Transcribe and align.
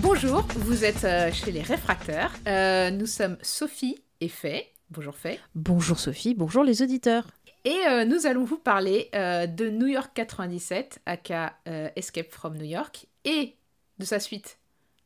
Bonjour, 0.00 0.46
vous 0.54 0.84
êtes 0.84 1.02
euh, 1.02 1.32
chez 1.32 1.50
les 1.50 1.62
réfracteurs. 1.62 2.30
Euh, 2.46 2.90
nous 2.90 3.06
sommes 3.06 3.36
Sophie 3.42 3.96
et 4.20 4.28
Faye. 4.28 4.75
Bonjour 4.90 5.14
Faye. 5.14 5.40
Bonjour 5.54 5.98
Sophie, 5.98 6.34
bonjour 6.34 6.62
les 6.62 6.82
auditeurs. 6.82 7.26
Et 7.64 7.76
euh, 7.88 8.04
nous 8.04 8.26
allons 8.26 8.44
vous 8.44 8.58
parler 8.58 9.10
euh, 9.14 9.48
de 9.48 9.68
New 9.68 9.88
York 9.88 10.12
97, 10.14 11.00
aka 11.04 11.58
euh, 11.66 11.88
Escape 11.96 12.30
from 12.30 12.56
New 12.56 12.64
York, 12.64 13.06
et 13.24 13.56
de 13.98 14.04
sa 14.04 14.20
suite 14.20 14.58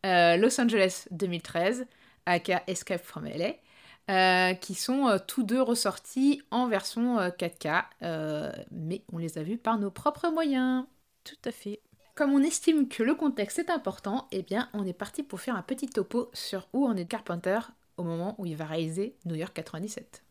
Los 0.05 0.61
Angeles 0.61 1.07
2013, 1.11 1.87
aka 2.27 2.63
Escape 2.67 3.03
from 3.03 3.27
LA, 3.27 4.55
qui 4.55 4.75
sont 4.75 5.19
tous 5.27 5.43
deux 5.43 5.63
ressortis 5.63 6.43
en 6.51 6.69
version 6.69 7.19
euh, 7.19 7.29
4K, 7.31 7.85
euh, 8.03 8.53
mais 8.71 9.03
on 9.13 9.19
les 9.19 9.39
a 9.39 9.43
vus 9.43 9.59
par 9.59 9.79
nos 9.79 9.91
propres 9.91 10.29
moyens. 10.29 10.85
Tout 11.25 11.37
à 11.45 11.53
fait. 11.53 11.81
Comme 12.15 12.33
on 12.33 12.43
estime 12.43 12.89
que 12.89 13.03
le 13.03 13.15
contexte 13.15 13.59
est 13.59 13.71
important, 13.71 14.29
eh 14.33 14.43
bien 14.43 14.69
on 14.75 14.87
est 14.87 14.93
parti 14.93 15.23
pour 15.23 15.41
faire 15.41 15.57
un 15.57 15.63
petit 15.63 15.89
topo 15.89 16.31
sur 16.35 16.69
où 16.75 16.87
en 16.87 16.97
est 16.97 17.07
Carpenter 17.07 17.61
au 18.01 18.05
moment 18.05 18.35
où 18.39 18.47
il 18.47 18.57
va 18.57 18.67
réaliser 18.67 19.15
New 19.27 19.37
York 19.37 19.53
97. 19.55 20.23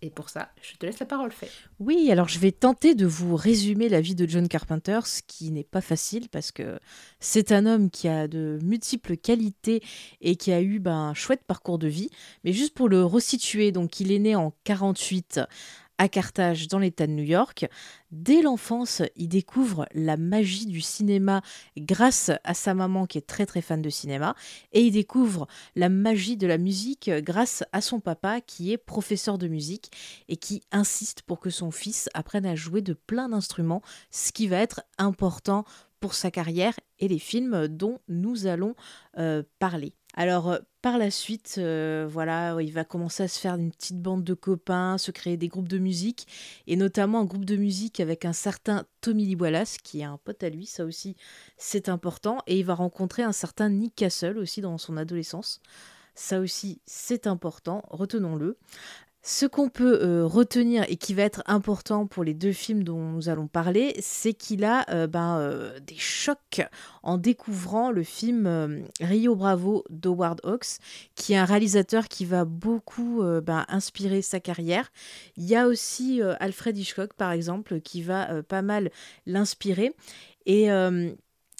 Et 0.00 0.10
pour 0.10 0.28
ça, 0.28 0.50
je 0.62 0.76
te 0.76 0.86
laisse 0.86 1.00
la 1.00 1.06
parole, 1.06 1.32
Faye. 1.32 1.50
Oui, 1.80 2.08
alors 2.12 2.28
je 2.28 2.38
vais 2.38 2.52
tenter 2.52 2.94
de 2.94 3.04
vous 3.04 3.34
résumer 3.34 3.88
la 3.88 4.00
vie 4.00 4.14
de 4.14 4.28
John 4.28 4.46
Carpenter, 4.46 5.00
ce 5.04 5.22
qui 5.26 5.50
n'est 5.50 5.64
pas 5.64 5.80
facile 5.80 6.28
parce 6.28 6.52
que 6.52 6.78
c'est 7.18 7.50
un 7.50 7.66
homme 7.66 7.90
qui 7.90 8.06
a 8.06 8.28
de 8.28 8.60
multiples 8.62 9.16
qualités 9.16 9.82
et 10.20 10.36
qui 10.36 10.52
a 10.52 10.62
eu 10.62 10.78
ben, 10.78 10.92
un 10.92 11.14
chouette 11.14 11.42
parcours 11.44 11.78
de 11.78 11.88
vie. 11.88 12.10
Mais 12.44 12.52
juste 12.52 12.74
pour 12.74 12.88
le 12.88 13.04
resituer, 13.04 13.72
donc 13.72 13.98
il 13.98 14.12
est 14.12 14.20
né 14.20 14.36
en 14.36 14.52
48 14.62 15.40
à 15.98 16.08
Carthage 16.08 16.68
dans 16.68 16.78
l'État 16.78 17.06
de 17.06 17.12
New 17.12 17.24
York. 17.24 17.66
Dès 18.10 18.40
l'enfance, 18.40 19.02
il 19.16 19.28
découvre 19.28 19.86
la 19.92 20.16
magie 20.16 20.66
du 20.66 20.80
cinéma 20.80 21.42
grâce 21.76 22.30
à 22.44 22.54
sa 22.54 22.72
maman 22.72 23.06
qui 23.06 23.18
est 23.18 23.26
très 23.26 23.44
très 23.44 23.60
fan 23.60 23.82
de 23.82 23.90
cinéma 23.90 24.34
et 24.72 24.82
il 24.82 24.92
découvre 24.92 25.46
la 25.76 25.88
magie 25.88 26.36
de 26.36 26.46
la 26.46 26.56
musique 26.56 27.10
grâce 27.10 27.64
à 27.72 27.80
son 27.80 28.00
papa 28.00 28.40
qui 28.40 28.72
est 28.72 28.78
professeur 28.78 29.36
de 29.38 29.48
musique 29.48 29.90
et 30.28 30.36
qui 30.36 30.62
insiste 30.72 31.22
pour 31.22 31.40
que 31.40 31.50
son 31.50 31.70
fils 31.70 32.08
apprenne 32.14 32.46
à 32.46 32.54
jouer 32.54 32.80
de 32.80 32.94
plein 32.94 33.28
d'instruments, 33.28 33.82
ce 34.10 34.32
qui 34.32 34.46
va 34.46 34.58
être 34.58 34.82
important 34.96 35.64
pour 36.00 36.14
sa 36.14 36.30
carrière 36.30 36.74
et 36.98 37.08
les 37.08 37.18
films 37.18 37.68
dont 37.68 37.98
nous 38.08 38.46
allons 38.46 38.74
euh, 39.18 39.42
parler. 39.58 39.94
Alors 40.18 40.50
euh, 40.50 40.58
par 40.82 40.98
la 40.98 41.12
suite, 41.12 41.54
euh, 41.58 42.04
voilà, 42.10 42.56
il 42.60 42.72
va 42.72 42.82
commencer 42.82 43.22
à 43.22 43.28
se 43.28 43.38
faire 43.38 43.54
une 43.54 43.70
petite 43.70 44.02
bande 44.02 44.24
de 44.24 44.34
copains, 44.34 44.98
se 44.98 45.12
créer 45.12 45.36
des 45.36 45.46
groupes 45.46 45.68
de 45.68 45.78
musique, 45.78 46.26
et 46.66 46.74
notamment 46.74 47.20
un 47.20 47.24
groupe 47.24 47.44
de 47.44 47.54
musique 47.54 48.00
avec 48.00 48.24
un 48.24 48.32
certain 48.32 48.84
Tommy 49.00 49.26
Lee 49.26 49.36
Wallace, 49.36 49.78
qui 49.78 50.00
est 50.00 50.04
un 50.04 50.18
pote 50.18 50.42
à 50.42 50.48
lui, 50.48 50.66
ça 50.66 50.84
aussi 50.84 51.14
c'est 51.56 51.88
important, 51.88 52.38
et 52.48 52.58
il 52.58 52.64
va 52.64 52.74
rencontrer 52.74 53.22
un 53.22 53.30
certain 53.30 53.70
Nick 53.70 53.94
Castle 53.94 54.38
aussi 54.38 54.60
dans 54.60 54.76
son 54.76 54.96
adolescence. 54.96 55.60
Ça 56.16 56.40
aussi 56.40 56.80
c'est 56.84 57.28
important, 57.28 57.84
retenons-le. 57.88 58.58
Ce 59.30 59.44
qu'on 59.44 59.68
peut 59.68 60.00
euh, 60.02 60.24
retenir 60.24 60.86
et 60.88 60.96
qui 60.96 61.12
va 61.12 61.22
être 61.22 61.42
important 61.44 62.06
pour 62.06 62.24
les 62.24 62.32
deux 62.32 62.52
films 62.52 62.82
dont 62.82 63.10
nous 63.10 63.28
allons 63.28 63.46
parler, 63.46 63.94
c'est 64.00 64.32
qu'il 64.32 64.64
a 64.64 64.86
euh, 64.88 65.06
ben, 65.06 65.36
euh, 65.38 65.78
des 65.80 65.98
chocs 65.98 66.62
en 67.02 67.18
découvrant 67.18 67.90
le 67.90 68.04
film 68.04 68.86
Rio 69.02 69.36
Bravo 69.36 69.84
d'Howard 69.90 70.40
Hawks, 70.44 70.78
qui 71.14 71.34
est 71.34 71.36
un 71.36 71.44
réalisateur 71.44 72.08
qui 72.08 72.24
va 72.24 72.46
beaucoup 72.46 73.22
ben, 73.42 73.66
inspirer 73.68 74.22
sa 74.22 74.40
carrière. 74.40 74.90
Il 75.36 75.44
y 75.44 75.56
a 75.56 75.66
aussi 75.66 76.22
Alfred 76.40 76.78
Hitchcock, 76.78 77.12
par 77.12 77.32
exemple, 77.32 77.82
qui 77.82 78.02
va 78.02 78.42
pas 78.42 78.62
mal 78.62 78.90
l'inspirer. 79.26 79.94
Et 80.46 80.70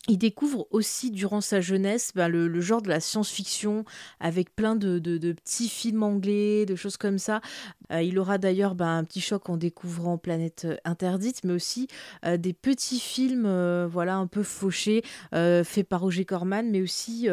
il 0.09 0.17
découvre 0.17 0.67
aussi 0.71 1.11
durant 1.11 1.41
sa 1.41 1.61
jeunesse 1.61 2.13
ben, 2.15 2.29
le, 2.29 2.61
genre 2.61 2.83
de 2.83 2.89
la 2.89 2.99
science-fiction 2.99 3.85
avec 4.21 4.55
plein 4.57 4.75
de, 4.75 4.99
petits 5.33 5.69
films 5.69 6.03
anglais, 6.03 6.65
de 6.67 6.75
choses 6.75 6.97
comme 6.97 7.19
ça. 7.19 7.41
Euh, 7.93 8.03
il 8.03 8.19
aura 8.19 8.39
d'ailleurs 8.39 8.75
ben, 8.75 8.99
un 8.99 9.05
petit 9.05 9.21
choc 9.21 9.49
en 9.49 9.57
découvrant 9.57 10.19
Planète 10.19 10.65
euh, 10.65 10.77
Interdite, 10.85 11.45
mais 11.45 11.53
aussi 11.53 11.89
euh, 12.25 12.37
des 12.39 12.55
petits 12.55 13.01
films 13.01 13.47
voilà, 13.87 14.17
un 14.17 14.27
peu 14.27 14.43
fauchés 14.43 15.03
faits 15.33 15.89
par 15.89 16.01
Roger 16.01 16.25
Corman, 16.25 16.71
mais 16.71 16.81
aussi 16.81 17.29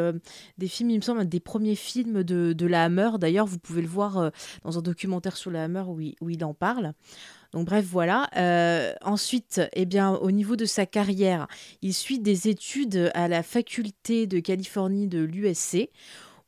des 0.57 0.67
films, 0.67 0.89
il 0.89 0.97
me 0.97 1.01
semble, 1.01 1.27
des 1.27 1.39
premiers 1.39 1.75
films 1.75 2.23
de, 2.23 2.53
de 2.53 2.65
la 2.65 2.83
Hammer. 2.83 3.11
D'ailleurs, 3.19 3.45
vous 3.45 3.59
pouvez 3.59 3.81
le 3.81 3.87
voir 3.87 4.31
dans 4.63 4.77
un 4.77 4.81
documentaire 4.81 5.37
sur 5.37 5.51
la 5.51 5.63
Hammer 5.63 5.83
où 5.87 6.29
il 6.29 6.43
en 6.43 6.53
parle. 6.53 6.93
Donc 7.55 7.67
bref, 7.67 7.85
voilà. 7.89 8.29
Euh, 8.35 8.91
ensuite, 9.01 9.61
eh 9.71 9.85
bien, 9.85 10.11
au 10.15 10.31
niveau 10.31 10.57
de 10.57 10.65
sa 10.65 10.85
carrière, 10.85 11.47
il 11.81 11.93
suit 11.93 12.19
des 12.19 12.49
études 12.49 13.09
à 13.13 13.29
la 13.29 13.43
faculté 13.43 14.27
de 14.27 14.41
Californie 14.41 15.07
de 15.07 15.19
l'USC, 15.19 15.89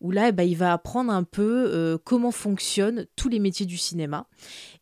où 0.02 0.12
là, 0.12 0.28
eh 0.28 0.32
ben, 0.34 0.44
il 0.44 0.58
va 0.58 0.74
apprendre 0.74 1.14
un 1.14 1.24
peu 1.24 1.72
euh, 1.74 1.98
comment 2.04 2.32
fonctionnent 2.32 3.06
tous 3.16 3.30
les 3.30 3.40
métiers 3.40 3.66
du 3.66 3.78
cinéma. 3.78 4.28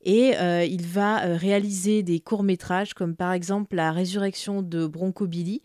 Et 0.01 0.35
euh, 0.37 0.65
il 0.65 0.87
va 0.87 1.19
réaliser 1.19 2.01
des 2.01 2.19
courts-métrages, 2.19 2.95
comme 2.95 3.15
par 3.15 3.31
exemple 3.31 3.75
La 3.75 3.91
résurrection 3.91 4.63
de 4.63 4.87
Bronco 4.87 5.27
Billy, 5.27 5.61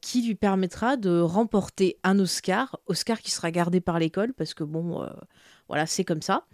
qui 0.00 0.26
lui 0.26 0.34
permettra 0.34 0.96
de 0.96 1.20
remporter 1.20 1.96
un 2.02 2.18
Oscar, 2.18 2.80
Oscar 2.86 3.20
qui 3.20 3.30
sera 3.30 3.52
gardé 3.52 3.80
par 3.80 4.00
l'école, 4.00 4.32
parce 4.34 4.52
que 4.52 4.64
bon, 4.64 5.06
voilà, 5.68 5.86
c'est 5.86 6.04
comme 6.04 6.22
ça. 6.22 6.44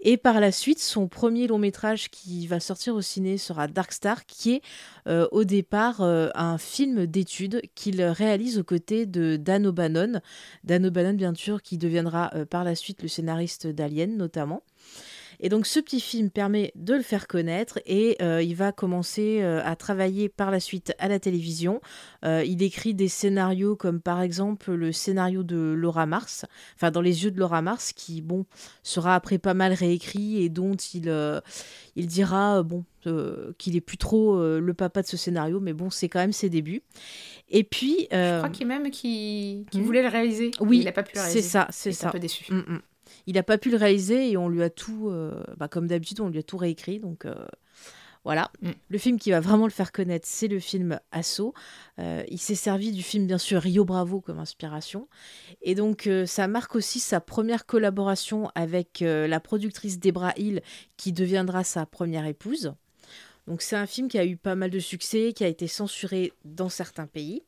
Et 0.00 0.16
par 0.16 0.40
la 0.40 0.52
suite, 0.52 0.78
son 0.78 1.08
premier 1.08 1.46
long 1.46 1.58
métrage 1.58 2.10
qui 2.10 2.46
va 2.46 2.60
sortir 2.60 2.94
au 2.94 3.00
ciné 3.00 3.36
sera 3.36 3.66
Dark 3.66 3.92
Star, 3.92 4.24
qui 4.26 4.54
est 4.54 4.62
euh, 5.08 5.26
au 5.32 5.44
départ 5.44 6.00
euh, 6.00 6.28
un 6.34 6.58
film 6.58 7.06
d'études 7.06 7.60
qu'il 7.74 8.00
réalise 8.02 8.58
aux 8.58 8.64
côtés 8.64 9.06
de 9.06 9.36
Dan 9.36 9.66
O'Bannon. 9.66 10.20
Dan 10.62 10.86
O'Bannon, 10.86 11.14
bien 11.14 11.34
sûr, 11.34 11.60
qui 11.62 11.76
deviendra 11.76 12.30
euh, 12.34 12.44
par 12.44 12.62
la 12.62 12.74
suite 12.76 13.02
le 13.02 13.08
scénariste 13.08 13.66
d'Alien, 13.66 14.16
notamment. 14.16 14.62
Et 15.42 15.48
donc 15.48 15.66
ce 15.66 15.80
petit 15.80 16.00
film 16.00 16.30
permet 16.30 16.72
de 16.76 16.94
le 16.94 17.02
faire 17.02 17.26
connaître 17.26 17.80
et 17.84 18.16
euh, 18.22 18.42
il 18.42 18.54
va 18.54 18.70
commencer 18.70 19.40
euh, 19.42 19.60
à 19.64 19.74
travailler 19.74 20.28
par 20.28 20.52
la 20.52 20.60
suite 20.60 20.94
à 21.00 21.08
la 21.08 21.18
télévision. 21.18 21.80
Euh, 22.24 22.44
il 22.46 22.62
écrit 22.62 22.94
des 22.94 23.08
scénarios 23.08 23.74
comme 23.74 24.00
par 24.00 24.22
exemple 24.22 24.72
le 24.72 24.92
scénario 24.92 25.42
de 25.42 25.56
Laura 25.56 26.06
Mars, 26.06 26.46
enfin 26.76 26.92
dans 26.92 27.00
les 27.00 27.24
yeux 27.24 27.32
de 27.32 27.40
Laura 27.40 27.60
Mars, 27.60 27.92
qui 27.92 28.22
bon 28.22 28.46
sera 28.84 29.16
après 29.16 29.38
pas 29.38 29.52
mal 29.54 29.72
réécrit 29.72 30.44
et 30.44 30.48
dont 30.48 30.76
il, 30.94 31.12
il 31.96 32.06
dira 32.06 32.62
bon 32.62 32.84
qu'il 33.58 33.74
est 33.74 33.80
plus 33.80 33.98
trop 33.98 34.40
le 34.40 34.74
papa 34.74 35.02
de 35.02 35.08
ce 35.08 35.16
scénario, 35.16 35.58
mais 35.58 35.72
bon 35.72 35.90
c'est 35.90 36.08
quand 36.08 36.20
même 36.20 36.32
ses 36.32 36.50
débuts. 36.50 36.82
Et 37.48 37.64
puis 37.64 38.06
Je 38.12 38.38
crois 38.38 38.48
qu'il 38.48 38.68
même 38.68 38.90
qu'il 38.92 39.64
hmm. 39.74 39.80
voulait 39.80 40.02
le 40.02 40.08
réaliser. 40.08 40.52
Oui, 40.60 40.78
il 40.78 40.84
n'a 40.84 40.92
pas 40.92 41.02
pu 41.02 41.16
le 41.16 41.20
c'est 41.20 41.26
réaliser. 41.26 41.48
ça, 41.48 41.66
Il 41.68 41.74
c'est 41.74 41.90
est 41.90 41.92
ça. 41.94 42.08
un 42.08 42.12
peu 42.12 42.20
déçu. 42.20 42.52
Mm, 42.52 42.58
mm. 42.58 42.80
Il 43.26 43.34
n'a 43.34 43.42
pas 43.42 43.58
pu 43.58 43.70
le 43.70 43.76
réaliser 43.76 44.30
et 44.30 44.36
on 44.36 44.48
lui 44.48 44.62
a 44.62 44.70
tout, 44.70 45.08
euh, 45.08 45.42
bah, 45.56 45.68
comme 45.68 45.86
d'habitude, 45.86 46.20
on 46.20 46.28
lui 46.28 46.38
a 46.38 46.42
tout 46.42 46.56
réécrit. 46.56 46.98
Donc 46.98 47.24
euh, 47.24 47.34
voilà. 48.24 48.50
Mm. 48.60 48.70
Le 48.88 48.98
film 48.98 49.18
qui 49.18 49.30
va 49.30 49.40
vraiment 49.40 49.66
le 49.66 49.72
faire 49.72 49.92
connaître, 49.92 50.26
c'est 50.28 50.48
le 50.48 50.58
film 50.58 51.00
Assaut. 51.10 51.54
Euh, 51.98 52.22
il 52.28 52.38
s'est 52.38 52.54
servi 52.54 52.92
du 52.92 53.02
film, 53.02 53.26
bien 53.26 53.38
sûr, 53.38 53.60
Rio 53.60 53.84
Bravo 53.84 54.20
comme 54.20 54.38
inspiration. 54.38 55.08
Et 55.62 55.74
donc, 55.74 56.08
ça 56.26 56.48
marque 56.48 56.74
aussi 56.74 57.00
sa 57.00 57.20
première 57.20 57.66
collaboration 57.66 58.50
avec 58.54 59.00
la 59.00 59.40
productrice 59.40 59.98
Debra 59.98 60.32
Hill, 60.36 60.62
qui 60.96 61.12
deviendra 61.12 61.64
sa 61.64 61.86
première 61.86 62.26
épouse. 62.26 62.74
Donc, 63.48 63.60
c'est 63.62 63.76
un 63.76 63.86
film 63.86 64.08
qui 64.08 64.18
a 64.18 64.24
eu 64.24 64.36
pas 64.36 64.54
mal 64.54 64.70
de 64.70 64.78
succès, 64.78 65.32
qui 65.32 65.44
a 65.44 65.48
été 65.48 65.66
censuré 65.66 66.32
dans 66.44 66.68
certains 66.68 67.06
pays. 67.06 67.42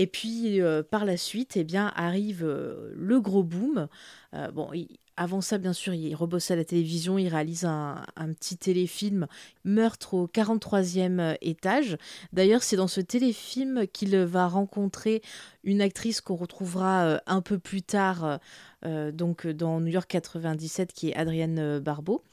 Et 0.00 0.06
puis 0.06 0.62
euh, 0.62 0.82
par 0.82 1.04
la 1.04 1.18
suite, 1.18 1.58
eh 1.58 1.66
arrive 1.76 2.42
euh, 2.42 2.90
le 2.96 3.20
gros 3.20 3.42
boom. 3.42 3.86
Euh, 4.32 4.50
bon, 4.50 4.70
avant 5.18 5.42
ça, 5.42 5.58
bien 5.58 5.74
sûr, 5.74 5.92
il 5.92 6.14
rebosse 6.14 6.50
à 6.50 6.56
la 6.56 6.64
télévision, 6.64 7.18
il 7.18 7.28
réalise 7.28 7.66
un, 7.66 8.02
petit 8.16 8.56
téléfilm 8.56 9.26
Meurtre 9.66 10.14
au 10.14 10.26
43e 10.26 11.36
étage. 11.42 11.98
D'ailleurs, 12.32 12.62
c'est 12.62 12.76
dans 12.76 12.88
ce 12.88 13.02
téléfilm 13.02 13.86
qu'il 13.92 14.16
va 14.16 14.48
rencontrer 14.48 15.20
une 15.64 15.82
actrice 15.82 16.22
qu'on 16.22 16.36
retrouvera 16.36 17.20
un 17.26 17.42
peu 17.42 17.58
plus 17.58 17.82
tard, 17.82 18.40
donc 18.82 19.46
dans 19.46 19.80
New 19.80 19.92
York 19.92 20.08
97, 20.08 20.94
qui 20.94 21.10
est 21.10 21.14
Adrienne 21.14 21.78
Barbeau. 21.80 22.24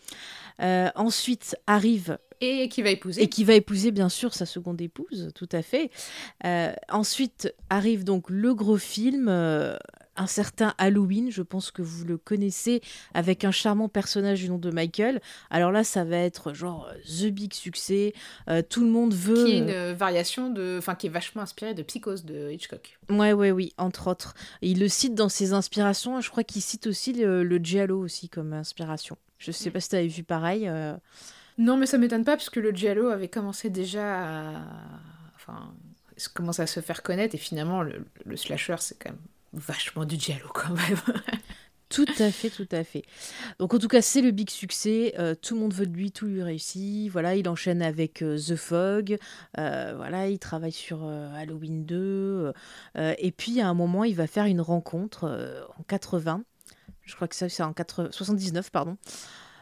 Ensuite 0.60 1.58
arrive 1.68 2.18
Et 2.42 2.70
qui 2.70 2.82
va 2.82 2.92
épouser. 2.92 3.22
et 3.22 3.30
qui 3.30 3.44
va 3.44 3.54
épouser 3.54 3.92
bien 3.92 4.10
sûr 4.10 4.34
sa 4.34 4.46
seconde 4.46 4.82
épouse, 4.82 5.30
tout 5.36 5.50
à 5.52 5.62
fait. 5.62 5.90
Euh, 6.46 6.72
ensuite 6.90 7.54
arrive 7.70 8.04
donc 8.04 8.30
le 8.30 8.54
gros 8.54 8.78
film. 8.78 9.28
euh, 9.30 9.78
un 10.18 10.28
certain 10.28 10.74
Halloween, 10.78 11.32
je 11.32 11.42
pense 11.42 11.72
que 11.72 11.82
vous 11.82 12.04
le 12.04 12.18
connaissez, 12.18 12.82
avec 13.14 13.46
un 13.46 13.52
charmant 13.52 13.88
personnage 13.88 14.42
du 14.42 14.50
nom 14.50 14.58
de 14.58 14.72
Michael. 14.72 15.22
Alors 15.50 15.72
là, 15.72 15.84
ça 15.84 16.04
va 16.04 16.18
être 16.18 16.54
genre 16.54 16.90
The 17.06 17.28
Big 17.28 17.54
Succès, 17.54 18.14
euh, 18.50 18.62
tout 18.68 18.84
le 18.84 18.90
monde 18.90 19.14
veut... 19.14 19.46
Qui 19.46 19.52
est 19.52 19.58
une 19.60 19.94
variation 19.94 20.50
de... 20.50 20.78
Enfin, 20.80 20.96
qui 20.96 21.08
est 21.08 21.12
vachement 21.12 21.44
inspirée 21.44 21.74
de 21.74 21.84
Psychose 21.84 22.26
de 22.26 22.52
Hitchcock. 22.52 22.98
Ouais, 23.10 23.34
ouais, 23.34 23.52
oui, 23.52 23.74
entre 23.78 24.08
autres. 24.08 24.34
il 24.62 24.80
le 24.80 24.88
cite 24.88 25.16
dans 25.16 25.30
ses 25.30 25.54
inspirations, 25.54 26.20
je 26.20 26.30
crois 26.30 26.44
qu'il 26.44 26.62
cite 26.62 26.88
aussi 26.88 27.14
le, 27.14 27.44
le 27.44 27.58
Giallo 27.58 28.00
aussi 28.00 28.28
comme 28.28 28.54
inspiration. 28.54 29.18
Je 29.38 29.52
sais 29.52 29.70
mm. 29.70 29.74
pas 29.74 29.80
si 29.80 29.90
tu 29.90 29.96
avais 29.96 30.08
vu 30.08 30.24
pareil. 30.24 30.70
Non, 31.58 31.78
mais 31.78 31.86
ça 31.86 31.98
m'étonne 31.98 32.24
pas, 32.24 32.36
parce 32.36 32.50
que 32.50 32.60
le 32.60 32.72
Giallo 32.72 33.08
avait 33.08 33.30
commencé 33.30 33.70
déjà 33.70 34.56
à... 34.56 34.62
Enfin, 35.36 35.74
commence 36.34 36.60
à 36.60 36.68
se 36.68 36.80
faire 36.80 37.04
connaître, 37.04 37.36
et 37.36 37.40
finalement, 37.40 37.82
le, 37.82 38.06
slasher, 38.36 38.76
c'est 38.80 38.98
quand 39.00 39.10
même 39.10 39.20
vachement 39.54 40.06
du 40.06 40.20
Giallo 40.20 40.50
quand 40.54 40.74
même. 40.74 40.98
Tout 41.90 42.06
à 42.20 42.32
fait, 42.32 42.50
tout 42.50 42.68
à 42.74 42.84
fait. 42.84 43.04
Donc 43.60 43.74
en 43.74 43.80
tout 43.80 43.88
cas, 43.88 44.02
c'est 44.02 44.22
le 44.22 44.32
big 44.32 44.50
succès. 44.50 45.14
Euh, 45.20 45.36
tout 45.42 45.56
le 45.56 45.62
monde 45.62 45.74
veut 45.74 45.88
de 45.88 45.96
lui, 45.96 46.12
tout 46.12 46.26
lui 46.26 46.44
réussit. 46.44 47.10
Voilà, 47.10 47.36
il 47.36 47.48
enchaîne 47.48 47.82
avec 47.82 48.22
euh, 48.22 48.38
The 48.38 48.58
Fog. 48.58 49.18
Euh, 49.58 49.94
voilà, 49.96 50.28
il 50.28 50.38
travaille 50.38 50.74
sur 50.74 51.06
Halloween 51.06 51.86
2. 51.86 52.52
et 52.98 53.32
puis 53.32 53.62
à 53.62 53.70
un 53.70 53.74
moment, 53.74 54.04
il 54.04 54.16
va 54.16 54.28
faire 54.28 54.46
une 54.46 54.60
rencontre 54.60 55.66
en 55.80 55.84
80. 55.84 56.44
Je 57.04 57.16
crois 57.16 57.30
que 57.30 57.36
c'est 57.36 57.64
en 57.64 57.74
79, 58.12 58.70
pardon. 58.70 58.98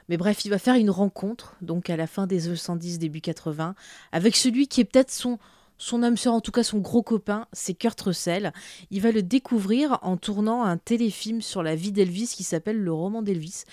Mais 0.10 0.18
bref, 0.18 0.46
il 0.46 0.50
va 0.50 0.60
faire 0.60 0.76
une 0.76 0.90
rencontre, 0.90 1.56
donc 1.62 1.90
à 1.90 1.98
la 1.98 2.08
fin 2.08 2.28
des 2.28 2.42
70, 2.42 3.00
début 3.00 3.22
80, 3.22 3.76
avec 4.12 4.36
celui 4.36 4.68
qui 4.68 4.82
est 4.82 4.86
peut-être 4.86 5.12
son, 5.12 5.40
son 5.78 6.04
âme 6.04 6.18
sœur, 6.18 6.34
en 6.34 6.42
tout 6.42 6.52
cas 6.52 6.64
son 6.64 6.80
gros 6.80 7.04
copain, 7.04 7.48
c'est 7.54 7.74
Kurt 7.74 8.00
Russell. 8.02 8.54
Il 8.92 9.02
va 9.02 9.12
le 9.12 9.24
découvrir 9.24 10.00
en 10.02 10.18
tournant 10.18 10.64
un 10.64 10.78
téléfilm 10.78 11.42
sur 11.42 11.64
la 11.64 11.76
vie 11.76 11.92
d'Elvis 11.92 12.34
qui 12.36 12.44
s'appelle 12.44 12.78
Le 12.78 12.94
roman 12.94 13.22
d'Elvis, 13.22 13.64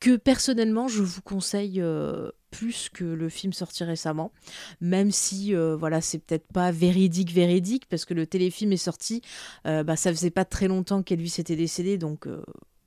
que 0.00 0.16
personnellement 0.16 0.88
je 0.88 1.02
vous 1.02 1.22
conseille 1.22 1.80
euh, 1.80 2.30
plus 2.50 2.88
que 2.88 3.04
le 3.04 3.28
film 3.28 3.52
sorti 3.52 3.84
récemment, 3.84 4.32
même 4.80 5.10
si 5.10 5.54
euh, 5.54 5.76
voilà 5.76 6.00
c'est 6.00 6.18
peut-être 6.18 6.46
pas 6.52 6.70
véridique 6.70 7.32
véridique 7.32 7.86
parce 7.88 8.04
que 8.04 8.14
le 8.14 8.26
téléfilm 8.26 8.72
est 8.72 8.76
sorti, 8.76 9.22
euh, 9.66 9.82
bah, 9.82 9.96
ça 9.96 10.10
faisait 10.12 10.30
pas 10.30 10.44
très 10.44 10.68
longtemps 10.68 11.02
qu'Elvis 11.02 11.34
était 11.38 11.56
décédé 11.56 11.98
donc 11.98 12.28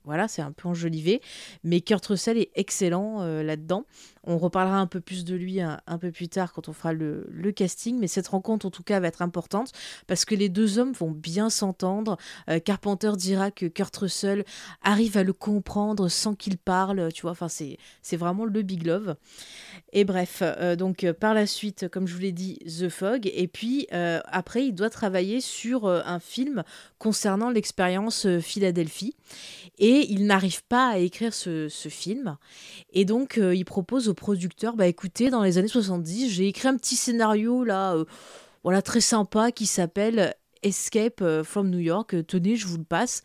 voilà, 0.04 0.28
c'est 0.28 0.42
un 0.42 0.52
peu 0.52 0.68
enjolivé. 0.68 1.20
Mais 1.64 1.80
Kurt 1.80 2.04
Russell 2.06 2.38
est 2.38 2.50
excellent 2.54 3.24
là-dedans. 3.42 3.84
On 4.24 4.38
reparlera 4.38 4.78
un 4.78 4.86
peu 4.86 5.00
plus 5.00 5.24
de 5.24 5.34
lui 5.34 5.60
un, 5.60 5.80
peu 6.00 6.12
plus 6.12 6.28
tard 6.28 6.52
quand 6.52 6.68
on 6.68 6.72
fera 6.72 6.92
le, 6.92 7.26
casting, 7.54 7.98
mais 7.98 8.06
cette 8.06 8.28
rencontre 8.28 8.66
en 8.66 8.70
tout 8.70 8.84
cas 8.84 9.00
va 9.00 9.08
être 9.08 9.20
importante 9.20 9.72
parce 10.06 10.24
que 10.24 10.34
les 10.34 10.48
deux 10.48 10.78
hommes 10.78 10.92
vont 10.92 11.10
bien 11.10 11.50
s'entendre. 11.50 12.16
Euh, 12.48 12.60
Carpenter 12.60 13.12
dira 13.16 13.50
que 13.50 13.66
Kurt 13.66 13.94
Russell 13.96 14.44
arrive 14.82 15.16
à 15.16 15.24
le 15.24 15.32
comprendre 15.32 16.08
sans 16.08 16.34
qu'il 16.34 16.56
parle, 16.56 17.12
tu 17.12 17.22
vois, 17.22 17.32
enfin 17.32 17.48
c'est, 17.48 17.78
vraiment 18.16 18.44
le 18.44 18.62
big 18.62 18.86
love. 18.86 19.16
Et 19.92 20.04
bref, 20.04 20.38
euh, 20.42 20.76
donc 20.76 21.02
euh, 21.02 21.12
par 21.12 21.34
la 21.34 21.46
suite, 21.46 21.88
comme 21.88 22.06
je 22.06 22.14
vous 22.14 22.20
l'ai 22.20 22.32
dit, 22.32 22.58
The 22.60 22.88
Fog, 22.88 23.28
et 23.32 23.48
puis 23.48 23.88
après 23.90 24.66
il 24.66 24.72
doit 24.72 24.90
travailler 24.90 25.40
sur 25.40 25.86
un 25.86 26.20
film 26.20 26.62
concernant 26.98 27.50
l'expérience 27.50 28.26
Philadelphie, 28.40 29.14
et 29.78 29.91
il 30.00 30.26
n'arrive 30.26 30.64
pas 30.64 30.88
à 30.88 30.98
écrire 30.98 31.34
ce, 31.34 31.68
film, 31.88 32.36
et 32.92 33.04
donc 33.04 33.38
il 33.38 33.64
propose 33.64 34.12
producteur, 34.14 34.76
bah 34.76 34.86
écoutez, 34.86 35.30
dans 35.30 35.42
les 35.42 35.58
années 35.58 35.68
70, 35.68 36.30
j'ai 36.30 36.48
écrit 36.48 36.68
un 36.68 36.76
petit 36.76 36.96
scénario 36.96 37.64
là, 37.64 37.94
euh, 37.94 38.04
voilà, 38.62 38.82
très 38.82 39.00
sympa 39.00 39.52
qui 39.52 39.66
s'appelle 39.66 40.34
Escape 40.62 41.20
euh, 41.22 41.44
from 41.44 41.70
New 41.70 41.78
York. 41.78 42.14
Tenez, 42.26 42.56
je 42.56 42.66
vous 42.66 42.78
le 42.78 42.84
passe. 42.84 43.22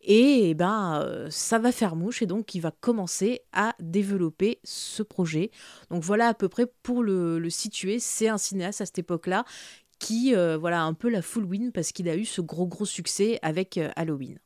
Et, 0.00 0.50
eh 0.50 0.54
ben, 0.54 1.02
euh, 1.02 1.28
ça 1.30 1.58
va 1.58 1.72
faire 1.72 1.96
mouche 1.96 2.22
et 2.22 2.26
donc 2.26 2.54
il 2.54 2.60
va 2.60 2.70
commencer 2.70 3.42
à 3.52 3.74
développer 3.80 4.60
ce 4.64 5.02
projet. 5.02 5.50
Donc 5.90 6.02
voilà 6.02 6.28
à 6.28 6.34
peu 6.34 6.48
près 6.48 6.66
pour 6.82 7.02
le, 7.02 7.38
le 7.38 7.50
situer. 7.50 7.98
C'est 7.98 8.28
un 8.28 8.38
cinéaste 8.38 8.80
à 8.80 8.86
cette 8.86 8.98
époque-là 8.98 9.44
qui, 9.98 10.32
voilà, 10.32 10.82
un 10.82 10.94
peu 10.94 11.10
la 11.10 11.22
full 11.22 11.44
win 11.44 11.72
parce 11.72 11.90
qu'il 11.90 12.08
a 12.08 12.16
eu 12.16 12.24
ce 12.24 12.40
gros 12.40 12.68
gros 12.68 12.86
succès 12.86 13.40
avec 13.42 13.80
Halloween 13.96 14.38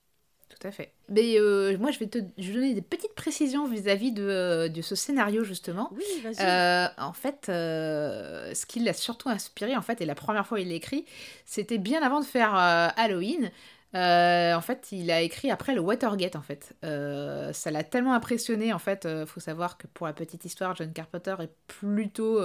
tout 0.62 0.68
à 0.68 0.70
fait. 0.70 0.92
Mais 1.08 1.38
euh, 1.38 1.76
moi, 1.78 1.90
je 1.90 1.98
vais 1.98 2.06
te 2.06 2.18
donner 2.18 2.74
des 2.74 2.82
petites 2.82 3.14
précisions 3.14 3.66
vis-à-vis 3.66 4.12
de, 4.12 4.22
euh, 4.22 4.68
de, 4.68 4.82
ce 4.82 4.94
scénario, 4.94 5.44
justement. 5.44 5.90
Oui, 5.92 6.04
vas-y. 6.22 6.36
Euh, 6.40 6.86
en 6.98 7.12
fait, 7.12 7.44
ce 7.46 8.66
qui 8.66 8.80
l'a 8.80 8.92
surtout 8.92 9.28
inspiré, 9.28 9.76
en 9.76 9.82
fait, 9.82 10.00
et 10.00 10.06
la 10.06 10.14
première 10.14 10.46
fois 10.46 10.60
il 10.60 10.68
l'a 10.68 10.74
écrit, 10.74 11.04
c'était 11.46 11.78
bien 11.78 12.02
avant 12.02 12.20
de 12.20 12.24
faire 12.24 12.54
Halloween. 12.54 13.50
en 13.94 14.60
fait, 14.60 14.88
il 14.92 15.10
a 15.10 15.20
écrit 15.20 15.50
après 15.50 15.74
le 15.74 15.80
Watergate, 15.80 16.36
en 16.36 16.42
fait. 16.42 16.74
ça 16.82 17.70
l'a 17.70 17.82
tellement 17.82 18.14
impressionné, 18.14 18.72
en 18.72 18.78
fait. 18.78 19.08
Il 19.10 19.26
faut 19.26 19.40
savoir 19.40 19.78
que 19.78 19.86
pour 19.88 20.06
la 20.06 20.12
petite 20.12 20.44
histoire, 20.44 20.76
John 20.76 20.92
Carpenter 20.92 21.36
est 21.40 21.52
plutôt 21.66 22.40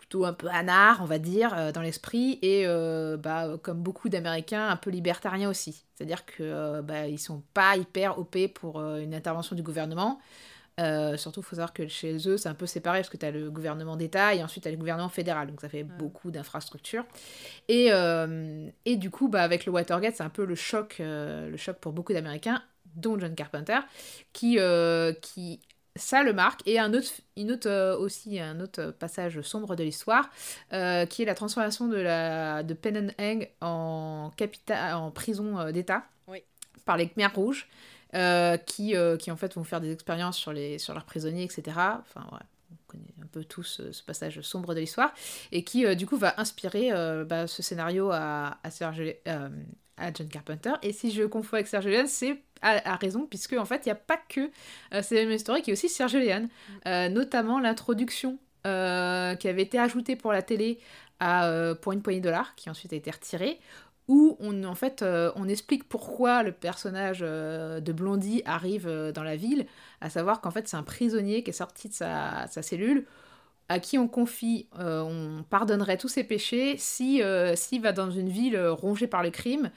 plutôt 0.00 0.24
un 0.24 0.32
peu 0.32 0.48
anard, 0.48 1.00
on 1.02 1.04
va 1.04 1.18
dire, 1.18 1.52
euh, 1.54 1.72
dans 1.72 1.82
l'esprit, 1.82 2.38
et 2.40 2.62
euh, 2.66 3.18
bah, 3.18 3.58
comme 3.62 3.82
beaucoup 3.82 4.08
d'Américains, 4.08 4.66
un 4.66 4.76
peu 4.76 4.88
libertariens 4.88 5.50
aussi. 5.50 5.84
C'est-à-dire 5.94 6.24
que 6.24 6.36
euh, 6.40 6.80
bah, 6.80 7.06
ils 7.06 7.18
sont 7.18 7.42
pas 7.52 7.76
hyper 7.76 8.18
OP 8.18 8.36
pour 8.54 8.80
une 8.80 9.14
intervention 9.14 9.54
du 9.54 9.62
gouvernement. 9.62 10.18
surtout, 11.18 11.40
il 11.40 11.44
faut 11.44 11.56
savoir 11.56 11.74
que 11.74 11.86
chez 11.86 12.16
eux, 12.26 12.38
c'est 12.38 12.48
un 12.48 12.54
peu 12.54 12.64
séparé 12.64 13.00
parce 13.00 13.10
que 13.10 13.18
tu 13.18 13.26
as 13.26 13.30
le 13.30 13.50
gouvernement 13.50 13.96
d'État 13.96 14.34
et 14.34 14.42
ensuite 14.42 14.62
tu 14.62 14.68
as 14.68 14.72
le 14.72 14.78
gouvernement 14.78 15.10
fédéral. 15.10 15.48
Donc 15.48 15.60
ça 15.60 15.68
fait 15.68 15.84
beaucoup 15.84 16.30
d'infrastructures. 16.30 17.04
Et, 17.68 17.90
et 18.86 18.96
du 18.96 19.10
coup, 19.10 19.28
bah, 19.28 19.42
avec 19.42 19.66
le 19.66 19.72
Watergate, 19.72 20.16
c'est 20.16 20.22
un 20.22 20.30
peu 20.30 20.46
le 20.46 20.54
choc, 20.54 20.96
le 20.98 21.56
choc 21.58 21.76
pour 21.76 21.92
beaucoup 21.92 22.14
d'Américains, 22.14 22.62
dont 22.94 23.18
John 23.18 23.34
Carpenter, 23.34 23.80
qui, 24.32 24.58
qui 25.20 25.60
ça 26.00 26.22
le 26.22 26.32
marque. 26.32 26.66
Et 26.66 26.78
un 26.78 26.92
autre, 26.94 27.08
une 27.36 27.52
autre, 27.52 27.68
euh, 27.68 27.96
aussi 27.96 28.40
un 28.40 28.60
autre 28.60 28.94
passage 28.98 29.40
sombre 29.42 29.76
de 29.76 29.84
l'histoire, 29.84 30.30
euh, 30.72 31.06
qui 31.06 31.22
est 31.22 31.26
la 31.26 31.34
transformation 31.34 31.88
de, 31.88 31.96
la, 31.96 32.62
de 32.62 32.74
Penenheng 32.74 33.48
en, 33.60 34.30
en 34.76 35.10
prison 35.10 35.58
euh, 35.58 35.72
d'État 35.72 36.04
par 36.86 36.96
les 36.96 37.08
Khmers 37.08 37.34
rouges, 37.34 37.68
qui, 38.66 38.94
qui 39.20 39.30
en 39.30 39.36
fait 39.36 39.54
vont 39.54 39.62
faire 39.62 39.80
des 39.80 39.92
expériences 39.92 40.36
sur, 40.36 40.52
les, 40.52 40.78
sur 40.78 40.94
leurs 40.94 41.04
prisonniers, 41.04 41.44
etc. 41.44 41.62
Enfin, 42.00 42.26
ouais, 42.32 42.38
peu 43.32 43.44
tous 43.44 43.82
ce, 43.92 44.02
passage 44.02 44.40
sombre 44.42 44.74
de 44.74 44.80
l'histoire, 44.80 45.12
et 45.52 45.64
qui 45.64 45.94
du 45.96 46.06
coup 46.06 46.16
va 46.16 46.34
inspirer 46.38 46.90
bah, 47.24 47.46
ce 47.46 47.62
scénario 47.62 48.10
à, 48.10 48.58
à 48.62 48.70
Serge, 48.70 49.02
à 50.00 50.12
John 50.12 50.28
Carpenter. 50.28 50.72
Et 50.82 50.92
si 50.92 51.10
je 51.10 51.22
confonds 51.24 51.54
avec 51.54 51.68
Serge 51.68 51.86
Leone, 51.86 52.06
c'est 52.06 52.42
à, 52.62 52.96
raison, 52.96 53.26
puisque 53.26 53.54
en 53.54 53.64
fait, 53.64 53.86
il 53.86 53.88
n'y 53.88 53.92
a 53.92 53.96
pas 53.96 54.18
que 54.28 54.50
euh, 54.94 55.02
même 55.12 55.30
histoire 55.30 55.60
qui 55.60 55.70
est 55.70 55.72
aussi 55.72 55.88
Serge 55.88 56.16
Leone, 56.16 56.44
mm. 56.44 56.48
euh, 56.88 57.08
notamment 57.08 57.58
l'introduction 57.58 58.38
euh, 58.66 59.34
qui 59.36 59.48
avait 59.48 59.62
été 59.62 59.78
ajoutée 59.78 60.16
pour 60.16 60.32
la 60.32 60.42
télé 60.42 60.78
à, 61.20 61.74
pour 61.82 61.92
une 61.92 62.02
poignée 62.02 62.20
de 62.20 62.24
dollars, 62.24 62.54
qui 62.54 62.70
ensuite 62.70 62.92
a 62.92 62.96
été 62.96 63.10
retirée, 63.10 63.60
où 64.08 64.36
on, 64.40 64.64
en 64.64 64.74
fait, 64.74 65.04
on 65.36 65.48
explique 65.48 65.86
pourquoi 65.86 66.42
le 66.42 66.50
personnage 66.50 67.20
de 67.20 67.92
Blondie 67.92 68.42
arrive 68.46 68.88
dans 69.14 69.22
la 69.22 69.36
ville, 69.36 69.66
à 70.00 70.08
savoir 70.08 70.40
qu'en 70.40 70.50
fait, 70.50 70.66
c'est 70.66 70.78
un 70.78 70.82
prisonnier 70.82 71.42
qui 71.42 71.50
est 71.50 71.54
sorti 71.54 71.90
de 71.90 71.94
sa, 71.94 72.46
sa 72.46 72.62
cellule 72.62 73.04
à 73.70 73.78
qui 73.78 73.98
on 73.98 74.08
confie, 74.08 74.66
euh, 74.80 75.00
on 75.00 75.44
pardonnerait 75.44 75.96
tous 75.96 76.08
ses 76.08 76.24
péchés 76.24 76.74
si 76.76 77.22
euh, 77.22 77.54
s'il 77.54 77.80
va 77.80 77.92
dans 77.92 78.10
une 78.10 78.28
ville 78.28 78.56
euh, 78.56 78.72
rongée 78.72 79.06
par 79.06 79.22
le 79.22 79.30
crime 79.30 79.70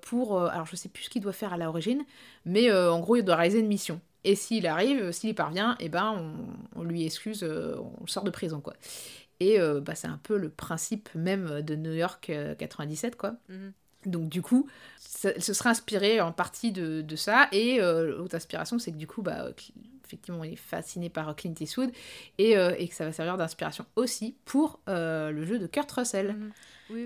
pour 0.00 0.40
alors 0.40 0.64
je 0.64 0.76
sais 0.76 0.88
plus 0.88 1.04
ce 1.04 1.10
qu'il 1.10 1.20
doit 1.20 1.34
faire 1.34 1.52
à 1.52 1.58
l'origine 1.58 2.06
mais 2.46 2.72
en 2.72 3.00
gros 3.00 3.16
il 3.16 3.22
doit 3.22 3.36
réaliser 3.36 3.60
une 3.60 3.66
mission 3.66 4.00
et 4.24 4.34
s'il 4.34 4.66
arrive 4.66 5.12
s'il 5.12 5.28
y 5.28 5.34
parvient 5.34 5.76
eh 5.78 5.90
ben 5.90 6.34
on, 6.74 6.82
lui 6.82 7.04
excuse 7.04 7.42
on 7.42 8.00
le 8.00 8.06
sort 8.06 8.24
de 8.24 8.30
prison 8.30 8.62
quoi 8.62 8.72
et 9.40 9.58
bah, 9.82 9.94
c'est 9.94 10.06
un 10.06 10.18
peu 10.22 10.38
le 10.38 10.48
principe 10.48 11.10
même 11.14 11.60
de 11.60 11.76
New 11.76 11.92
York 11.92 12.32
97 12.56 13.16
quoi 13.16 13.34
mhm. 13.50 13.74
Donc 14.06 14.30
du 14.30 14.40
coup, 14.40 14.68
ça, 14.98 15.38
se 15.38 15.52
serait 15.52 15.68
inspiré 15.68 16.20
en 16.22 16.32
partie 16.32 16.72
de, 16.72 17.02
de 17.02 17.14
ça. 17.16 17.48
Et 17.52 17.78
l'autre 17.78 18.34
inspiration, 18.34 18.78
c'est 18.80 18.90
que 18.90 18.96
du 18.96 19.06
coup, 19.06 19.20
bah, 19.20 19.50
effectivement, 20.12 20.44
il 20.44 20.52
est 20.52 20.56
fasciné 20.56 21.08
par 21.08 21.34
Clint 21.34 21.54
Eastwood 21.58 21.90
et, 22.36 22.56
euh, 22.56 22.74
et 22.78 22.88
que 22.88 22.94
ça 22.94 23.04
va 23.04 23.12
servir 23.12 23.38
d'inspiration 23.38 23.86
aussi 23.96 24.36
pour 24.44 24.80
euh, 24.88 25.30
le 25.30 25.44
jeu 25.44 25.58
de 25.58 25.66
Kurt 25.66 25.90
Russell. 25.90 26.34
Mhm 26.34 26.52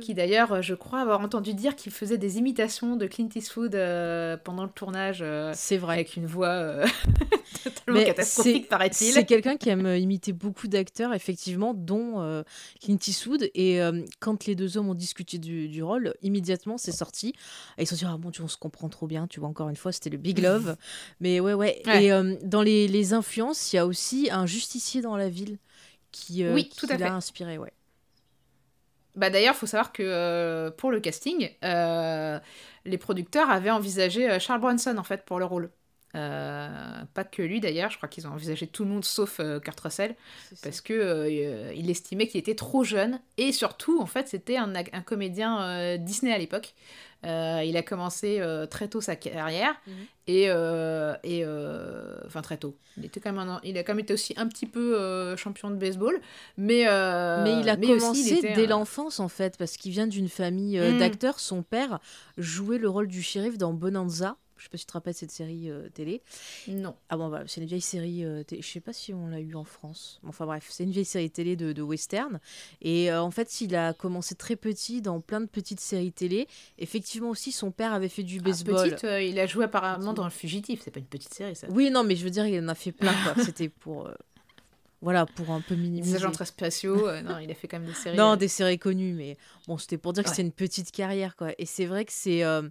qui 0.00 0.14
d'ailleurs, 0.14 0.62
je 0.62 0.74
crois 0.74 1.00
avoir 1.00 1.20
entendu 1.20 1.54
dire 1.54 1.76
qu'il 1.76 1.92
faisait 1.92 2.18
des 2.18 2.38
imitations 2.38 2.96
de 2.96 3.06
Clint 3.06 3.28
Eastwood 3.34 3.74
euh, 3.74 4.36
pendant 4.36 4.64
le 4.64 4.70
tournage. 4.70 5.20
Euh, 5.22 5.52
c'est 5.54 5.76
vrai. 5.76 5.94
Avec 5.94 6.16
une 6.16 6.26
voix 6.26 6.48
euh, 6.48 6.86
totalement 7.64 8.04
catastrophique, 8.04 8.68
paraît-il. 8.68 9.12
C'est 9.12 9.24
quelqu'un 9.24 9.56
qui 9.56 9.68
aime 9.68 9.86
imiter 9.86 10.32
beaucoup 10.32 10.68
d'acteurs, 10.68 11.14
effectivement, 11.14 11.74
dont 11.74 12.44
Clint 12.82 12.98
Eastwood. 13.06 13.50
Et 13.54 13.80
quand 14.20 14.46
les 14.46 14.54
deux 14.54 14.76
hommes 14.76 14.88
ont 14.88 14.94
discuté 14.94 15.38
du, 15.38 15.82
rôle, 15.82 16.14
immédiatement, 16.22 16.78
c'est 16.78 16.92
sorti. 16.92 17.34
Et 17.78 17.82
ils 17.82 17.86
se 17.86 17.96
sont 17.96 18.06
dit, 18.06 18.12
ah 18.12 18.18
bon, 18.18 18.30
tu, 18.30 18.42
on 18.42 18.48
se 18.48 18.56
comprend 18.56 18.88
trop 18.88 19.06
bien. 19.06 19.26
Tu 19.26 19.40
vois, 19.40 19.48
encore 19.48 19.68
une 19.68 19.76
fois, 19.76 19.92
c'était 19.92 20.10
le 20.10 20.18
Big 20.18 20.38
Love. 20.38 20.76
Mais 21.20 21.40
ouais, 21.40 21.54
ouais. 21.54 21.82
Et 21.94 22.10
dans 22.42 22.62
les, 22.62 22.88
les 22.88 22.95
influences, 23.12 23.72
il 23.72 23.76
y 23.76 23.78
a 23.78 23.86
aussi 23.86 24.28
un 24.30 24.46
justicier 24.46 25.02
dans 25.02 25.16
la 25.16 25.28
ville 25.28 25.58
qui, 26.12 26.46
oui, 26.48 26.70
tout 26.76 26.86
qui 26.86 26.96
l'a 26.96 27.14
inspiré, 27.14 27.58
ouais. 27.58 27.72
Bah 29.16 29.30
d'ailleurs, 29.30 29.56
faut 29.56 29.66
savoir 29.66 29.92
que 29.92 30.02
euh, 30.02 30.70
pour 30.70 30.90
le 30.90 31.00
casting, 31.00 31.50
euh, 31.64 32.38
les 32.84 32.98
producteurs 32.98 33.48
avaient 33.50 33.70
envisagé 33.70 34.30
euh, 34.30 34.38
Charles 34.38 34.60
Bronson 34.60 34.96
en 34.98 35.02
fait 35.02 35.24
pour 35.24 35.38
le 35.38 35.46
rôle. 35.46 35.70
Euh, 36.14 36.68
pas 37.14 37.24
que 37.24 37.42
lui 37.42 37.60
d'ailleurs, 37.60 37.90
je 37.90 37.96
crois 37.96 38.08
qu'ils 38.08 38.26
ont 38.26 38.30
envisagé 38.30 38.66
tout 38.66 38.84
le 38.84 38.90
monde 38.90 39.04
sauf 39.04 39.40
euh, 39.40 39.58
Kurt 39.58 39.78
Russell 39.80 40.14
parce 40.62 40.80
que 40.80 40.92
euh, 40.94 41.74
il 41.74 41.90
estimait 41.90 42.26
qu'il 42.26 42.38
était 42.38 42.54
trop 42.54 42.84
jeune 42.84 43.20
et 43.36 43.52
surtout 43.52 44.00
en 44.00 44.06
fait 44.06 44.28
c'était 44.28 44.56
un, 44.56 44.72
comédien 45.04 45.62
euh, 45.62 45.96
Disney 45.98 46.32
à 46.32 46.38
l'époque. 46.38 46.74
Euh, 47.24 47.62
il 47.64 47.76
a 47.76 47.82
commencé 47.82 48.38
euh, 48.40 48.66
très 48.66 48.88
tôt 48.88 49.00
sa 49.00 49.16
carrière 49.16 49.74
Mhm. 49.86 49.92
et, 50.28 50.44
euh, 50.48 51.14
et 51.24 51.44
enfin 52.26 52.42
très 52.42 52.56
tôt. 52.58 52.76
Il 52.98 53.04
était 53.04 53.20
quand 53.20 53.32
même 53.32 53.48
un- 53.48 53.60
il 53.64 53.76
a 53.78 53.82
quand 53.82 53.94
même 53.94 54.00
été 54.04 54.12
aussi 54.14 54.34
un 54.36 54.46
petit 54.46 54.66
peu 54.66 55.34
champion 55.36 55.70
de 55.70 55.76
baseball, 55.76 56.20
mais 56.56 56.84
Mais 56.84 57.60
il 57.60 57.68
a 57.68 57.74
aussi, 57.74 57.98
commencé 57.98 58.20
il 58.20 58.38
était 58.38 58.52
dès 58.54 58.66
l'enfance 58.66 59.18
en 59.20 59.28
fait, 59.28 59.56
parce 59.56 59.76
qu'il 59.76 59.92
vient 59.92 60.06
d'une 60.06 60.28
famille 60.28 60.78
Mm. 60.78 60.98
d'acteurs. 60.98 61.40
Son 61.40 61.62
père 61.62 61.98
jouait 62.36 62.78
le 62.78 62.88
rôle 62.88 63.08
du 63.08 63.22
shérif 63.22 63.58
dans 63.58 63.72
Bonanza. 63.72 64.36
Je 64.58 64.64
sais 64.64 64.68
pas 64.70 64.78
si 64.78 64.84
tu 64.84 64.88
te 64.88 64.92
rappelles 64.94 65.14
cette 65.14 65.30
série 65.30 65.70
euh, 65.70 65.88
télé. 65.90 66.22
Non. 66.68 66.94
Ah 67.08 67.16
bon, 67.16 67.28
voilà, 67.28 67.44
c'est 67.46 67.60
une 67.60 67.66
vieille 67.66 67.80
série. 67.80 68.24
euh, 68.24 68.42
té- 68.42 68.60
je 68.62 68.66
sais 68.66 68.80
pas 68.80 68.92
si 68.92 69.12
on 69.12 69.26
l'a 69.28 69.40
eu 69.40 69.54
en 69.54 69.64
France. 69.64 70.20
Enfin 70.26 70.46
bref, 70.46 70.66
c'est 70.70 70.84
une 70.84 70.90
vieille 70.90 71.04
série 71.04 71.30
télé 71.30 71.56
de, 71.56 71.72
de 71.72 71.82
western. 71.82 72.40
Et 72.80 73.10
euh, 73.10 73.20
en 73.22 73.30
fait, 73.30 73.60
il 73.60 73.74
a 73.76 73.92
commencé 73.92 74.34
très 74.34 74.56
petit 74.56 75.02
dans 75.02 75.20
plein 75.20 75.40
de 75.40 75.46
petites 75.46 75.80
séries 75.80 76.12
télé. 76.12 76.48
Effectivement 76.78 77.28
aussi, 77.30 77.52
son 77.52 77.70
père 77.70 77.92
avait 77.92 78.08
fait 78.08 78.22
du 78.22 78.38
Ah, 78.40 78.44
baseball. 78.48 78.90
petite, 78.90 79.06
il 79.30 79.38
a 79.38 79.46
joué 79.46 79.64
apparemment 79.64 80.12
dans 80.12 80.24
Le 80.24 80.30
Fugitif, 80.30 80.80
c'est 80.84 80.90
pas 80.90 81.00
une 81.00 81.06
petite 81.06 81.34
série 81.34 81.54
ça. 81.56 81.66
Oui, 81.70 81.90
non, 81.90 82.02
mais 82.04 82.16
je 82.16 82.24
veux 82.24 82.30
dire, 82.30 82.46
il 82.46 82.58
en 82.60 82.68
a 82.68 82.74
fait 82.74 82.92
plein. 82.92 83.14
C'était 83.44 83.68
pour, 83.68 84.10
voilà, 85.02 85.26
pour 85.26 85.50
un 85.50 85.60
peu 85.60 85.74
Des 85.76 85.82
minimiser. 85.82 86.16
agents 86.16 86.30
très 86.30 86.46
spatiaux, 86.46 87.06
euh, 87.08 87.20
non, 87.22 87.38
il 87.38 87.50
a 87.50 87.54
fait 87.54 87.68
quand 87.68 87.78
même 87.78 87.88
des 87.88 87.94
séries. 87.94 88.16
Non, 88.16 88.32
euh, 88.32 88.36
des 88.36 88.48
séries 88.48 88.78
connues, 88.78 89.12
mais 89.12 89.36
bon, 89.68 89.76
c'était 89.78 89.98
pour 89.98 90.12
dire 90.12 90.24
que 90.24 90.30
c'est 90.30 90.42
une 90.42 90.52
petite 90.52 90.90
carrière, 90.90 91.36
quoi. 91.36 91.50
Et 91.58 91.66
c'est 91.66 91.84
vrai 91.86 92.04
que 92.04 92.12
c'est 92.12 92.42
euh, 92.44 92.62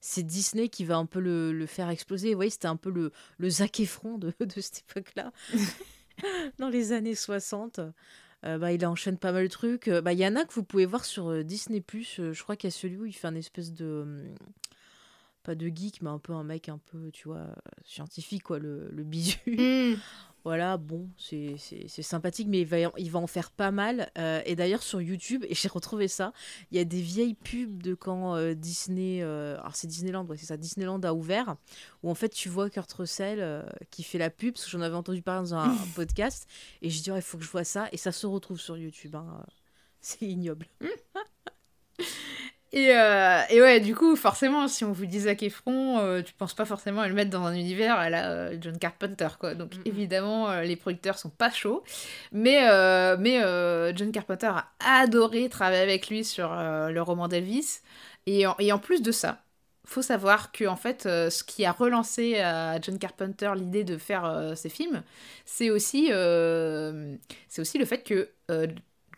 c'est 0.00 0.22
Disney 0.24 0.68
qui 0.68 0.84
va 0.84 0.96
un 0.96 1.06
peu 1.06 1.20
le, 1.20 1.52
le 1.52 1.66
faire 1.66 1.88
exploser. 1.88 2.30
Vous 2.30 2.36
voyez, 2.36 2.50
c'était 2.50 2.66
un 2.66 2.76
peu 2.76 2.90
le, 2.90 3.12
le 3.38 3.48
Zac 3.50 3.78
Efron 3.80 4.18
de, 4.18 4.32
de 4.44 4.60
cette 4.60 4.84
époque-là, 4.88 5.32
dans 6.58 6.68
les 6.68 6.92
années 6.92 7.14
60. 7.14 7.80
Euh, 8.44 8.56
bah, 8.58 8.72
il 8.72 8.84
enchaîne 8.86 9.18
pas 9.18 9.32
mal 9.32 9.44
de 9.44 9.48
trucs. 9.52 9.88
Bah, 9.90 10.12
il 10.12 10.18
y 10.18 10.26
en 10.26 10.36
a 10.36 10.44
que 10.44 10.52
vous 10.54 10.62
pouvez 10.62 10.86
voir 10.86 11.04
sur 11.04 11.44
Disney+. 11.44 11.82
Je 11.92 12.42
crois 12.42 12.54
qu'il 12.56 12.68
y 12.68 12.72
a 12.72 12.76
celui 12.76 12.96
où 12.96 13.04
il 13.04 13.12
fait 13.12 13.26
un 13.26 13.34
espèce 13.34 13.72
de... 13.72 14.26
Pas 15.48 15.54
de 15.54 15.66
geek, 15.74 16.02
mais 16.02 16.10
un 16.10 16.18
peu 16.18 16.34
un 16.34 16.44
mec 16.44 16.68
un 16.68 16.76
peu, 16.76 17.10
tu 17.10 17.26
vois, 17.26 17.46
scientifique, 17.82 18.42
quoi, 18.42 18.58
le, 18.58 18.90
le 18.90 19.02
bisu. 19.02 19.38
hmm. 19.46 19.94
Voilà, 20.44 20.76
bon, 20.76 21.08
c'est 21.16 21.56
sympathique, 22.02 22.48
mais 22.48 22.60
il 22.60 22.66
va, 22.66 22.76
il 22.98 23.10
va 23.10 23.18
en 23.18 23.26
faire 23.26 23.50
pas 23.50 23.70
mal. 23.70 24.10
Euh, 24.18 24.42
et 24.44 24.56
d'ailleurs, 24.56 24.82
sur 24.82 25.00
YouTube, 25.00 25.46
et 25.48 25.54
j'ai 25.54 25.68
retrouvé 25.68 26.06
ça, 26.06 26.34
il 26.70 26.76
y 26.76 26.80
a 26.80 26.84
des 26.84 27.00
vieilles 27.00 27.32
pubs 27.34 27.82
de 27.82 27.94
quand 27.94 28.36
euh, 28.36 28.52
Disney. 28.52 29.22
euh, 29.22 29.58
alors, 29.60 29.74
c'est 29.74 29.86
Disneyland, 29.86 30.26
ouais, 30.26 30.36
c'est 30.36 30.44
ça, 30.44 30.58
Disneyland 30.58 31.00
a 31.00 31.14
ouvert, 31.14 31.56
où 32.02 32.10
en 32.10 32.14
fait, 32.14 32.28
tu 32.28 32.50
vois 32.50 32.68
Kurt 32.68 32.92
Russell 32.92 33.64
qui 33.90 34.02
fait 34.02 34.18
la 34.18 34.28
pub, 34.28 34.52
parce 34.52 34.66
que 34.66 34.70
j'en 34.70 34.82
avais 34.82 34.96
entendu 34.96 35.22
parler 35.22 35.48
dans 35.48 35.54
un, 35.54 35.70
un 35.70 35.76
podcast, 35.96 36.46
et 36.82 36.90
je 36.90 37.02
dis, 37.02 37.08
il 37.08 37.22
faut 37.22 37.38
que 37.38 37.44
je 37.44 37.50
vois 37.50 37.64
ça, 37.64 37.88
et 37.92 37.96
ça 37.96 38.12
se 38.12 38.26
retrouve 38.26 38.60
sur 38.60 38.76
YouTube. 38.76 39.14
hein. 39.16 39.46
C'est 40.02 40.26
ignoble. 40.26 40.66
Et, 42.70 42.94
euh, 42.94 43.40
et 43.48 43.62
ouais, 43.62 43.80
du 43.80 43.94
coup, 43.94 44.14
forcément, 44.14 44.68
si 44.68 44.84
on 44.84 44.92
vous 44.92 45.06
dit 45.06 45.20
Zac 45.20 45.42
Efron, 45.42 45.98
euh, 46.00 46.20
tu 46.22 46.34
penses 46.34 46.52
pas 46.52 46.66
forcément 46.66 47.00
à 47.00 47.08
le 47.08 47.14
mettre 47.14 47.30
dans 47.30 47.44
un 47.44 47.54
univers 47.54 47.96
à 47.98 48.10
la 48.10 48.30
euh, 48.30 48.56
John 48.60 48.78
Carpenter, 48.78 49.28
quoi. 49.40 49.54
Donc 49.54 49.76
Mhm. 49.76 49.82
évidemment, 49.86 50.50
euh, 50.50 50.62
les 50.62 50.76
producteurs 50.76 51.18
sont 51.18 51.30
pas 51.30 51.50
chauds. 51.50 51.82
Mais, 52.32 52.60
mais 53.18 53.40
John 53.96 54.12
Carpenter 54.12 54.48
a 54.48 54.66
adoré 54.80 55.48
travailler 55.48 55.82
avec 55.82 56.08
lui 56.08 56.24
sur 56.24 56.50
le 56.54 57.00
roman 57.00 57.26
d'Elvis. 57.28 57.80
Et 58.26 58.46
en, 58.46 58.54
et 58.58 58.70
en 58.72 58.78
plus 58.78 59.00
de 59.00 59.12
ça, 59.12 59.42
faut 59.86 60.02
savoir 60.02 60.52
que 60.52 60.66
en 60.66 60.76
fait, 60.76 61.04
ce 61.04 61.42
qui 61.44 61.64
a 61.64 61.72
relancé 61.72 62.38
à 62.40 62.78
John 62.82 62.98
Carpenter 62.98 63.50
l'idée 63.56 63.84
de 63.84 63.96
faire 63.96 64.52
ces 64.56 64.68
films, 64.68 65.02
c'est 65.46 65.70
aussi, 65.70 66.08
c'est 67.48 67.60
aussi 67.62 67.78
le 67.78 67.86
fait 67.86 68.02
que 68.02 68.28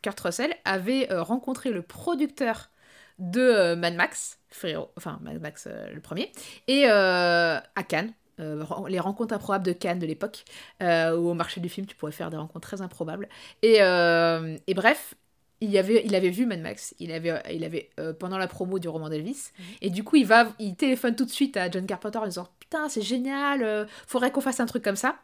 Kurt 0.03 0.21
Russell 0.21 0.55
avait 0.65 1.09
rencontré 1.11 1.71
le 1.71 1.83
producteur 1.83 2.71
de 3.21 3.41
euh, 3.41 3.77
Mad 3.77 3.95
Max, 3.95 4.39
Frérot, 4.49 4.91
enfin 4.97 5.19
Mad 5.23 5.41
Max 5.41 5.69
euh, 5.71 5.89
le 5.93 6.01
premier, 6.01 6.33
et 6.67 6.85
euh, 6.89 7.59
à 7.77 7.83
Cannes. 7.85 8.13
euh, 8.41 8.65
les 8.89 8.99
rencontres 8.99 9.35
improbables 9.35 9.65
de 9.67 9.73
Cannes 9.73 9.99
de 9.99 10.07
l'époque, 10.07 10.45
euh, 10.83 11.17
où 11.17 11.29
au 11.29 11.35
marché 11.35 11.61
du 11.61 11.69
film 11.69 11.87
tu 11.87 11.95
pourrais 11.95 12.13
faire 12.13 12.31
des 12.31 12.39
rencontres 12.39 12.67
très 12.67 12.81
improbables. 12.83 13.29
Et, 13.63 13.83
euh, 13.83 14.57
et 14.67 14.73
bref, 14.75 15.15
il, 15.61 15.71
y 15.71 15.77
avait, 15.79 16.03
il 16.07 16.15
avait 16.15 16.31
vu 16.31 16.47
Mad 16.47 16.61
Max, 16.61 16.95
il 16.99 17.13
avait, 17.13 17.41
il 17.53 17.63
avait 17.65 17.91
pendant 18.19 18.39
la 18.39 18.49
promo 18.49 18.79
du 18.79 18.89
roman 18.89 19.11
d'Elvis, 19.11 19.51
Mhm. 19.59 19.65
et 19.83 19.91
du 19.91 20.03
coup 20.03 20.17
il 20.17 20.25
va, 20.27 20.49
il 20.59 20.75
téléphone 20.75 21.15
tout 21.15 21.27
de 21.27 21.31
suite 21.31 21.57
à 21.59 21.71
John 21.71 21.85
Carpenter 21.87 22.19
en 22.19 22.25
disant 22.27 22.49
putain 22.59 22.89
c'est 22.89 23.03
génial, 23.03 23.87
faudrait 24.07 24.31
qu'on 24.33 24.41
fasse 24.41 24.61
un 24.61 24.67
truc 24.67 24.83
comme 24.83 24.97
ça. 24.97 25.17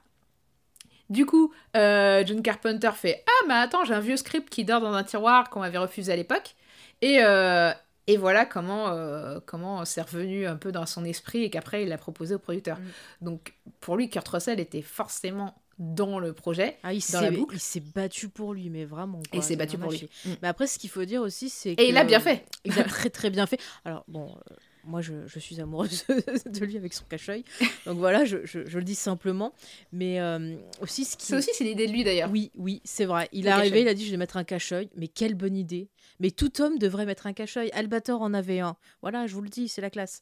Du 1.08 1.24
coup, 1.24 1.54
John 1.74 2.42
Carpenter 2.42 2.90
fait 2.94 3.24
Ah, 3.26 3.44
mais 3.48 3.54
attends, 3.54 3.84
j'ai 3.84 3.94
un 3.94 4.00
vieux 4.00 4.16
script 4.16 4.50
qui 4.50 4.64
dort 4.64 4.80
dans 4.80 4.92
un 4.92 5.04
tiroir 5.04 5.48
qu'on 5.50 5.60
m'avait 5.60 5.78
refusé 5.78 6.12
à 6.12 6.16
l'époque. 6.16 6.56
Et, 7.00 7.18
et 8.06 8.16
voilà 8.16 8.44
comment, 8.46 8.88
euh, 8.90 9.40
comment 9.44 9.84
c'est 9.84 10.02
revenu 10.02 10.46
un 10.46 10.56
peu 10.56 10.72
dans 10.72 10.86
son 10.86 11.04
esprit 11.04 11.42
et 11.44 11.50
qu'après 11.50 11.82
il 11.82 11.88
l'a 11.88 11.98
proposé 11.98 12.34
au 12.34 12.38
producteur. 12.38 12.78
Mm. 12.78 13.25
Donc 13.25 13.54
pour 13.80 13.96
lui, 13.96 14.08
Kurt 14.10 14.26
Russell 14.28 14.60
était 14.60 14.82
forcément 14.82 15.54
dans 15.78 16.18
le 16.18 16.32
projet 16.32 16.78
Ah, 16.84 16.94
il 16.94 17.02
Dans 17.12 17.20
la 17.20 17.28
s'est 17.30 17.36
boucle. 17.36 17.56
il 17.56 17.60
s'est 17.60 17.80
battu 17.94 18.28
pour 18.30 18.54
lui, 18.54 18.70
mais 18.70 18.84
vraiment. 18.86 19.20
et 19.32 19.36
quoi, 19.38 19.42
s'est 19.42 19.54
ça 19.54 19.58
battu 19.58 19.76
pour 19.76 19.90
lui. 19.90 20.08
Mm. 20.25 20.30
Mais 20.42 20.48
après, 20.48 20.66
ce 20.66 20.78
qu'il 20.78 20.88
faut 20.90 21.04
dire 21.04 21.20
aussi, 21.20 21.50
c'est 21.50 21.72
Et 21.72 21.88
il 21.88 21.96
a 21.98 22.02
que- 22.02 22.08
bien 22.08 22.20
fait. 22.20 22.44
Il 22.64 22.78
a 22.78 22.84
très 22.84 23.10
très 23.10 23.28
bien 23.30 23.46
fait. 23.46 23.60
Alors 23.84 24.04
bon, 24.08 24.30
euh, 24.50 24.54
moi 24.84 25.02
je, 25.02 25.26
je 25.26 25.38
suis 25.38 25.60
amoureuse 25.60 26.04
de 26.46 26.64
lui 26.64 26.76
avec 26.78 26.94
son 26.94 27.04
cache-œil. 27.04 27.44
Donc 27.84 27.98
voilà, 27.98 28.25
je, 28.25 28.38
je- 28.44 28.64
je 28.66 28.78
le 28.78 28.84
dis 28.84 28.94
simplement. 28.94 29.52
Mais 29.92 30.20
euh, 30.20 30.54
aussi 30.80 31.04
ce 31.04 31.16
qui... 31.16 31.26
C'est 31.26 31.36
aussi 31.36 31.50
c'est 31.52 31.64
l'idée 31.64 31.86
de 31.88 31.92
lui 31.92 32.04
d'ailleurs. 32.04 32.30
Oui, 32.30 32.50
oui, 32.56 32.80
c'est 32.84 33.04
vrai. 33.04 33.28
Il 33.32 33.46
est 33.46 33.50
arrivé, 33.50 33.82
il 33.82 33.88
a 33.88 33.94
dit 33.94 34.06
je 34.06 34.12
vais 34.12 34.16
mettre 34.16 34.36
un 34.38 34.44
cache-œil. 34.44 34.88
Mais 34.96 35.08
quelle 35.08 35.34
bonne 35.34 35.56
idée. 35.56 35.88
Mais 36.20 36.30
tout 36.30 36.61
homme 36.61 36.78
devrait 36.78 37.06
mettre 37.06 37.26
un 37.26 37.32
cache-œil. 37.32 37.70
Albator 37.73 38.23
en 38.23 38.35
avait 38.35 38.61
un. 38.61 38.76
Voilà, 39.02 39.26
je 39.26 39.35
vous 39.35 39.42
le 39.42 39.49
dis, 39.49 39.68
c'est 39.68 39.80
la 39.80 39.90
classe. 39.90 40.20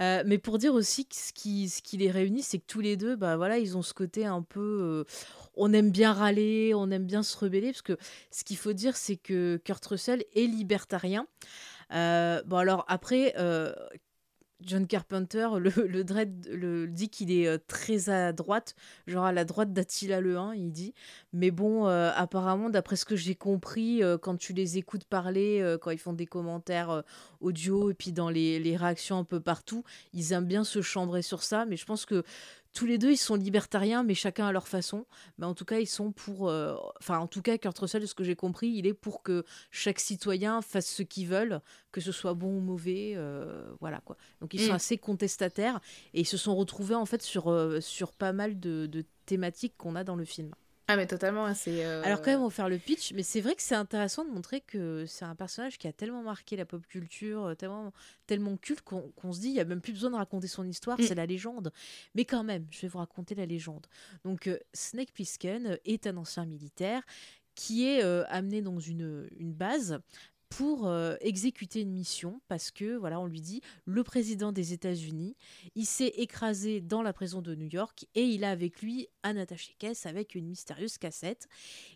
Euh, 0.00 0.22
mais 0.26 0.38
pour 0.38 0.58
dire 0.58 0.74
aussi 0.74 1.06
que 1.06 1.14
ce 1.14 1.32
qui, 1.32 1.96
les 1.96 2.10
réunit, 2.10 2.42
c'est 2.42 2.58
que 2.58 2.66
tous 2.66 2.80
les 2.80 2.96
deux, 2.96 3.16
bah 3.16 3.36
voilà, 3.36 3.58
ils 3.58 3.76
ont 3.76 3.82
ce 3.82 3.94
côté 3.94 4.24
un 4.24 4.42
peu. 4.42 4.60
euh, 4.60 5.04
on 5.56 5.72
aime 5.72 5.90
bien 5.90 6.12
râler, 6.12 6.72
on 6.74 6.90
aime 6.90 7.06
bien 7.06 7.22
se 7.22 7.36
rebeller. 7.36 7.72
Parce 7.72 7.82
que 7.82 7.96
ce 8.30 8.44
qu'il 8.44 8.56
faut 8.56 8.72
dire, 8.72 8.96
c'est 8.96 9.16
que 9.16 9.60
Kurt 9.64 9.84
Russell 9.86 10.24
est 10.34 10.46
libertarien. 10.46 11.26
Euh, 11.92 12.42
bon, 12.46 12.56
alors 12.56 12.84
après. 12.88 13.34
John 14.66 14.86
Carpenter, 14.86 15.48
le, 15.58 15.70
le 15.86 16.04
Dread 16.04 16.40
dit 16.92 17.08
qu'il 17.08 17.30
est 17.30 17.46
euh, 17.46 17.58
très 17.66 18.08
à 18.08 18.32
droite, 18.32 18.74
genre 19.06 19.24
à 19.24 19.32
la 19.32 19.44
droite 19.44 19.72
d'Attila 19.72 20.20
le 20.20 20.38
1, 20.38 20.54
il 20.54 20.72
dit. 20.72 20.94
Mais 21.32 21.50
bon, 21.50 21.86
euh, 21.86 22.10
apparemment, 22.14 22.70
d'après 22.70 22.96
ce 22.96 23.04
que 23.04 23.16
j'ai 23.16 23.34
compris, 23.34 24.02
euh, 24.02 24.18
quand 24.18 24.36
tu 24.36 24.52
les 24.52 24.78
écoutes 24.78 25.04
parler, 25.04 25.76
quand 25.80 25.90
ils 25.90 25.98
font 25.98 26.12
des 26.12 26.26
commentaires 26.26 27.02
audio 27.40 27.90
et 27.90 27.94
puis 27.94 28.12
dans 28.12 28.30
les, 28.30 28.58
les 28.58 28.76
réactions 28.76 29.18
un 29.18 29.24
peu 29.24 29.40
partout, 29.40 29.84
ils 30.12 30.32
aiment 30.32 30.46
bien 30.46 30.64
se 30.64 30.82
chambrer 30.82 31.22
sur 31.22 31.42
ça. 31.42 31.64
Mais 31.66 31.76
je 31.76 31.84
pense 31.84 32.06
que 32.06 32.24
tous 32.74 32.84
les 32.86 32.98
deux, 32.98 33.12
ils 33.12 33.16
sont 33.16 33.36
libertariens, 33.36 34.02
mais 34.02 34.14
chacun 34.14 34.46
à 34.46 34.52
leur 34.52 34.68
façon. 34.68 35.06
Mais 35.38 35.46
en 35.46 35.54
tout 35.54 35.64
cas, 35.64 35.78
ils 35.78 35.86
sont 35.86 36.12
pour. 36.12 36.48
euh, 36.50 36.74
Enfin, 37.00 37.18
en 37.18 37.26
tout 37.28 37.40
cas, 37.40 37.56
Kurt 37.56 37.78
Russell, 37.78 38.02
de 38.02 38.06
ce 38.06 38.14
que 38.14 38.24
j'ai 38.24 38.36
compris, 38.36 38.68
il 38.68 38.86
est 38.86 38.92
pour 38.94 39.22
que 39.22 39.44
chaque 39.70 40.00
citoyen 40.00 40.60
fasse 40.60 40.86
ce 40.90 41.02
qu'il 41.02 41.28
veut, 41.28 41.60
que 41.92 42.00
ce 42.00 42.12
soit 42.12 42.34
bon 42.34 42.56
ou 42.56 42.60
mauvais. 42.60 43.14
euh, 43.16 43.64
voilà 43.80 44.00
quoi. 44.04 44.16
Donc, 44.40 44.52
ils 44.54 44.60
sont 44.60 44.72
Mm. 44.72 44.76
assez 44.76 44.98
contestataires 44.98 45.80
et 46.12 46.20
ils 46.20 46.26
se 46.26 46.36
sont 46.36 46.54
retrouvés 46.56 46.94
en 46.96 47.06
fait 47.06 47.22
sur, 47.22 47.48
euh, 47.48 47.80
sur 47.80 48.12
pas 48.12 48.32
mal 48.32 48.58
de, 48.60 48.86
de 48.86 49.04
thématiques 49.24 49.74
qu'on 49.78 49.94
a 49.96 50.04
dans 50.04 50.16
le 50.16 50.24
film. 50.24 50.50
Ah, 50.86 50.96
mais 50.96 51.06
totalement, 51.06 51.46
hein, 51.46 51.54
c'est. 51.54 51.82
euh, 51.84 52.02
Alors 52.04 52.20
quand 52.20 52.30
même, 52.30 52.40
on 52.42 52.48
va 52.48 52.54
faire 52.54 52.68
le 52.68 52.78
pitch, 52.78 53.12
mais 53.14 53.22
c'est 53.22 53.40
vrai 53.40 53.54
que 53.54 53.62
c'est 53.62 53.74
intéressant 53.74 54.22
de 54.24 54.30
montrer 54.30 54.60
que 54.60 55.06
c'est 55.06 55.24
un 55.24 55.34
personnage 55.34 55.78
qui 55.78 55.88
a 55.88 55.92
tellement 55.94 56.22
marqué 56.22 56.56
la 56.56 56.66
pop 56.66 56.86
culture, 56.86 57.46
euh, 57.46 57.54
tellement, 57.54 57.92
tellement 58.26 58.56
culte 58.58 58.82
qu'on 58.82 59.32
se 59.32 59.40
dit, 59.40 59.48
il 59.48 59.54
n'y 59.54 59.60
a 59.60 59.64
même 59.64 59.80
plus 59.80 59.92
besoin 59.94 60.10
de 60.10 60.16
raconter 60.16 60.46
son 60.46 60.64
histoire, 60.66 60.98
Mm. 61.00 61.04
c'est 61.04 61.14
la 61.14 61.24
légende. 61.24 61.72
Mais 62.14 62.26
quand 62.26 62.44
même, 62.44 62.66
je 62.70 62.82
vais 62.82 62.88
vous 62.88 62.98
raconter 62.98 63.34
la 63.34 63.46
légende. 63.46 63.86
Donc 64.24 64.46
euh, 64.46 64.58
Snake 64.74 65.12
Plissken 65.12 65.78
est 65.86 66.06
un 66.06 66.16
ancien 66.18 66.44
militaire 66.44 67.02
qui 67.54 67.86
est 67.88 68.02
euh, 68.04 68.24
amené 68.28 68.60
dans 68.62 68.78
une, 68.80 69.28
une 69.38 69.52
base 69.52 70.00
pour 70.56 70.86
euh, 70.86 71.16
exécuter 71.20 71.80
une 71.80 71.92
mission 71.92 72.40
parce 72.48 72.70
que 72.70 72.96
voilà 72.96 73.18
on 73.18 73.26
lui 73.26 73.40
dit 73.40 73.60
le 73.86 74.04
président 74.04 74.52
des 74.52 74.72
États-Unis 74.72 75.36
il 75.74 75.86
s'est 75.86 76.12
écrasé 76.16 76.80
dans 76.80 77.02
la 77.02 77.12
prison 77.12 77.42
de 77.42 77.54
New 77.54 77.68
York 77.68 78.06
et 78.14 78.24
il 78.24 78.44
a 78.44 78.50
avec 78.50 78.80
lui 78.80 79.08
un 79.24 79.36
attaché-caisse 79.36 80.06
avec 80.06 80.34
une 80.34 80.46
mystérieuse 80.46 80.98
cassette 80.98 81.48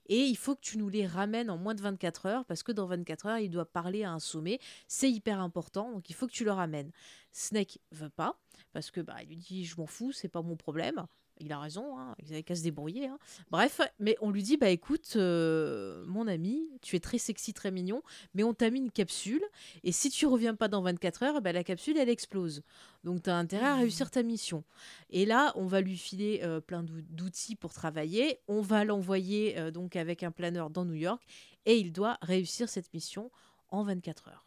et 0.09 0.25
il 0.25 0.37
faut 0.37 0.55
que 0.55 0.61
tu 0.61 0.79
nous 0.79 0.88
les 0.88 1.07
ramènes 1.07 1.50
en 1.50 1.59
moins 1.59 1.75
de 1.75 1.83
24 1.83 2.27
heures 2.27 2.45
parce 2.47 2.62
que 2.62 2.73
dans 2.73 2.87
24 2.87 3.27
heures, 3.27 3.38
il 3.38 3.50
doit 3.50 3.71
parler 3.71 4.05
à 4.05 4.12
un 4.12 4.19
sommet. 4.19 4.59
C'est 4.87 5.11
hyper 5.11 5.41
important, 5.41 5.93
donc 5.93 6.11
il 6.11 6.15
faut 6.15 6.27
que 6.27 6.33
tu 6.33 6.45
le 6.45 6.53
ramènes. 6.53 6.91
Snake 7.33 7.79
veut 7.93 8.11
pas 8.11 8.41
parce 8.73 8.91
que 8.91 9.00
bah, 9.00 9.17
il 9.23 9.29
lui 9.29 9.37
dit 9.37 9.65
je 9.65 9.77
m'en 9.77 9.87
fous, 9.87 10.12
c'est 10.12 10.29
pas 10.29 10.43
mon 10.43 10.57
problème. 10.57 11.07
Il 11.40 11.52
a 11.52 11.59
raison, 11.61 11.99
hein, 11.99 12.14
ils 12.23 12.33
avaient 12.33 12.42
qu'à 12.42 12.54
se 12.57 12.62
débrouiller. 12.62 13.07
hein. 13.07 13.18
Bref, 13.50 13.80
mais 13.99 14.16
on 14.21 14.30
lui 14.30 14.42
dit 14.42 14.57
bah 14.57 14.68
écoute, 14.71 15.12
euh, 15.16 16.04
mon 16.07 16.26
ami, 16.26 16.68
tu 16.83 16.97
es 16.97 17.00
très 17.00 17.18
sexy, 17.18 17.52
très 17.54 17.71
mignon, 17.71 18.02
mais 18.35 18.42
on 18.42 18.54
t'a 18.54 18.71
mis 18.71 18.80
une 18.80 18.90
capsule 18.90 19.42
et 19.85 19.92
si 19.92 20.11
tu 20.11 20.26
reviens 20.26 20.54
pas 20.54 20.68
dans 20.68 20.83
24 20.83 21.23
heures, 21.23 21.40
bah, 21.40 21.52
la 21.52 21.64
capsule 21.64 21.97
elle 21.97 22.09
explose. 22.09 22.62
Donc 23.04 23.23
tu 23.23 23.30
as 23.30 23.37
intérêt 23.37 23.66
à 23.66 23.76
réussir 23.76 24.11
ta 24.11 24.23
mission. 24.23 24.64
Et 25.11 25.25
là, 25.26 25.52
on 25.54 25.66
va 25.66 25.80
lui 25.80 25.97
filer 25.97 26.40
euh, 26.42 26.61
plein 26.61 26.83
d'ou- 26.83 27.02
d'outils 27.11 27.57
pour 27.57 27.73
travailler. 27.73 28.40
On 28.49 28.61
va 28.61 28.85
l'envoyer 28.85 29.59
euh, 29.59 29.71
donc 29.71 29.97
avec 29.97 30.23
un 30.23 30.30
planeur 30.30 30.71
dans 30.71 30.85
New 30.85 30.95
York 30.95 31.23
et 31.66 31.78
il 31.78 31.92
doit 31.92 32.18
réussir 32.23 32.68
cette 32.68 32.92
mission 32.92 33.30
en 33.71 33.83
24 33.85 34.28
heures. 34.28 34.47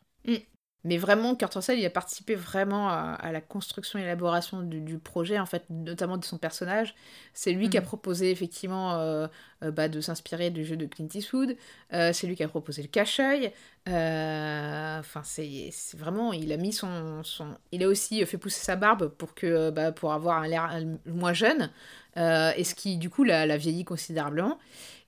Mais 0.84 0.98
vraiment, 0.98 1.36
Kurt 1.36 1.54
Russell, 1.54 1.78
il 1.80 1.86
a 1.86 1.90
participé 1.92 2.36
vraiment 2.36 2.90
à, 2.90 3.14
à 3.20 3.32
la 3.32 3.42
construction 3.42 4.00
et 4.00 4.04
élaboration 4.04 4.62
du, 4.64 4.82
du 4.82 4.98
projet, 4.98 5.38
en 5.40 5.46
fait, 5.46 5.64
notamment 5.70 6.18
de 6.18 6.26
son 6.26 6.38
personnage. 6.40 6.96
C'est 7.34 7.52
lui 7.52 7.70
qui 7.70 7.78
a 7.78 7.82
Mhm. 7.82 7.86
proposé, 7.86 8.32
effectivement, 8.32 8.96
euh, 8.96 9.28
euh, 9.64 9.72
bah, 9.72 9.88
de 9.90 10.02
s'inspirer 10.02 10.50
du 10.50 10.66
jeu 10.66 10.76
de 10.78 10.86
Clint 10.88 11.08
Eastwood. 11.14 11.56
Euh, 11.94 12.14
c'est 12.14 12.26
lui 12.28 12.36
qui 12.36 12.44
a 12.44 12.48
proposé 12.48 12.82
le 12.82 12.88
cache-œil. 12.88 13.52
Enfin, 13.88 15.22
c'est 15.24 15.70
c'est 15.72 15.98
vraiment... 15.98 16.34
Il 16.34 16.52
a 16.52 16.58
mis 16.58 16.74
son, 16.74 17.24
son... 17.24 17.56
Il 17.72 17.84
a 17.84 17.88
aussi 17.88 18.26
fait 18.26 18.38
pousser 18.38 18.64
sa 18.64 18.76
barbe 18.76 19.08
pour, 19.10 19.34
que, 19.36 19.70
bah, 19.70 19.92
pour 19.92 20.14
avoir 20.14 20.42
un 20.44 20.48
l'air 20.48 20.84
moins 21.06 21.34
jeune. 21.34 21.70
Et 22.18 22.64
ce 22.64 22.76
qui, 22.76 22.98
du 22.98 23.10
coup, 23.10 23.24
l'a 23.24 23.46
l'a 23.46 23.58
vieilli 23.58 23.86
considérablement. 23.86 24.58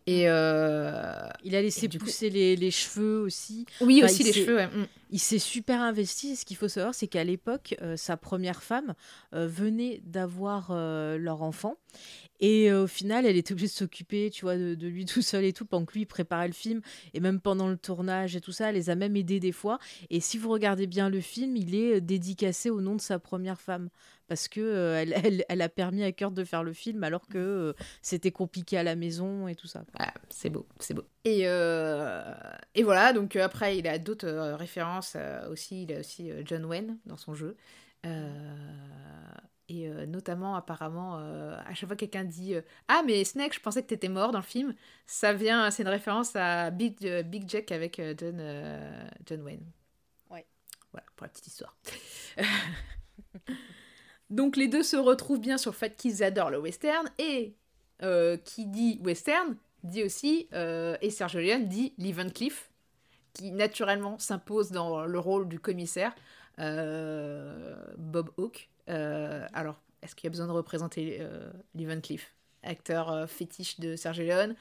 Et... 0.06 0.24
euh, 0.30 1.02
Il 1.44 1.56
a 1.56 1.62
laissé 1.62 1.86
Et 1.86 1.88
du 1.88 1.98
coup- 2.00 2.06
pousser 2.06 2.30
les, 2.30 2.56
les 2.56 2.72
cheveux 2.72 3.22
aussi. 3.22 3.66
Oui, 3.82 4.02
Enfin, 4.04 4.12
aussi 4.12 4.24
les 4.24 4.34
cheveux, 4.34 4.56
ouais. 4.56 4.68
Mm. 4.68 4.88
Il 5.12 5.20
s'est 5.20 5.40
super 5.40 5.80
investi. 5.82 6.36
Ce 6.36 6.44
qu'il 6.46 6.58
faut 6.58 6.68
savoir, 6.68 6.96
c'est 6.96 7.08
qu'à 7.08 7.24
l'époque, 7.24 7.76
euh, 7.82 7.96
sa 7.98 8.18
première 8.18 8.64
femme 8.64 8.96
euh, 9.34 9.48
venait 9.48 10.02
d'avoir 10.06 10.72
leur 10.74 11.42
enfant. 11.44 11.76
Et 12.40 12.74
au 12.74 12.88
final, 12.88 13.26
elle 13.26 13.38
était 13.38 13.54
obligée 13.54 13.68
de 13.68 13.72
s'occuper, 13.74 14.30
tu 14.32 14.44
vois, 14.44 14.58
de, 14.58 14.76
de 14.76 14.88
lui 14.88 15.06
tout 15.06 15.22
seul 15.22 15.46
et 15.46 15.54
tout, 15.54 15.66
pendant 15.66 15.86
que 15.86 15.94
lui 15.94 16.02
il 16.02 16.06
préparait 16.08 16.48
le 16.48 16.54
film. 16.54 16.82
Et 17.14 17.20
même 17.20 17.40
pendant 17.40 17.70
le 17.70 17.78
tournage 17.78 18.36
et 18.36 18.42
tout 18.42 18.52
ça, 18.52 18.70
elle 18.70 18.76
les 18.76 18.90
a 18.90 18.96
même 18.96 19.16
aidés 19.16 19.40
des 19.40 19.52
fois. 19.52 19.78
Et 20.10 20.20
si 20.20 20.38
vous 20.38 20.50
regardez 20.50 20.88
bien 20.88 21.10
le 21.10 21.22
film, 21.22 21.56
il 21.56 21.76
est 21.76 22.02
dédicacé 22.02 22.70
au 22.70 22.82
nom 22.82 22.96
de 22.96 23.02
sa 23.02 23.20
première 23.20 23.62
femme. 23.62 23.90
Parce 24.34 24.48
que 24.48 24.62
euh, 24.62 25.00
elle, 25.00 25.14
elle- 25.24 25.46
elle 25.48 25.62
a 25.62 25.70
permis 25.70 26.04
à 26.04 26.12
Kurt 26.12 26.34
de 26.34 26.44
faire 26.44 26.64
le 26.64 26.74
film 26.74 27.04
alors 27.04 27.28
que 27.28 27.38
euh, 27.38 27.74
c'était 28.02 28.32
compliqué 28.32 28.80
à 28.80 28.84
la 28.84 28.96
maison 28.96 29.48
et 29.48 29.54
tout 29.54 29.68
ça. 29.68 29.84
Ah, 30.00 30.12
c'est 30.32 30.50
beau, 30.50 30.66
c'est 30.80 30.96
beau. 30.96 31.04
Et, 31.24 31.42
euh, 31.48 32.34
et 32.74 32.82
voilà, 32.82 33.14
donc 33.14 33.36
euh, 33.36 33.44
après, 33.46 33.78
il 33.78 33.88
a 33.88 34.00
d'autres 34.00 34.26
euh, 34.28 34.56
références 34.56 35.14
euh, 35.16 35.48
aussi. 35.52 35.84
Il 35.84 35.94
a 35.94 36.00
aussi 36.00 36.32
euh, 36.32 36.42
John 36.46 36.66
Wayne 36.66 36.98
dans 37.06 37.16
son 37.16 37.36
jeu. 37.36 37.56
Euh, 38.08 38.34
et 39.70 39.88
euh, 39.88 40.08
notamment, 40.08 40.56
apparemment, 40.56 41.20
euh, 41.20 41.56
à 41.68 41.76
chaque 41.76 41.88
fois 41.90 41.96
que 41.96 42.00
quelqu'un 42.06 42.24
dit 42.24 42.56
euh, 42.56 42.62
Ah, 42.88 43.04
mais 43.06 43.24
Snake, 43.24 43.54
je 43.54 43.60
pensais 43.60 43.84
que 43.84 43.88
t'étais 43.88 44.10
mort 44.10 44.32
dans 44.32 44.40
le 44.40 44.44
film, 44.44 44.74
ça 45.06 45.32
vient, 45.34 45.70
c'est 45.70 45.84
une 45.84 45.90
référence 45.90 46.36
à 46.36 46.72
Big, 46.72 47.06
euh, 47.06 47.22
Big 47.22 47.48
Jack 47.48 47.72
avec 47.72 48.00
euh, 48.00 48.16
John, 48.18 48.38
euh, 48.40 49.08
John 49.28 49.44
Wayne. 49.44 49.64
Ouais. 50.32 50.46
Voilà, 50.92 51.06
pour 51.16 51.26
la 51.26 51.30
petite 51.30 51.46
histoire. 51.46 51.78
Donc 54.34 54.58
les 54.58 54.68
deux 54.68 54.82
se 54.82 54.96
retrouvent 54.96 55.40
bien 55.40 55.60
sur 55.60 55.70
le 55.70 55.76
fait 55.76 55.96
qu'ils 55.96 56.24
adorent 56.24 56.50
le 56.50 56.58
western 56.58 57.08
et 57.20 57.54
euh, 58.02 58.36
qui 58.36 58.66
dit 58.66 59.00
western 59.04 59.56
dit 59.84 60.02
aussi, 60.04 60.48
euh, 60.54 60.98
et 61.02 61.12
Sergio 61.12 61.40
Leone 61.40 61.68
dit 61.68 61.94
Cleef, 62.34 62.72
qui 63.34 63.52
naturellement 63.52 64.18
s'impose 64.18 64.72
dans 64.72 65.06
le 65.06 65.20
rôle 65.20 65.48
du 65.48 65.60
commissaire 65.60 66.16
euh, 66.58 67.76
Bob 67.98 68.32
Hawke. 68.38 68.70
Alors, 68.88 69.80
est-ce 70.02 70.16
qu'il 70.16 70.26
y 70.26 70.30
a 70.30 70.32
besoin 70.32 70.48
de 70.48 70.52
représenter 70.52 71.22
Cleef 72.02 72.34
acteur 72.64 73.30
fétiche 73.30 73.82
de 73.82 73.98
Sergio 73.98 74.24
Leone, 74.24 74.56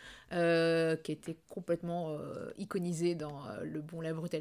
qui 1.03 1.13
était 1.13 1.37
complètement 1.49 2.19
iconisé 2.59 3.15
dans 3.15 3.41
Le 3.63 3.81
Bon, 3.81 4.03
la 4.03 4.13
Brute 4.13 4.35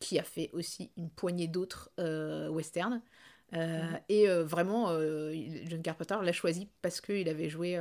qui 0.00 0.18
a 0.18 0.22
fait 0.22 0.50
aussi 0.52 0.90
une 0.96 1.10
poignée 1.10 1.48
d'autres 1.48 1.90
euh, 1.98 2.48
westerns. 2.48 3.02
Euh. 3.54 3.82
Et 4.08 4.28
euh, 4.28 4.44
vraiment, 4.44 4.90
euh, 4.90 5.34
John 5.66 5.80
Carpenter 5.82 6.16
l'a 6.22 6.32
choisi 6.32 6.68
parce 6.82 7.00
qu'il 7.00 7.28
avait 7.28 7.48
joué 7.48 7.78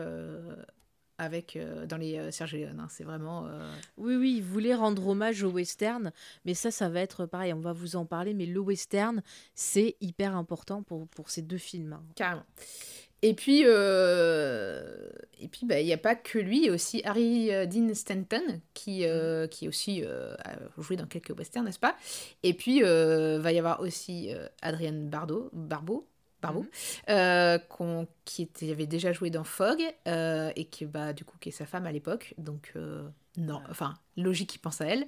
avec 1.18 1.58
dans 1.88 1.98
les 1.98 2.32
Sergio 2.32 2.60
Leone. 2.60 2.80
hein. 2.80 2.88
C'est 2.90 3.04
vraiment. 3.04 3.48
Oui, 3.98 4.16
oui, 4.16 4.36
il 4.38 4.44
voulait 4.44 4.76
rendre 4.76 5.08
hommage 5.08 5.44
au 5.44 5.50
western, 5.50 6.12
mais 6.46 6.54
ça, 6.54 6.72
ça 6.72 6.90
va 6.90 7.02
être 7.02 7.26
pareil, 7.26 7.54
on 7.54 7.60
va 7.60 7.74
vous 7.74 7.96
en 7.96 8.06
parler, 8.06 8.34
mais 8.34 8.46
le 8.46 8.60
western, 8.60 9.22
c'est 9.56 9.96
hyper 10.00 10.36
important 10.36 10.84
pour, 10.84 11.08
pour 11.08 11.30
ces 11.30 11.42
deux 11.42 11.58
films. 11.58 11.94
hein. 11.94 12.04
Carrément. 12.16 12.46
Et 13.24 13.34
puis, 13.34 13.64
euh, 13.66 15.10
et 15.40 15.48
puis, 15.48 15.66
bah, 15.66 15.80
il 15.80 15.86
n'y 15.86 15.94
a 15.94 15.98
pas 15.98 16.16
que 16.16 16.38
lui, 16.38 16.58
il 16.60 16.66
y 16.66 16.70
a 16.70 16.74
aussi 16.74 17.02
Harry 17.04 17.52
euh, 17.52 17.66
Dean 17.66 17.94
Stanton 17.94 18.62
qui, 18.74 19.06
euh, 19.06 19.48
qui 19.48 19.68
aussi 19.68 20.04
euh, 20.06 20.36
a 20.46 20.54
joué 20.82 20.96
dans 20.98 21.08
quelques 21.08 21.36
westerns, 21.38 21.66
n'est-ce 21.66 21.80
pas? 21.80 21.96
Et 22.44 22.54
puis, 22.54 22.82
va 22.82 23.52
y 23.52 23.58
avoir 23.60 23.82
aussi 23.82 24.30
Adrienne 24.62 25.10
Bardot, 25.10 25.50
Barbeau, 25.52 26.08
Barbeau, 26.42 26.66
qu'on- 27.70 28.08
qui 28.26 28.44
était, 28.44 28.72
avait 28.72 28.86
déjà 28.86 29.12
joué 29.14 29.30
dans 29.32 29.44
Fog 29.44 29.82
et 30.06 30.66
qui, 30.66 30.86
bah, 30.86 31.14
du 31.14 31.26
coup, 31.26 31.38
qui 31.40 31.50
est 31.50 31.52
sa 31.52 31.66
femme 31.66 31.88
à 31.88 31.92
l'époque. 31.92 32.36
Donc, 32.38 32.74
non, 33.38 33.62
enfin, 33.70 33.96
logique, 34.16 34.56
il 34.56 34.60
pense 34.60 34.82
à 34.82 34.86
elle. 34.86 35.08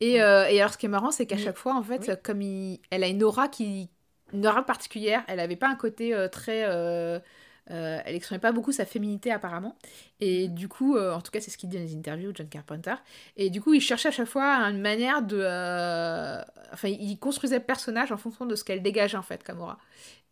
Et, 0.00 0.14
et 0.14 0.20
alors, 0.20 0.72
ce 0.72 0.78
qui 0.78 0.86
est 0.86 0.88
marrant, 0.88 1.12
c'est 1.12 1.26
qu'à 1.26 1.38
chaque 1.38 1.56
fois, 1.56 1.76
en 1.76 1.82
fait, 1.84 2.08
oui. 2.08 2.14
comme 2.22 2.42
il- 2.42 2.80
elle 2.90 3.04
a 3.04 3.08
une 3.08 3.22
aura 3.22 3.46
qui, 3.48 3.88
une 4.32 4.46
aura 4.46 4.66
particulière. 4.66 5.22
Elle 5.28 5.38
avait 5.40 5.56
pas 5.56 5.68
un 5.68 5.76
côté 5.76 6.12
euh, 6.14 6.26
très. 6.28 6.64
euh, 6.66 7.20
euh, 7.70 7.98
elle 8.04 8.14
exprimait 8.14 8.40
pas 8.40 8.52
beaucoup 8.52 8.72
sa 8.72 8.84
féminité 8.84 9.30
apparemment. 9.32 9.76
Et 10.20 10.48
du 10.48 10.68
coup, 10.68 10.96
euh, 10.96 11.12
en 11.14 11.20
tout 11.20 11.30
cas, 11.30 11.40
c'est 11.40 11.50
ce 11.50 11.56
qu'il 11.58 11.68
dit 11.68 11.76
dans 11.76 11.82
les 11.82 11.94
interviews, 11.96 12.32
John 12.34 12.48
Carpenter. 12.48 12.94
Et 13.36 13.50
du 13.50 13.60
coup, 13.60 13.74
il 13.74 13.80
cherchait 13.80 14.08
à 14.08 14.12
chaque 14.12 14.28
fois 14.28 14.44
une 14.68 14.80
manière 14.80 15.22
de. 15.22 15.38
euh, 15.40 16.42
Enfin, 16.72 16.88
il 16.88 17.18
construisait 17.18 17.58
le 17.58 17.64
personnage 17.64 18.10
en 18.12 18.16
fonction 18.16 18.46
de 18.46 18.56
ce 18.56 18.64
qu'elle 18.64 18.82
dégageait 18.82 19.16
en 19.16 19.22
fait, 19.22 19.44
comme 19.44 19.60
aura. 19.60 19.78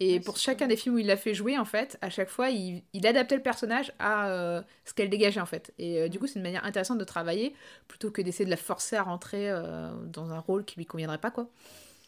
Et 0.01 0.19
Ouais, 0.19 0.21
pour 0.21 0.37
chacun 0.37 0.67
des 0.67 0.77
films 0.77 0.97
où 0.97 0.99
il 0.99 1.07
l'a 1.07 1.17
fait 1.17 1.35
jouer, 1.35 1.57
en 1.59 1.65
fait, 1.65 1.97
à 2.03 2.11
chaque 2.11 2.29
fois, 2.29 2.51
il, 2.51 2.83
il 2.93 3.07
adaptait 3.07 3.37
le 3.37 3.43
personnage 3.43 3.93
à 4.01 4.63
ce 4.85 4.95
qu'elle 4.95 5.11
dégageait 5.11 5.41
en 5.41 5.47
fait. 5.47 5.73
Et 5.79 6.09
du 6.09 6.19
coup, 6.19 6.27
c'est 6.27 6.37
une 6.37 6.43
manière 6.43 6.65
intéressante 6.65 6.99
de 6.99 7.05
travailler 7.05 7.55
plutôt 7.89 8.11
que 8.11 8.21
d'essayer 8.23 8.45
de 8.45 8.51
la 8.51 8.57
forcer 8.57 8.97
à 8.97 9.03
rentrer 9.05 9.51
dans 10.07 10.31
un 10.33 10.39
rôle 10.41 10.65
qui 10.65 10.77
lui 10.79 10.87
conviendrait 10.87 11.19
pas, 11.19 11.31
quoi. 11.31 11.49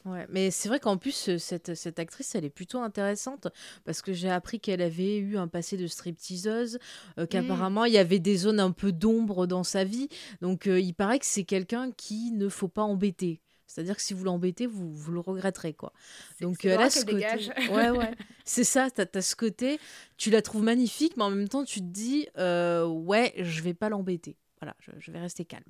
Ouais, 0.05 0.27
mais 0.29 0.51
c'est 0.51 0.69
vrai 0.69 0.81
qu'en 0.81 0.99
plus, 0.99 1.31
euh, 1.31 1.39
cette, 1.39 1.75
cette 1.75 1.99
actrice, 1.99 2.35
elle 2.35 2.45
est 2.45 2.51
plutôt 2.51 2.79
intéressante 2.81 3.49
parce 3.85 4.03
que 4.03 4.13
j'ai 4.13 4.29
appris 4.29 4.61
qu'elle 4.61 4.83
avait 4.83 5.17
eu 5.17 5.39
un 5.39 5.49
passé 5.49 5.79
de 5.79 5.87
stripteaseuse, 5.87 6.79
euh, 7.19 7.27
qu'apparemment 7.27 7.87
il 7.87 7.95
y 7.95 7.99
avait 7.99 8.19
des 8.19 8.37
zones 8.37 8.61
un 8.61 8.71
peu 8.71 8.93
d'ombre 8.93 9.47
dans 9.47 9.65
sa 9.65 9.85
vie. 9.85 10.09
Donc 10.43 10.67
euh, 10.67 10.79
il 10.79 10.93
paraît 10.93 11.19
que 11.19 11.27
c'est 11.27 11.45
quelqu'un 11.45 11.91
qui 11.91 12.33
ne 12.33 12.51
faut 12.51 12.69
pas 12.69 12.83
embêter. 12.83 13.41
C'est-à-dire 13.67 13.97
que 13.97 14.03
si 14.03 14.13
vous 14.15 14.25
l'embêtez, 14.25 14.67
vous, 14.67 14.93
vous 14.93 15.11
le 15.11 15.21
regretterez, 15.21 15.73
quoi. 15.73 15.93
Donc 16.41 16.63
l'aura 16.63 16.85
a 16.85 16.91
ce 16.91 17.01
côté. 17.01 17.15
dégage. 17.15 17.51
Ouais, 17.71 17.91
ouais. 17.91 18.13
C'est 18.45 18.63
ça, 18.63 18.91
t'as 18.91 19.07
as 19.15 19.23
ce 19.23 19.35
côté, 19.35 19.81
tu 20.19 20.31
la 20.31 20.43
trouves 20.43 20.63
magnifique, 20.63 21.17
mais 21.17 21.25
en 21.25 21.31
même 21.31 21.49
temps, 21.49 21.65
tu 21.65 21.81
te 21.81 21.87
dis, 21.87 22.29
euh, 22.37 22.87
ouais, 22.87 23.33
je 23.39 23.63
vais 23.63 23.75
pas 23.75 23.89
l'embêter. 23.89 24.37
Voilà, 24.61 24.77
je, 24.81 24.91
je 24.99 25.11
vais 25.11 25.19
rester 25.19 25.45
calme. 25.45 25.65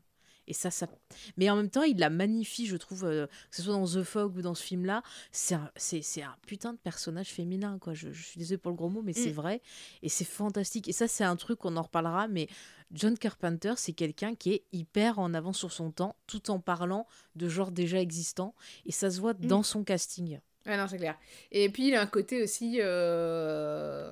Et 0.47 0.53
ça, 0.53 0.71
ça. 0.71 0.87
Mais 1.37 1.49
en 1.51 1.57
même 1.57 1.71
temps, 1.71 1.83
il 1.83 1.99
la 1.99 2.11
magnifie, 2.11 2.67
je 2.67 2.77
trouve, 2.77 3.05
euh, 3.05 3.27
que 3.27 3.57
ce 3.57 3.63
soit 3.63 3.73
dans 3.73 3.87
The 3.87 4.03
Fog 4.03 4.37
ou 4.37 4.43
dans 4.43 4.55
ce 4.55 4.63
film-là. 4.63 5.03
C'est 5.33 5.55
un, 5.55 5.71
c'est, 5.77 6.03
c'est 6.03 6.23
un 6.23 6.37
putain 6.47 6.73
de 6.75 6.79
personnage 6.79 7.29
féminin, 7.29 7.79
quoi. 7.79 7.95
Je, 7.95 8.13
je 8.13 8.23
suis 8.23 8.39
désolée 8.39 8.59
pour 8.59 8.71
le 8.71 8.77
gros 8.77 8.89
mot, 8.91 9.03
mais 9.03 9.13
c'est 9.15 9.31
Mm. 9.31 9.35
vrai. 9.35 9.63
Et 10.03 10.09
c'est 10.09 10.25
fantastique. 10.25 10.89
Et 10.89 10.93
ça, 10.93 11.09
c'est 11.09 11.25
un 11.25 11.37
truc, 11.37 11.65
on 11.65 11.77
en 11.77 11.83
reparlera, 11.83 12.29
mais 12.29 12.49
John 12.93 13.17
Carpenter, 13.19 13.73
c'est 13.77 13.93
quelqu'un 13.95 14.35
qui 14.35 14.53
est 14.53 14.65
hyper 14.73 15.19
en 15.19 15.33
avance 15.35 15.59
sur 15.59 15.73
son 15.73 15.91
temps, 15.91 16.15
tout 16.27 16.51
en 16.51 16.61
parlant 16.61 17.07
de 17.37 17.49
genres 17.49 17.73
déjà 17.73 17.99
existants. 18.01 18.55
Et 18.87 18.93
ça 18.93 19.11
se 19.11 19.21
voit 19.21 19.33
dans 19.35 19.63
son 19.63 19.83
casting. 19.83 20.39
Ouais, 20.67 20.77
non, 20.77 20.87
c'est 20.89 20.99
clair. 20.99 21.19
Et 21.53 21.69
puis, 21.71 21.89
il 21.89 21.95
a 21.95 22.01
un 22.03 22.07
côté 22.07 22.43
aussi 22.43 22.79
euh, 22.81 24.11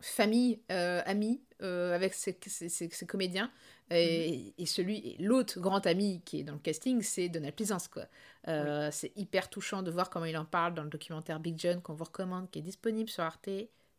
famille, 0.00 0.60
euh, 0.72 1.02
ami, 1.06 1.42
euh, 1.62 1.94
avec 1.94 2.14
ses, 2.14 2.38
ses- 2.46 2.68
ses- 2.68 2.90
ses 2.90 3.06
comédiens. 3.06 3.50
Et, 3.92 4.54
et 4.56 4.66
celui, 4.66 4.98
et 4.98 5.16
l'autre 5.20 5.58
grand 5.60 5.84
ami 5.86 6.22
qui 6.24 6.40
est 6.40 6.44
dans 6.44 6.52
le 6.52 6.60
casting, 6.60 7.02
c'est 7.02 7.28
Donald 7.28 7.54
Pleasance, 7.54 7.88
quoi. 7.88 8.06
Euh, 8.48 8.88
C'est 8.92 9.12
hyper 9.16 9.50
touchant 9.50 9.82
de 9.82 9.90
voir 9.90 10.10
comment 10.10 10.26
il 10.26 10.36
en 10.38 10.44
parle 10.44 10.74
dans 10.74 10.84
le 10.84 10.90
documentaire 10.90 11.40
Big 11.40 11.58
John 11.58 11.82
qu'on 11.82 11.94
vous 11.94 12.04
recommande, 12.04 12.50
qui 12.50 12.60
est 12.60 12.62
disponible 12.62 13.10
sur 13.10 13.24
Arte. 13.24 13.48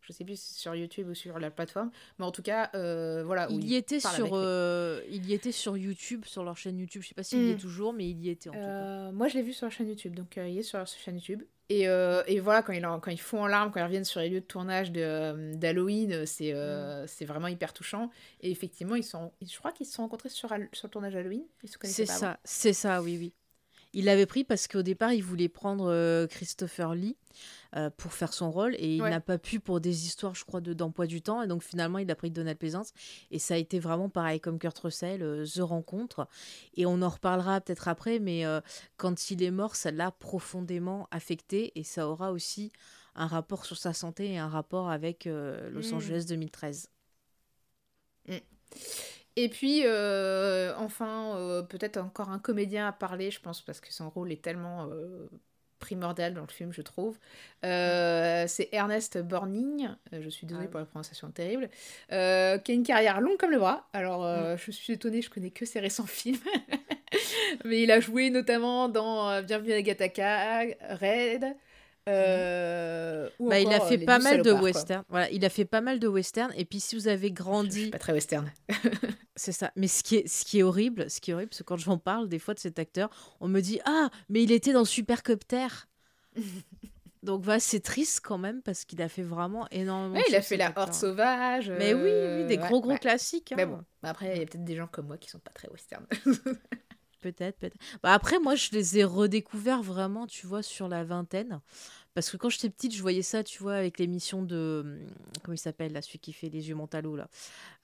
Je 0.02 0.14
sais 0.14 0.24
plus 0.26 0.40
si 0.40 0.54
c'est 0.54 0.60
sur 0.60 0.74
YouTube 0.76 1.08
ou 1.10 1.14
sur 1.14 1.38
la 1.40 1.52
plateforme, 1.52 1.92
mais 2.20 2.26
en 2.26 2.32
tout 2.32 2.42
cas, 2.42 2.70
euh, 2.76 3.24
voilà. 3.24 3.48
Il 3.52 3.64
y 3.64 3.76
était 3.76 4.00
sur, 4.00 4.30
euh, 4.34 5.02
il 5.10 5.26
y 5.28 5.34
était 5.34 5.52
sur 5.52 5.78
YouTube, 5.78 6.26
sur 6.26 6.44
leur 6.44 6.58
chaîne 6.58 6.80
YouTube. 6.80 7.02
Je 7.04 7.10
sais 7.10 7.14
pas 7.16 7.24
s'il 7.24 7.44
y 7.44 7.52
est 7.52 7.56
Mm. 7.56 7.60
toujours, 7.60 7.94
mais 7.94 8.10
il 8.10 8.20
y 8.22 8.30
était 8.30 8.50
en 8.50 8.54
tout 8.54 8.60
cas. 8.60 8.66
Euh, 8.66 9.12
moi, 9.12 9.28
je 9.28 9.36
l'ai 9.36 9.44
vu 9.44 9.54
sur 9.54 9.68
la 9.68 9.70
chaîne 9.70 9.88
YouTube, 9.90 10.16
donc 10.16 10.36
il 10.38 10.58
est 10.58 10.64
sur 10.64 10.78
la 10.80 10.86
chaîne 10.86 11.16
YouTube. 11.16 11.44
Et, 11.70 11.84
et 11.84 12.40
voilà, 12.42 12.64
quand, 12.64 12.74
il 12.74 12.86
en- 12.86 13.00
quand 13.00 13.12
ils 13.12 13.20
font 13.22 13.44
en 13.44 13.48
larmes, 13.48 13.72
quand 13.72 13.80
ils 13.80 13.84
reviennent 13.86 14.04
sur 14.04 14.20
les 14.20 14.28
lieux 14.28 14.42
de 14.42 14.46
tournage 14.46 14.92
d'Halloween, 14.92 16.12
euh, 16.12 16.26
c'est, 16.26 16.54
c'est 17.08 17.26
vraiment 17.26 17.48
hyper 17.48 17.74
touchant. 17.74 18.10
Et 18.42 18.52
effectivement, 18.52 18.96
ils 18.96 19.04
sont, 19.04 19.32
je 19.42 19.58
crois 19.58 19.72
qu'ils 19.72 19.86
se 19.86 19.94
sont 19.94 20.02
rencontrés 20.04 20.30
sur, 20.30 20.50
sur 20.74 20.88
le 20.88 20.92
tournage 20.92 21.14
d'Halloween. 21.14 21.44
Ils 21.64 21.70
se 21.70 21.78
connaissaient 21.78 22.06
C'est 22.06 22.12
pas 22.14 22.18
ça, 22.20 22.40
c'est 22.44 22.74
ça, 22.74 23.02
oui, 23.02 23.18
oui. 23.20 23.34
Il 23.94 24.06
l'avait 24.06 24.26
pris 24.26 24.44
parce 24.46 24.68
qu'au 24.70 24.84
départ, 24.84 25.12
il 25.12 25.22
voulait 25.24 25.50
prendre 25.50 25.92
euh, 25.92 26.26
Christopher 26.28 26.96
Lee 26.96 27.18
euh, 27.76 27.90
pour 27.90 28.14
faire 28.14 28.34
son 28.34 28.50
rôle 28.50 28.74
et 28.76 28.96
il 28.96 29.02
Ouais. 29.02 29.10
n'a 29.10 29.20
pas 29.20 29.38
pu 29.38 29.60
pour 29.60 29.82
des 29.82 30.06
histoires, 30.06 30.34
je 30.34 30.46
crois, 30.46 30.62
de- 30.62 30.74
d'emploi 30.74 31.08
du 31.08 31.22
temps. 31.22 31.42
Et 31.42 31.48
donc 31.48 31.62
finalement, 31.62 31.98
il 31.98 32.10
a 32.10 32.16
pris 32.16 32.32
Donald 32.32 32.58
Pleasance. 32.58 32.94
Et 33.32 33.40
ça 33.40 33.56
a 33.56 33.58
été 33.58 33.80
vraiment 33.80 34.08
pareil 34.08 34.40
comme 34.40 34.60
Kurt 34.60 34.78
Russell, 34.80 35.22
euh, 35.24 35.46
The 35.46 35.60
Rencontre. 35.60 36.28
Et 36.76 36.86
on 36.86 37.02
en 37.02 37.10
reparlera 37.10 37.60
peut-être 37.60 37.90
après, 37.90 38.20
mais 38.20 38.44
quand 38.96 39.30
il 39.30 39.44
est 39.44 39.52
mort, 39.52 39.76
ça 39.76 39.92
l'a 39.92 40.12
profondément 40.12 41.08
affecté 41.12 41.72
et 41.78 41.84
ça 41.84 42.08
aura 42.08 42.32
aussi 42.32 42.72
un 43.16 43.28
rapport 43.28 43.66
sur 43.66 43.76
sa 43.78 43.92
santé 43.94 44.32
et 44.32 44.38
un 44.38 44.48
rapport 44.48 44.90
avec 44.90 45.26
Los 45.26 45.92
Mm. 45.92 45.96
Angeles 45.96 46.26
2013. 46.30 46.88
Et 49.38 49.48
puis, 49.50 49.84
euh, 49.86 50.74
enfin, 50.78 51.36
euh, 51.38 51.62
peut-être 51.62 51.98
encore 51.98 52.30
un 52.30 52.40
comédien 52.40 52.88
à 52.88 52.92
parler, 52.92 53.32
je 53.32 53.40
pense, 53.40 53.62
parce 53.62 53.80
que 53.80 53.92
son 53.92 54.10
rôle 54.10 54.32
est 54.32 54.42
tellement 54.42 54.88
euh, 54.92 55.28
primordial 55.80 56.34
dans 56.34 56.42
le 56.42 56.48
film, 56.48 56.74
je 56.74 56.82
trouve. 56.82 57.18
C'est 57.64 58.70
Ernest 58.74 59.18
Borgnine, 59.20 59.98
euh, 60.14 60.22
je 60.22 60.30
suis 60.30 60.46
désolée 60.46 60.66
Ah. 60.68 60.72
pour 60.72 60.80
la 60.80 60.86
prononciation 60.86 61.32
terrible, 61.32 61.70
qui 62.10 62.16
a 62.16 62.60
une 62.68 62.84
carrière 62.84 63.22
longue 63.22 63.38
comme 63.38 63.52
le 63.52 63.60
bras. 63.60 63.88
Alors, 63.94 64.26
euh, 64.26 64.58
je 64.58 64.72
suis 64.72 64.94
étonnée, 64.94 65.22
je 65.22 65.30
connais 65.30 65.52
que 65.52 65.66
ses 65.66 65.80
récents 65.80 66.06
films. 66.06 66.38
Mais 67.66 67.82
il 67.82 67.92
a 67.92 68.00
joué 68.00 68.30
notamment 68.30 68.90
dans 68.90 69.42
Bienvenue 69.44 69.74
à 69.74 69.82
Gataka, 69.82 70.64
Red. 71.00 71.56
Euh, 72.10 73.30
Bah, 73.40 73.60
il 73.60 73.72
a 73.72 73.80
fait 73.80 73.98
pas 74.00 74.20
mal 74.20 74.42
de 74.42 74.52
westerns. 74.52 75.04
Voilà, 75.10 75.30
il 75.32 75.44
a 75.46 75.50
fait 75.50 75.66
pas 75.66 75.82
mal 75.82 76.00
de 76.00 76.08
westerns. 76.08 76.54
Et 76.56 76.66
puis 76.66 76.80
si 76.80 76.96
vous 76.96 77.08
avez 77.08 77.22
Je 77.22 77.26
suis 77.26 77.34
grandi, 77.34 77.90
pas 77.90 78.00
très 78.00 78.14
western. 78.14 78.52
c'est 79.36 79.52
ça. 79.52 79.72
Mais 79.76 79.88
ce 79.88 80.04
qui 80.04 80.18
est, 80.18 80.28
ce 80.28 80.46
qui 80.46 80.60
est 80.60 80.64
horrible, 80.64 81.10
ce 81.10 81.22
qui 81.22 81.32
est 81.32 81.34
horrible, 81.34 81.54
c'est 81.54 81.66
quand 81.66 81.78
j'en 81.78 81.98
parle 81.98 82.28
des 82.30 82.40
fois 82.40 82.54
de 82.54 82.60
cet 82.60 82.80
acteur, 82.80 83.10
on 83.40 83.48
me 83.48 83.62
dit 83.62 83.80
ah 83.86 84.10
mais 84.30 84.44
il 84.44 84.52
était 84.52 84.74
dans 84.74 84.86
Supercopter. 84.86 85.68
Donc 87.24 87.44
voilà, 87.44 87.60
c'est 87.60 87.82
triste 87.82 88.22
quand 88.24 88.40
même 88.40 88.64
parce 88.64 88.84
qu'il 88.84 89.00
a 89.02 89.08
fait 89.08 89.22
vraiment 89.22 89.68
énormément. 89.70 90.16
Ouais, 90.16 90.24
il 90.28 90.36
a 90.36 90.42
fait 90.42 90.58
la. 90.58 90.74
Horde 90.76 90.94
sauvage. 90.94 91.70
Mais 91.70 91.94
oui, 91.94 92.02
oui, 92.02 92.10
euh, 92.10 92.48
des 92.48 92.58
ouais, 92.58 92.68
gros 92.68 92.82
gros 92.82 92.94
ouais. 92.94 92.98
classiques. 92.98 93.54
Mais 93.56 93.64
hein. 93.64 93.68
bon, 93.68 93.84
après, 94.02 94.36
il 94.36 94.40
y 94.40 94.42
a 94.42 94.46
peut-être 94.46 94.64
des 94.64 94.76
gens 94.76 94.88
comme 94.88 95.06
moi 95.08 95.18
qui 95.18 95.30
sont 95.30 95.40
pas 95.40 95.52
très 95.52 95.70
western. 95.70 96.06
Peut-être, 97.22 97.60
peut-être. 97.60 97.76
Bah 98.02 98.14
après, 98.14 98.40
moi, 98.40 98.56
je 98.56 98.70
les 98.72 98.98
ai 98.98 99.04
redécouverts 99.04 99.84
vraiment, 99.84 100.26
tu 100.26 100.48
vois, 100.48 100.64
sur 100.64 100.88
la 100.88 101.04
vingtaine. 101.04 101.62
Parce 102.14 102.30
que 102.30 102.38
quand 102.38 102.50
j'étais 102.50 102.70
petite, 102.70 102.94
je 102.96 103.02
voyais 103.02 103.22
ça, 103.22 103.44
tu 103.44 103.62
vois, 103.64 103.76
avec 103.76 103.98
l'émission 104.00 104.44
de. 104.44 104.82
hum, 104.84 105.00
Comment 105.44 105.56
il 105.56 105.58
s'appelle, 105.58 105.94
là, 105.94 106.02
celui 106.02 106.20
qui 106.20 106.34
fait 106.34 106.50
Les 106.50 106.70
Yeux 106.70 106.76
Mentalo, 106.76 107.16
là 107.16 107.28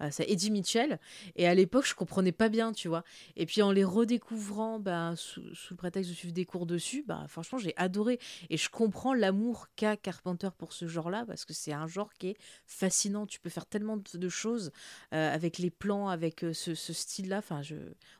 Euh, 0.01 0.09
C'est 0.11 0.29
Eddie 0.29 0.51
Mitchell. 0.51 0.99
Et 1.35 1.47
à 1.47 1.55
l'époque, 1.55 1.85
je 1.87 1.95
comprenais 1.95 2.31
pas 2.31 2.49
bien, 2.49 2.71
tu 2.73 2.87
vois. 2.87 3.03
Et 3.35 3.45
puis 3.45 3.61
en 3.61 3.71
les 3.71 3.83
redécouvrant, 3.83 4.79
ben, 4.79 5.15
sous, 5.15 5.43
sous 5.55 5.73
le 5.73 5.77
prétexte 5.77 6.09
de 6.11 6.15
suivre 6.15 6.33
des 6.33 6.45
cours 6.45 6.65
dessus, 6.65 7.03
bah, 7.07 7.25
franchement, 7.29 7.57
j'ai 7.57 7.73
adoré. 7.77 8.19
Et 8.49 8.57
je 8.57 8.69
comprends 8.69 9.13
l'amour 9.13 9.67
qu'a 9.75 9.95
Carpenter 9.97 10.49
pour 10.57 10.73
ce 10.73 10.87
genre-là, 10.87 11.23
parce 11.27 11.45
que 11.45 11.53
c'est 11.53 11.73
un 11.73 11.87
genre 11.87 12.13
qui 12.13 12.29
est 12.29 12.37
fascinant. 12.65 13.25
Tu 13.25 13.39
peux 13.39 13.49
faire 13.49 13.65
tellement 13.65 13.97
de, 13.97 14.17
de 14.17 14.29
choses 14.29 14.71
euh, 15.13 15.33
avec 15.33 15.57
les 15.57 15.69
plans, 15.71 16.09
avec 16.09 16.43
euh, 16.43 16.53
ce, 16.53 16.75
ce 16.75 16.93
style-là. 16.93 17.37
Enfin, 17.39 17.61
je... 17.61 17.75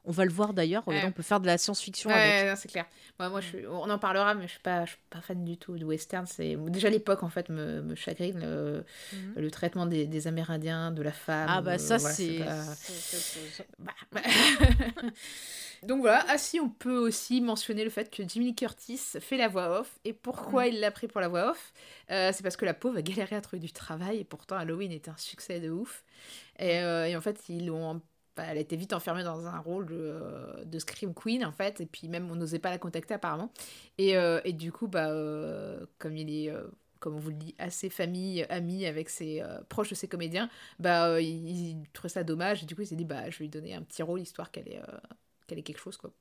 On 0.05 0.11
va 0.11 0.25
le 0.25 0.31
voir 0.31 0.53
d'ailleurs. 0.53 0.87
Ouais. 0.87 1.03
On 1.05 1.11
peut 1.11 1.21
faire 1.23 1.39
de 1.41 1.47
la 1.47 1.57
science-fiction 1.57 2.09
avec. 2.09 2.43
Ouais, 2.43 2.49
non, 2.49 2.55
c'est 2.55 2.69
clair. 2.69 2.85
Moi, 3.19 3.29
moi 3.29 3.41
je 3.41 3.47
suis- 3.47 3.67
on 3.67 3.89
en 3.89 3.99
parlera, 3.99 4.33
mais 4.35 4.47
je 4.47 4.51
suis 4.53 4.59
pas, 4.61 4.85
je 4.85 4.91
suis 4.91 4.99
pas 5.09 5.21
fan 5.21 5.43
du 5.43 5.57
tout 5.57 5.77
de 5.77 5.85
western. 5.97 6.25
C'est 6.25 6.55
déjà 6.69 6.89
l'époque 6.89 7.23
en 7.23 7.29
fait 7.29 7.49
me, 7.49 7.81
me 7.81 7.95
chagrine 7.95 8.39
le, 8.39 8.83
Mhm. 9.13 9.33
le 9.43 9.51
traitement 9.51 9.85
des, 9.85 10.05
des 10.07 10.27
Amérindiens, 10.27 10.91
de 10.91 11.01
la 11.01 11.11
femme. 11.11 11.47
Ah 11.49 11.61
bah 11.61 11.73
euh, 11.73 11.77
ça 11.77 11.97
voilà, 11.97 12.15
c'est... 12.15 12.39
pas- 12.39 12.63
Bah. 13.79 14.21
Donc 15.83 16.01
voilà. 16.01 16.25
Ah 16.27 16.37
si, 16.37 16.59
on 16.59 16.69
peut 16.69 16.97
aussi 16.97 17.39
mentionner 17.41 17.83
le 17.83 17.89
fait 17.89 18.09
que 18.09 18.23
Jimmy 18.27 18.55
Curtis 18.55 18.97
fait 19.19 19.37
la 19.37 19.47
voix 19.47 19.79
off. 19.81 19.99
Et 20.05 20.13
pourquoi 20.13 20.65
Mm. 20.65 20.69
il 20.69 20.79
l'a 20.79 20.91
pris 20.91 21.07
pour 21.07 21.21
la 21.21 21.27
voix 21.27 21.51
off 21.51 21.73
Euh, 22.09 22.31
C'est 22.33 22.41
parce 22.43 22.57
que 22.57 22.65
la 22.65 22.73
pauvre 22.73 22.97
a 22.97 23.01
galéré 23.01 23.35
à 23.35 23.41
trouver 23.41 23.59
du 23.59 23.71
travail 23.71 24.17
et 24.19 24.23
pourtant 24.23 24.55
Halloween 24.57 24.91
était 24.91 25.09
un 25.11 25.17
succès 25.17 25.59
de 25.59 25.69
ouf. 25.69 26.03
Et, 26.59 26.79
euh, 26.79 27.05
et 27.07 27.15
en 27.15 27.21
fait, 27.21 27.39
ils 27.49 27.67
l'ont 27.67 27.95
bah, 27.95 28.01
elle 28.49 28.57
a 28.57 28.61
été 28.61 28.75
vite 28.75 28.93
enfermée 28.93 29.23
dans 29.23 29.45
un 29.45 29.59
rôle 29.59 29.87
de, 29.87 30.63
de 30.65 30.79
Scream 30.79 31.13
Queen 31.13 31.45
en 31.45 31.51
fait, 31.51 31.81
et 31.81 31.85
puis 31.85 32.07
même 32.07 32.29
on 32.31 32.35
n'osait 32.35 32.59
pas 32.59 32.69
la 32.69 32.77
contacter 32.77 33.13
apparemment. 33.13 33.51
Et, 33.97 34.17
euh, 34.17 34.41
du 34.51 34.71
coup, 34.71 34.87
bah, 34.87 35.09
euh, 35.11 35.85
comme 35.99 36.15
il 36.17 36.29
est, 36.29 36.49
euh, 36.49 36.67
comme 36.99 37.15
on 37.15 37.19
vous 37.19 37.29
le 37.29 37.35
dit, 37.35 37.55
assez 37.57 37.89
famille, 37.89 38.45
ami 38.49 38.85
avec 38.85 39.09
ses 39.09 39.41
euh, 39.41 39.61
proches 39.69 39.89
de 39.89 39.95
ses 39.95 40.07
comédiens, 40.07 40.49
bah, 40.79 41.07
euh, 41.09 41.21
il, 41.21 41.83
trouvait 41.93 42.09
ça 42.09 42.23
dommage, 42.23 42.63
et 42.63 42.65
du 42.65 42.75
coup 42.75 42.81
il 42.81 42.87
s'est 42.87 42.95
dit, 42.95 43.05
bah, 43.05 43.29
je 43.29 43.37
vais 43.39 43.45
lui 43.45 43.49
donner 43.49 43.73
un 43.73 43.81
petit 43.81 44.03
rôle 44.03 44.21
histoire 44.21 44.51
qu'elle 44.51 44.67
ait, 44.67 44.79
euh, 44.81 44.97
qu'elle 45.47 45.59
ait 45.59 45.63
quelque 45.63 45.79
chose 45.79 45.97
quoi. 45.97 46.11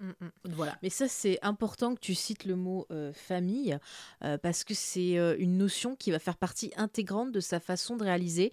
Mm, 0.00 0.08
mm. 0.20 0.30
Voilà. 0.54 0.78
Mais 0.82 0.88
ça, 0.90 1.08
c'est 1.08 1.38
important 1.42 1.94
que 1.94 2.00
tu 2.00 2.14
cites 2.14 2.46
le 2.46 2.56
mot 2.56 2.86
euh, 2.90 3.12
famille, 3.12 3.78
euh, 4.24 4.38
parce 4.38 4.64
que 4.64 4.72
c'est 4.72 5.18
euh, 5.18 5.36
une 5.38 5.58
notion 5.58 5.94
qui 5.94 6.10
va 6.10 6.18
faire 6.18 6.36
partie 6.38 6.72
intégrante 6.76 7.32
de 7.32 7.40
sa 7.40 7.60
façon 7.60 7.96
de 7.96 8.04
réaliser. 8.04 8.50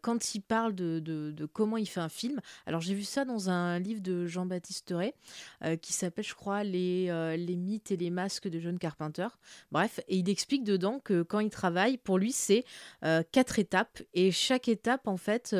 Quand 0.00 0.34
il 0.34 0.40
parle 0.40 0.74
de, 0.74 1.00
de- 1.00 1.32
de 1.32 1.46
comment 1.46 1.76
il 1.76 1.86
fait 1.86 2.00
un 2.00 2.08
film, 2.08 2.40
alors 2.66 2.80
j'ai 2.80 2.94
vu 2.94 3.02
ça 3.04 3.24
dans 3.24 3.50
un 3.50 3.78
livre 3.78 4.00
de 4.00 4.26
Jean-Baptiste 4.26 4.92
Ray, 4.94 5.12
qui 5.82 5.92
s'appelle, 5.92 6.24
je 6.24 6.34
crois, 6.34 6.62
les, 6.64 7.06
les 7.36 7.56
mythes 7.56 7.90
et 7.90 7.96
les 7.96 8.10
masques 8.10 8.48
de 8.48 8.58
John 8.60 8.78
Carpenter. 8.78 9.26
Bref, 9.72 10.00
et 10.08 10.16
il 10.18 10.28
explique 10.28 10.64
dedans 10.64 11.00
que 11.02 11.22
quand 11.22 11.40
il 11.40 11.50
travaille, 11.50 11.98
pour 11.98 12.18
lui, 12.18 12.32
c'est 12.32 12.64
quatre 13.32 13.58
étapes, 13.58 14.02
et 14.14 14.30
chaque 14.30 14.68
étape, 14.68 15.06
en 15.08 15.16
fait, 15.16 15.54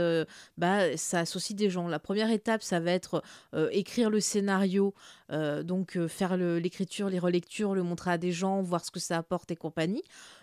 bah, 0.56 0.96
ça 0.96 1.20
associe 1.20 1.56
des 1.56 1.70
gens. 1.70 1.88
La 1.88 1.98
première 1.98 2.30
étape, 2.30 2.62
ça 2.62 2.80
va 2.80 2.92
être 2.92 3.22
écrire 3.70 4.10
le 4.10 4.20
scénario, 4.20 4.94
euh, 5.33 5.62
donc 5.62 5.96
euh, 5.96 6.09
faire 6.09 6.37
l'écriture, 6.37 7.09
les 7.09 7.18
relectures, 7.18 7.74
le 7.74 7.83
montrer 7.83 8.12
à 8.12 8.18
des 8.18 8.33
gens, 8.33 8.62
voir 8.62 8.85
ce 8.85 8.90
que 8.90 9.00
ça 9.00 9.16
apporte 9.16 9.50
et 9.50 9.57
compagnie. 9.57 10.02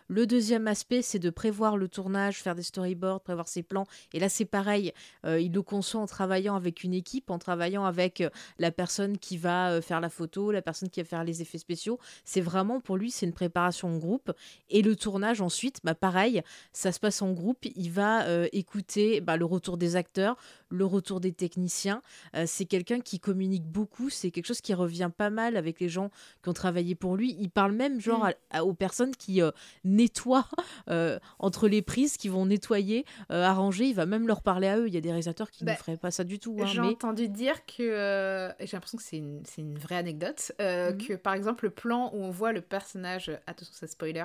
Le 0.09 0.27
deuxième 0.27 0.67
aspect, 0.67 1.01
c'est 1.01 1.19
de 1.19 1.29
prévoir 1.29 1.77
le 1.77 1.87
tournage, 1.87 2.41
faire 2.41 2.55
des 2.55 2.63
storyboards, 2.63 3.21
prévoir 3.21 3.47
ses 3.47 3.63
plans. 3.63 3.85
Et 4.11 4.19
là, 4.19 4.27
c'est 4.27 4.45
pareil, 4.45 4.91
euh, 5.25 5.39
il 5.39 5.53
le 5.53 5.61
conçoit 5.61 6.01
en 6.01 6.07
travaillant 6.07 6.55
avec 6.55 6.83
une 6.83 6.93
équipe, 6.93 7.31
en 7.31 7.39
travaillant 7.39 7.85
avec 7.85 8.21
la 8.59 8.71
personne 8.71 9.17
qui 9.17 9.37
va 9.37 9.81
faire 9.81 10.01
la 10.01 10.09
photo, 10.09 10.51
la 10.51 10.61
personne 10.61 10.89
qui 10.89 11.01
va 11.01 11.05
faire 11.05 11.23
les 11.23 11.41
effets 11.41 11.57
spéciaux. 11.57 11.99
C'est 12.25 12.41
vraiment, 12.41 12.81
pour 12.81 12.97
lui, 12.97 13.11
c'est 13.11 13.25
une 13.25 13.33
préparation 13.33 13.87
en 13.87 13.97
groupe. 13.97 14.33
Et 14.69 14.81
le 14.81 14.97
tournage, 14.97 15.39
ensuite, 15.39 15.79
bah, 15.85 15.95
pareil, 15.95 16.41
ça 16.73 16.91
se 16.91 16.99
passe 16.99 17.21
en 17.21 17.31
groupe. 17.31 17.65
Il 17.75 17.89
va 17.89 18.25
écouter 18.51 19.21
bah, 19.21 19.37
le 19.37 19.45
retour 19.45 19.77
des 19.77 19.95
acteurs, 19.95 20.35
le 20.73 20.85
retour 20.85 21.19
des 21.19 21.31
techniciens. 21.31 22.01
Euh, 22.35 22.45
c'est 22.47 22.65
quelqu'un 22.65 22.99
qui 22.99 23.19
communique 23.19 23.63
beaucoup. 23.65 24.09
C'est 24.09 24.31
quelque 24.31 24.47
chose 24.47 24.59
qui 24.61 24.73
revient 24.73 25.09
pas 25.15 25.29
mal 25.29 25.55
avec 25.55 25.79
les 25.79 25.87
gens 25.89 26.09
qui 26.41 26.49
ont 26.49 26.53
travaillé 26.53 26.95
pour 26.95 27.15
lui. 27.15 27.35
Il 27.39 27.49
parle 27.49 27.71
même 27.73 28.01
genre 28.01 28.25
Mm. 28.25 28.33
à- 28.51 28.57
à- 28.57 28.63
aux 28.65 28.73
personnes 28.73 29.15
qui 29.15 29.41
euh, 29.41 29.51
nettoient 29.83 30.47
euh, 30.89 31.19
entre 31.39 31.67
les 31.67 31.81
prises, 31.81 32.17
qui 32.17 32.27
vont 32.27 32.45
nettoyer, 32.45 33.05
arranger. 33.29 33.85
Il 33.85 33.95
va 33.95 34.05
même 34.05 34.27
leur 34.27 34.41
parler 34.41 34.67
à 34.67 34.77
eux. 34.79 34.87
Il 34.87 34.93
y 34.93 34.97
a 34.97 35.01
des 35.01 35.09
réalisateurs 35.09 35.51
qui 35.51 35.63
Bah, 35.63 35.73
ne 35.73 35.77
feraient 35.77 35.97
pas 35.97 36.11
ça 36.11 36.23
du 36.23 36.39
tout. 36.39 36.57
hein, 36.59 36.65
J'ai 36.65 36.81
mais 36.81 36.87
entendu 36.87 37.27
dire 37.29 37.65
que, 37.65 38.51
j'ai 38.59 38.67
l'impression 38.73 38.97
que 38.97 39.03
c'est 39.03 39.17
une, 39.17 39.43
c'est 39.45 39.61
une 39.61 39.77
vraie 39.77 39.95
anecdote, 39.97 40.51
Mhm. 40.59 40.97
que 40.97 41.13
par 41.15 41.33
exemple 41.33 41.65
le 41.65 41.69
plan 41.71 42.09
où 42.13 42.17
on 42.23 42.31
voit 42.31 42.51
le 42.51 42.61
personnage, 42.61 43.31
attention 43.47 43.73
c'est 43.75 43.87
spoiler, 43.91 44.23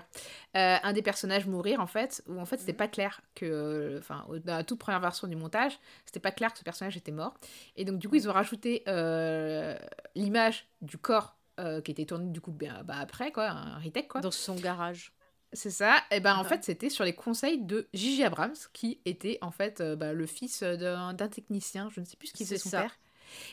un 0.54 0.92
des 0.92 1.02
personnages 1.02 1.46
mourir 1.46 1.80
en 1.80 1.86
fait, 1.86 2.22
où 2.28 2.38
en 2.40 2.44
fait 2.46 2.58
c'était 2.58 2.72
Mhm. 2.72 2.76
pas 2.78 2.88
clair 2.88 3.20
que, 3.34 3.96
enfin 3.98 4.24
la 4.44 4.64
toute 4.64 4.78
première 4.78 5.00
version 5.00 5.28
du 5.28 5.36
montage, 5.36 5.78
c'était 6.04 6.20
pas 6.20 6.30
clair 6.38 6.52
que 6.52 6.58
ce 6.58 6.64
personnage 6.64 6.96
était 6.96 7.12
mort. 7.12 7.34
Et 7.76 7.84
donc 7.84 7.98
du 7.98 8.08
coup 8.08 8.14
ils 8.16 8.28
ont 8.28 8.32
rajouté 8.32 8.82
euh, 8.88 9.76
l'image 10.14 10.66
du 10.80 10.96
corps 10.98 11.36
euh, 11.60 11.80
qui 11.82 11.90
était 11.90 12.04
tourné 12.06 12.30
du 12.30 12.40
coup 12.40 12.52
ben, 12.52 12.82
bah, 12.84 12.96
après 13.00 13.32
quoi, 13.32 13.48
un 13.50 13.78
retake 13.78 14.08
quoi. 14.08 14.20
dans 14.20 14.30
son 14.30 14.54
garage. 14.54 15.12
C'est 15.54 15.70
ça. 15.70 15.96
Et 16.10 16.20
ben 16.20 16.36
en 16.36 16.44
fait, 16.44 16.62
c'était 16.62 16.90
sur 16.90 17.04
les 17.04 17.14
conseils 17.14 17.58
de 17.64 17.88
Gigi 17.94 18.22
Abrams, 18.22 18.54
qui 18.74 19.00
était 19.06 19.38
en 19.40 19.50
fait 19.50 19.80
euh, 19.80 19.96
bah, 19.96 20.12
le 20.12 20.26
fils 20.26 20.62
d'un 20.62 21.14
d'un 21.14 21.28
technicien. 21.28 21.88
Je 21.90 22.00
ne 22.00 22.04
sais 22.04 22.16
plus 22.18 22.28
ce 22.28 22.32
qu'il 22.34 22.44
faisait 22.46 22.58
son 22.58 22.68
ça. 22.68 22.82
père. 22.82 22.98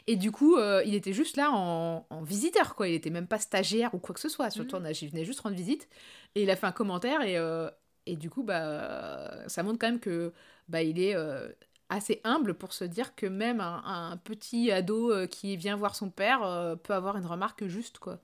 Et 0.07 0.17
du 0.17 0.29
coup, 0.31 0.57
euh, 0.57 0.83
il 0.85 0.93
était 0.93 1.13
juste 1.13 1.37
là 1.37 1.51
en, 1.51 2.05
en 2.09 2.23
visiteur, 2.23 2.75
quoi. 2.75 2.87
Il 2.89 2.93
était 2.95 3.09
même 3.09 3.27
pas 3.27 3.39
stagiaire 3.39 3.93
ou 3.95 3.99
quoi 3.99 4.13
que 4.13 4.19
ce 4.21 4.27
soit 4.29 4.49
sur 4.49 4.59
le 4.63 4.65
Mhm. 4.65 4.71
tournage. 4.71 5.01
Il 5.03 5.09
venait 5.09 5.23
juste 5.25 5.39
rendre 5.39 5.55
visite. 5.55 5.87
Et 6.35 6.43
il 6.43 6.49
a 6.49 6.55
fait 6.57 6.67
un 6.67 6.73
commentaire 6.73 7.21
et, 7.21 7.37
euh, 7.37 7.69
et 8.05 8.17
du 8.17 8.29
coup, 8.29 8.43
bah, 8.43 9.47
ça 9.47 9.63
montre 9.63 9.79
quand 9.79 9.87
même 9.87 9.99
que 10.01 10.33
bah, 10.67 10.81
il 10.83 10.99
est 10.99 11.15
euh, 11.15 11.47
assez 11.95 12.21
humble 12.23 12.53
pour 12.53 12.73
se 12.73 12.83
dire 12.83 13.15
que 13.15 13.25
même 13.25 13.61
un, 13.61 14.17
petit 14.23 14.71
ado 14.71 15.11
euh, 15.11 15.27
qui 15.27 15.55
vient 15.57 15.75
voir 15.75 15.95
son 15.95 16.09
père 16.09 16.43
euh, 16.43 16.75
peut 16.75 16.93
avoir 16.93 17.17
une 17.17 17.25
remarque 17.25 17.65
juste, 17.67 17.99
quoi. 17.99 18.19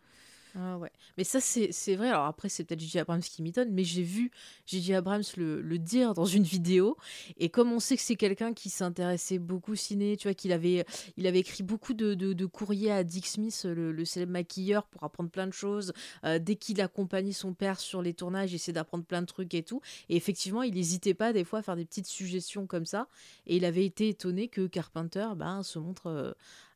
Ah 0.53 0.77
ouais. 0.77 0.91
Mais 1.17 1.23
ça, 1.23 1.39
c'est 1.39 1.95
vrai. 1.95 2.09
Alors 2.09 2.25
après, 2.25 2.49
c'est 2.49 2.65
peut-être 2.65 2.81
J.J. 2.81 2.99
Abrams 2.99 3.21
qui 3.21 3.41
m'étonne, 3.41 3.69
mais 3.71 3.85
j'ai 3.85 4.03
vu 4.03 4.31
J.J. 4.65 4.95
Abrams 4.95 5.23
le, 5.37 5.61
le 5.61 5.77
dire 5.79 6.13
dans 6.13 6.25
une 6.25 6.43
vidéo. 6.43 6.97
Et 7.37 7.47
comme 7.47 7.71
on 7.71 7.79
sait 7.79 7.95
que 7.95 8.01
c'est 8.01 8.17
quelqu'un 8.17 8.53
qui 8.53 8.69
s'intéressait 8.69 9.39
beaucoup 9.39 9.71
au 9.71 9.75
ciné, 9.75 10.17
tu 10.17 10.27
vois, 10.27 10.33
qu'il 10.33 10.51
avait, 10.51 10.83
il 11.15 11.25
avait 11.25 11.39
écrit 11.39 11.63
beaucoup 11.63 11.93
de, 11.93 12.15
de- 12.15 12.33
de 12.33 12.45
courriers 12.45 12.91
à 12.91 13.05
Dick 13.05 13.27
Smith, 13.27 13.61
le, 13.63 13.93
le 13.93 14.03
célèbre 14.03 14.33
maquilleur, 14.33 14.87
pour 14.87 15.05
apprendre 15.05 15.29
plein 15.29 15.47
de 15.47 15.53
choses. 15.53 15.93
Euh, 16.25 16.37
dès 16.37 16.57
qu'il 16.57 16.81
accompagnait 16.81 17.31
son 17.31 17.53
père 17.53 17.79
sur 17.79 18.01
les 18.01 18.13
tournages, 18.13 18.51
il 18.51 18.55
essayait 18.55 18.73
d'apprendre 18.73 19.05
plein 19.05 19.21
de 19.21 19.27
trucs 19.27 19.53
et 19.53 19.63
tout. 19.63 19.79
Et 20.09 20.17
effectivement, 20.17 20.63
il 20.63 20.73
n'hésitait 20.73 21.13
pas 21.13 21.31
des 21.31 21.45
fois 21.45 21.59
à 21.59 21.61
faire 21.61 21.77
des 21.77 21.85
petites 21.85 22.07
suggestions 22.07 22.67
comme 22.67 22.85
ça. 22.85 23.07
Et 23.47 23.55
il 23.55 23.63
avait 23.63 23.85
été 23.85 24.09
étonné 24.09 24.49
que 24.49 24.67
Carpenter 24.67 25.29
ben, 25.37 25.63
se 25.63 25.79
montre 25.79 26.07
euh, 26.07 26.31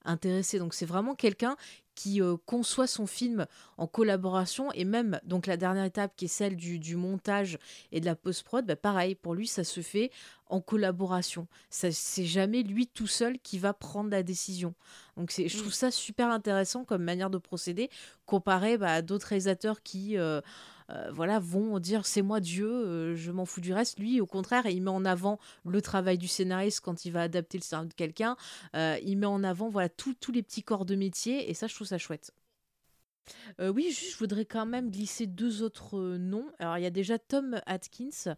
intéressé. 0.06 0.60
Donc 0.60 0.74
c'est 0.74 0.86
vraiment 0.86 1.16
quelqu'un 1.16 1.58
qui 1.96 2.22
euh, 2.22 2.36
conçoit 2.46 2.88
son 2.88 3.08
film 3.08 3.46
en 3.78 3.88
collaboration 3.88 4.72
et 4.74 4.86
même 4.86 5.20
donc 5.24 5.48
la 5.48 5.58
dernière 5.58 5.86
étape 5.86 6.14
qui 6.16 6.26
est 6.26 6.30
celle 6.30 6.56
du, 6.56 6.78
du 6.80 6.96
montage 6.96 7.58
et 7.92 8.00
de 8.00 8.06
la 8.06 8.16
post-prod, 8.16 8.66
bah, 8.66 8.76
pareil, 8.76 9.16
pour 9.16 9.34
lui, 9.34 9.48
ça 9.48 9.64
se 9.64 9.82
fait 9.82 10.12
en 10.48 10.62
collaboration. 10.62 11.48
Ça, 11.70 11.92
c'est 11.92 12.26
jamais 12.26 12.62
lui 12.62 12.88
tout 12.88 13.08
seul 13.08 13.40
qui 13.40 13.58
va 13.58 13.74
prendre 13.74 14.10
la 14.12 14.24
décision. 14.24 14.76
Donc 15.18 15.32
c'est, 15.32 15.48
je 15.48 15.58
trouve 15.58 15.74
ça 15.74 15.90
super 15.90 16.30
intéressant 16.30 16.84
comme 16.84 17.04
manière 17.04 17.30
de 17.30 17.38
procéder 17.38 17.90
comparé 18.26 18.78
bah, 18.78 18.94
à 18.94 19.02
d'autres 19.02 19.28
réalisateurs 19.28 19.82
qui 19.82 20.18
euh, 20.18 20.42
euh, 20.92 21.10
voilà, 21.12 21.40
vont 21.40 21.80
dire 21.80 22.06
c'est 22.06 22.22
moi 22.22 22.40
Dieu, 22.40 22.68
euh, 22.68 23.16
je 23.16 23.32
m'en 23.32 23.46
fous 23.46 23.62
du 23.62 23.74
reste. 23.74 24.00
Lui, 24.00 24.22
au 24.22 24.26
contraire, 24.26 24.66
il 24.68 24.82
met 24.82 24.92
en 24.92 25.06
avant 25.06 25.40
le 25.66 25.82
travail 25.82 26.18
du 26.18 26.28
scénariste 26.28 26.82
quand 26.82 27.06
il 27.06 27.12
va 27.12 27.24
adapter 27.24 27.58
le 27.58 27.64
scénario 27.64 27.90
de 27.90 27.94
quelqu'un. 27.94 28.36
Euh, 28.76 28.98
il 29.04 29.18
met 29.18 29.26
en 29.26 29.44
avant 29.44 29.70
voilà 29.70 29.90
tous 29.90 30.32
les 30.32 30.44
petits 30.44 30.64
corps 30.64 30.86
de 30.86 30.96
métier 30.96 31.50
et 31.50 31.54
ça, 31.54 31.68
je 31.68 31.76
trouve 31.76 31.88
ça 31.88 31.98
chouette. 31.98 32.32
Oui, 33.60 33.90
juste, 33.90 34.12
je 34.12 34.18
voudrais 34.18 34.46
quand 34.46 34.68
même 34.68 34.92
glisser 34.92 35.26
deux 35.26 35.64
autres 35.64 36.18
noms. 36.18 36.46
Alors, 36.60 36.78
il 36.78 36.84
y 36.84 36.86
a 36.86 36.92
déjà 36.92 37.18
Tom 37.18 37.60
Atkins, 37.66 38.36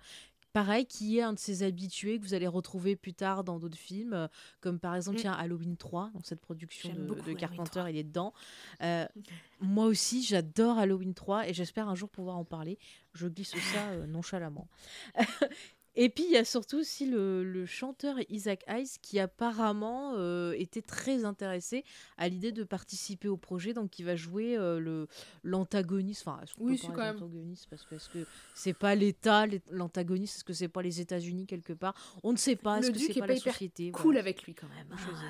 pareil, 0.58 0.88
qui 0.88 1.20
est 1.20 1.22
un 1.22 1.34
de 1.34 1.38
ses 1.40 1.62
habitués 1.62 2.18
que 2.18 2.24
vous 2.24 2.34
allez 2.34 2.48
retrouver 2.48 2.96
plus 2.96 3.14
tard 3.14 3.44
dans 3.44 3.60
d'autres 3.60 3.78
films, 3.78 4.14
euh, 4.14 4.28
comme 4.60 4.80
par 4.80 4.96
exemple, 4.96 5.18
Mm. 5.18 5.22
tiens, 5.22 5.34
Halloween 5.34 5.78
3, 5.78 6.10
dans 6.16 6.24
cette 6.24 6.42
production 6.42 6.92
de, 6.96 7.34
Carpenter, 7.34 7.70
3. 7.82 7.92
il 7.92 7.98
est 7.98 8.04
dedans. 8.04 8.34
Euh, 8.82 9.06
moi 9.62 9.86
aussi, 9.86 10.24
j'adore 10.24 10.80
Halloween 10.80 11.14
3 11.14 11.48
et 11.48 11.54
j'espère 11.54 11.88
un 11.88 11.94
jour 11.94 12.10
pouvoir 12.10 12.38
en 12.38 12.44
parler. 12.44 12.80
Je 13.14 13.28
glisse 13.28 13.52
ça 13.52 13.90
euh, 13.90 14.08
nonchalamment. 14.08 14.68
Et 16.00 16.10
puis 16.10 16.24
il 16.26 16.32
y 16.32 16.38
a 16.38 16.46
surtout 16.46 16.78
aussi 16.78 17.08
le, 17.08 17.44
le 17.44 17.66
chanteur 17.66 18.18
Isaac 18.30 18.64
Hayes 18.68 19.00
qui 19.02 19.20
apparemment 19.20 20.14
euh, 20.16 20.54
était 20.56 20.84
très 20.84 21.26
intéressé 21.26 21.84
à 22.18 22.30
l'idée 22.30 22.52
de 22.52 22.64
participer 22.64 23.28
au 23.28 23.36
projet, 23.36 23.74
donc 23.74 23.98
il 23.98 24.04
va 24.06 24.16
jouer 24.16 24.56
euh, 24.56 24.80
le 24.80 25.08
l'antagoniste. 25.44 26.22
Enfin, 26.28 26.40
est-ce 26.44 26.54
qu'on 26.54 26.66
Oui, 26.66 26.78
peut 26.78 26.88
parler 26.88 26.96
quand 26.96 27.04
même. 27.04 27.20
d'antagoniste? 27.20 27.68
Parce 27.70 27.84
que 27.84 27.96
est-ce 27.96 28.10
que 28.10 28.26
c'est 28.54 28.74
pas 28.76 28.94
l'État 28.94 29.48
l'é- 29.48 29.62
l'antagoniste, 29.72 30.36
est-ce 30.38 30.44
que 30.44 30.54
c'est 30.54 30.68
pas 30.68 30.84
les 30.84 31.02
États-Unis 31.02 31.48
quelque 31.48 31.74
part? 31.74 31.96
On 32.24 32.32
ne 32.32 32.38
sait 32.38 32.56
pas. 32.56 32.78
Est-ce 32.78 32.92
que 32.92 33.00
c'est 33.00 33.12
est 33.18 33.20
pas 33.20 33.28
pas 33.28 33.34
la 33.34 33.40
société? 33.40 33.92
Cool 33.92 34.04
Voilà. 34.04 34.20
avec 34.20 34.44
lui 34.44 34.54
quand 34.54 34.70
même. 34.70 34.96
Choisir. 35.00 35.28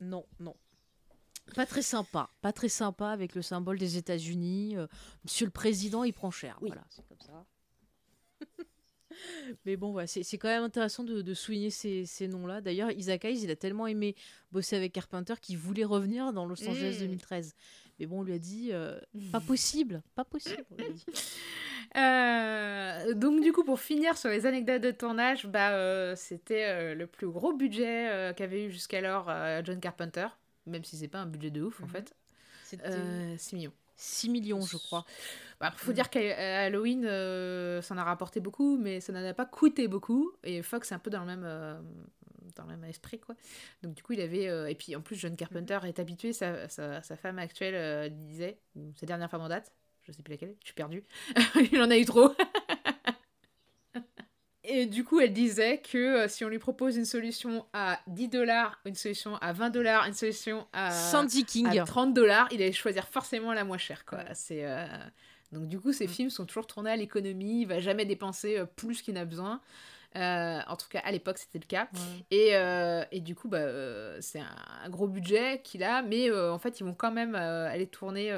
Non, 0.00 0.24
non. 0.40 0.56
Pas 1.54 1.66
très 1.66 1.82
sympa, 1.82 2.30
pas 2.40 2.52
très 2.52 2.68
sympa 2.70 3.08
avec 3.10 3.34
le 3.34 3.42
symbole 3.42 3.78
des 3.78 3.96
États-Unis. 3.98 4.76
Euh, 4.78 4.86
Monsieur 5.24 5.44
le 5.44 5.50
Président, 5.52 6.02
il 6.02 6.12
prend 6.14 6.30
cher. 6.30 6.56
Oui. 6.62 6.68
Voilà, 6.70 6.84
c'est 6.88 7.06
comme 7.06 7.20
ça. 7.20 7.44
Mais 9.66 9.76
bon, 9.76 9.92
voilà, 9.92 10.06
c'est 10.06 10.38
quand 10.38 10.48
même 10.48 10.62
intéressant 10.64 11.04
de, 11.04 11.22
de 11.22 11.34
souligner 11.34 11.70
ces, 11.70 12.06
ces 12.06 12.28
noms-là. 12.28 12.60
D'ailleurs, 12.60 12.90
Isaac 12.90 13.24
Hayes, 13.24 13.42
il 13.42 13.50
a 13.50 13.56
tellement 13.56 13.86
aimé 13.86 14.14
bosser 14.50 14.76
avec 14.76 14.92
Carpenter 14.92 15.34
qu'il 15.40 15.58
voulait 15.58 15.84
revenir 15.84 16.32
dans 16.32 16.46
Los 16.46 16.62
Angeles 16.68 16.96
Mm. 16.96 17.00
2013. 17.06 17.54
Mais 18.00 18.06
bon, 18.06 18.20
on 18.20 18.22
lui 18.22 18.32
a 18.34 18.38
dit, 18.38 18.70
euh, 18.72 18.98
pas 19.32 19.40
possible, 19.40 20.02
pas 20.14 20.24
possible. 20.24 20.64
on 20.70 20.76
lui 20.76 20.84
a 20.86 20.88
dit. 20.90 21.04
Euh, 21.94 23.12
donc 23.12 23.42
du 23.42 23.52
coup 23.52 23.64
pour 23.64 23.78
finir 23.78 24.16
sur 24.16 24.30
les 24.30 24.46
anecdotes 24.46 24.80
de 24.80 24.90
tournage, 24.92 25.46
bah 25.46 25.72
euh, 25.72 26.14
c'était 26.16 26.94
le 26.94 27.06
plus 27.06 27.28
gros 27.28 27.52
budget 27.52 28.32
qu'avait 28.34 28.64
eu 28.64 28.70
jusqu'alors 28.70 29.30
John 29.64 29.78
Carpenter, 29.78 30.26
même 30.66 30.84
si 30.84 30.96
c'est 30.96 31.08
pas 31.08 31.18
un 31.18 31.26
budget 31.26 31.50
de 31.50 31.60
ouf 31.60 31.82
en 31.82 31.86
Mhm. 31.86 31.90
fait. 31.92 32.14
C'était 32.64 32.82
Euh, 32.86 33.34
6 33.36 33.56
millions. 33.56 33.72
6 34.02 34.28
millions, 34.30 34.60
je 34.62 34.76
crois. 34.76 35.04
Bah, 35.60 35.72
faut 35.76 35.92
Mm. 35.92 35.94
dire 35.94 36.10
qu'à 36.10 36.62
Halloween, 36.64 37.04
euh, 37.04 37.80
ça 37.82 37.94
en 37.94 37.98
a 37.98 38.04
rapporté 38.04 38.40
beaucoup, 38.40 38.76
mais 38.78 39.00
ça 39.00 39.12
n'en 39.12 39.24
a 39.24 39.32
pas 39.34 39.46
coûté 39.46 39.86
beaucoup. 39.88 40.32
Et 40.42 40.62
Fox 40.62 40.90
est 40.92 40.94
un 40.94 40.98
peu 40.98 41.10
dans 41.10 41.20
le 41.20 41.26
même, 41.26 41.44
euh, 41.44 41.80
dans 42.56 42.64
le 42.64 42.70
même 42.70 42.84
esprit, 42.84 43.20
quoi. 43.20 43.36
Donc 43.82 43.94
du 43.94 44.02
coup, 44.02 44.12
il 44.14 44.20
avait... 44.20 44.48
euh, 44.48 44.68
et 44.68 44.74
puis 44.74 44.96
en 44.96 45.00
plus, 45.02 45.16
John 45.16 45.36
Carpenter 45.36 45.78
est 45.84 45.98
habitué, 46.00 46.32
sa, 46.32 46.68
sa, 46.68 47.02
sa 47.02 47.16
femme 47.16 47.38
actuelle 47.38 47.74
euh, 47.76 48.08
disait, 48.08 48.58
sa 48.96 49.06
dernière 49.06 49.30
femme 49.30 49.42
en 49.42 49.48
date, 49.48 49.72
je 50.02 50.10
sais 50.12 50.22
plus 50.22 50.32
laquelle, 50.32 50.56
je 50.60 50.66
suis 50.66 50.74
perdue, 50.74 51.04
il 51.72 51.80
en 51.80 51.90
a 51.90 51.96
eu 51.96 52.04
trop. 52.04 52.30
Et 54.74 54.86
du 54.86 55.04
coup, 55.04 55.20
elle 55.20 55.32
disait 55.32 55.78
que 55.78 55.98
euh, 55.98 56.28
si 56.28 56.44
on 56.44 56.48
lui 56.48 56.58
propose 56.58 56.96
une 56.96 57.04
solution 57.04 57.66
à 57.72 58.00
10 58.06 58.28
dollars, 58.28 58.78
une 58.86 58.94
solution 58.94 59.36
à 59.36 59.52
20 59.52 59.70
dollars, 59.70 60.06
une 60.06 60.14
solution 60.14 60.66
à, 60.72 60.90
Sandy 60.90 61.44
King. 61.44 61.78
à 61.78 61.84
30 61.84 62.14
dollars, 62.14 62.48
il 62.52 62.62
allait 62.62 62.72
choisir 62.72 63.06
forcément 63.08 63.52
la 63.52 63.64
moins 63.64 63.78
chère. 63.78 64.04
Quoi. 64.06 64.20
C'est, 64.34 64.64
euh, 64.64 64.86
Donc 65.52 65.68
du 65.68 65.78
coup, 65.78 65.92
ces 65.92 66.06
Mm. 66.06 66.10
films 66.10 66.30
sont 66.30 66.46
toujours 66.46 66.66
tournés 66.66 66.90
à 66.90 66.96
l'économie, 66.96 67.60
il 67.62 67.66
va 67.66 67.80
jamais 67.80 68.06
dépenser 68.06 68.58
euh, 68.58 68.64
plus 68.64 69.02
qu'il 69.02 69.14
n'a 69.14 69.24
besoin. 69.26 69.60
Euh, 70.16 70.60
en 70.66 70.76
tout 70.76 70.88
cas, 70.88 71.00
à 71.04 71.10
l'époque, 71.12 71.38
c'était 71.38 71.58
le 71.58 71.66
cas. 71.66 71.88
Ouais. 71.92 72.24
Et, 72.30 72.56
euh, 72.56 73.02
et 73.12 73.20
du 73.20 73.34
coup, 73.34 73.48
bah, 73.48 73.58
euh, 73.58 74.16
c'est 74.20 74.40
un, 74.40 74.56
un 74.84 74.88
gros 74.90 75.08
budget 75.08 75.60
qu'il 75.62 75.82
a, 75.82 76.02
mais 76.02 76.30
en 76.30 76.58
fait, 76.58 76.80
ils 76.80 76.84
vont 76.84 76.94
quand 76.94 77.12
même 77.12 77.34
aller 77.34 77.86
tourner 77.86 78.30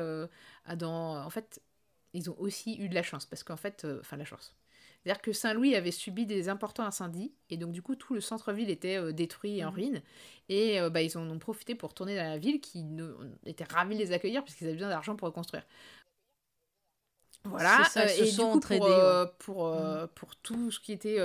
dans... 0.77 1.25
En 1.25 1.31
fait, 1.31 1.61
ils 2.13 2.31
ont 2.31 2.37
aussi 2.39 2.77
eu 2.81 2.89
de 2.89 2.95
la 2.95 3.03
chance, 3.03 3.27
parce 3.27 3.43
qu'en 3.43 3.57
fait, 3.57 3.85
enfin, 4.01 4.17
la 4.17 4.25
chance. 4.25 4.55
C'est-à-dire 5.05 5.23
que 5.23 5.33
Saint-Louis 5.33 5.77
avait 5.77 5.91
subi 5.91 6.25
des 6.27 6.49
importants 6.49 6.85
incendies, 6.85 7.33
et 7.51 7.57
donc 7.59 7.73
du 7.73 7.83
coup, 7.83 7.95
tout 7.95 8.15
le 8.15 8.21
centre-ville 8.23 8.71
était 8.71 8.97
euh, 8.99 9.13
détruit 9.13 9.59
et 9.59 9.65
en 9.65 9.69
Mhm. 9.69 9.75
ruine. 9.75 10.03
Et 10.49 10.81
euh, 10.81 10.91
bah, 10.91 11.03
ils 11.03 11.17
en 11.19 11.29
ont 11.29 11.39
profité 11.39 11.75
pour 11.75 11.93
tourner 11.95 12.17
dans 12.17 12.23
la 12.23 12.39
ville, 12.39 12.61
qui 12.61 12.85
était 13.45 13.65
ravis 13.65 13.95
de 13.97 14.01
les 14.01 14.13
accueillir, 14.13 14.43
puisqu'ils 14.43 14.65
avaient 14.65 14.75
besoin 14.75 14.89
d'argent 14.89 15.15
pour 15.17 15.27
reconstruire. 15.29 15.65
Voilà, 17.45 17.85
ça, 17.85 18.01
euh, 18.03 18.09
et 18.09 18.33
du 18.33 18.39
coup, 18.39 18.61
pour, 18.61 18.87
ouais. 18.87 19.27
pour, 19.39 19.67
euh, 19.67 20.07
pour 20.15 20.37
tout 20.37 20.71
ce 20.71 20.81
qui 20.81 20.93
était 20.93 21.19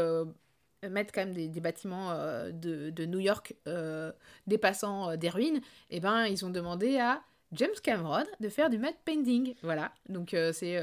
mettre 0.84 1.14
quand 1.14 1.22
même 1.22 1.34
des, 1.34 1.48
des 1.48 1.60
bâtiments 1.62 2.14
de, 2.52 2.90
de 2.90 3.06
New 3.06 3.20
York 3.20 3.54
dépassant 4.48 5.16
des 5.16 5.30
ruines, 5.30 5.62
et 5.90 6.00
ben 6.00 6.26
ils 6.26 6.46
ont 6.46 6.50
demandé 6.50 6.98
à 6.98 7.22
James 7.54 7.70
Cameron 7.82 8.26
de 8.40 8.50
faire 8.50 8.70
du 8.70 8.78
matte 8.78 8.98
painting. 9.06 9.56
Voilà, 9.64 9.92
donc 10.10 10.36
c'est 10.54 10.78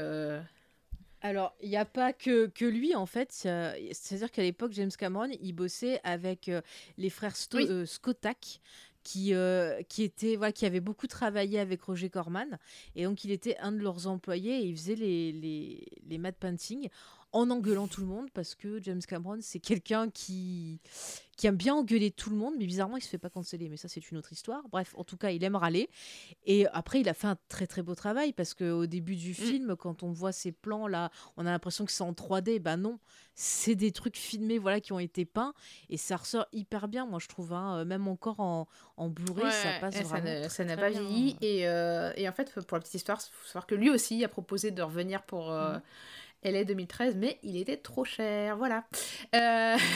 Alors, 1.27 1.53
il 1.61 1.67
n'y 1.69 1.75
a 1.75 1.83
pas 1.83 2.13
que, 2.13 2.47
que 2.47 2.63
lui, 2.63 2.95
en 2.95 3.05
fait. 3.05 3.31
C'est-à-dire 3.33 4.31
qu'à 4.31 4.43
l'époque, 4.43 4.71
James 4.73 4.91
Cameron, 4.97 5.29
il 5.41 5.51
bossait 5.51 5.99
avec 6.05 6.47
euh, 6.47 6.61
les 6.97 7.09
frères 7.09 7.35
Sto- 7.35 7.57
Oui. 7.57 7.67
euh, 7.69 7.85
Skotak, 7.85 8.61
qui, 9.03 9.33
euh, 9.33 9.81
qui, 9.89 10.03
étaient, 10.03 10.37
voilà, 10.37 10.53
qui 10.53 10.65
avaient 10.65 10.79
beaucoup 10.79 11.07
travaillé 11.07 11.59
avec 11.59 11.81
Roger 11.81 12.09
Corman. 12.09 12.57
Et 12.95 13.03
donc, 13.03 13.25
il 13.25 13.31
était 13.31 13.57
un 13.57 13.73
de 13.73 13.79
leurs 13.79 14.07
employés 14.07 14.59
et 14.59 14.63
il 14.63 14.75
faisait 14.77 14.95
les, 14.95 15.33
les, 15.33 15.85
les 16.07 16.17
matte 16.17 16.37
painting 16.37 16.87
en 17.33 17.49
engueulant 17.49 17.87
tout 17.87 18.01
le 18.01 18.07
monde 18.07 18.29
parce 18.33 18.55
que 18.55 18.81
James 18.81 19.01
Cameron, 19.01 19.37
c'est 19.41 19.59
quelqu'un 19.59 20.09
qui, 20.09 20.79
qui 21.35 21.45
aime 21.47 21.57
bien 21.57 21.75
engueuler 21.75 22.09
tout 22.11 22.29
le 22.29 22.35
monde, 22.35 22.55
mais 22.57 22.65
bizarrement, 22.65 22.97
il 22.97 23.01
se 23.01 23.09
fait 23.09 23.17
pas 23.17 23.29
canceller. 23.29 23.69
Mais 23.69 23.77
ça, 23.77 23.87
c'est 23.87 24.09
une 24.11 24.17
autre 24.17 24.31
histoire. 24.33 24.63
Bref, 24.71 24.93
en 24.97 25.03
tout 25.03 25.17
cas, 25.17 25.29
il 25.31 25.43
aime 25.43 25.55
râler. 25.55 25.89
Et 26.45 26.67
après, 26.67 27.01
il 27.01 27.09
a 27.09 27.13
fait 27.13 27.27
un 27.27 27.37
très 27.49 27.67
très 27.67 27.83
beau 27.83 27.95
travail 27.95 28.33
parce 28.33 28.53
qu'au 28.53 28.85
début 28.85 29.15
du 29.15 29.33
film, 29.33 29.75
quand 29.75 30.03
on 30.03 30.11
voit 30.11 30.31
ces 30.31 30.51
plans 30.51 30.87
là, 30.87 31.11
on 31.35 31.45
a 31.45 31.51
l'impression 31.51 31.85
que 31.85 31.91
c'est 31.91 32.03
en 32.03 32.13
3D. 32.13 32.59
Bah 32.59 32.77
non, 32.77 32.97
c'est 33.35 33.75
des 33.75 33.91
trucs 33.91 34.17
filmés 34.17 34.57
voilà 34.57 34.79
qui 34.79 34.93
ont 34.93 34.99
été 34.99 35.25
peints 35.25 35.53
et 35.89 35.97
ça 35.97 36.15
ressort 36.17 36.47
hyper 36.53 36.87
bien. 36.87 37.05
Moi, 37.05 37.19
je 37.21 37.27
trouve, 37.27 37.53
hein, 37.53 37.83
même 37.85 38.07
encore 38.07 38.39
en, 38.39 38.67
en 38.95 39.09
Blu-ray, 39.09 39.51
ça 39.51 39.79
passe 39.79 40.01
vraiment. 40.01 40.49
ça 40.49 40.63
n'a 40.63 40.77
pas 40.77 40.89
vieilli. 40.89 41.35
Et, 41.41 41.67
euh, 41.67 42.11
et 42.15 42.27
en 42.27 42.31
fait, 42.31 42.51
pour 42.65 42.77
la 42.77 42.81
petite 42.81 42.95
histoire, 42.95 43.19
il 43.21 43.29
faut 43.33 43.47
savoir 43.47 43.67
que 43.67 43.75
lui 43.75 43.89
aussi 43.89 44.23
a 44.23 44.29
proposé 44.29 44.71
de 44.71 44.81
revenir 44.81 45.23
pour 45.23 45.51
euh, 45.51 45.73
Mhm. 45.73 45.81
LA 46.43 46.63
2013, 46.63 47.15
mais 47.15 47.39
il 47.43 47.57
était 47.57 47.77
trop 47.77 48.05
cher. 48.05 48.57
Voilà. 48.57 48.85
Euh, 49.35 49.77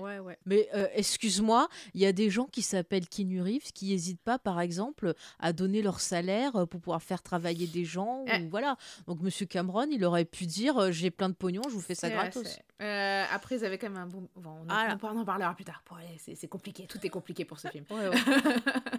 Ouais, 0.00 0.18
ouais. 0.20 0.38
Mais 0.46 0.68
euh, 0.74 0.86
excuse-moi, 0.94 1.68
il 1.94 2.00
y 2.02 2.06
a 2.06 2.12
des 2.12 2.30
gens 2.30 2.44
qui 2.44 2.62
s'appellent 2.62 3.08
Keanu 3.08 3.40
Reeves 3.42 3.72
qui 3.74 3.88
n'hésitent 3.88 4.20
pas, 4.20 4.38
par 4.38 4.60
exemple, 4.60 5.14
à 5.40 5.52
donner 5.52 5.82
leur 5.82 6.00
salaire 6.00 6.54
euh, 6.54 6.66
pour 6.66 6.80
pouvoir 6.80 7.02
faire 7.02 7.22
travailler 7.22 7.66
des 7.66 7.84
gens. 7.84 8.24
Ah. 8.28 8.38
Ou 8.38 8.48
voilà. 8.48 8.76
Donc, 9.06 9.20
Monsieur 9.22 9.46
Cameron, 9.46 9.86
il 9.90 10.04
aurait 10.04 10.24
pu 10.26 10.46
dire 10.46 10.92
j'ai 10.92 11.10
plein 11.10 11.28
de 11.28 11.34
pognon, 11.34 11.62
je 11.64 11.70
vous 11.70 11.80
fais 11.80 11.94
ça 11.94 12.10
gratos. 12.10 12.58
euh, 12.82 13.24
après, 13.32 13.56
ils 13.56 13.64
avaient 13.64 13.78
quand 13.78 13.88
même 13.88 14.02
un 14.02 14.06
bon. 14.06 14.28
bon, 14.36 14.50
on, 14.50 14.62
en- 14.64 14.66
Ah 14.68 14.96
on 15.02 15.18
en 15.18 15.24
parlera 15.24 15.54
plus 15.54 15.64
tard. 15.64 15.82
Bon, 15.88 15.96
c'est 16.18 16.34
c'est 16.36 16.46
compliqué. 16.48 16.86
Tout 16.86 17.04
est 17.04 17.08
compliqué 17.10 17.44
pour 17.44 17.58
ce 17.58 17.68
film. 17.72 17.84
Ouais, 17.90 18.08
ouais. 18.08 18.16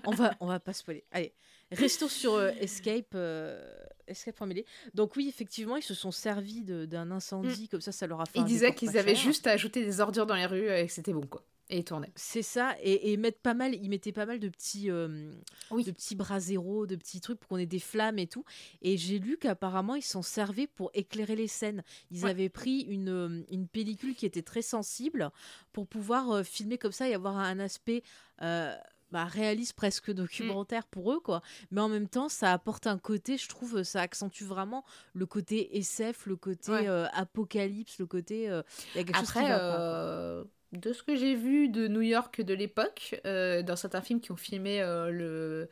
on 0.05 0.11
va 0.11 0.33
on 0.39 0.47
va 0.47 0.59
pas 0.59 0.73
spoiler. 0.73 1.05
Allez, 1.11 1.33
restons 1.71 2.09
sur 2.09 2.33
euh, 2.33 2.51
Escape 2.59 3.13
euh, 3.15 3.63
Escape 4.07 4.35
from. 4.35 4.53
Donc 4.93 5.15
oui, 5.15 5.27
effectivement, 5.27 5.75
ils 5.75 5.83
se 5.83 5.93
sont 5.93 6.11
servis 6.11 6.61
d'un 6.63 7.11
incendie 7.11 7.67
comme 7.67 7.81
ça, 7.81 7.91
ça 7.91 8.07
leur 8.07 8.21
a 8.21 8.25
fait. 8.25 8.39
Ils 8.39 8.45
disaient 8.45 8.73
qu'ils 8.73 8.97
avaient 8.97 9.15
cher. 9.15 9.23
juste 9.25 9.47
à 9.47 9.51
ajouter 9.51 9.83
des 9.83 9.99
ordures 9.99 10.25
dans 10.25 10.35
les 10.35 10.45
rues 10.45 10.69
et 10.69 10.87
que 10.87 10.91
c'était 10.93 11.13
bon, 11.13 11.25
quoi. 11.27 11.43
Et 11.69 11.79
ils 11.79 11.83
tournaient. 11.83 12.13
C'est 12.15 12.43
ça, 12.43 12.77
et, 12.81 13.11
et 13.11 13.17
mettre 13.17 13.39
pas 13.39 13.53
mal, 13.53 13.75
ils 13.75 13.89
mettaient 13.89 14.13
pas 14.13 14.25
mal 14.25 14.39
de 14.39 14.47
petits, 14.47 14.89
euh, 14.89 15.33
Oui. 15.69 15.83
de 15.83 15.91
petits 15.91 16.15
de 16.15 16.95
petits 16.95 17.19
trucs 17.19 17.37
pour 17.41 17.49
qu'on 17.49 17.57
ait 17.57 17.65
des 17.65 17.79
flammes 17.79 18.19
et 18.19 18.27
tout. 18.27 18.45
Et 18.81 18.95
j'ai 18.95 19.19
lu 19.19 19.35
qu'apparemment 19.37 19.95
ils 19.95 20.01
s'en 20.01 20.21
servaient 20.21 20.67
pour 20.67 20.91
éclairer 20.93 21.35
les 21.35 21.49
scènes. 21.49 21.83
Ils 22.09 22.23
Ouais. 22.23 22.29
avaient 22.29 22.47
pris 22.47 22.79
une, 22.83 23.09
euh, 23.09 23.43
une 23.51 23.67
pellicule 23.67 24.15
qui 24.15 24.25
était 24.25 24.43
très 24.43 24.61
sensible 24.61 25.29
pour 25.73 25.87
pouvoir 25.87 26.31
euh, 26.31 26.43
filmer 26.43 26.77
comme 26.77 26.93
ça 26.93 27.09
et 27.09 27.13
avoir 27.13 27.37
un 27.37 27.59
aspect 27.59 28.01
euh, 28.41 28.73
bah, 29.11 29.25
réaliste, 29.25 29.73
presque 29.73 30.11
documentaire 30.11 30.85
pour 30.87 31.11
eux, 31.13 31.19
quoi. 31.19 31.41
Mais 31.71 31.81
en 31.81 31.89
même 31.89 32.07
temps, 32.09 32.29
ça 32.29 32.53
apporte 32.53 32.87
un 32.87 32.97
côté, 32.97 33.37
je 33.37 33.47
trouve, 33.47 33.83
ça 33.83 34.01
accentue 34.01 34.43
vraiment 34.43 34.83
le 35.13 35.25
côté 35.25 35.77
SF, 35.77 36.25
le 36.25 36.35
côté 36.35 36.71
Ouais. 36.71 36.87
euh, 36.87 37.05
apocalypse, 37.13 37.99
le 37.99 38.05
côté. 38.05 38.49
euh, 38.49 38.61
y 38.95 38.99
a 38.99 39.03
quelque 39.03 39.15
chose 39.17 39.31
qui 39.31 39.39
Après, 39.39 39.45
va 39.45 39.59
pas, 39.59 39.81
euh, 39.81 40.43
de 40.73 40.93
ce 40.93 41.03
que 41.03 41.15
j'ai 41.15 41.35
vu 41.35 41.69
de 41.69 41.87
New 41.87 42.01
York 42.01 42.41
de 42.41 42.53
l'époque, 42.53 43.19
euh, 43.25 43.61
dans 43.63 43.75
certains 43.75 44.01
films 44.01 44.19
qui 44.21 44.31
ont 44.31 44.35
filmé 44.37 44.81
euh, 44.81 45.09
le 45.11 45.69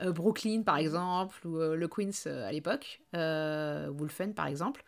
euh, 0.00 0.12
Brooklyn 0.12 0.62
par 0.62 0.76
exemple, 0.78 1.46
ou 1.46 1.58
le 1.58 1.88
Queens 1.88 2.26
à 2.26 2.52
l'époque, 2.52 3.02
Wolfen 3.12 4.34
par 4.34 4.46
exemple, 4.46 4.84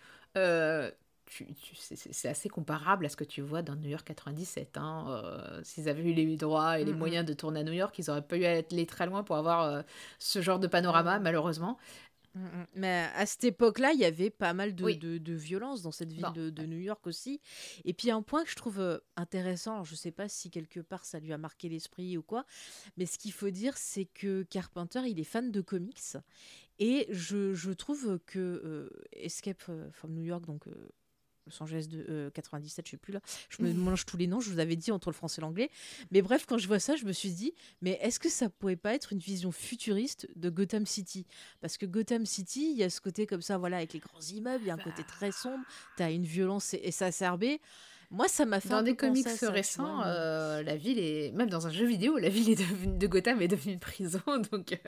c'est 1.74 2.28
assez 2.28 2.48
comparable 2.48 3.06
à 3.06 3.08
ce 3.08 3.16
que 3.16 3.24
tu 3.24 3.40
vois 3.40 3.62
dans 3.62 3.76
New 3.76 3.88
York 3.88 4.06
97. 4.06 4.76
Hein. 4.76 5.60
S'ils 5.62 5.88
avaient 5.88 6.02
eu 6.02 6.12
les 6.12 6.36
droits 6.36 6.78
et 6.78 6.84
les 6.84 6.92
moyens 6.92 7.24
de 7.24 7.32
tourner 7.32 7.60
à 7.60 7.64
New 7.64 7.72
York, 7.72 7.98
ils 7.98 8.04
n'auraient 8.08 8.22
pas 8.22 8.36
eu 8.36 8.44
à 8.44 8.50
aller 8.50 8.86
très 8.86 9.06
loin 9.06 9.22
pour 9.22 9.36
avoir 9.36 9.84
ce 10.18 10.42
genre 10.42 10.58
de 10.58 10.66
panorama, 10.66 11.18
malheureusement. 11.18 11.78
Mm, 12.34 12.40
mm. 12.42 12.66
Mais 12.76 13.08
à 13.14 13.26
cette 13.26 13.44
époque-là, 13.44 13.92
il 13.92 14.00
y 14.00 14.04
avait 14.04 14.30
pas 14.30 14.52
mal 14.52 14.74
de, 14.74 15.18
de, 15.18 15.32
violence 15.32 15.82
dans 15.82 15.90
cette 15.90 16.12
ville 16.12 16.32
de, 16.34 16.66
New 16.66 16.78
York 16.78 17.06
aussi. 17.06 17.40
Et 17.84 17.92
puis 17.92 18.10
un 18.10 18.22
point 18.22 18.44
que 18.44 18.50
je 18.50 18.56
trouve 18.56 18.80
euh, 18.80 18.98
intéressant, 19.16 19.84
je 19.84 19.92
ne 19.92 19.96
sais 19.96 20.12
pas 20.12 20.28
si 20.28 20.50
quelque 20.50 20.80
part 20.80 21.04
ça 21.04 21.18
lui 21.18 21.32
a 21.32 21.38
marqué 21.38 21.68
l'esprit 21.68 22.16
ou 22.16 22.22
quoi, 22.22 22.44
mais 22.96 23.06
ce 23.06 23.18
qu'il 23.18 23.32
faut 23.32 23.50
dire, 23.50 23.76
c'est 23.76 24.06
que 24.06 24.44
Carpenter, 24.44 25.02
il 25.06 25.18
est 25.18 25.24
fan 25.24 25.50
de 25.50 25.60
comics. 25.60 26.16
Et 26.78 27.06
je, 27.10 27.52
je 27.52 27.72
trouve 27.72 28.18
que 28.26 28.38
euh, 28.38 28.88
Escape 29.12 29.60
from 29.92 30.12
New 30.14 30.24
York, 30.24 30.46
donc 30.46 30.66
euh, 30.66 30.88
Los 31.50 31.62
Angeles 31.62 31.86
de 31.88 32.30
97, 32.34 32.86
je 32.86 32.90
sais 32.92 32.96
plus 32.96 33.12
là. 33.12 33.20
Je 33.48 33.62
me 33.62 33.72
mange 33.72 34.06
tous 34.06 34.16
les 34.16 34.26
noms, 34.26 34.40
je 34.40 34.50
vous 34.50 34.58
avais 34.58 34.76
dit 34.76 34.92
entre 34.92 35.10
le 35.10 35.14
français 35.14 35.40
et 35.40 35.42
l'anglais. 35.42 35.70
Mais 36.10 36.22
bref, 36.22 36.46
quand 36.46 36.58
je 36.58 36.66
vois 36.66 36.78
ça, 36.78 36.96
je 36.96 37.04
me 37.04 37.12
suis 37.12 37.30
dit, 37.30 37.54
mais 37.82 37.98
est-ce 38.02 38.20
que 38.20 38.28
ça 38.28 38.48
pourrait 38.48 38.76
pas 38.76 38.94
être 38.94 39.12
une 39.12 39.18
vision 39.18 39.52
futuriste 39.52 40.28
de 40.36 40.50
Gotham 40.50 40.86
City? 40.86 41.26
Parce 41.60 41.76
que 41.76 41.86
Gotham 41.86 42.26
City, 42.26 42.70
il 42.72 42.78
y 42.78 42.82
a 42.82 42.90
ce 42.90 43.00
côté 43.00 43.26
comme 43.26 43.42
ça, 43.42 43.58
voilà, 43.58 43.78
avec 43.78 43.92
les 43.92 44.00
grands 44.00 44.20
immeubles, 44.20 44.64
il 44.64 44.68
y 44.68 44.70
a 44.70 44.74
un 44.74 44.78
côté 44.78 45.02
très 45.04 45.32
sombre, 45.32 45.64
tu 45.96 46.02
as 46.02 46.10
une 46.10 46.24
violence 46.24 46.74
exacerbée. 46.74 47.60
Moi, 48.10 48.26
ça 48.26 48.44
m'a 48.44 48.60
fait 48.60 48.70
dans 48.70 48.82
des 48.82 48.96
comics 48.96 49.26
récents, 49.42 50.02
euh, 50.04 50.62
la 50.62 50.76
ville 50.76 50.98
est 50.98 51.30
même 51.32 51.48
dans 51.48 51.68
un 51.68 51.70
jeu 51.70 51.86
vidéo, 51.86 52.18
la 52.18 52.28
ville 52.28 52.50
est 52.50 52.56
devenue, 52.56 52.98
de 52.98 53.06
Gotham 53.06 53.40
est 53.40 53.48
devenue 53.48 53.74
une 53.74 53.80
prison, 53.80 54.20
donc. 54.52 54.78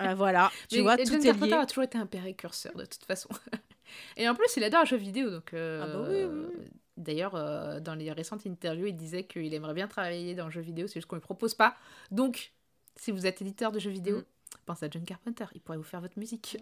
Euh, 0.00 0.14
voilà, 0.14 0.50
tu 0.68 0.80
vois, 0.80 0.96
tout 0.96 1.14
est 1.14 1.32
lié. 1.32 1.52
a 1.52 1.66
toujours 1.66 1.84
été 1.84 1.96
un 1.96 2.06
précurseur 2.06 2.74
de 2.74 2.84
toute 2.84 3.04
façon. 3.04 3.28
Et 4.16 4.28
en 4.28 4.34
plus, 4.34 4.56
il 4.56 4.64
adore 4.64 4.82
les 4.82 4.86
jeux 4.86 4.96
vidéo. 4.96 5.30
Donc, 5.30 5.54
euh, 5.54 5.82
ah 5.82 5.86
bah 5.86 6.06
oui, 6.08 6.66
D'ailleurs, 6.96 7.34
euh, 7.34 7.78
dans 7.78 7.94
les 7.94 8.10
récentes 8.10 8.46
interviews, 8.46 8.86
il 8.86 8.96
disait 8.96 9.24
qu'il 9.24 9.52
aimerait 9.52 9.74
bien 9.74 9.86
travailler 9.86 10.34
dans 10.34 10.46
le 10.46 10.50
jeu 10.50 10.62
vidéo, 10.62 10.86
c'est 10.86 10.94
juste 10.94 11.06
qu'on 11.06 11.16
ne 11.16 11.20
lui 11.20 11.24
propose 11.24 11.54
pas. 11.54 11.76
Donc, 12.10 12.52
si 12.96 13.10
vous 13.10 13.26
êtes 13.26 13.42
éditeur 13.42 13.70
de 13.70 13.78
jeux 13.78 13.90
vidéo, 13.90 14.18
mm. 14.18 14.24
pensez 14.64 14.86
à 14.86 14.90
John 14.90 15.04
Carpenter, 15.04 15.44
il 15.54 15.60
pourrait 15.60 15.76
vous 15.76 15.84
faire 15.84 16.00
votre 16.00 16.18
musique. 16.18 16.56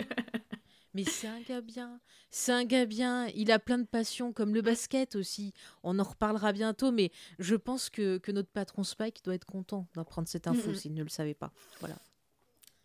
Mais 0.95 1.05
c'est 1.05 1.27
un 1.27 1.41
gars 1.41 1.61
bien. 1.61 2.01
C'est 2.31 2.53
un 2.53 2.65
gars 2.65 2.87
bien. 2.87 3.27
Il 3.35 3.51
a 3.51 3.59
plein 3.59 3.79
de 3.79 3.87
passions, 3.87 4.33
comme 4.33 4.55
le 4.55 4.63
basket 4.63 5.17
aussi. 5.17 5.53
On 5.83 5.99
en 5.99 6.05
reparlera 6.05 6.53
bientôt, 6.53 6.93
mais 6.93 7.11
je 7.41 7.57
pense 7.57 7.91
que, 7.91 8.19
que 8.19 8.31
notre 8.31 8.51
patron 8.51 8.85
Spike 8.85 9.25
doit 9.25 9.35
être 9.35 9.45
content 9.45 9.89
d'apprendre 9.95 10.29
cette 10.29 10.47
info 10.47 10.73
s'il 10.73 10.95
ne 10.95 11.03
le 11.03 11.09
savait 11.09 11.35
pas. 11.35 11.53
Voilà. 11.81 11.97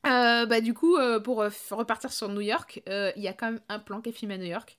Euh, 0.05 0.45
bah, 0.45 0.61
du 0.61 0.73
coup, 0.73 0.95
euh, 0.95 1.19
pour 1.19 1.41
euh, 1.41 1.49
repartir 1.71 2.13
sur 2.13 2.29
New 2.29 2.41
York, 2.41 2.81
il 2.87 3.21
y 3.21 3.27
a 3.27 3.33
quand 3.33 3.51
même 3.51 3.61
un 3.67 3.79
plan 3.79 4.01
qui 4.01 4.09
est 4.09 4.13
filmé 4.13 4.35
à 4.35 4.37
New 4.37 4.45
York. 4.45 4.77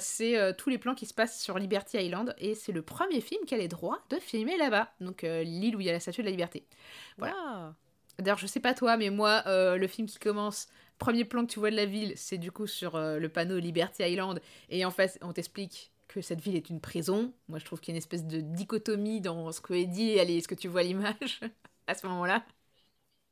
c'est 0.00 0.56
tous 0.56 0.70
les 0.70 0.78
plans 0.78 0.94
qui 0.94 1.06
se 1.06 1.14
passent 1.14 1.40
sur 1.40 1.58
Liberty 1.58 1.98
Island 1.98 2.34
et 2.38 2.54
c'est 2.54 2.72
le 2.72 2.82
premier 2.82 3.20
film 3.20 3.44
qui 3.46 3.54
a 3.54 3.58
les 3.58 3.68
droits 3.68 4.00
de 4.10 4.16
filmer 4.16 4.56
là-bas. 4.56 4.92
Donc 5.00 5.22
l'île 5.22 5.76
où 5.76 5.80
il 5.80 5.86
y 5.86 5.90
a 5.90 5.92
la 5.92 6.00
statue 6.00 6.20
de 6.20 6.26
la 6.26 6.30
liberté. 6.30 6.66
Voilà. 7.18 7.74
D'ailleurs, 8.18 8.38
je 8.38 8.46
sais 8.46 8.60
pas 8.60 8.74
toi, 8.74 8.96
mais 8.96 9.10
moi, 9.10 9.42
le 9.46 9.86
film 9.86 10.06
qui 10.06 10.18
commence, 10.18 10.68
premier 10.98 11.24
plan 11.24 11.46
que 11.46 11.52
tu 11.52 11.58
vois 11.58 11.70
de 11.70 11.76
la 11.76 11.86
ville, 11.86 12.12
c'est 12.16 12.38
du 12.38 12.52
coup 12.52 12.66
sur 12.66 12.98
le 12.98 13.28
panneau 13.28 13.58
Liberty 13.58 14.02
Island 14.02 14.40
et 14.68 14.84
en 14.84 14.90
fait, 14.90 15.18
on 15.22 15.32
t'explique 15.32 15.92
que 16.06 16.20
cette 16.20 16.40
ville 16.40 16.56
est 16.56 16.68
une 16.68 16.80
prison. 16.80 17.32
Moi, 17.48 17.58
je 17.58 17.64
trouve 17.64 17.80
qu'il 17.80 17.92
y 17.92 17.94
a 17.94 17.96
une 17.96 18.02
espèce 18.02 18.26
de 18.26 18.40
dichotomie 18.40 19.20
dans 19.20 19.50
ce 19.52 19.60
que 19.60 19.72
est 19.72 19.86
dit 19.86 20.10
et 20.10 20.40
ce 20.40 20.48
que 20.48 20.54
tu 20.54 20.68
vois 20.68 20.80
à 20.80 20.84
l'image 20.84 21.40
à 21.86 21.94
ce 21.94 22.06
moment-là. 22.06 22.44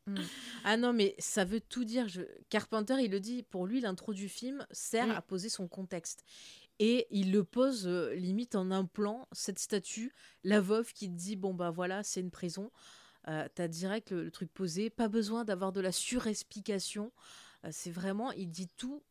Mm. 0.06 0.16
Ah 0.64 0.76
non, 0.76 0.92
mais 0.92 1.14
ça 1.18 1.44
veut 1.44 1.60
tout 1.60 1.84
dire. 1.84 2.08
Je... 2.08 2.22
Carpenter, 2.48 2.96
il 3.02 3.10
le 3.10 3.20
dit, 3.20 3.42
pour 3.42 3.66
lui, 3.66 3.80
l'intro 3.80 4.12
du 4.12 4.28
film 4.28 4.66
sert 4.70 5.08
mm. 5.08 5.12
à 5.12 5.22
poser 5.22 5.48
son 5.48 5.68
contexte. 5.68 6.24
Et 6.78 7.06
il 7.10 7.32
le 7.32 7.44
pose 7.44 7.86
euh, 7.86 8.14
limite 8.14 8.54
en 8.54 8.70
un 8.70 8.84
plan, 8.84 9.28
cette 9.32 9.58
statue, 9.58 10.14
la 10.42 10.60
veuve 10.60 10.92
qui 10.92 11.08
dit 11.08 11.36
Bon, 11.36 11.54
bah 11.54 11.70
voilà, 11.70 12.02
c'est 12.02 12.20
une 12.20 12.30
prison. 12.30 12.70
Euh, 13.28 13.46
T'as 13.54 13.68
direct 13.68 14.10
le, 14.10 14.30
truc 14.30 14.52
posé, 14.52 14.90
pas 14.90 15.08
besoin 15.08 15.44
d'avoir 15.44 15.72
de 15.72 15.80
la 15.80 15.92
surexplication. 15.92 17.12
Euh, 17.64 17.68
c'est 17.70 17.90
vraiment, 17.90 18.32
il 18.32 18.50
dit 18.50 18.68
tout 18.76 19.02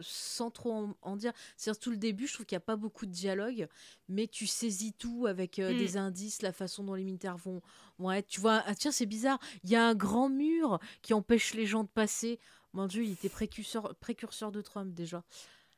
sans 0.00 0.50
trop 0.50 0.94
en, 1.02 1.16
dire. 1.16 1.32
C'est 1.56 1.78
tout 1.78 1.90
le 1.90 1.96
début, 1.96 2.26
je 2.26 2.34
trouve 2.34 2.46
qu'il 2.46 2.56
n'y 2.56 2.62
a 2.62 2.66
pas 2.66 2.76
beaucoup 2.76 3.06
de 3.06 3.10
dialogue, 3.12 3.68
mais 4.08 4.26
tu 4.26 4.46
saisis 4.46 4.92
tout 4.92 5.26
avec 5.26 5.58
euh, 5.58 5.76
des 5.76 5.94
mm. 5.94 5.98
indices, 5.98 6.42
la 6.42 6.52
façon 6.52 6.84
dont 6.84 6.94
les 6.94 7.04
militaires 7.04 7.36
vont, 7.36 7.62
vont 7.98 8.12
être. 8.12 8.26
Tu 8.26 8.40
vois, 8.40 8.62
ah 8.66 8.74
tiens, 8.74 8.92
c'est 8.92 9.06
bizarre, 9.06 9.38
il 9.64 9.70
y 9.70 9.76
a 9.76 9.86
un 9.86 9.94
grand 9.94 10.28
mur 10.28 10.78
qui 11.02 11.14
empêche 11.14 11.54
les 11.54 11.66
gens 11.66 11.84
de 11.84 11.88
passer. 11.88 12.38
Mon 12.72 12.86
Dieu, 12.86 13.04
il 13.04 13.12
était 13.12 13.28
précurseur, 13.28 13.94
précurseur 13.96 14.52
de 14.52 14.60
Trump 14.60 14.94
déjà. 14.94 15.22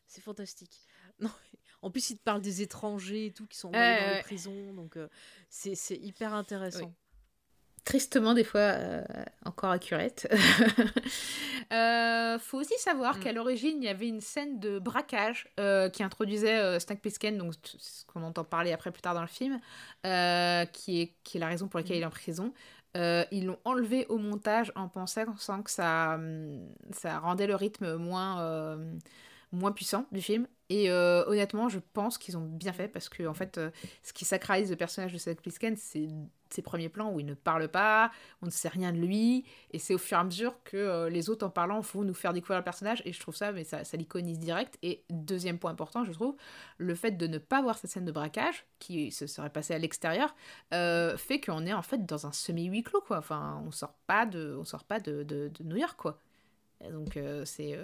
C'est 0.07 0.23
fantastique. 0.23 0.73
Non, 1.21 1.33
en 1.83 1.91
plus, 1.91 2.11
il 2.11 2.17
te 2.17 2.23
parle 2.23 2.41
des 2.41 2.63
étrangers 2.63 3.27
et 3.27 3.33
tout 3.33 3.49
qui 3.49 3.59
sont 3.59 3.73
dans 3.73 4.15
les 4.15 4.23
prisons, 4.23 4.73
donc 4.73 4.97
euh, 4.97 5.09
c'est 5.49 5.97
hyper 5.97 6.33
intéressant 6.33 6.95
tristement 7.89 8.35
des 8.35 8.45
fois 8.45 8.61
euh, 8.61 9.03
encore 9.47 9.71
accurate. 9.71 10.27
euh, 11.73 12.39
faut 12.39 12.59
aussi 12.59 12.75
savoir 12.77 13.17
mm. 13.17 13.21
qu'à 13.21 13.33
l'origine, 13.33 13.79
il 13.79 13.85
y 13.85 13.89
avait 13.89 14.09
une 14.09 14.21
scène 14.21 14.61
de 14.61 14.79
braquage 14.79 15.49
euh, 15.59 15.89
qui 15.89 16.03
introduisait 16.03 16.59
euh, 16.59 16.79
Snake 16.79 17.01
Plissken, 17.01 17.39
donc 17.39 17.55
ce 17.65 18.05
qu'on 18.05 18.23
entend 18.23 18.45
parler 18.45 18.73
après 18.73 18.93
plus 18.93 19.01
tard 19.01 19.15
dans 19.15 19.23
le 19.23 19.27
film, 19.27 19.59
qui, 20.03 21.01
est, 21.01 21.15
qui 21.25 21.39
est 21.39 21.41
la 21.41 21.47
raison 21.47 21.67
pour 21.67 21.81
laquelle 21.81 21.97
mm. 21.97 22.01
il 22.01 22.03
est 22.03 22.07
en 22.07 22.11
prison. 22.11 22.53
ils 23.33 23.47
l'ont 23.47 23.59
enlevé 23.65 24.05
au 24.11 24.19
montage 24.19 24.71
en 24.77 24.89
pensant 24.89 25.63
que 25.63 25.71
ça, 25.71 26.21
ça 26.93 27.19
rendait 27.21 27.47
le 27.47 27.55
rythme 27.55 27.97
moins, 27.97 28.77
moins 29.53 29.73
puissant 29.73 30.07
du 30.13 30.21
film. 30.21 30.47
Et 30.71 30.91
honnêtement, 30.91 31.71
je 31.71 31.79
pense 31.95 32.19
qu'ils 32.19 32.37
ont 32.37 32.45
bien 32.45 32.75
fait 32.75 32.89
parce 32.89 33.09
que 33.09 33.27
en 33.27 33.33
fait, 33.33 33.59
ce 34.03 34.13
qui 34.13 34.27
sacralise 34.27 34.69
le 34.69 34.77
personnage 34.77 35.15
de 35.15 35.19
Snake 35.19 35.41
Plissken, 35.41 35.77
c'est 35.77 36.09
ses 36.53 36.63
premiers 36.63 36.89
plans 36.89 37.13
où 37.13 37.21
il 37.21 37.27
ne 37.27 37.35
parle 37.35 37.69
pas, 37.69 38.11
on 38.43 38.47
ne 38.47 38.51
sait 38.51 38.69
rien 38.69 38.93
de 38.93 38.99
lui, 38.99 39.45
et 39.73 39.79
c'est 39.79 39.95
au 39.95 39.99
fur 39.99 40.17
et 40.17 40.21
à 40.21 40.25
mesure 40.25 40.63
que 40.65 40.77
euh, 40.77 41.11
les 41.11 41.31
autres 41.31 41.47
en 41.47 41.51
parlant 41.51 41.81
vont 41.81 42.03
nous 42.03 42.15
faire 42.15 42.33
découvrir 42.33 42.59
le 42.59 42.65
personnage, 42.65 43.03
et 43.05 43.13
je 43.13 43.21
trouve 43.21 43.37
ça, 43.37 43.53
mais 43.53 43.65
ça, 43.65 43.83
l'iconise 43.97 44.39
direct. 44.39 44.79
Et 44.83 45.05
deuxième 45.11 45.59
point 45.59 45.71
important, 45.71 46.05
je 46.05 46.13
trouve, 46.13 46.37
le 46.79 46.95
fait 46.95 47.13
de 47.13 47.27
ne 47.27 47.39
pas 47.39 47.63
voir 47.63 47.79
cette 47.79 47.91
scène 47.91 48.05
de 48.05 48.13
braquage, 48.13 48.65
qui 48.79 49.11
se 49.11 49.27
serait 49.27 49.51
passée 49.51 49.75
à 49.75 49.79
l'extérieur, 49.79 50.35
euh, 50.75 51.17
fait 51.17 51.41
qu'on 51.41 51.67
est 51.67 51.73
en 51.73 51.83
fait 51.83 52.07
dans 52.07 52.27
un 52.27 52.33
semi-huis 52.33 52.83
clos, 52.83 53.01
quoi. 53.01 53.19
Enfin, 53.19 53.63
on 53.67 53.71
sort 53.71 53.95
pas 54.07 54.27
de, 54.27 54.57
on 54.59 54.65
sort 54.65 54.85
pas 54.85 55.01
de, 55.01 55.23
de, 55.23 55.51
New 55.63 55.77
York, 55.77 55.97
quoi. 55.99 56.21
Donc 56.91 57.17
euh, 57.17 57.45
c'est... 57.45 57.79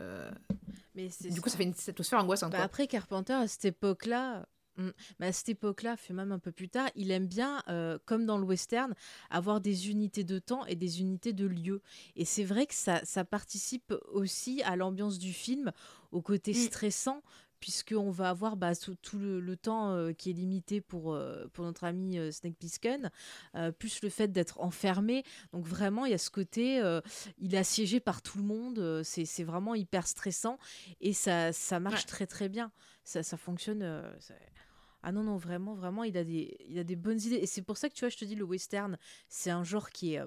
Mais 0.94 1.08
du 1.30 1.40
coup, 1.40 1.48
ça 1.48 1.56
fait 1.56 1.64
une 1.64 1.74
atmosphère 1.88 2.20
angoissante. 2.20 2.52
Bah, 2.52 2.62
après, 2.62 2.86
Carpenter, 2.86 3.32
à 3.32 3.48
cette 3.48 3.64
époque-là, 3.64 4.46
Mmh. 4.76 4.88
Mais 5.20 5.26
à 5.28 5.32
cette 5.32 5.50
époque-là, 5.50 5.96
fait 5.96 6.14
même 6.14 6.32
un 6.32 6.38
peu 6.38 6.52
plus 6.52 6.68
tard, 6.68 6.88
il 6.94 7.10
aime 7.10 7.26
bien, 7.26 7.62
euh, 7.68 7.98
comme 8.04 8.26
dans 8.26 8.38
le 8.38 8.44
western, 8.44 8.94
avoir 9.30 9.60
des 9.60 9.90
unités 9.90 10.24
de 10.24 10.38
temps 10.38 10.66
et 10.66 10.74
des 10.74 11.00
unités 11.00 11.32
de 11.32 11.46
lieu. 11.46 11.80
Et 12.16 12.24
c'est 12.24 12.44
vrai 12.44 12.66
que 12.66 12.74
ça, 12.74 13.00
ça 13.04 13.24
participe 13.24 13.94
aussi 14.12 14.62
à 14.62 14.76
l'ambiance 14.76 15.18
du 15.18 15.32
film, 15.32 15.72
au 16.12 16.20
côté 16.20 16.52
mmh. 16.52 16.54
stressant, 16.54 17.22
puisqu'on 17.64 18.10
va 18.10 18.28
avoir 18.28 18.58
bah, 18.58 18.72
tout, 18.76 19.18
le, 19.18 19.56
temps 19.56 19.94
euh, 19.94 20.12
qui 20.12 20.28
est 20.28 20.34
limité 20.34 20.82
pour, 20.82 21.14
euh, 21.14 21.46
pour 21.54 21.64
notre 21.64 21.84
ami 21.84 22.18
Snake 22.30 22.58
Plissken, 22.58 23.10
plus 23.78 24.02
le 24.02 24.10
fait 24.10 24.28
d'être 24.28 24.60
enfermé. 24.60 25.24
Donc 25.54 25.64
vraiment, 25.64 26.04
il 26.04 26.10
y 26.10 26.14
a 26.14 26.18
ce 26.18 26.28
côté, 26.28 26.82
il 27.38 27.54
est 27.54 27.58
assiégé 27.58 28.00
par 28.00 28.20
tout 28.20 28.36
le 28.36 28.44
monde, 28.44 29.02
c'est 29.02 29.44
vraiment 29.44 29.74
hyper 29.74 30.06
stressant, 30.06 30.58
et 31.00 31.14
ça, 31.14 31.54
ça 31.54 31.80
marche 31.80 32.04
très 32.04 32.26
très 32.26 32.50
bien. 32.50 32.70
Ça, 33.02 33.22
ça 33.22 33.38
fonctionne. 33.38 33.82
Ah 35.02 35.10
non, 35.10 35.22
non, 35.22 35.38
vraiment, 35.38 35.74
vraiment, 35.74 36.04
il 36.04 36.18
a 36.18 36.24
des, 36.24 36.54
il 36.68 36.78
a 36.78 36.84
des 36.84 36.96
bonnes 36.96 37.20
idées. 37.20 37.36
Et 37.36 37.46
c'est 37.46 37.62
pour 37.62 37.78
ça 37.78 37.88
que, 37.88 37.94
tu 37.94 38.00
vois, 38.00 38.10
je 38.10 38.18
te 38.18 38.26
dis, 38.26 38.34
le 38.34 38.44
western, 38.44 38.98
c'est 39.28 39.50
un 39.50 39.64
genre 39.64 39.88
qui 39.88 40.14
est, 40.14 40.20
euh, 40.20 40.26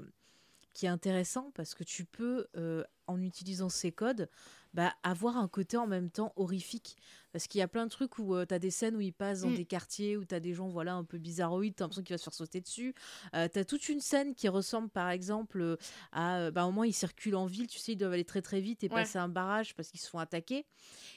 qui 0.73 0.85
est 0.85 0.89
intéressant 0.89 1.51
parce 1.55 1.73
que 1.73 1.83
tu 1.83 2.05
peux, 2.05 2.47
euh, 2.55 2.83
en 3.07 3.19
utilisant 3.21 3.69
ces 3.69 3.91
codes, 3.91 4.29
bah, 4.75 4.93
avoir 5.01 5.37
un 5.37 5.47
côté 5.47 5.77
en 5.77 5.87
même 5.87 6.11
temps 6.11 6.31
horrifique. 6.35 6.95
Parce 7.37 7.45
qu'il 7.45 7.59
y 7.59 7.61
a 7.61 7.67
plein 7.67 7.85
de 7.85 7.91
trucs 7.91 8.17
où 8.17 8.33
euh, 8.33 8.47
tu 8.47 8.55
as 8.55 8.57
des 8.57 8.71
scènes 8.71 8.95
où 8.95 8.99
il 8.99 9.13
passe 9.13 9.41
dans 9.41 9.51
mm. 9.51 9.57
des 9.57 9.65
quartiers, 9.65 10.17
où 10.17 10.25
tu 10.25 10.33
as 10.33 10.39
des 10.39 10.55
gens 10.55 10.69
voilà, 10.69 10.95
un 10.95 11.03
peu 11.03 11.19
bizarroïdes, 11.19 11.75
tu 11.75 11.83
as 11.83 11.85
l'impression 11.85 12.01
qu'il 12.01 12.15
va 12.15 12.17
se 12.17 12.23
faire 12.23 12.33
sauter 12.33 12.61
dessus. 12.61 12.95
Euh, 13.35 13.47
tu 13.47 13.59
as 13.59 13.63
toute 13.63 13.89
une 13.89 14.01
scène 14.01 14.33
qui 14.33 14.47
ressemble 14.47 14.89
par 14.89 15.11
exemple 15.11 15.61
euh, 15.61 15.75
à. 16.11 16.49
Bah, 16.49 16.65
au 16.65 16.71
moins, 16.71 16.87
ils 16.87 16.93
circulent 16.93 17.35
en 17.35 17.45
ville, 17.45 17.67
tu 17.67 17.77
sais, 17.77 17.91
ils 17.91 17.95
doivent 17.95 18.13
aller 18.13 18.25
très 18.25 18.41
très 18.41 18.59
vite 18.59 18.83
et 18.83 18.89
passer 18.89 19.19
un 19.19 19.29
barrage 19.29 19.75
parce 19.75 19.89
qu'ils 19.89 19.99
se 19.99 20.09
font 20.09 20.17
attaquer. 20.17 20.65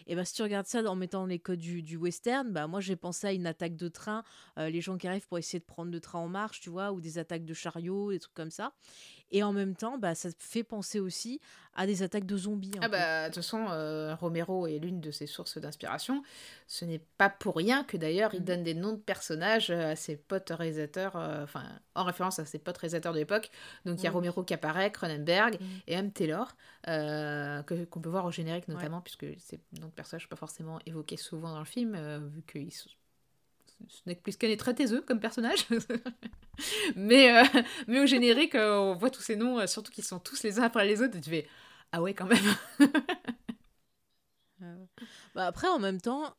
Et 0.06 0.14
bah, 0.14 0.26
si 0.26 0.34
tu 0.34 0.42
regardes 0.42 0.66
ça 0.66 0.82
en 0.82 0.94
mettant 0.94 1.24
les 1.24 1.38
codes 1.38 1.58
du, 1.58 1.82
du 1.82 1.96
western, 1.96 2.52
bah, 2.52 2.66
moi 2.66 2.80
j'ai 2.80 2.96
pensé 2.96 3.28
à 3.28 3.32
une 3.32 3.46
attaque 3.46 3.76
de 3.76 3.88
train, 3.88 4.22
les 4.58 4.82
gens 4.82 4.98
qui 4.98 5.08
arrivent 5.08 5.26
pour 5.26 5.38
essayer 5.38 5.58
de 5.58 5.64
prendre 5.64 5.90
le 5.90 6.00
train 6.00 6.18
en 6.18 6.28
marche, 6.28 6.60
tu 6.60 6.68
vois, 6.68 6.92
ou 6.92 7.00
des 7.00 7.16
attaques 7.16 7.46
de 7.46 7.54
chariots, 7.54 8.12
des 8.12 8.18
trucs 8.18 8.34
comme 8.34 8.50
ça. 8.50 8.74
Et 9.32 9.42
en 9.42 9.52
même 9.52 9.76
temps, 9.76 9.96
bah, 9.98 10.14
ça 10.14 10.28
fait 10.38 10.64
penser 10.64 10.98
aussi 11.00 11.40
à 11.74 11.86
des 11.86 12.02
attaques 12.02 12.26
de 12.26 12.36
zombies. 12.36 12.72
Ah 12.80 12.88
bah, 12.88 13.28
de 13.28 13.34
toute 13.34 13.36
façon, 13.44 13.66
euh, 13.70 14.14
Romero 14.16 14.66
est 14.66 14.78
l'une 14.80 15.00
de 15.00 15.12
ses 15.12 15.26
sources 15.26 15.56
d'inspiration. 15.58 16.22
Ce 16.66 16.84
n'est 16.84 16.98
pas 17.16 17.30
pour 17.30 17.54
rien 17.56 17.84
que 17.84 17.96
d'ailleurs 17.96 18.34
il 18.34 18.40
Mhm. 18.40 18.44
donne 18.46 18.62
des 18.64 18.74
noms 18.74 18.92
de 18.92 18.98
personnages 18.98 19.70
euh, 19.70 19.92
à 19.92 19.96
ses 19.96 20.16
potes 20.16 20.50
réalisateurs, 20.50 21.14
euh, 21.14 21.44
enfin, 21.44 21.62
en 21.94 22.02
référence 22.02 22.40
à 22.40 22.44
ses 22.44 22.58
potes 22.58 22.78
réalisateurs 22.78 23.12
de 23.12 23.18
l'époque. 23.18 23.50
Donc 23.84 24.00
il 24.00 24.04
y 24.04 24.06
a 24.08 24.10
Oui. 24.10 24.14
Romero 24.16 24.42
qui 24.42 24.52
apparaît, 24.54 24.90
Cronenberg 24.90 25.58
Mhm. 25.60 25.66
et 25.86 25.92
M. 25.94 26.10
Taylor, 26.12 26.48
euh, 26.88 27.62
que- 27.62 27.84
qu'on 27.84 28.00
peut 28.00 28.10
voir 28.10 28.24
au 28.24 28.32
générique 28.32 28.66
notamment, 28.66 29.00
puisque 29.00 29.26
ces 29.38 29.60
noms 29.80 29.86
de 29.86 29.92
personnages 29.92 30.22
ne 30.22 30.26
sont 30.26 30.30
pas 30.30 30.36
forcément 30.36 30.80
évoqués 30.86 31.16
souvent 31.16 31.52
dans 31.52 31.60
le 31.60 31.64
film, 31.64 31.94
euh, 31.94 32.18
vu 33.80 33.86
que 33.86 33.92
Snake 33.92 34.22
Plissken 34.22 34.50
est 34.50 34.56
très 34.56 34.74
taiseux 34.74 35.00
comme 35.02 35.20
personnage. 35.20 35.66
mais, 36.96 37.36
euh, 37.36 37.44
mais 37.86 38.00
au 38.00 38.06
générique, 38.06 38.54
euh, 38.54 38.76
on 38.78 38.94
voit 38.94 39.10
tous 39.10 39.22
ces 39.22 39.36
noms, 39.36 39.58
euh, 39.58 39.66
surtout 39.66 39.90
qu'ils 39.92 40.04
sont 40.04 40.18
tous 40.18 40.42
les 40.42 40.58
uns 40.58 40.64
après 40.64 40.86
les 40.86 41.02
autres, 41.02 41.16
et 41.16 41.20
tu 41.20 41.30
fais 41.30 41.46
Ah 41.92 42.02
ouais, 42.02 42.14
quand 42.14 42.26
même. 42.26 42.38
Bah 45.34 45.46
après, 45.46 45.68
en 45.68 45.78
même 45.78 46.00
temps, 46.02 46.34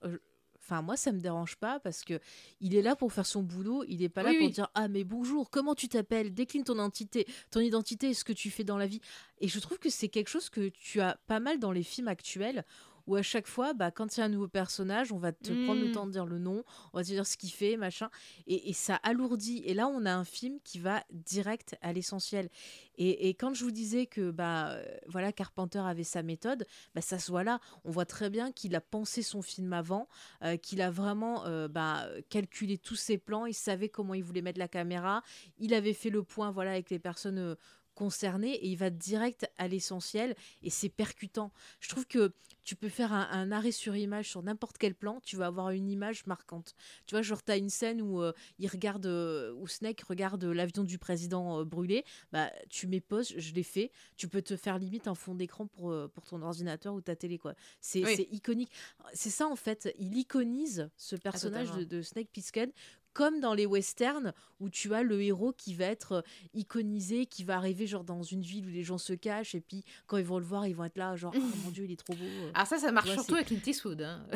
enfin 0.60 0.84
moi 0.84 0.96
ça 0.96 1.12
me 1.12 1.20
dérange 1.20 1.56
pas 1.56 1.80
parce 1.80 2.04
que 2.04 2.20
il 2.60 2.76
est 2.76 2.84
là 2.84 2.96
pour 2.96 3.12
faire 3.12 3.26
son 3.26 3.42
boulot. 3.42 3.84
Il 3.88 4.04
est 4.04 4.10
pas 4.10 4.22
là 4.22 4.30
Oui, 4.30 4.38
pour 4.38 4.46
oui. 4.48 4.54
dire 4.54 4.70
ah 4.76 4.88
mais 4.88 5.04
bonjour, 5.04 5.50
comment 5.50 5.74
tu 5.74 5.88
t'appelles, 5.88 6.32
décline 6.32 6.64
ton 6.64 6.76
identité, 6.76 7.26
ton 7.50 7.62
identité, 7.62 8.14
ce 8.14 8.24
que 8.24 8.34
tu 8.34 8.52
fais 8.52 8.64
dans 8.64 8.78
la 8.78 8.86
vie. 8.86 9.02
Et 9.40 9.48
je 9.48 9.60
trouve 9.60 9.80
que 9.80 9.90
c'est 9.90 10.08
quelque 10.10 10.28
chose 10.30 10.50
que 10.50 10.70
tu 10.70 11.02
as 11.02 11.18
pas 11.26 11.40
mal 11.40 11.58
dans 11.60 11.72
les 11.72 11.82
films 11.82 12.08
actuels. 12.10 12.64
Où 13.08 13.16
à 13.16 13.22
chaque 13.22 13.48
fois, 13.48 13.74
bah, 13.74 13.92
quand 13.92 14.16
il 14.16 14.20
y 14.20 14.24
a 14.24 14.26
un 14.26 14.30
nouveau 14.30 14.48
personnage, 14.48 15.12
on 15.12 15.18
va 15.18 15.32
te 15.32 15.52
prendre 15.66 15.82
le 15.82 15.90
Mm. 15.90 15.92
temps 15.92 16.06
de 16.06 16.12
dire 16.12 16.26
le 16.26 16.40
nom, 16.40 16.64
on 16.94 16.98
va 16.98 17.04
te 17.04 17.10
dire 17.10 17.26
ce 17.26 17.38
qu'il 17.38 17.52
fait, 17.52 17.78
machin, 17.78 18.10
et, 18.48 18.70
et 18.70 18.74
ça 18.74 18.96
alourdit. 18.96 19.62
Et 19.66 19.74
là, 19.74 19.88
on 19.88 20.06
a 20.06 20.14
un 20.14 20.24
film 20.24 20.60
qui 20.64 20.80
va 20.80 21.04
direct 21.12 21.76
à 21.82 21.94
l'essentiel. 21.94 22.50
Et, 22.98 23.30
et 23.30 23.34
quand 23.34 23.54
je 23.54 23.64
vous 23.64 23.72
disais 23.72 24.06
que 24.06 24.32
bah 24.32 24.72
euh, 24.72 24.86
voilà 25.08 25.32
Carpenter 25.32 25.80
avait 25.80 26.04
sa 26.04 26.22
méthode, 26.24 26.66
bah, 26.94 27.02
ça 27.02 27.18
se 27.20 27.32
voit 27.32 27.44
là. 27.44 27.60
On 27.84 27.92
voit 27.92 28.06
très 28.06 28.30
bien 28.30 28.52
qu'il 28.52 28.76
a 28.76 28.82
pensé 28.82 29.22
son 29.24 29.42
film 29.42 29.74
avant, 29.74 30.08
euh, 30.44 30.58
qu'il 30.58 30.82
a 30.82 30.92
vraiment 30.92 31.46
euh, 31.46 31.68
bah, 31.68 32.08
calculé 32.30 32.78
tous 32.78 32.96
ses 32.96 33.18
plans, 33.18 33.46
il 33.46 33.54
savait 33.54 33.90
comment 33.90 34.14
il 34.14 34.24
voulait 34.24 34.42
mettre 34.42 34.60
la 34.60 34.68
caméra, 34.68 35.24
il 35.58 35.74
avait 35.74 35.94
fait 35.94 36.10
le 36.10 36.24
point 36.24 36.52
voilà 36.52 36.72
avec 36.72 36.90
les 36.90 37.00
personnes 37.00 37.56
concernées 37.96 38.54
et 38.54 38.68
il 38.68 38.78
va 38.78 38.90
direct 38.90 39.50
à 39.58 39.68
l'essentiel 39.68 40.36
et 40.64 40.70
c'est 40.70 40.90
percutant. 40.90 41.52
Je 41.80 41.90
trouve 41.90 42.06
que 42.06 42.34
tu 42.64 42.76
peux 42.76 42.90
faire 42.90 43.12
un, 43.12 43.28
un 43.32 43.52
arrêt 43.52 43.72
sur 43.72 43.96
image 43.96 44.30
sur 44.30 44.44
n'importe 44.44 44.78
quel 44.78 44.94
plan, 44.94 45.20
tu 45.22 45.36
vas 45.36 45.48
avoir 45.48 45.72
une 45.72 45.90
image 45.90 46.28
marquante. 46.28 46.76
Tu 47.08 47.16
vois, 47.16 47.24
genre, 47.24 47.44
tu 47.44 47.52
as 47.52 47.58
une 47.58 47.72
scène 47.72 48.04
où 48.04 48.22
euh, 48.22 48.34
il 48.60 48.68
regarde, 48.68 49.08
euh, 49.08 49.52
où 49.54 49.68
Snake 49.68 50.02
regarde 50.02 50.44
l'avion 50.44 50.84
du 50.84 51.00
président 51.00 51.60
euh, 51.60 51.66
brûlé, 51.66 52.06
bah, 52.32 52.52
tu 52.70 52.86
mets 52.86 53.02
pause, 53.02 53.34
je 53.36 53.54
l'ai 53.54 53.64
fait. 53.64 53.92
Tu 54.16 54.28
peux 54.28 54.44
te 54.44 54.56
faire 54.56 54.78
limite 54.78 55.08
un 55.08 55.16
fond 55.16 55.34
d'écran 55.34 55.66
pour, 55.66 55.96
pour 56.14 56.24
ton 56.26 56.42
ordinateur 56.44 56.94
ou 56.94 57.02
ta 57.02 57.16
télé, 57.16 57.40
quoi. 57.40 57.56
C'est 57.80 58.04
Oui. 58.04 58.28
iconique. 58.32 58.72
C'est 59.14 59.32
ça, 59.32 59.48
en 59.48 59.56
fait, 59.56 59.94
il 59.98 60.16
iconise 60.16 60.90
ce 60.98 61.16
personnage 61.16 61.70
de, 61.70 61.84
totalement. 61.84 61.90
de 61.90 62.02
Snake 62.04 62.30
Plissken 62.32 62.72
comme 63.14 63.40
dans 63.40 63.54
les 63.54 63.66
westerns 63.66 64.34
où 64.60 64.70
tu 64.70 64.94
as 64.94 65.04
le 65.04 65.22
héros 65.22 65.54
qui 65.54 65.74
va 65.74 65.86
être 65.86 66.12
euh, 66.14 66.22
iconisé, 66.54 67.26
qui 67.26 67.44
va 67.44 67.56
arriver 67.58 67.88
genre 67.88 68.04
dans 68.04 68.24
une 68.24 68.42
ville 68.42 68.66
où 68.66 68.70
les 68.70 68.84
gens 68.84 68.98
se 68.98 69.14
cachent 69.14 69.56
et 69.56 69.62
puis 69.62 69.84
quand 70.08 70.18
ils 70.18 70.26
vont 70.26 70.40
le 70.40 70.46
voir, 70.46 70.68
ils 70.68 70.76
vont 70.76 70.86
être 70.86 70.98
là 70.98 71.16
genre 71.16 71.34
oh 71.38 71.40
mon 71.64 71.72
dieu, 71.72 71.86
il 71.86 71.92
est 71.92 71.96
trop 71.98 72.14
beau. 72.14 72.24
euh. 72.24 72.52
Alors 72.54 72.68
ça, 72.68 72.78
ça 72.78 72.92
marche 72.92 73.12
surtout 73.12 73.36
avec 73.36 73.48
Clint 73.48 73.60
Eastwood. 73.66 74.02
hein. 74.02 74.26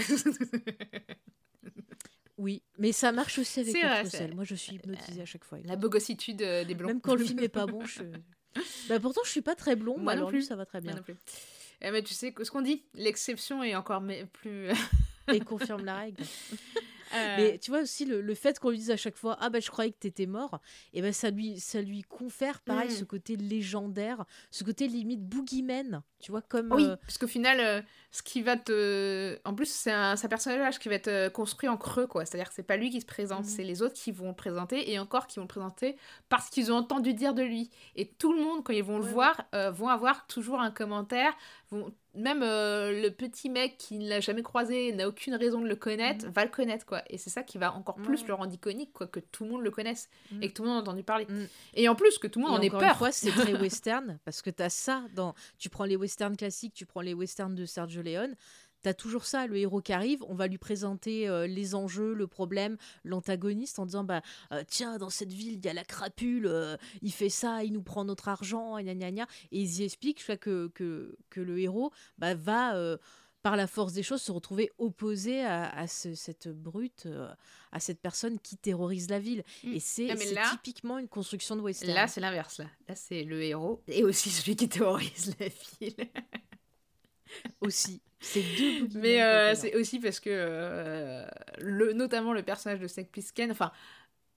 Oui, 2.38 2.63
mais 2.78 2.91
ça 2.91 3.13
marche 3.13 3.39
aussi 3.39 3.61
avec 3.61 3.76
Russell. 4.03 4.36
Moi, 4.36 4.43
je 4.43 4.55
suis 4.55 4.76
hypnotisée 4.76 5.21
à 5.21 5.26
chaque 5.26 5.45
fois. 5.45 5.57
La 5.63 5.78
bogossitude 5.78 6.41
euh, 6.41 6.65
des 6.65 6.76
blancs. 6.76 6.89
Même 6.89 6.99
quand 7.01 7.15
le 7.15 7.23
film 7.23 7.39
est 7.39 7.47
pas 7.47 7.65
bon, 7.65 7.86
je. 7.86 8.01
Bah 8.89 8.99
pourtant, 8.99 9.21
je 9.23 9.30
suis 9.32 9.41
pas 9.41 9.55
très 9.55 9.78
blonde, 9.78 10.01
Moi 10.03 10.15
non 10.15 10.30
lui, 10.30 10.39
plus. 10.39 10.41
ça 10.43 10.57
va 10.57 10.65
très 10.65 10.82
Moi 10.82 10.91
bien. 10.91 10.95
non 10.97 11.03
plus. 11.03 11.15
Eh, 11.82 11.91
mais 11.91 12.01
tu 12.03 12.13
sais 12.13 12.34
ce 12.43 12.51
qu'on 12.51 12.61
dit, 12.61 12.84
l'exception 12.93 13.63
est 13.63 13.73
encore 13.76 14.01
mais- 14.01 14.26
plus. 14.26 14.67
Et 15.34 15.39
confirme 15.39 15.86
la 15.86 15.95
règle. 15.97 16.23
Euh, 17.14 17.36
Mais 17.38 17.58
tu 17.60 17.72
vois 17.72 17.82
aussi 17.82 18.06
le, 18.06 18.22
le 18.22 18.36
fait 18.36 18.58
qu'on 18.60 18.70
lui 18.72 18.78
dise 18.80 18.91
à 18.91 18.97
chaque 18.97 19.16
fois 19.16 19.38
ah 19.39 19.49
bah 19.49 19.60
je 19.60 19.70
croyais 19.70 19.91
que 19.91 19.97
t'étais 19.99 20.26
mort 20.26 20.60
et 20.93 21.01
ben 21.01 21.14
ça 21.14 21.30
lui 21.30 21.60
ça 21.60 21.82
lui 21.82 22.01
confère 22.01 22.62
pareil 22.62 22.88
Mm. 22.89 22.95
ce 22.95 23.03
côté 23.03 23.36
légendaire 23.36 24.26
ce 24.51 24.64
côté 24.64 24.88
limite 24.88 25.22
boogeyman 25.24 26.01
tu 26.20 26.32
vois 26.32 26.41
comme 26.41 26.72
Oui, 26.72 26.86
euh, 26.86 26.95
parce 26.95 27.20
qu'au 27.20 27.28
final, 27.28 27.60
euh, 27.60 27.82
ce 28.12 28.24
qui 28.24 28.41
va 28.41 28.58
te. 28.58 29.38
En 29.45 29.53
plus, 29.53 29.70
c'est 29.70 29.91
un, 29.91 30.16
personnage 30.28 30.80
qui 30.80 30.89
va 30.89 30.95
être 30.95 31.32
construit 31.32 31.70
en 31.70 31.78
creux, 31.78 32.08
quoi. 32.08 32.26
C'est-à-dire 32.26 32.47
que 32.49 32.56
c'est 32.56 32.64
pas 32.64 32.78
lui 32.78 32.89
qui 32.89 32.99
se 32.99 33.06
présente, 33.06 33.43
Mhm. 33.43 33.49
c'est 33.49 33.64
les 33.64 33.84
autres 33.84 33.93
qui 33.93 34.12
vont 34.12 34.30
le 34.30 34.34
présenter, 34.34 34.91
et 34.91 34.97
encore 34.97 35.28
qui 35.28 35.36
vont 35.36 35.43
le 35.43 35.47
présenter 35.47 35.97
parce 36.28 36.49
qu'ils 36.49 36.72
ont 36.72 36.78
entendu 36.78 37.14
dire 37.14 37.36
de 37.36 37.43
lui. 37.43 37.70
Et 37.95 38.08
tout 38.08 38.34
le 38.34 38.41
monde, 38.41 38.64
quand 38.64 38.74
ils 38.74 38.84
vont 38.84 38.97
le 38.97 39.06
voir, 39.06 39.39
euh, 39.53 39.70
vont 39.70 39.89
avoir 39.89 40.26
toujours 40.26 40.60
un 40.62 40.72
commentaire. 40.72 41.32
Vont... 41.70 41.93
Même 42.16 42.41
euh, 42.43 43.01
le 43.01 43.09
petit 43.11 43.49
mec 43.49 43.78
qui 43.78 43.97
ne 43.99 44.07
l'a 44.09 44.20
jamais 44.20 44.41
croisé, 44.43 44.91
n'a 44.93 45.07
aucune 45.07 45.36
raison 45.36 45.59
de 45.61 45.68
le 45.68 45.76
connaître, 45.76 46.26
va 46.30 46.45
le 46.45 46.51
connaître, 46.51 46.86
quoi. 46.86 47.01
Et 47.09 47.18
c'est 47.18 47.30
ça 47.30 47.43
qui 47.43 47.57
va 47.57 47.74
encore 47.74 47.95
plus 47.95 48.22
Mhm. 48.22 48.28
Le 48.28 48.34
rendre 48.34 48.53
iconique, 48.53 48.93
quoi, 48.93 49.07
que 49.07 49.20
tout 49.20 49.43
le 49.43 49.51
monde 49.51 49.61
le 49.61 49.72
connaisse 49.72 50.09
Mhm. 50.32 50.43
et 50.43 50.47
que 50.49 50.53
tout 50.53 50.63
le 50.63 50.70
monde 50.70 50.78
a 50.78 50.82
entendu 50.82 51.03
parler. 51.03 51.26
Mhm. 51.30 51.47
Et 51.76 51.89
en 51.89 51.95
plus, 51.95 52.18
que 52.18 52.28
tout 52.28 52.39
le 52.39 52.45
monde 52.45 52.55
et 52.55 52.59
en 52.59 52.61
ait 52.63 52.70
peur. 52.70 52.84
une 52.84 52.95
fois 52.95 53.11
c'est 53.11 53.32
très 53.32 53.53
western 53.61 54.18
parce 54.26 54.41
que 54.41 54.49
t'as 54.49 54.70
ça 54.70 55.03
dans 55.13 55.36
tu 55.57 55.70
prends 55.70 55.84
les 55.86 55.95
westerns 55.97 56.38
classiques 56.38 56.74
tu 56.74 56.86
prends 56.86 57.01
les 57.01 57.13
westerns 57.13 57.55
de 57.55 57.66
Sergio 57.66 58.01
Leone 58.01 58.36
T'as 58.86 58.94
toujours 58.94 59.26
ça, 59.26 59.48
le 59.48 59.58
héros 59.58 59.82
qui 59.82 59.94
arrive, 59.94 60.22
on 60.28 60.36
va 60.36 60.46
lui 60.46 60.60
présenter 60.60 61.28
euh, 61.28 61.48
les 61.48 61.74
enjeux, 61.74 62.14
le 62.14 62.28
problème, 62.28 62.78
l'antagoniste 63.04 63.80
en 63.80 63.88
disant 63.88 64.04
bah 64.04 64.22
euh, 64.52 64.62
tiens 64.68 65.00
dans 65.00 65.10
cette 65.10 65.34
ville 65.34 65.54
il 65.54 65.66
y 65.66 65.68
a 65.68 65.74
la 65.74 65.84
crapule, 65.84 66.46
euh, 66.46 66.78
il 67.02 67.12
fait 67.12 67.30
ça, 67.30 67.64
il 67.64 67.74
nous 67.74 67.82
prend 67.82 68.06
notre 68.06 68.28
argent, 68.28 68.78
gna 68.78 68.94
gna 68.94 69.10
gna. 69.12 69.28
et 69.52 69.60
ils 69.60 69.80
y 69.80 69.84
expliquent 69.86 70.24
tu 70.24 70.38
que, 70.38 70.68
que 70.76 71.18
que 71.32 71.42
le 71.42 71.58
héros 71.60 71.92
bah, 72.20 72.36
va 72.36 72.76
par 73.42 73.56
la 73.56 73.66
force 73.66 73.94
des 73.94 74.04
choses 74.04 74.22
se 74.22 74.32
retrouver 74.32 74.72
opposé 74.78 75.44
à, 75.44 75.68
à 75.68 75.88
ce- 75.88 76.14
cette 76.14 76.48
brute, 76.48 77.08
à 77.72 77.80
cette 77.80 78.00
personne 78.00 78.40
qui 78.40 78.56
terrorise 78.56 79.10
la 79.10 79.20
ville. 79.20 79.44
Mm. 79.64 79.74
Et 79.74 79.80
c'est 79.80 80.10
typiquement 80.52 81.00
une 81.00 81.08
construction 81.08 81.56
de 81.56 81.62
western. 81.62 81.92
Là, 81.92 82.08
c'est 82.08 82.22
l'inverse. 82.22 82.60
Là, 82.60 82.66
là 82.88 82.94
c'est 82.96 83.24
le 83.24 83.42
héros 83.42 83.82
et 83.88 84.04
aussi 84.04 84.30
celui 84.30 84.56
qui 84.56 84.70
terrorise 84.70 85.34
la 85.40 85.48
ville. 85.80 85.96
aussi. 87.61 88.01
C'est 88.21 88.43
deux 88.43 88.88
Mais 88.95 89.21
euh, 89.21 89.53
c'est 89.55 89.76
aussi 89.76 89.99
parce 89.99 90.19
que, 90.19 90.30
euh, 90.32 91.28
le, 91.59 91.93
notamment 91.93 92.34
le 92.34 92.41
personnage 92.43 92.80
de 92.80 92.88
Snake 92.88 93.11
Plissken, 93.11 93.51
enfin, 93.51 93.71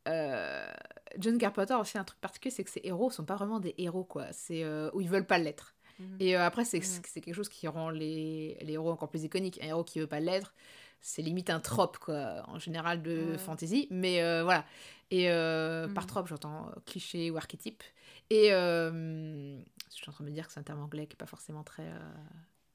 euh, 0.08 0.70
John 1.18 1.38
Carpenter 1.38 1.74
aussi 1.74 1.96
un 1.98 2.04
truc 2.04 2.20
particulier, 2.20 2.54
c'est 2.54 2.64
que 2.64 2.70
ces 2.70 2.80
héros 2.84 3.10
sont 3.10 3.24
pas 3.24 3.36
vraiment 3.36 3.60
des 3.60 3.74
héros, 3.78 4.04
quoi. 4.04 4.26
C'est 4.32 4.64
où 4.92 5.00
ils 5.00 5.08
veulent 5.08 5.26
pas 5.26 5.38
l'être. 5.38 5.74
Mhm. 5.98 6.16
Et 6.20 6.36
après, 6.36 6.64
c'est 6.64 6.78
Mhm. 6.78 7.02
c'est 7.06 7.20
quelque 7.20 7.34
chose 7.34 7.48
qui 7.48 7.66
rend 7.66 7.90
les, 7.90 8.56
les 8.60 8.72
héros 8.74 8.90
encore 8.90 9.08
plus 9.08 9.24
iconiques. 9.24 9.58
Un 9.62 9.68
héros 9.68 9.84
qui 9.84 10.00
veut 10.00 10.06
pas 10.06 10.20
l'être, 10.20 10.54
c'est 11.00 11.22
limite 11.22 11.50
un 11.50 11.60
trope, 11.60 11.98
quoi, 11.98 12.42
en 12.46 12.58
général 12.58 13.02
de 13.02 13.36
fantasy. 13.38 13.86
Mais 13.90 14.20
voilà. 14.42 14.64
Et 15.10 15.28
par 15.28 16.04
Mhm. 16.04 16.06
trope, 16.08 16.28
j'entends 16.28 16.70
cliché 16.86 17.30
ou 17.30 17.36
archétype. 17.36 17.82
Et 18.30 18.48
je 18.50 19.62
suis 19.90 20.08
en 20.08 20.12
train 20.12 20.24
de 20.24 20.28
me 20.30 20.34
dire 20.34 20.46
que 20.46 20.52
c'est 20.52 20.60
un 20.60 20.64
terme 20.64 20.80
anglais 20.82 21.06
qui 21.06 21.14
est 21.14 21.16
pas 21.16 21.26
forcément 21.26 21.64
très 21.64 21.86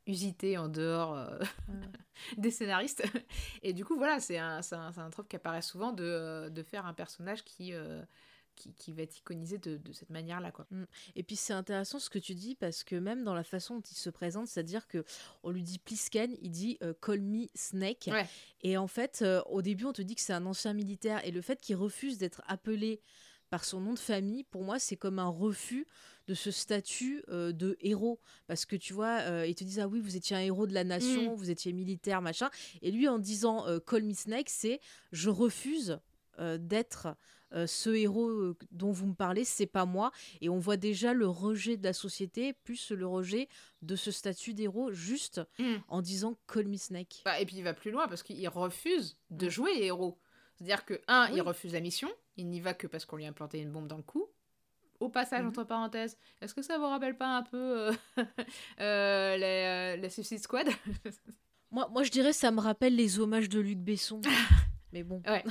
usité 0.07 0.57
en 0.57 0.67
dehors 0.69 1.15
euh, 1.15 1.39
des 2.37 2.51
scénaristes. 2.51 3.03
Et 3.61 3.73
du 3.73 3.85
coup, 3.85 3.97
voilà, 3.97 4.19
c'est 4.19 4.37
un, 4.37 4.61
c'est 4.61 4.75
un, 4.75 4.91
un 4.97 5.09
trope 5.09 5.27
qui 5.27 5.35
apparaît 5.35 5.61
souvent 5.61 5.91
de, 5.91 6.03
euh, 6.03 6.49
de 6.49 6.63
faire 6.63 6.85
un 6.85 6.93
personnage 6.93 7.43
qui, 7.43 7.73
euh, 7.73 8.01
qui, 8.55 8.73
qui 8.73 8.91
va 8.91 9.03
être 9.03 9.17
iconisé 9.17 9.57
de, 9.57 9.77
de 9.77 9.91
cette 9.93 10.09
manière-là, 10.09 10.51
quoi. 10.51 10.67
Et 11.15 11.23
puis 11.23 11.35
c'est 11.35 11.53
intéressant 11.53 11.99
ce 11.99 12.09
que 12.09 12.19
tu 12.19 12.35
dis 12.35 12.55
parce 12.55 12.83
que 12.83 12.95
même 12.95 13.23
dans 13.23 13.33
la 13.33 13.43
façon 13.43 13.75
dont 13.75 13.83
il 13.89 13.95
se 13.95 14.09
présente, 14.09 14.47
c'est-à-dire 14.47 14.87
que 14.87 15.03
on 15.43 15.49
lui 15.49 15.63
dit 15.63 15.79
Plisken, 15.79 16.35
il 16.41 16.51
dit 16.51 16.77
euh, 16.83 16.93
Call 17.01 17.21
me 17.21 17.47
Snake. 17.55 18.09
Ouais. 18.11 18.27
Et 18.61 18.77
en 18.77 18.87
fait, 18.87 19.23
au 19.49 19.61
début, 19.61 19.85
on 19.85 19.93
te 19.93 20.01
dit 20.01 20.15
que 20.15 20.21
c'est 20.21 20.33
un 20.33 20.45
ancien 20.45 20.73
militaire 20.73 21.25
et 21.25 21.31
le 21.31 21.41
fait 21.41 21.59
qu'il 21.59 21.75
refuse 21.75 22.17
d'être 22.17 22.41
appelé 22.47 23.01
par 23.53 23.65
son 23.65 23.79
nom 23.81 23.93
de 23.93 23.99
famille, 23.99 24.43
pour 24.45 24.63
moi, 24.63 24.79
c'est 24.79 24.95
comme 24.95 25.19
un 25.19 25.27
refus 25.29 25.85
de 26.27 26.33
ce 26.33 26.49
statut 26.49 27.23
euh, 27.29 27.51
de 27.51 27.77
héros. 27.81 28.19
Parce 28.47 28.65
que 28.65 28.75
tu 28.75 28.93
vois, 28.93 29.19
euh, 29.21 29.45
ils 29.45 29.53
te 29.53 29.63
disent 29.63 29.79
Ah 29.79 29.87
oui, 29.87 29.99
vous 29.99 30.15
étiez 30.15 30.35
un 30.35 30.39
héros 30.39 30.65
de 30.65 30.73
la 30.73 30.83
nation, 30.83 31.35
vous 31.35 31.51
étiez 31.51 31.71
militaire, 31.71 32.19
machin. 32.23 32.49
Et 32.81 32.89
lui, 32.89 33.07
en 33.07 33.19
disant 33.19 33.67
euh, 33.67 33.77
Call 33.79 34.01
me 34.05 34.13
Snake, 34.15 34.49
c'est 34.49 34.79
Je 35.11 35.29
refuse 35.29 35.99
euh, 36.39 36.57
d'être 36.57 37.09
euh, 37.53 37.67
ce 37.67 37.91
héros 37.91 38.55
dont 38.71 38.91
vous 38.91 39.05
me 39.05 39.13
parlez, 39.13 39.45
c'est 39.45 39.67
pas 39.67 39.85
moi. 39.85 40.11
Et 40.41 40.49
on 40.49 40.57
voit 40.57 40.77
déjà 40.77 41.13
le 41.13 41.27
rejet 41.27 41.77
de 41.77 41.83
la 41.83 41.93
société, 41.93 42.53
plus 42.53 42.89
le 42.89 43.05
rejet 43.05 43.47
de 43.83 43.95
ce 43.95 44.09
statut 44.09 44.55
d'héros, 44.55 44.91
juste 44.93 45.41
Mm. 45.59 45.75
en 45.89 46.01
disant 46.01 46.39
Call 46.51 46.67
me 46.67 46.77
Snake. 46.77 47.21
Bah, 47.23 47.39
et 47.39 47.45
puis 47.45 47.57
il 47.57 47.63
va 47.63 47.75
plus 47.75 47.91
loin 47.91 48.07
parce 48.07 48.23
qu'il 48.23 48.49
refuse 48.49 49.15
de 49.29 49.45
Mm. 49.45 49.49
jouer 49.51 49.71
héros. 49.83 50.17
C'est-à-dire 50.57 50.85
que, 50.85 50.99
un, 51.07 51.27
Oui. 51.29 51.37
il 51.37 51.41
refuse 51.41 51.73
la 51.73 51.79
mission, 51.81 52.09
il 52.37 52.47
n'y 52.49 52.59
va 52.61 52.73
que 52.73 52.87
parce 52.87 53.05
qu'on 53.05 53.17
lui 53.17 53.25
a 53.25 53.29
implanté 53.29 53.59
une 53.59 53.71
bombe 53.71 53.87
dans 53.87 53.97
le 53.97 54.03
cou. 54.03 54.27
Au 54.99 55.09
passage, 55.09 55.41
Mhm. 55.41 55.49
entre 55.49 55.63
parenthèses, 55.65 56.17
est-ce 56.41 56.53
que 56.53 56.61
ça 56.61 56.77
vous 56.77 56.85
rappelle 56.87 57.17
pas 57.17 57.27
un 57.37 57.43
peu 57.43 57.57
euh, 57.57 57.91
euh, 58.79 59.37
les, 59.37 59.97
euh, 59.97 60.01
la 60.01 60.09
Suicide 60.09 60.39
Squad? 60.39 60.67
Moi, 61.71 61.87
moi, 61.91 62.03
je 62.03 62.11
dirais 62.11 62.33
ça 62.33 62.51
me 62.51 62.59
rappelle 62.61 62.95
les 62.95 63.19
hommages 63.19 63.49
de 63.49 63.59
Luc 63.59 63.79
Besson. 63.79 64.21
Mais 64.93 65.03
bon. 65.03 65.21
Ouais. 65.27 65.43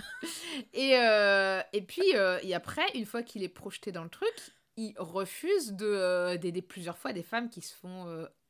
Et, 0.73 0.97
euh, 0.97 1.61
et 1.73 1.83
puis, 1.83 2.15
euh, 2.15 2.39
et 2.43 2.55
après, 2.55 2.87
une 2.95 3.05
fois 3.07 3.23
qu'il 3.25 3.43
est 3.43 3.49
projeté 3.49 3.91
dans 3.91 4.05
le 4.05 4.09
truc, 4.11 4.33
il 4.77 4.95
refuse 4.99 5.73
de 5.73 5.85
euh, 5.87 6.37
d'aider 6.39 6.63
plusieurs 6.63 6.97
fois 6.97 7.13
des 7.13 7.25
femmes 7.25 7.51
qui 7.51 7.61
se 7.61 7.75
font 7.75 8.07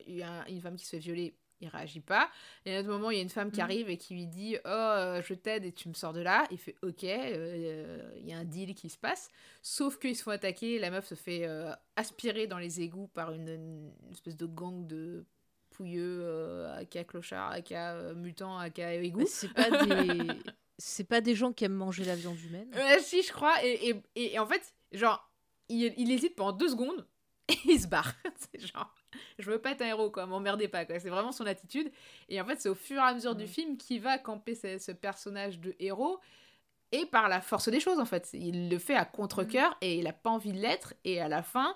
une 0.06 0.60
femme 0.60 0.76
qui 0.76 0.84
se 0.84 0.90
fait 0.90 0.98
violer 0.98 1.34
il 1.62 1.68
réagit 1.68 2.00
pas 2.00 2.28
et 2.66 2.74
à 2.74 2.78
un 2.78 2.80
autre 2.80 2.90
moment 2.90 3.10
il 3.10 3.16
y 3.16 3.20
a 3.20 3.22
une 3.22 3.28
femme 3.30 3.50
qui 3.50 3.60
Mhm. 3.60 3.64
arrive 3.64 3.88
et 3.88 3.96
qui 3.96 4.14
lui 4.14 4.26
dit 4.26 4.56
oh 4.64 4.68
euh, 4.68 5.22
je 5.22 5.32
t'aide 5.34 5.64
et 5.64 5.72
tu 5.72 5.88
me 5.88 5.94
sors 5.94 6.12
de 6.12 6.20
là 6.20 6.46
il 6.50 6.58
fait 6.58 6.74
ok 6.82 7.04
euh, 7.04 8.12
il 8.18 8.28
y 8.28 8.32
a 8.32 8.38
un 8.38 8.44
deal 8.44 8.74
qui 8.74 8.90
se 8.90 8.98
passe 8.98 9.30
sauf 9.62 9.98
qu'ils 9.98 10.16
se 10.16 10.22
font 10.24 10.30
attaquer 10.32 10.78
la 10.78 10.90
meuf 10.90 11.06
se 11.06 11.14
fait 11.14 11.46
euh, 11.46 11.72
aspirer 11.96 12.46
dans 12.46 12.58
les 12.58 12.80
égouts 12.80 13.06
par 13.08 13.32
une, 13.32 13.48
une 13.48 13.92
espèce 14.12 14.36
de 14.36 14.46
gang 14.46 14.86
de 14.86 15.24
pouilleux 15.70 16.66
aka 16.76 17.04
clochard 17.04 17.50
aka 17.52 18.12
mutant 18.14 18.58
aka 18.58 18.92
égout 18.94 19.20
Mais 19.20 19.26
C'est 19.26 19.52
pas 19.52 19.70
des. 19.86 20.28
C'est 20.78 21.04
pas 21.04 21.20
des 21.20 21.34
gens 21.34 21.52
qui 21.52 21.64
aiment 21.64 21.74
manger 21.74 22.04
la 22.04 22.16
viande 22.16 22.38
humaine. 22.40 22.68
Si, 23.00 23.22
je 23.22 23.32
crois. 23.32 23.54
Et, 23.64 23.90
et, 23.90 24.02
et- 24.16 24.34
et 24.34 24.38
en 24.38 24.46
fait, 24.46 24.74
genre, 24.92 25.30
il, 25.68 25.94
il 25.96 26.10
hésite 26.10 26.34
pendant 26.34 26.52
deux 26.56 26.68
secondes 26.70 27.06
et 27.48 27.54
il 27.66 27.80
se 27.80 27.86
barre. 27.86 28.12
c'est 28.52 28.66
genre, 28.66 28.92
je 29.38 29.50
veux 29.50 29.58
pas 29.58 29.72
être 29.72 29.82
un 29.82 29.86
héros, 29.86 30.10
quoi, 30.10 30.26
m'emmerdez 30.26 30.68
pas, 30.68 30.84
quoi. 30.84 30.98
C'est 30.98 31.10
vraiment 31.10 31.32
son 31.32 31.46
attitude. 31.46 31.90
Et 32.28 32.40
en 32.40 32.44
fait, 32.44 32.60
c'est 32.60 32.68
au 32.68 32.74
fur 32.74 32.98
et 32.98 33.04
à 33.04 33.14
mesure 33.14 33.34
du 33.34 33.46
film 33.46 33.76
qu'il 33.76 34.00
va 34.00 34.18
camper 34.18 34.54
ce, 34.54 34.78
ce 34.78 34.92
personnage 34.92 35.58
de 35.60 35.74
héros. 35.78 36.20
Et 36.92 37.06
par 37.06 37.28
la 37.28 37.40
force 37.40 37.68
des 37.68 37.80
choses, 37.80 37.98
en 37.98 38.04
fait. 38.04 38.28
Il 38.34 38.68
le 38.68 38.78
fait 38.78 38.96
à 38.96 39.04
contre-coeur 39.04 39.76
et 39.80 39.98
il 39.98 40.06
a 40.06 40.12
pas 40.12 40.30
envie 40.30 40.52
de 40.52 40.58
l'être. 40.58 40.94
Et 41.04 41.20
à 41.20 41.28
la 41.28 41.42
fin. 41.42 41.74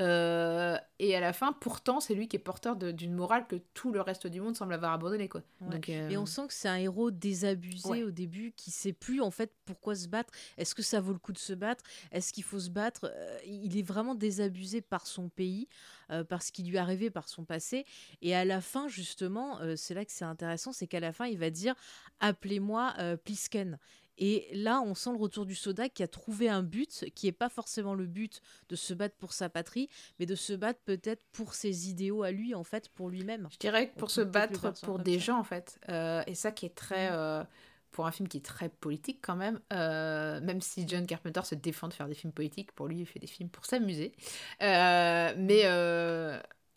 Euh, 0.00 0.76
et 0.98 1.14
à 1.16 1.20
la 1.20 1.32
fin, 1.32 1.52
pourtant, 1.52 2.00
c'est 2.00 2.14
lui 2.14 2.28
qui 2.28 2.36
est 2.36 2.40
porteur 2.40 2.76
d'une 2.76 3.12
morale 3.14 3.46
que 3.46 3.56
tout 3.74 3.92
le 3.92 4.00
reste 4.00 4.26
du 4.26 4.40
monde 4.40 4.56
semble 4.56 4.74
avoir 4.74 4.92
abandonné, 4.92 5.28
quoi. 5.28 5.42
Ouais. 5.60 5.70
Donc, 5.70 5.88
euh, 5.88 6.08
Et 6.08 6.16
on 6.16 6.26
sent 6.26 6.46
que 6.48 6.54
c'est 6.54 6.68
un 6.68 6.76
héros 6.76 7.10
désabusé 7.10 7.88
Ouais. 7.88 8.02
au 8.02 8.10
début, 8.10 8.52
qui 8.56 8.70
sait 8.70 8.92
plus 8.92 9.20
en 9.20 9.30
fait 9.30 9.52
pourquoi 9.64 9.94
se 9.94 10.08
battre. 10.08 10.32
Est-ce 10.56 10.74
que 10.74 10.82
ça 10.82 11.00
vaut 11.00 11.12
le 11.12 11.18
coup 11.18 11.32
de 11.32 11.38
se 11.38 11.52
battre? 11.52 11.84
Est-ce 12.12 12.32
qu'il 12.32 12.44
faut 12.44 12.60
se 12.60 12.70
battre? 12.70 13.10
Euh, 13.12 13.38
Il 13.44 13.76
est 13.78 13.82
vraiment 13.82 14.14
désabusé 14.14 14.80
par 14.80 15.06
son 15.06 15.28
pays, 15.28 15.68
euh, 16.10 16.24
par 16.24 16.42
ce 16.42 16.52
qui 16.52 16.62
lui 16.62 16.76
est 16.76 16.80
arrivé, 16.80 17.10
par 17.10 17.28
son 17.28 17.44
passé. 17.44 17.84
Et 18.22 18.34
à 18.34 18.44
la 18.44 18.60
fin, 18.60 18.88
justement, 18.88 19.58
c'est 19.76 19.94
là 19.94 20.04
que 20.04 20.12
c'est 20.12 20.24
intéressant, 20.24 20.72
c'est 20.72 20.86
qu'à 20.86 21.00
la 21.00 21.12
fin, 21.12 21.26
il 21.26 21.38
va 21.38 21.50
dire 21.50 21.74
appelez-moi 22.20 22.94
Plisken. 23.24 23.78
Et 24.18 24.48
là, 24.52 24.80
on 24.84 24.94
sent 24.94 25.10
le 25.12 25.16
retour 25.18 25.46
du 25.46 25.54
soda 25.54 25.88
qui 25.88 26.02
a 26.02 26.08
trouvé 26.08 26.48
un 26.48 26.62
but 26.62 27.04
qui 27.14 27.26
n'est 27.26 27.32
pas 27.32 27.48
forcément 27.48 27.94
le 27.94 28.06
but 28.06 28.42
de 28.68 28.74
se 28.76 28.92
battre 28.94 29.14
pour 29.16 29.32
sa 29.32 29.48
patrie, 29.48 29.88
mais 30.18 30.26
de 30.26 30.34
se 30.34 30.52
battre 30.52 30.80
peut-être 30.84 31.24
pour 31.32 31.54
ses 31.54 31.88
idéaux 31.88 32.24
à 32.24 32.30
lui, 32.32 32.54
en 32.54 32.64
fait, 32.64 32.88
pour 32.90 33.10
lui-même. 33.10 33.48
Je 33.52 33.58
dirais 33.58 33.90
que 33.90 33.98
pour 33.98 34.10
se 34.10 34.20
battre 34.20 34.72
pour 34.82 34.98
des 34.98 35.18
ça. 35.18 35.24
gens, 35.26 35.38
en 35.38 35.44
fait. 35.44 35.78
Euh, 35.88 36.22
et 36.26 36.34
ça 36.34 36.50
qui 36.52 36.66
est 36.66 36.74
très. 36.74 37.10
Mm. 37.10 37.14
euh, 37.14 37.44
pour 37.90 38.06
un 38.06 38.12
film 38.12 38.28
qui 38.28 38.36
est 38.36 38.44
très 38.44 38.68
politique, 38.68 39.20
quand 39.22 39.36
même. 39.36 39.60
euh, 39.72 40.40
même 40.42 40.60
si 40.60 40.86
John 40.86 41.06
Carpenter 41.06 41.40
se 41.44 41.54
défend 41.54 41.88
de 41.88 41.94
faire 41.94 42.06
des 42.06 42.14
films 42.14 42.32
politiques, 42.34 42.70
pour 42.72 42.86
lui, 42.86 42.98
il 43.00 43.06
fait 43.06 43.18
des 43.18 43.26
films 43.26 43.48
pour 43.48 43.64
s'amuser. 43.64 44.12
Mais, 44.60 45.64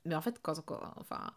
mais 0.06 0.16
en 0.16 0.22
fait, 0.22 0.40
quand. 0.42 0.60
quand- 0.66 0.94
enfin. 0.98 1.32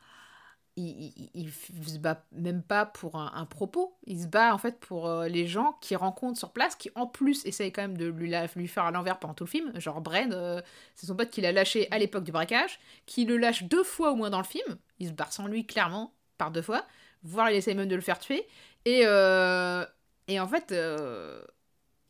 Il, 0.77 1.13
il, 1.17 1.31
il 1.35 1.89
se 1.89 1.99
bat 1.99 2.25
même 2.33 2.63
pas 2.63 2.85
pour 2.85 3.15
un, 3.17 3.47
propos, 3.47 3.97
il 4.07 4.21
se 4.23 4.27
bat 4.27 4.53
en 4.53 4.59
fait 4.59 4.81
pour 4.81 5.07
euh, 5.07 5.29
les 5.29 5.47
gens 5.47 5.79
qui 5.81 5.95
rencontre 5.95 6.37
sur 6.37 6.51
place, 6.53 6.75
qui 6.75 6.91
en 6.97 7.07
plus 7.07 7.47
essayent 7.47 7.71
quand 7.71 7.83
même 7.83 7.97
de 7.97 8.07
lui, 8.07 8.67
faire 8.67 8.85
à 8.85 8.91
l'envers 8.91 9.21
pendant 9.21 9.35
tout 9.35 9.45
le 9.45 9.51
film. 9.51 9.79
Genre 9.79 10.01
Bren, 10.01 10.33
euh, 10.33 10.61
c'est 10.97 11.07
son 11.07 11.15
pote 11.15 11.31
qui 11.31 11.41
l'a 11.41 11.53
lâché 11.53 11.87
à 11.93 11.99
l'époque 11.99 12.25
du 12.25 12.33
braquage, 12.33 12.81
qui 13.07 13.25
le 13.25 13.37
lâche 13.37 13.63
deux 13.65 13.85
fois 13.85 14.11
au 14.11 14.17
moins 14.17 14.31
dans 14.31 14.39
le 14.39 14.45
film. 14.45 14.77
Il 14.99 15.09
se 15.09 15.13
barre 15.13 15.33
sans 15.33 15.47
lui 15.47 15.65
clairement 15.65 16.13
par 16.39 16.51
deux 16.51 16.63
fois, 16.63 16.85
voire 17.23 17.51
il 17.51 17.57
essaye 17.57 17.77
même 17.77 17.89
de 17.89 17.95
le 17.95 18.01
faire 18.01 18.19
tuer. 18.19 18.45
Et, 18.85 19.03
euh, 19.05 19.87
et 20.27 20.41
en 20.41 20.49
fait, 20.49 20.75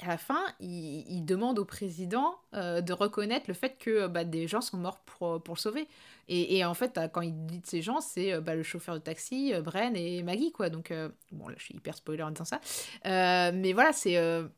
à 0.00 0.08
la 0.08 0.18
fin, 0.18 0.44
il, 0.60 1.24
demande 1.24 1.58
au 1.58 1.64
président 1.64 2.34
euh, 2.54 2.80
de 2.80 2.92
reconnaître 2.92 3.46
le 3.48 3.54
fait 3.54 3.78
que 3.78 3.90
euh, 3.90 4.08
bah, 4.08 4.24
des 4.24 4.48
gens 4.48 4.60
sont 4.60 4.76
morts 4.76 4.98
pour, 5.00 5.42
pour 5.42 5.54
le 5.54 5.60
sauver. 5.60 5.88
Et, 6.28 6.64
en 6.64 6.74
fait, 6.74 6.98
euh, 6.98 7.08
quand 7.08 7.20
il 7.20 7.46
dit 7.46 7.60
de 7.60 7.66
ces 7.66 7.80
gens, 7.82 8.00
c'est 8.00 8.32
euh, 8.32 8.40
bah, 8.40 8.54
le 8.56 8.62
chauffeur 8.64 8.94
de 8.94 9.00
taxi, 9.00 9.54
euh, 9.54 9.62
Bren 9.62 9.94
et 9.96 10.22
Maggie, 10.22 10.52
quoi. 10.52 10.68
Donc, 10.70 10.90
euh, 10.90 11.10
bon, 11.32 11.48
là, 11.48 11.54
je 11.58 11.64
suis 11.64 11.74
hyper 11.74 11.94
spoiler 11.96 12.22
en 12.24 12.30
disant 12.30 12.44
ça. 12.44 12.60
Euh, 13.06 13.52
mais 13.54 13.72
voilà, 13.72 13.92
c'est... 13.92 14.16
euh, 14.16 14.48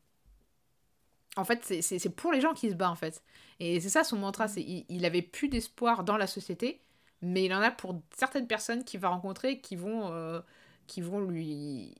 En 1.35 1.45
fait, 1.45 1.63
c'est- 1.81 2.09
pour 2.09 2.31
les 2.31 2.41
gens 2.41 2.53
qui 2.53 2.69
se 2.69 2.75
bat, 2.75 2.89
en 2.89 2.95
fait. 2.95 3.23
Et 3.59 3.79
c'est 3.79 3.89
ça 3.89 4.03
son 4.03 4.17
mantra, 4.17 4.47
c'est 4.47 4.61
il, 4.61 4.85
il 4.89 5.05
avait 5.05 5.21
plus 5.21 5.49
d'espoir 5.49 6.03
dans 6.03 6.17
la 6.17 6.25
société, 6.27 6.81
mais 7.21 7.45
il 7.45 7.53
en 7.53 7.61
a 7.61 7.69
pour 7.71 8.01
certaines 8.15 8.47
personnes 8.47 8.83
qu'il 8.83 8.99
va 8.99 9.09
rencontrer 9.09 9.59
qui 9.61 9.75
vont, 9.75 10.11
euh, 10.11 10.41
qui 10.87 11.01
vont 11.01 11.19
lui, 11.21 11.93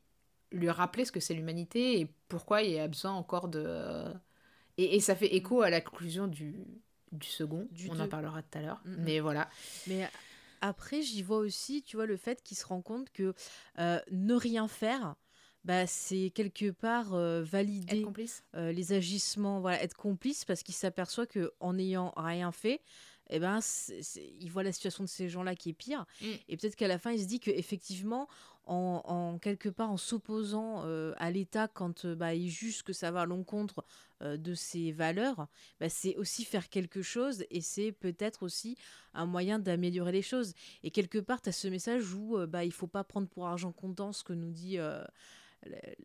lui 0.51 0.69
rappeler 0.69 1.05
ce 1.05 1.11
que 1.11 1.19
c'est 1.19 1.33
l'humanité 1.33 1.99
et 1.99 2.07
pourquoi 2.27 2.63
il 2.63 2.71
y 2.71 2.79
a 2.79 2.87
besoin 2.87 3.11
encore 3.11 3.47
de... 3.47 4.05
Et, 4.77 4.95
et 4.95 4.99
ça 4.99 5.15
fait 5.15 5.35
écho 5.35 5.61
à 5.61 5.69
la 5.69 5.81
conclusion 5.81 6.27
du, 6.27 6.55
du 7.11 7.27
second, 7.27 7.67
Du 7.71 7.89
on 7.89 7.99
en 7.99 8.07
parlera 8.07 8.41
tout 8.43 8.57
à 8.57 8.61
l'heure, 8.61 8.81
mais 8.85 9.19
voilà. 9.19 9.49
Mais 9.87 10.07
après, 10.61 11.01
j'y 11.01 11.23
vois 11.23 11.37
aussi, 11.37 11.83
tu 11.83 11.95
vois, 11.97 12.05
le 12.05 12.17
fait 12.17 12.41
qu'il 12.43 12.57
se 12.57 12.65
rend 12.65 12.81
compte 12.81 13.11
que 13.11 13.33
euh, 13.79 13.99
ne 14.11 14.33
rien 14.33 14.67
faire, 14.67 15.15
bah, 15.63 15.85
c'est 15.87 16.31
quelque 16.33 16.71
part 16.71 17.13
euh, 17.13 17.43
valider 17.43 18.05
euh, 18.55 18.71
les 18.71 18.93
agissements, 18.93 19.59
voilà, 19.59 19.81
être 19.83 19.95
complice 19.95 20.45
parce 20.45 20.63
qu'il 20.63 20.75
s'aperçoit 20.75 21.25
que 21.27 21.53
en 21.59 21.73
n'ayant 21.73 22.13
rien 22.15 22.51
fait, 22.51 22.81
eh 23.29 23.39
ben, 23.39 23.59
c'est- 23.61 24.01
c'est- 24.01 24.33
il 24.39 24.49
voit 24.51 24.63
la 24.63 24.71
situation 24.71 25.03
de 25.03 25.09
ces 25.09 25.29
gens-là 25.29 25.55
qui 25.55 25.69
est 25.69 25.73
pire. 25.73 26.05
Mm. 26.21 26.25
Et 26.49 26.57
peut-être 26.57 26.75
qu'à 26.75 26.87
la 26.87 26.97
fin, 26.99 27.11
il 27.11 27.19
se 27.21 27.25
dit 27.25 27.39
que 27.39 27.51
effectivement, 27.51 28.27
en, 28.65 29.01
en 29.05 29.37
quelque 29.39 29.69
part, 29.69 29.89
en 29.91 29.97
s'opposant 29.97 30.83
euh, 30.85 31.13
à 31.17 31.31
l'État 31.31 31.69
quand 31.69 32.03
euh, 32.03 32.15
bah, 32.15 32.33
il 32.35 32.49
juge 32.49 32.83
que 32.83 32.91
ça 32.91 33.11
va 33.11 33.21
à 33.21 33.25
l'encontre 33.25 33.85
euh, 34.21 34.35
de 34.35 34.53
ses 34.55 34.91
valeurs, 34.91 35.47
bah, 35.79 35.87
c'est 35.87 36.17
aussi 36.17 36.43
faire 36.43 36.67
quelque 36.67 37.01
chose 37.01 37.45
et 37.49 37.61
c'est 37.61 37.93
peut-être 37.93 38.43
aussi 38.43 38.77
un 39.13 39.25
moyen 39.25 39.57
d'améliorer 39.57 40.11
les 40.11 40.21
choses. 40.21 40.53
Et 40.83 40.91
quelque 40.91 41.17
part, 41.19 41.41
tu 41.41 41.47
as 41.49 41.53
ce 41.53 41.69
message 41.69 42.13
où 42.13 42.37
euh, 42.37 42.45
bah, 42.45 42.65
il 42.65 42.73
faut 42.73 42.87
pas 42.87 43.05
prendre 43.05 43.27
pour 43.29 43.47
argent 43.47 43.71
comptant 43.71 44.11
ce 44.11 44.23
que 44.23 44.33
nous 44.33 44.51
dit 44.51 44.77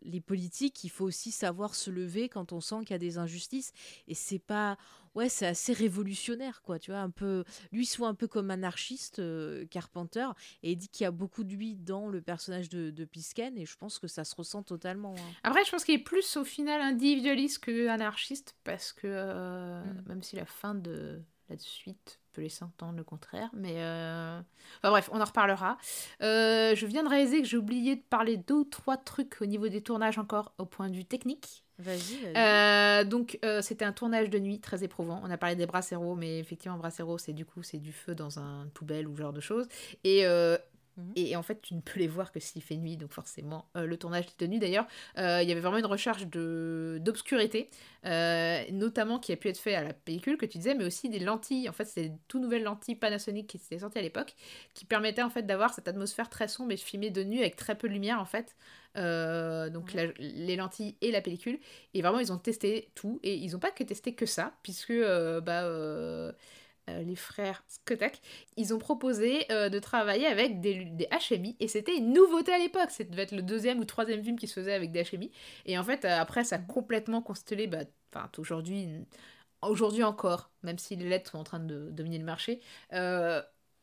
les 0.03 0.21
politiques, 0.21 0.85
il 0.85 0.89
faut 0.91 1.05
aussi 1.05 1.31
savoir 1.31 1.75
se 1.75 1.91
lever 1.91 2.29
quand 2.29 2.53
on 2.53 2.61
sent 2.61 2.81
qu'il 2.81 2.91
y 2.91 2.95
a 2.95 2.99
des 2.99 3.19
injustices. 3.19 3.73
Et 4.09 4.15
c'est 4.15 4.39
pas. 4.39 4.77
Ouais, 5.15 5.29
c'est 5.29 5.47
assez 5.47 5.75
révolutionnaire, 5.75 6.63
quoi. 6.63 6.79
Tu 6.79 6.91
vois, 6.91 7.01
un 7.01 7.11
peu. 7.11 7.45
Lui, 7.71 7.85
soit 7.85 8.09
un 8.09 8.15
peu 8.15 8.27
comme 8.29 8.51
anarchiste, 8.51 9.19
euh, 9.19 9.67
Carpenter, 9.67 10.27
et 10.63 10.73
il 10.73 10.77
dit 10.77 10.89
qu'il 10.89 11.05
y 11.05 11.07
a 11.07 11.11
beaucoup 11.11 11.45
de 11.45 11.53
lui 11.55 11.75
dans 11.77 12.09
le 12.09 12.23
personnage 12.23 12.71
de, 12.71 12.91
de 12.91 13.05
Pisken, 13.05 13.59
et 13.59 13.67
je 13.67 13.77
pense 13.77 13.99
que 13.99 14.07
ça 14.09 14.25
se 14.25 14.35
ressent 14.35 14.63
totalement. 14.63 15.15
hein. 15.19 15.33
Après, 15.43 15.65
je 15.67 15.71
pense 15.71 15.85
qu'il 15.85 15.95
est 15.97 15.99
plus 16.03 16.37
au 16.39 16.45
final 16.45 16.81
individualiste 16.81 17.59
que 17.59 17.89
anarchiste 17.89 18.57
parce 18.65 18.93
que 18.95 19.07
euh, 19.07 19.83
Mm. 19.85 20.03
même 20.09 20.23
si 20.23 20.37
la 20.37 20.47
fin 20.47 20.75
de 20.75 21.21
la 21.51 21.59
suite 21.59 22.21
peut 22.33 22.43
laisser 22.43 22.64
entendre 22.64 22.97
le 22.97 23.05
contraire, 23.05 23.51
mais 23.53 23.74
euh, 23.76 24.41
enfin 24.78 24.91
bref, 24.91 25.11
on 25.12 25.20
en 25.20 25.24
reparlera. 25.24 25.78
Euh, 26.22 26.74
je 26.74 26.87
viens 26.87 27.03
de 27.03 27.09
réaliser 27.09 27.43
que 27.43 27.49
j'ai 27.49 27.57
oublié 27.57 27.97
de 27.97 28.03
parler 28.03 28.37
deux 28.37 28.55
ou 28.55 28.64
trois 28.64 28.97
trucs 28.97 29.41
au 29.41 29.47
niveau 29.47 29.68
des 29.68 29.83
tournages 29.83 30.18
encore 30.18 30.53
au 30.59 30.64
point 30.64 30.89
de 30.89 30.97
vue 30.97 31.05
technique. 31.05 31.64
Vas-y. 31.78 32.37
Euh, 32.37 33.05
donc 33.05 33.39
c'était 33.61 33.85
un 33.85 33.93
tournage 33.93 34.30
de 34.30 34.39
nuit 34.39 34.61
très 34.61 34.85
éprouvant. 34.85 35.20
On 35.24 35.30
a 35.30 35.37
parlé 35.37 35.57
des 35.57 35.66
brasseros, 35.66 36.14
mais 36.14 36.39
effectivement 36.39 36.76
brasseros 36.76 37.18
c'est 37.18 37.33
du 37.33 37.45
coup 37.45 37.62
c'est 37.62 37.78
du 37.78 37.93
feu 37.93 38.14
dans 38.14 38.39
un 38.39 38.68
poubelle 38.74 39.09
ou 39.09 39.16
ce 39.16 39.22
genre 39.22 39.33
de 39.33 39.41
choses. 39.41 39.66
Et 40.05 40.24
Mhm. 40.97 41.12
et 41.16 41.36
en 41.36 41.43
fait, 41.43 41.61
tu 41.62 41.74
ne 41.74 41.80
peux 41.80 41.99
les 42.01 42.09
voir 42.09 42.32
que 42.32 42.40
s'il 42.40 42.62
fait 42.62 42.76
nuit, 42.76 42.97
donc 42.97 43.12
forcément, 43.12 43.66
euh, 43.76 43.86
le 43.86 43.97
tournage 43.97 44.26
de 44.38 44.47
nuit. 44.47 44.59
D'ailleurs, 44.59 44.86
euh, 45.18 45.40
il 45.43 45.49
y 45.49 45.53
avait 45.53 45.61
vraiment 45.61 45.78
une 45.78 45.86
recherche 45.86 46.26
d'obscurité, 47.01 47.70
euh, 48.07 48.62
notamment 48.72 49.18
qui 49.18 49.32
a 49.32 49.36
pu 49.36 49.49
être 49.49 49.59
fait 49.59 49.74
à 49.74 49.82
la 49.82 49.93
pellicule 49.95 50.36
que 50.36 50.47
tu 50.47 50.59
disais, 50.59 50.74
mais 50.74 50.84
aussi 50.84 51.09
des 51.09 51.18
lentilles. 51.18 51.68
En 51.68 51.72
fait, 51.72 51.84
c'est 51.84 52.09
des 52.09 52.12
tout 52.28 52.38
nouvelles 52.40 52.62
lentilles 52.64 52.97
Panasonic 52.97 53.47
qui 53.47 53.57
étaient 53.57 53.78
sorties 53.78 53.99
à 53.99 54.03
l'époque, 54.03 54.34
qui 54.74 54.84
permettaient 54.84 55.22
en 55.22 55.30
fait 55.30 55.43
d'avoir 55.43 55.72
cette 55.74 55.88
atmosphère 55.88 56.28
très 56.28 56.49
sombre 56.49 56.72
et 56.72 56.76
filmée 56.76 57.11
de 57.11 57.24
nuit 57.24 57.40
avec 57.40 57.57
très 57.57 57.76
peu 57.76 57.88
de 57.88 57.93
lumière 57.95 58.20
en 58.20 58.24
fait. 58.24 58.57
Euh, 58.99 59.70
donc 59.70 59.95
la- 59.95 60.12
les 60.18 60.57
lentilles 60.57 60.97
et 61.01 61.11
la 61.12 61.22
pellicule. 61.22 61.59
Et 61.95 62.03
vraiment, 62.03 62.18
ils 62.18 62.32
ont 62.32 62.38
testé 62.38 62.90
tout 62.95 63.20
et 63.22 63.34
ils 63.34 63.53
n'ont 63.53 63.59
pas 63.59 63.70
que 63.70 63.82
testé 63.84 64.14
que 64.14 64.26
ça, 64.26 64.53
puisque 64.62 64.90
euh, 64.90 65.40
bah 65.40 65.62
euh, 65.64 66.32
euh, 66.91 67.03
les 67.03 67.16
frères 67.16 67.62
Skotak, 67.68 68.20
ils 68.57 68.74
ont 68.74 68.78
proposé 68.78 69.51
euh, 69.53 69.68
de 69.68 69.78
travailler 69.78 70.26
avec 70.26 70.61
des, 70.61 70.85
des 70.87 71.07
HMI 71.11 71.57
et 71.61 71.68
c'était 71.68 71.97
une 71.97 72.12
nouveauté 72.12 72.53
à 72.53 72.59
l'époque. 72.59 72.91
Ça 72.91 73.05
devait 73.05 73.22
être 73.22 73.33
le 73.33 73.43
deuxième 73.43 73.78
ou 73.80 73.85
troisième 73.85 74.22
film 74.24 74.39
qui 74.39 74.49
se 74.49 74.55
faisait 74.55 74.72
avec 74.74 74.91
des 74.93 75.03
HMI. 75.05 75.30
Et 75.66 75.78
en 75.78 75.85
fait, 75.85 76.05
euh, 76.05 76.18
après, 76.18 76.45
ça 76.45 76.57
a 76.57 76.59
complètement 76.59 77.22
constellé, 77.22 77.66
bah, 77.68 77.85
aujourd'hui, 78.39 78.89
aujourd'hui 79.62 80.03
encore, 80.05 80.51
même 80.62 80.78
si 80.78 80.97
les 80.97 81.09
lettres 81.09 81.30
sont 81.33 81.39
en 81.39 81.45
train 81.45 81.61
de 81.61 81.91
dominer 81.91 82.18
le 82.18 82.24
marché. 82.24 82.61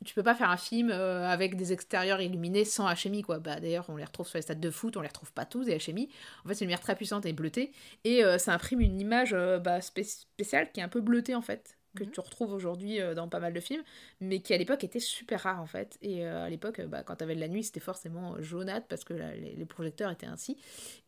Tu 0.06 0.14
peux 0.14 0.24
pas 0.24 0.34
faire 0.36 0.50
un 0.50 0.56
film 0.58 0.92
avec 0.92 1.58
des 1.58 1.74
extérieurs 1.74 2.22
illuminés 2.22 2.64
sans 2.64 2.88
HMI 2.88 3.22
quoi. 3.22 3.40
Bah 3.40 3.60
d'ailleurs 3.60 3.86
on 3.90 3.98
les 3.98 4.06
retrouve 4.06 4.28
sur 4.28 4.38
les 4.38 4.44
stades 4.44 4.62
de 4.62 4.72
foot, 4.72 4.96
on 4.96 5.02
les 5.02 5.10
retrouve 5.10 5.34
pas 5.34 5.46
tous 5.46 5.66
des 5.66 5.78
HMI. 5.78 6.10
En 6.46 6.48
fait 6.48 6.56
c'est 6.56 6.64
une 6.64 6.70
lumière 6.70 6.80
très 6.80 6.96
puissante 6.96 7.26
et 7.26 7.34
bleutée 7.34 7.74
et 8.06 8.22
ça 8.40 8.54
imprime 8.54 8.80
une 8.82 9.00
image 9.02 9.34
bah, 9.34 9.82
spé- 9.82 10.06
spéciale 10.06 10.72
qui 10.72 10.80
est 10.80 10.84
un 10.84 10.90
peu 10.90 11.02
bleutée 11.02 11.36
en 11.36 11.42
fait 11.42 11.79
que 12.06 12.06
Mhm. 12.06 12.12
tu 12.12 12.20
retrouves 12.20 12.54
aujourd'hui 12.54 13.02
euh, 13.02 13.14
dans 13.14 13.28
pas 13.28 13.40
mal 13.40 13.54
de 13.54 13.60
films, 13.60 13.84
mais 14.22 14.40
qui 14.42 14.54
à 14.54 14.58
l'époque 14.58 14.84
était 14.84 15.00
super 15.00 15.42
rare 15.44 15.62
en 15.62 15.66
fait. 15.68 15.98
Et 16.02 16.26
euh, 16.26 16.46
à 16.46 16.50
l'époque, 16.50 16.80
euh, 16.80 16.88
bah, 16.88 17.04
quand 17.04 17.16
t'avais 17.18 17.36
de 17.36 17.40
la 17.42 17.48
nuit, 17.48 17.64
c'était 17.64 17.80
forcément 17.80 18.42
jaunâtre 18.42 18.88
parce 18.88 19.04
que 19.04 19.14
là, 19.14 19.36
les, 19.36 19.56
les 19.56 19.66
projecteurs 19.66 20.12
étaient 20.12 20.26
ainsi. 20.26 20.58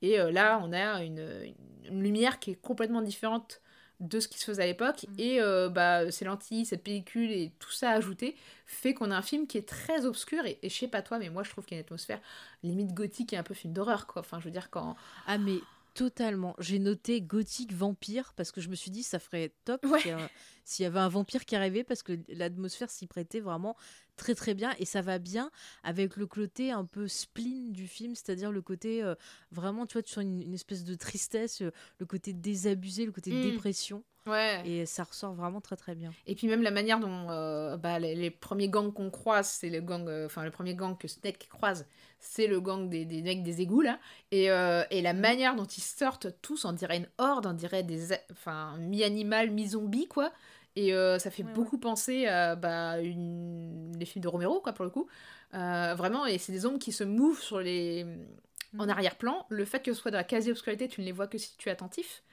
Et 0.01 0.17
là, 0.17 0.59
on 0.63 0.73
a 0.73 1.03
une, 1.03 1.53
une 1.89 2.03
lumière 2.03 2.39
qui 2.39 2.51
est 2.51 2.55
complètement 2.61 3.01
différente 3.01 3.61
de 3.99 4.19
ce 4.19 4.27
qui 4.27 4.39
se 4.39 4.45
faisait 4.45 4.63
à 4.63 4.65
l'époque. 4.65 5.05
Mm. 5.07 5.13
Et 5.19 5.41
euh, 5.41 5.69
bah, 5.69 6.09
ces 6.11 6.25
lentilles, 6.25 6.65
cette 6.65 6.83
pellicule 6.83 7.31
et 7.31 7.51
tout 7.59 7.71
ça 7.71 7.91
ajouté 7.91 8.35
fait 8.65 8.93
qu'on 8.93 9.11
a 9.11 9.15
un 9.17 9.21
film 9.21 9.47
qui 9.47 9.57
est 9.57 9.67
très 9.67 10.05
obscur. 10.05 10.45
Et, 10.45 10.59
et 10.63 10.69
je 10.69 10.75
sais 10.75 10.87
pas 10.87 11.01
toi, 11.01 11.19
mais 11.19 11.29
moi 11.29 11.43
je 11.43 11.51
trouve 11.51 11.65
qu'il 11.65 11.75
y 11.75 11.79
a 11.79 11.81
une 11.81 11.85
atmosphère 11.85 12.19
limite 12.63 12.93
gothique 12.93 13.33
et 13.33 13.37
un 13.37 13.43
peu 13.43 13.53
film 13.53 13.73
d'horreur, 13.73 14.07
quoi. 14.07 14.21
Enfin, 14.21 14.39
je 14.39 14.45
veux 14.45 14.51
dire, 14.51 14.69
quand. 14.71 14.95
Ah 15.27 15.37
mais 15.37 15.63
totalement. 15.93 16.55
J'ai 16.59 16.79
noté 16.79 17.21
gothique 17.21 17.73
vampire 17.73 18.33
parce 18.35 18.51
que 18.51 18.61
je 18.61 18.69
me 18.69 18.75
suis 18.75 18.91
dit 18.91 19.03
ça 19.03 19.19
ferait 19.19 19.53
top 19.65 19.85
Ouais. 19.85 20.01
y 20.07 20.13
s'il 20.63 20.83
y 20.83 20.85
avait 20.85 20.99
un 20.99 21.09
vampire 21.09 21.45
qui 21.45 21.55
arrivait 21.55 21.83
parce 21.83 22.03
que 22.03 22.17
l'atmosphère 22.29 22.89
s'y 22.89 23.07
prêtait 23.07 23.39
vraiment 23.39 23.75
très 24.21 24.35
très 24.35 24.53
bien 24.53 24.73
et 24.79 24.85
ça 24.85 25.01
va 25.01 25.17
bien 25.19 25.49
avec 25.83 26.15
le 26.15 26.27
côté 26.27 26.71
un 26.71 26.85
peu 26.85 27.07
spleen 27.07 27.71
du 27.73 27.87
film, 27.87 28.13
c'est-à-dire 28.15 28.51
le 28.51 28.61
côté 28.61 29.03
euh, 29.03 29.15
vraiment 29.51 29.85
tu 29.85 29.93
vois 29.93 30.03
tu 30.03 30.13
sens 30.13 30.23
une, 30.23 30.41
une 30.41 30.53
espèce 30.53 30.83
de 30.83 30.95
tristesse, 30.95 31.61
euh, 31.61 31.71
le 31.97 32.05
côté 32.05 32.31
désabusé, 32.33 33.05
le 33.05 33.11
côté 33.11 33.31
Mm. 33.31 33.41
dépression 33.51 34.03
Ouais. 34.27 34.61
et 34.69 34.85
ça 34.85 35.03
ressort 35.03 35.33
vraiment 35.33 35.61
très 35.61 35.75
très 35.75 35.95
bien. 35.95 36.13
Et 36.27 36.35
puis 36.35 36.45
même 36.45 36.61
la 36.61 36.69
manière 36.69 36.99
dont 36.99 37.31
euh, 37.31 37.75
bah, 37.77 37.97
les, 37.97 38.13
les 38.13 38.29
premiers 38.29 38.69
gangs 38.69 38.93
qu'on 38.93 39.09
croise, 39.09 39.47
c'est 39.47 39.71
le 39.71 39.81
gang, 39.81 40.07
euh, 40.07 40.27
enfin 40.27 40.43
le 40.45 40.51
premier 40.51 40.75
gang 40.75 40.95
que 40.95 41.07
Snake 41.07 41.47
croise, 41.49 41.87
c'est 42.19 42.45
le 42.45 42.61
gang 42.61 42.87
des, 42.87 43.03
des 43.05 43.23
mecs 43.23 43.41
des 43.41 43.61
égouts 43.61 43.81
là. 43.81 43.97
Et, 44.29 44.51
euh, 44.51 44.83
et 44.91 45.01
la 45.01 45.13
manière 45.13 45.55
dont 45.55 45.65
ils 45.65 45.81
sortent 45.81 46.27
tous, 46.43 46.65
on 46.65 46.73
dirait 46.73 46.97
une 46.97 47.09
horde, 47.17 47.47
on 47.47 47.53
dirait 47.53 47.81
des, 47.81 48.09
enfin 48.31 48.77
mi-animal, 48.77 49.49
mi-zombie 49.49 50.07
quoi. 50.07 50.31
Et 50.75 50.93
euh, 50.93 51.19
ça 51.19 51.29
fait 51.31 51.43
Ouais, 51.43 51.51
beaucoup 51.53 51.77
penser 51.77 52.27
à 52.27 52.55
bah, 52.55 52.99
une... 53.01 53.95
les 53.99 54.05
films 54.05 54.23
de 54.23 54.27
Romero 54.29 54.61
quoi 54.61 54.73
pour 54.73 54.85
le 54.85 54.91
coup. 54.91 55.07
Euh, 55.53 55.93
vraiment, 55.95 56.25
et 56.25 56.37
c'est 56.37 56.53
des 56.53 56.65
ombres 56.65 56.79
qui 56.79 56.91
se 56.93 57.03
mouvent 57.03 57.39
sur 57.39 57.59
les 57.59 58.05
en 58.77 58.83
Mhm. 58.85 58.89
arrière-plan. 58.89 59.45
Le 59.49 59.65
fait 59.65 59.81
que 59.83 59.93
ce 59.93 59.99
soit 59.99 60.11
dans 60.11 60.17
la 60.17 60.23
quasi-obscurité, 60.23 60.87
tu 60.87 61.01
ne 61.01 61.05
les 61.05 61.11
vois 61.11 61.27
que 61.27 61.37
si 61.37 61.57
tu 61.57 61.67
es 61.67 61.71
attentif. 61.73 62.23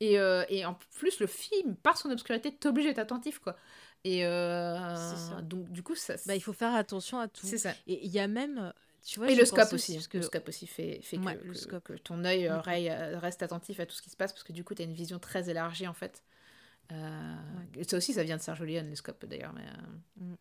Et, 0.00 0.18
euh, 0.18 0.44
et 0.50 0.66
en 0.66 0.74
plus, 0.98 1.20
le 1.20 1.26
film, 1.26 1.74
par 1.76 1.96
son 1.96 2.10
obscurité, 2.10 2.52
t'oblige 2.54 2.84
d'être 2.84 2.98
attentif, 2.98 3.38
quoi. 3.38 3.56
Et 4.04 4.22
ça. 4.22 5.40
donc, 5.42 5.70
du 5.72 5.82
coup, 5.82 5.94
ça. 5.94 6.16
Bah, 6.26 6.34
il 6.36 6.40
faut 6.42 6.52
faire 6.52 6.74
attention 6.74 7.18
à 7.18 7.28
tout. 7.28 7.46
C'est 7.46 7.56
ça. 7.58 7.72
Et 7.86 8.04
il 8.04 8.12
y 8.12 8.18
a 8.20 8.28
même 8.28 8.72
tu 9.04 9.20
vois 9.20 9.30
Et 9.30 9.34
le 9.36 9.44
scope 9.44 9.72
aussi. 9.72 9.98
Que... 9.98 10.08
que 10.08 10.16
Le 10.18 10.22
scope 10.24 10.48
aussi 10.48 10.66
fait, 10.66 11.00
fait 11.02 11.16
Ouais, 11.18 11.36
que, 11.36 11.44
le 11.46 11.52
que- 11.52 11.58
scope. 11.58 11.84
que 11.84 11.92
ton 11.94 12.24
œil, 12.24 12.48
Mm. 12.48 13.16
reste 13.18 13.42
attentif 13.42 13.80
à 13.80 13.86
tout 13.86 13.94
ce 13.94 14.02
qui 14.02 14.10
se 14.10 14.16
passe, 14.16 14.32
parce 14.32 14.42
que 14.44 14.52
du 14.52 14.64
coup, 14.64 14.74
tu 14.74 14.82
as 14.82 14.84
une 14.84 14.92
vision 14.92 15.18
très 15.18 15.48
élargie, 15.48 15.86
en 15.86 15.94
fait. 15.94 16.22
Euh, 16.92 17.34
Ça 17.86 17.96
aussi, 17.96 18.12
ça 18.12 18.22
vient 18.22 18.36
de 18.36 18.42
Sergio 18.42 18.64
Leone, 18.64 18.88
le 18.90 18.94
scope, 18.96 19.24
d'ailleurs. 19.26 19.52
Mais, 19.54 19.64
euh, 20.22 20.34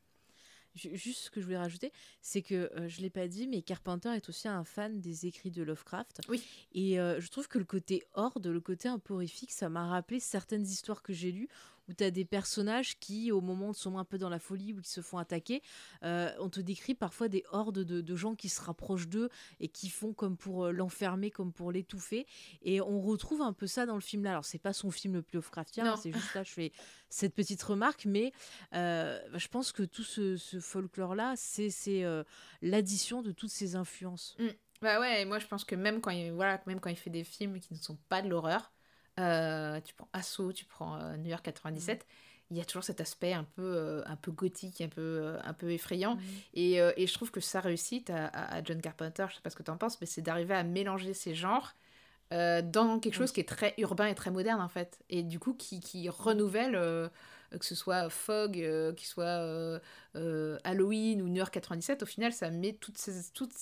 Ju- 0.75 0.95
Juste 0.97 1.19
ce 1.21 1.31
que 1.31 1.39
je 1.39 1.45
voulais 1.45 1.57
rajouter, 1.57 1.93
c'est 2.21 2.41
que 2.41 2.69
euh, 2.75 2.89
je 2.89 2.99
l'ai 3.01 3.09
pas 3.09 3.27
dit, 3.29 3.47
mais 3.47 3.61
Carpenter 3.61 4.09
est 4.13 4.27
aussi 4.27 4.47
un 4.49 4.65
fan 4.65 4.99
des 4.99 5.25
écrits 5.25 5.49
de 5.51 5.63
Lovecraft. 5.63 6.21
Oui. 6.27 6.43
Et 6.73 6.99
euh, 6.99 7.21
je 7.21 7.29
trouve 7.29 7.47
que 7.47 7.57
le 7.57 7.63
côté 7.63 8.03
horde, 8.13 8.45
le 8.47 8.59
côté 8.59 8.89
un 8.89 8.99
peu 8.99 9.13
horrifique, 9.13 9.53
ça 9.53 9.69
m'a 9.69 9.87
rappelé 9.87 10.19
certaines 10.19 10.65
histoires 10.65 11.01
que 11.01 11.13
j'ai 11.13 11.31
lues 11.31 11.47
où 11.89 11.93
tu 11.93 12.03
as 12.03 12.11
des 12.11 12.25
personnages 12.25 12.99
qui, 12.99 13.31
au 13.31 13.41
moment 13.41 13.69
où 13.69 13.73
sont 13.73 13.97
un 13.97 14.05
peu 14.05 14.17
dans 14.17 14.29
la 14.29 14.39
folie 14.39 14.73
ou 14.73 14.81
qui 14.81 14.89
se 14.89 15.01
font 15.01 15.17
attaquer, 15.17 15.61
euh, 16.03 16.31
on 16.39 16.49
te 16.49 16.59
décrit 16.59 16.95
parfois 16.95 17.27
des 17.27 17.43
hordes 17.51 17.79
de, 17.79 18.01
de 18.01 18.15
gens 18.15 18.35
qui 18.35 18.49
se 18.49 18.61
rapprochent 18.61 19.07
d'eux 19.07 19.29
et 19.59 19.67
qui 19.67 19.89
font 19.89 20.13
comme 20.13 20.37
pour 20.37 20.65
euh, 20.65 20.71
l'enfermer, 20.71 21.31
comme 21.31 21.53
pour 21.53 21.71
l'étouffer. 21.71 22.25
Et 22.61 22.81
on 22.81 23.01
retrouve 23.01 23.41
un 23.41 23.53
peu 23.53 23.67
ça 23.67 23.85
dans 23.85 23.95
le 23.95 24.01
film 24.01 24.23
là. 24.23 24.31
Alors, 24.31 24.45
c'est 24.45 24.59
pas 24.59 24.73
son 24.73 24.91
film 24.91 25.15
le 25.15 25.21
plus 25.21 25.35
Lovecraftien, 25.35 25.85
hein, 25.85 25.97
c'est 26.01 26.11
juste 26.11 26.33
là, 26.33 26.43
je 26.43 26.51
fais 26.51 26.71
cette 27.09 27.33
petite 27.33 27.61
remarque, 27.61 28.05
mais 28.05 28.31
euh, 28.73 29.19
je 29.33 29.47
pense 29.47 29.71
que 29.71 29.83
tout 29.83 30.03
ce, 30.03 30.37
ce 30.37 30.59
folklore-là, 30.59 31.33
c'est 31.35 31.69
c'est, 31.69 32.03
euh, 32.03 32.23
l'addition 32.61 33.21
de 33.21 33.31
toutes 33.31 33.49
ces 33.49 33.75
influences. 33.75 34.37
Bah 34.81 34.99
ouais, 34.99 35.21
et 35.21 35.25
moi 35.25 35.39
je 35.39 35.47
pense 35.47 35.63
que 35.63 35.75
même 35.75 36.01
quand 36.01 36.11
il, 36.11 36.31
voilà, 36.31 36.61
même 36.67 36.79
quand 36.79 36.89
il 36.89 36.97
fait 36.97 37.09
des 37.09 37.23
films 37.23 37.59
qui 37.59 37.73
ne 37.73 37.79
sont 37.79 37.97
pas 38.09 38.21
de 38.21 38.27
l'horreur, 38.29 38.73
euh, 39.19 39.79
tu 39.81 39.93
prends 39.93 40.07
Assaut, 40.13 40.51
tu 40.53 40.65
prends 40.65 40.97
euh, 40.99 41.17
New 41.17 41.29
York 41.29 41.43
97, 41.43 42.05
il 42.51 42.57
y 42.57 42.61
a 42.61 42.65
toujours 42.65 42.83
cet 42.83 43.01
aspect 43.01 43.33
un 43.33 43.43
peu, 43.43 43.63
euh, 43.63 44.03
un 44.05 44.15
peu 44.15 44.31
gothique, 44.31 44.81
un 44.81 44.87
peu, 44.87 45.35
un 45.43 45.53
peu 45.53 45.71
effrayant. 45.71 46.17
Et, 46.53 46.79
euh, 46.81 46.91
et 46.97 47.07
je 47.07 47.13
trouve 47.13 47.31
que 47.31 47.39
sa 47.39 47.59
réussite 47.59 48.09
à, 48.11 48.27
à- 48.27 48.63
John 48.63 48.79
Carpenter, 48.81 49.25
je 49.29 49.35
sais 49.35 49.41
pas 49.41 49.49
ce 49.49 49.55
que 49.55 49.63
tu 49.63 49.71
en 49.71 49.77
penses, 49.77 49.99
mais 50.01 50.07
c'est 50.07 50.21
d'arriver 50.21 50.53
à 50.53 50.63
mélanger 50.63 51.13
ces 51.13 51.33
genres 51.35 51.75
dans 52.31 52.99
quelque 52.99 53.13
chose 53.13 53.29
Oui. 53.29 53.33
qui 53.35 53.39
est 53.41 53.47
très 53.47 53.73
urbain 53.77 54.07
et 54.07 54.15
très 54.15 54.31
moderne 54.31 54.59
en 54.59 54.67
fait. 54.67 54.99
Et 55.09 55.23
du 55.23 55.39
coup 55.39 55.53
qui, 55.53 55.79
qui 55.79 56.09
renouvelle, 56.09 56.73
que 56.73 57.65
ce 57.65 57.75
soit 57.75 58.09
Fog, 58.09 58.59
euh, 58.59 58.91
qu'il 58.93 59.07
soit 59.07 59.23
euh, 59.23 59.79
euh, 60.15 60.57
Halloween 60.65 61.21
ou 61.21 61.29
New 61.29 61.35
York 61.37 61.53
97, 61.53 62.03
au 62.03 62.05
final 62.05 62.33
ça 62.33 62.49
met 62.49 62.73
toutes 62.73 62.97
ces, 62.97 63.31
toutes 63.31 63.53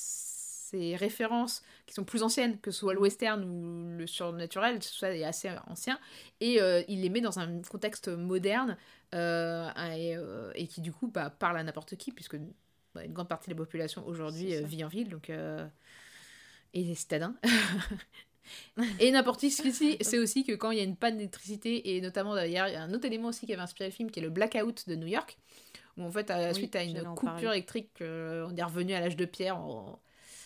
ces 0.74 0.96
références 0.96 1.62
qui 1.86 1.94
sont 1.94 2.04
plus 2.04 2.24
anciennes, 2.24 2.60
que 2.60 2.72
ce 2.72 2.80
soit 2.80 2.94
le 2.94 3.00
western 3.00 3.44
ou 3.44 3.98
le 3.98 4.08
surnaturel, 4.08 4.80
tout 4.80 4.88
ça 4.88 5.16
est 5.16 5.24
assez 5.24 5.50
ancien, 5.68 6.00
et 6.42 6.62
euh, 6.62 6.82
il 6.88 7.02
les 7.02 7.10
met 7.10 7.22
dans 7.22 7.40
un 7.40 7.62
contexte 7.62 8.08
moderne 8.08 8.78
euh, 9.14 9.70
et, 9.96 10.16
euh, 10.18 10.52
et 10.56 10.68
qui 10.68 10.82
du 10.82 10.92
coup 10.92 11.08
bah, 11.08 11.30
parle 11.30 11.58
à 11.58 11.64
n'importe 11.64 11.96
qui, 11.96 12.12
puisque 12.12 12.38
bah, 12.96 13.06
une 13.06 13.14
grande 13.14 13.30
partie 13.30 13.50
de 13.50 13.54
la 13.54 13.58
population 13.58 14.06
aujourd'hui 14.08 14.56
vit 14.64 14.84
en 14.84 14.88
ville, 14.88 15.10
donc 15.10 15.30
et 15.30 16.84
les 16.84 16.96
citadins. 16.96 17.36
et 19.00 19.12
n'importe 19.12 19.42
qui, 19.42 19.52
c'est 19.52 20.18
aussi 20.18 20.44
que 20.44 20.54
quand 20.54 20.72
il 20.72 20.80
y 20.80 20.82
a 20.82 20.84
une 20.84 20.96
panne 20.96 21.18
d'électricité, 21.18 21.96
et 21.96 22.02
notamment 22.02 22.34
d'ailleurs, 22.34 22.68
il 22.68 22.74
y 22.74 22.78
a 22.78 22.82
un 22.82 22.94
autre 22.94 23.06
élément 23.06 23.28
aussi 23.28 23.46
qui 23.46 23.54
avait 23.54 23.62
inspiré 23.62 23.90
le 23.90 23.96
film, 23.96 24.10
qui 24.10 24.20
est 24.20 24.24
le 24.24 24.32
blackout 24.32 24.90
de 24.90 24.96
New 24.96 25.08
York, 25.08 25.38
où 25.98 26.04
en 26.04 26.12
fait, 26.12 26.30
à 26.32 26.40
la 26.40 26.48
Oui, 26.50 26.56
suite 26.56 26.76
à 26.76 26.84
une 26.84 27.04
coupure 27.16 27.52
électrique, 27.52 27.90
euh, 28.02 28.48
on 28.50 28.56
est 28.56 28.64
revenu 28.64 28.94
à 28.94 29.00
l'âge 29.00 29.16
de 29.16 29.26
pierre, 29.26 29.60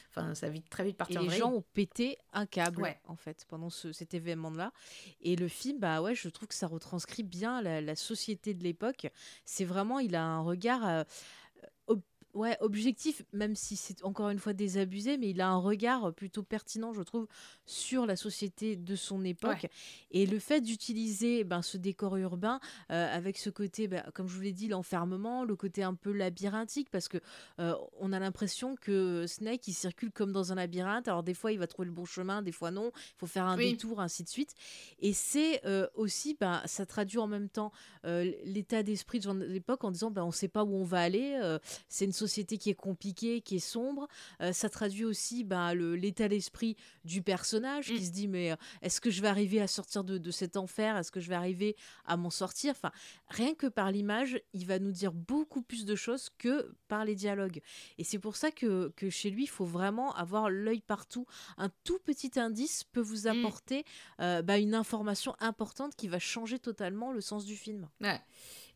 enfin, 0.10 0.34
ça 0.36 0.47
a 0.47 0.49
vite, 0.49 0.70
très 0.70 0.84
vite 0.84 0.95
Et 0.95 0.97
parti 0.97 1.18
en 1.18 1.22
les 1.24 1.30
gens 1.38 1.51
ont 1.51 1.64
pété 1.74 2.18
un 2.34 2.45
câble, 2.45 2.82
Ouais. 2.82 2.99
en 3.05 3.16
fait, 3.16 3.45
pendant 3.47 3.70
ce- 3.70 3.91
cet 3.91 4.14
événement-là. 4.14 4.72
Et 5.22 5.36
le 5.36 5.47
film, 5.47 5.80
bah 5.80 6.01
ouais, 6.01 6.16
je 6.16 6.30
trouve 6.30 6.47
que 6.47 6.55
ça 6.55 6.68
retranscrit 6.68 7.24
bien 7.24 7.62
la, 7.62 7.82
la 7.82 7.95
société 7.95 8.53
de 8.53 8.64
l'époque. 8.64 9.08
C'est 9.45 9.66
vraiment, 9.66 9.99
il 9.99 10.16
a 10.16 10.24
un 10.24 10.39
regard 10.41 10.88
euh, 10.88 11.03
ouais, 12.38 12.55
objectif, 12.61 13.23
même 13.33 13.55
si 13.55 13.75
c'est 13.75 14.03
encore 14.03 14.29
une 14.29 14.38
fois 14.38 14.53
désabusé, 14.53 15.17
mais 15.17 15.31
il 15.31 15.41
a 15.41 15.49
un 15.49 15.57
regard 15.57 16.13
plutôt 16.13 16.43
pertinent, 16.43 16.93
je 16.93 17.01
trouve, 17.01 17.27
sur 17.65 18.05
la 18.05 18.15
société 18.15 18.75
de 18.75 18.95
son 18.95 19.25
époque. 19.25 19.67
Et 20.11 20.25
le 20.27 20.38
fait 20.39 20.61
d'utiliser 20.61 21.43
ben, 21.43 21.61
ce 21.61 21.77
décor 21.77 22.15
urbain 22.17 22.59
euh, 22.91 23.07
avec 23.11 23.38
ce 23.38 23.49
côté, 23.49 23.88
ben, 23.88 24.03
comme 24.13 24.27
je 24.27 24.35
vous 24.35 24.41
l'ai 24.41 24.53
dit, 24.53 24.67
l'enfermement, 24.67 25.43
le 25.45 25.55
côté 25.55 25.81
un 25.83 25.95
peu 25.95 26.11
labyrinthique, 26.11 26.89
parce 26.91 27.07
que 27.07 27.17
euh, 27.59 27.73
on 27.99 28.13
a 28.13 28.19
l'impression 28.19 28.75
que 28.75 29.25
Snake, 29.27 29.67
il 29.67 29.73
circule 29.73 30.11
comme 30.11 30.31
dans 30.31 30.51
un 30.51 30.55
labyrinthe. 30.55 31.07
Alors 31.07 31.23
des 31.23 31.33
fois, 31.33 31.51
il 31.51 31.57
va 31.57 31.65
trouver 31.65 31.88
le 31.88 31.93
bon 31.93 32.05
chemin, 32.05 32.43
des 32.43 32.51
fois 32.51 32.69
non. 32.69 32.91
Il 32.95 33.17
faut 33.17 33.27
faire 33.27 33.45
un 33.45 33.57
Oui. 33.57 33.71
détour, 33.71 33.99
ainsi 33.99 34.23
de 34.23 34.29
suite. 34.29 34.53
Et 34.99 35.11
c'est 35.13 35.65
euh, 35.65 35.88
aussi, 35.95 36.38
ben, 36.39 36.61
ça 36.65 36.85
traduit 36.85 37.17
en 37.17 37.27
même 37.27 37.49
temps 37.49 37.71
l'état 38.45 38.83
d'esprit 38.83 39.19
de 39.19 39.29
l'époque 39.31 39.83
en 39.83 39.91
disant, 39.91 40.11
ben, 40.11 40.23
on 40.23 40.27
ne 40.27 40.31
sait 40.31 40.47
pas 40.47 40.63
où 40.63 40.73
on 40.75 40.83
va 40.83 40.99
aller. 41.01 41.57
c'est 41.89 42.05
une 42.05 42.13
société 42.13 42.26
qui 42.28 42.69
est 42.69 42.75
compliquée, 42.75 43.41
qui 43.41 43.55
est 43.57 43.59
sombre. 43.59 44.07
Euh, 44.41 44.53
ça 44.53 44.69
traduit 44.69 45.05
aussi 45.05 45.43
ben, 45.43 45.73
le- 45.73 45.95
l'état 45.95 46.28
d'esprit 46.28 46.75
du 47.05 47.21
personnage 47.21 47.91
Mm. 47.91 47.95
qui 47.95 48.05
se 48.05 48.11
dit, 48.11 48.28
mais 48.28 48.51
euh, 48.51 48.55
est-ce 48.82 49.01
que 49.01 49.09
je 49.09 49.21
vais 49.21 49.28
arriver 49.28 49.61
à 49.61 49.67
sortir 49.67 50.03
de, 50.03 50.17
de 50.17 50.32
cet 50.32 50.57
enfer? 50.57 50.97
Est-ce 50.97 51.11
que 51.11 51.19
je 51.19 51.30
vais 51.30 51.36
arriver 51.36 51.75
à 52.05 52.17
m'en 52.17 52.30
sortir? 52.30 52.71
Enfin, 52.71 52.91
rien 53.30 53.53
que 53.55 53.67
par 53.67 53.91
l'image, 53.91 54.39
il 54.53 54.65
va 54.65 54.80
nous 54.80 54.91
dire 54.91 55.13
beaucoup 55.13 55.61
plus 55.61 55.86
de 55.86 55.95
choses 55.95 56.30
que 56.38 56.73
par 56.88 57.05
les 57.05 57.15
dialogues. 57.15 57.61
Et 57.97 58.03
c'est 58.03 58.19
pour 58.19 58.36
ça 58.36 58.51
que, 58.51 58.89
que 58.95 59.09
chez 59.09 59.30
lui, 59.30 59.43
il 59.43 59.49
faut 59.49 59.65
vraiment 59.65 60.13
avoir 60.15 60.49
l'œil 60.49 60.82
partout. 60.82 61.25
Un 61.57 61.69
tout 61.84 61.99
petit 61.99 62.32
indice 62.39 62.84
peut 62.84 63.01
vous 63.01 63.28
Mm. 63.28 63.28
apporter 63.39 63.86
euh, 64.19 64.41
bah, 64.41 64.57
une 64.57 64.75
information 64.75 65.36
importante 65.39 65.95
qui 65.95 66.07
va 66.07 66.19
changer 66.19 66.59
totalement 66.59 67.11
le 67.11 67.21
sens 67.21 67.45
du 67.45 67.55
film. 67.55 67.88
Ouais. 68.01 68.19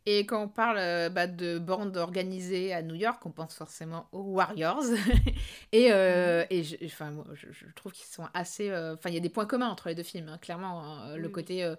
Et 0.07 0.25
quand 0.25 0.41
on 0.43 0.47
parle 0.49 0.77
euh, 0.79 1.09
bah, 1.09 1.27
de 1.27 1.59
bandes 1.59 1.95
organisées 1.95 2.73
à 2.73 2.81
New 2.81 2.95
York, 2.95 3.23
on 3.25 3.31
pense 3.31 3.53
forcément 3.55 4.07
aux 4.11 4.21
Warriors. 4.23 4.83
et 5.71 5.91
euh, 5.91 6.43
et 6.49 6.63
je, 6.63 6.75
enfin, 6.85 7.11
moi, 7.11 7.25
je, 7.33 7.51
je 7.51 7.65
trouve 7.75 7.91
qu'ils 7.91 8.07
sont 8.07 8.27
assez. 8.33 8.69
euh, 8.71 8.95
Enfin, 8.95 9.09
il 9.09 9.13
y 9.13 9.17
a 9.17 9.21
des 9.21 9.29
points 9.29 9.45
communs 9.45 9.69
entre 9.69 9.89
les 9.89 9.95
deux 9.95 10.03
films, 10.03 10.27
hein, 10.29 10.37
clairement. 10.39 10.83
hein. 10.83 11.17
le 11.17 11.27
Oui, 11.27 11.29
côté. 11.29 11.71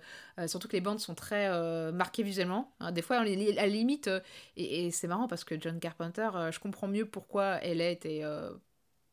surtout 0.46 0.68
que 0.68 0.74
les 0.74 0.80
bandes 0.80 1.00
sont 1.00 1.14
très 1.16 1.48
marquées 1.92 2.22
visuellement. 2.22 2.72
hein. 2.80 2.92
Des 2.92 3.02
fois, 3.02 3.18
on 3.18 3.22
les 3.22 3.36
lit 3.36 3.50
à 3.58 3.62
la 3.62 3.66
limite. 3.66 4.08
et 4.56 4.86
et 4.86 4.90
c'est 4.92 5.08
marrant 5.08 5.26
parce 5.28 5.44
que 5.44 5.60
John 5.60 5.80
Carpenter, 5.80 6.30
je 6.52 6.58
comprends 6.60 6.88
mieux 6.88 7.06
pourquoi 7.06 7.56
elle 7.62 7.80
a 7.80 7.88
été. 7.90 8.24
euh, 8.24 8.52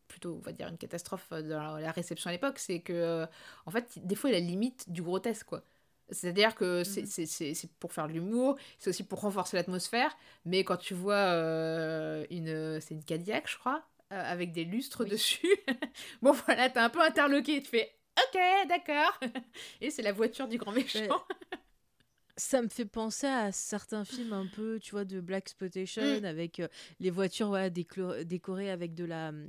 plutôt 0.07 0.35
on 0.37 0.45
va 0.45 0.51
dire 0.51 0.67
une 0.67 0.77
catastrophe 0.77 1.29
dans 1.31 1.77
la 1.77 1.91
réception 1.91 2.29
à 2.29 2.33
l'époque 2.33 2.59
c'est 2.59 2.79
que 2.81 3.25
en 3.65 3.71
fait 3.71 3.99
des 4.05 4.15
fois 4.15 4.29
il 4.31 4.35
a 4.35 4.39
la 4.39 4.45
limite 4.45 4.89
du 4.91 5.01
grotesque 5.03 5.45
quoi 5.47 5.63
c'est-à-dire 6.11 6.55
que 6.55 6.83
c'est- 6.83 7.01
Mhm. 7.01 7.53
c'est 7.53 7.71
pour 7.79 7.93
faire 7.93 8.07
de 8.07 8.13
l'humour, 8.13 8.57
c'est 8.77 8.89
aussi 8.89 9.03
pour 9.03 9.21
renforcer 9.21 9.57
l'atmosphère, 9.57 10.15
mais 10.45 10.63
quand 10.63 10.77
tu 10.77 10.93
vois 10.93 11.15
euh, 11.15 12.25
une... 12.29 12.79
C'est 12.81 12.93
une 12.95 13.03
Cadillac, 13.03 13.49
je 13.49 13.57
crois, 13.57 13.83
euh, 14.11 14.21
avec 14.31 14.51
des 14.51 14.63
lustres 14.65 15.03
Oui. 15.03 15.09
dessus, 15.11 15.47
bon 16.21 16.31
voilà, 16.31 16.69
t'es 16.69 16.79
un 16.79 16.89
peu 16.89 17.01
interloqué, 17.01 17.61
tu 17.61 17.69
fais 17.69 17.91
«Ok, 18.19 18.39
d'accord!» 18.67 19.19
Et 19.81 19.91
c'est 19.91 20.01
la 20.01 20.11
voiture 20.11 20.47
du 20.47 20.57
grand 20.57 20.71
méchant. 20.71 21.07
Ça 22.37 22.61
me 22.61 22.69
fait 22.69 22.85
penser 22.85 23.27
à 23.27 23.51
certains 23.51 24.05
films 24.05 24.31
un 24.31 24.45
peu, 24.47 24.79
tu 24.79 24.91
vois, 24.91 25.03
de 25.03 25.19
Black 25.19 25.43
Exploitation, 25.43 26.21
Mm. 26.21 26.25
avec 26.25 26.61
euh, 26.61 26.69
les 27.01 27.09
voitures 27.09 27.47
voilà, 27.49 27.69
décorées 27.69 28.71
avec 28.71 28.93
de 28.95 29.03
la, 29.03 29.29
hum, 29.29 29.47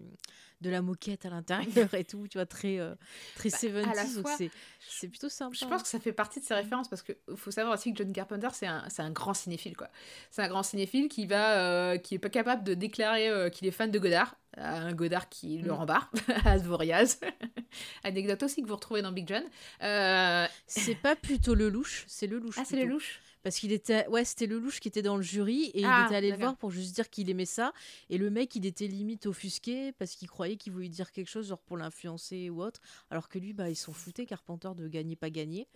de 0.60 0.70
la 0.70 0.82
moquette 0.82 1.24
à 1.26 1.30
l'intérieur 1.30 1.92
et 1.94 2.04
tout, 2.04 2.26
tu 2.28 2.38
vois, 2.38 2.46
très, 2.46 2.78
euh, 2.78 2.94
très 3.34 3.48
Bah, 3.50 3.56
70s. 3.58 3.88
à 3.90 3.94
la 3.94 4.04
donc 4.04 4.22
fois, 4.22 4.36
c'est, 4.36 4.50
c'est 4.88 5.08
plutôt 5.08 5.28
sympa. 5.28 5.56
Je 5.58 5.64
pense 5.64 5.82
que 5.82 5.88
ça 5.88 5.98
fait 6.00 6.12
partie 6.12 6.40
de 6.40 6.44
ses 6.44 6.54
références 6.54 6.88
parce 6.88 7.02
qu'il 7.02 7.16
faut 7.36 7.50
savoir 7.50 7.74
aussi 7.74 7.92
que 7.92 7.98
John 7.98 8.12
Carpenter, 8.12 8.48
c'est 8.52 8.66
un, 8.66 8.84
c'est 8.88 9.02
un 9.02 9.10
grand 9.10 9.34
cinéphile, 9.34 9.76
quoi. 9.76 9.88
C'est 10.30 10.42
un 10.42 10.48
grand 10.48 10.62
cinéphile 10.62 11.08
qui 11.08 11.26
va, 11.26 11.58
euh, 11.58 11.96
qui 11.98 12.14
est 12.14 12.18
pas 12.18 12.28
capable 12.30 12.62
de 12.64 12.74
déclarer 12.74 13.28
euh, 13.28 13.48
qu'il 13.48 13.66
est 13.66 13.70
fan 13.72 13.90
de 13.90 13.98
Godard. 13.98 14.36
Un 14.56 14.92
Godard 14.94 15.28
qui 15.28 15.58
le 15.58 15.70
Mm. 15.70 15.74
rembarre 15.76 16.10
à 16.44 16.58
Dvoriaz. 16.58 17.20
Anecdote 18.04 18.42
aussi 18.42 18.62
que 18.62 18.66
vous 18.68 18.74
retrouvez 18.74 19.00
dans 19.02 19.12
Big 19.12 19.28
John. 19.28 19.44
Euh, 19.82 20.46
C'est 20.66 20.94
pas 20.96 21.16
plutôt 21.16 21.54
le 21.54 21.68
louche, 21.68 22.04
c'est 22.08 22.26
le 22.26 22.38
louche. 22.38 22.56
Ah, 22.58 22.64
c'est 22.66 22.76
le 22.76 22.84
louche 22.90 23.20
Parce 23.42 23.58
qu'il 23.58 23.72
était, 23.72 24.06
ouais, 24.08 24.24
c'était 24.24 24.46
le 24.46 24.58
louche 24.58 24.80
qui 24.80 24.88
était 24.88 25.02
dans 25.02 25.16
le 25.16 25.22
jury 25.22 25.70
et 25.72 25.82
Ah, 25.84 26.02
il 26.02 26.06
était 26.06 26.16
allé 26.16 26.30
le 26.30 26.36
voir 26.36 26.56
pour 26.56 26.70
juste 26.70 26.94
dire 26.94 27.08
qu'il 27.08 27.30
aimait 27.30 27.46
ça. 27.46 27.72
Et 28.10 28.18
le 28.18 28.28
mec, 28.30 28.54
il 28.54 28.66
était 28.66 28.86
limite 28.86 29.26
offusqué 29.26 29.92
parce 29.92 30.14
qu'il 30.14 30.28
croyait 30.28 30.56
qu'il 30.56 30.72
voulait 30.72 30.88
dire 30.88 31.10
quelque 31.10 31.28
chose, 31.28 31.48
genre 31.48 31.60
pour 31.62 31.76
l'influencer 31.78 32.50
ou 32.50 32.62
autre. 32.62 32.80
Alors 33.10 33.28
que 33.28 33.38
lui, 33.38 33.52
bah, 33.52 33.70
il 33.70 33.76
s'en 33.76 33.92
foutait, 33.92 34.26
Carpenter, 34.26 34.70
de 34.76 34.88
gagner, 34.88 35.16
pas 35.16 35.30
gagner. 35.30 35.66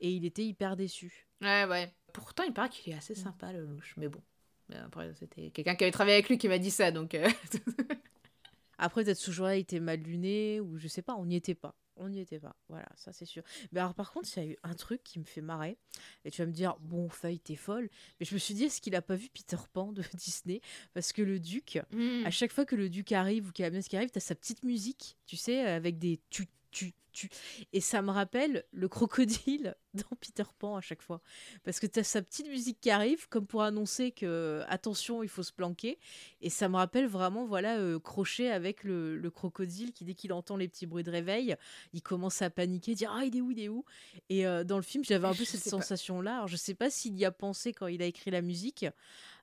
Et 0.00 0.10
il 0.10 0.24
était 0.24 0.44
hyper 0.44 0.76
déçu. 0.76 1.28
Ouais, 1.42 1.66
ouais. 1.66 1.92
Pourtant, 2.12 2.44
il 2.44 2.52
paraît 2.52 2.68
qu'il 2.70 2.92
est 2.92 2.96
assez 2.96 3.14
sympa, 3.14 3.52
le 3.52 3.64
louche. 3.66 3.94
Mais 3.98 4.08
bon. 4.08 4.22
Mais 4.68 4.76
Après, 4.76 5.12
c'était 5.18 5.50
quelqu'un 5.50 5.74
qui 5.74 5.84
avait 5.84 5.90
travaillé 5.92 6.14
avec 6.16 6.28
lui 6.28 6.38
qui 6.38 6.48
m'a 6.48 6.58
dit 6.58 6.70
ça, 6.70 6.90
donc... 6.92 7.14
euh, 7.14 7.28
Après, 8.78 9.04
peut-être 9.04 9.18
ce 9.18 9.30
jour-là, 9.30 9.56
il 9.56 9.60
était 9.60 9.80
mal 9.80 10.00
luné 10.00 10.60
ou 10.60 10.76
je 10.78 10.88
sais 10.88 11.02
pas, 11.02 11.14
on 11.14 11.26
n'y 11.26 11.36
était 11.36 11.54
pas. 11.54 11.74
On 11.96 12.08
n'y 12.08 12.20
était 12.20 12.38
pas, 12.38 12.56
voilà, 12.68 12.88
ça 12.96 13.12
c'est 13.12 13.26
sûr. 13.26 13.42
Mais 13.70 13.80
alors, 13.80 13.94
par 13.94 14.12
contre, 14.12 14.28
il 14.36 14.42
y 14.42 14.46
a 14.46 14.50
eu 14.50 14.56
un 14.62 14.74
truc 14.74 15.02
qui 15.04 15.18
me 15.18 15.24
fait 15.24 15.40
marrer. 15.40 15.76
Et 16.24 16.30
tu 16.30 16.40
vas 16.40 16.46
me 16.46 16.52
dire, 16.52 16.76
bon, 16.80 17.08
Faye, 17.08 17.38
t'es 17.38 17.56
folle. 17.56 17.90
Mais 18.18 18.26
je 18.26 18.34
me 18.34 18.38
suis 18.38 18.54
dit, 18.54 18.64
est-ce 18.64 18.80
qu'il 18.80 18.94
a 18.94 19.02
pas 19.02 19.16
vu 19.16 19.28
Peter 19.28 19.58
Pan 19.72 19.92
de 19.92 20.02
Disney? 20.14 20.60
Parce 20.94 21.12
que 21.12 21.22
le 21.22 21.38
duc, 21.38 21.78
hmm. 21.92 22.24
à 22.24 22.30
chaque 22.30 22.52
fois 22.52 22.64
que 22.64 22.76
le 22.76 22.88
duc 22.88 23.12
arrive 23.12 23.48
ou 23.48 23.52
qu'il 23.52 23.62
y 23.62 23.66
a 23.66 23.68
Amiens 23.68 23.82
qui 23.82 23.96
arrive, 23.96 24.10
t'as 24.10 24.20
sa 24.20 24.34
petite 24.34 24.62
musique, 24.62 25.16
tu 25.26 25.36
sais, 25.36 25.60
avec 25.60 25.98
des 25.98 26.20
tu, 26.30 26.48
tu, 26.70 26.92
tu. 27.12 27.28
Et 27.72 27.80
ça 27.80 28.02
me 28.02 28.10
rappelle 28.10 28.64
le 28.72 28.88
crocodile 28.88 29.76
dans 29.94 30.16
Peter 30.20 30.44
Pan 30.58 30.76
à 30.76 30.80
chaque 30.80 31.02
fois. 31.02 31.20
Parce 31.64 31.80
que 31.80 31.86
t'as 31.86 32.02
sa 32.02 32.22
petite 32.22 32.48
musique 32.48 32.80
qui 32.80 32.90
arrive, 32.90 33.28
comme 33.28 33.46
pour 33.46 33.62
annoncer 33.62 34.10
que, 34.10 34.62
attention, 34.68 35.22
il 35.22 35.28
faut 35.28 35.42
se 35.42 35.52
planquer. 35.52 35.98
Et 36.40 36.50
ça 36.50 36.68
me 36.68 36.76
rappelle 36.76 37.06
vraiment, 37.06 37.44
voilà, 37.44 37.78
euh, 37.78 37.98
Crochet 37.98 38.50
avec 38.50 38.84
le, 38.84 39.16
le 39.16 39.30
crocodile 39.30 39.92
qui, 39.92 40.04
dès 40.04 40.14
qu'il 40.14 40.32
entend 40.32 40.56
les 40.56 40.68
petits 40.68 40.86
bruits 40.86 41.04
de 41.04 41.10
réveil, 41.10 41.56
il 41.92 42.02
commence 42.02 42.42
à 42.42 42.50
paniquer, 42.50 42.94
dire 42.94 43.12
Ah, 43.14 43.24
il 43.24 43.36
est 43.36 43.40
où, 43.40 43.50
il 43.50 43.60
est 43.60 43.68
où? 43.68 43.84
Et 44.28 44.46
euh, 44.46 44.64
dans 44.64 44.76
le 44.76 44.82
film, 44.82 45.04
j'avais 45.04 45.26
un 45.26 45.34
peu 45.34 45.44
Je 45.44 45.44
cette 45.44 45.64
sensation-là. 45.64 46.36
Alors, 46.36 46.48
je 46.48 46.56
sais 46.56 46.74
pas 46.74 46.90
s'il 46.90 47.18
y 47.18 47.24
a 47.24 47.30
pensé 47.30 47.72
quand 47.72 47.86
il 47.86 48.02
a 48.02 48.06
écrit 48.06 48.30
la 48.30 48.42
musique, 48.42 48.86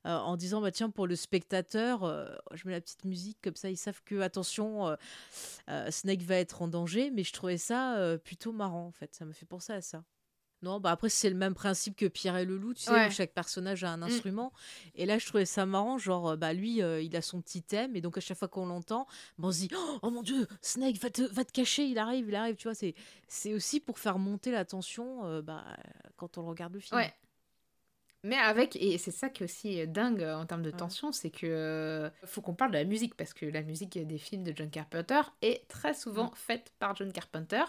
euh, 0.05 0.15
en 0.15 0.37
disant 0.37 0.61
bah 0.61 0.71
tiens 0.71 0.89
pour 0.89 1.07
le 1.07 1.17
spectateur 1.17 2.05
euh, 2.05 2.25
je 2.53 2.65
mets 2.65 2.71
la 2.71 2.79
petite 2.79 3.03
musique 3.03 3.37
comme 3.43 3.57
ça 3.57 3.69
ils 3.69 3.75
savent 3.75 4.01
que 4.05 4.21
attention 4.21 4.87
euh, 4.87 4.95
euh, 5.69 5.91
Snake 5.91 6.21
va 6.21 6.35
être 6.35 6.61
en 6.61 6.69
danger 6.69 7.11
mais 7.11 7.25
je 7.25 7.33
trouvais 7.33 7.57
ça 7.59 7.97
euh, 7.97 8.17
plutôt 8.17 8.51
marrant 8.51 8.87
en 8.87 8.91
fait. 8.91 9.13
Ça 9.13 9.25
me 9.25 9.31
fait 9.33 9.45
penser 9.45 9.73
à 9.73 9.81
ça. 9.81 10.03
Non 10.61 10.81
bah 10.81 10.91
après 10.91 11.07
c'est 11.07 11.29
le 11.29 11.37
même 11.37 11.53
principe 11.53 11.95
que 11.95 12.05
Pierre 12.07 12.35
et 12.35 12.43
le 12.43 12.57
loup 12.57 12.73
tu 12.73 12.81
sais 12.81 12.91
Ouais. 12.91 13.07
où 13.07 13.11
chaque 13.11 13.33
personnage 13.33 13.85
a 13.85 13.91
un 13.91 14.01
instrument. 14.01 14.51
Et 14.93 15.05
là 15.05 15.17
je 15.17 15.25
trouvais 15.25 15.45
ça 15.45 15.65
marrant 15.65 15.97
genre 15.97 16.31
euh, 16.31 16.35
bah 16.35 16.51
lui 16.51 16.81
euh, 16.81 17.01
il 17.01 17.15
a 17.15 17.21
son 17.21 17.41
petit 17.41 17.61
thème 17.63 17.95
et 17.95 18.01
donc 18.01 18.17
à 18.17 18.21
chaque 18.21 18.37
fois 18.37 18.49
qu'on 18.49 18.65
l'entend 18.65 19.05
bah, 19.37 19.47
on 19.47 19.51
se 19.53 19.59
dit 19.59 19.69
oh, 20.01 20.09
mon 20.09 20.21
dieu 20.21 20.47
Snake 20.61 20.97
va 20.97 21.09
te 21.11 21.21
va 21.21 21.45
te 21.45 21.53
cacher 21.53 21.85
il 21.85 21.97
arrive 21.97 22.27
il 22.27 22.35
arrive 22.35 22.57
tu 22.57 22.67
vois 22.67 22.75
c'est 22.75 22.93
c'est 23.29 23.53
aussi 23.53 23.79
pour 23.79 23.99
faire 23.99 24.19
monter 24.19 24.51
la 24.51 24.65
tension 24.65 25.25
euh, 25.25 25.41
bah 25.41 25.63
quand 26.17 26.37
on 26.37 26.45
regarde 26.45 26.73
le 26.73 26.81
film. 26.81 26.97
Ouais. 26.99 27.13
Mais 28.23 28.35
avec, 28.35 28.75
et 28.75 28.97
c'est 28.97 29.11
ça 29.11 29.29
qui 29.29 29.43
est 29.43 29.45
aussi 29.45 29.87
dingue 29.87 30.21
euh, 30.23 30.35
en 30.35 30.45
termes 30.45 30.61
de 30.61 30.71
tension, 30.71 31.13
c'est 31.13 31.29
que 31.31 31.47
euh, 31.47 32.09
faut 32.25 32.41
qu'on 32.41 32.53
parle 32.53 32.71
de 32.71 32.77
la 32.77 32.83
musique, 32.83 33.15
parce 33.15 33.33
que 33.33 33.45
la 33.45 33.61
musique 33.61 33.97
des 33.97 34.17
films 34.17 34.43
de 34.43 34.51
John 34.53 34.69
Carpenter 34.69 35.21
est 35.41 35.65
très 35.69 35.93
souvent 35.93 36.31
faite 36.35 36.73
par 36.79 36.95
John 36.97 37.13
Carpenter. 37.13 37.63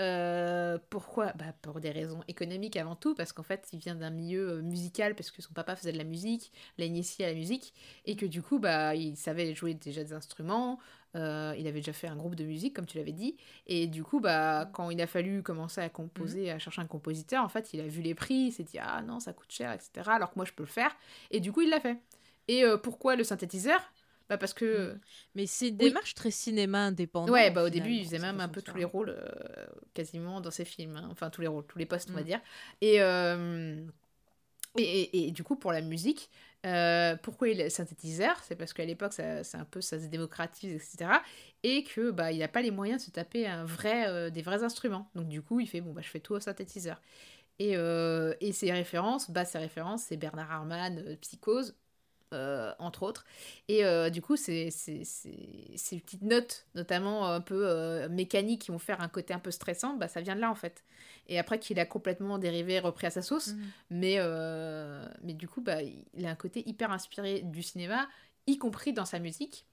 Euh, 0.00 0.78
pourquoi? 0.90 1.32
Bah, 1.32 1.52
Pour 1.60 1.80
des 1.80 1.90
raisons 1.90 2.20
économiques 2.28 2.76
avant 2.76 2.94
tout, 2.94 3.14
parce 3.16 3.32
qu'en 3.32 3.42
fait, 3.42 3.68
il 3.72 3.80
vient 3.80 3.96
d'un 3.96 4.10
milieu 4.10 4.58
euh, 4.58 4.62
musical, 4.62 5.16
parce 5.16 5.32
que 5.32 5.42
son 5.42 5.52
papa 5.52 5.74
faisait 5.74 5.90
de 5.92 5.98
la 5.98 6.04
musique, 6.04 6.52
l'a 6.78 6.84
initié 6.84 7.24
à 7.24 7.28
la 7.28 7.34
musique, 7.34 7.74
et 8.04 8.14
que 8.14 8.24
du 8.24 8.40
coup, 8.40 8.60
bah, 8.60 8.94
il 8.94 9.16
savait 9.16 9.52
jouer 9.56 9.74
déjà 9.74 10.04
des 10.04 10.12
instruments, 10.12 10.78
euh, 11.16 11.52
il 11.58 11.66
avait 11.66 11.80
déjà 11.80 11.92
fait 11.92 12.06
un 12.06 12.14
groupe 12.14 12.36
de 12.36 12.44
musique, 12.44 12.76
comme 12.76 12.86
tu 12.86 12.96
l'avais 12.96 13.12
dit, 13.12 13.36
et 13.66 13.88
du 13.88 14.04
coup, 14.04 14.20
bah, 14.20 14.70
quand 14.72 14.90
il 14.90 15.00
a 15.00 15.08
fallu 15.08 15.42
commencer 15.42 15.80
à 15.80 15.88
composer, 15.88 16.52
à 16.52 16.60
chercher 16.60 16.80
un 16.82 16.86
compositeur, 16.86 17.42
en 17.44 17.48
fait, 17.48 17.72
il 17.74 17.80
a 17.80 17.88
vu 17.88 18.00
les 18.00 18.14
prix, 18.14 18.34
il 18.34 18.52
s'est 18.52 18.62
dit, 18.62 18.78
ah 18.78 19.02
non, 19.02 19.18
ça 19.18 19.32
coûte 19.32 19.50
cher, 19.50 19.72
etc., 19.72 20.14
alors 20.14 20.30
que 20.30 20.36
moi, 20.36 20.44
je 20.44 20.52
peux 20.52 20.62
le 20.62 20.68
faire, 20.68 20.94
et 21.32 21.40
du 21.40 21.50
coup, 21.50 21.62
il 21.62 21.70
l'a 21.70 21.80
fait. 21.80 21.98
Et 22.46 22.64
euh, 22.64 22.76
pourquoi 22.76 23.16
le 23.16 23.24
synthétiseur? 23.24 23.80
Bah 24.28 24.38
parce 24.38 24.54
que 24.54 24.98
mais 25.34 25.46
c'est 25.46 25.68
une 25.68 25.78
Oui. 25.80 25.88
démarche 25.88 26.14
très 26.14 26.30
cinéma 26.30 26.86
indépendant 26.86 27.32
Ouais, 27.32 27.50
au 27.50 27.54
bah 27.54 27.62
au 27.64 27.66
final, 27.66 27.90
début, 27.90 27.92
il 27.92 28.04
faisait 28.04 28.18
même 28.18 28.40
un 28.40 28.48
peu 28.48 28.60
tous 28.60 28.72
faire. 28.72 28.78
les 28.78 28.84
rôles, 28.84 29.10
euh, 29.10 29.66
quasiment 29.94 30.40
dans 30.40 30.50
ses 30.50 30.64
films. 30.64 30.96
hein. 30.96 31.08
Enfin, 31.10 31.30
tous 31.30 31.40
les 31.40 31.46
rôles, 31.46 31.66
tous 31.66 31.78
les 31.78 31.86
postes, 31.86 32.10
on 32.10 32.14
va 32.14 32.22
Mm. 32.22 32.24
dire. 32.24 32.40
Et, 32.80 33.00
euh, 33.02 33.84
et, 34.76 34.82
et- 34.82 35.28
et 35.28 35.30
du 35.32 35.42
coup, 35.44 35.56
pour 35.56 35.72
la 35.72 35.80
musique, 35.82 36.30
euh, 36.66 37.16
pourquoi 37.22 37.48
il 37.48 37.60
est 37.60 37.70
synthétiseur? 37.70 38.36
C'est 38.44 38.56
parce 38.56 38.72
qu'à 38.72 38.84
l'époque, 38.84 39.12
ça, 39.12 39.44
c'est 39.44 39.56
un 39.56 39.64
peu, 39.64 39.80
ça 39.80 39.98
se 40.00 40.06
démocratise, 40.06 40.72
etc. 40.74 41.22
Et 41.62 41.84
que 41.84 42.10
bah, 42.10 42.32
il 42.32 42.38
n'a 42.40 42.48
pas 42.48 42.62
les 42.62 42.70
moyens 42.70 43.00
de 43.02 43.06
se 43.06 43.10
taper 43.10 43.46
un 43.46 43.64
vrai, 43.64 44.08
euh, 44.08 44.30
des 44.30 44.42
vrais 44.42 44.62
instruments. 44.64 45.10
Donc 45.14 45.28
du 45.28 45.42
coup, 45.42 45.60
il 45.60 45.66
fait, 45.68 45.80
bon, 45.80 45.92
bah, 45.92 46.02
je 46.02 46.08
fais 46.10 46.20
tout 46.20 46.34
au 46.34 46.40
synthétiseur. 46.40 47.00
Et, 47.58 47.76
euh, 47.76 48.34
et 48.40 48.52
ses 48.52 48.72
références, 48.72 49.30
bah, 49.30 49.44
ses 49.44 49.58
références, 49.58 50.04
c'est 50.04 50.16
Bernard 50.16 50.50
Herrmann, 50.52 50.98
euh, 51.06 51.16
Psychose, 51.16 51.76
euh, 52.34 52.72
entre 52.78 53.02
autres. 53.02 53.24
Et 53.68 53.84
euh, 53.84 54.10
du 54.10 54.20
coup, 54.22 54.36
c'est- 54.36 54.70
ces 54.70 55.98
petites 56.00 56.22
notes, 56.22 56.66
notamment 56.74 57.26
un 57.26 57.40
peu 57.40 57.66
euh, 57.68 58.08
mécaniques, 58.08 58.62
qui 58.62 58.70
vont 58.70 58.78
faire 58.78 59.00
un 59.00 59.08
côté 59.08 59.32
un 59.34 59.38
peu 59.38 59.50
stressant, 59.50 59.94
bah, 59.96 60.08
ça 60.08 60.20
vient 60.20 60.36
de 60.36 60.40
là 60.40 60.50
en 60.50 60.54
fait. 60.54 60.84
Et 61.28 61.38
après 61.38 61.58
qu'il 61.58 61.78
a 61.78 61.86
complètement 61.86 62.38
dérivé, 62.38 62.78
repris 62.80 63.06
à 63.06 63.10
sa 63.10 63.22
sauce, 63.22 63.48
Mhm. 63.48 63.70
mais, 63.90 64.14
euh, 64.18 65.06
mais 65.22 65.34
du 65.34 65.48
coup, 65.48 65.60
bah, 65.60 65.82
il 65.82 66.26
a 66.26 66.30
un 66.30 66.34
côté 66.36 66.66
hyper 66.68 66.90
inspiré 66.92 67.40
du 67.40 67.62
cinéma, 67.62 68.08
y 68.46 68.58
compris 68.58 68.92
dans 68.92 69.04
sa 69.04 69.18
musique. 69.18 69.66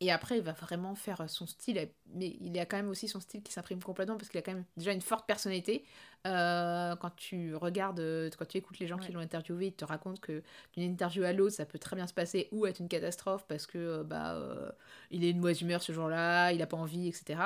Et 0.00 0.12
après, 0.12 0.36
il 0.38 0.44
va 0.44 0.52
vraiment 0.52 0.94
faire 0.94 1.28
son 1.28 1.46
style, 1.46 1.88
mais 2.14 2.36
il 2.40 2.56
a 2.60 2.66
quand 2.66 2.76
même 2.76 2.88
aussi 2.88 3.08
son 3.08 3.18
style 3.18 3.42
qui 3.42 3.52
s'imprime 3.52 3.82
complètement 3.82 4.16
parce 4.16 4.28
qu'il 4.28 4.38
a 4.38 4.42
quand 4.42 4.52
même 4.54 4.64
déjà 4.76 4.92
une 4.92 5.00
forte 5.00 5.26
personnalité. 5.26 5.84
Euh, 6.26 6.96
quand 6.96 7.14
tu 7.16 7.54
regardes, 7.54 8.00
euh, 8.00 8.28
quand 8.36 8.46
tu 8.46 8.58
écoutes 8.58 8.78
les 8.80 8.86
gens 8.88 8.98
qui 8.98 9.12
l'ont 9.12 9.20
interviewé, 9.20 9.68
ils 9.68 9.72
te 9.72 9.84
racontent 9.84 10.20
que 10.20 10.42
d'une 10.74 10.82
interview 10.82 11.22
à 11.22 11.32
l'autre, 11.32 11.54
ça 11.54 11.64
peut 11.64 11.78
très 11.78 11.94
bien 11.94 12.06
se 12.06 12.12
passer 12.12 12.48
ou 12.50 12.66
être 12.66 12.80
une 12.80 12.88
catastrophe 12.88 13.44
parce 13.46 13.66
que 13.66 13.78
euh, 13.78 14.02
bah 14.02 14.34
euh, 14.34 14.68
il 15.10 15.24
est 15.24 15.32
de 15.32 15.38
mauvaise 15.38 15.60
humeur 15.62 15.80
ce 15.80 15.92
jour-là, 15.92 16.52
il 16.52 16.60
a 16.60 16.66
pas 16.66 16.76
envie, 16.76 17.08
etc. 17.08 17.38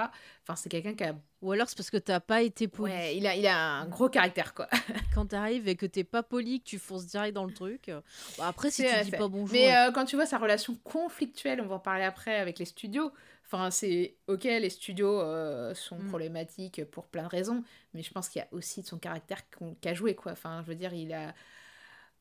Enfin, 0.42 0.56
c'est 0.56 0.70
quelqu'un 0.70 0.94
qui 0.94 1.04
a, 1.04 1.14
Ou 1.42 1.52
alors 1.52 1.68
c'est 1.68 1.76
parce 1.76 1.90
que 1.90 1.98
t'as 1.98 2.20
pas 2.20 2.40
été 2.40 2.66
poli. 2.66 2.92
ouais, 2.92 3.16
il 3.16 3.26
a, 3.26 3.36
il 3.36 3.46
a 3.46 3.58
un 3.58 3.86
gros 3.88 4.08
caractère 4.08 4.54
quoi. 4.54 4.68
Quand 5.14 5.26
t'arrives 5.26 5.68
et 5.68 5.76
que 5.76 5.86
t'es 5.86 6.04
pas 6.04 6.22
poli, 6.22 6.60
que 6.60 6.64
tu 6.64 6.78
fonces 6.78 7.06
direct 7.06 7.34
dans 7.34 7.44
le 7.44 7.52
truc. 7.52 7.90
bon, 8.38 8.42
après, 8.42 8.70
si 8.70 8.84
tu 8.84 9.04
dis 9.04 9.10
pas 9.10 9.28
bonjour. 9.28 9.52
Mais 9.52 9.76
euh, 9.76 9.92
quand 9.92 10.06
tu 10.06 10.16
vois 10.16 10.26
sa 10.26 10.38
relation 10.38 10.74
conflictuelle, 10.82 11.60
on 11.60 11.66
va 11.66 11.74
en 11.74 11.78
parler 11.78 12.04
après 12.04 12.36
avec 12.36 12.58
les 12.58 12.64
studios. 12.64 13.12
Enfin, 13.44 13.70
c'est 13.70 14.14
ok, 14.28 14.44
les 14.44 14.70
studios 14.70 15.20
euh, 15.20 15.74
sont 15.74 15.98
Mm. 15.98 16.08
problématiques 16.08 16.84
pour 16.86 17.06
plein 17.06 17.24
de 17.24 17.28
raisons, 17.28 17.62
mais 17.92 18.02
je 18.02 18.10
pense 18.10 18.28
qu'il 18.28 18.40
y 18.40 18.42
a 18.42 18.48
aussi 18.52 18.80
de 18.82 18.86
son 18.86 18.98
caractère 18.98 19.42
qu'a 19.80 19.94
joué 19.94 20.14
quoi. 20.14 20.32
Enfin, 20.32 20.62
je 20.62 20.68
veux 20.68 20.74
dire, 20.74 20.94
il 20.94 21.12
a 21.12 21.34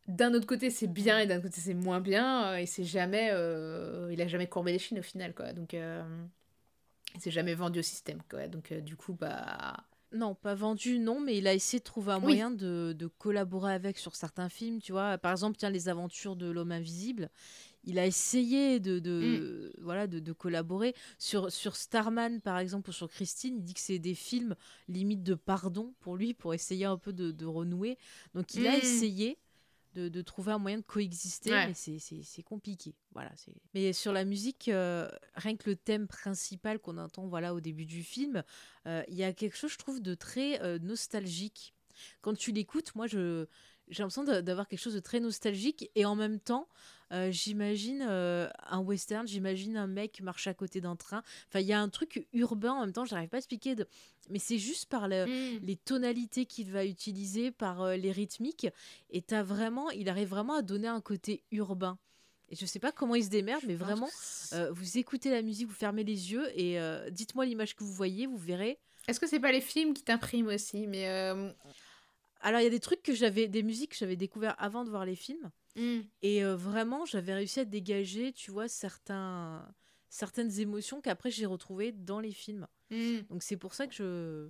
d'un 0.08 0.34
autre 0.34 0.48
côté 0.48 0.70
c'est 0.70 0.88
bien 0.88 1.20
et 1.20 1.28
d'un 1.28 1.36
autre 1.38 1.46
côté 1.48 1.62
c'est 1.62 1.74
moins 1.76 2.02
bien 2.02 2.48
euh, 2.54 2.58
et 2.58 2.66
c'est 2.66 2.84
jamais, 2.84 3.30
euh, 3.32 4.10
il 4.12 4.22
a 4.22 4.28
jamais 4.28 4.48
courbé 4.48 4.72
les 4.74 4.80
chines 4.80 5.00
au 5.00 5.04
final 5.04 5.34
quoi. 5.34 5.54
Donc 5.54 5.74
euh, 5.74 6.04
il 7.16 7.22
s'est 7.22 7.32
jamais 7.32 7.54
vendu 7.56 7.80
au 7.80 7.84
système 7.84 8.22
quoi. 8.30 8.48
Donc 8.48 8.74
du 8.74 8.96
coup 8.98 9.14
bah 9.14 9.78
Non, 10.12 10.36
pas 10.36 10.56
vendu, 10.56 11.00
non, 11.00 11.22
mais 11.22 11.38
il 11.38 11.48
a 11.48 11.54
essayé 11.54 11.80
de 11.80 11.84
trouver 11.86 12.12
un 12.14 12.18
Oui. 12.18 12.24
moyen 12.24 12.52
de, 12.52 12.94
de 12.98 13.08
collaborer 13.08 13.74
avec 13.74 13.98
sur 13.98 14.16
certains 14.16 14.50
films, 14.50 14.82
tu 14.82 14.92
vois. 14.92 15.18
Par 15.18 15.32
exemple, 15.32 15.56
tiens, 15.58 15.70
Les 15.70 15.88
Aventures 15.88 16.36
de 16.36 16.50
l'Homme 16.52 16.72
Invisible. 16.74 17.30
Il 17.84 17.98
a 18.00 18.06
essayé 18.06 18.80
de, 18.80 19.00
de, 19.00 19.72
Mm. 19.78 19.82
voilà, 19.84 20.08
de, 20.08 20.20
de 20.20 20.34
collaborer. 20.34 20.94
Sur, 21.18 21.52
sur 21.52 21.76
Starman, 21.76 22.40
par 22.42 22.58
exemple, 22.60 22.90
ou 22.90 22.94
sur 22.94 23.10
Christine, 23.10 23.56
il 23.58 23.64
dit 23.64 23.74
que 23.74 23.80
c'est 23.80 24.00
des 24.00 24.16
films 24.16 24.56
limite 24.88 25.24
de 25.24 25.34
pardon 25.34 25.94
pour 26.00 26.16
lui, 26.16 26.34
pour 26.34 26.54
essayer 26.54 26.86
un 26.86 26.98
peu 26.98 27.12
de, 27.14 27.32
de 27.32 27.46
renouer. 27.46 27.98
Donc, 28.36 28.54
il 28.54 28.68
a 28.68 28.76
Mm. 28.78 28.82
essayé 28.82 29.38
de, 29.94 30.08
de 30.08 30.22
trouver 30.22 30.54
un 30.54 30.58
moyen 30.58 30.78
de 30.78 30.84
coexister, 30.84 31.50
Ouais. 31.52 31.68
mais 31.68 31.74
c'est- 31.74 32.44
compliqué. 32.44 32.96
Voilà, 33.12 33.32
c'est- 33.36 33.54
mais 33.74 33.92
sur 33.94 34.14
la 34.14 34.24
musique, 34.24 34.70
euh, 34.70 35.10
rien 35.36 35.58
que 35.58 35.70
le 35.70 35.76
thème 35.76 36.08
principal 36.08 36.80
qu'on 36.80 36.98
entend 36.98 37.28
voilà, 37.28 37.54
au 37.54 37.60
début 37.60 37.86
du 37.86 38.02
film, 38.04 38.42
euh, 38.88 39.04
il 39.10 39.16
y 39.16 39.24
a 39.26 39.34
quelque 39.34 39.58
chose, 39.58 39.72
je 39.74 39.78
trouve, 39.78 40.02
de 40.02 40.14
très 40.16 40.62
euh, 40.62 40.80
nostalgique. 40.80 41.74
Quand 42.22 42.34
tu 42.36 42.52
l'écoutes, 42.54 42.96
moi, 42.96 43.08
je 43.08 43.48
j'ai 43.90 44.04
l'impression 44.04 44.24
d'a- 44.24 44.42
d'avoir 44.42 44.70
quelque 44.70 44.80
chose 44.80 44.94
de 44.94 45.02
très 45.02 45.20
nostalgique 45.20 45.90
et 45.96 46.06
en 46.06 46.16
même 46.16 46.40
temps, 46.40 46.70
j'imagine 47.32 48.06
euh, 48.08 48.50
un 48.70 48.80
western, 48.80 49.28
j'imagine 49.28 49.78
un 49.78 49.88
mec 49.88 50.22
marcher 50.22 50.50
à 50.50 50.54
côté 50.54 50.82
d'un 50.82 50.96
train. 50.96 51.24
Enfin, 51.48 51.60
il 51.60 51.68
y 51.68 51.74
a 51.74 51.82
un 51.82 51.90
truc 51.90 52.28
urbain 52.34 52.74
en 52.74 52.82
même 52.82 52.94
temps, 52.94 53.06
je 53.06 53.14
n'arrive 53.14 53.30
pas 53.30 53.38
à 53.38 53.40
expliquer, 53.40 53.76
de... 53.76 53.88
mais 54.30 54.40
c'est 54.40 54.58
juste 54.58 54.90
par 54.90 55.08
le, 55.08 55.26
mm. 55.26 55.60
les 55.64 55.76
tonalités 55.76 56.46
qu'il 56.46 56.72
va 56.72 56.86
utiliser, 56.86 57.52
par 57.52 57.82
euh, 57.82 57.96
les 57.96 58.12
rythmiques. 58.12 58.68
Et 59.10 59.22
t'as 59.22 59.44
vraiment, 59.44 59.90
il 59.90 60.10
arrive 60.10 60.30
vraiment 60.30 60.56
à 60.56 60.62
donner 60.62 60.88
un 60.88 61.02
côté 61.02 61.44
urbain. 61.52 61.98
Et 62.52 62.56
je 62.56 62.66
sais 62.66 62.80
pas 62.80 62.92
comment 62.92 63.16
ils 63.16 63.24
se 63.24 63.30
démerdent, 63.30 63.64
mais 63.66 63.76
vraiment, 63.76 64.10
euh, 64.52 64.72
vous 64.74 64.98
écoutez 64.98 65.32
la 65.32 65.42
musique, 65.42 65.68
vous 65.68 65.74
fermez 65.74 66.04
les 66.04 66.34
yeux 66.34 66.52
et 66.60 66.82
euh, 66.82 67.10
dites-moi 67.10 67.46
l'image 67.46 67.78
que 67.78 67.84
vous 67.86 67.94
voyez, 67.94 68.28
vous 68.28 68.38
verrez. 68.38 68.78
Est-ce 69.08 69.22
que 69.22 69.28
c'est 69.28 69.40
pas 69.40 69.54
les 69.54 69.62
films 69.62 69.94
qui 69.94 70.04
t'impriment 70.04 70.48
aussi 70.48 70.86
Mais 70.86 71.08
euh, 71.08 71.50
Alors, 72.42 72.60
il 72.60 72.66
y 72.66 72.68
a 72.68 72.70
des 72.70 72.82
trucs 72.82 73.04
que 73.04 73.14
j'avais, 73.14 73.48
des 73.48 73.64
musiques 73.64 73.92
que 73.92 73.98
j'avais 73.98 74.18
découvert 74.18 74.54
avant 74.60 74.84
de 74.84 74.90
voir 74.90 75.06
les 75.06 75.16
films. 75.16 75.50
Hmm. 75.76 76.02
Et 76.22 76.44
euh, 76.44 76.56
vraiment, 76.56 77.06
j'avais 77.06 77.34
réussi 77.34 77.60
à 77.62 77.66
dégager, 77.66 78.34
tu 78.34 78.52
vois, 78.52 78.68
certains, 78.68 79.68
certaines 80.10 80.60
émotions 80.60 81.02
qu'après 81.02 81.32
j'ai 81.32 81.46
retrouvées 81.46 81.92
dans 81.92 82.20
les 82.20 82.32
films. 82.32 82.68
Hmm. 82.90 83.20
Donc 83.30 83.44
c'est 83.44 83.58
pour 83.58 83.74
ça 83.74 83.88
que 83.88 83.94
je, 83.94 84.50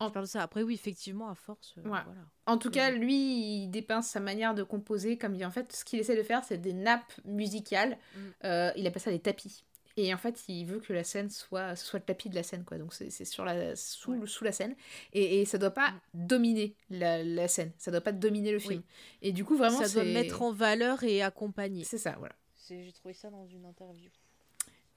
En- 0.00 0.08
je 0.08 0.12
parle 0.12 0.26
de 0.26 0.30
ça. 0.30 0.42
Après, 0.42 0.62
oui, 0.62 0.74
effectivement, 0.74 1.28
à 1.28 1.34
force. 1.34 1.74
euh, 1.78 1.82
Ouais. 1.82 2.00
voilà. 2.04 2.20
En 2.46 2.56
tout 2.56 2.70
cas, 2.70 2.90
lui, 2.90 3.62
il 3.64 3.68
dépeint 3.68 4.00
sa 4.00 4.20
manière 4.20 4.54
de 4.54 4.62
composer 4.62 5.18
comme 5.18 5.34
il 5.34 5.44
en 5.44 5.50
fait, 5.50 5.72
ce 5.72 5.84
qu'il 5.84 5.98
essaie 5.98 6.16
de 6.16 6.22
faire, 6.22 6.44
c'est 6.44 6.58
des 6.58 6.72
nappes 6.72 7.12
musicales. 7.24 7.98
Mm. 8.14 8.20
Euh, 8.44 8.72
il 8.76 8.86
appelle 8.86 9.02
ça 9.02 9.10
des 9.10 9.18
tapis. 9.20 9.64
Et 10.00 10.14
en 10.14 10.16
fait, 10.18 10.44
il 10.48 10.64
veut 10.64 10.78
que 10.78 10.92
la 10.92 11.02
scène 11.02 11.28
soit, 11.28 11.74
ce 11.74 11.84
soit 11.84 11.98
le 11.98 12.04
tapis 12.04 12.28
de 12.28 12.34
la 12.36 12.44
scène, 12.44 12.64
quoi. 12.64 12.78
Donc 12.78 12.94
c'est 12.94 13.10
c'est 13.10 13.24
sur 13.24 13.44
la, 13.44 13.74
sous, 13.74 14.12
Ouais. 14.12 14.26
sous 14.26 14.44
la 14.44 14.52
scène. 14.52 14.76
Et, 15.12 15.40
et 15.40 15.44
ça 15.44 15.58
doit 15.58 15.72
pas 15.72 15.90
Mm. 16.14 16.26
dominer 16.26 16.74
la, 16.90 17.24
la 17.24 17.48
scène. 17.48 17.72
Ça 17.78 17.90
doit 17.90 18.00
pas 18.00 18.12
dominer 18.12 18.52
le 18.52 18.60
film. 18.60 18.82
Et 19.22 19.32
du 19.32 19.44
coup, 19.44 19.56
vraiment, 19.56 19.82
ça 19.82 19.88
doit 19.92 20.04
mettre 20.04 20.42
en 20.42 20.52
valeur 20.52 21.02
et 21.02 21.20
accompagner. 21.22 21.82
C'est 21.84 21.98
ça, 21.98 22.14
voilà. 22.18 22.34
J'ai 22.68 22.92
trouvé 22.92 23.12
ça 23.14 23.28
dans 23.30 23.46
une 23.46 23.64
interview. 23.64 24.10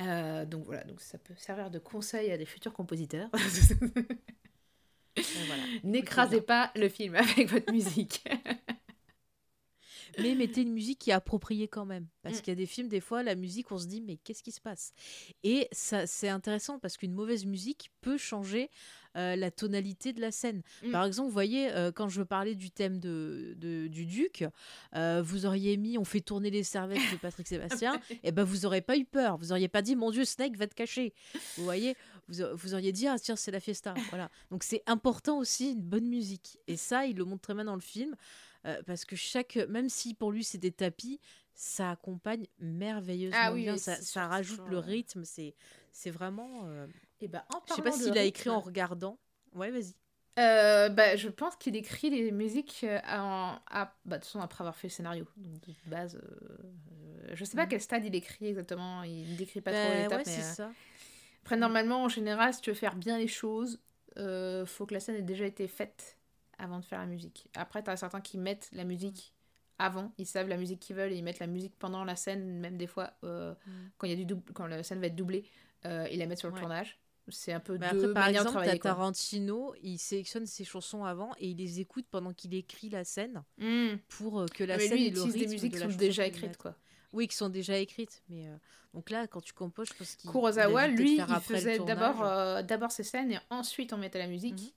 Euh, 0.04 0.46
donc 0.46 0.66
voilà, 0.66 0.84
donc 0.84 1.00
ça 1.02 1.18
peut 1.18 1.34
servir 1.38 1.70
de 1.72 1.80
conseil 1.80 2.32
à 2.32 2.38
des 2.38 2.46
futurs 2.46 2.74
compositeurs. 2.74 3.30
voilà. 5.48 5.64
N'écrasez 5.84 6.42
pas 6.42 6.72
le 6.76 6.90
film 6.90 7.16
avec 7.16 7.50
votre 7.50 7.72
musique. 7.72 8.24
Mais 10.20 10.36
mettez 10.36 10.62
une 10.62 10.74
musique 10.74 11.00
qui 11.00 11.10
est 11.10 11.14
appropriée 11.14 11.68
quand 11.68 11.86
même. 11.86 12.08
Parce 12.24 12.38
Mm. 12.38 12.42
qu'il 12.42 12.52
y 12.52 12.52
a 12.52 12.56
des 12.56 12.66
films, 12.66 12.88
des 12.88 13.00
fois, 13.02 13.24
la 13.24 13.36
musique, 13.36 13.72
on 13.72 13.78
se 13.78 13.88
dit, 13.88 14.02
mais 14.02 14.18
qu'est-ce 14.18 14.44
qui 14.44 14.52
se 14.52 14.62
passe? 14.62 14.94
Et 15.44 15.68
ça, 15.72 16.08
c'est 16.08 16.30
intéressant 16.30 16.80
parce 16.80 16.98
qu'une 16.98 17.14
mauvaise 17.14 17.46
musique 17.46 17.92
peut 18.02 18.18
changer 18.18 18.70
euh, 19.18 19.36
la 19.36 19.52
tonalité 19.52 20.14
de 20.14 20.22
la 20.22 20.32
scène. 20.32 20.62
Mm. 20.84 20.92
Par 20.92 21.04
exemple, 21.06 21.28
vous 21.28 21.34
voyez, 21.34 21.70
euh, 21.72 21.92
quand 21.92 22.08
je 22.08 22.22
parlais 22.24 22.56
du 22.56 22.72
thème 22.72 22.98
de, 23.00 23.56
de- 23.58 23.88
du 23.88 24.06
duc, 24.06 24.46
euh, 24.96 25.22
vous 25.22 25.46
auriez 25.46 25.76
mis 25.76 25.98
On 25.98 26.06
fait 26.06 26.22
tourner 26.22 26.50
les 26.50 26.64
cervettes 26.64 27.02
de 27.12 27.18
Patrick 27.18 27.46
Sébastien, 27.86 28.00
et 28.24 28.32
ben 28.32 28.44
vous 28.46 28.66
aurez 28.66 28.80
pas 28.82 28.96
eu 28.98 29.04
peur. 29.04 29.38
Vous 29.38 29.52
auriez 29.52 29.68
pas 29.68 29.82
dit 29.82 29.98
Mon 29.98 30.12
Dieu, 30.12 30.24
Snake 30.24 30.56
va 30.56 30.66
te 30.66 30.76
cacher. 30.76 31.14
Vous 31.58 31.66
voyez, 31.66 31.96
vous, 32.30 32.42
vous 32.54 32.74
auriez 32.74 32.94
dit 32.94 33.06
Ah, 33.08 33.20
tiens, 33.20 33.36
c'est 33.36 33.52
la 33.52 33.60
fiesta. 33.60 33.94
Voilà. 34.10 34.30
Donc 34.50 34.64
c'est 34.64 34.82
important 34.88 35.40
aussi 35.40 35.72
une 35.74 35.82
bonne 35.82 36.08
musique. 36.08 36.58
Et 36.68 36.78
ça, 36.78 37.06
il 37.06 37.18
le 37.18 37.26
montre 37.26 37.42
très 37.42 37.54
bien 37.54 37.66
dans 37.66 37.76
le 37.76 37.82
film. 37.82 38.16
Euh, 38.66 38.82
parce 38.86 39.06
que 39.06 39.16
chaque, 39.16 39.56
même 39.70 39.90
si 39.90 40.14
pour 40.14 40.32
lui 40.32 40.44
c'est 40.44 40.58
des 40.58 40.72
tapis, 40.72 41.20
ça 41.54 41.92
accompagne 41.92 42.46
merveilleusement 42.60 43.38
Ah 43.40 43.52
oui, 43.52 43.64
bien. 43.64 43.78
ça, 43.78 43.96
ça 43.96 44.28
rajoute 44.28 44.62
le 44.70 44.78
rythme. 44.78 45.24
C'est, 45.26 45.54
c'est 45.92 46.12
vraiment. 46.12 46.66
euh, 46.66 46.88
Et 47.22 47.28
bah, 47.28 47.46
en 47.50 47.62
Je 47.68 47.74
sais 47.74 47.82
pas 47.82 47.92
s'il 47.92 48.18
a 48.18 48.24
écrit 48.24 48.50
en 48.50 48.60
regardant. 48.60 49.18
Ouais, 49.54 49.72
vas-y. 49.72 49.94
Euh, 50.40 50.88
bah, 50.90 51.18
je 51.18 51.28
pense 51.28 51.58
qu'il 51.58 51.76
écrit 51.76 52.10
les 52.10 52.32
musiques 52.32 52.82
euh, 52.84 53.00
en, 53.10 53.60
à, 53.70 53.94
bah, 54.06 54.16
de 54.18 54.22
toute 54.22 54.26
façon, 54.26 54.40
après 54.40 54.62
avoir 54.62 54.76
fait 54.76 54.88
le 54.88 54.94
scénario. 54.94 55.28
Donc, 55.36 55.68
de 55.68 55.74
base, 55.90 56.16
euh, 56.16 57.34
je 57.34 57.44
sais 57.44 57.56
pas 57.56 57.64
à 57.64 57.66
Mhm. 57.66 57.70
quel 57.72 57.82
stade 57.82 58.06
il 58.06 58.16
écrit 58.16 58.48
exactement. 58.48 59.04
Il 59.04 59.36
décrit 59.36 59.60
pas 59.62 59.72
trop 59.72 59.90
Ben, 59.90 60.04
l'étape. 60.04 60.20
ouais, 60.20 60.24
mais, 60.26 60.32
c'est 60.32 60.42
euh, 60.42 60.56
ça. 60.56 60.72
Après, 61.44 61.58
normalement, 61.58 62.04
en 62.04 62.10
général, 62.10 62.54
si 62.54 62.62
tu 62.62 62.70
veux 62.70 62.76
faire 62.76 62.96
bien 62.96 63.18
les 63.18 63.28
choses, 63.28 63.82
faut 64.16 64.86
que 64.86 64.94
la 64.94 65.00
scène 65.00 65.16
ait 65.16 65.22
déjà 65.22 65.46
été 65.46 65.68
faite 65.68 66.18
avant 66.62 66.80
de 66.80 66.86
faire 66.86 67.00
la 67.00 67.06
musique. 67.08 67.48
Après, 67.56 67.82
t'as 67.84 67.96
certains 67.98 68.22
qui 68.22 68.38
mettent 68.38 68.70
la 68.72 68.84
musique 68.84 69.34
avant, 69.80 70.14
ils 70.20 70.28
savent 70.28 70.48
la 70.48 70.58
musique 70.58 70.80
qu'ils 70.80 70.96
veulent 70.96 71.12
et 71.12 71.16
ils 71.18 71.24
mettent 71.24 71.40
la 71.40 71.48
musique 71.48 71.74
pendant 71.80 72.04
la 72.04 72.16
scène, 72.16 72.60
même 72.60 72.78
des 72.78 72.88
fois 72.88 73.12
euh, 73.24 73.54
Mm. 73.66 73.72
quand, 73.98 74.08
y 74.08 74.14
a 74.14 74.16
du 74.16 74.26
double, 74.26 74.44
quand 74.54 74.68
la 74.68 74.84
scène 74.84 75.00
va 75.00 75.08
être 75.08 75.16
doublée, 75.16 75.44
euh, 75.86 76.08
ils 76.12 76.20
la 76.20 76.28
mettent 76.28 76.40
sur 76.40 76.48
le 76.50 76.54
Ouais. 76.54 76.60
tournage. 76.60 77.00
C'est 77.30 77.54
un 77.54 77.60
peu 77.60 77.78
Mais 77.78 77.90
deux 77.92 77.98
après, 78.04 78.14
par 78.14 78.24
manières 78.26 78.44
de 78.44 78.48
exemple, 78.50 78.66
quoi. 78.80 78.92
Tarantino, 78.92 79.74
il 79.82 79.98
sélectionne 79.98 80.46
ses 80.46 80.64
chansons 80.66 81.04
avant 81.06 81.32
et 81.40 81.50
il 81.50 81.58
les 81.58 81.80
écoute 81.80 82.06
pendant 82.12 82.34
qu'il 82.34 82.54
écrit 82.54 82.90
la 82.90 83.04
scène 83.04 83.44
Mm. 83.58 83.96
pour 84.10 84.42
euh, 84.42 84.46
que 84.48 84.64
la 84.64 84.78
Mais 84.78 84.88
scène 84.88 84.98
lui, 84.98 85.06
il 85.08 85.12
utilise 85.18 85.34
des 85.34 85.48
musiques 85.48 85.74
de 85.74 85.78
qui 85.80 85.92
sont 85.92 85.98
déjà 85.98 86.26
écrites, 86.28 86.58
quoi. 86.58 86.76
Oui, 87.14 87.28
qui 87.28 87.36
sont 87.36 87.50
déjà 87.50 87.78
écrites. 87.78 88.22
Mais 88.30 88.48
euh, 88.48 88.56
donc 88.94 89.10
là, 89.10 89.28
quand 89.28 89.42
tu 89.42 89.54
composes, 89.54 89.90
je 89.90 89.94
pense 89.96 90.16
qu'il 90.16 90.30
il 90.30 90.32
Kurosawa, 90.32 90.88
lui, 90.88 91.18
il 91.18 91.40
faisait 91.42 91.80
d'abord 91.80 92.92
ses 92.92 93.04
scènes 93.04 93.32
et 93.32 93.40
ensuite 93.50 93.94
on 93.94 93.98
mettait 93.98 94.20
la 94.20 94.28
musique. 94.28 94.62
Mhm. 94.62 94.70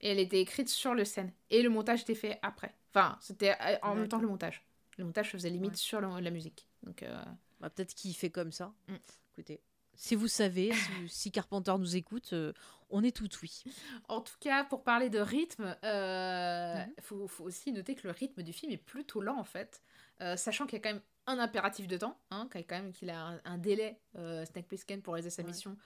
Et 0.00 0.08
elle 0.10 0.18
était 0.18 0.40
écrite 0.40 0.68
sur 0.68 0.94
le 0.94 1.04
scène. 1.04 1.32
Et 1.50 1.62
le 1.62 1.68
montage 1.70 2.02
était 2.02 2.14
fait 2.14 2.38
après. 2.42 2.74
Enfin, 2.94 3.18
c'était 3.20 3.52
euh, 3.60 3.76
en 3.82 3.94
même 3.94 4.08
temps 4.08 4.18
que 4.18 4.22
le 4.24 4.28
montage. 4.28 4.64
Le 4.98 5.04
montage 5.04 5.26
se 5.26 5.32
faisait 5.32 5.50
limite 5.50 5.72
Ouais. 5.72 5.76
sur 5.76 6.00
le- 6.00 6.20
la 6.20 6.30
musique. 6.30 6.66
Donc, 6.82 7.02
euh, 7.02 7.22
Bah, 7.60 7.68
peut-être 7.68 7.94
qu'il 7.94 8.14
fait 8.16 8.30
comme 8.30 8.52
ça. 8.52 8.72
Mm. 8.88 8.94
Écoutez, 9.32 9.60
si 9.94 10.14
vous 10.14 10.28
savez, 10.28 10.72
si, 10.72 11.08
si 11.08 11.30
Carpenter 11.32 11.74
nous 11.78 11.94
écoute, 11.96 12.32
euh, 12.32 12.54
on 12.88 13.02
est 13.04 13.14
tout 13.14 13.28
oui. 13.42 13.62
En 14.08 14.22
tout 14.22 14.36
cas, 14.40 14.64
pour 14.64 14.82
parler 14.82 15.10
de 15.10 15.18
rythme, 15.18 15.76
il 15.82 15.88
Mhm. 16.88 16.94
faut, 17.02 17.28
faut 17.28 17.44
aussi 17.44 17.70
noter 17.72 17.94
que 17.94 18.06
le 18.06 18.12
rythme 18.12 18.42
du 18.42 18.52
film 18.54 18.72
est 18.72 18.78
plutôt 18.78 19.20
lent 19.20 19.38
en 19.38 19.44
fait. 19.44 19.82
Sachant 20.36 20.66
qu'il 20.66 20.78
y 20.78 20.80
a 20.80 20.82
quand 20.82 20.92
même 20.94 21.02
un 21.26 21.38
impératif 21.38 21.86
de 21.86 21.96
temps, 21.98 22.18
hein, 22.30 22.48
qu'il 22.50 22.60
a 22.60 22.64
quand 22.64 22.76
même 22.76 22.92
qu'il 22.92 23.08
a 23.10 23.20
un, 23.26 23.40
un 23.44 23.58
délai, 23.58 24.00
Snake 24.14 24.66
Plissken, 24.68 25.00
pour 25.02 25.14
réaliser 25.14 25.30
sa 25.30 25.42
Ouais. 25.42 25.48
mission, 25.48 25.76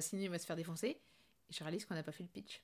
sinon 0.00 0.22
il 0.22 0.30
va 0.30 0.38
se 0.38 0.46
faire 0.46 0.56
défoncer. 0.56 0.88
Et 1.48 1.52
je 1.52 1.62
réalise 1.64 1.84
qu'on 1.84 1.94
n'a 1.94 2.02
pas 2.04 2.12
fait 2.12 2.22
le 2.22 2.28
pitch. 2.28 2.62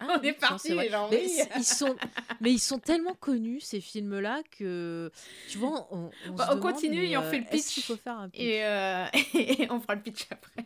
Ah, 0.00 0.16
On 0.18 0.22
est 0.22 0.28
oui, 0.30 0.32
parti, 0.40 0.72
les 0.74 0.88
gens, 0.88 1.08
Mais 1.10 1.24
oui. 1.26 1.38
ils 1.56 1.64
sont, 1.64 1.94
mais 2.40 2.52
ils 2.52 2.58
sont 2.58 2.78
tellement 2.78 3.14
connus 3.14 3.60
ces 3.60 3.80
films-là 3.80 4.42
que 4.50 5.10
tu 5.48 5.58
vois, 5.58 5.86
on, 5.90 6.10
on, 6.28 6.32
Bah, 6.32 6.46
se 6.46 6.52
on 6.52 6.54
demande, 6.56 6.72
continue 6.72 7.04
et 7.04 7.16
on 7.18 7.22
fait 7.22 7.38
le 7.38 7.44
euh, 7.44 7.50
pitch. 7.50 7.66
qu'il 7.74 7.82
faut 7.82 7.96
faire 7.96 8.18
un 8.18 8.28
pitch? 8.30 8.40
Et, 8.42 8.64
euh, 8.64 9.04
et 9.34 9.66
on 9.70 9.78
fera 9.80 9.94
le 9.94 10.02
pitch 10.02 10.26
après. 10.30 10.64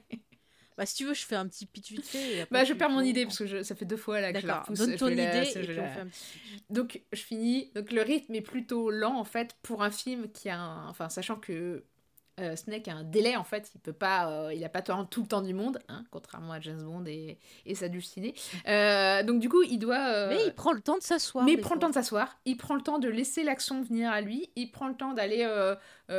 Bah, 0.77 0.87
si 0.87 0.97
tu 0.97 1.05
veux, 1.05 1.15
je 1.15 1.25
fais 1.25 1.37
un 1.37 1.47
petit 1.47 1.67
pitch 1.67 1.93
vite 1.93 2.05
fait. 2.07 2.19
et 2.37 2.41
après, 2.43 2.53
Bah, 2.59 2.65
je 2.65 2.73
perds 2.75 2.91
mon 2.91 3.01
idée 3.01 3.25
parce 3.27 3.39
que 3.39 3.47
je- 3.47 3.63
ça 3.63 3.75
fait 3.77 3.85
deux 3.85 3.97
fois 3.97 4.21
là 4.21 4.33
que 4.33 4.41
je 4.41 4.47
la 4.47 4.61
repousse. 4.61 4.79
donne 4.79 4.97
ton 4.97 5.09
idée 5.09 5.23
et 5.23 5.45
je 5.45 5.59
puis 5.61 5.75
la- 5.77 5.83
on 5.85 5.89
fait 5.89 6.01
un 6.01 6.07
petit 6.07 6.25
pitch. 6.39 6.63
Donc, 6.71 7.01
je 7.13 7.21
finis. 7.23 7.71
Donc, 7.77 7.93
le 7.93 8.03
rythme 8.03 8.35
est 8.35 8.41
plutôt 8.41 8.91
lent, 8.91 9.17
en 9.17 9.25
fait, 9.25 9.57
pour 9.63 9.83
un 9.85 9.91
film 9.93 10.29
qui 10.33 10.49
a 10.49 10.59
un... 10.59 10.89
Enfin, 10.89 11.09
sachant 11.09 11.37
que 11.37 11.85
euh, 12.41 12.57
Snake 12.57 12.89
a 12.89 12.95
un 12.95 13.05
délai, 13.05 13.37
en 13.37 13.45
fait. 13.45 13.71
Il 13.75 13.81
peut 13.81 13.93
pas... 13.93 14.31
euh, 14.31 14.55
il 14.55 14.65
a 14.65 14.69
pas 14.69 14.83
tout, 14.83 15.21
le 15.23 15.27
temps 15.29 15.43
du 15.43 15.55
monde, 15.55 15.79
hein, 15.89 16.05
contrairement 16.11 16.53
à 16.53 16.61
James 16.61 16.83
Bond 16.83 17.05
et, 17.07 17.39
et 17.67 17.75
sa 17.75 17.89
dulcinée. 17.89 18.35
Euh, 18.69 19.23
donc, 19.23 19.41
du 19.41 19.49
coup, 19.49 19.63
il 19.63 19.79
doit... 19.79 20.09
euh, 20.15 20.29
Mais 20.31 20.47
il 20.47 20.53
prend 20.55 20.73
le 20.73 20.81
temps 20.81 20.99
de 20.99 21.03
s'asseoir. 21.03 21.45
mais 21.45 21.53
il 21.53 21.61
prend 21.61 21.75
le 21.75 21.81
temps 21.81 21.89
de 21.91 21.95
s'asseoir, 21.95 22.37
il 22.45 22.57
prend 22.57 22.75
le 22.75 22.83
temps 22.83 22.99
de 22.99 23.09
laisser 23.09 23.45
l'action 23.45 23.83
venir 23.83 24.11
à 24.11 24.21
lui, 24.21 24.51
il 24.57 24.71
prend 24.71 24.89
le 24.89 24.95
temps 24.95 25.13
d'aller 25.15 25.45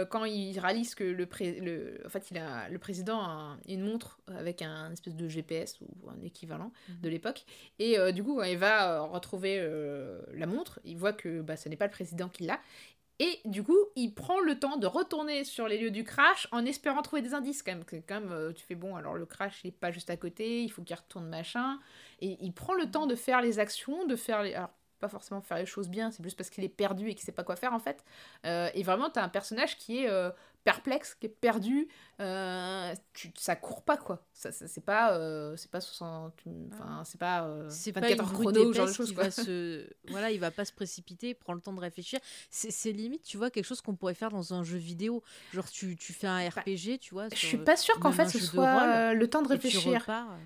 quand 0.09 0.25
il 0.25 0.57
réalise 0.59 0.95
que 0.95 1.03
le, 1.03 1.25
pré- 1.27 1.59
le 1.61 2.01
en 2.05 2.09
fait 2.09 2.31
il 2.31 2.37
a 2.39 2.67
le 2.69 2.79
président 2.79 3.19
a 3.21 3.27
un- 3.29 3.57
une 3.67 3.81
montre 3.81 4.17
avec 4.35 4.63
un 4.63 4.91
espèce 4.91 5.15
de 5.15 5.27
GPS 5.27 5.77
ou 5.81 6.09
un 6.09 6.19
équivalent 6.23 6.71
Mhm. 6.89 7.01
de 7.01 7.09
l'époque 7.09 7.45
et 7.77 7.97
du 8.11 8.23
coup 8.23 8.35
quand 8.37 8.43
il 8.43 8.57
va 8.57 9.01
retrouver 9.01 9.59
la 10.33 10.47
montre, 10.47 10.79
il 10.85 10.97
voit 10.97 11.13
que 11.13 11.41
bah, 11.41 11.55
ce 11.55 11.69
n'est 11.69 11.75
pas 11.75 11.85
le 11.85 11.91
président 11.91 12.29
qui 12.29 12.45
l'a 12.45 12.59
et 13.19 13.39
du 13.45 13.63
coup, 13.63 13.77
il 13.95 14.13
prend 14.13 14.41
le 14.41 14.59
temps 14.59 14.77
de 14.77 14.87
retourner 14.87 15.45
sur 15.45 15.67
les 15.67 15.77
lieux 15.77 15.91
du 15.91 16.03
crash 16.03 16.47
en 16.51 16.65
espérant 16.65 17.01
trouver 17.01 17.21
des 17.21 17.33
indices 17.33 17.63
quand 17.63 17.71
même. 17.71 17.83
Même, 18.09 18.31
euh, 18.31 18.51
tu 18.51 18.65
fais 18.65 18.75
bon, 18.75 18.95
alors 18.95 19.13
le 19.13 19.25
crash 19.25 19.61
il 19.63 19.69
est 19.69 19.71
pas 19.71 19.91
juste 19.91 20.09
à 20.09 20.17
côté, 20.17 20.63
il 20.63 20.69
faut 20.69 20.81
qu'il 20.81 20.95
retourne 20.95 21.27
machin. 21.27 21.79
Et 22.19 22.37
il 22.41 22.51
prend 22.53 22.73
le 22.73 22.91
temps 22.91 23.07
de 23.07 23.15
faire 23.15 23.41
les 23.41 23.59
actions, 23.59 24.05
de 24.05 24.15
faire 24.15 24.43
les. 24.43 24.53
Alors, 24.53 24.71
pas 24.99 25.09
forcément 25.09 25.41
faire 25.41 25.57
les 25.57 25.65
choses 25.65 25.89
bien, 25.89 26.11
c'est 26.11 26.21
plus 26.21 26.33
parce 26.33 26.49
qu'il 26.49 26.63
est 26.63 26.69
perdu 26.69 27.09
et 27.09 27.15
qu'il 27.15 27.23
sait 27.23 27.31
pas 27.31 27.43
quoi 27.43 27.55
faire 27.55 27.73
en 27.73 27.79
fait. 27.79 28.03
Euh, 28.45 28.69
et 28.73 28.83
vraiment, 28.83 29.09
t'as 29.09 29.23
un 29.23 29.29
personnage 29.29 29.77
qui 29.77 30.03
est 30.03 30.09
euh, 30.09 30.31
perplexe, 30.65 31.15
qui 31.15 31.27
est 31.27 31.29
perdu. 31.29 31.87
euh, 32.21 32.93
tu, 33.13 33.31
ça 33.37 33.55
court 33.55 33.83
pas 33.83 33.97
quoi. 33.97 34.25
Ça, 34.33 34.51
ça- 34.51 34.67
c'est 34.67 34.83
pas, 34.83 35.17
euh, 35.17 35.55
c'est 35.57 35.69
pas 35.69 35.79
60, 35.81 36.33
enfin 36.73 37.03
c'est 37.05 37.19
pas 37.19 37.43
euh, 37.45 37.67
C'est 37.69 37.91
24 37.91 38.17
pas 38.17 38.23
une 38.23 38.29
chrono, 38.29 38.73
genre 38.73 38.87
de 38.87 38.91
qui 38.91 39.13
quoi. 39.13 39.25
va 39.25 39.31
se... 39.31 39.87
Voilà, 40.09 40.31
il 40.31 40.39
va 40.39 40.49
pas 40.51 40.65
se 40.65 40.73
précipiter, 40.73 41.29
il 41.29 41.35
prend 41.35 41.53
le 41.53 41.61
temps 41.61 41.73
de 41.73 41.79
réfléchir. 41.79 42.19
C'est 42.49 42.91
limite, 42.91 43.23
tu 43.23 43.37
vois, 43.37 43.49
quelque 43.51 43.65
chose 43.65 43.81
qu'on 43.81 43.95
pourrait 43.95 44.13
faire 44.15 44.29
dans 44.31 44.53
un 44.53 44.63
jeu 44.63 44.77
vidéo. 44.77 45.23
Genre, 45.53 45.69
tu, 45.69 45.95
tu 45.97 46.13
fais 46.13 46.27
un 46.27 46.39
RPG, 46.49 46.99
tu 46.99 47.13
vois. 47.13 47.27
Je 47.29 47.35
suis 47.37 47.57
pas 47.57 47.77
sûre 47.77 47.99
qu'en 47.99 48.11
fait 48.11 48.27
ce 48.29 48.39
soit 48.39 49.07
rôle, 49.09 49.17
le 49.17 49.29
temps 49.29 49.41
de 49.41 49.47
réfléchir. 49.49 50.05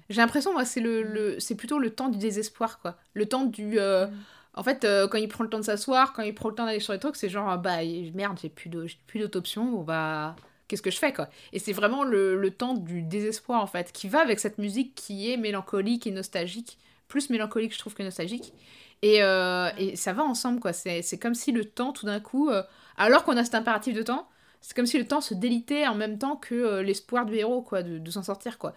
J'ai 0.10 0.22
l'impression, 0.22 0.52
moi, 0.54 0.66
c'est 0.66 0.82
le, 0.82 1.04
Mm. 1.04 1.14
le- 1.14 1.40
c'est 1.40 1.56
plutôt 1.56 1.80
le 1.80 1.92
temps 1.92 2.10
du 2.10 2.18
désespoir, 2.18 2.80
quoi. 2.80 2.98
Le 3.14 3.26
temps 3.28 3.46
du. 3.46 3.80
euh, 3.80 4.08
Mm. 4.08 4.18
En 4.56 4.64
fait, 4.64 4.84
euh, 4.84 5.08
quand 5.08 5.18
il 5.18 5.28
prend 5.28 5.44
le 5.44 5.50
temps 5.50 5.60
de 5.60 5.64
s'asseoir, 5.64 6.14
quand 6.14 6.24
il 6.24 6.34
prend 6.34 6.50
le 6.50 6.56
temps 6.56 6.66
d'aller 6.66 6.80
sur 6.80 6.94
les 6.94 7.00
trucs, 7.00 7.16
c'est 7.16 7.30
genre, 7.30 7.48
ah, 7.50 7.58
bah 7.58 7.78
merde, 8.14 8.38
j'ai 8.42 8.50
plus 8.50 8.70
de- 8.70 8.88
j'ai 8.88 8.98
plus 9.08 9.20
d'autre 9.20 9.38
option, 9.38 9.80
on 9.80 9.84
va. 9.84 10.36
Qu'est-ce 10.68 10.82
que 10.82 10.92
je 10.92 10.98
fais, 10.98 11.14
quoi 11.14 11.30
Et 11.54 11.60
c'est 11.60 11.74
vraiment 11.74 12.04
le, 12.04 12.50
temps 12.52 12.74
du 12.76 13.02
désespoir, 13.02 13.62
en 13.62 13.68
fait, 13.68 13.92
qui 13.92 14.08
va 14.08 14.20
avec 14.22 14.40
cette 14.40 14.58
musique 14.58 14.94
qui 14.96 15.32
est 15.32 15.38
mélancolique 15.38 16.06
et 16.08 16.12
nostalgique. 16.12 16.78
Plus 17.08 17.30
mélancolique, 17.30 17.74
je 17.74 17.80
trouve, 17.80 17.96
que 17.96 18.04
nostalgique. 18.04 18.54
Et, 19.02 19.24
euh, 19.24 19.70
ça 19.96 20.14
va 20.14 20.24
ensemble, 20.24 20.60
quoi. 20.60 20.74
C'est 20.74 21.20
comme 21.20 21.34
si 21.36 21.52
le 21.52 21.66
temps, 21.66 21.92
tout 21.94 22.06
d'un 22.06 22.20
coup, 22.20 22.50
euh, 22.50 22.64
alors 22.98 23.24
qu'on 23.24 23.38
a 23.38 23.44
cet 23.44 23.56
impératif 23.56 23.96
de 23.96 24.04
temps, 24.04 24.30
c'est 24.62 24.76
comme 24.76 24.86
si 24.86 24.98
le 25.00 25.08
temps 25.08 25.22
se 25.22 25.34
délitait 25.34 25.88
en 25.88 25.96
même 25.96 26.18
temps 26.20 26.36
que 26.36 26.82
l'espoir 26.82 27.26
du 27.26 27.36
héros, 27.36 27.62
quoi, 27.62 27.82
de, 27.84 27.98
de 27.98 28.12
s'en 28.12 28.24
sortir, 28.24 28.58
quoi. 28.58 28.74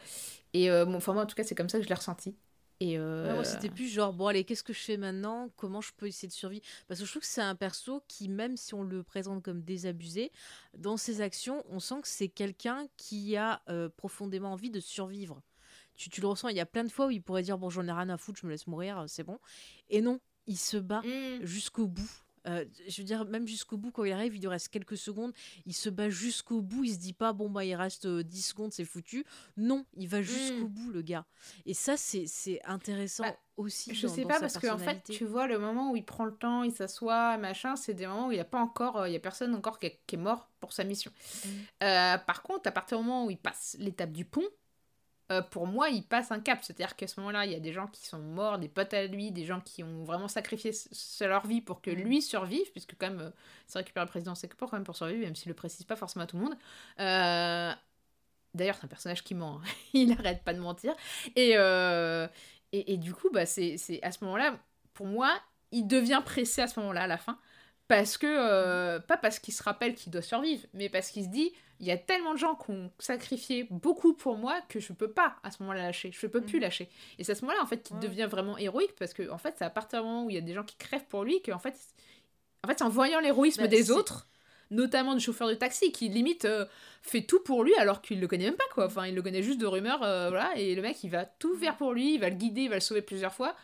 Et 0.55 0.69
bon, 0.71 0.97
enfin, 0.97 1.13
moi, 1.15 1.25
en 1.25 1.27
tout 1.27 1.35
cas, 1.37 1.45
c'est 1.45 1.55
comme 1.55 1.69
ça 1.69 1.79
que 1.79 1.85
je 1.85 1.89
l'ai 1.89 1.95
ressenti. 1.95 2.37
Et 2.83 2.99
euh, 2.99 3.39
Ouais, 3.39 3.45
c'était 3.45 3.71
plus 3.71 3.87
genre, 3.87 4.13
bon, 4.13 4.27
allez, 4.27 4.43
qu'est-ce 4.43 4.65
que 4.65 4.73
je 4.73 4.81
fais 4.81 4.97
maintenant? 4.97 5.51
Comment 5.57 5.81
je 5.81 5.93
peux 5.97 6.09
essayer 6.09 6.27
de 6.27 6.33
survivre? 6.33 6.65
Parce 6.89 6.99
que 6.99 7.07
je 7.07 7.11
trouve 7.11 7.23
que 7.23 7.29
c'est 7.29 7.41
un 7.41 7.55
perso 7.55 8.03
qui, 8.09 8.29
même 8.29 8.57
si 8.57 8.75
on 8.75 8.83
le 8.83 9.05
présente 9.05 9.43
comme 9.43 9.63
désabusé, 9.63 10.33
dans 10.77 10.97
ses 10.97 11.21
actions, 11.21 11.65
on 11.69 11.79
sent 11.79 12.01
que 12.03 12.09
c'est 12.09 12.29
quelqu'un 12.29 12.87
qui 12.97 13.37
a 13.37 13.63
euh, 13.69 13.89
profondément 13.89 14.53
envie 14.53 14.71
de 14.71 14.81
survivre. 14.81 15.43
Tu, 15.95 16.11
tu 16.11 16.21
le 16.21 16.27
ressens, 16.27 16.49
il 16.49 16.57
y 16.57 16.61
a 16.61 16.67
plein 16.67 16.83
de 16.83 16.91
fois 16.91 17.07
où 17.07 17.11
il 17.11 17.23
pourrait 17.23 17.43
dire, 17.43 17.57
bon, 17.57 17.71
j'en 17.71 17.87
ai 17.87 17.93
rien 17.93 18.09
à 18.09 18.17
foutre, 18.17 18.41
je 18.41 18.47
me 18.47 18.51
laisse 18.51 18.67
mourir, 18.67 18.99
euh, 18.99 19.05
c'est 19.07 19.23
bon. 19.23 19.39
Et 19.89 20.01
non, 20.01 20.19
il 20.49 20.59
se 20.59 20.77
bat 20.77 21.03
mm, 21.03 21.45
jusqu'au 21.45 21.87
bout. 21.87 22.11
Euh, 22.49 22.65
je 22.89 23.01
veux 23.01 23.07
dire, 23.07 23.25
même 23.25 23.47
jusqu'au 23.47 23.77
bout, 23.77 23.91
quand 23.93 24.05
il 24.05 24.13
arrive, 24.13 24.35
il 24.35 24.41
lui 24.41 24.49
reste 24.49 24.69
quelques 24.69 24.97
secondes, 24.97 25.33
il 25.67 25.75
se 25.75 25.89
bat 25.89 26.09
jusqu'au 26.11 26.61
bout, 26.61 26.85
il 26.85 26.93
se 26.95 26.99
dit 26.99 27.13
pas, 27.13 27.33
bon, 27.33 27.49
bah, 27.49 27.65
il 27.65 27.75
reste 27.75 28.07
euh, 28.07 28.23
10 28.23 28.43
secondes, 28.43 28.73
c'est 28.73 28.85
foutu. 28.85 29.25
Non, 29.57 29.85
il 29.97 30.09
va 30.09 30.23
jusqu'au 30.23 30.67
bout, 30.69 30.91
le 30.91 31.03
gars. 31.03 31.25
Et 31.67 31.75
ça, 31.75 31.97
c'est 31.97 32.61
intéressant 32.65 33.25
Bah, 33.25 33.37
aussi. 33.57 33.95
Je 33.95 34.07
dans- 34.07 34.13
sais 34.15 34.25
pas 34.25 34.41
parce 34.41 34.59
que 34.59 34.67
en 34.67 34.79
fait, 34.79 35.03
tu 35.05 35.25
vois, 35.25 35.47
le 35.47 35.59
moment 35.59 35.93
où 35.93 35.97
il 35.97 36.05
prend 36.05 36.25
le 36.25 36.35
temps, 36.35 36.63
il 36.65 36.73
s'assoit, 36.73 37.37
machin, 37.39 37.77
c'est 37.77 37.95
des 37.95 38.07
moments 38.07 38.29
où 38.29 38.33
il 38.33 38.37
n'y 38.37 38.41
a 38.41 38.45
pas 38.45 38.61
encore, 38.61 38.97
euh, 38.99 39.09
il 39.09 39.13
y 39.13 39.17
a 39.17 39.21
personne 39.21 39.55
encore 39.55 39.79
qui 39.79 39.87
est, 39.87 40.01
qui 40.07 40.17
est 40.17 40.19
mort 40.19 40.51
pour 40.61 40.73
sa 40.73 40.85
mission. 40.85 41.13
Mm. 41.45 41.49
Euh, 41.85 42.19
par 42.19 42.43
contre, 42.43 42.69
à 42.69 42.73
partir 42.73 42.99
du 42.99 43.05
moment 43.05 43.27
où 43.27 43.31
il 43.31 43.39
passe 43.39 43.77
l'étape 43.79 44.13
du 44.13 44.25
pont, 44.25 44.47
euh, 45.33 45.43
pour 45.43 45.67
moi, 45.67 45.89
il 45.91 46.03
passe 46.05 46.31
un 46.33 46.41
cap. 46.41 46.61
C'est-à-dire 46.63 46.97
qu'à 46.97 47.07
ce 47.09 47.21
moment-là, 47.21 47.47
il 47.47 47.53
y 47.53 47.55
a 47.57 47.61
des 47.61 47.73
gens 47.73 47.87
qui 47.89 48.07
sont 48.07 48.19
morts, 48.21 48.59
des 48.59 48.69
potes 48.69 48.95
à 48.95 49.07
lui, 49.07 49.33
des 49.33 49.45
gens 49.47 49.61
qui 49.61 49.83
ont 49.85 50.05
vraiment 50.05 50.29
sacrifié 50.29 50.73
leur 51.23 51.47
vie 51.47 51.61
pour 51.63 51.83
que 51.83 51.91
Mm. 51.91 51.95
lui 51.95 52.23
survive, 52.23 52.71
puisque 52.73 52.95
quand 52.99 53.09
même, 53.11 53.21
euh, 53.21 53.31
c'est 53.67 53.79
récupérer 53.79 54.07
le 54.07 54.11
président, 54.11 54.35
c'est 54.35 54.49
que 54.49 54.57
pour 54.57 54.71
quand 54.71 54.77
même 54.77 54.85
pour 54.85 54.97
survivre, 54.97 55.21
même 55.21 55.37
s'il 55.37 55.49
le 55.51 55.55
précise 55.55 55.85
pas 55.87 55.97
forcément 55.97 56.25
à 56.25 56.29
tout 56.29 56.37
le 56.39 56.45
monde. 56.45 56.57
Euh, 57.01 57.73
D'ailleurs, 58.55 58.77
c'est 58.77 58.85
un 58.85 58.89
personnage 58.89 59.25
qui 59.25 59.35
ment. 59.35 59.61
hein. 59.65 59.69
il 59.95 60.13
arrête 60.13 60.43
pas 60.45 60.55
de 60.55 60.61
mentir. 60.61 60.95
Et, 61.37 61.53
euh, 61.57 62.27
et, 62.73 62.95
et 62.95 62.97
du 62.99 63.15
coup, 63.15 63.31
bah, 63.33 63.47
c'est 63.47 63.77
c'est- 63.79 64.03
à 64.03 64.13
ce 64.13 64.23
moment-là, 64.25 64.59
pour 64.95 65.07
moi, 65.07 65.33
il 65.73 65.87
devient 65.87 66.21
pressé 66.25 66.61
à 66.63 66.69
ce 66.69 66.79
moment-là, 66.81 67.03
à 67.05 67.07
la 67.07 67.19
fin. 67.19 67.39
Parce 67.95 68.17
que, 68.17 68.27
euh, 68.27 69.01
pas 69.01 69.19
parce 69.19 69.39
qu'il 69.39 69.53
se 69.53 69.63
rappelle 69.63 69.95
qu'il 69.95 70.11
doit 70.11 70.23
survivre, 70.23 70.65
mais 70.73 70.89
parce 70.89 71.11
qu'il 71.11 71.25
se 71.25 71.29
dit, 71.29 71.53
il 71.79 71.87
y 71.87 71.91
a 71.91 71.99
tellement 71.99 72.33
de 72.33 72.39
gens 72.39 72.55
qui 72.55 72.71
ont 72.71 72.91
sacrifié 72.99 73.67
beaucoup 73.71 74.15
pour 74.15 74.39
moi 74.39 74.61
que 74.71 74.81
je 74.81 74.95
peux 74.95 75.11
pas 75.11 75.37
à 75.43 75.51
ce 75.51 75.63
moment-là 75.63 75.83
lâcher. 75.83 76.11
Je 76.11 76.27
peux 76.27 76.41
plus 76.41 76.57
Mhm. 76.57 76.63
lâcher. 76.63 76.89
Et 77.19 77.25
c'est 77.25 77.33
à 77.33 77.35
ce 77.35 77.43
moment-là, 77.43 77.63
en 77.63 77.67
fait, 77.67 77.83
qu'il 77.83 77.97
Ouais. 77.97 78.03
devient 78.03 78.27
vraiment 78.31 78.57
héroïque 78.57 78.95
parce 78.99 79.13
que, 79.13 79.29
en 79.31 79.37
fait, 79.37 79.57
c'est 79.59 79.65
à 79.67 79.71
partir 79.71 80.01
du 80.01 80.09
moment 80.09 80.25
où 80.25 80.31
il 80.31 80.35
y 80.37 80.39
a 80.39 80.43
des 80.43 80.55
gens 80.55 80.63
qui 80.65 80.77
crèvent 80.77 81.05
pour 81.05 81.23
lui 81.25 81.43
qu'en 81.43 81.59
fait, 81.59 81.75
en 82.65 82.69
fait, 82.69 82.79
c'est 82.79 82.85
en 82.85 82.89
voyant 82.89 83.21
l'héroïsme 83.21 83.61
Bah, 83.61 83.69
des 83.69 83.91
autres, 83.91 84.27
notamment 84.71 85.15
du 85.15 85.21
chauffeur 85.21 85.49
de 85.49 85.55
taxi, 85.55 85.93
qui 85.93 86.09
limite 86.09 86.47
euh, 86.47 86.65
fait 87.03 87.21
tout 87.23 87.41
pour 87.41 87.63
lui 87.63 87.75
alors 87.75 88.01
qu'il 88.01 88.21
le 88.21 88.27
connaît 88.27 88.47
même 88.47 88.57
pas, 88.57 88.65
quoi. 88.73 88.87
Enfin, 88.87 89.07
il 89.07 89.15
le 89.15 89.21
connaît 89.21 89.43
juste 89.43 89.61
de 89.61 89.67
rumeurs, 89.67 90.03
euh, 90.03 90.31
voilà, 90.31 90.57
et 90.57 90.75
le 90.75 90.81
mec, 90.81 91.05
il 91.05 91.11
va 91.11 91.27
tout 91.27 91.55
faire 91.57 91.77
pour 91.77 91.93
lui, 91.93 92.15
il 92.15 92.21
va 92.21 92.31
le 92.31 92.37
guider, 92.37 92.63
il 92.63 92.69
va 92.71 92.77
le 92.77 92.81
sauver 92.81 93.03
plusieurs 93.03 93.35
fois. 93.35 93.55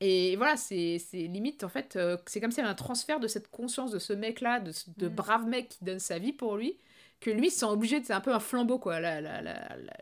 Et 0.00 0.36
voilà, 0.36 0.56
c'est 0.56 0.98
limite, 1.12 1.64
en 1.64 1.68
fait, 1.70 1.96
euh, 1.96 2.18
c'est 2.26 2.40
comme 2.40 2.50
s'il 2.50 2.58
y 2.58 2.62
avait 2.62 2.70
un 2.70 2.74
transfert 2.74 3.18
de 3.18 3.28
cette 3.28 3.48
conscience 3.50 3.90
de 3.90 3.98
ce 3.98 4.12
mec-là, 4.12 4.60
de, 4.60 4.72
de 4.98 5.08
Mm. 5.08 5.14
brave 5.14 5.46
mec 5.46 5.68
qui 5.70 5.84
donne 5.84 5.98
sa 5.98 6.18
vie 6.18 6.32
pour 6.34 6.56
lui, 6.56 6.76
que 7.18 7.30
lui 7.30 7.50
se 7.50 7.60
sent 7.60 7.66
obligé 7.66 7.98
de. 8.00 8.04
C'est 8.04 8.12
un 8.12 8.20
peu 8.20 8.32
un 8.34 8.40
flambeau, 8.40 8.78
quoi, 8.78 9.00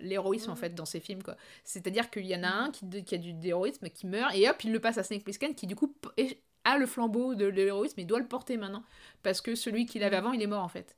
l'héroïsme, 0.00 0.50
en 0.50 0.54
Mm. 0.54 0.56
fait, 0.56 0.74
dans 0.74 0.84
ces 0.84 1.00
films, 1.00 1.22
quoi. 1.22 1.36
C'est-à-dire 1.62 2.10
qu'il 2.10 2.26
y 2.26 2.34
en 2.34 2.42
a 2.42 2.48
un 2.48 2.70
qui, 2.70 2.86
de- 2.86 3.00
qui 3.00 3.14
a 3.14 3.18
du 3.18 3.32
d'héroïsme, 3.34 3.88
qui 3.88 4.06
meurt, 4.06 4.34
et 4.34 4.48
hop, 4.48 4.62
il 4.64 4.72
le 4.72 4.80
passe 4.80 4.98
à 4.98 5.02
Snake 5.04 5.22
Plissken, 5.24 5.54
qui 5.54 5.66
du 5.66 5.76
coup 5.76 5.94
a 6.64 6.78
le 6.78 6.86
flambeau 6.86 7.34
de 7.34 7.46
l'héroïsme 7.46 8.00
et 8.00 8.04
doit 8.04 8.18
le 8.18 8.26
porter 8.26 8.56
maintenant. 8.56 8.82
Parce 9.22 9.40
que 9.40 9.54
celui 9.54 9.86
qu'il 9.86 10.02
avait 10.02 10.16
avant, 10.16 10.32
il 10.32 10.42
est 10.42 10.46
mort, 10.46 10.64
en 10.64 10.68
fait. 10.68 10.96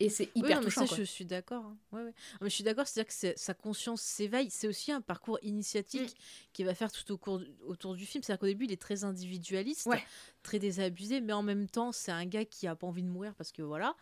Et 0.00 0.08
c'est 0.10 0.24
Oui, 0.36 0.42
hyper 0.42 0.56
non, 0.56 0.60
mais 0.60 0.64
touchant, 0.66 0.86
ça, 0.86 0.94
je 0.96 1.02
suis 1.02 1.24
d'accord. 1.24 1.64
hein. 1.64 1.76
Ouais, 1.90 2.02
ouais. 2.02 2.12
Je 2.42 2.48
suis 2.48 2.62
d'accord, 2.62 2.86
c'est-à-dire 2.86 3.12
que 3.12 3.32
sa 3.38 3.54
conscience 3.54 4.00
s'éveille. 4.00 4.48
C'est 4.50 4.68
aussi 4.68 4.92
un 4.92 5.00
parcours 5.00 5.38
initiatique 5.42 6.12
Mm. 6.12 6.50
qu'il 6.52 6.66
va 6.66 6.74
faire 6.74 6.92
tout 6.92 7.10
au 7.12 7.18
cours, 7.18 7.40
autour 7.66 7.94
du 7.96 8.06
film. 8.06 8.22
C'est-à-dire 8.22 8.38
qu'au 8.40 8.46
début, 8.46 8.66
il 8.66 8.72
est 8.72 8.80
très 8.80 9.02
individualiste, 9.02 9.86
Ouais. 9.86 10.02
très 10.44 10.60
désabusé, 10.60 11.20
mais 11.20 11.32
en 11.32 11.42
même 11.42 11.68
temps, 11.68 11.90
c'est 11.90 12.12
un 12.12 12.26
gars 12.26 12.44
qui 12.44 12.68
a 12.68 12.76
pas 12.76 12.86
envie 12.86 13.02
de 13.02 13.08
mourir 13.08 13.34
parce 13.34 13.50
que 13.50 13.62
voilà. 13.62 13.96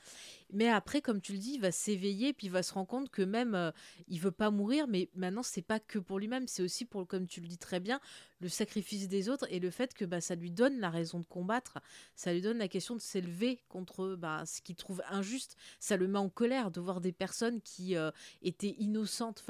Mais 0.52 0.68
après, 0.68 1.00
comme 1.00 1.20
tu 1.20 1.32
le 1.32 1.38
dis, 1.38 1.54
il 1.54 1.60
va 1.60 1.72
s'éveiller, 1.72 2.32
puis 2.32 2.46
il 2.46 2.50
va 2.50 2.62
se 2.62 2.72
rendre 2.72 2.86
compte 2.86 3.10
que 3.10 3.22
même 3.22 3.54
euh, 3.54 3.70
il 4.08 4.20
veut 4.20 4.30
pas 4.30 4.50
mourir, 4.50 4.86
mais 4.86 5.10
maintenant, 5.14 5.42
c'est 5.42 5.62
pas 5.62 5.80
que 5.80 5.98
pour 5.98 6.18
lui-même, 6.18 6.46
c'est 6.46 6.62
aussi 6.62 6.84
pour, 6.84 7.06
comme 7.06 7.26
tu 7.26 7.40
le 7.40 7.48
dis 7.48 7.58
très 7.58 7.80
bien, 7.80 8.00
le 8.40 8.48
sacrifice 8.48 9.08
des 9.08 9.28
autres 9.28 9.46
et 9.50 9.58
le 9.58 9.70
fait 9.70 9.94
que 9.94 10.04
bah, 10.04 10.20
ça 10.20 10.34
lui 10.34 10.50
donne 10.50 10.78
la 10.78 10.90
raison 10.90 11.18
de 11.18 11.24
combattre, 11.24 11.78
ça 12.14 12.32
lui 12.32 12.42
donne 12.42 12.58
la 12.58 12.68
question 12.68 12.94
de 12.94 13.00
s'élever 13.00 13.60
contre 13.68 14.14
bah, 14.14 14.44
ce 14.46 14.60
qu'il 14.60 14.76
trouve 14.76 15.02
injuste. 15.08 15.56
Ça 15.80 15.96
le 15.96 16.06
met 16.06 16.18
en 16.18 16.28
colère 16.28 16.70
de 16.70 16.80
voir 16.80 17.00
des 17.00 17.12
personnes 17.12 17.60
qui 17.60 17.96
euh, 17.96 18.10
étaient 18.42 18.76
innocentes, 18.78 19.40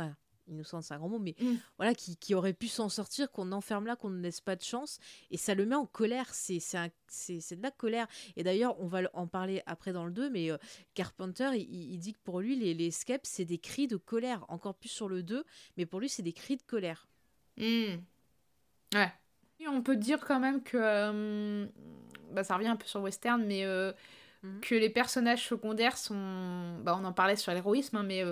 innocentes 0.48 0.84
c'est 0.84 0.94
un 0.94 0.98
grand 0.98 1.08
mot, 1.08 1.18
mais 1.18 1.34
Mm. 1.40 1.54
voilà, 1.76 1.94
qui, 1.94 2.16
qui 2.16 2.34
auraient 2.34 2.52
pu 2.52 2.68
s'en 2.68 2.88
sortir, 2.88 3.30
qu'on 3.30 3.52
enferme 3.52 3.86
là, 3.86 3.96
qu'on 3.96 4.10
ne 4.10 4.20
laisse 4.20 4.40
pas 4.40 4.56
de 4.56 4.62
chance, 4.62 4.98
et 5.30 5.36
ça 5.36 5.54
le 5.54 5.66
met 5.66 5.74
en 5.74 5.86
colère, 5.86 6.32
c'est 6.34 6.58
de 6.58 7.62
la 7.62 7.70
colère. 7.70 8.06
Et 8.36 8.42
d'ailleurs, 8.42 8.80
on 8.80 8.86
va 8.86 9.00
en 9.12 9.26
parler 9.26 9.62
après 9.66 9.92
dans 9.92 10.04
le 10.04 10.12
2, 10.12 10.30
mais 10.30 10.50
euh, 10.50 10.56
Carpenter, 10.94 11.50
il, 11.56 11.98
dit 11.98 12.12
que 12.12 12.18
pour 12.24 12.40
lui, 12.40 12.56
les, 12.56 12.74
les 12.74 12.90
c'est 13.22 13.44
des 13.44 13.58
cris 13.58 13.86
de 13.86 13.96
colère, 13.96 14.44
encore 14.48 14.74
plus 14.74 14.88
sur 14.88 15.08
le 15.08 15.22
2, 15.22 15.44
mais 15.76 15.86
pour 15.86 16.00
lui, 16.00 16.08
c'est 16.08 16.22
des 16.22 16.32
cris 16.32 16.56
de 16.56 16.62
colère. 16.62 17.08
Hmm. 17.56 17.96
Ouais. 18.94 19.12
Et 19.60 19.68
on 19.68 19.82
peut 19.82 19.96
dire 19.96 20.20
quand 20.24 20.38
même 20.40 20.62
que. 20.62 20.76
euh, 20.78 21.66
bah, 22.32 22.44
ça 22.44 22.56
revient 22.56 22.68
un 22.68 22.76
peu 22.76 22.86
sur 22.86 23.00
Western, 23.00 23.44
mais. 23.44 23.64
euh, 23.64 23.92
Mhm. 24.42 24.60
que 24.60 24.74
les 24.74 24.90
personnages 24.90 25.46
secondaires 25.48 25.96
sont. 25.96 26.78
Bah, 26.84 26.96
on 27.00 27.04
en 27.04 27.12
parlait 27.12 27.36
sur 27.36 27.52
l'héroïsme, 27.52 27.96
hein, 27.96 28.02
mais. 28.02 28.22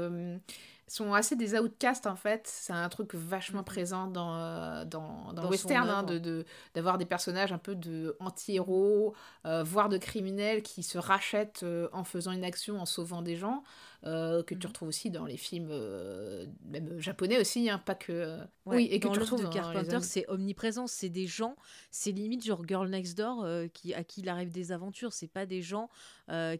Sont 0.87 1.14
assez 1.14 1.37
des 1.37 1.55
outcasts 1.59 2.07
en 2.07 2.16
fait. 2.16 2.43
C'est 2.47 2.72
un 2.72 2.89
truc 2.89 3.14
vachement 3.14 3.61
Mhm. 3.61 3.64
présent 3.64 4.07
dans, 4.07 4.37
euh, 4.37 4.85
dans, 4.85 5.32
dans, 5.32 5.43
Dans 5.43 5.49
Western, 5.51 5.89
hein, 5.89 6.03
de- 6.03 6.45
d'avoir 6.74 6.99
des 6.99 7.07
personnages 7.07 7.53
un 7.53 7.59
peu 7.59 7.74
de 7.74 8.16
anti-héros, 8.20 9.14
euh, 9.47 9.62
voire 9.62 9.89
de 9.89 9.99
criminels 9.99 10.62
qui 10.62 10.82
se 10.82 10.99
rachètent 10.99 11.62
euh, 11.62 11.89
en 11.93 12.05
faisant 12.05 12.32
une 12.32 12.45
action, 12.45 12.80
en 12.80 12.87
sauvant 12.87 13.22
des 13.22 13.37
gens, 13.37 13.62
euh, 14.07 14.42
que 14.42 14.55
tu 14.55 14.66
Mhm. 14.66 14.70
retrouves 14.70 14.88
aussi 14.88 15.11
dans 15.11 15.24
les 15.24 15.36
films, 15.36 15.68
euh, 15.70 16.46
même 16.66 16.98
japonais 17.00 17.40
aussi, 17.40 17.70
hein, 17.70 17.78
pas 17.78 17.94
que. 17.94 18.12
euh, 18.12 18.38
Ouais, 18.66 18.76
oui, 18.76 18.88
et 18.90 19.00
que 19.00 19.07
dans 19.09 19.12
tu 19.14 19.20
retrouves 19.20 19.42
de 19.42 19.52
Carpenter, 19.52 20.00
c'est 20.02 20.24
omniprésent. 20.28 20.86
C'est 20.86 21.09
des 21.09 21.26
gens, 21.26 21.57
c'est 21.90 22.12
limite 22.12 22.44
genre 22.44 22.66
Girl 22.66 22.88
Next 22.88 23.16
Door 23.16 23.46
qui, 23.72 23.94
à 23.94 24.05
qui 24.05 24.20
il 24.22 24.28
arrive 24.28 24.50
des 24.52 24.72
aventures. 24.72 25.12
C'est 25.12 25.28
pas 25.28 25.46
des 25.46 25.62
gens 25.62 25.88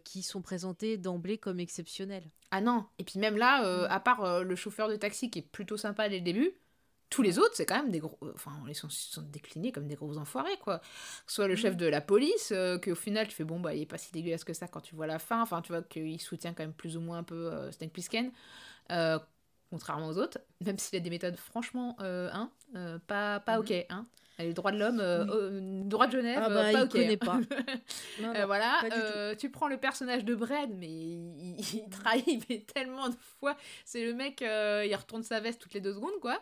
qui 0.03 0.21
sont 0.23 0.41
présentés 0.41 0.97
d'emblée 0.97 1.37
comme 1.37 1.59
exceptionnels. 1.59 2.29
Ah 2.51 2.61
non, 2.61 2.85
et 2.99 3.03
puis 3.03 3.19
même 3.19 3.37
là, 3.37 3.61
Mm. 3.61 3.87
à 3.89 3.99
part 3.99 4.43
le 4.43 4.55
chauffeur 4.55 4.87
de 4.89 4.95
taxi 4.95 5.29
qui 5.29 5.39
est 5.39 5.41
plutôt 5.41 5.77
sympa 5.77 6.07
dès 6.09 6.17
le 6.19 6.23
début, 6.23 6.51
tous 7.09 7.21
les 7.21 7.37
autres, 7.39 7.51
c'est 7.53 7.65
quand 7.65 7.75
même 7.77 7.91
des 7.91 7.99
gros. 7.99 8.17
euh, 8.23 8.31
Enfin, 8.35 8.51
ils 8.67 8.75
sont, 8.75 8.87
ils 8.87 8.93
sont 9.13 9.21
déclinés 9.21 9.71
comme 9.71 9.87
des 9.87 9.95
gros 9.95 10.17
enfoirés, 10.17 10.57
quoi. 10.63 10.81
Soit 11.27 11.47
le 11.47 11.53
Mm. 11.53 11.57
chef 11.57 11.77
de 11.77 11.85
la 11.85 12.01
police, 12.01 12.51
euh, 12.51 12.77
qu'au 12.79 12.95
final, 12.95 13.27
tu 13.27 13.33
fais 13.35 13.43
bon, 13.43 13.59
bah, 13.59 13.73
il 13.75 13.81
est 13.83 13.85
pas 13.85 13.97
si 13.97 14.11
dégueulasse 14.11 14.43
que 14.43 14.53
ça 14.53 14.67
quand 14.67 14.81
tu 14.81 14.95
vois 14.95 15.07
la 15.07 15.19
fin. 15.19 15.41
Enfin, 15.41 15.61
tu 15.61 15.71
vois 15.71 15.81
qu'il 15.83 16.19
soutient 16.19 16.53
quand 16.53 16.63
même 16.63 16.73
plus 16.73 16.97
ou 16.97 17.01
moins 17.01 17.19
un 17.19 17.23
peu 17.23 17.51
euh, 17.53 17.71
Snake 17.71 17.93
Plissken, 17.93 18.31
euh, 18.91 19.19
contrairement 19.69 20.07
aux 20.07 20.17
autres, 20.17 20.39
même 20.65 20.77
s'il 20.79 20.97
a 20.97 20.99
des 20.99 21.09
méthodes, 21.09 21.37
franchement, 21.37 21.95
euh, 22.01 22.29
hein, 22.33 22.51
pas, 23.07 23.39
pas 23.39 23.55
Mhm. 23.57 23.59
ok, 23.61 23.85
hein. 23.89 24.05
Les 24.37 24.51
droits 24.53 24.73
de 24.73 24.77
l'homme, 24.77 24.97
Oui. 24.97 25.01
euh, 25.01 25.81
droits 25.85 26.07
de 26.07 26.11
Genève, 26.11 26.41
Ah 26.43 26.49
bah, 26.49 26.61
pas 26.63 26.71
il 26.73 26.81
ok. 26.83 26.89
connaît 26.91 27.13
hein. 27.13 27.17
pas. 27.25 27.39
Non, 28.21 28.33
non. 28.33 28.45
voilà, 28.47 28.79
pas 28.81 29.35
tu 29.37 29.49
prends 29.49 29.69
le 29.69 29.77
personnage 29.77 30.25
de 30.25 30.35
Brad, 30.35 30.71
mais 30.77 30.89
il, 30.91 31.55
il- 31.57 31.89
trahit 31.89 32.43
mais 32.49 32.59
tellement 32.73 33.07
de 33.07 33.15
fois. 33.39 33.55
C'est 33.85 34.03
le 34.03 34.13
mec, 34.13 34.41
il 34.41 34.95
retourne 34.95 35.23
sa 35.23 35.39
veste 35.39 35.61
toutes 35.61 35.73
les 35.73 35.79
deux 35.79 35.93
secondes, 35.93 36.19
quoi. 36.21 36.37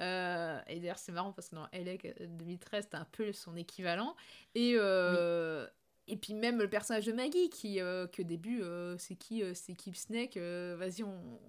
Euh, 0.00 0.60
et 0.66 0.78
d'ailleurs, 0.80 0.98
c'est 0.98 1.12
marrant 1.12 1.32
parce 1.32 1.48
que 1.48 1.54
dans 1.56 1.68
LA 1.72 1.96
2013, 2.26 2.84
c'était 2.84 2.96
un 2.96 3.06
peu 3.06 3.32
son 3.32 3.56
équivalent. 3.56 4.14
Et, 4.54 4.74
euh, 4.76 5.66
et 6.06 6.16
puis 6.16 6.34
même 6.34 6.58
le 6.58 6.68
personnage 6.68 7.06
de 7.06 7.12
Maggie, 7.12 7.48
qui, 7.50 7.80
euh, 7.80 8.06
au 8.18 8.22
début, 8.22 8.62
euh, 8.62 8.96
c'est 8.98 9.16
qui 9.16 9.42
euh, 9.42 9.54
C'est 9.54 9.74
qui 9.74 9.92
Snake 9.94 10.36
euh, 10.36 10.76
Vas-y, 10.78 11.02
on, 11.02 11.40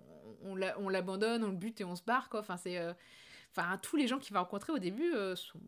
on, 0.43 0.55
l'a- 0.55 0.79
on 0.79 0.89
l'abandonne, 0.89 1.43
on 1.43 1.49
le 1.51 1.57
bute 1.57 1.81
et 1.81 1.83
on 1.85 1.95
se 1.95 2.03
barre, 2.03 2.29
quoi. 2.29 2.39
Enfin, 2.41 2.57
c'est. 2.57 2.77
euh, 2.77 2.93
Enfin, 3.51 3.77
tous 3.79 3.95
les 3.95 4.07
gens 4.07 4.19
qu'il 4.19 4.33
va 4.33 4.41
rencontrer 4.41 4.71
au 4.71 4.77
début 4.79 5.13
euh, 5.15 5.35
sont. 5.35 5.59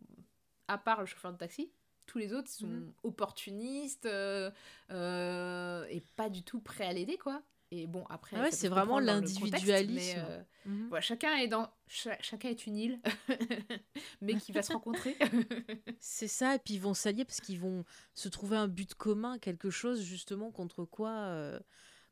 À 0.67 0.77
part 0.77 0.99
le 0.99 1.07
chauffeur 1.07 1.32
de 1.34 1.38
taxi, 1.38 1.71
tous 2.05 2.19
les 2.19 2.34
autres 2.34 2.49
sont 2.49 2.67
Mhm. 2.67 2.93
opportunistes 3.03 4.05
euh, 4.05 4.51
euh, 4.91 5.86
et 5.89 6.01
pas 6.15 6.30
du 6.30 6.43
tout 6.43 6.59
prêts 6.59 6.86
à 6.86 6.93
l'aider, 6.93 7.17
quoi. 7.17 7.41
Et 7.72 7.86
bon, 7.86 8.03
après, 8.09 8.36
Ah 8.36 8.41
ouais, 8.43 8.51
c'est 8.51 8.67
vraiment 8.67 8.99
l'individualisme. 8.99 10.17
euh, 10.17 10.43
Mhm. 10.65 10.88
voilà, 10.89 11.01
chacun 11.01 11.36
est 11.38 11.47
dans 11.47 11.70
cha- 11.88 12.17
chacun 12.22 12.49
est 12.49 12.65
une 12.65 12.76
île, 12.78 12.99
mais 14.22 14.36
qui 14.36 14.51
va 14.51 14.63
se 14.63 14.74
rencontrer. 14.74 15.15
C'est 15.99 16.28
ça, 16.28 16.55
et 16.55 16.59
puis 16.59 16.76
ils 16.76 16.82
vont 16.82 16.93
s'allier 16.93 17.26
parce 17.26 17.39
qu'ils 17.41 17.59
vont 17.59 17.84
se 18.13 18.28
trouver 18.30 18.57
un 18.57 18.67
but 18.67 18.95
commun, 18.95 19.38
quelque 19.39 19.70
chose 19.70 20.01
justement 20.01 20.51
contre 20.51 20.84
quoi, 20.86 21.11
euh, 21.11 21.59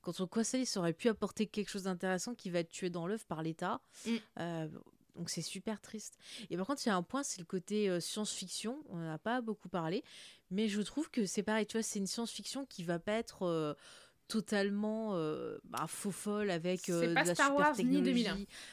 contre 0.01 0.25
quoi 0.25 0.43
ça, 0.43 0.63
ça 0.65 0.79
aurait 0.79 0.93
pu 0.93 1.09
apporter 1.09 1.47
quelque 1.47 1.69
chose 1.69 1.83
d'intéressant 1.83 2.35
qui 2.35 2.49
va 2.49 2.59
être 2.59 2.69
tué 2.69 2.89
dans 2.89 3.07
l'œuf 3.07 3.25
par 3.25 3.41
l'État. 3.41 3.81
Mm. 4.05 4.11
Euh, 4.39 4.67
donc 5.15 5.29
c'est 5.31 5.41
super 5.41 5.81
triste. 5.81 6.19
Et 6.51 6.57
par 6.57 6.67
contre, 6.67 6.83
il 6.85 6.89
y 6.89 6.91
a 6.91 6.95
un 6.95 7.01
point, 7.01 7.23
c'est 7.23 7.39
le 7.39 7.45
côté 7.45 7.89
euh, 7.89 7.99
science-fiction. 7.99 8.83
On 8.89 8.97
n'en 8.97 9.11
a 9.11 9.17
pas 9.17 9.41
beaucoup 9.41 9.69
parlé, 9.69 10.03
mais 10.51 10.67
je 10.67 10.79
trouve 10.81 11.09
que 11.09 11.25
c'est 11.25 11.41
pareil. 11.43 11.65
Tu 11.65 11.77
vois, 11.77 11.81
c'est 11.83 11.97
une 11.97 12.05
science-fiction 12.07 12.65
qui 12.67 12.83
va 12.83 12.99
pas 12.99 13.13
être 13.13 13.75
totalement 14.27 15.11
euh, 15.15 15.57
bah, 15.65 15.85
faux 15.87 16.11
folle 16.11 16.49
avec 16.49 16.89
euh, 16.89 17.13
pas 17.13 17.23
de 17.23 17.27
la 17.29 17.33
Star 17.35 17.47
super 17.47 17.59
Wars 17.67 17.75
technologie. 17.75 18.23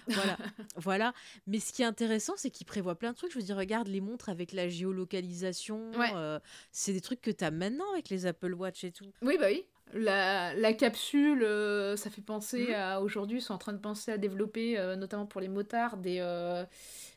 2001. 0.09 0.15
voilà, 0.15 0.37
voilà. 0.77 1.15
Mais 1.47 1.61
ce 1.61 1.73
qui 1.73 1.83
est 1.83 1.87
intéressant, 1.87 2.35
c'est 2.37 2.51
qu'il 2.51 2.67
prévoit 2.67 2.95
plein 2.97 3.13
de 3.13 3.17
trucs. 3.17 3.33
Je 3.33 3.39
veux 3.39 3.45
dire, 3.45 3.57
regarde 3.57 3.89
les 3.89 4.01
montres 4.01 4.29
avec 4.29 4.53
la 4.53 4.69
géolocalisation. 4.69 5.91
Ouais. 5.93 6.11
euh, 6.15 6.39
c'est 6.73 6.93
des 6.93 7.01
trucs 7.01 7.21
que 7.21 7.31
tu 7.31 7.45
as 7.45 7.51
maintenant 7.51 7.91
avec 7.93 8.09
les 8.09 8.27
Apple 8.27 8.53
Watch 8.55 8.85
et 8.85 8.93
tout. 8.93 9.07
Oui, 9.23 9.37
bah 9.39 9.47
oui. 9.49 9.65
La, 9.93 10.55
la 10.55 10.73
capsule, 10.73 11.45
euh, 11.45 11.97
ça 11.97 12.11
fait 12.11 12.23
penser 12.23 12.67
Mhm. 12.69 12.75
à 12.75 13.01
aujourd'hui, 13.01 13.39
ils 13.39 13.43
sont 13.43 13.53
en 13.55 13.59
train 13.59 13.73
de 13.75 13.79
penser 13.79 14.11
à 14.11 14.19
développer, 14.19 14.77
notamment 14.97 15.27
pour 15.27 15.41
les 15.41 15.49
motards, 15.49 15.99
des, 15.99 16.19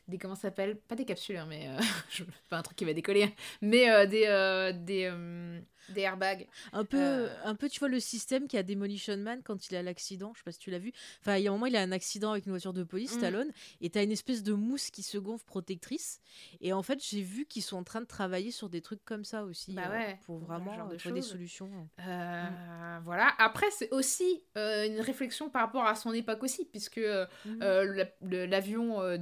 des 0.06 0.18
comment 0.18 0.34
ça 0.36 0.42
s'appelle? 0.42 0.76
Pas 0.76 0.94
des 0.94 1.04
capsules, 1.04 1.36
hein, 1.38 1.46
mais 1.48 1.68
euh, 1.68 1.78
je- 2.10 2.24
pas 2.48 2.58
un 2.58 2.62
truc 2.62 2.76
qui 2.76 2.84
va 2.84 2.92
décoller, 2.92 3.24
hein, 3.24 3.32
mais 3.62 3.90
euh, 3.90 4.06
des, 4.06 4.24
euh, 4.26 4.72
des, 4.72 5.10
des 5.90 6.02
airbags. 6.02 6.46
Un 6.72 6.84
peu, 6.84 6.98
Euh. 6.98 7.28
un 7.44 7.54
peu, 7.54 7.68
tu 7.68 7.78
vois, 7.78 7.88
le 7.88 8.00
système 8.00 8.48
qu'a 8.48 8.62
Demolition 8.62 9.16
Man 9.16 9.40
quand 9.42 9.70
il 9.70 9.76
a 9.76 9.82
l'accident. 9.82 10.32
Je 10.34 10.38
sais 10.40 10.44
pas 10.44 10.52
si 10.52 10.58
tu 10.58 10.70
l'as 10.70 10.78
vu. 10.78 10.92
Enfin, 11.20 11.36
il 11.36 11.44
y 11.44 11.48
a 11.48 11.50
un 11.50 11.54
moment, 11.54 11.66
il 11.66 11.76
a 11.76 11.80
un 11.82 11.92
accident 11.92 12.32
avec 12.32 12.46
une 12.46 12.52
voiture 12.52 12.72
de 12.72 12.84
police, 12.84 13.12
Mhm. 13.12 13.18
Stallone, 13.18 13.52
et 13.80 13.90
t'as 13.90 14.02
une 14.04 14.12
espèce 14.12 14.42
de 14.42 14.52
mousse 14.52 14.90
qui 14.90 15.02
se 15.02 15.18
gonfle 15.18 15.44
protectrice. 15.44 16.20
Et 16.60 16.72
en 16.72 16.82
fait, 16.82 17.02
j'ai 17.04 17.22
vu 17.22 17.46
qu'ils 17.46 17.62
sont 17.62 17.76
en 17.76 17.84
train 17.84 18.00
de 18.00 18.06
travailler 18.06 18.50
sur 18.50 18.68
des 18.68 18.80
trucs 18.80 19.04
comme 19.04 19.24
ça 19.24 19.44
aussi. 19.44 19.72
Bah 19.74 19.82
euh, 19.88 19.90
ouais, 19.92 20.18
pour 20.26 20.38
vraiment 20.38 20.74
genre 20.74 20.88
de 20.88 20.96
trouver 20.96 21.16
des 21.16 21.22
solutions. 21.22 21.70
Euh, 22.00 22.98
Voilà. 23.04 23.32
Après, 23.38 23.70
c'est 23.70 23.90
aussi 23.92 24.42
une 24.56 25.00
réflexion 25.00 25.50
par 25.50 25.62
rapport 25.62 25.86
à 25.86 25.94
son 25.94 26.12
époque 26.12 26.42
aussi, 26.42 26.64
puisque 26.64 26.96
le- 27.00 28.46
l'avion 28.46 29.00
euh, 29.00 29.16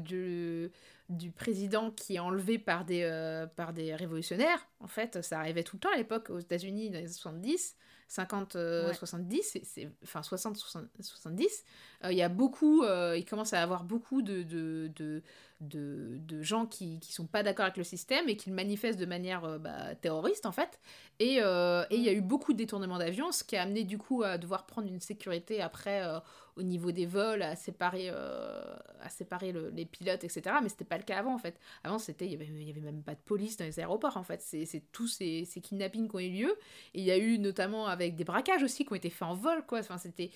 du, 1.09 1.30
président 1.30 1.90
qui 1.90 2.16
est 2.16 2.18
enlevé 2.18 2.59
par 2.59 2.84
des, 2.84 3.02
euh, 3.02 3.46
par 3.46 3.72
des 3.72 3.94
révolutionnaires, 3.94 4.66
en 4.80 4.88
fait, 4.88 5.22
ça 5.22 5.38
arrivait 5.38 5.62
tout 5.62 5.76
le 5.76 5.80
temps 5.80 5.92
à 5.92 5.96
l'époque 5.96 6.30
aux 6.30 6.38
États-Unis 6.38 6.90
dans 6.90 6.98
les 7.00 7.09
70, 7.09 7.76
50, 8.09 8.57
euh, 8.57 8.88
Ouais. 8.88 8.94
70, 8.94 9.59
c'est- 9.64 9.90
enfin 10.02 10.22
60, 10.22 10.57
60, 10.57 10.88
70. 11.00 11.64
Euh, 12.04 12.12
Il 12.12 12.18
y 12.18 12.22
a 12.22 12.28
beaucoup, 12.28 12.84
il 12.84 13.24
commence 13.28 13.52
à 13.52 13.62
avoir 13.62 13.84
beaucoup 13.84 14.22
de, 14.22 14.42
de, 14.42 14.90
de, 14.94 15.22
de, 15.61 16.18
gens 16.42 16.66
qui, 16.66 17.00
qui 17.00 17.12
sont 17.12 17.26
pas 17.26 17.42
d'accord 17.42 17.64
avec 17.64 17.76
le 17.76 17.84
système 17.84 18.28
et 18.28 18.36
qui 18.36 18.50
le 18.50 18.54
manifestent 18.57 18.98
de 19.00 19.07
manière 19.07 19.44
euh, 19.44 19.59
bah, 19.59 19.94
terroriste 19.94 20.46
en 20.46 20.52
fait. 20.52 20.78
Et 21.18 21.38
euh, 21.40 21.84
et 21.90 21.96
il 21.96 22.02
y 22.02 22.09
a 22.09 22.12
eu 22.12 22.20
beaucoup 22.20 22.52
de 22.52 22.59
détournements 22.59 22.98
d'avions, 22.98 23.32
ce 23.32 23.42
qui 23.42 23.57
a 23.57 23.62
amené 23.62 23.84
du 23.84 23.96
coup 23.98 24.22
à 24.22 24.36
devoir 24.38 24.66
prendre 24.66 24.88
une 24.88 25.00
sécurité 25.00 25.62
après 25.62 26.02
euh, 26.04 26.18
au 26.57 26.62
niveau 26.62 26.90
des 26.92 27.07
vols, 27.07 27.42
à 27.42 27.54
séparer, 27.54 28.09
à 28.09 29.09
séparer 29.11 29.52
le- 29.52 29.68
les 29.70 29.84
pilotes, 29.84 30.24
etc. 30.24 30.57
Mais 30.62 30.68
c'était 30.70 30.84
pas 30.86 30.96
le 30.96 31.02
cas 31.04 31.18
avant 31.18 31.34
en 31.34 31.38
fait. 31.38 31.59
Avant, 31.84 31.98
c'était, 31.98 32.24
il 32.26 32.32
y 32.32 32.34
avait, 32.70 32.80
même 32.80 33.02
pas 33.02 33.14
de 33.14 33.20
police 33.24 33.57
dans 33.59 33.64
les 33.66 33.78
aéroports 33.78 34.16
en 34.16 34.22
fait. 34.22 34.40
C'est 34.40 34.82
tous 34.92 35.07
ces, 35.09 35.44
ces 35.44 35.61
kidnappings 35.61 36.09
qui 36.09 36.16
ont 36.16 36.18
eu 36.18 36.30
lieu. 36.30 36.57
Et 36.94 37.00
il 37.00 37.04
y 37.04 37.11
a 37.11 37.18
eu 37.18 37.38
notamment 37.38 37.86
avec 37.86 38.16
des 38.16 38.24
braquages 38.24 38.62
aussi 38.62 38.84
qui 38.86 38.92
ont 38.92 38.96
été 38.96 39.11
faits 39.11 39.28
en 39.28 39.34
vol 39.34 39.64
quoi. 39.66 39.80
Enfin, 39.80 39.98
c'était, 39.98 40.30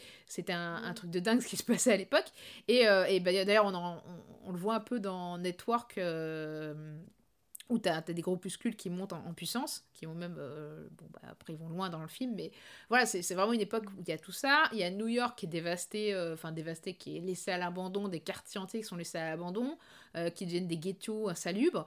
un, 0.52 0.82
un 0.84 0.92
truc 0.94 1.10
de 1.10 1.20
dingue 1.20 1.40
ce 1.40 1.48
qui 1.48 1.56
se 1.56 1.64
passait 1.64 1.92
à 1.92 1.96
l'époque. 1.96 2.26
Et, 2.68 2.82
et 3.08 3.20
bah, 3.20 3.32
d'ailleurs, 3.32 3.64
on, 3.66 3.74
on, 3.74 4.00
on 4.44 4.52
le 4.52 4.58
voit 4.58 4.74
un 4.74 4.80
peu 4.80 5.00
dans 5.00 5.09
Network. 5.38 5.98
euh, 5.98 6.74
où 7.70 7.78
t'as 7.78 7.98
as 7.98 8.02
des 8.12 8.20
groupuscules 8.20 8.76
qui 8.76 8.90
montent 8.90 9.12
en, 9.14 9.24
en 9.26 9.32
puissance, 9.32 9.84
qui 9.94 10.06
ont 10.06 10.14
même... 10.14 10.36
euh, 10.38 10.86
bon, 10.92 11.06
bah, 11.12 11.20
après, 11.30 11.54
ils 11.54 11.58
vont 11.58 11.68
loin 11.68 11.88
dans 11.88 12.02
le 12.02 12.08
film, 12.08 12.34
mais 12.34 12.50
voilà, 12.88 13.06
c'est 13.06 13.34
vraiment 13.34 13.52
une 13.52 13.60
époque 13.60 13.84
où 13.96 14.00
il 14.02 14.08
y 14.08 14.12
a 14.12 14.18
tout 14.18 14.32
ça. 14.32 14.64
Il 14.72 14.78
y 14.78 14.82
a 14.82 14.90
New 14.90 15.08
York 15.08 15.38
qui 15.38 15.46
est 15.46 15.48
dévasté, 15.48 16.12
euh, 16.12 16.34
enfin 16.34 16.52
dévasté, 16.52 16.94
qui 16.94 17.16
est 17.16 17.20
laissé 17.20 17.50
à 17.52 17.58
l'abandon, 17.58 18.08
des 18.08 18.20
quartiers 18.20 18.60
entiers 18.60 18.80
qui 18.80 18.86
sont 18.86 18.96
laissés 18.96 19.18
à 19.18 19.30
l'abandon, 19.30 19.78
euh, 20.16 20.28
qui 20.30 20.44
deviennent 20.44 20.66
des 20.68 20.76
ghettos 20.78 21.28
insalubres, 21.28 21.86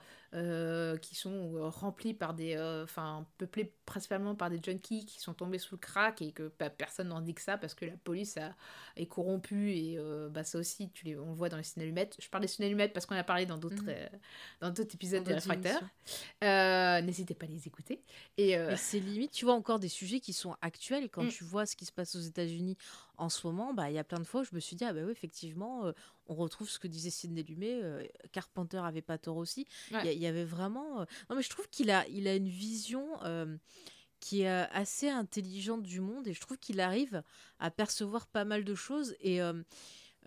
qui 1.02 1.14
sont 1.14 1.70
remplis 1.70 2.16
par 2.16 2.34
des... 2.34 2.58
Enfin, 2.84 3.28
peuplés 3.38 3.72
principalement 3.86 4.34
par 4.34 4.50
des 4.50 4.60
junkies 4.64 5.06
qui 5.06 5.20
sont 5.20 5.36
tombés 5.36 5.60
sous 5.60 5.76
le 5.76 5.80
crack 5.80 6.24
et 6.24 6.32
que 6.32 6.52
bah, 6.58 6.72
personne 6.72 7.10
n'en 7.10 7.22
dit 7.22 7.36
que 7.36 7.42
ça 7.42 7.58
parce 7.60 7.76
que 7.76 7.86
la 7.86 7.98
police 8.04 8.38
a, 8.38 8.56
est 8.96 9.06
corrompue 9.06 9.70
et 9.74 10.00
bah, 10.32 10.44
ça 10.44 10.58
aussi, 10.58 10.90
tu 10.90 11.06
les, 11.06 11.18
on 11.20 11.28
le 11.28 11.34
voit 11.36 11.50
dans 11.50 11.58
les 11.58 11.64
ciné-allumettes. 11.64 12.16
Je 12.20 12.30
parle 12.30 12.42
des 12.42 12.48
ciné-allumettes 12.48 12.94
parce 12.94 13.06
qu'on 13.06 13.16
a 13.16 13.24
parlé 13.24 13.46
dans 13.46 13.58
d'autres 13.60 13.84
Mhm. 13.84 14.10
dans 14.62 14.70
d'autres 14.72 14.96
épisodes 14.96 15.24
Dans 15.24 15.36
des 15.36 15.42
Euh, 16.44 17.02
N'hésitez 17.02 17.34
pas 17.34 17.46
à 17.46 17.50
les 17.50 17.68
écouter. 17.68 18.02
Et 18.38 18.58
euh, 18.58 18.76
c'est 18.78 19.00
limite, 19.00 19.32
tu 19.32 19.46
vois, 19.46 19.54
encore 19.54 19.80
des 19.80 19.88
sujets 19.90 20.20
qui 20.20 20.34
sont 20.34 20.56
actuels. 20.62 21.10
Quand 21.10 21.24
Mm. 21.24 21.30
tu 21.30 21.44
vois 21.44 21.66
ce 21.66 21.76
qui 21.76 21.86
se 21.86 21.92
passe 21.92 22.16
aux 22.16 22.20
États-Unis 22.22 22.78
en 23.18 23.30
ce 23.30 23.46
moment, 23.48 23.74
bah, 23.74 23.90
il 23.90 23.94
y 23.96 24.00
a 24.00 24.04
plein 24.04 24.20
de 24.20 24.24
fois 24.26 24.42
où 24.42 24.44
je 24.44 24.54
me 24.54 24.60
suis 24.60 24.76
dit, 24.76 24.84
ah 24.86 24.94
bah 24.94 25.02
oui, 25.06 25.12
effectivement, 25.12 25.86
euh, 25.86 25.92
on 26.28 26.36
retrouve 26.36 26.70
ce 26.70 26.80
que 26.80 26.88
disait 26.88 27.10
Sidney 27.10 27.44
Lumet. 27.44 27.80
euh, 27.82 28.06
Carpenter 28.32 28.78
avait 28.84 29.02
pas 29.02 29.18
tort 29.18 29.38
aussi. 29.38 29.66
Il 29.92 29.96
y 29.98 30.00
Ouais. 30.00 30.16
y, 30.18 30.28
avait 30.28 30.46
vraiment. 30.46 31.00
Non, 31.30 31.36
mais 31.36 31.42
je 31.42 31.50
trouve 31.50 31.68
qu'il 31.70 31.90
a, 31.92 32.08
il 32.10 32.28
a 32.28 32.36
une 32.36 32.50
vision. 32.50 33.08
qui 34.20 34.44
est 34.44 34.48
assez 34.48 35.10
intelligente 35.10 35.84
du 35.84 36.00
monde 36.00 36.30
et 36.30 36.34
je 36.34 36.40
trouve 36.40 36.58
qu'il 36.58 36.80
arrive 36.80 37.24
à 37.60 37.70
percevoir 37.70 38.26
pas 38.26 38.46
mal 38.46 38.64
de 38.64 38.74
choses 38.74 39.18
et 39.20 39.42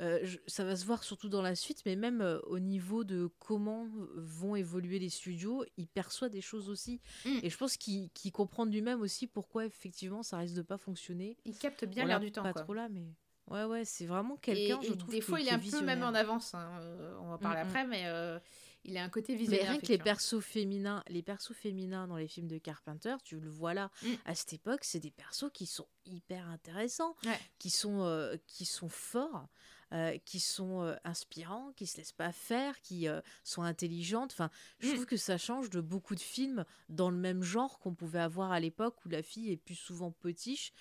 euh, 0.01 0.21
je- 0.25 0.39
ça 0.47 0.65
va 0.65 0.77
se 0.77 0.85
voir 0.85 1.03
surtout 1.05 1.29
dans 1.29 1.43
la 1.43 1.55
suite, 1.55 1.83
mais 1.87 1.97
même 1.97 2.21
euh, 2.21 2.39
au 2.47 2.59
niveau 2.59 3.05
de 3.05 3.31
comment 3.39 3.89
vont 4.17 4.55
évoluer 4.57 4.99
les 4.99 5.09
studios, 5.09 5.65
il 5.77 5.89
perçoit 5.89 6.29
des 6.29 6.41
choses 6.43 6.69
aussi. 6.69 7.01
Mm. 7.25 7.39
Et 7.43 7.51
je 7.51 7.57
pense 7.57 7.77
qu'il 7.77 8.11
comprend 8.33 8.65
lui-même 8.65 9.01
aussi 9.01 9.27
pourquoi 9.27 9.65
effectivement 9.67 10.23
ça 10.23 10.39
risque 10.39 10.55
de 10.55 10.63
pas 10.63 10.79
fonctionner. 10.79 11.37
il 11.45 11.57
capte 11.57 11.85
bien 11.85 12.05
l'air 12.05 12.19
l'a 12.19 12.25
du 12.25 12.33
temps. 12.33 12.43
Pas 12.43 12.53
quoi. 12.53 12.63
trop 12.63 12.75
là, 12.75 12.89
mais 12.89 13.07
ouais, 13.51 13.65
ouais, 13.65 13.85
c'est 13.85 14.07
vraiment 14.07 14.37
quelqu'un, 14.37 14.81
je 14.83 14.93
et 14.93 14.97
trouve. 14.99 15.11
des 15.11 15.21
fois, 15.21 15.41
il 15.41 15.49
est 15.49 15.53
un 15.53 15.59
peu 15.59 15.81
même 15.83 16.03
en 16.03 16.15
avance. 16.15 16.55
hein, 16.55 16.79
euh, 16.81 17.17
on 17.21 17.31
va 17.31 17.39
parler 17.39 17.61
Mm, 17.63 17.65
mm. 17.65 17.69
après, 17.69 17.87
mais 17.87 18.41
il 18.89 18.97
a 18.99 19.03
un 19.03 19.09
côté 19.09 19.33
Mais 19.33 19.39
visionnaire. 19.41 19.71
rien 19.71 19.81
que 19.81 19.87
les 19.87 19.99
persos 19.99 20.41
féminins, 20.41 21.03
les 21.09 21.23
persos 21.23 21.53
féminins 21.55 22.07
dans 22.07 22.17
les 22.17 22.29
films 22.29 22.47
de 22.47 22.59
Carpenter, 22.59 23.17
tu 23.25 23.41
le 23.41 23.49
vois 23.51 23.75
là, 23.75 23.91
Mm. 24.03 24.07
à 24.27 24.35
cette 24.37 24.53
époque, 24.53 24.85
c'est 24.85 25.01
des 25.01 25.11
persos 25.11 25.51
qui 25.53 25.67
sont 25.67 25.89
hyper 26.05 26.49
intéressants, 26.49 27.17
Ouais. 27.25 27.39
qui 27.59 27.71
sont 27.71 28.39
qui 28.47 28.65
sont 28.65 28.89
forts, 28.89 29.49
euh, 29.93 30.19
qui 30.25 30.41
sont 30.41 30.83
euh, 30.83 30.97
inspirants, 31.05 31.73
qui 31.77 31.87
se 31.87 31.97
laissent 31.99 32.13
pas 32.13 32.33
faire, 32.33 32.81
qui 32.81 33.09
euh, 33.09 33.21
sont 33.45 33.63
intelligentes. 33.63 34.33
Enfin, 34.33 34.51
je 34.81 34.89
Mm. 34.89 34.93
trouve 34.95 35.07
que 35.07 35.17
ça 35.17 35.39
change 35.39 35.71
de 35.71 35.81
beaucoup 35.81 36.15
de 36.15 36.21
films 36.21 36.65
dans 36.89 37.11
le 37.11 37.17
même 37.17 37.43
genre 37.43 37.79
qu'on 37.79 37.95
pouvait 37.95 38.19
avoir 38.21 38.51
à 38.53 38.59
l'époque 38.61 39.05
où 39.05 39.09
la 39.09 39.23
fille 39.23 39.53
est 39.53 39.57
plus 39.57 39.75
souvent 39.77 40.11
potiche 40.11 40.73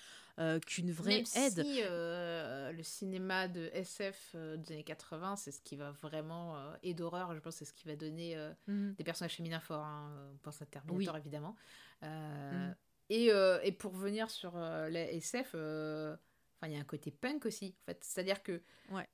qu'une 0.66 0.92
vraie 0.92 1.18
Même 1.18 1.24
aide. 1.34 1.64
si 1.64 1.80
le 1.82 2.82
cinéma 2.82 3.48
de 3.48 3.70
SF 3.72 4.36
des 4.36 4.72
années 4.74 4.84
80, 4.84 5.36
c'est 5.36 5.50
ce 5.50 5.60
qui 5.62 5.76
va 5.76 5.92
vraiment. 5.92 6.56
et 6.82 6.92
d'horreur, 6.92 7.34
je 7.34 7.40
pense, 7.40 7.54
que 7.54 7.58
c'est 7.60 7.64
ce 7.64 7.72
qui 7.72 7.86
va 7.86 7.96
donner 7.96 8.36
Mhm. 8.66 8.94
des 8.98 9.04
personnages 9.04 9.36
féminins 9.36 9.60
forts. 9.60 9.84
hein. 9.84 10.30
On 10.34 10.36
pense 10.38 10.60
à 10.60 10.66
Terminator, 10.66 11.14
Oui. 11.14 11.20
évidemment. 11.20 11.56
Mhm. 12.02 12.74
et, 13.08 13.30
euh, 13.32 13.60
et 13.62 13.72
pour 13.72 13.92
revenir 13.92 14.30
sur 14.30 14.56
euh, 14.56 14.90
la 14.90 15.10
SF, 15.12 15.52
euh, 15.54 16.16
enfin, 16.60 16.70
il 16.70 16.74
y 16.74 16.76
a 16.76 16.80
un 16.80 16.84
côté 16.84 17.10
punk 17.10 17.46
aussi. 17.46 17.74
En 17.82 17.84
fait. 17.86 18.02
C'est-à-dire 18.04 18.42
que 18.42 18.60
Ouais. 18.90 19.06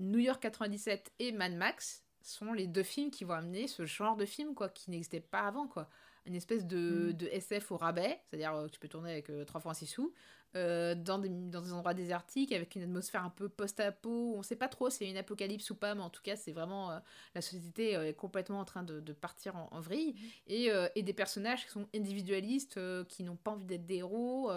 New 0.00 0.18
York 0.18 0.40
97 0.42 1.12
et 1.18 1.32
Mad 1.32 1.52
Max 1.54 2.04
sont 2.22 2.52
les 2.52 2.66
deux 2.66 2.82
films 2.82 3.10
qui 3.10 3.24
vont 3.24 3.34
amener 3.34 3.66
ce 3.66 3.86
genre 3.86 4.16
de 4.16 4.24
film 4.26 4.54
quoi, 4.54 4.68
qui 4.68 4.90
n'existait 4.90 5.20
pas 5.20 5.40
avant. 5.40 5.66
quoi. 5.68 5.88
Une 6.26 6.34
espèce 6.34 6.66
de, 6.66 7.08
Mhm. 7.08 7.12
de 7.14 7.26
SF 7.28 7.72
au 7.72 7.76
rabais, 7.78 8.20
c'est-à-dire 8.28 8.54
euh, 8.54 8.66
que 8.66 8.72
tu 8.72 8.78
peux 8.80 8.88
tourner 8.88 9.10
avec 9.12 9.30
euh, 9.30 9.44
3 9.46 9.60
francs 9.60 9.74
6 9.76 9.86
sous, 9.86 10.12
euh, 10.54 10.94
dans, 10.94 11.18
des, 11.18 11.30
dans 11.30 11.62
des 11.62 11.72
endroits 11.72 11.94
désertiques, 11.94 12.52
avec 12.52 12.74
une 12.76 12.82
atmosphère 12.82 13.24
un 13.24 13.30
peu 13.30 13.48
post-apo. 13.48 14.34
On 14.36 14.42
sait 14.42 14.56
pas 14.56 14.68
trop 14.68 14.90
si 14.90 14.98
c'est 14.98 15.08
une 15.10 15.16
apocalypse 15.16 15.70
ou 15.70 15.76
pas, 15.76 15.94
mais 15.94 16.02
en 16.02 16.10
tout 16.10 16.20
cas, 16.22 16.36
c'est 16.36 16.52
vraiment. 16.52 16.90
euh, 16.92 16.98
la 17.34 17.40
société 17.40 17.96
euh, 17.96 18.06
est 18.08 18.14
complètement 18.14 18.60
en 18.60 18.64
train 18.66 18.82
de, 18.82 19.00
de 19.00 19.12
partir 19.14 19.56
en, 19.56 19.68
en 19.72 19.80
vrille. 19.80 20.14
Et, 20.46 20.70
euh, 20.70 20.88
et 20.94 21.02
des 21.02 21.14
personnages 21.14 21.64
qui 21.64 21.70
sont 21.70 21.88
individualistes, 21.94 22.76
euh, 22.76 23.02
qui 23.04 23.22
n'ont 23.22 23.36
pas 23.36 23.52
envie 23.52 23.64
d'être 23.64 23.86
des 23.86 23.96
héros. 23.96 24.50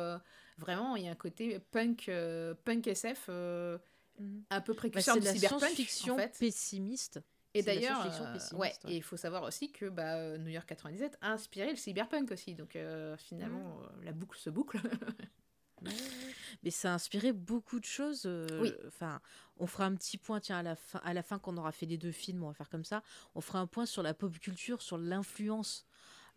Vraiment, 0.57 0.95
il 0.95 1.03
y 1.05 1.07
a 1.07 1.11
un 1.11 1.15
côté 1.15 1.59
punk, 1.71 2.09
euh, 2.09 2.53
punk 2.65 2.87
SF. 2.87 3.25
euh, 3.29 3.77
Mhm. 4.19 4.43
un 4.51 4.61
peu 4.61 4.73
Bah, 4.73 4.77
précurseur 4.77 5.15
du 5.15 5.21
de 5.21 5.25
la 5.25 5.33
science-fiction 5.33 6.13
en 6.13 6.17
fait. 6.17 6.37
pessimiste. 6.37 7.19
Et 7.55 7.63
d'ailleurs, 7.63 8.05
euh, 8.05 8.37
ouais, 8.57 8.71
ouais. 8.85 8.91
et 8.91 8.97
il 8.97 9.01
faut 9.01 9.17
savoir 9.17 9.41
aussi 9.41 9.71
que 9.71 9.89
bah, 9.89 10.37
New 10.37 10.49
York 10.49 10.67
97 10.67 11.17
a 11.21 11.31
inspiré 11.31 11.71
le 11.71 11.75
cyberpunk 11.75 12.31
aussi. 12.31 12.53
Donc 12.53 12.75
euh, 12.75 13.17
finalement, 13.17 13.79
euh, 13.81 14.03
la 14.05 14.11
boucle 14.11 14.37
se 14.37 14.51
boucle. 14.51 14.79
Mais 16.63 16.71
ça 16.71 16.91
a 16.91 16.93
inspiré 16.93 17.33
beaucoup 17.33 17.79
de 17.79 17.85
choses. 17.85 18.25
Oui. 18.61 18.71
Enfin, 18.87 19.19
on 19.57 19.67
fera 19.67 19.85
un 19.85 19.95
petit 19.95 20.17
point, 20.17 20.39
tiens, 20.39 20.59
à 20.59 20.63
la 20.63 20.75
fin, 20.75 21.01
à 21.03 21.13
la 21.13 21.23
fin 21.23 21.39
qu'on 21.39 21.57
aura 21.57 21.71
fait 21.71 21.85
les 21.85 21.97
deux 21.97 22.11
films, 22.11 22.43
on 22.43 22.47
va 22.47 22.53
faire 22.53 22.69
comme 22.69 22.85
ça. 22.85 23.03
On 23.35 23.41
fera 23.41 23.59
un 23.59 23.67
point 23.67 23.85
sur 23.85 24.01
la 24.03 24.13
pop 24.13 24.37
culture, 24.39 24.81
sur 24.81 24.97
l'influence 24.97 25.85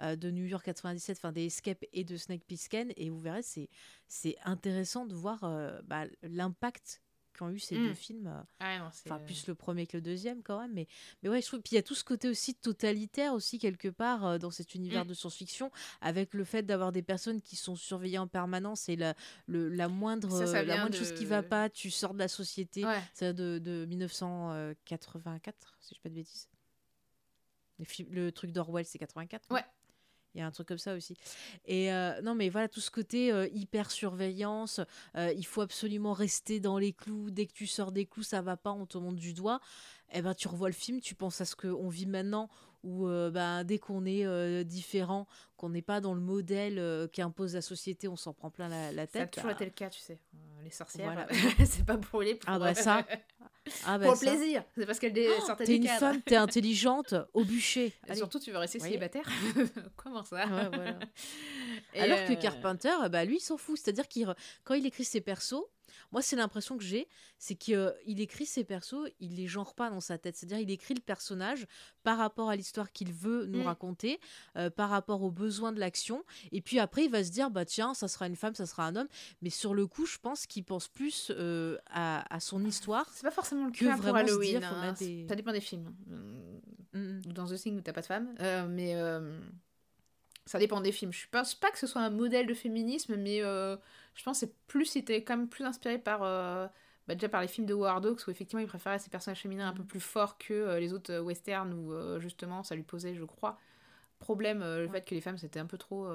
de 0.01 0.31
New 0.31 0.44
York 0.44 0.64
97, 0.64 1.16
enfin 1.18 1.32
des 1.32 1.47
Escape 1.47 1.85
et 1.93 2.05
de 2.05 2.16
Snake 2.16 2.44
Plissken, 2.44 2.93
et 2.97 3.09
vous 3.10 3.18
verrez, 3.20 3.43
c'est 3.43 3.68
c'est 4.09 4.36
intéressant 4.44 5.06
de 5.06 5.14
voir 5.14 5.43
euh, 5.44 5.81
bah, 5.85 6.05
l'impact 6.23 7.01
qu'ont 7.39 7.51
eu 7.51 7.59
ces 7.59 7.77
Mm. 7.78 7.86
deux 7.89 7.94
films. 7.94 8.27
euh, 8.28 8.43
ah 8.60 8.78
non. 8.78 8.86
Enfin, 8.86 9.18
plus 9.18 9.47
le 9.47 9.55
premier 9.55 9.86
que 9.86 9.98
le 9.98 10.01
deuxième 10.01 10.43
quand 10.43 10.59
même. 10.59 10.73
Mais, 10.73 10.86
mais 11.23 11.28
ouais, 11.28 11.43
je 11.43 11.47
trouve. 11.47 11.60
Puis 11.60 11.73
il 11.73 11.74
y 11.74 11.78
a 11.78 11.82
tout 11.82 11.94
ce 11.94 12.02
côté 12.02 12.28
aussi 12.31 12.55
totalitaire 12.55 13.35
aussi 13.35 13.59
quelque 13.59 13.89
part 13.89 14.24
euh, 14.24 14.39
dans 14.39 14.51
cet 14.51 14.74
univers 14.74 15.05
Mm. 15.05 15.09
de 15.09 15.14
science-fiction, 15.14 15.70
avec 16.01 16.32
le 16.32 16.44
fait 16.44 16.62
d'avoir 16.62 16.93
des 16.93 17.02
personnes 17.02 17.43
qui 17.43 17.56
sont 17.56 17.77
surveillées 17.77 18.16
en 18.18 18.27
permanence 18.27 18.89
et 18.89 18.97
la, 18.97 19.14
le, 19.47 19.68
la 19.68 19.89
moindre, 19.89 20.31
Ça, 20.31 20.47
ça 20.47 20.62
la 20.62 20.77
moindre 20.77 20.93
de- 20.93 20.97
chose 20.97 21.12
qui 21.12 21.27
va 21.27 21.43
pas, 21.43 21.68
tu 21.68 21.90
sors 21.90 22.14
de 22.14 22.18
la 22.18 22.28
société. 22.28 22.85
Ouais. 22.86 23.01
C'est 23.12 23.35
de, 23.35 23.59
de 23.59 23.85
1984, 23.86 25.77
si 25.81 25.90
je 25.90 25.94
dis 25.94 26.01
pas 26.01 26.09
de 26.09 26.14
bêtises. 26.14 26.48
Le, 27.78 27.85
film- 27.85 28.09
le 28.12 28.32
truc 28.32 28.52
d'Orwell, 28.52 28.86
c'est 28.86 28.98
84. 28.98 29.44
non? 29.51 29.56
Ouais. 29.56 29.64
Il 30.37 30.41
y 30.41 30.43
a 30.43 30.47
un 30.47 30.51
truc 30.51 30.69
comme 30.69 30.77
ça 30.77 30.95
aussi. 30.95 31.17
Et 31.65 31.91
euh, 31.91 32.21
non, 32.21 32.35
mais 32.35 32.51
voilà, 32.51 32.69
tout 32.69 32.81
ce 32.81 32.91
côté 32.91 33.33
euh, 33.33 33.49
hyper 33.55 33.91
surveillance, 33.91 34.83
euh, 35.17 35.33
il 35.35 35.47
faut 35.47 35.63
absolument 35.63 36.13
rester 36.13 36.61
dans 36.61 36.77
les 36.77 36.93
clous. 36.93 37.31
Dès 37.31 37.47
que 37.47 37.55
tu 37.55 37.67
sors 37.67 37.91
des 37.91 38.05
clous, 38.05 38.23
ça 38.23 38.43
va 38.43 38.59
pas, 38.59 38.71
on 38.71 38.85
te 38.85 38.99
monte 38.99 39.17
du 39.17 39.33
doigt. 39.33 39.61
Eh 40.13 40.21
ben, 40.21 40.35
tu 40.35 40.47
revois 40.49 40.69
le 40.69 40.75
film, 40.75 41.01
tu 41.01 41.15
penses 41.15 41.41
à 41.41 41.47
ce 41.47 41.57
qu'on 41.57 41.89
vit 41.89 42.05
maintenant, 42.05 42.51
où 42.87 43.07
ben, 43.07 43.65
dès 43.65 43.79
qu'on 43.79 44.07
est 44.07 44.65
différent, 44.65 45.27
qu'on 45.57 45.69
n'est 45.69 45.83
pas 45.83 46.01
dans 46.01 46.15
le 46.15 46.21
modèle 46.21 47.09
qu'impose 47.13 47.55
la 47.55 47.63
société, 47.63 48.09
on 48.09 48.17
s'en 48.17 48.33
prend 48.33 48.51
plein 48.51 48.69
la, 48.69 48.93
la 48.93 49.07
tête. 49.07 49.15
Ça 49.15 49.23
a 49.23 49.27
toujours 49.27 49.51
été 49.51 49.65
le 49.65 49.71
cas, 49.73 49.91
tu 49.91 50.01
sais. 50.01 50.19
les 50.63 50.71
sorcières, 50.71 51.27
c'est 51.65 51.85
pas 51.85 51.99
pour, 51.99 52.23
ah 52.47 52.59
bah 52.59 52.75
ça. 52.75 53.05
Ah 53.85 53.99
bah 53.99 54.07
pour 54.07 54.15
le 54.15 54.21
plaisir. 54.21 54.65
C'est 54.77 54.87
parce 54.87 54.99
qu'elle 54.99 55.15
oh, 55.17 55.45
sortait 55.45 55.65
T'es 55.65 55.77
une 55.77 55.89
femme, 55.89 56.23
t'es 56.23 56.37
intelligente, 56.37 57.15
au 57.35 57.45
bûcher. 57.45 57.93
Et 58.07 58.15
surtout, 58.15 58.39
tu 58.39 58.53
veux 58.53 58.59
rester 58.59 58.79
célibataire 58.79 59.29
Comment 59.97 60.25
ça 60.25 60.45
Alors 61.95 62.25
que 62.27 62.41
Carpenter, 62.41 62.93
bah, 63.11 63.25
lui, 63.25 63.37
il 63.37 63.41
s'en 63.41 63.57
fout. 63.57 63.79
C'est-à-dire 63.79 64.09
qu'il 64.09 64.33
quand 64.65 64.75
il 64.75 64.87
écrit 64.87 65.05
ses 65.05 65.21
persos, 65.21 65.65
moi, 66.12 66.23
c'est 66.23 66.37
l'impression 66.37 66.77
que 66.77 66.85
j'ai, 66.85 67.09
c'est 67.39 67.55
qu'il 67.55 68.20
écrit 68.20 68.47
ses 68.47 68.65
persos, 68.65 69.09
il 69.20 69.37
les 69.37 69.47
genre 69.47 69.74
pas 69.74 69.91
dans 69.91 70.01
sa 70.01 70.19
tête. 70.19 70.37
C'est-à-dire, 70.37 70.59
il 70.59 70.70
écrit 70.70 70.95
le 70.95 71.01
personnage 71.01 71.66
par 72.03 72.19
rapport 72.19 72.51
à 72.51 72.57
l'histoire 72.57 72.93
qu'il 72.93 73.12
veut 73.12 73.47
nous 73.47 73.62
mm. 73.62 73.66
raconter, 73.66 74.20
euh, 74.57 74.70
par 74.70 74.91
rapport 74.91 75.23
aux 75.23 75.31
besoins 75.31 75.73
de 75.73 75.81
l'action. 75.81 76.24
Et 76.53 76.61
puis 76.61 76.78
après, 76.78 77.05
il 77.05 77.11
va 77.11 77.24
se 77.24 77.31
dire, 77.31 77.51
bah 77.51 77.65
tiens, 77.65 77.95
ça 77.95 78.09
sera 78.09 78.27
une 78.27 78.37
femme, 78.37 78.55
ça 78.55 78.66
sera 78.66 78.87
un 78.87 78.97
homme. 78.97 79.09
Mais 79.43 79.51
sur 79.51 79.74
le 79.74 79.87
coup, 79.87 80.07
je 80.07 80.19
pense 80.19 80.47
qu'il 80.47 80.65
pense 80.65 80.89
plus 80.89 81.33
euh, 81.35 81.77
à, 81.91 82.41
son 82.41 82.65
histoire. 82.65 83.09
C'est 83.12 83.27
pas 83.27 83.31
forcément 83.31 83.66
le 83.66 83.73
que 83.73 83.85
cas 83.85 84.15
Halloween. 84.15 84.59
Dire, 84.59 84.73
hein. 84.73 84.95
Ça 84.95 85.35
dépend 85.35 85.53
des 85.53 85.61
films. 85.61 85.95
Mm, 86.07 86.99
mm. 86.99 87.20
Dans 87.33 87.47
The 87.47 87.57
Thing 87.57 87.77
où 87.77 87.81
t'as 87.81 87.93
pas 87.93 88.03
de 88.03 88.07
femme. 88.07 88.35
Euh, 88.41 88.66
mais 88.69 88.95
ça 90.47 90.59
dépend 90.59 90.81
des 90.81 90.93
films. 90.93 91.12
Je 91.12 91.27
pense 91.31 91.55
pas 91.55 91.70
que 91.70 91.78
ce 91.78 91.86
soit 91.86 92.01
un 92.01 92.10
modèle 92.10 92.47
de 92.47 92.55
féminisme, 92.55 93.16
mais 93.16 93.43
euh, 93.43 93.77
je 94.14 94.23
pense 94.23 94.40
que 94.40 94.47
plus, 94.68 94.86
c'était 94.86 95.23
quand 95.23 95.36
même 95.36 95.48
plus 95.48 95.64
inspiré 95.64 95.98
par, 95.98 96.23
euh, 96.23 96.66
bah, 97.09 97.14
déjà 97.14 97.28
par 97.28 97.43
les 97.43 97.48
films 97.48 97.66
de 97.66 97.74
War 97.74 98.01
Dogs, 98.01 98.20
où 98.27 98.31
effectivement 98.31 98.60
il 98.60 98.68
préférait 98.68 99.01
ces 99.01 99.10
personnages 99.10 99.40
féminins 99.40 99.68
un 99.68 99.73
peu 99.73 99.85
plus 99.85 100.01
forts 100.01 100.39
que 100.39 100.55
euh, 100.55 100.81
les 100.81 100.93
autres 100.93 101.18
westerns, 101.18 101.73
où 101.74 102.20
justement 102.20 102.62
ça 102.62 102.77
lui 102.77 102.85
posait, 102.85 103.14
je 103.14 103.24
crois, 103.24 103.59
problème 104.20 104.60
le 104.60 104.89
fait 104.89 105.05
que 105.05 105.14
les 105.14 105.20
femmes 105.20 105.36
c'était 105.36 105.60
un 105.60 105.66
peu 105.66 105.78
trop 105.78 106.09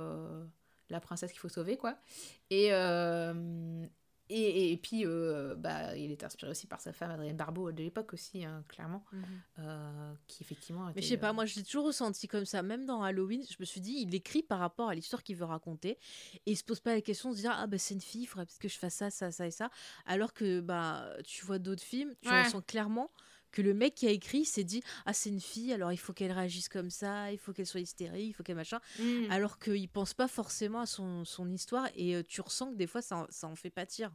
la 0.90 1.00
princesse 1.00 1.32
qu'il 1.32 1.40
faut 1.40 1.50
sauver, 1.50 1.78
quoi. 1.78 1.98
Et, 2.50 2.72
et, 4.34 4.72
et, 4.72 4.78
puis, 4.78 5.06
euh, 5.06 5.56
bah, 5.56 5.96
il 5.98 6.12
est 6.12 6.24
inspiré 6.24 6.52
aussi 6.52 6.68
par 6.68 6.80
sa 6.80 6.94
femme 6.94 7.12
Adrienne 7.12 7.36
Barbeau 7.36 7.72
de 7.72 7.84
l'époque 7.84 8.14
aussi, 8.14 8.46
hein, 8.46 8.64
clairement, 8.68 9.04
mhm. 9.12 9.24
euh, 9.60 10.14
qui 10.28 10.44
effectivement. 10.44 10.92
Mais 10.96 11.02
je 11.02 11.08
sais 11.08 11.18
pas, 11.18 11.30
euh, 11.30 11.34
moi 11.34 11.46
je 11.46 11.56
l'ai 11.56 11.64
toujours 11.64 11.86
ressenti 11.86 12.28
comme 12.28 12.46
ça, 12.46 12.64
même 12.64 12.86
dans 12.86 13.04
Halloween, 13.04 13.44
je 13.50 13.58
me 13.60 13.66
suis 13.66 13.82
dit, 13.82 13.96
il 14.00 14.16
écrit 14.16 14.42
par 14.42 14.60
rapport 14.60 14.90
à 14.90 14.96
l'histoire 14.96 15.24
qu'il 15.24 15.36
veut 15.36 15.46
raconter, 15.46 15.98
et 16.46 16.52
il 16.52 16.56
se 16.56 16.64
pose 16.64 16.80
pas 16.80 16.94
la 16.94 17.02
question 17.02 17.32
de 17.32 17.36
se 17.36 17.42
dire, 17.42 17.54
ah 17.56 17.68
bah 17.68 17.78
c'est 17.78 17.94
une 17.94 18.02
fille, 18.02 18.24
il 18.24 18.28
faudrait 18.28 18.48
que 18.60 18.70
je 18.70 18.78
fasse 18.78 18.96
ça, 18.96 19.10
ça, 19.10 19.32
ça 19.32 19.48
et 19.48 19.52
ça, 19.52 19.70
alors 20.06 20.34
que 20.34 20.62
bah, 20.62 21.10
tu 21.26 21.46
vois 21.46 21.60
d'autres 21.60 21.84
films, 21.84 22.14
tu 22.22 22.30
ressens 22.30 22.62
clairement 22.62 23.12
que 23.52 23.62
le 23.62 23.74
mec 23.74 23.96
qui 23.96 24.08
a 24.08 24.12
écrit 24.12 24.46
s'est 24.46 24.64
dit 24.64 24.82
ah 25.06 25.14
c'est 25.14 25.30
une 25.30 25.42
fille 25.42 25.74
alors 25.74 25.92
il 25.92 25.98
faut 25.98 26.14
qu'elle 26.14 26.32
réagisse 26.32 26.70
comme 26.70 26.90
ça 26.90 27.32
il 27.32 27.38
faut 27.38 27.54
qu'elle 27.54 27.66
soit 27.66 27.80
hystérique 27.80 28.30
il 28.30 28.34
faut 28.34 28.44
qu'elle 28.44 28.56
machin 28.56 28.80
mm. 29.00 29.30
alors 29.30 29.60
qu'il 29.60 29.90
pense 29.90 30.14
pas 30.14 30.28
forcément 30.28 30.82
à 30.82 30.86
son, 30.86 31.26
son 31.26 31.50
histoire 31.52 31.88
et 31.96 32.16
euh, 32.16 32.24
tu 32.24 32.42
ressens 32.42 32.72
que 32.72 32.78
des 32.78 32.88
fois 32.88 33.02
ça, 33.02 33.28
ça 33.30 33.48
en 33.48 33.56
fait 33.56 33.70
pâtir 33.70 34.12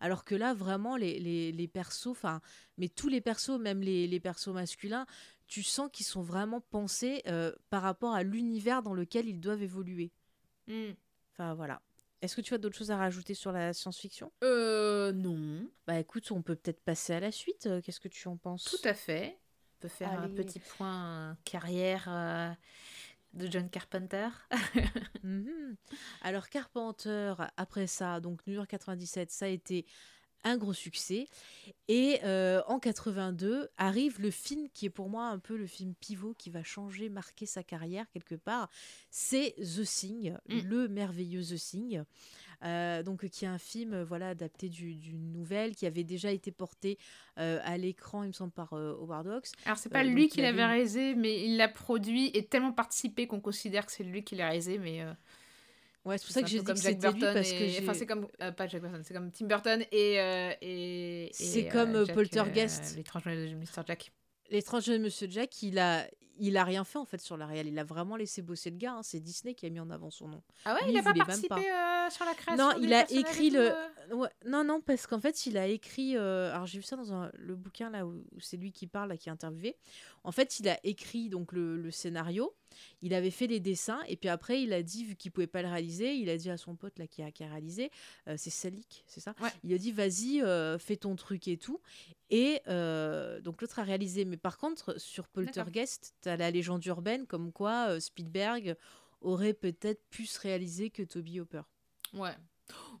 alors 0.00 0.24
que 0.24 0.34
là 0.34 0.54
vraiment 0.54 0.96
les, 0.96 1.18
les, 1.18 1.52
les 1.52 1.68
persos 1.68 2.08
enfin 2.08 2.40
mais 2.78 2.88
tous 2.88 3.08
les 3.08 3.20
persos 3.20 3.58
même 3.58 3.80
les, 3.80 4.06
les 4.06 4.20
persos 4.20 4.48
masculins 4.48 5.06
tu 5.46 5.62
sens 5.62 5.90
qu'ils 5.92 6.06
sont 6.06 6.22
vraiment 6.22 6.60
pensés 6.60 7.22
euh, 7.26 7.52
par 7.70 7.82
rapport 7.82 8.14
à 8.14 8.22
l'univers 8.22 8.82
dans 8.82 8.94
lequel 8.94 9.28
ils 9.28 9.40
doivent 9.40 9.62
évoluer 9.62 10.12
mm. 10.66 10.92
enfin 11.32 11.54
voilà 11.54 11.82
est-ce 12.22 12.36
que 12.36 12.40
tu 12.40 12.54
as 12.54 12.58
d'autres 12.58 12.76
choses 12.76 12.92
à 12.92 12.96
rajouter 12.96 13.34
sur 13.34 13.52
la 13.52 13.72
science-fiction? 13.72 14.32
Euh, 14.44 15.12
non. 15.12 15.68
Bah 15.86 15.98
écoute, 15.98 16.30
on 16.30 16.40
peut 16.40 16.54
peut-être 16.54 16.80
passer 16.80 17.12
à 17.12 17.20
la 17.20 17.32
suite. 17.32 17.66
Euh, 17.66 17.80
qu'est-ce 17.80 18.00
que 18.00 18.08
tu 18.08 18.28
en 18.28 18.36
penses? 18.36 18.64
Tout 18.64 18.88
à 18.88 18.94
fait. 18.94 19.38
On 19.78 19.82
peut 19.82 19.88
faire 19.88 20.12
un 20.12 20.28
petit 20.28 20.60
point 20.60 21.36
carrière 21.44 22.04
euh, 22.08 22.50
de 23.34 23.50
John 23.50 23.68
Carpenter. 23.68 24.28
Mhm. 25.24 25.76
Alors 26.22 26.48
Carpenter, 26.48 27.34
après 27.56 27.86
ça, 27.86 28.18
donc 28.18 28.44
New 28.48 28.54
York 28.54 28.68
97, 28.68 29.30
ça 29.30 29.44
a 29.44 29.48
été 29.48 29.86
un 30.44 30.56
gros 30.56 30.72
succès. 30.72 31.26
Et 31.88 32.20
euh, 32.24 32.62
en 32.66 32.78
82 32.78 33.68
arrive 33.76 34.20
le 34.20 34.30
film 34.30 34.68
qui 34.72 34.86
est 34.86 34.90
pour 34.90 35.08
moi 35.08 35.26
un 35.26 35.38
peu 35.38 35.56
le 35.56 35.66
film 35.66 35.94
pivot 35.94 36.34
qui 36.34 36.50
va 36.50 36.62
changer, 36.62 37.08
marquer 37.08 37.46
sa 37.46 37.62
carrière 37.62 38.06
quelque 38.10 38.34
part. 38.34 38.70
C'est 39.10 39.54
The 39.58 39.84
Thing, 39.84 40.36
mm. 40.48 40.60
le 40.60 40.88
merveilleux 40.88 41.42
The 41.42 41.56
Thing, 41.56 42.02
euh, 42.64 43.02
donc 43.02 43.28
qui 43.28 43.44
est 43.44 43.48
un 43.48 43.58
film 43.58 44.02
voilà 44.02 44.30
adapté 44.30 44.68
d'une 44.68 45.32
nouvelle 45.32 45.74
qui 45.74 45.86
avait 45.86 46.04
déjà 46.04 46.30
été 46.30 46.52
porté 46.52 46.98
euh, 47.38 47.60
à 47.64 47.76
l'écran, 47.76 48.22
il 48.22 48.28
me 48.28 48.32
semble 48.32 48.52
par 48.52 48.72
Howard 48.72 49.26
Hawks. 49.26 49.48
Alors 49.66 49.78
c'est 49.78 49.90
pas 49.90 50.04
lui 50.04 50.28
qui 50.28 50.40
l'avait 50.40 50.64
réalisé, 50.64 51.14
mais 51.14 51.44
il 51.44 51.56
l'a 51.56 51.68
produit 51.68 52.30
et 52.34 52.46
tellement 52.46 52.72
participé 52.72 53.26
qu'on 53.26 53.40
considère 53.40 53.86
que 53.86 53.92
c'est 53.92 54.04
lui 54.04 54.22
qui 54.24 54.36
l'a 54.36 54.46
réalisé, 54.46 54.78
mais 54.78 55.04
Ouais, 56.04 56.18
c'est 56.18 56.26
pour 56.26 56.34
ça 56.34 56.42
que 56.42 56.48
j'ai 56.48 56.58
dit 56.58 56.64
que 56.64 56.74
c'était 56.74 57.12
lui 57.12 57.20
parce 57.20 57.52
que 57.52 57.82
enfin 57.82 57.94
c'est 57.94 58.06
comme 58.06 58.26
euh, 58.42 58.50
pas 58.50 58.66
Jack 58.66 58.82
Burton, 58.82 59.02
c'est 59.04 59.14
comme 59.14 59.30
Tim 59.30 59.46
Burton 59.46 59.84
et 59.92 60.20
euh, 60.20 60.52
et, 60.60 61.30
c'est 61.32 61.68
comme 61.68 61.94
euh, 61.94 62.06
Poltergeist, 62.06 62.96
l'étrange 62.96 63.24
de 63.24 63.54
Mr 63.54 63.86
Jack. 63.86 64.10
L'étrange 64.50 64.86
de 64.86 64.98
Monsieur 64.98 65.28
Jack, 65.30 65.62
il 65.62 65.78
a 65.78 66.04
il 66.46 66.56
a 66.56 66.64
rien 66.64 66.84
fait 66.84 66.98
en 66.98 67.04
fait 67.04 67.20
sur 67.20 67.36
la 67.36 67.46
réelle, 67.46 67.68
il 67.68 67.78
a 67.78 67.84
vraiment 67.84 68.16
laissé 68.16 68.42
bosser 68.42 68.70
le 68.70 68.76
gars, 68.76 68.94
hein. 68.94 69.02
c'est 69.02 69.20
Disney 69.20 69.54
qui 69.54 69.66
a 69.66 69.70
mis 69.70 69.80
en 69.80 69.90
avant 69.90 70.10
son 70.10 70.28
nom. 70.28 70.42
Ah 70.64 70.74
ouais, 70.74 70.80
il, 70.88 70.98
a 70.98 71.02
pas 71.02 71.14
participé 71.14 71.62
sur 72.10 72.24
la 72.24 72.34
création 72.34 72.56
Non, 72.56 72.74
il 72.80 72.92
a 72.92 73.10
écrit 73.10 73.50
le 73.50 73.72
non 74.46 74.64
non 74.64 74.80
parce 74.80 75.06
qu'en 75.06 75.20
fait, 75.20 75.46
il 75.46 75.56
a 75.56 75.66
écrit 75.66 76.16
alors 76.16 76.66
j'ai 76.66 76.78
vu 76.78 76.84
ça 76.84 76.96
dans 76.96 77.30
le 77.32 77.54
bouquin 77.56 77.90
là 77.90 78.06
où, 78.06 78.22
c'est 78.40 78.56
lui 78.56 78.72
qui 78.72 78.86
parle 78.86 79.08
là, 79.08 79.16
qui 79.16 79.28
est 79.28 79.32
interviewé. 79.32 79.76
En 80.24 80.32
fait, 80.32 80.60
il 80.60 80.68
a 80.68 80.78
écrit 80.84 81.28
donc 81.28 81.52
le, 81.52 81.76
le 81.76 81.90
scénario 81.90 82.54
il 83.00 83.14
avait 83.14 83.30
fait 83.30 83.46
les 83.46 83.60
dessins 83.60 84.00
et 84.08 84.16
puis 84.16 84.28
après 84.28 84.62
il 84.62 84.72
a 84.72 84.82
dit 84.82 85.04
vu 85.04 85.16
qu'il 85.16 85.30
pouvait 85.30 85.46
pas 85.46 85.62
le 85.62 85.68
réaliser, 85.68 86.14
il 86.14 86.28
a 86.28 86.36
dit 86.36 86.50
à 86.50 86.56
son 86.56 86.74
pote 86.74 86.98
là 86.98 87.06
qui 87.06 87.22
a, 87.22 87.30
qui 87.30 87.44
a 87.44 87.48
réalisé, 87.48 87.90
euh, 88.28 88.34
c'est 88.36 88.50
Salik, 88.50 89.04
c'est 89.06 89.20
ça? 89.20 89.34
Il 89.64 89.72
a 89.72 89.78
dit 89.78 89.92
vas-y 89.92 90.42
euh, 90.42 90.78
fais 90.78 90.96
ton 90.96 91.16
truc 91.16 91.48
et 91.48 91.56
tout. 91.56 91.80
Et 92.30 92.62
euh, 92.66 93.40
donc 93.40 93.60
l'autre 93.60 93.78
a 93.78 93.82
réalisé. 93.82 94.24
Mais 94.24 94.38
par 94.38 94.56
contre 94.56 94.98
sur 94.98 95.28
Poltergeist, 95.28 96.14
as 96.32 96.36
la 96.36 96.50
légende 96.50 96.84
urbaine 96.86 97.26
comme 97.26 97.52
quoi 97.52 98.00
Spielberg 98.00 98.76
aurait 99.20 99.54
peut-être 99.54 100.02
pu 100.10 100.26
se 100.26 100.40
réaliser 100.40 100.90
que 100.90 101.02
Toby 101.02 101.40
Hopper. 101.40 101.62
Ouais. 102.14 102.34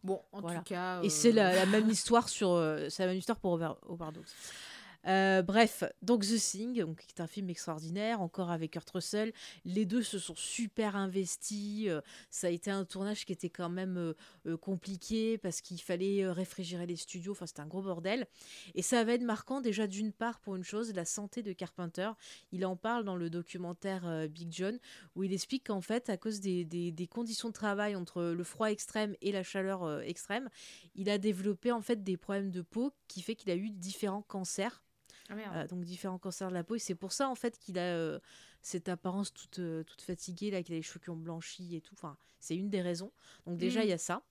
Bon, 0.02 0.20
en 0.32 0.42
tout 0.42 0.62
cas. 0.64 1.02
Et 1.02 1.10
c'est 1.10 1.32
la, 1.32 1.66
même 1.66 1.88
histoire 1.90 2.28
sur, 2.28 2.56
c'est 2.88 3.02
la 3.02 3.08
même 3.08 3.18
histoire 3.18 3.38
pour 3.38 3.52
Overdose. 3.86 4.34
Euh, 5.06 5.42
bref, 5.42 5.82
donc 6.00 6.22
The 6.22 6.38
Thing, 6.38 6.94
qui 6.96 7.06
est 7.08 7.20
un 7.20 7.26
film 7.26 7.50
extraordinaire, 7.50 8.20
encore 8.20 8.50
avec 8.50 8.72
Kurt 8.72 8.88
Russell. 8.90 9.32
Les 9.64 9.84
deux 9.84 10.02
se 10.02 10.18
sont 10.18 10.36
super 10.36 10.96
investis. 10.96 11.86
Euh, 11.88 12.00
ça 12.30 12.46
a 12.46 12.50
été 12.50 12.70
un 12.70 12.84
tournage 12.84 13.24
qui 13.24 13.32
était 13.32 13.50
quand 13.50 13.68
même 13.68 14.14
euh, 14.46 14.56
compliqué 14.56 15.38
parce 15.38 15.60
qu'il 15.60 15.80
fallait 15.80 16.30
réfrigérer 16.30 16.86
les 16.86 16.96
studios. 16.96 17.32
Enfin, 17.32 17.46
c'était 17.46 17.60
un 17.60 17.66
gros 17.66 17.82
bordel. 17.82 18.26
Et 18.74 18.82
ça 18.82 19.02
va 19.04 19.14
être 19.14 19.22
marquant 19.22 19.60
déjà 19.60 19.86
d'une 19.86 20.12
part 20.12 20.40
pour 20.40 20.56
une 20.56 20.64
chose, 20.64 20.94
la 20.94 21.04
santé 21.04 21.42
de 21.42 21.52
Carpenter. 21.52 22.10
Il 22.52 22.64
en 22.64 22.76
parle 22.76 23.04
dans 23.04 23.16
le 23.16 23.30
documentaire 23.30 24.28
Big 24.28 24.52
John 24.52 24.78
où 25.16 25.24
il 25.24 25.32
explique 25.32 25.66
qu'en 25.66 25.80
fait, 25.80 26.10
à 26.10 26.16
cause 26.16 26.40
des, 26.40 26.64
des, 26.64 27.06
conditions 27.06 27.48
de 27.48 27.54
travail 27.54 27.96
entre 27.96 28.22
le 28.22 28.44
froid 28.44 28.70
extrême 28.70 29.14
et 29.20 29.32
la 29.32 29.42
chaleur 29.42 30.02
extrême, 30.02 30.48
il 30.94 31.10
a 31.10 31.18
développé 31.18 31.72
en 31.72 31.80
fait 31.80 32.02
des 32.02 32.16
problèmes 32.16 32.50
de 32.50 32.62
peau 32.62 32.92
qui 33.08 33.22
fait 33.22 33.34
qu'il 33.34 33.50
a 33.50 33.56
eu 33.56 33.70
différents 33.70 34.22
cancers. 34.22 34.82
Ah, 35.32 35.60
euh, 35.60 35.66
donc 35.66 35.84
différents 35.84 36.18
cancers 36.18 36.48
de 36.48 36.54
la 36.54 36.64
peau. 36.64 36.74
Et 36.76 36.78
c'est 36.78 36.94
pour 36.94 37.12
ça 37.12 37.28
en 37.28 37.34
fait 37.34 37.58
qu'il 37.58 37.78
a 37.78 37.82
euh, 37.82 38.18
cette 38.62 38.88
apparence 38.88 39.32
toute, 39.32 39.58
euh, 39.58 39.82
toute 39.84 40.02
fatiguée, 40.02 40.50
là, 40.50 40.62
qu'il 40.62 40.74
a 40.74 40.78
les 40.78 40.82
cheveux 40.82 41.00
qui 41.00 41.10
ont 41.10 41.16
blanchi 41.16 41.76
et 41.76 41.80
tout. 41.80 41.94
Enfin, 41.94 42.16
c'est 42.40 42.56
une 42.56 42.70
des 42.70 42.82
raisons. 42.82 43.12
Donc 43.46 43.58
déjà, 43.58 43.80
mm. 43.80 43.84
il 43.84 43.88
y 43.88 43.92
a 43.92 43.98
ça. 43.98 44.22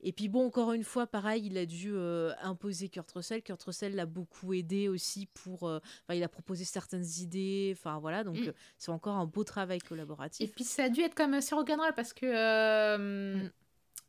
Et 0.00 0.12
puis 0.12 0.28
bon, 0.28 0.46
encore 0.46 0.72
une 0.72 0.84
fois, 0.84 1.06
pareil, 1.06 1.46
il 1.46 1.58
a 1.58 1.66
dû 1.66 1.94
imposer 2.40 2.88
Kurt 2.88 3.10
Russell. 3.12 3.42
Kurt 3.42 3.62
Russell 3.62 3.94
l'a 3.94 4.06
beaucoup 4.06 4.54
aidé 4.54 4.88
aussi 4.88 5.26
pour... 5.26 5.64
Enfin, 5.64 6.14
il 6.14 6.22
a 6.22 6.30
proposé 6.30 6.64
certaines 6.64 7.06
idées. 7.20 7.74
Enfin, 7.76 7.98
voilà, 7.98 8.24
donc 8.24 8.38
mm. 8.38 8.52
c'est 8.78 8.90
encore 8.90 9.16
un 9.16 9.26
beau 9.26 9.44
travail 9.44 9.80
collaboratif. 9.80 10.48
Et 10.48 10.50
puis 10.50 10.64
ça 10.64 10.84
a 10.84 10.88
dû 10.88 11.02
être 11.02 11.14
comme 11.14 11.34
assez 11.34 11.54
regardable 11.54 11.94
parce 11.94 12.14
que... 12.14 12.96
Mm. 13.44 13.50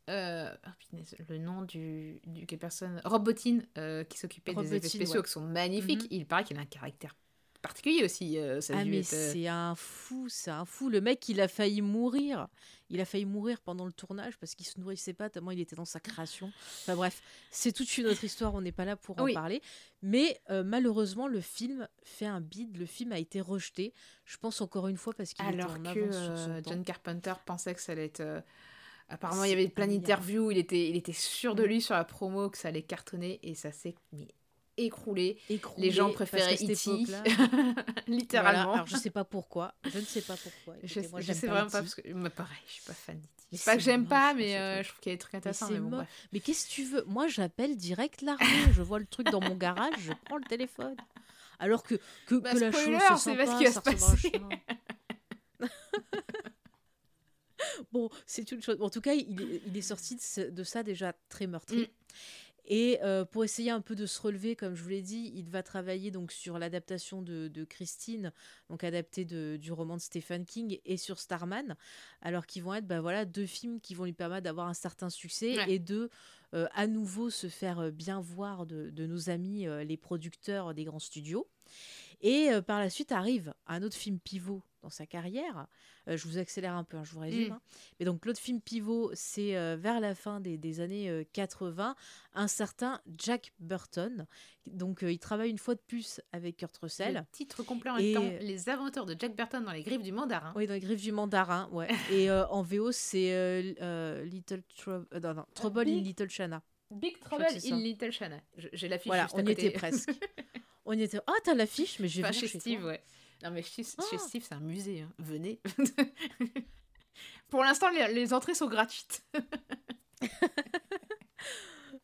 Euh, 0.10 0.54
oh, 0.68 0.98
le 1.30 1.38
nom 1.38 1.62
du, 1.62 2.20
du 2.26 2.46
personne 2.58 3.02
Rob 3.06 3.24
Bottin 3.24 3.60
euh, 3.78 4.04
qui 4.04 4.18
s'occupait 4.18 4.54
des 4.54 4.76
effets 4.76 4.90
spéciaux 4.90 5.24
qui 5.24 5.32
sont 5.32 5.42
magnifiques. 5.42 6.04
Mhm. 6.04 6.08
Il 6.12 6.26
paraît 6.26 6.44
qu'il 6.44 6.58
a 6.58 6.62
un 6.62 6.66
caractère 6.66 7.16
particulier 7.62 8.04
aussi. 8.04 8.38
euh, 8.38 8.60
ça 8.60 8.74
Ah 8.78 8.84
mais 8.84 9.00
être, 9.00 9.14
euh, 9.14 9.32
c'est 9.32 9.48
un 9.48 9.74
fou, 9.76 10.28
c'est 10.28 10.52
un 10.52 10.66
fou. 10.66 10.90
Le 10.90 11.00
mec, 11.00 11.30
il 11.30 11.40
a 11.40 11.48
failli 11.48 11.82
mourir. 11.82 12.50
Il 12.90 13.00
a 13.00 13.06
failli 13.06 13.24
mourir 13.24 13.62
pendant 13.62 13.86
le 13.86 13.94
tournage 13.94 14.38
parce 14.38 14.54
qu'il 14.56 14.66
se 14.66 14.78
nourrissait 14.78 15.14
pas 15.14 15.30
tellement 15.30 15.52
il 15.52 15.62
était 15.62 15.78
dans 15.78 15.86
sa 15.86 16.02
création. 16.02 16.48
Enfin 16.82 16.96
bref, 16.98 17.22
c'est 17.50 17.72
toute 17.72 17.98
une 17.98 18.08
autre 18.08 18.26
histoire, 18.26 18.54
on 18.54 18.60
n'est 18.62 18.74
pas 18.74 18.84
là 18.84 18.98
pour 18.98 19.18
en 19.20 19.24
Oui. 19.24 19.34
parler. 19.34 19.62
Mais 20.02 20.38
euh, 20.50 20.64
malheureusement, 20.66 21.28
le 21.30 21.40
film 21.40 21.88
fait 22.04 22.26
un 22.26 22.42
bide, 22.42 22.76
le 22.78 22.86
film 22.86 23.14
a 23.14 23.20
été 23.20 23.40
rejeté. 23.40 23.94
Je 24.26 24.36
pense 24.36 24.60
encore 24.60 24.90
une 24.90 24.98
fois 24.98 25.14
parce 25.14 25.34
qu'il 25.34 25.46
était 25.46 25.62
Alors 25.62 25.78
en 25.78 25.94
que 25.94 26.00
avance 26.02 26.16
sur 26.26 26.38
son 26.38 26.62
temps. 26.62 26.72
John 26.72 26.84
Carpenter 26.84 27.34
pensait 27.46 27.74
que 27.74 27.82
ça 27.82 27.94
allait 27.94 28.08
être. 28.08 28.44
Apparemment, 29.14 29.44
il 29.44 29.50
y 29.52 29.54
avait 29.54 29.68
plein 29.68 29.88
d'interviews, 29.88 30.50
il 30.52 30.58
était, 30.58 30.90
il 30.90 30.96
était 30.96 31.14
sûr 31.14 31.54
de 31.56 31.64
Mm. 31.64 31.68
lui 31.68 31.82
sur 31.82 31.94
la 31.96 32.04
promo 32.04 32.50
que 32.50 32.58
ça 32.58 32.70
allait 32.70 32.82
cartonner 32.82 33.40
et 33.44 33.54
ça 33.56 33.72
s'est 33.72 33.94
écroulé. 34.78 35.38
Écroulé, 35.50 35.88
Les 35.88 35.94
gens 35.94 36.12
préféraient 36.12 36.56
E.T. 36.56 36.72
époque-là- 36.72 37.24
littéralement. 38.08 38.64
Voilà, 38.64 38.74
alors 38.74 38.88
je 38.88 38.96
sais 38.98 39.12
pas 39.12 39.24
pourquoi, 39.24 39.76
je 39.86 40.00
ne 40.00 40.04
sais 40.04 40.22
pas 40.22 40.36
pourquoi. 40.36 40.76
Je, 40.84 41.00
moi, 41.12 41.22
je 41.22 41.32
sais 41.34 41.46
pas 41.48 41.54
vraiment 41.54 41.70
pas 41.70 41.78
E.T.. 41.82 41.84
parce 41.84 41.96
que 41.96 42.14
moi 42.14 42.30
pareil, 42.32 42.58
je 42.68 42.72
suis 42.74 42.84
pas 42.84 42.94
fan 42.94 43.16
d'E.T. 43.20 43.30
Mais 43.52 43.58
C'est 43.60 43.66
pas 43.66 43.78
que 43.78 43.84
j'aime 43.84 44.08
pas, 44.08 44.34
mais 44.34 44.58
euh, 44.58 44.82
je 44.82 44.88
trouve 44.90 45.00
qu'il 45.00 45.12
y 45.12 45.14
a 45.14 45.16
des 45.16 45.20
trucs 45.20 45.36
intéressants. 45.36 45.70
Mais, 45.70 45.78
bon. 45.80 46.04
Mais 46.32 46.40
qu'est-ce 46.40 46.66
que 46.66 46.72
tu 46.72 46.86
veux? 46.86 47.04
Moi, 47.06 47.28
j'appelle 47.28 47.78
direct 47.78 48.24
l'armée. 48.24 48.46
je 48.74 48.82
vois 48.82 48.98
le 48.98 49.06
truc 49.06 49.30
dans 49.30 49.42
mon 49.42 49.56
garage, 49.56 49.94
je 50.00 50.12
prends 50.26 50.38
le 50.38 50.44
téléphone. 50.46 50.96
Alors 51.60 51.84
que, 51.84 51.96
que, 52.26 52.34
Bah, 52.36 52.54
que 52.54 52.58
la 52.58 52.72
chose, 52.72 53.00
c'est 53.10 53.18
c'est 53.18 53.36
pas 53.46 53.58
qui 53.60 53.66
va 53.66 53.72
se 53.72 53.80
passer. 53.80 54.32
bon, 57.92 58.10
c'est 58.26 58.52
une 58.52 58.62
chose. 58.62 58.78
En 58.82 58.90
tout 58.90 59.02
cas, 59.02 59.14
il 59.14 59.42
est, 59.42 59.62
il 59.68 59.78
est 59.78 59.82
sorti 59.82 60.18
de, 60.52 60.64
ça 60.64 60.84
déjà 60.84 61.14
très 61.30 61.48
meurtri. 61.48 61.82
Mm. 61.82 61.88
Et 62.66 63.00
euh, 63.04 63.26
pour 63.26 63.44
essayer 63.44 63.72
un 63.72 63.82
peu 63.82 63.94
de 63.94 64.06
se 64.06 64.22
relever, 64.22 64.56
comme 64.56 64.74
je 64.74 64.82
vous 64.84 64.88
l'ai 64.90 65.02
dit, 65.02 65.34
il 65.36 65.50
va 65.50 65.64
travailler 65.64 66.12
donc 66.12 66.32
sur 66.32 66.58
l'adaptation 66.58 67.22
de, 67.22 67.50
de 67.50 67.66
Christine, 67.66 68.32
donc 68.70 68.86
adaptée 68.86 69.26
de- 69.26 69.58
du 69.60 69.74
roman 69.74 69.98
de 69.98 70.02
Stephen 70.02 70.46
King, 70.46 70.80
et 70.86 70.96
sur 70.96 71.20
Starman, 71.20 71.76
alors 72.22 72.46
qu'ils 72.46 72.64
vont 72.64 72.74
être 72.74 72.88
bah, 72.88 73.02
voilà, 73.02 73.26
deux 73.26 73.46
films 73.46 73.82
qui 73.82 73.96
vont 73.96 74.06
lui 74.06 74.14
permettre 74.14 74.44
d'avoir 74.44 74.68
un 74.70 74.74
certain 74.74 75.10
succès 75.10 75.58
Ouais. 75.58 75.74
et 75.74 75.80
de 75.80 76.10
euh, 76.54 76.68
à 76.74 76.88
nouveau 76.88 77.30
se 77.30 77.48
faire 77.50 77.80
euh, 77.80 77.92
bien 77.92 78.22
voir 78.22 78.66
de, 78.66 78.92
de 78.92 79.06
nos 79.08 79.30
amis 79.30 79.68
euh, 79.68 79.84
les 79.84 79.98
producteurs 79.98 80.74
des 80.74 80.86
grands 80.86 81.00
studios. 81.00 81.50
Et 82.22 82.52
euh, 82.52 82.62
par 82.62 82.80
la 82.80 82.90
suite 82.90 83.12
arrive 83.12 83.54
un 83.68 83.82
autre 83.84 83.96
film 83.96 84.20
pivot 84.20 84.62
dans 84.82 84.90
sa 84.90 85.06
carrière. 85.06 85.68
Euh, 86.10 86.18
je 86.18 86.28
vous 86.28 86.38
accélère 86.38 86.74
un 86.76 86.84
peu, 86.84 86.98
hein, 86.98 87.04
je 87.06 87.14
vous 87.14 87.22
résume. 87.22 87.50
Mm. 87.50 87.52
hein. 87.54 87.62
Mais 88.00 88.06
donc 88.06 88.26
l'autre 88.26 88.40
film 88.40 88.60
pivot, 88.60 89.12
c'est 89.14 89.56
euh, 89.56 89.78
vers 89.80 90.02
la 90.02 90.14
fin 90.16 90.42
des, 90.42 90.58
des 90.58 90.82
années 90.82 91.10
euh, 91.10 91.24
80, 91.32 91.96
un 92.34 92.48
certain 92.48 93.00
Jack 93.18 93.54
Burton. 93.60 94.28
Donc 94.68 95.04
il 95.08 95.20
travaille 95.20 95.50
une 95.50 95.58
fois 95.58 95.76
de 95.76 95.82
plus 95.88 96.20
avec 96.34 96.58
Kurt 96.58 96.76
Russell. 96.78 97.14
Le 97.16 97.22
titre 97.32 97.64
complet 97.64 97.92
en 97.92 97.98
Et- 97.98 98.14
temps 98.14 98.30
Les 98.42 98.68
aventures 98.70 99.06
de 99.06 99.16
Jack 99.18 99.36
Burton 99.36 99.64
dans 99.64 99.72
les 99.72 99.84
griffes 99.84 100.04
du 100.04 100.12
mandarin. 100.12 100.52
Oui, 100.56 100.68
dans 100.68 100.74
les 100.74 100.80
griffes 100.82 101.02
du 101.02 101.12
mandarin, 101.14 101.70
ouais. 101.72 101.88
Et 102.12 102.30
en 102.30 102.62
VO, 102.62 102.92
c'est 102.92 103.74
Little 104.26 104.64
Trouble, 104.78 105.08
non, 105.22 105.34
non, 105.34 105.46
Trouble 105.54 105.88
in 105.88 106.02
Little 106.02 106.30
China. 106.30 106.62
Big 106.92 107.20
Trouble 107.20 107.46
in. 107.46 107.78
Little 107.78 108.12
China. 108.12 108.40
J'ai 108.74 108.88
l'affiche 108.88 109.08
Voilà, 109.08 109.24
juste 109.24 109.36
on 109.36 109.40
à 109.40 109.42
y 109.42 109.46
côté. 109.46 109.66
était 109.68 109.78
presque. 109.78 110.12
on 110.86 110.94
était. 110.98 111.20
Ah, 111.28 111.34
t'as 111.44 111.54
l'affiche, 111.54 112.00
mais 112.00 112.08
Enfin, 112.20 112.30
vu 112.32 112.40
chez 112.40 112.48
chez 112.48 112.60
Steve, 112.60 112.80
toi. 112.82 112.90
ouais. 112.90 113.04
Non, 113.44 113.52
mais 113.52 113.62
chez, 113.64 113.84
chez 113.84 113.92
Ah. 113.98 114.18
Steve, 114.18 114.44
c'est 114.48 114.56
un 114.56 114.60
musée. 114.60 115.02
hein. 115.02 115.12
Venez. 115.20 115.60
Pour 117.50 117.64
l'instant, 117.64 117.90
les, 117.92 118.12
les 118.14 118.34
entrées 118.34 118.56
sont 118.56 118.68
gratuites. 118.68 119.24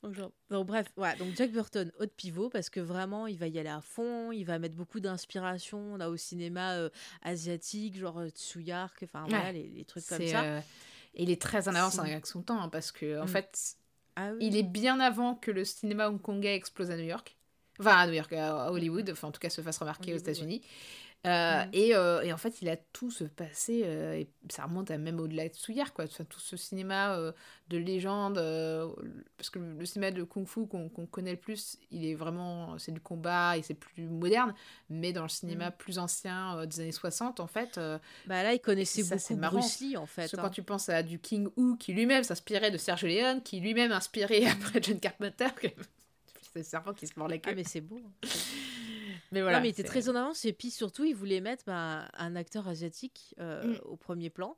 Donc, 0.04 0.14
genre- 0.14 0.32
donc, 0.50 0.66
bref, 0.68 0.88
voilà, 0.96 1.16
donc 1.18 1.36
Jack 1.36 1.52
Burton, 1.52 1.92
haute 2.00 2.14
pivot, 2.16 2.50
parce 2.50 2.70
que 2.70 2.80
vraiment, 2.80 3.28
il 3.28 3.38
va 3.38 3.48
y 3.48 3.60
aller 3.60 3.68
à 3.70 3.82
fond, 3.82 4.32
il 4.32 4.46
va 4.46 4.58
mettre 4.58 4.76
beaucoup 4.76 5.02
d'inspiration 5.02 5.98
là 5.98 6.10
au 6.10 6.16
cinéma 6.16 6.76
euh, 6.76 6.90
asiatique, 7.22 7.98
genre 7.98 8.20
euh, 8.20 8.30
Tsuyark, 8.30 8.98
enfin 9.04 9.26
voilà, 9.28 9.52
les, 9.52 9.68
les 9.68 9.84
trucs 9.84 10.06
comme 10.06 10.26
ça. 10.26 10.44
euh, 10.44 10.62
Et 11.16 11.24
il 11.24 11.30
est 11.30 11.42
très 11.42 11.68
en 11.68 11.76
avance 11.76 12.00
avec 12.00 12.26
son 12.28 12.42
temps, 12.44 12.62
hein, 12.62 12.70
parce 12.70 12.94
que, 12.94 13.20
en 13.20 13.26
Mm. 13.26 13.28
fait, 13.28 13.76
Ah 14.16 14.32
oui. 14.32 14.38
il 14.40 14.56
est 14.56 14.64
bien 14.64 15.02
avant 15.02 15.36
que 15.36 15.52
le 15.52 15.66
cinéma 15.66 16.10
hongkongais 16.10 16.56
explose 16.56 16.92
à 16.92 16.96
New 16.96 17.04
York. 17.04 17.36
Enfin, 17.80 17.96
à 17.98 18.08
New 18.08 18.14
York, 18.14 18.34
à 18.34 18.72
Hollywood, 18.72 19.10
enfin, 19.12 19.30
en 19.30 19.32
tout 19.32 19.40
cas, 19.40 19.50
se 19.50 19.62
fasse 19.62 19.78
remarquer 19.78 20.12
aux 20.12 20.16
ouais. 20.16 20.22
États-Unis. 20.22 20.62
Euh, 21.28 21.66
Mhm. 21.66 21.70
et, 21.74 21.96
euh, 21.96 22.22
et 22.22 22.32
en 22.32 22.38
fait, 22.38 22.62
il 22.62 22.70
a 22.70 22.78
tout 22.78 23.12
se 23.12 23.26
passé, 23.26 23.82
euh, 23.84 24.14
et 24.14 24.30
ça 24.50 24.64
remonte 24.64 24.90
à 24.90 24.98
même 24.98 25.20
au-delà 25.20 25.50
de 25.50 25.54
Tsuyar, 25.54 25.92
quoi. 25.92 26.06
Enfin, 26.06 26.24
tout 26.24 26.40
ce 26.40 26.56
cinéma 26.56 27.20
de 27.68 27.78
légende, 27.78 28.36
parce 29.38 29.50
que 29.50 29.60
le, 29.60 29.86
cinéma 29.86 30.12
de 30.12 30.24
kung-fu 30.24 30.66
qu'on 30.66 30.88
qu'on 30.88 31.06
connaît 31.06 31.32
le 31.32 31.38
plus, 31.38 31.78
il 31.92 32.06
est 32.06 32.16
vraiment, 32.16 32.78
c'est 32.80 32.94
du 32.94 33.02
combat 33.02 33.58
et 33.58 33.64
c'est 33.64 33.74
plus 33.74 34.08
moderne, 34.08 34.54
mais 34.90 35.12
dans 35.12 35.24
le 35.24 35.30
cinéma 35.30 35.72
plus 35.72 36.00
ancien 36.00 36.66
des 36.66 36.80
années 36.80 36.92
60, 36.94 37.42
en 37.42 37.48
fait, 37.48 37.78
Bah 38.26 38.42
là, 38.44 38.54
il 38.54 38.60
connaissait 38.62 39.04
Ça, 39.04 39.18
c'est 39.18 39.34
beaucoup 39.34 39.42
marrant. 39.42 39.60
Bruce 39.60 39.82
Lee, 39.82 39.98
en 39.98 40.06
fait. 40.06 40.22
parce 40.22 40.32
que 40.32 40.38
hein. 40.38 40.42
quand 40.44 40.50
tu 40.52 40.64
penses 40.64 40.88
à 40.88 41.04
du 41.04 41.20
King 41.20 41.50
Hu, 41.58 41.76
qui 41.78 41.92
lui-même 41.92 42.24
s'inspirait 42.24 42.72
de 42.72 42.78
Sergio 42.78 43.10
Leone, 43.10 43.44
qui 43.44 43.60
lui-même 43.60 43.92
inspirait 43.92 44.46
après 44.46 44.82
John 44.82 45.00
Carpenter, 45.02 45.48
c'est 46.54 46.60
le 46.60 46.64
serpent 46.66 46.94
qui 46.94 47.08
se 47.08 47.14
mord 47.18 47.28
la 47.28 47.38
queue. 47.38 47.52
Ah, 47.52 47.56
mais 47.56 47.64
c'est 47.64 47.82
beau. 47.82 48.00
hein. 48.06 48.12
mais 49.32 49.42
voilà. 49.42 49.58
non, 49.58 49.62
mais 49.64 49.70
il 49.70 49.72
était 49.72 49.84
très 49.84 50.10
en 50.10 50.16
avance, 50.16 50.46
et 50.46 50.54
puis 50.54 50.72
surtout, 50.72 51.04
il 51.06 51.16
voulait 51.16 51.42
mettre 51.42 51.64
bah, 51.66 52.10
un 52.14 52.36
acteur 52.36 52.68
asiatique 52.68 53.36
euh, 53.40 53.76
Mm. 53.76 53.80
au 53.86 53.96
premier 53.98 54.30
plan. 54.30 54.58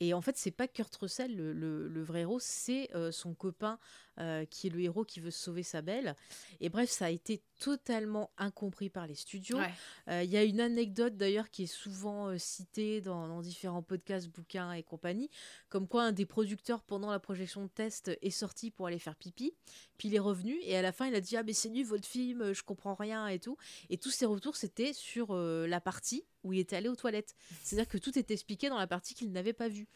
Et 0.00 0.12
en 0.12 0.20
fait, 0.20 0.36
c'est 0.36 0.50
pas 0.50 0.66
Kurt 0.68 0.94
Russell, 0.96 1.34
le, 1.36 1.52
le- 1.52 1.88
le 1.88 2.02
vrai 2.02 2.22
héros, 2.22 2.40
c'est 2.40 2.90
euh, 2.94 3.12
son 3.12 3.32
copain 3.32 3.78
euh, 4.20 4.44
qui 4.44 4.68
est 4.68 4.70
le 4.70 4.80
héros 4.80 5.04
qui 5.04 5.20
veut 5.20 5.30
sauver 5.30 5.62
sa 5.62 5.82
belle. 5.82 6.14
Et 6.60 6.68
bref, 6.68 6.88
ça 6.88 7.06
a 7.06 7.10
été 7.10 7.42
totalement 7.58 8.30
incompris 8.38 8.88
par 8.88 9.06
les 9.06 9.14
studios. 9.14 9.58
Ouais. 9.58 9.72
Euh, 10.08 10.22
Il 10.22 10.30
y 10.30 10.36
a 10.36 10.44
une 10.44 10.60
anecdote 10.60 11.16
d'ailleurs 11.16 11.50
qui 11.50 11.64
est 11.64 11.66
souvent 11.66 12.28
euh, 12.28 12.38
citée 12.38 13.00
dans, 13.00 13.26
dans 13.26 13.40
différents 13.40 13.82
podcasts, 13.82 14.28
bouquins 14.28 14.72
et 14.72 14.82
compagnie, 14.82 15.30
comme 15.68 15.88
quoi 15.88 16.04
un 16.04 16.12
des 16.12 16.26
producteurs 16.26 16.82
pendant 16.82 17.10
la 17.10 17.18
projection 17.18 17.62
de 17.64 17.68
test 17.68 18.16
est 18.22 18.30
sorti 18.30 18.70
pour 18.70 18.86
aller 18.86 18.98
faire 18.98 19.16
pipi, 19.16 19.54
puis 19.98 20.08
il 20.08 20.14
est 20.14 20.20
revenu 20.20 20.58
et 20.62 20.76
à 20.76 20.82
la 20.82 20.92
fin 20.92 21.06
il 21.06 21.14
a 21.14 21.20
dit 21.20 21.36
ah 21.36 21.42
mais 21.42 21.52
c'est 21.52 21.68
nul 21.68 21.86
votre 21.86 22.06
film, 22.06 22.52
je 22.52 22.62
comprends 22.62 22.94
rien 22.94 23.26
et 23.28 23.38
tout. 23.38 23.56
Et 23.90 23.98
tous 23.98 24.10
ses 24.10 24.26
retours 24.26 24.56
c'était 24.56 24.92
sur 24.92 25.34
la 25.34 25.80
partie 25.80 26.24
où 26.44 26.52
il 26.52 26.60
était 26.60 26.76
allé 26.76 26.88
aux 26.88 26.96
toilettes. 26.96 27.34
C'est-à-dire 27.62 27.88
que 27.88 27.98
tout 27.98 28.16
était 28.18 28.34
expliqué 28.34 28.68
dans 28.68 28.78
la 28.78 28.86
partie 28.86 29.14
qu'il 29.14 29.32
n'avait 29.32 29.52
pas 29.52 29.68
vue. 29.68 29.88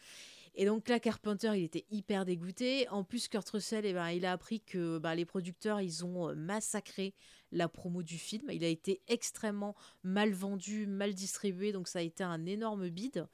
Et 0.61 0.67
donc 0.67 0.89
là, 0.89 0.99
Carpenter, 0.99 1.53
il 1.55 1.63
était 1.63 1.85
hyper 1.89 2.25
dégoûté. 2.25 2.89
En 2.89 3.05
plus, 3.05 3.29
Kurt 3.29 3.49
Russell, 3.49 3.87
eh 3.87 3.93
ben, 3.93 4.11
il 4.11 4.27
a 4.27 4.33
appris 4.33 4.61
que 4.61 4.99
bah, 4.99 5.15
les 5.15 5.25
producteurs, 5.25 5.81
ils 5.81 6.05
ont 6.05 6.31
euh, 6.31 6.35
massacré 6.35 7.15
la 7.53 7.69
promo 7.69 8.03
du 8.03 8.19
film. 8.19 8.51
Il 8.51 8.65
a 8.65 8.69
été 8.69 9.01
extrêmement 9.09 9.75
mal 10.03 10.33
vendu, 10.33 10.87
mal 10.87 11.15
distribué, 11.15 11.73
donc 11.73 11.89
ça 11.89 12.01
a 12.01 12.03
été 12.03 12.25
un 12.25 12.47
énorme 12.47 12.89
bide. 12.89 13.27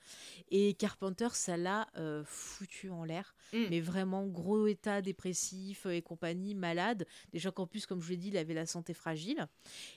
Et 0.50 0.74
Carpenter, 0.74 1.28
ça 1.32 1.56
l'a 1.56 1.88
euh, 1.96 2.22
foutu 2.24 2.90
en 2.90 3.04
l'air. 3.04 3.34
Mm. 3.52 3.66
Mais 3.70 3.80
vraiment, 3.80 4.26
gros 4.26 4.66
état 4.66 5.02
dépressif 5.02 5.86
et 5.86 6.02
compagnie, 6.02 6.54
malade. 6.54 7.06
Déjà 7.32 7.50
qu'en 7.50 7.66
plus, 7.66 7.86
comme 7.86 8.00
je 8.00 8.10
l'ai 8.10 8.16
dit, 8.16 8.28
il 8.28 8.36
avait 8.36 8.54
la 8.54 8.66
santé 8.66 8.94
fragile. 8.94 9.46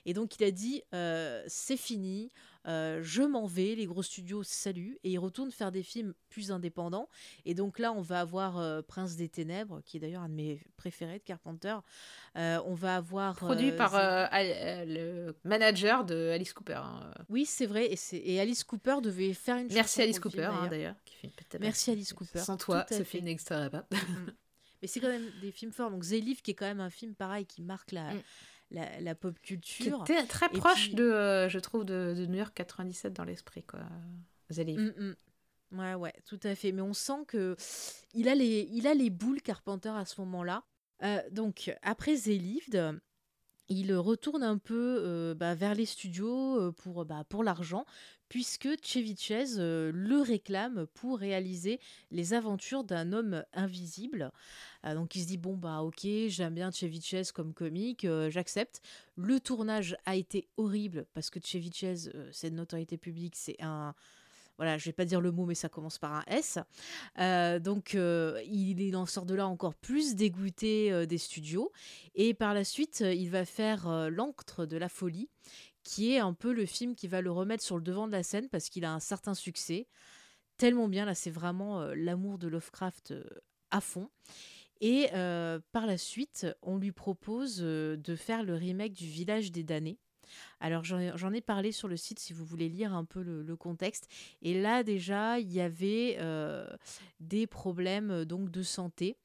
Et 0.06 0.14
donc, 0.14 0.40
il 0.40 0.44
a 0.44 0.52
dit 0.52 0.84
euh, 0.94 1.44
c'est 1.48 1.78
fini, 1.78 2.32
euh, 2.68 3.00
je 3.02 3.24
m'en 3.24 3.46
vais, 3.46 3.76
les 3.76 3.86
gros 3.86 4.04
studios, 4.04 4.44
salut. 4.44 5.00
Et 5.04 5.12
il 5.12 5.20
retourne 5.20 5.52
faire 5.52 5.72
des 5.72 5.84
films 5.84 6.14
plus 6.30 6.52
indépendants. 6.52 7.08
Et 7.46 7.54
donc 7.54 7.80
là, 7.80 7.94
on 7.94 8.02
va 8.02 8.20
avoir 8.20 8.58
euh, 8.58 8.82
Prince 8.82 9.16
des 9.16 9.30
Ténèbres, 9.30 9.82
qui 9.86 9.98
est 9.98 10.00
d'ailleurs 10.00 10.24
un 10.24 10.30
de 10.30 10.34
mes 10.34 10.62
préférés 10.76 11.20
de 11.20 11.24
Carpenter. 11.24 11.78
Euh, 12.36 12.60
on 12.66 12.74
va 12.74 12.98
avoir. 12.98 13.36
Produit 13.36 13.72
par 13.72 13.96
euh, 14.08 14.28
euh, 14.34 14.86
le 15.28 15.36
manager 15.44 16.06
de 16.06 16.30
Alice 16.34 16.54
Cooper. 16.54 16.74
hein. 16.84 17.12
Oui, 17.30 17.46
c'est 17.46 17.66
vrai. 17.66 17.90
Et, 18.14 18.40
Alice 18.40 18.64
Cooper 18.64 18.98
devait 19.04 19.34
faire 19.34 19.58
une 19.58 19.68
Merci 19.74 20.02
Alice 20.02 20.20
Cooper, 20.20 20.44
hein, 20.44 20.68
d'ailleurs. 20.70 20.96
qui 21.06 21.30
Merci 21.60 21.92
Alice 21.92 22.14
Cooper, 22.14 22.40
Sans 22.40 22.58
toi, 22.58 22.86
ce 22.90 23.04
film 23.04 23.26
n'existerait 23.26 23.70
pas. 23.70 23.86
Mais 24.82 24.88
c'est 24.88 25.00
quand 25.00 25.08
même 25.10 25.30
des 25.42 25.52
films 25.52 25.72
forts. 25.72 25.90
Donc, 25.92 26.04
Zélif, 26.04 26.42
qui 26.42 26.52
est 26.52 26.54
quand 26.54 26.66
même 26.68 26.80
un 26.82 26.90
film 26.92 27.16
pareil, 27.16 27.46
qui 27.46 27.62
marque 27.62 27.92
la, 27.92 28.14
Mm. 28.14 28.22
la, 28.72 29.00
la 29.02 29.16
pop 29.16 29.36
Qui 29.42 29.58
culture. 29.60 30.02
était 30.04 30.24
très 30.28 30.50
proche 30.50 30.88
puis- 30.88 30.96
de, 30.96 31.04
euh, 31.04 31.50
je 31.50 31.58
trouve, 31.60 31.84
de, 31.86 32.14
de 32.16 32.26
New 32.28 32.38
York 32.38 32.54
97 32.54 33.14
dans 33.14 33.24
l'esprit, 33.24 33.64
quoi. 33.64 33.80
Zéliv. 34.50 34.80
Mm, 34.80 34.94
mm. 35.72 35.80
Ouais, 35.80 35.96
ouais, 35.96 36.14
tout 36.26 36.40
à 36.44 36.54
fait. 36.56 36.72
Mais 36.72 36.82
on 36.82 36.94
sent 36.94 37.26
que 37.28 37.56
il 38.14 38.30
a 38.30 38.36
les, 38.36 38.70
il 38.72 38.88
a 38.88 38.94
les 38.94 39.10
boules 39.10 39.42
Carpenter 39.42 39.90
à 39.90 40.06
ce 40.06 40.22
moment-là. 40.22 40.64
Euh, 41.04 41.22
donc, 41.32 41.74
après 41.82 42.16
Zélivd, 42.16 43.00
il 43.70 43.94
retourne 43.96 44.44
un 44.44 44.58
peu 44.58 45.00
euh, 45.02 45.34
bah, 45.34 45.56
vers 45.56 45.76
les 45.76 45.86
studios 45.86 46.60
euh, 46.60 46.72
pour, 46.72 47.06
bah, 47.06 47.24
pour 47.28 47.44
l'argent, 47.44 47.86
puisque 48.30 48.70
Chevichez 48.84 49.58
euh, 49.58 49.92
le 49.94 50.22
réclame 50.22 50.88
pour 50.94 51.20
réaliser 51.20 51.80
les 52.12 52.34
aventures 52.34 52.84
d'un 52.84 53.14
homme 53.14 53.44
invisible. 53.54 54.32
Donc 54.84 55.16
il 55.16 55.24
se 55.24 55.28
dit, 55.28 55.38
bon, 55.38 55.58
bah 55.58 55.82
ok, 55.82 56.08
j'aime 56.28 56.54
bien 56.54 56.72
Chevichez 56.72 57.24
comme 57.34 57.54
comique, 57.54 58.08
j'accepte. 58.30 58.82
Le 59.18 59.40
tournage 59.40 59.98
a 60.06 60.16
été 60.16 60.48
horrible, 60.56 61.06
parce 61.14 61.30
que 61.30 61.40
Chevichez, 61.44 61.96
c'est 62.32 62.52
de 62.52 62.56
notoriété 62.56 62.98
publique, 62.98 63.36
c'est 63.36 63.62
un... 63.62 63.94
Voilà, 64.58 64.78
je 64.78 64.86
vais 64.86 64.94
pas 64.94 65.06
dire 65.06 65.22
le 65.22 65.32
mot, 65.32 65.46
mais 65.46 65.56
ça 65.56 65.70
commence 65.70 66.00
par 66.00 66.14
un 66.14 66.24
S. 66.28 66.58
Euh, 67.20 67.60
donc, 67.60 67.94
euh, 67.94 68.42
il, 68.46 68.96
en 68.96 69.06
sort 69.06 69.26
de 69.26 69.36
là 69.36 69.48
encore 69.48 69.76
plus 69.76 70.16
dégoûté 70.16 70.92
euh, 70.92 71.06
des 71.06 71.20
studios. 71.20 71.72
Et 72.16 72.34
par 72.34 72.54
la 72.54 72.64
suite, 72.64 73.02
il 73.02 73.30
va 73.30 73.46
faire 73.46 74.10
L'encre 74.10 74.66
de 74.66 74.78
la 74.78 74.90
folie, 74.90 75.30
qui 75.84 76.14
est 76.14 76.20
un 76.20 76.34
peu 76.34 76.52
le 76.54 76.66
film 76.66 76.96
qui 76.96 77.08
va 77.08 77.22
le 77.22 77.32
remettre 77.32 77.64
sur 77.64 77.78
le 77.78 77.84
devant 77.84 78.08
de 78.08 78.12
la 78.12 78.24
scène 78.24 78.50
parce 78.50 78.70
qu'il 78.70 78.84
a 78.84 78.92
un 78.92 79.00
certain 79.00 79.36
succès. 79.36 79.88
Tellement 80.58 80.88
bien, 80.88 81.06
là, 81.06 81.14
c'est 81.14 81.30
vraiment 81.30 81.86
l'amour 81.94 82.40
de 82.40 82.48
Lovecraft 82.48 83.14
à 83.70 83.80
fond. 83.80 84.10
Et 84.82 85.10
par 85.72 85.86
la 85.86 85.98
suite, 85.98 86.48
on 86.64 86.78
lui 86.78 86.92
propose 86.92 87.58
de 87.60 88.16
faire 88.16 88.44
le 88.44 88.56
remake 88.56 88.94
du 88.94 89.06
Village 89.06 89.52
des 89.52 89.64
damnés. 89.64 90.00
Alors 90.60 90.84
j'en 90.84 91.34
ai 91.34 91.42
parlé 91.42 91.72
sur 91.72 91.88
le 91.88 91.98
site 91.98 92.20
si 92.20 92.34
vous 92.34 92.46
voulez 92.46 92.70
lire 92.70 92.94
un 92.94 93.06
peu 93.06 93.22
le, 93.22 93.56
contexte. 93.56 94.08
Et 94.42 94.60
là 94.60 94.84
déjà, 94.84 95.40
il 95.40 95.52
y 95.52 95.62
avait 95.62 96.18
des 97.20 97.48
problèmes 97.48 98.26
donc 98.26 98.52
de 98.52 98.62
santé. 98.64 99.18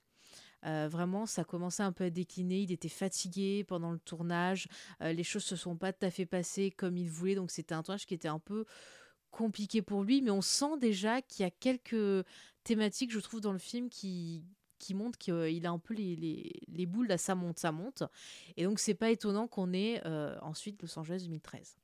vraiment, 0.63 1.27
ça 1.27 1.45
commençait 1.45 1.83
un 1.83 1.93
peu 1.93 2.05
à 2.05 2.11
décliner. 2.11 2.61
Il 2.61 2.73
était 2.73 2.89
fatigué 2.89 3.65
pendant 3.65 3.91
le 3.91 3.99
tournage. 3.99 4.69
les 5.01 5.25
choses 5.25 5.45
se 5.45 5.57
sont 5.57 5.77
pas 5.77 5.93
tout 5.93 6.07
à 6.07 6.11
fait 6.11 6.27
passées 6.27 6.71
comme 6.71 6.97
il 6.97 7.11
voulait. 7.11 7.35
Donc 7.35 7.51
c'était 7.51 7.75
un 7.75 7.83
tournage 7.83 8.07
qui 8.07 8.15
était 8.15 8.29
un 8.29 8.39
peu 8.39 8.65
compliqué 9.31 9.83
pour 9.83 10.05
lui. 10.05 10.23
Mais 10.23 10.31
on 10.31 10.43
sent 10.43 10.79
déjà 10.81 11.21
qu'il 11.21 11.43
y 11.43 11.47
a 11.47 11.51
quelques 11.51 12.25
thématiques, 12.63 13.11
je 13.11 13.19
trouve, 13.19 13.41
dans 13.41 13.53
le 13.53 13.59
film 13.59 13.89
qui, 13.89 14.45
qui 14.83 14.95
montre 14.95 15.17
qu'il 15.17 15.65
a 15.65 15.71
un 15.71 15.79
peu 15.79 15.95
les, 15.95 16.87
boules, 16.87 17.07
là, 17.07 17.17
ça 17.17 17.37
monte, 17.37 17.61
ça 17.61 17.71
monte. 17.71 18.03
Et 18.57 18.65
donc, 18.65 18.81
c'est 18.81 18.95
pas 18.95 19.11
étonnant 19.11 19.47
qu'on 19.47 19.73
ait 19.73 20.03
euh, 20.05 20.37
ensuite 20.43 20.83
Los 20.83 20.99
Angeles 20.99 21.23
2013. 21.25 21.77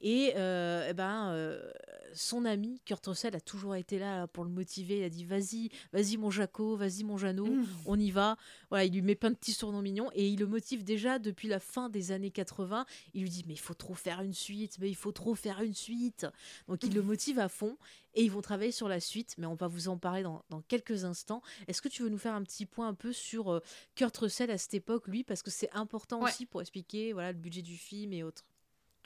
Et 0.00 0.34
euh, 0.36 0.86
eh 0.90 0.92
ben, 0.92 1.30
euh, 1.30 1.72
son 2.12 2.44
ami 2.44 2.80
Kurt 2.84 3.06
Russell 3.06 3.34
a 3.34 3.40
toujours 3.40 3.76
été 3.76 3.98
là 3.98 4.26
pour 4.26 4.44
le 4.44 4.50
motiver. 4.50 4.98
Il 4.98 5.04
a 5.04 5.08
dit 5.08 5.24
Vas-y, 5.24 5.70
vas-y, 5.92 6.16
mon 6.16 6.30
Jaco, 6.30 6.76
vas-y, 6.76 7.04
mon 7.04 7.16
Jeannot, 7.16 7.46
mmh. 7.46 7.66
on 7.86 7.98
y 7.98 8.10
va. 8.10 8.36
Voilà, 8.68 8.84
il 8.84 8.92
lui 8.92 9.02
met 9.02 9.14
plein 9.14 9.30
de 9.30 9.36
petits 9.36 9.52
surnoms 9.52 9.82
mignons 9.82 10.10
et 10.14 10.28
il 10.28 10.38
le 10.38 10.46
motive 10.46 10.84
déjà 10.84 11.18
depuis 11.18 11.48
la 11.48 11.60
fin 11.60 11.88
des 11.88 12.12
années 12.12 12.30
80. 12.30 12.84
Il 13.14 13.22
lui 13.22 13.30
dit 13.30 13.44
Mais 13.46 13.54
il 13.54 13.60
faut 13.60 13.74
trop 13.74 13.94
faire 13.94 14.20
une 14.20 14.34
suite, 14.34 14.76
mais 14.80 14.88
il 14.88 14.96
faut 14.96 15.12
trop 15.12 15.34
faire 15.34 15.62
une 15.62 15.74
suite. 15.74 16.26
Donc 16.68 16.82
il 16.82 16.94
le 16.94 17.02
motive 17.02 17.38
à 17.38 17.48
fond 17.48 17.76
et 18.14 18.22
ils 18.22 18.30
vont 18.30 18.42
travailler 18.42 18.72
sur 18.72 18.88
la 18.88 19.00
suite. 19.00 19.34
Mais 19.38 19.46
on 19.46 19.54
va 19.54 19.66
vous 19.66 19.88
en 19.88 19.96
parler 19.96 20.22
dans, 20.22 20.44
dans 20.50 20.60
quelques 20.62 21.04
instants. 21.04 21.42
Est-ce 21.68 21.80
que 21.80 21.88
tu 21.88 22.02
veux 22.02 22.10
nous 22.10 22.18
faire 22.18 22.34
un 22.34 22.42
petit 22.42 22.66
point 22.66 22.88
un 22.88 22.94
peu 22.94 23.12
sur 23.12 23.50
euh, 23.50 23.60
Kurt 23.94 24.16
Russell 24.16 24.50
à 24.50 24.58
cette 24.58 24.74
époque, 24.74 25.08
lui? 25.08 25.24
Parce 25.24 25.42
que 25.42 25.50
c'est 25.50 25.70
important 25.72 26.22
aussi 26.22 26.44
pour 26.44 26.60
expliquer 26.60 27.12
voilà, 27.12 27.32
le 27.32 27.38
budget 27.38 27.62
du 27.62 27.76
film 27.76 28.12
et 28.12 28.22
autres. 28.22 28.44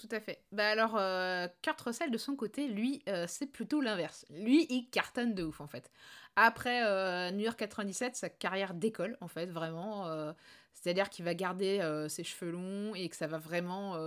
Tout 0.01 0.09
à 0.13 0.21
fait. 0.21 0.43
Bah 0.51 0.69
alors, 0.71 0.97
euh, 0.97 1.47
Kurt 1.61 1.79
Russell, 1.83 2.11
de 2.11 2.17
son 2.17 2.35
côté, 2.35 2.67
lui, 2.69 3.03
euh, 3.07 3.27
c'est 3.29 3.47
plutôt 3.47 3.83
l'inverse. 3.83 4.25
Lui, 4.31 4.67
il 4.71 4.89
cartonne 4.89 5.35
de 5.35 5.45
ouf, 5.45 5.61
en 5.61 5.67
fait. 5.67 5.91
Après 6.37 6.87
euh, 6.87 7.31
New 7.33 7.45
York 7.45 7.59
97, 7.59 8.17
sa 8.17 8.31
carrière 8.31 8.73
décolle, 8.73 9.19
en 9.21 9.29
fait, 9.29 9.47
vraiment. 9.47 10.07
Euh, 10.07 10.33
c'est-à-dire 10.73 11.11
qu'il 11.11 11.27
va 11.27 11.35
garder 11.35 11.81
ses 12.09 12.25
cheveux 12.25 12.53
longs 12.53 12.95
et 12.95 13.09
que 13.11 13.17
ça 13.17 13.27
va 13.27 13.37
vraiment 13.37 13.99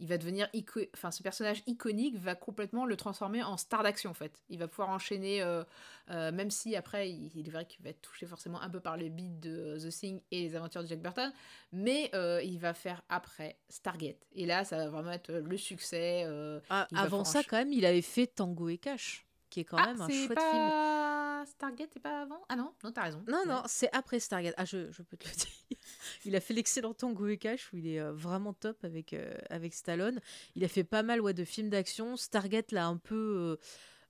il 0.00 0.06
va 0.06 0.18
devenir 0.18 0.48
enfin 0.94 1.10
ce 1.10 1.22
personnage 1.22 1.62
iconique 1.66 2.16
va 2.16 2.34
complètement 2.34 2.86
le 2.86 2.96
transformer 2.96 3.42
en 3.42 3.56
star 3.56 3.82
d'action 3.82 4.10
en 4.10 4.14
fait. 4.14 4.42
Il 4.48 4.58
va 4.58 4.68
pouvoir 4.68 4.90
enchaîner 4.90 5.42
euh, 5.42 5.64
euh, 6.10 6.32
même 6.32 6.50
si 6.50 6.76
après 6.76 7.10
il, 7.10 7.30
il 7.34 7.46
est 7.46 7.50
vrai 7.50 7.66
qu'il 7.66 7.82
va 7.82 7.90
être 7.90 8.00
touché 8.00 8.26
forcément 8.26 8.60
un 8.60 8.70
peu 8.70 8.80
par 8.80 8.96
le 8.96 9.08
beat 9.08 9.40
de 9.40 9.78
The 9.78 9.90
Thing 9.90 10.20
et 10.30 10.42
les 10.42 10.56
aventures 10.56 10.82
de 10.82 10.88
Jack 10.88 11.00
Burton 11.00 11.32
mais 11.72 12.10
euh, 12.14 12.40
il 12.42 12.58
va 12.58 12.74
faire 12.74 13.02
après 13.08 13.58
Stargate. 13.68 14.26
Et 14.32 14.46
là 14.46 14.64
ça 14.64 14.76
va 14.76 14.88
vraiment 14.88 15.12
être 15.12 15.32
le 15.32 15.56
succès 15.56 16.26
ah, 16.70 16.86
avant 16.94 17.24
ça 17.24 17.42
quand 17.42 17.56
même 17.56 17.72
il 17.72 17.84
avait 17.84 18.02
fait 18.02 18.26
Tango 18.26 18.68
et 18.68 18.78
Cash 18.78 19.27
qui 19.50 19.60
est 19.60 19.64
quand 19.64 19.76
ah, 19.78 19.86
même 19.86 20.00
un 20.00 20.08
chouette 20.08 20.34
pas... 20.34 20.50
film. 20.50 21.46
Stargate, 21.46 21.90
c'est 21.92 22.02
pas 22.02 22.22
avant? 22.22 22.40
Ah 22.48 22.56
non, 22.56 22.72
non, 22.84 22.92
t'as 22.92 23.02
raison. 23.04 23.24
Non, 23.28 23.44
non, 23.46 23.62
c'est 23.66 23.92
après 23.94 24.20
Stargate. 24.20 24.54
Ah, 24.56 24.64
je, 24.64 24.90
je, 24.90 25.02
peux 25.02 25.16
te 25.16 25.28
le 25.28 25.34
dire. 25.34 25.78
Il 26.24 26.36
a 26.36 26.40
fait 26.40 26.54
l'excellent 26.54 26.94
Tango 26.94 27.26
et 27.28 27.38
Cash 27.38 27.72
où 27.72 27.76
il 27.76 27.88
est 27.88 28.00
euh, 28.00 28.12
vraiment 28.12 28.52
top 28.52 28.84
avec, 28.84 29.12
euh, 29.12 29.34
avec 29.50 29.74
Stallone. 29.74 30.20
Il 30.56 30.64
a 30.64 30.68
fait 30.68 30.84
pas 30.84 31.02
mal 31.02 31.20
ouais, 31.20 31.34
de 31.34 31.44
films 31.44 31.70
d'action. 31.70 32.16
Stargate 32.16 32.72
l'a 32.72 32.86
un 32.86 32.96
peu. 32.96 33.14
Euh, 33.14 33.56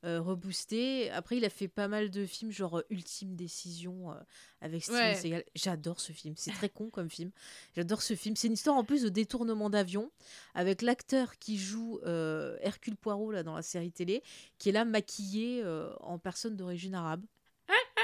euh, 0.04 0.20
reboosté. 0.20 1.10
Après, 1.10 1.38
il 1.38 1.44
a 1.44 1.50
fait 1.50 1.66
pas 1.66 1.88
mal 1.88 2.08
de 2.10 2.24
films, 2.24 2.52
genre 2.52 2.78
euh, 2.78 2.86
Ultime 2.88 3.34
Décision 3.34 4.12
euh, 4.12 4.14
avec 4.60 4.84
Steven 4.84 5.16
Seagal. 5.16 5.44
J'adore 5.56 5.98
ce 5.98 6.12
film. 6.12 6.34
C'est 6.36 6.52
très 6.52 6.68
con 6.68 6.88
comme 6.88 7.10
film. 7.10 7.32
J'adore 7.74 8.00
ce 8.02 8.14
film. 8.14 8.36
C'est 8.36 8.46
une 8.46 8.52
histoire 8.52 8.76
en 8.76 8.84
plus 8.84 9.02
de 9.02 9.08
détournement 9.08 9.70
d'avion 9.70 10.12
avec 10.54 10.82
l'acteur 10.82 11.36
qui 11.40 11.58
joue 11.58 12.00
Hercule 12.04 12.96
Poirot 12.96 13.32
là, 13.32 13.42
dans 13.42 13.56
la 13.56 13.62
série 13.62 13.90
télé, 13.90 14.22
qui 14.58 14.68
est 14.68 14.72
là 14.72 14.84
maquillé 14.84 15.64
en 16.00 16.18
personne 16.18 16.56
d'origine 16.56 16.94
arabe. 16.94 17.24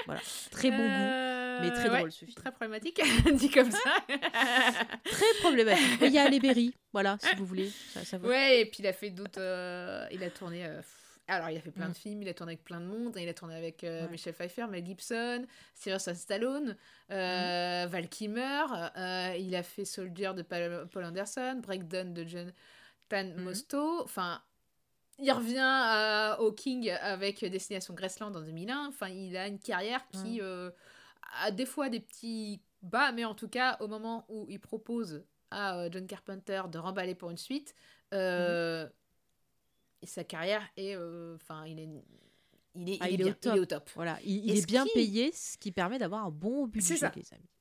Voilà, 0.06 0.20
très 0.50 0.70
bon 0.70 0.76
goût, 0.76 1.62
mais 1.62 1.70
très 1.70 1.88
drôle 1.88 2.12
ce 2.12 2.24
film. 2.24 2.34
Très 2.34 2.50
problématique, 2.50 3.00
dit 3.34 3.50
comme 3.50 3.70
ça. 3.70 3.78
très 5.04 5.34
problématique. 5.40 5.98
Il 6.02 6.12
y 6.12 6.18
a 6.18 6.28
Les 6.28 6.40
Berry, 6.40 6.74
voilà, 6.92 7.16
si 7.20 7.34
vous 7.36 7.46
voulez. 7.46 7.70
Ça, 8.04 8.18
ouais, 8.18 8.60
et 8.60 8.66
puis 8.66 8.78
il 8.80 8.86
a 8.86 8.92
fait 8.92 9.10
d'autres. 9.10 9.40
il 10.10 10.22
a 10.22 10.30
tourné. 10.30 10.68
Alors, 11.26 11.48
il 11.48 11.56
a 11.56 11.60
fait 11.60 11.70
plein 11.70 11.86
de 11.86 11.92
mm. 11.92 11.94
films, 11.94 12.22
il 12.22 12.28
a 12.28 12.34
tourné 12.34 12.52
avec 12.52 12.64
plein 12.64 12.80
de 12.80 12.86
monde. 12.86 13.16
Il 13.18 13.28
a 13.28 13.34
tourné 13.34 13.54
avec 13.54 13.82
euh, 13.82 14.08
Michel 14.10 14.34
Pfeiffer, 14.34 14.66
Mel 14.66 14.84
Gibson, 14.84 15.46
Sylvester 15.74 16.14
Stallone, 16.14 16.76
euh, 17.10 17.86
mm. 17.86 17.88
Val 17.88 18.08
Kilmer. 18.08 18.64
Euh, 18.96 19.36
il 19.38 19.54
a 19.56 19.62
fait 19.62 19.84
Soldier 19.84 20.32
de 20.34 20.42
Paul 20.42 21.04
Anderson, 21.04 21.60
Breakdown 21.62 22.12
de 22.12 22.24
John 22.24 22.52
Tan 23.08 23.24
mm. 23.24 23.42
Mosto. 23.42 24.02
Enfin, 24.02 24.42
il 25.18 25.32
revient 25.32 26.36
au 26.40 26.52
King 26.52 26.90
avec 26.90 27.42
Destination 27.44 27.94
Graceland 27.94 28.34
en 28.34 28.42
2001. 28.42 28.88
Enfin, 28.88 29.08
il 29.08 29.36
a 29.36 29.46
une 29.46 29.58
carrière 29.58 30.06
qui 30.08 30.40
a 30.42 31.50
des 31.50 31.66
fois 31.66 31.88
des 31.88 32.00
petits 32.00 32.60
bas, 32.82 33.12
mais 33.12 33.24
en 33.24 33.34
tout 33.34 33.48
cas, 33.48 33.78
au 33.80 33.88
moment 33.88 34.26
où 34.28 34.44
il 34.50 34.60
propose 34.60 35.24
à 35.50 35.88
John 35.90 36.06
Carpenter 36.06 36.62
de 36.70 36.78
remballer 36.78 37.14
pour 37.14 37.30
une 37.30 37.38
suite, 37.38 37.74
sa 40.06 40.24
carrière 40.24 40.62
est. 40.76 40.96
Euh, 40.96 41.36
enfin, 41.36 41.64
il 41.66 41.80
est. 41.80 41.88
Il 42.76 42.90
est, 42.90 42.98
ah, 43.00 43.08
il, 43.08 43.20
est, 43.20 43.24
au 43.24 43.28
top. 43.28 43.52
il 43.52 43.56
est, 43.56 43.60
au 43.60 43.66
top. 43.66 43.90
Voilà, 43.94 44.18
il, 44.24 44.50
est 44.50 44.66
bien 44.66 44.84
payé, 44.94 45.30
ce 45.30 45.56
qui 45.56 45.70
permet 45.70 45.96
d'avoir 45.96 46.24
un 46.24 46.30
bon 46.30 46.66
budget. 46.66 46.96
Ça. 46.96 47.12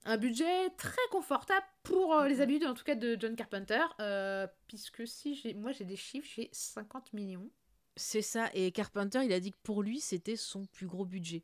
Un 0.05 0.17
budget 0.17 0.71
très 0.71 1.07
confortable 1.11 1.67
pour 1.83 2.15
euh, 2.15 2.27
les 2.27 2.41
habitudes, 2.41 2.67
en 2.67 2.73
tout 2.73 2.83
cas 2.83 2.95
de 2.95 3.15
John 3.19 3.35
Carpenter, 3.35 3.81
euh, 3.99 4.47
puisque 4.67 5.07
si 5.07 5.35
j'ai, 5.35 5.53
moi 5.53 5.71
j'ai 5.71 5.85
des 5.85 5.95
chiffres, 5.95 6.27
j'ai 6.35 6.49
50 6.51 7.13
millions. 7.13 7.47
C'est 7.95 8.23
ça, 8.23 8.49
et 8.55 8.71
Carpenter, 8.71 9.23
il 9.23 9.31
a 9.33 9.39
dit 9.39 9.51
que 9.51 9.57
pour 9.61 9.83
lui, 9.83 9.99
c'était 9.99 10.35
son 10.35 10.65
plus 10.65 10.87
gros 10.87 11.05
budget. 11.05 11.43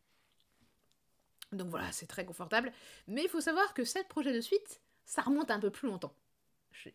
Donc 1.52 1.70
voilà, 1.70 1.92
c'est 1.92 2.08
très 2.08 2.26
confortable. 2.26 2.72
Mais 3.08 3.24
il 3.24 3.30
faut 3.30 3.42
savoir 3.42 3.76
que 3.76 3.84
cette 3.84 4.08
projet 4.08 4.34
de 4.34 4.42
suite, 4.42 4.82
ça 5.06 5.22
remonte 5.22 5.52
un 5.52 5.60
peu 5.60 5.70
plus 5.70 5.88
longtemps. 5.88 6.16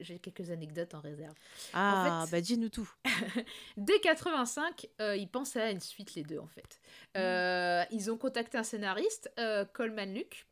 J'ai 0.00 0.18
quelques 0.18 0.50
anecdotes 0.50 0.94
en 0.94 1.00
réserve. 1.00 1.34
Ah, 1.72 2.24
bah 2.30 2.40
dis-nous 2.40 2.68
tout. 2.68 2.90
dès 3.76 4.00
85, 4.00 4.88
euh, 5.00 5.16
ils 5.16 5.28
pensaient 5.28 5.62
à 5.62 5.70
une 5.70 5.80
suite, 5.80 6.14
les 6.14 6.22
deux, 6.22 6.38
en 6.38 6.46
fait. 6.46 6.80
Euh, 7.16 7.84
ils 7.90 8.10
ont 8.10 8.16
contacté 8.16 8.58
un 8.58 8.62
scénariste, 8.62 9.30
euh, 9.38 9.64
Coleman 9.64 10.12
Luke, 10.12 10.46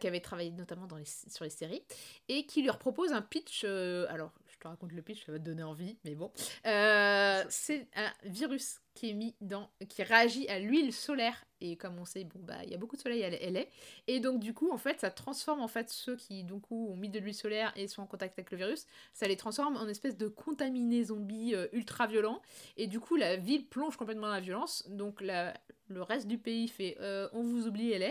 qui 0.00 0.06
avait 0.06 0.20
travaillé 0.20 0.50
notamment 0.52 0.86
dans 0.86 0.96
les, 0.96 1.04
sur 1.04 1.44
les 1.44 1.50
séries, 1.50 1.82
et 2.28 2.46
qui 2.46 2.62
leur 2.62 2.78
propose 2.78 3.12
un 3.12 3.20
pitch. 3.20 3.64
alors, 3.64 4.32
je 4.48 4.56
te 4.58 4.68
raconte 4.68 4.92
le 4.92 5.02
pitch, 5.02 5.26
ça 5.26 5.32
va 5.32 5.38
te 5.38 5.44
donner 5.44 5.62
envie, 5.62 5.98
mais 6.04 6.14
bon. 6.14 6.32
c'est 6.64 7.86
un 7.94 8.12
virus 8.24 8.80
qui 8.96 9.10
est 9.10 9.14
mis 9.14 9.34
dans, 9.40 9.68
qui 9.88 10.02
réagit 10.02 10.48
à 10.48 10.58
l'huile 10.58 10.92
solaire. 10.92 11.44
Et 11.60 11.76
comme 11.76 11.98
on 11.98 12.04
sait, 12.04 12.24
bon 12.24 12.40
bah 12.40 12.56
il 12.64 12.70
y 12.70 12.74
a 12.74 12.76
beaucoup 12.76 12.96
de 12.96 13.00
soleil 13.00 13.24
à 13.24 13.30
LA 13.30 13.60
et 14.08 14.20
donc 14.20 14.40
du 14.40 14.52
coup 14.52 14.70
en 14.70 14.76
fait 14.76 15.00
ça 15.00 15.10
transforme 15.10 15.62
en 15.62 15.68
fait 15.68 15.88
ceux 15.88 16.14
qui 16.16 16.44
du 16.44 16.52
coup 16.60 16.88
ont 16.90 16.96
mis 16.96 17.08
de 17.08 17.18
l'huile 17.18 17.34
solaire 17.34 17.72
et 17.76 17.88
sont 17.88 18.02
en 18.02 18.06
contact 18.06 18.38
avec 18.38 18.50
le 18.50 18.58
virus, 18.58 18.86
ça 19.14 19.26
les 19.26 19.36
transforme 19.36 19.76
en 19.76 19.88
espèce 19.88 20.18
de 20.18 20.28
contaminés 20.28 21.04
zombies 21.04 21.54
euh, 21.54 21.66
ultra 21.72 22.06
violents 22.06 22.42
et 22.76 22.86
du 22.88 23.00
coup 23.00 23.16
la 23.16 23.36
ville 23.36 23.66
plonge 23.66 23.96
complètement 23.96 24.26
dans 24.26 24.34
la 24.34 24.40
violence. 24.40 24.84
Donc 24.88 25.22
la, 25.22 25.54
le 25.88 26.02
reste 26.02 26.26
du 26.26 26.36
pays 26.36 26.68
fait 26.68 26.98
euh, 27.00 27.28
on 27.32 27.42
vous 27.42 27.66
oublie 27.66 27.96
LA 27.96 28.10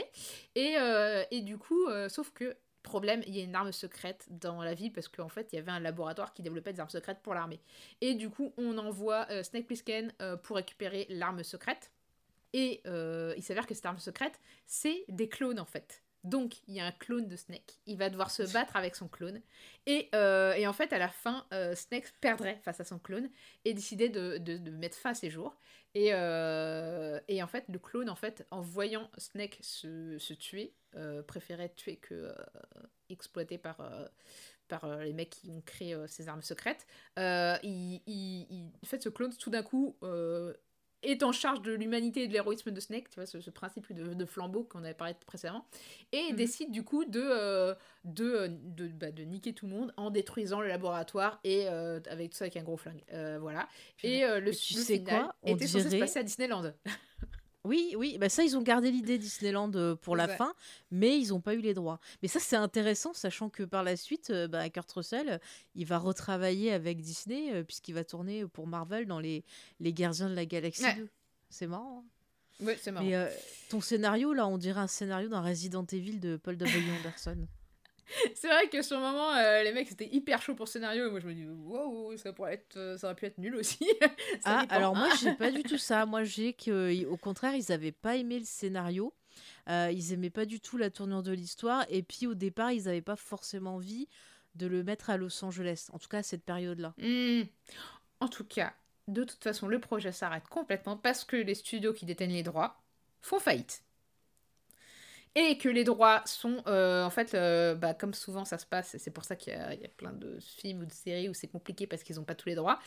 et, 0.56 0.78
euh, 0.80 1.24
et 1.30 1.42
du 1.42 1.60
coup 1.60 1.88
sauf 2.10 2.32
que 2.32 2.56
Problème, 2.86 3.24
il 3.26 3.36
y 3.36 3.42
a 3.42 3.44
une 3.44 3.56
arme 3.56 3.72
secrète 3.72 4.28
dans 4.30 4.62
la 4.62 4.76
ville 4.76 4.94
parce 4.94 5.08
qu'en 5.08 5.28
fait, 5.28 5.52
il 5.52 5.56
y 5.56 5.60
avait 5.60 5.72
un 5.72 5.80
laboratoire 5.80 6.36
qui 6.36 6.44
développait 6.44 6.72
des 6.72 6.80
armes 6.80 6.92
secrètes 6.92 7.18
pour 7.24 7.34
l'armée. 7.34 7.60
Et 8.00 8.14
du 8.14 8.30
coup, 8.30 8.54
on 8.58 8.78
envoie 8.78 9.26
euh, 9.32 9.42
Snake 9.42 9.66
Plissken 9.66 10.14
euh, 10.22 10.38
pour 10.38 10.58
récupérer 10.58 11.08
l'arme 11.10 11.44
secrète. 11.44 11.90
Et 12.54 12.82
euh, 12.86 13.34
il 13.38 13.42
s'avère 13.42 13.66
que 13.66 13.74
cette 13.74 13.88
arme 13.88 13.98
secrète, 13.98 14.40
c'est 14.68 15.04
des 15.10 15.28
clones 15.28 15.60
en 15.60 15.66
fait. 15.66 16.04
Donc, 16.24 16.58
il 16.68 16.76
y 16.76 16.80
a 16.80 16.86
un 16.86 16.92
clone 16.92 17.28
de 17.28 17.36
Snake. 17.36 17.80
Il 17.88 17.98
va 17.98 18.12
devoir 18.12 18.30
se 18.30 18.44
battre 18.54 18.76
avec 18.76 18.96
son 18.96 19.08
clone. 19.08 19.42
Et, 19.88 20.12
et 20.14 20.68
en 20.68 20.74
fait, 20.74 20.94
à 20.94 21.00
la 21.00 21.10
fin, 21.10 21.46
Snake 21.74 22.14
perdrait 22.22 22.60
face 22.64 22.80
à 22.80 22.84
son 22.84 23.00
clone 23.00 23.30
et 23.64 23.74
décidait 23.74 24.10
de, 24.10 24.38
de, 24.38 24.72
mettre 24.72 24.98
fin 24.98 25.10
à 25.12 25.14
ses 25.16 25.32
jours. 25.32 25.56
Et, 25.96 26.08
et, 26.08 27.44
en 27.44 27.48
fait, 27.48 27.66
le 27.68 27.78
clone, 27.78 28.10
en 28.10 28.16
fait, 28.16 28.46
en 28.50 28.62
voyant 28.62 29.10
Snake 29.18 29.60
se, 29.62 30.18
se 30.18 30.34
tuer, 30.34 30.74
euh, 30.96 31.22
préférait 31.24 31.70
tuer 31.76 31.98
que 31.98 32.14
euh, 32.14 32.34
exploiter 33.10 33.58
par, 33.58 33.80
euh, 33.82 34.06
par 34.68 34.98
les 35.00 35.14
mecs 35.14 35.30
qui 35.30 35.50
ont 35.52 35.62
créé 35.62 35.96
ces 36.08 36.28
armes 36.28 36.42
secrètes. 36.42 36.86
il, 37.18 38.02
il, 38.08 38.72
fait, 38.86 39.02
ce 39.04 39.10
clone 39.10 39.36
tout 39.36 39.50
d'un 39.50 39.64
coup 39.64 39.96
est 41.04 41.22
en 41.22 41.32
charge 41.32 41.62
de 41.62 41.72
l'humanité 41.72 42.24
et 42.24 42.28
de 42.28 42.34
l'héroïsme 42.34 42.72
de 42.72 42.80
Snake, 42.80 43.12
tu 43.12 43.16
vois, 43.20 43.28
ce, 43.28 43.40
ce 43.40 43.52
principe 43.52 43.94
de, 43.94 44.16
de 44.16 44.26
flambeau 44.26 44.64
qu'on 44.64 44.84
avait 44.84 44.96
parlé 44.96 45.14
précédemment, 45.28 45.68
et 46.12 46.32
Mhm. 46.32 46.36
décide 46.36 46.72
du 46.72 46.84
coup 46.84 47.06
de, 47.06 47.22
euh, 47.24 47.76
de, 48.06 48.48
de, 48.50 48.88
bah, 48.88 49.12
de 49.12 49.22
niquer 49.22 49.54
tout 49.54 49.68
le 49.68 49.74
monde 49.74 49.94
en 49.98 50.10
détruisant 50.10 50.62
le 50.62 50.68
laboratoire 50.68 51.40
et 51.44 51.68
euh, 51.70 52.00
avec 52.10 52.32
tout 52.32 52.38
ça 52.38 52.46
avec 52.46 52.58
un 52.58 52.64
gros 52.64 52.78
flingue. 52.78 53.04
Euh, 53.14 53.38
voilà. 53.40 53.70
Et 54.02 54.22
le, 54.22 54.40
Mais 54.46 54.52
tu 54.56 54.74
le 54.74 54.80
sais 54.82 54.98
final 54.98 55.26
quoi? 55.26 55.36
On 55.44 55.56
était 55.56 55.68
censé 55.68 55.84
se 55.84 55.90
dirait- 55.90 56.00
passer 56.00 56.20
à 56.20 56.24
Disneyland. 56.24 56.74
Oui, 57.66 57.96
oui, 57.98 58.18
bah 58.20 58.30
ça, 58.30 58.44
ils 58.44 58.56
ont 58.56 58.62
gardé 58.62 58.92
l'idée 58.92 59.18
Disneyland 59.18 59.72
euh, 59.76 59.96
pour 59.96 60.16
la 60.16 60.28
Ouais. 60.28 60.38
fin, 60.38 60.54
mais 60.92 61.20
ils 61.20 61.30
n'ont 61.30 61.42
pas 61.42 61.54
eu 61.56 61.60
les 61.62 61.74
droits. 61.74 62.00
Mais 62.22 62.28
ça, 62.28 62.40
c'est 62.40 62.56
intéressant, 62.56 63.14
sachant 63.14 63.50
que 63.50 63.64
par 63.64 63.84
la 63.84 63.98
suite, 63.98 64.30
euh, 64.30 64.48
bah, 64.48 64.70
Kurt 64.70 64.92
Russell, 64.92 65.40
il 65.76 65.86
va 65.86 65.98
retravailler 65.98 66.72
avec 66.72 67.02
Disney, 67.02 67.52
euh, 67.54 67.64
puisqu'il 67.64 67.94
va 67.94 68.04
tourner 68.04 68.46
pour 68.46 68.68
Marvel 68.68 69.06
dans 69.08 69.20
les, 69.20 69.44
les 69.80 69.94
Gardiens 69.94 70.30
de 70.30 70.36
la 70.36 70.46
Galaxie 70.46 70.84
Ouais. 70.84 70.96
2. 70.96 71.10
C'est 71.50 71.68
marrant. 71.68 72.04
hein. 72.62 72.66
Ouais, 72.66 72.78
c'est 72.82 72.92
marrant. 72.92 73.06
Mais 73.06 73.16
euh, 73.16 73.28
ton 73.70 73.82
scénario, 73.82 74.32
là, 74.34 74.48
on 74.48 74.58
dirait 74.58 74.80
un 74.80 74.88
scénario 74.88 75.28
d'un 75.28 75.42
Resident 75.42 75.86
Evil 75.92 76.20
de 76.20 76.38
Paul 76.38 76.56
W. 76.58 76.80
Anderson. 77.00 77.48
C'est 78.36 78.48
vrai 78.48 78.70
que 78.70 78.82
sur 78.82 78.98
le 78.98 79.04
moment, 79.04 79.34
euh, 79.34 79.64
les 79.64 79.74
mecs 79.74 79.90
c'était 79.90 80.08
hyper 80.12 80.42
chaud 80.42 80.56
pour 80.56 80.66
le 80.66 80.70
scénario. 80.70 81.08
Et 81.08 81.12
moi 81.12 81.20
je 81.20 81.28
me 81.28 81.34
dis, 81.34 81.46
wow, 81.46 82.16
ça, 82.18 82.34
pourrait 82.34 82.56
être, 82.56 82.78
euh, 82.78 82.98
ça 82.98 83.08
aurait 83.08 83.16
pu 83.16 83.26
être 83.26 83.38
nul 83.38 83.56
aussi. 83.56 83.88
Ah, 84.44 84.62
dépend. 84.62 84.76
alors 84.76 84.96
moi, 84.96 85.10
j'ai 85.22 85.34
pas 85.34 85.52
du 85.52 85.64
tout 85.64 85.78
ça. 85.78 86.06
Moi, 86.06 86.24
j'ai 86.24 86.54
que, 86.54 87.06
au 87.06 87.18
contraire, 87.18 87.56
ils 87.56 87.72
avaient 87.72 87.92
pas 87.92 88.16
aimé 88.16 88.38
le 88.38 88.46
scénario. 88.46 89.14
Euh, 89.70 89.90
ils 89.92 90.14
aimaient 90.14 90.30
pas 90.30 90.46
du 90.46 90.60
tout 90.60 90.78
la 90.78 90.90
tournure 90.90 91.24
de 91.24 91.32
l'histoire. 91.32 91.86
Et 91.90 92.04
puis, 92.04 92.28
au 92.28 92.36
départ, 92.36 92.72
ils 92.72 92.88
avaient 92.88 93.02
pas 93.02 93.16
forcément 93.16 93.76
envie 93.76 94.08
de 94.56 94.68
le 94.68 94.84
mettre 94.84 95.10
à 95.10 95.18
Los 95.18 95.44
Angeles. 95.44 95.88
En 95.94 96.00
tout 96.00 96.08
cas, 96.08 96.20
à 96.20 96.24
cette 96.24 96.44
période-là. 96.44 96.94
Hmm. 96.98 97.44
En 98.20 98.28
tout 98.28 98.44
cas, 98.44 98.74
de 99.08 99.24
toute 99.24 99.44
façon, 99.44 99.68
le 99.68 99.80
projet 99.80 100.12
s'arrête 100.12 100.48
complètement 100.48 100.98
parce 100.98 101.24
que 101.24 101.38
les 101.38 101.56
studios 101.56 101.94
qui 101.94 102.06
détiennent 102.06 102.32
les 102.32 102.44
droits 102.44 102.82
font 103.22 103.40
faillite. 103.40 103.85
Et 105.38 105.58
que 105.58 105.68
les 105.68 105.84
droits 105.84 106.24
sont, 106.26 106.64
euh, 106.66 107.04
en 107.04 107.10
fait, 107.10 107.34
euh, 107.34 107.76
bah, 107.76 107.94
comme 107.94 108.14
souvent 108.14 108.46
ça 108.46 108.58
se 108.58 108.66
passe, 108.66 108.96
et 108.96 109.00
c'est 109.00 109.12
pour 109.12 109.26
ça 109.26 109.36
qu'il 109.36 109.52
y, 109.52 109.86
a 109.86 109.90
plein 109.98 110.14
de 110.14 110.40
films 110.40 110.82
ou 110.82 110.86
de 110.86 110.94
séries 110.94 111.28
où 111.28 111.34
c'est 111.34 111.48
compliqué 111.48 111.88
parce 111.88 112.04
qu'ils 112.04 112.16
n'ont 112.16 112.24
pas 112.24 112.36
tous 112.36 112.48
les 112.48 112.56
droits, 112.56 112.80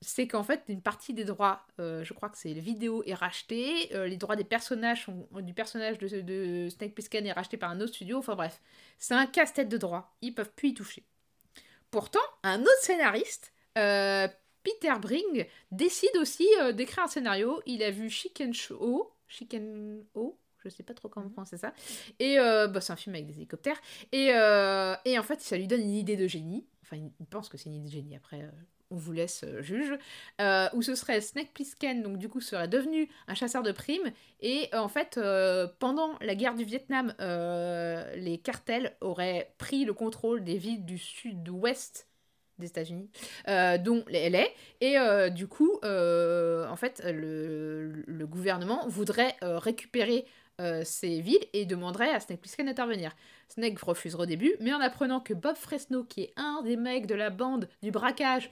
c'est 0.00 0.28
qu'en 0.28 0.44
fait, 0.44 0.62
une 0.68 0.80
partie 0.80 1.12
des 1.12 1.24
droits, 1.24 1.66
euh, 1.80 2.04
je 2.04 2.12
crois 2.12 2.28
que 2.28 2.38
c'est 2.38 2.54
les 2.54 2.60
vidéos 2.60 3.02
est 3.04 3.14
rachetée, 3.14 3.88
les 3.92 4.16
droits 4.16 4.36
des 4.36 4.44
personnages, 4.44 5.06
sont- 5.06 5.26
du 5.40 5.54
personnage 5.54 5.98
de, 5.98 6.68
Snake 6.70 6.94
Plissken 6.94 7.26
est 7.26 7.32
racheté 7.32 7.56
par 7.56 7.70
un 7.70 7.80
autre 7.80 7.94
studio, 7.94 8.18
enfin 8.18 8.36
bref, 8.36 8.60
c'est 8.98 9.14
un 9.14 9.26
casse-tête 9.26 9.68
de 9.68 9.76
droits, 9.76 10.14
ils 10.22 10.32
peuvent 10.32 10.52
plus 10.54 10.68
y 10.68 10.74
toucher. 10.74 11.04
Pourtant, 11.90 12.20
un 12.44 12.60
autre 12.60 12.80
scénariste, 12.80 13.52
Peter 13.74 14.94
Bring, 15.00 15.46
décide 15.72 16.16
aussi 16.20 16.46
d'écrire 16.74 17.04
un 17.04 17.08
scénario. 17.08 17.60
Il 17.66 17.82
a 17.82 17.90
vu 17.90 18.10
Chicken 18.10 18.52
Show, 18.54 19.10
Chicken 19.26 20.04
O, 20.14 20.38
je 20.64 20.68
sais 20.68 20.82
pas 20.82 20.94
trop 20.94 21.08
comment 21.08 21.26
Mhm. 21.26 21.32
prononcer 21.32 21.58
ça. 21.58 21.72
Et 22.18 22.38
euh, 22.38 22.66
bah, 22.68 22.80
c'est 22.80 22.92
un 22.92 22.96
film 22.96 23.14
avec 23.14 23.26
des 23.26 23.34
hélicoptères. 23.36 23.80
Et, 24.12 24.30
euh, 24.34 24.94
et 25.04 25.18
en 25.18 25.22
fait, 25.22 25.40
ça 25.40 25.56
lui 25.56 25.66
donne 25.66 25.80
une 25.82 25.94
idée 25.94 26.16
de 26.16 26.26
génie. 26.26 26.66
Enfin, 26.82 26.96
il 26.96 27.26
pense 27.26 27.48
que 27.48 27.56
c'est 27.58 27.68
une 27.68 27.76
idée 27.76 27.86
de 27.88 27.92
génie. 27.92 28.16
Après, 28.16 28.42
euh, 28.42 28.50
on 28.90 28.96
vous 28.96 29.12
laisse 29.12 29.44
juge. 29.60 29.92
Où 30.72 30.82
ce 30.82 30.94
serait 30.94 31.20
Snake 31.20 31.52
Plissken, 31.52 32.02
donc 32.02 32.16
du 32.18 32.28
coup, 32.30 32.40
serait 32.40 32.68
devenu 32.68 33.10
un 33.26 33.34
chasseur 33.34 33.62
de 33.62 33.72
primes. 33.72 34.10
Et 34.40 34.70
en 34.74 34.88
fait, 34.88 35.20
pendant 35.78 36.18
la 36.22 36.34
guerre 36.34 36.54
du 36.54 36.64
Vietnam, 36.64 37.14
les 37.18 38.38
cartels 38.42 38.96
auraient 39.02 39.52
pris 39.58 39.84
le 39.84 39.92
contrôle 39.92 40.42
des 40.42 40.56
villes 40.56 40.86
du 40.86 40.96
sud-ouest 40.96 42.06
des 42.58 42.66
États-Unis, 42.66 43.08
euh, 43.48 43.78
dont 43.78 44.04
les 44.08 44.30
LA. 44.30 44.44
Et 44.80 44.98
euh, 44.98 45.28
du 45.30 45.46
coup, 45.46 45.78
euh, 45.84 46.66
en 46.68 46.74
fait, 46.76 47.02
le, 47.04 48.02
le 48.06 48.26
gouvernement 48.26 48.88
voudrait 48.88 49.36
récupérer 49.42 50.24
euh, 50.60 50.82
ces 50.84 51.20
villes 51.20 51.44
et 51.52 51.66
demanderait 51.66 52.10
à 52.10 52.20
Snake 52.20 52.40
Plissken 52.40 52.66
d'intervenir. 52.66 53.14
Snake 53.48 53.78
refusera 53.80 54.24
au 54.24 54.26
début, 54.26 54.54
mais 54.60 54.72
en 54.72 54.80
apprenant 54.80 55.20
que 55.20 55.34
Bob 55.34 55.56
Fresno, 55.56 56.04
qui 56.04 56.22
est 56.22 56.32
un 56.36 56.62
des 56.62 56.76
mecs 56.76 57.06
de 57.06 57.14
la 57.14 57.30
bande 57.30 57.68
du 57.82 57.90
braquage, 57.90 58.50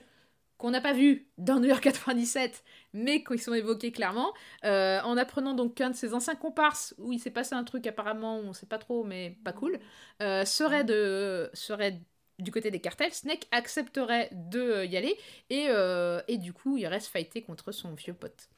qu'on 0.57 0.71
n'a 0.71 0.81
pas 0.81 0.93
vu 0.93 1.27
dans 1.37 1.59
New 1.59 1.67
York 1.67 1.83
97, 1.83 2.63
mais 2.93 3.23
qui 3.23 3.37
sont 3.37 3.53
évoqués 3.53 3.91
clairement, 3.91 4.33
euh, 4.65 4.99
en 5.01 5.15
apprenant 5.17 5.53
donc 5.53 5.75
qu'un 5.75 5.91
de 5.91 5.95
ses 5.95 6.13
anciens 6.13 6.35
comparses, 6.35 6.95
où 6.97 7.13
il 7.13 7.19
s'est 7.19 7.31
passé 7.31 7.53
un 7.55 7.63
truc 7.63 7.85
apparemment, 7.87 8.39
on 8.39 8.53
sait 8.53 8.65
pas 8.65 8.79
trop, 8.79 9.03
mais 9.03 9.37
pas 9.43 9.53
cool, 9.53 9.79
euh, 10.21 10.45
serait, 10.45 10.83
de, 10.83 11.49
serait 11.53 12.01
du 12.39 12.51
côté 12.51 12.71
des 12.71 12.79
cartels, 12.81 13.13
Snake 13.13 13.47
accepterait 13.51 14.29
de 14.33 14.59
euh, 14.59 14.85
y 14.85 14.97
aller, 14.97 15.17
et, 15.49 15.67
et 16.27 16.37
du 16.37 16.53
coup, 16.53 16.77
il 16.77 16.87
reste 16.87 17.07
fighter 17.07 17.41
contre 17.43 17.71
son 17.71 17.93
vieux 17.93 18.13
pote. 18.13 18.49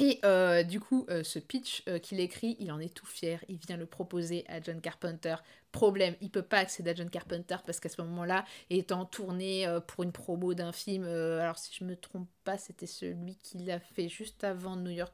Et 0.00 0.18
euh, 0.24 0.64
du 0.64 0.80
coup, 0.80 1.06
euh, 1.08 1.22
ce 1.22 1.38
pitch 1.38 1.84
euh, 1.88 2.00
qu'il 2.00 2.18
écrit, 2.18 2.56
il 2.58 2.72
en 2.72 2.80
est 2.80 2.92
tout 2.92 3.06
fier. 3.06 3.44
Il 3.48 3.58
vient 3.58 3.76
le 3.76 3.86
proposer 3.86 4.44
à 4.48 4.60
John 4.60 4.80
Carpenter. 4.80 5.36
Problème, 5.70 6.16
il 6.20 6.30
peut 6.30 6.42
pas 6.42 6.58
accéder 6.58 6.90
à 6.90 6.94
John 6.94 7.08
Carpenter 7.08 7.56
parce 7.64 7.78
qu'à 7.78 7.88
ce 7.88 8.02
moment-là, 8.02 8.44
il 8.70 8.78
est 8.78 8.90
en 8.90 9.04
tournée 9.04 9.66
pour 9.86 10.02
une 10.02 10.12
promo 10.12 10.54
d'un 10.54 10.72
film. 10.72 11.04
alors 11.04 11.58
si 11.58 11.74
je 11.74 11.84
me 11.84 11.96
trompe 11.96 12.28
pas, 12.44 12.58
c'était 12.58 12.86
celui 12.86 13.36
qu'il 13.36 13.70
a 13.70 13.80
fait 13.80 14.08
juste 14.08 14.44
avant 14.44 14.76
New 14.76 14.90
York, 14.90 15.12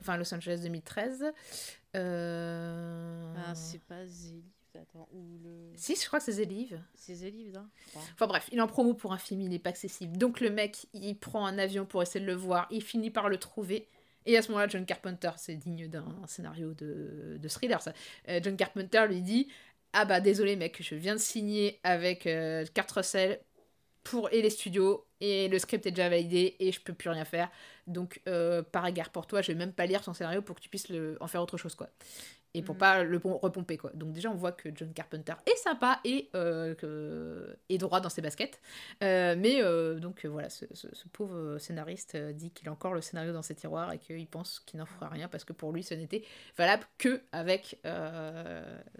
enfin 0.00 0.18
Los 0.18 0.34
Angeles 0.34 0.60
2013. 0.62 1.32
Euh... 1.96 3.34
Ah, 3.46 3.54
c'est 3.54 3.82
pas 3.82 4.06
Zélive, 4.06 4.44
attends, 4.74 5.08
ou 5.14 5.38
le... 5.42 5.72
Si, 5.76 5.96
je 5.96 6.06
crois 6.06 6.18
que 6.18 6.26
c'est 6.26 6.32
Zélive. 6.32 6.78
C'est 6.94 7.14
Zélive, 7.14 7.56
hein 7.56 7.70
je 7.74 7.90
crois. 7.90 8.02
Enfin 8.12 8.26
bref, 8.26 8.48
il 8.52 8.58
est 8.58 8.62
en 8.62 8.66
promo 8.66 8.92
pour 8.92 9.14
un 9.14 9.18
film, 9.18 9.40
il 9.40 9.48
n'est 9.48 9.58
pas 9.58 9.70
accessible. 9.70 10.18
Donc 10.18 10.40
le 10.40 10.50
mec, 10.50 10.86
il 10.92 11.16
prend 11.16 11.46
un 11.46 11.56
avion 11.58 11.86
pour 11.86 12.02
essayer 12.02 12.20
de 12.20 12.30
le 12.30 12.36
voir, 12.36 12.66
il 12.70 12.82
finit 12.82 13.10
par 13.10 13.30
le 13.30 13.38
trouver. 13.38 13.88
Et 14.26 14.36
à 14.36 14.42
ce 14.42 14.48
moment-là, 14.48 14.68
John 14.68 14.84
Carpenter, 14.86 15.30
c'est 15.36 15.56
digne 15.56 15.88
d'un 15.88 16.06
scénario 16.26 16.74
de, 16.74 17.38
de 17.40 17.48
thriller, 17.48 17.80
ça. 17.82 17.92
Euh, 18.28 18.40
John 18.42 18.56
Carpenter 18.56 19.06
lui 19.08 19.20
dit 19.22 19.48
Ah 19.92 20.04
bah 20.04 20.20
désolé 20.20 20.56
mec, 20.56 20.78
je 20.82 20.94
viens 20.94 21.14
de 21.14 21.20
signer 21.20 21.80
avec 21.84 22.26
euh, 22.26 22.64
pour, 24.04 24.32
et 24.32 24.42
les 24.42 24.50
studios, 24.50 25.06
et 25.20 25.48
le 25.48 25.58
script 25.58 25.86
est 25.86 25.90
déjà 25.92 26.08
validé, 26.08 26.56
et 26.60 26.72
je 26.72 26.80
peux 26.80 26.94
plus 26.94 27.10
rien 27.10 27.24
faire. 27.24 27.50
Donc 27.86 28.20
euh, 28.28 28.62
par 28.62 28.86
égard 28.86 29.10
pour 29.10 29.26
toi, 29.26 29.42
je 29.42 29.48
vais 29.52 29.58
même 29.58 29.72
pas 29.72 29.86
lire 29.86 30.02
ton 30.02 30.14
scénario 30.14 30.42
pour 30.42 30.56
que 30.56 30.60
tu 30.60 30.68
puisses 30.68 30.88
le, 30.88 31.16
en 31.20 31.26
faire 31.28 31.42
autre 31.42 31.56
chose, 31.56 31.74
quoi. 31.74 31.88
Et 32.54 32.62
pour 32.62 32.74
Mhm. 32.74 32.78
pas 32.78 33.02
le 33.04 33.18
pom- 33.18 33.38
repomper, 33.40 33.78
quoi. 33.78 33.90
Donc 33.94 34.12
déjà, 34.12 34.30
on 34.30 34.34
voit 34.34 34.52
que 34.52 34.68
John 34.74 34.92
Carpenter 34.92 35.34
est 35.46 35.56
sympa 35.56 36.00
et, 36.04 36.28
euh, 36.34 36.74
que- 36.74 37.56
est 37.70 37.78
droit 37.78 38.00
dans 38.00 38.10
ses 38.10 38.20
baskets. 38.22 38.60
Euh, 39.02 39.34
mais 39.38 39.62
donc 40.00 40.26
voilà, 40.26 40.50
ce, 40.50 40.66
ce- 40.72 40.94
ce 40.94 41.08
pauvre 41.08 41.58
scénariste 41.58 42.16
dit 42.16 42.50
qu'il 42.50 42.68
a 42.68 42.72
encore 42.72 42.92
le 42.94 43.00
scénario 43.00 43.32
dans 43.32 43.42
ses 43.42 43.54
tiroirs 43.54 43.92
et 43.92 43.98
qu'il 43.98 44.26
pense 44.28 44.60
qu'il 44.60 44.78
n'en 44.80 44.86
fera 44.86 45.08
rien 45.08 45.28
parce 45.28 45.44
que 45.44 45.52
pour 45.54 45.72
lui, 45.72 45.82
ce 45.82 45.94
n'était 45.94 46.24
valable 46.56 46.84
que 46.98 47.22
avec 47.32 47.78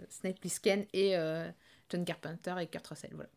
Snake 0.09 0.39
Plissken 0.39 0.85
et 0.93 1.15
John 1.89 2.05
Carpenter 2.05 2.55
et 2.59 2.67
Kurt 2.67 2.87
Russell. 2.87 3.11
Voilà. 3.13 3.29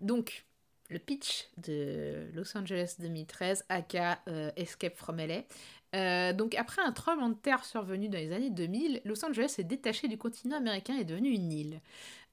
Donc, 0.00 0.46
le 0.90 0.98
pitch 0.98 1.48
de 1.58 2.28
Los 2.34 2.56
Angeles 2.56 2.96
2013, 2.98 3.64
aka 3.68 4.18
euh, 4.28 4.50
Escape 4.56 4.96
from 4.96 5.18
LA. 5.18 5.42
Euh, 5.94 6.32
donc, 6.32 6.54
après 6.54 6.80
un 6.82 6.92
tremblement 6.92 7.28
de 7.28 7.34
terre 7.34 7.64
survenu 7.64 8.08
dans 8.08 8.18
les 8.18 8.32
années 8.32 8.50
2000, 8.50 9.00
Los 9.04 9.24
Angeles 9.24 9.54
est 9.58 9.64
détaché 9.64 10.08
du 10.08 10.16
continent 10.18 10.56
américain 10.56 10.96
et 10.96 11.00
est 11.02 11.04
devenu 11.04 11.30
une 11.30 11.52
île. 11.52 11.80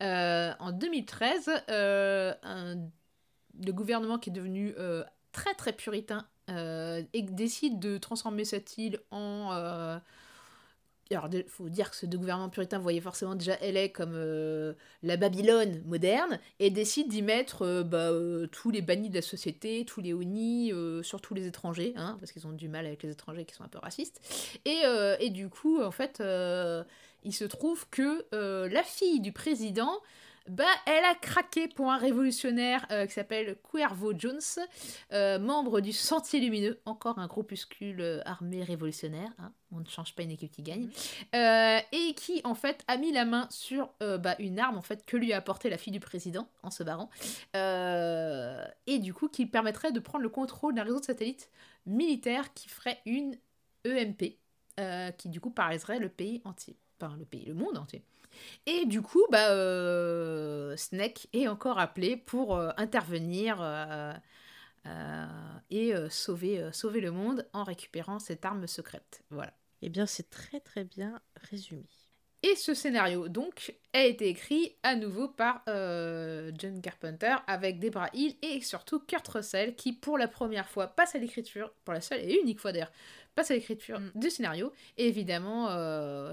Euh, 0.02 0.54
en 0.60 0.72
2013, 0.72 1.50
euh, 1.70 2.34
un- 2.44 2.78
le 3.62 3.72
gouvernement 3.74 4.18
qui 4.18 4.30
est 4.30 4.34
devenu 4.34 4.74
très 5.34 5.54
très 5.56 5.74
puritain 5.74 6.26
décide 7.14 7.80
de 7.80 7.98
transformer 7.98 8.46
cette 8.46 8.78
île 8.78 9.00
en. 9.12 10.00
Alors, 11.16 11.30
il 11.34 11.44
faut 11.48 11.70
dire 11.70 11.90
que 11.90 11.96
ce 11.96 12.06
deux 12.06 12.20
gouvernements 12.20 12.50
puritains 12.50 12.78
voyaient 12.78 13.02
forcément 13.02 13.34
déjà 13.34 13.58
LA 13.62 13.90
comme 13.90 14.14
euh, 14.14 14.74
la 15.02 15.18
Babylone 15.18 15.82
moderne 15.86 16.40
et 16.60 16.70
décide 16.70 17.10
d'y 17.10 17.24
mettre 17.24 17.64
euh, 17.64 17.84
bah, 17.84 18.12
euh, 18.12 18.46
tous 18.48 18.70
les 18.70 18.84
bannis 18.84 19.10
de 19.10 19.16
la 19.16 19.24
société, 19.24 19.86
tous 19.86 20.02
les 20.02 20.14
honnies, 20.14 20.72
euh, 20.72 21.02
surtout 21.02 21.34
les 21.34 21.48
étrangers, 21.48 21.94
hein, 21.96 22.16
parce 22.20 22.32
qu'ils 22.32 22.46
ont 22.46 22.52
du 22.52 22.68
mal 22.68 22.86
avec 22.86 23.02
les 23.02 23.10
étrangers 23.10 23.46
qui 23.46 23.56
sont 23.56 23.64
un 23.64 23.70
peu 23.70 23.80
racistes. 23.80 24.22
Et, 24.66 24.82
et 25.20 25.30
du 25.30 25.50
coup, 25.50 25.82
en 25.82 25.92
fait, 25.92 26.22
il 27.24 27.34
se 27.34 27.46
trouve 27.46 27.88
que 27.90 28.26
la 28.68 28.84
fille 28.84 29.20
du 29.20 29.32
président, 29.32 30.02
bah, 30.50 30.66
elle 30.88 31.06
a 31.06 31.14
craqué 31.14 31.68
pour 31.68 31.92
un 31.92 31.98
révolutionnaire 31.98 32.84
euh, 32.90 33.06
qui 33.06 33.14
s'appelle 33.14 33.58
Cuervo 33.62 34.14
Jones, 34.18 34.40
euh, 35.14 35.38
membre 35.38 35.80
du 35.80 35.92
Sentier 35.92 36.40
Lumineux, 36.40 36.80
encore 36.86 37.20
un 37.20 37.28
groupuscule 37.28 38.02
euh, 38.02 38.22
armé 38.26 38.64
révolutionnaire, 38.64 39.30
hein, 39.38 39.54
on 39.72 39.80
ne 39.80 39.86
change 39.86 40.16
pas 40.16 40.24
une 40.24 40.32
équipe 40.32 40.52
qui 40.52 40.64
gagne, 40.64 40.90
et 41.34 42.14
qui 42.16 42.42
en 42.44 42.56
fait 42.56 42.84
a 42.88 42.98
mis 42.98 43.12
la 43.12 43.26
main 43.26 43.48
sur 43.52 43.92
bah, 44.00 44.36
une 44.40 44.60
arme 44.60 44.80
en 44.80 44.82
fait 44.82 45.06
que 45.06 45.16
lui 45.16 45.32
a 45.32 45.38
apportée 45.38 45.70
la 45.70 45.78
fille 45.78 45.94
du 45.94 46.00
président 46.00 46.48
en 46.64 46.72
se 46.72 46.82
barrant, 46.82 47.12
et 47.54 48.98
du 48.98 49.14
coup 49.14 49.30
qui 49.30 49.46
permettrait 49.46 49.92
de 49.92 50.00
prendre 50.00 50.24
le 50.24 50.30
contrôle 50.30 50.74
d'un 50.74 50.84
réseau 50.84 51.00
de 51.00 51.06
satellites 51.06 51.52
militaire 51.86 52.52
qui 52.56 52.68
ferait 52.68 53.00
une 53.06 53.36
EMP, 53.86 54.40
qui 55.18 55.30
du 55.30 55.40
coup 55.40 55.52
paralyserait 55.52 56.00
le 56.00 56.10
pays 56.10 56.42
entier, 56.46 56.76
enfin 57.00 57.16
le 57.20 57.26
pays, 57.26 57.46
le 57.46 57.54
monde 57.54 57.78
entier. 57.78 58.04
Et 58.66 58.86
du 58.86 59.02
coup, 59.02 59.24
bah, 59.32 59.52
euh, 59.52 60.76
Snake 60.78 61.28
est 61.34 61.48
encore 61.48 61.80
appelé 61.80 62.18
pour 62.18 62.56
euh, 62.56 62.70
intervenir 62.78 63.58
euh, 63.62 64.14
et 65.70 65.94
sauver, 66.10 66.70
sauver 66.72 67.02
le 67.02 67.12
monde 67.12 67.48
en 67.54 67.64
récupérant 67.64 68.20
cette 68.20 68.46
arme 68.46 68.68
secrète. 68.68 69.24
Voilà. 69.30 69.54
Eh 69.82 69.90
bien, 69.90 70.06
c'est 70.06 70.30
très 70.30 70.60
très 70.60 70.84
bien 70.84 71.22
résumé. 71.50 71.86
Et 72.42 72.56
ce 72.56 72.74
scénario, 72.74 73.28
donc, 73.28 73.76
a 73.94 74.04
été 74.04 74.30
écrit 74.30 74.78
à 74.82 74.96
nouveau 74.96 75.28
par 75.28 75.62
John 75.68 76.82
Carpenter 76.82 77.36
avec 77.48 77.80
Debra 77.80 78.10
Hill 78.14 78.36
et 78.42 78.62
surtout 78.62 79.00
Kurt 79.00 79.28
Russell 79.28 79.76
qui, 79.76 79.94
pour 79.94 80.18
la 80.18 80.28
première 80.28 80.70
fois, 80.70 80.88
passe 80.88 81.16
à 81.16 81.20
l'écriture, 81.20 81.72
pour 81.84 81.94
la 81.94 82.02
seule 82.02 82.22
et 82.22 82.40
unique 82.42 82.60
fois 82.60 82.72
d'ailleurs, 82.72 82.92
passe 83.36 83.52
à 83.52 83.56
l'écriture 83.56 84.00
mm. 84.00 84.12
du 84.16 84.30
scénario. 84.30 84.72
Et 84.98 85.08
évidemment, 85.08 85.68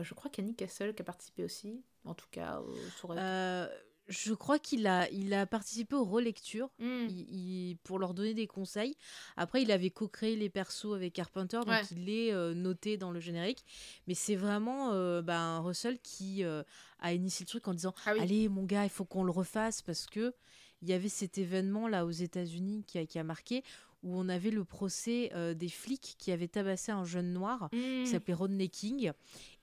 je 0.02 0.14
crois 0.14 0.30
qu'il 0.30 0.44
y 0.44 0.46
a 0.46 0.48
Nick 0.48 0.58
Castle 0.58 0.94
qui 0.94 1.02
a 1.02 1.04
participé 1.04 1.44
aussi, 1.44 1.82
en 2.06 2.14
tout 2.14 2.28
cas, 2.30 2.60
sur 2.96 3.14
euh, 3.16 3.66
je 4.08 4.34
crois 4.34 4.58
qu'il 4.58 4.86
a, 4.86 5.10
il 5.10 5.34
a 5.34 5.46
participé 5.46 5.96
aux 5.96 6.04
relectures 6.04 6.70
hmm. 6.78 7.74
pour 7.82 7.98
leur 7.98 8.14
donner 8.14 8.34
des 8.34 8.46
conseils. 8.46 8.96
Après, 9.36 9.62
il 9.62 9.70
avait 9.72 9.90
co-créé 9.90 10.36
les 10.36 10.48
persos 10.48 10.94
avec 10.94 11.12
Carpenter, 11.12 11.60
donc 11.66 11.90
il 11.90 12.08
est 12.08 12.32
euh, 12.32 12.54
noté 12.54 12.96
dans 12.96 13.10
le 13.10 13.20
générique. 13.20 13.64
Mais 14.06 14.14
c'est 14.14 14.36
vraiment 14.36 14.92
euh, 14.92 15.22
ben, 15.22 15.58
Russell 15.58 15.98
qui 16.00 16.44
euh, 16.44 16.62
a 17.00 17.12
initié 17.12 17.44
le 17.44 17.48
truc 17.48 17.66
en 17.68 17.74
disant 17.74 17.94
ah 18.06 18.12
Allez, 18.20 18.48
mon 18.48 18.64
gars, 18.64 18.84
il 18.84 18.90
faut 18.90 19.04
qu'on 19.04 19.24
le 19.24 19.32
refasse 19.32 19.82
parce 19.82 20.06
que 20.06 20.34
il 20.82 20.88
y 20.88 20.92
avait 20.92 21.08
cet 21.08 21.38
événement 21.38 21.88
là 21.88 22.04
aux 22.04 22.10
États-Unis 22.10 22.84
qui 22.86 22.98
a, 22.98 23.06
qui 23.06 23.18
a 23.18 23.24
marqué 23.24 23.64
où 24.06 24.16
on 24.16 24.28
avait 24.28 24.52
le 24.52 24.64
procès 24.64 25.30
euh, 25.34 25.52
des 25.52 25.68
flics 25.68 26.14
qui 26.18 26.30
avaient 26.30 26.46
tabassé 26.46 26.92
un 26.92 27.04
jeune 27.04 27.32
noir 27.32 27.68
qui 27.72 28.02
mmh. 28.02 28.06
s'appelait 28.06 28.34
Rodney 28.34 28.68
King. 28.68 29.12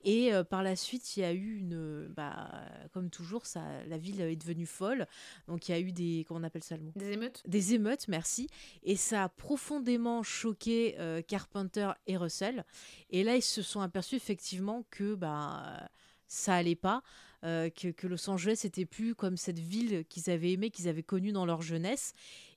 Et 0.04 0.34
euh, 0.34 0.44
par 0.44 0.62
la 0.62 0.76
suite, 0.76 1.16
il 1.16 1.20
y 1.20 1.24
a 1.24 1.32
eu 1.32 1.56
une. 1.56 2.08
Bah, 2.08 2.50
comme 2.92 3.08
toujours, 3.08 3.46
ça, 3.46 3.62
la 3.88 3.96
ville 3.96 4.20
est 4.20 4.36
devenue 4.36 4.66
folle. 4.66 5.06
Donc 5.48 5.68
il 5.68 5.72
y 5.72 5.74
a 5.74 5.80
eu 5.80 5.92
des. 5.92 6.26
Comment 6.28 6.40
on 6.40 6.42
appelle 6.42 6.62
ça 6.62 6.76
le 6.76 6.82
mot? 6.82 6.92
Des 6.94 7.12
émeutes. 7.12 7.42
Des 7.46 7.72
émeutes, 7.72 8.06
merci. 8.08 8.48
Et 8.82 8.96
ça 8.96 9.24
a 9.24 9.28
profondément 9.30 10.22
choqué 10.22 10.96
euh, 10.98 11.22
Carpenter 11.22 11.92
et 12.06 12.18
Russell. 12.18 12.64
Et 13.08 13.24
là, 13.24 13.36
ils 13.36 13.42
se 13.42 13.62
sont 13.62 13.80
aperçus 13.80 14.16
effectivement 14.16 14.84
que. 14.90 15.14
Bah, 15.14 15.88
ça 16.26 16.54
allait 16.54 16.74
pas, 16.74 17.02
euh, 17.44 17.70
que, 17.70 18.06
Los 18.06 18.28
Angeles 18.30 18.62
était 18.64 18.86
plus 18.86 19.14
comme 19.14 19.36
cette 19.36 19.58
ville 19.58 20.04
qu'ils 20.08 20.30
avaient 20.30 20.52
aimée, 20.52 20.70
qu'ils 20.70 20.88
avaient 20.88 21.02
connue 21.02 21.32
dans 21.32 21.46
leur 21.46 21.62
jeunesse. 21.62 22.14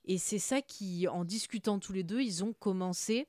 Et 0.08 0.18
c'est 0.18 0.40
ça 0.40 0.60
qui, 0.60 1.06
en 1.06 1.24
discutant 1.24 1.78
tous 1.78 1.92
les 1.92 2.02
deux, 2.02 2.20
ils 2.20 2.42
ont 2.42 2.52
commencé 2.52 3.28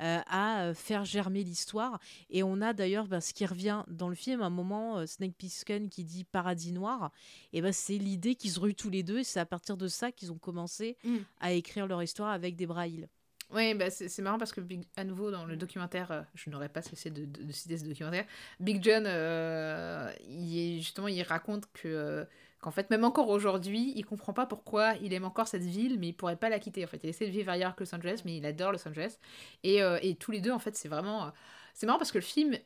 euh, 0.00 0.20
à 0.26 0.62
euh, 0.62 0.74
faire 0.74 1.04
germer 1.04 1.44
l'histoire. 1.44 2.00
Et 2.30 2.42
on 2.42 2.62
a 2.62 2.72
d'ailleurs 2.72 3.06
bah, 3.06 3.20
ce 3.20 3.34
qui 3.34 3.44
revient 3.44 3.84
dans 3.88 4.08
le 4.08 4.14
film, 4.14 4.40
à 4.40 4.46
un 4.46 4.50
moment, 4.50 5.06
Snake 5.06 5.36
Plissken 5.36 5.90
qui 5.90 6.04
dit 6.04 6.24
paradis 6.24 6.72
noir. 6.72 7.10
Et 7.52 7.60
ben 7.60 7.72
c'est 7.72 7.98
l'idée 7.98 8.34
qu'ils 8.34 8.58
ont 8.58 8.66
eu 8.66 8.74
tous 8.74 8.88
les 8.88 9.02
deux. 9.02 9.18
Et 9.18 9.24
c'est 9.24 9.40
à 9.40 9.46
partir 9.46 9.76
de 9.76 9.88
ça 9.88 10.10
qu'ils 10.10 10.32
ont 10.32 10.38
commencé 10.38 10.96
mm. 11.04 11.16
à 11.40 11.52
écrire 11.52 11.86
leur 11.86 12.02
histoire 12.02 12.30
avec 12.30 12.56
des 12.56 12.66
Braille. 12.66 13.06
Oui, 13.52 13.74
bah 13.74 13.90
c'est 13.90 14.22
marrant 14.22 14.38
parce 14.38 14.52
que, 14.52 14.60
à 14.96 15.04
nouveau, 15.04 15.30
dans 15.30 15.44
le 15.44 15.56
documentaire, 15.56 16.10
euh, 16.10 16.22
je 16.34 16.48
n'aurais 16.48 16.70
pas 16.70 16.80
cessé 16.80 17.10
de, 17.10 17.26
de, 17.26 17.52
citer 17.52 17.76
ce 17.76 17.84
documentaire, 17.84 18.24
Big 18.60 18.82
John, 18.82 19.04
euh, 19.06 20.10
il, 20.26 20.78
justement, 20.78 21.08
il 21.08 21.22
raconte 21.22 21.66
que 21.74 21.88
euh, 21.88 22.24
qu'en 22.62 22.70
fait, 22.70 22.88
même 22.88 23.04
encore 23.04 23.28
aujourd'hui, 23.28 23.92
il 23.96 24.06
comprend 24.06 24.32
pas 24.32 24.46
pourquoi 24.46 24.94
il 25.02 25.12
aime 25.12 25.24
encore 25.24 25.48
cette 25.48 25.64
ville, 25.64 25.98
mais 25.98 26.08
il 26.08 26.12
pourrait 26.14 26.36
pas 26.36 26.48
la 26.48 26.58
quitter. 26.58 26.84
En 26.84 26.88
fait, 26.88 27.00
il 27.04 27.10
essaie 27.10 27.26
de 27.26 27.30
vivre 27.30 27.50
ailleurs 27.50 27.76
que 27.76 27.84
Los 27.84 27.94
Angeles, 27.94 28.22
mais 28.24 28.38
il 28.38 28.46
adore 28.46 28.72
Los 28.72 28.88
Angeles. 28.88 29.18
Et, 29.64 29.80
et 30.02 30.16
tous 30.16 30.30
les 30.30 30.40
deux, 30.40 30.52
en 30.52 30.58
fait, 30.58 30.74
c'est 30.76 30.88
vraiment... 30.88 31.32
c'est 31.74 31.86
marrant 31.86 31.98
parce 31.98 32.12
que 32.12 32.18
le 32.18 32.24
film, 32.24 32.56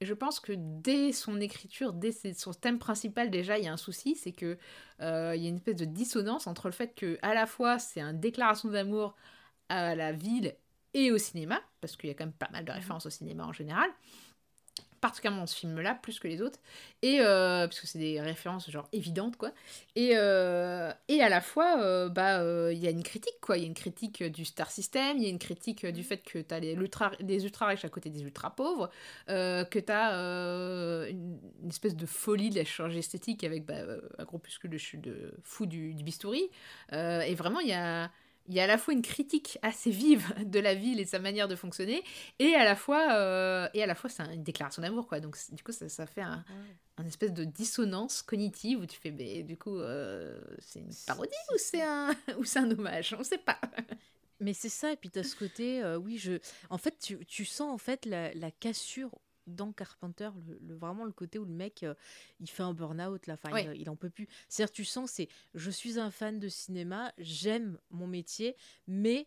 je 0.00 0.14
pense 0.14 0.40
que 0.40 0.52
dès 0.56 1.12
son 1.12 1.40
écriture, 1.40 1.92
dès 1.92 2.12
son 2.12 2.52
thème 2.52 2.78
principal 2.78 3.30
déjà, 3.30 3.58
il 3.58 3.64
y 3.64 3.68
a 3.68 3.72
un 3.72 3.76
souci, 3.76 4.16
c'est 4.16 4.32
que 4.32 4.58
il 5.00 5.04
y 5.04 5.46
a 5.46 5.48
une 5.48 5.56
espèce 5.56 5.76
de 5.76 5.84
dissonance 5.84 6.46
entre 6.46 6.68
le 6.68 6.72
fait 6.72 6.94
que 6.94 7.18
à 7.22 7.34
la 7.34 7.46
fois 7.46 7.78
c'est 7.78 8.00
une 8.00 8.18
déclaration 8.18 8.70
d'amour 8.70 9.14
à 9.68 9.94
la 9.94 10.12
ville 10.12 10.56
et 10.94 11.10
au 11.10 11.18
cinéma, 11.18 11.60
parce 11.80 11.96
qu'il 11.96 12.08
y 12.08 12.12
a 12.12 12.14
quand 12.14 12.24
même 12.24 12.32
pas 12.32 12.48
mal 12.50 12.64
de 12.64 12.70
mhm. 12.70 12.76
références 12.76 13.06
au 13.06 13.10
cinéma 13.10 13.44
en 13.44 13.52
général, 13.52 13.90
particulièrement 15.04 15.46
ce 15.46 15.54
film-là, 15.54 15.98
plus 16.00 16.18
que 16.18 16.26
les 16.28 16.40
autres, 16.40 16.58
et 17.02 17.20
euh, 17.20 17.66
parce 17.66 17.78
que 17.78 17.86
c'est 17.86 17.98
des 17.98 18.22
références 18.22 18.70
genre 18.70 18.88
évidentes, 18.94 19.36
quoi. 19.36 19.52
Et, 19.96 20.12
euh, 20.14 20.90
et 21.08 21.20
à 21.20 21.28
la 21.28 21.42
fois, 21.42 21.78
euh, 21.78 22.08
bah, 22.08 22.42
il 22.72 22.78
y 22.78 22.86
a 22.86 22.90
une 22.90 23.02
critique, 23.02 23.38
quoi. 23.42 23.58
Il 23.58 23.60
y 23.60 23.64
a 23.64 23.66
une 23.66 23.74
critique 23.74 24.22
du 24.22 24.46
star 24.46 24.70
system, 24.70 25.18
il 25.18 25.24
y 25.24 25.26
a 25.26 25.28
une 25.28 25.38
critique 25.38 25.84
du 25.84 26.00
mhm. 26.00 26.06
fait 26.06 26.16
que 26.22 26.38
tu 26.38 26.54
as 26.54 26.58
les 26.58 26.72
ultra, 26.72 27.12
des 27.20 27.44
ultra 27.44 27.66
riches 27.66 27.84
à 27.84 27.90
côté 27.90 28.08
des 28.08 28.22
ultra 28.22 28.56
pauvres, 28.56 28.88
que 29.26 29.78
tu 29.78 29.92
as 29.92 31.10
une, 31.10 31.38
espèce 31.68 31.96
de 31.96 32.06
folie 32.06 32.48
de 32.48 32.56
la 32.56 32.64
chirurgie 32.64 33.00
esthétique 33.00 33.44
avec 33.44 33.66
bah, 33.66 33.74
un 34.16 34.24
groupuscule 34.24 34.70
de, 34.70 34.78
de 35.00 35.34
fou 35.42 35.66
du, 35.66 35.92
du 35.92 36.02
bistouri. 36.02 36.48
et 36.92 37.34
vraiment, 37.34 37.60
il 37.60 37.68
y 37.68 37.74
a 37.74 38.10
il 38.46 38.54
y 38.54 38.60
a 38.60 38.64
à 38.64 38.66
la 38.66 38.78
fois 38.78 38.94
une 38.94 39.02
critique 39.02 39.58
assez 39.62 39.90
vive 39.90 40.32
de 40.44 40.60
la 40.60 40.74
ville 40.74 41.00
et 41.00 41.04
de 41.04 41.08
sa 41.08 41.18
manière 41.18 41.48
de 41.48 41.56
fonctionner, 41.56 42.02
et 42.38 42.54
à 42.54 42.64
la 42.64 42.76
fois, 42.76 43.14
euh, 43.14 43.68
et 43.74 43.82
à 43.82 43.86
la 43.86 43.94
fois 43.94 44.10
c'est 44.10 44.22
une 44.22 44.42
déclaration 44.42 44.82
d'amour, 44.82 45.06
quoi. 45.06 45.20
Donc 45.20 45.36
du 45.52 45.62
coup, 45.62 45.72
ça, 45.72 45.88
ça 45.88 46.06
fait 46.06 46.22
un, 46.22 46.44
espèce 47.06 47.32
de 47.32 47.44
dissonance 47.44 48.22
cognitive 48.22 48.80
où 48.80 48.86
tu 48.86 48.98
fais, 48.98 49.10
mais 49.10 49.42
du 49.42 49.56
coup, 49.56 49.78
euh, 49.78 50.38
c'est 50.60 50.80
une 50.80 50.94
parodie 51.06 51.32
ou 51.52 51.58
c'est 51.58 51.82
un, 51.82 52.14
ou 52.38 52.44
c'est 52.44 52.58
un 52.58 52.70
hommage? 52.70 53.14
On 53.18 53.24
sait 53.24 53.38
pas. 53.38 53.60
Mais 54.40 54.52
c'est 54.52 54.68
ça, 54.68 54.92
et 54.92 54.96
puis 54.96 55.10
tu 55.10 55.20
as 55.20 55.22
ce 55.22 55.36
côté, 55.36 55.80
euh, 55.82 55.96
oui, 55.96 56.18
je... 56.18 56.32
En 56.68 56.76
fait, 56.76 56.98
tu, 57.00 57.24
tu 57.24 57.44
sens 57.44 57.72
en 57.72 57.78
fait 57.78 58.04
la, 58.04 58.34
la 58.34 58.50
cassure 58.50 59.10
dans 59.46 59.72
Carpenter, 59.72 60.30
le, 60.60 60.74
vraiment 60.74 61.04
le 61.04 61.12
côté 61.12 61.38
où 61.38 61.44
le 61.44 61.52
mec, 61.52 61.82
euh, 61.82 61.94
il 62.40 62.48
fait 62.48 62.62
un 62.62 62.74
burn-out, 62.74 63.26
la 63.26 63.36
fin, 63.36 63.58
il, 63.74 63.88
en 63.90 63.96
peut 63.96 64.10
plus. 64.10 64.28
C'est-à-dire, 64.48 64.72
tu 64.72 64.84
sens, 64.84 65.12
c'est, 65.12 65.28
je 65.54 65.70
suis 65.70 65.98
un 65.98 66.10
fan 66.10 66.38
de 66.38 66.48
cinéma, 66.48 67.12
j'aime 67.18 67.78
mon 67.90 68.06
métier, 68.06 68.56
mais 68.86 69.26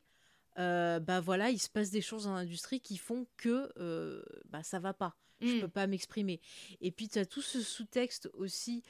euh, 0.58 1.00
bah 1.00 1.22
voilà, 1.22 1.50
il 1.50 1.60
se 1.60 1.70
passe 1.70 1.92
des 1.92 2.02
choses 2.02 2.24
dans 2.24 2.34
l'industrie 2.34 2.80
qui 2.80 2.98
font 2.98 3.28
que 3.38 3.72
euh, 3.78 4.24
bah 4.50 4.64
ça 4.64 4.80
va 4.80 4.94
pas. 4.94 5.16
Je 5.40 5.58
mm. 5.58 5.62
peux 5.62 5.68
pas 5.68 5.86
m'exprimer. 5.86 6.42
Et 6.82 6.92
puis 6.92 7.10
tu 7.10 7.20
as 7.20 7.26
tout 7.28 7.44
ce 7.44 7.62
sous-texte 7.62 8.28
aussi 8.34 8.84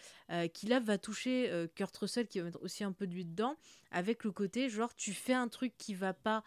qui 0.53 0.67
là 0.67 0.79
va 0.79 0.97
toucher 0.97 1.67
Kurt 1.75 1.97
Russell 1.97 2.27
qui 2.27 2.39
va 2.39 2.45
mettre 2.45 2.61
aussi 2.61 2.85
un 2.85 2.93
peu 2.93 3.05
d'huile 3.05 3.31
dedans 3.31 3.57
avec 3.91 4.23
le 4.23 4.31
côté 4.31 4.69
genre 4.69 4.95
tu 4.95 5.11
fais 5.11 5.33
un 5.33 5.49
truc 5.49 5.73
qui 5.77 5.93
va 5.93 6.13
pas 6.13 6.45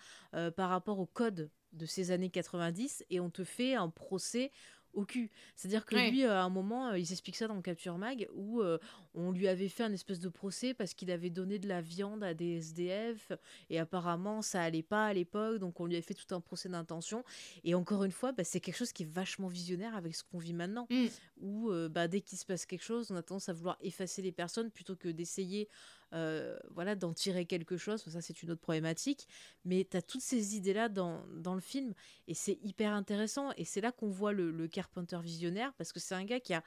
par 0.56 0.70
rapport 0.70 1.00
au 1.00 1.06
code 1.06 1.50
de 1.72 1.86
ces 1.86 2.10
années 2.10 2.30
90 2.30 3.04
et 3.10 3.20
on 3.20 3.30
te 3.30 3.44
fait 3.44 3.74
un 3.74 3.88
procès 3.88 4.50
au 4.92 5.04
cul. 5.04 5.30
C'est-à-dire 5.56 5.84
que 5.84 5.94
lui, 5.94 6.24
euh, 6.24 6.32
à 6.32 6.42
un 6.42 6.48
moment, 6.48 6.88
euh, 6.88 6.98
il 6.98 7.06
s'explique 7.06 7.36
ça 7.36 7.46
dans 7.48 7.60
Capture 7.62 7.98
Mag, 7.98 8.28
où 8.34 8.60
euh, 8.60 8.78
on 9.14 9.30
lui 9.30 9.48
avait 9.48 9.68
fait 9.68 9.82
un 9.82 9.92
espèce 9.92 10.20
de 10.20 10.28
procès 10.28 10.74
parce 10.74 10.94
qu'il 10.94 11.10
avait 11.10 11.30
donné 11.30 11.58
de 11.58 11.68
la 11.68 11.80
viande 11.80 12.24
à 12.24 12.34
des 12.34 12.56
SDF, 12.56 13.32
et 13.68 13.78
apparemment, 13.78 14.42
ça 14.42 14.62
allait 14.62 14.82
pas 14.82 15.06
à 15.06 15.12
l'époque, 15.12 15.58
donc 15.58 15.80
on 15.80 15.86
lui 15.86 15.96
a 15.96 16.02
fait 16.02 16.14
tout 16.14 16.34
un 16.34 16.40
procès 16.40 16.68
d'intention. 16.68 17.24
Et 17.64 17.74
encore 17.74 18.04
une 18.04 18.12
fois, 18.12 18.32
bah, 18.32 18.44
c'est 18.44 18.60
quelque 18.60 18.76
chose 18.76 18.92
qui 18.92 19.04
est 19.04 19.10
vachement 19.10 19.48
visionnaire 19.48 19.94
avec 19.94 20.14
ce 20.14 20.24
qu'on 20.24 20.38
vit 20.38 20.54
maintenant, 20.54 20.86
mm. 20.90 21.06
où 21.40 21.70
bah, 21.90 22.08
dès 22.08 22.20
qu'il 22.20 22.38
se 22.38 22.46
passe 22.46 22.66
quelque 22.66 22.84
chose, 22.84 23.10
on 23.10 23.16
a 23.16 23.22
tendance 23.22 23.48
à 23.48 23.52
vouloir 23.52 23.76
effacer 23.80 24.22
les 24.22 24.32
personnes 24.32 24.70
plutôt 24.70 24.96
que 24.96 25.08
d'essayer 25.08 25.68
euh, 26.12 26.58
voilà, 26.70 26.94
d'en 26.94 27.12
tirer 27.12 27.46
quelque 27.46 27.76
chose. 27.76 28.02
Ça, 28.04 28.20
c'est 28.20 28.42
une 28.42 28.50
autre 28.50 28.60
problématique. 28.60 29.28
Mais 29.64 29.86
tu 29.88 29.96
as 29.96 30.02
toutes 30.02 30.20
ces 30.20 30.56
idées-là 30.56 30.88
dans, 30.88 31.24
dans, 31.36 31.54
le 31.54 31.60
film 31.60 31.94
et 32.28 32.34
c'est 32.34 32.58
hyper 32.62 32.92
intéressant. 32.92 33.50
Et 33.56 33.64
c'est 33.64 33.80
là 33.80 33.92
qu'on 33.92 34.08
voit 34.08 34.32
le, 34.32 34.50
le, 34.50 34.68
Carpenter 34.68 35.18
visionnaire 35.22 35.72
parce 35.74 35.92
que 35.92 36.00
c'est 36.00 36.14
un 36.14 36.24
gars 36.24 36.40
qui, 36.40 36.54
a, 36.54 36.62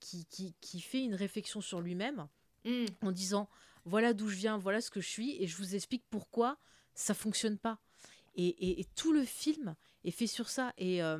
qui, 0.00 0.24
qui, 0.26 0.54
qui 0.60 0.80
fait 0.80 1.04
une 1.04 1.14
réflexion 1.14 1.60
sur 1.60 1.80
lui-même 1.80 2.26
mm. 2.64 2.86
en 3.02 3.12
disant 3.12 3.48
voilà 3.84 4.12
d'où 4.12 4.28
je 4.28 4.36
viens, 4.36 4.58
voilà 4.58 4.80
ce 4.80 4.90
que 4.90 5.00
je 5.00 5.08
suis 5.08 5.42
et 5.42 5.46
je 5.46 5.56
vous 5.56 5.74
explique 5.74 6.04
pourquoi 6.10 6.58
ça 6.94 7.14
fonctionne 7.14 7.58
pas. 7.58 7.78
Et, 8.36 8.86
tout 8.94 9.12
le 9.12 9.24
film 9.24 9.74
est 10.04 10.10
fait 10.10 10.26
sur 10.26 10.48
ça. 10.48 10.72
Et 10.78 11.02
euh, 11.02 11.18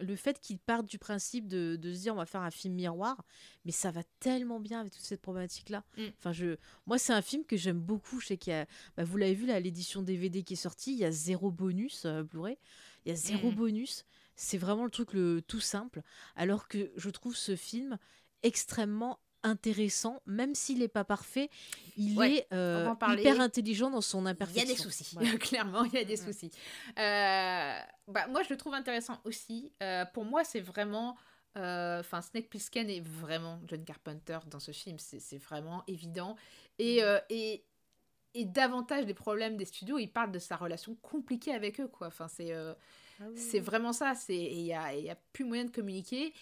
le 0.00 0.16
fait 0.16 0.40
qu'il 0.40 0.58
parte 0.58 0.86
du 0.86 0.98
principe 0.98 1.48
de, 1.48 1.78
se 1.82 2.00
dire 2.00 2.14
on 2.14 2.18
va 2.18 2.26
faire 2.26 2.42
un 2.42 2.50
film 2.50 2.74
miroir, 2.74 3.24
mais 3.64 3.72
ça 3.72 3.90
va 3.90 4.02
tellement 4.20 4.60
bien 4.60 4.80
avec 4.80 4.92
toute 4.92 5.02
cette 5.02 5.22
problématique-là. 5.22 5.84
Mm. 5.96 6.02
Enfin, 6.18 6.32
je, 6.32 6.56
moi, 6.86 6.98
c'est 6.98 7.12
un 7.12 7.22
film 7.22 7.44
que 7.44 7.56
j'aime 7.56 7.80
beaucoup. 7.80 8.20
Je 8.20 8.28
sais 8.28 8.36
qu'il 8.36 8.52
y 8.52 8.56
a, 8.56 8.66
bah, 8.96 9.04
vous 9.04 9.16
l'avez 9.16 9.34
vu, 9.34 9.46
l'édition 9.46 10.02
DVD 10.02 10.42
qui 10.42 10.54
est 10.54 10.56
sortie, 10.56 10.92
il 10.92 10.98
y 10.98 11.04
a 11.04 11.10
zéro 11.10 11.50
bonus 11.50 12.04
euh, 12.04 12.22
Blu-ray. 12.22 12.58
Il 13.04 13.10
y 13.10 13.12
a 13.12 13.16
zéro 13.16 13.50
mm. 13.50 13.54
bonus. 13.54 14.04
C'est 14.36 14.58
vraiment 14.58 14.84
le 14.84 14.90
truc 14.90 15.14
le 15.14 15.42
tout 15.42 15.60
simple. 15.60 16.02
Alors 16.36 16.68
que 16.68 16.92
je 16.96 17.10
trouve 17.10 17.34
ce 17.34 17.56
film 17.56 17.98
extrêmement 18.42 19.18
intéressant, 19.48 20.22
même 20.26 20.54
s'il 20.54 20.78
n'est 20.78 20.88
pas 20.88 21.04
parfait, 21.04 21.50
il 21.96 22.20
est 22.22 22.46
euh, 22.52 22.94
hyper 23.08 23.40
intelligent 23.40 23.90
dans 23.90 24.00
son 24.00 24.26
imperfection. 24.26 24.64
Il 24.64 24.68
y 24.68 24.72
a 24.72 24.76
des 24.76 24.80
soucis, 24.80 25.16
clairement, 25.40 25.84
il 25.84 25.94
y 25.94 25.98
a 25.98 26.04
des 26.04 26.16
soucis. 26.16 26.50
Euh, 26.98 27.78
bah, 28.06 28.26
moi, 28.28 28.42
je 28.42 28.50
le 28.50 28.56
trouve 28.56 28.74
intéressant 28.74 29.20
aussi. 29.24 29.72
Euh, 29.82 30.04
pour 30.06 30.24
moi, 30.24 30.44
c'est 30.44 30.60
vraiment... 30.60 31.16
Enfin, 31.56 32.22
Snake 32.22 32.48
Plissken 32.48 32.88
est 32.88 33.00
vraiment 33.00 33.60
John 33.66 33.84
Carpenter 33.84 34.38
dans 34.48 34.60
ce 34.60 34.70
film, 34.70 34.96
c'est 35.00 35.38
vraiment 35.38 35.82
évident. 35.88 36.36
Et, 36.78 37.00
et, 37.30 37.64
et, 38.34 38.44
davantage 38.44 39.06
des 39.06 39.14
problèmes 39.14 39.56
des 39.56 39.64
studios, 39.64 39.98
il 39.98 40.06
parle 40.06 40.30
de 40.30 40.38
sa 40.38 40.54
relation 40.54 40.94
compliquée 41.02 41.52
avec 41.52 41.80
eux, 41.80 41.88
quoi. 41.88 42.06
Enfin, 42.06 42.28
c'est 42.28 42.52
ah 43.20 43.24
c'est 43.34 43.60
vraiment 43.60 43.92
ça. 43.92 44.12
Il 44.28 44.62
n'y 44.62 44.72
a, 44.72 44.94
y 44.94 45.10
a 45.10 45.16
plus 45.32 45.44
moyen 45.44 45.64
de 45.64 45.70
communiquer. 45.70 46.32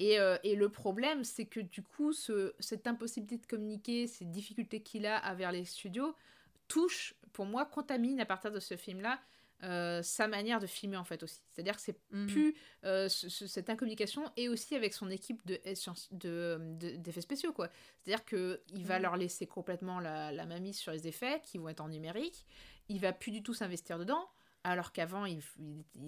Euh, 0.00 0.38
et, 0.42 0.56
le 0.56 0.68
problème, 0.68 1.24
c'est 1.24 1.46
que 1.46 1.60
du 1.60 1.82
coup, 1.82 2.12
ce, 2.12 2.54
cette 2.60 2.86
impossibilité 2.86 3.38
de 3.38 3.46
communiquer, 3.46 4.06
ces 4.06 4.24
difficultés 4.26 4.80
qu'il 4.80 5.06
a 5.06 5.34
vers 5.34 5.52
les 5.52 5.64
studios, 5.64 6.14
touchent 6.68 7.14
pour 7.32 7.46
moi, 7.46 7.64
contamine 7.64 8.20
à 8.20 8.26
partir 8.26 8.50
de 8.52 8.60
ce 8.60 8.76
film-là 8.76 9.20
euh, 9.62 10.02
sa 10.02 10.28
manière 10.28 10.60
de 10.60 10.66
filmer 10.66 10.98
en 10.98 11.04
fait 11.04 11.22
aussi. 11.22 11.40
C'est-à-dire 11.50 11.76
que 11.76 11.80
c'est 11.80 11.96
Mhm. 12.10 12.26
plus 12.26 12.54
euh, 12.84 13.08
ce- 13.08 13.30
ce- 13.30 13.46
cette 13.46 13.70
incommunication 13.70 14.30
et 14.36 14.50
aussi 14.50 14.74
avec 14.76 14.92
son 14.92 15.08
équipe 15.08 15.40
de 15.46 15.58
de- 16.12 16.58
de- 16.78 16.96
d'effets 16.96 17.22
spéciaux 17.22 17.54
quoi. 17.54 17.70
C'est-à-dire 18.04 18.26
que 18.26 18.60
il 18.74 18.84
va 18.84 18.96
Mhm. 18.96 19.02
leur 19.04 19.16
laisser 19.16 19.46
complètement 19.46 19.98
la, 19.98 20.30
la 20.30 20.44
sur 20.74 20.92
les 20.92 21.08
effets 21.08 21.40
qui 21.42 21.56
vont 21.56 21.70
être 21.70 21.80
en 21.80 21.88
numérique. 21.88 22.44
Il 22.90 23.00
va 23.00 23.14
plus 23.14 23.30
du 23.30 23.42
tout 23.42 23.54
s'investir 23.54 23.98
dedans. 23.98 24.28
Alors 24.66 24.90
qu'avant, 24.90 25.26
il, 25.26 25.40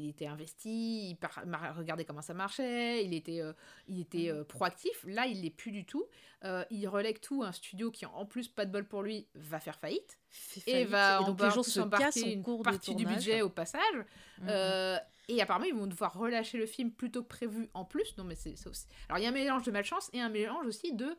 était 0.08 0.26
investi, 0.26 1.10
il 1.10 1.14
par- 1.14 1.44
regardait 1.76 2.04
comment 2.04 2.22
ça 2.22 2.34
marchait, 2.34 3.04
il 3.04 3.14
était, 3.14 3.40
euh, 3.40 3.52
il 3.86 4.00
était 4.00 4.32
euh, 4.32 4.42
proactif. 4.42 5.04
Là, 5.06 5.26
il 5.26 5.42
l'est 5.42 5.50
plus 5.50 5.70
du 5.70 5.84
tout. 5.84 6.04
Euh, 6.42 6.64
il 6.68 6.88
relègue 6.88 7.20
tout 7.20 7.44
à 7.44 7.48
un 7.48 7.52
studio 7.52 7.92
qui, 7.92 8.04
en 8.04 8.26
plus, 8.26 8.48
pas 8.48 8.64
de 8.64 8.72
bol 8.72 8.84
pour 8.84 9.04
lui, 9.04 9.28
va 9.36 9.60
faire 9.60 9.78
faillite 9.78 10.18
et 10.66 10.86
va 10.86 11.20
et 11.20 11.24
donc 11.24 11.40
les 11.40 11.50
gens 11.52 11.62
se 11.62 11.80
cassent 11.82 12.16
une 12.16 12.42
cours 12.42 12.64
partie 12.64 12.96
du 12.96 13.06
budget 13.06 13.42
au 13.42 13.48
passage. 13.48 14.04
Mhm. 14.40 14.48
Euh, 14.48 14.98
et 15.28 15.40
apparemment, 15.40 15.66
ils 15.66 15.74
vont 15.74 15.86
devoir 15.86 16.18
relâcher 16.18 16.58
le 16.58 16.66
film 16.66 16.90
plutôt 16.90 17.22
que 17.22 17.28
prévu 17.28 17.70
en 17.74 17.84
plus. 17.84 18.16
Non, 18.18 18.24
mais 18.24 18.34
c'est 18.34 18.56
c'est 18.56 18.68
aussi. 18.68 18.88
Alors, 19.08 19.20
il 19.20 19.22
y 19.22 19.26
a 19.26 19.28
un 19.28 19.32
mélange 19.32 19.62
de 19.62 19.70
malchance 19.70 20.10
et 20.12 20.20
un 20.20 20.30
mélange 20.30 20.66
aussi 20.66 20.92
de. 20.92 21.16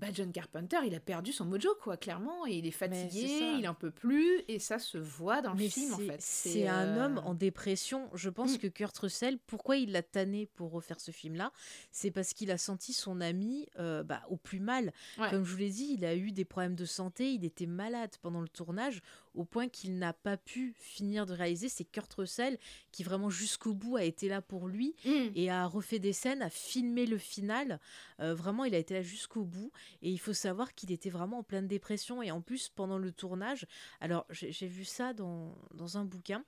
Bah, 0.00 0.06
John 0.14 0.32
Carpenter, 0.32 0.78
il 0.86 0.94
a 0.94 1.00
perdu 1.00 1.30
son 1.32 1.44
mojo, 1.44 1.68
quoi, 1.82 1.96
clairement. 1.98 2.46
Et 2.46 2.52
il 2.54 2.66
est 2.66 2.70
fatigué, 2.70 3.28
il 3.58 3.68
en 3.68 3.74
peut 3.74 3.90
plus. 3.90 4.42
Et 4.48 4.58
ça 4.58 4.78
se 4.78 4.96
voit 4.96 5.42
dans 5.42 5.52
le 5.52 5.58
Mais 5.58 5.68
film, 5.68 5.92
en 5.92 5.98
c'est- 5.98 6.06
fait. 6.06 6.16
C'est 6.20 6.66
un 6.68 6.86
euh, 6.96 7.04
homme 7.04 7.22
en 7.24 7.34
dépression. 7.34 8.08
Je 8.14 8.30
pense 8.30 8.54
Mm. 8.54 8.58
que 8.58 8.66
Kurt 8.68 8.96
Russell, 8.98 9.38
pourquoi 9.46 9.76
il 9.76 9.92
l'a 9.92 10.02
tanné 10.02 10.46
pour 10.46 10.70
refaire 10.72 11.00
ce 11.00 11.10
film-là? 11.10 11.52
C'est 11.92 12.10
parce 12.10 12.32
qu'il 12.32 12.50
a 12.50 12.56
senti 12.58 12.92
son 12.94 13.20
ami 13.20 13.66
euh, 13.78 14.02
bah, 14.02 14.22
au 14.30 14.36
plus 14.36 14.60
mal. 14.60 14.92
Ouais. 15.18 15.28
Comme 15.30 15.44
je 15.44 15.52
vous 15.52 15.58
l'ai 15.58 15.70
dit, 15.70 15.94
il 15.98 16.04
a 16.06 16.14
eu 16.16 16.32
des 16.32 16.44
problèmes 16.46 16.74
de 16.76 16.84
santé, 16.86 17.32
il 17.34 17.44
était 17.44 17.66
malade 17.66 18.10
pendant 18.22 18.40
le 18.40 18.48
tournage, 18.48 19.02
au 19.40 19.44
point 19.44 19.68
qu'il 19.68 19.98
n'a 19.98 20.12
pas 20.12 20.36
pu 20.36 20.74
finir 20.78 21.26
de 21.26 21.32
réaliser. 21.32 21.68
C'est 21.68 21.84
Kurt 21.84 22.12
Russell 22.14 22.58
qui, 22.92 23.02
vraiment 23.02 23.30
jusqu'au 23.30 23.74
bout, 23.74 23.96
a 23.96 24.04
été 24.04 24.28
là 24.28 24.42
pour 24.42 24.68
lui 24.68 24.94
Mm. 25.04 25.28
et 25.34 25.50
a 25.50 25.66
refait 25.66 25.98
des 25.98 26.12
scènes, 26.12 26.42
a 26.42 26.50
filmé 26.50 27.06
le 27.06 27.18
final. 27.18 27.80
Euh, 28.20 28.34
vraiment, 28.34 28.64
il 28.64 28.74
a 28.74 28.78
été 28.78 28.94
là 28.94 29.02
jusqu'au 29.02 29.44
bout. 29.44 29.72
Et 30.02 30.10
il 30.10 30.18
faut 30.18 30.32
savoir 30.32 30.74
qu'il 30.74 30.92
était 30.92 31.10
vraiment 31.10 31.38
en 31.38 31.42
pleine 31.42 31.66
dépression. 31.66 32.22
Et 32.22 32.30
en 32.30 32.40
plus, 32.40 32.68
pendant 32.68 32.98
le 32.98 33.12
tournage, 33.12 33.66
alors 34.00 34.26
j'ai 34.30 34.66
vu 34.66 34.84
ça 34.84 35.12
dans, 35.14 35.56
dans 35.74 35.96
un 35.96 36.04
bouquin, 36.04 36.44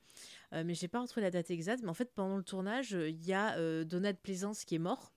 euh, 0.52 0.62
mais 0.64 0.74
j'ai 0.74 0.88
pas 0.88 1.00
retrouvé 1.00 1.22
la 1.22 1.30
date 1.30 1.50
exacte. 1.50 1.82
Mais 1.82 1.88
en 1.90 1.94
fait, 1.94 2.12
pendant 2.14 2.36
le 2.36 2.44
tournage, 2.44 2.92
il 2.92 3.24
y 3.24 3.32
a 3.32 3.56
euh, 3.56 3.84
Donald 3.84 4.18
Pleasance 4.18 4.64
qui 4.64 4.74
est 4.74 4.78
mort. 4.78 5.11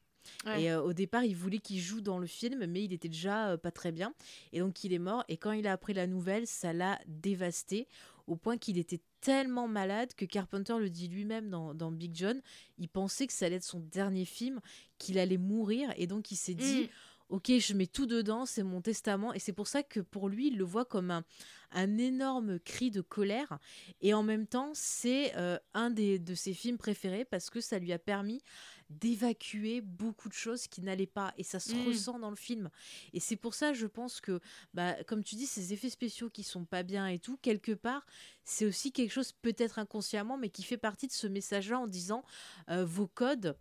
Ouais. 0.45 0.64
Et 0.64 0.72
euh, 0.72 0.81
au 0.81 0.93
départ, 0.93 1.23
il 1.23 1.35
voulait 1.35 1.60
qu'il 1.60 1.80
joue 1.80 2.02
dans 2.02 2.19
le 2.19 2.27
film, 2.27 2.65
mais 2.65 2.84
il 2.84 2.93
était 2.93 3.10
déjà 3.10 3.49
euh, 3.49 3.57
pas 3.57 3.72
très 3.72 3.91
bien. 3.91 4.14
Et 4.53 4.60
donc, 4.60 4.84
il 4.84 4.93
est 4.93 4.99
mort. 4.99 5.23
Et 5.27 5.38
quand 5.38 5.52
il 5.52 5.68
a 5.68 5.72
appris 5.72 5.93
la 5.93 6.07
nouvelle, 6.07 6.47
ça 6.47 6.73
l'a 6.73 6.99
dévasté 7.07 7.88
au 8.27 8.35
point 8.35 8.57
qu'il 8.57 8.77
était 8.77 9.02
tellement 9.22 9.68
malade 9.68 10.14
que 10.15 10.26
Carpenter 10.26 10.76
le 10.80 10.89
dit 10.89 11.07
lui-même 11.07 11.49
dans, 11.49 11.73
dans 11.73 11.91
Big 11.91 12.15
John. 12.15 12.41
Il 12.77 12.89
pensait 12.89 13.27
que 13.27 13.34
ça 13.34 13.45
allait 13.45 13.57
être 13.57 13.64
son 13.64 13.80
dernier 13.80 14.26
film, 14.26 14.61
qu'il 14.97 15.19
allait 15.19 15.38
mourir. 15.38 15.93
Et 15.97 16.07
donc, 16.07 16.31
il 16.31 16.35
s'est 16.35 16.56
dit 16.56 16.84
Mm. 16.84 16.89
Ok, 17.30 17.52
je 17.57 17.73
mets 17.73 17.88
tout 17.88 18.06
dedans, 18.06 18.45
c'est 18.45 18.61
mon 18.61 18.81
testament. 18.81 19.34
Et 19.34 19.39
c'est 19.39 19.53
pour 19.53 19.68
ça 19.68 19.81
que 19.81 19.99
pour 19.99 20.30
lui, 20.30 20.47
il 20.47 20.57
le 20.57 20.64
voit 20.64 20.85
comme 20.85 21.10
un, 21.10 21.23
un 21.72 21.97
énorme 21.97 22.60
cri 22.60 22.91
de 22.91 23.02
colère. 23.02 23.57
Et 24.02 24.14
en 24.14 24.22
même 24.22 24.45
temps, 24.45 24.72
c'est 24.76 25.35
euh, 25.35 25.57
un 25.73 25.89
des, 25.89 26.19
de 26.19 26.35
ses 26.35 26.53
films 26.53 26.77
préférés 26.77 27.26
parce 27.26 27.49
que 27.49 27.61
ça 27.61 27.80
lui 27.80 27.91
a 27.93 27.99
permis 27.99 28.43
d'évacuer 28.90 29.82
beaucoup 29.82 30.30
de 30.30 30.34
choses 30.34 30.68
qui 30.68 30.82
n'allaient 30.82 31.06
pas. 31.07 31.34
Et 31.38 31.44
ça 31.44 31.60
se 31.60 31.74
Mm. 31.74 31.88
ressent 31.88 32.20
dans 32.20 32.30
le 32.30 32.36
film. 32.36 32.70
Et 33.14 33.20
c'est 33.20 33.36
pour 33.36 33.53
ça, 33.53 33.74
je 33.74 33.88
pense 33.88 34.22
que, 34.22 34.40
bah, 34.74 34.95
comme 35.06 35.24
tu 35.24 35.36
dis, 35.36 35.45
ces 35.48 35.74
effets 35.74 35.90
spéciaux 35.90 36.30
qui 36.30 36.44
sont 36.44 36.66
pas 36.66 36.84
bien 36.84 37.07
et 37.07 37.20
tout, 37.20 37.38
quelque 37.41 37.72
part, 37.74 38.06
c'est 38.44 38.66
aussi 38.66 38.91
quelque 38.91 39.12
chose 39.12 39.32
peut-être 39.32 39.80
inconsciemment, 39.80 40.38
mais 40.38 40.49
qui 40.49 40.64
fait 40.64 40.78
partie 40.78 41.07
de 41.07 41.14
ce 41.14 41.28
message-là 41.28 41.80
en 41.80 41.88
disant 41.88 42.24
euh, 42.70 42.86
vos 42.86 43.07
codes. 43.07 43.57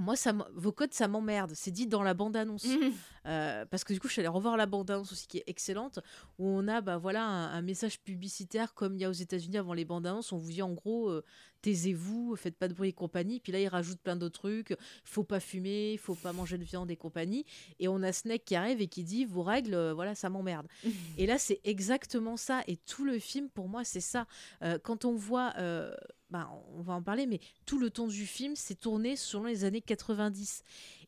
Moi, 0.00 0.14
ça, 0.14 0.32
vos 0.54 0.70
codes, 0.70 0.94
ça 0.94 1.08
m'emmerde. 1.08 1.52
C'est 1.56 1.72
dit 1.72 1.88
dans 1.88 2.04
la 2.04 2.14
bande-annonce. 2.14 2.66
Mm. 2.66 2.92
Euh, 3.26 3.66
parce 3.66 3.82
que 3.82 3.92
du 3.92 3.98
coup, 3.98 4.06
je 4.06 4.12
suis 4.12 4.20
allée 4.20 4.28
revoir 4.28 4.56
la 4.56 4.66
bande-annonce 4.66 5.10
aussi 5.10 5.26
qui 5.26 5.38
est 5.38 5.44
excellente, 5.48 5.98
où 6.38 6.46
on 6.46 6.68
a 6.68 6.80
bah, 6.80 6.98
voilà, 6.98 7.24
un, 7.24 7.52
un 7.52 7.62
message 7.62 7.98
publicitaire 8.00 8.74
comme 8.74 8.94
il 8.94 9.00
y 9.00 9.04
a 9.04 9.08
aux 9.10 9.12
États-Unis 9.12 9.58
avant 9.58 9.72
les 9.74 9.84
bandes-annonces. 9.84 10.30
On 10.32 10.38
vous 10.38 10.52
dit 10.52 10.62
en 10.62 10.72
gros, 10.72 11.08
euh, 11.10 11.24
taisez-vous, 11.62 12.36
faites 12.36 12.56
pas 12.56 12.68
de 12.68 12.74
bruit 12.74 12.90
et 12.90 12.92
compagnie. 12.92 13.40
Puis 13.40 13.52
là, 13.52 13.60
ils 13.60 13.68
rajoutent 13.68 14.00
plein 14.00 14.16
d'autres 14.16 14.40
trucs. 14.40 14.76
Faut 15.04 15.24
pas 15.24 15.40
fumer, 15.40 15.96
faut 15.98 16.14
pas 16.14 16.32
manger 16.32 16.58
de 16.58 16.64
viande 16.64 16.90
et 16.90 16.96
compagnie. 16.96 17.44
Et 17.78 17.88
on 17.88 18.02
a 18.02 18.12
Snake 18.12 18.44
qui 18.44 18.54
arrive 18.54 18.80
et 18.80 18.88
qui 18.88 19.04
dit 19.04 19.24
vos 19.24 19.42
règles, 19.42 19.74
euh, 19.74 19.94
voilà, 19.94 20.14
ça 20.14 20.30
m'emmerde. 20.30 20.66
et 21.18 21.26
là, 21.26 21.38
c'est 21.38 21.60
exactement 21.64 22.36
ça. 22.36 22.62
Et 22.66 22.76
tout 22.76 23.04
le 23.04 23.18
film, 23.18 23.48
pour 23.48 23.68
moi, 23.68 23.84
c'est 23.84 24.00
ça. 24.00 24.26
Euh, 24.62 24.78
quand 24.82 25.04
on 25.04 25.14
voit. 25.14 25.52
euh, 25.58 25.94
bah, 26.30 26.50
on 26.76 26.82
va 26.82 26.92
en 26.92 27.02
parler, 27.02 27.26
mais 27.26 27.40
tout 27.64 27.78
le 27.78 27.88
ton 27.88 28.06
du 28.06 28.26
film, 28.26 28.54
c'est 28.54 28.74
tourné 28.74 29.16
selon 29.16 29.44
les 29.44 29.64
années 29.64 29.80
90. 29.80 30.62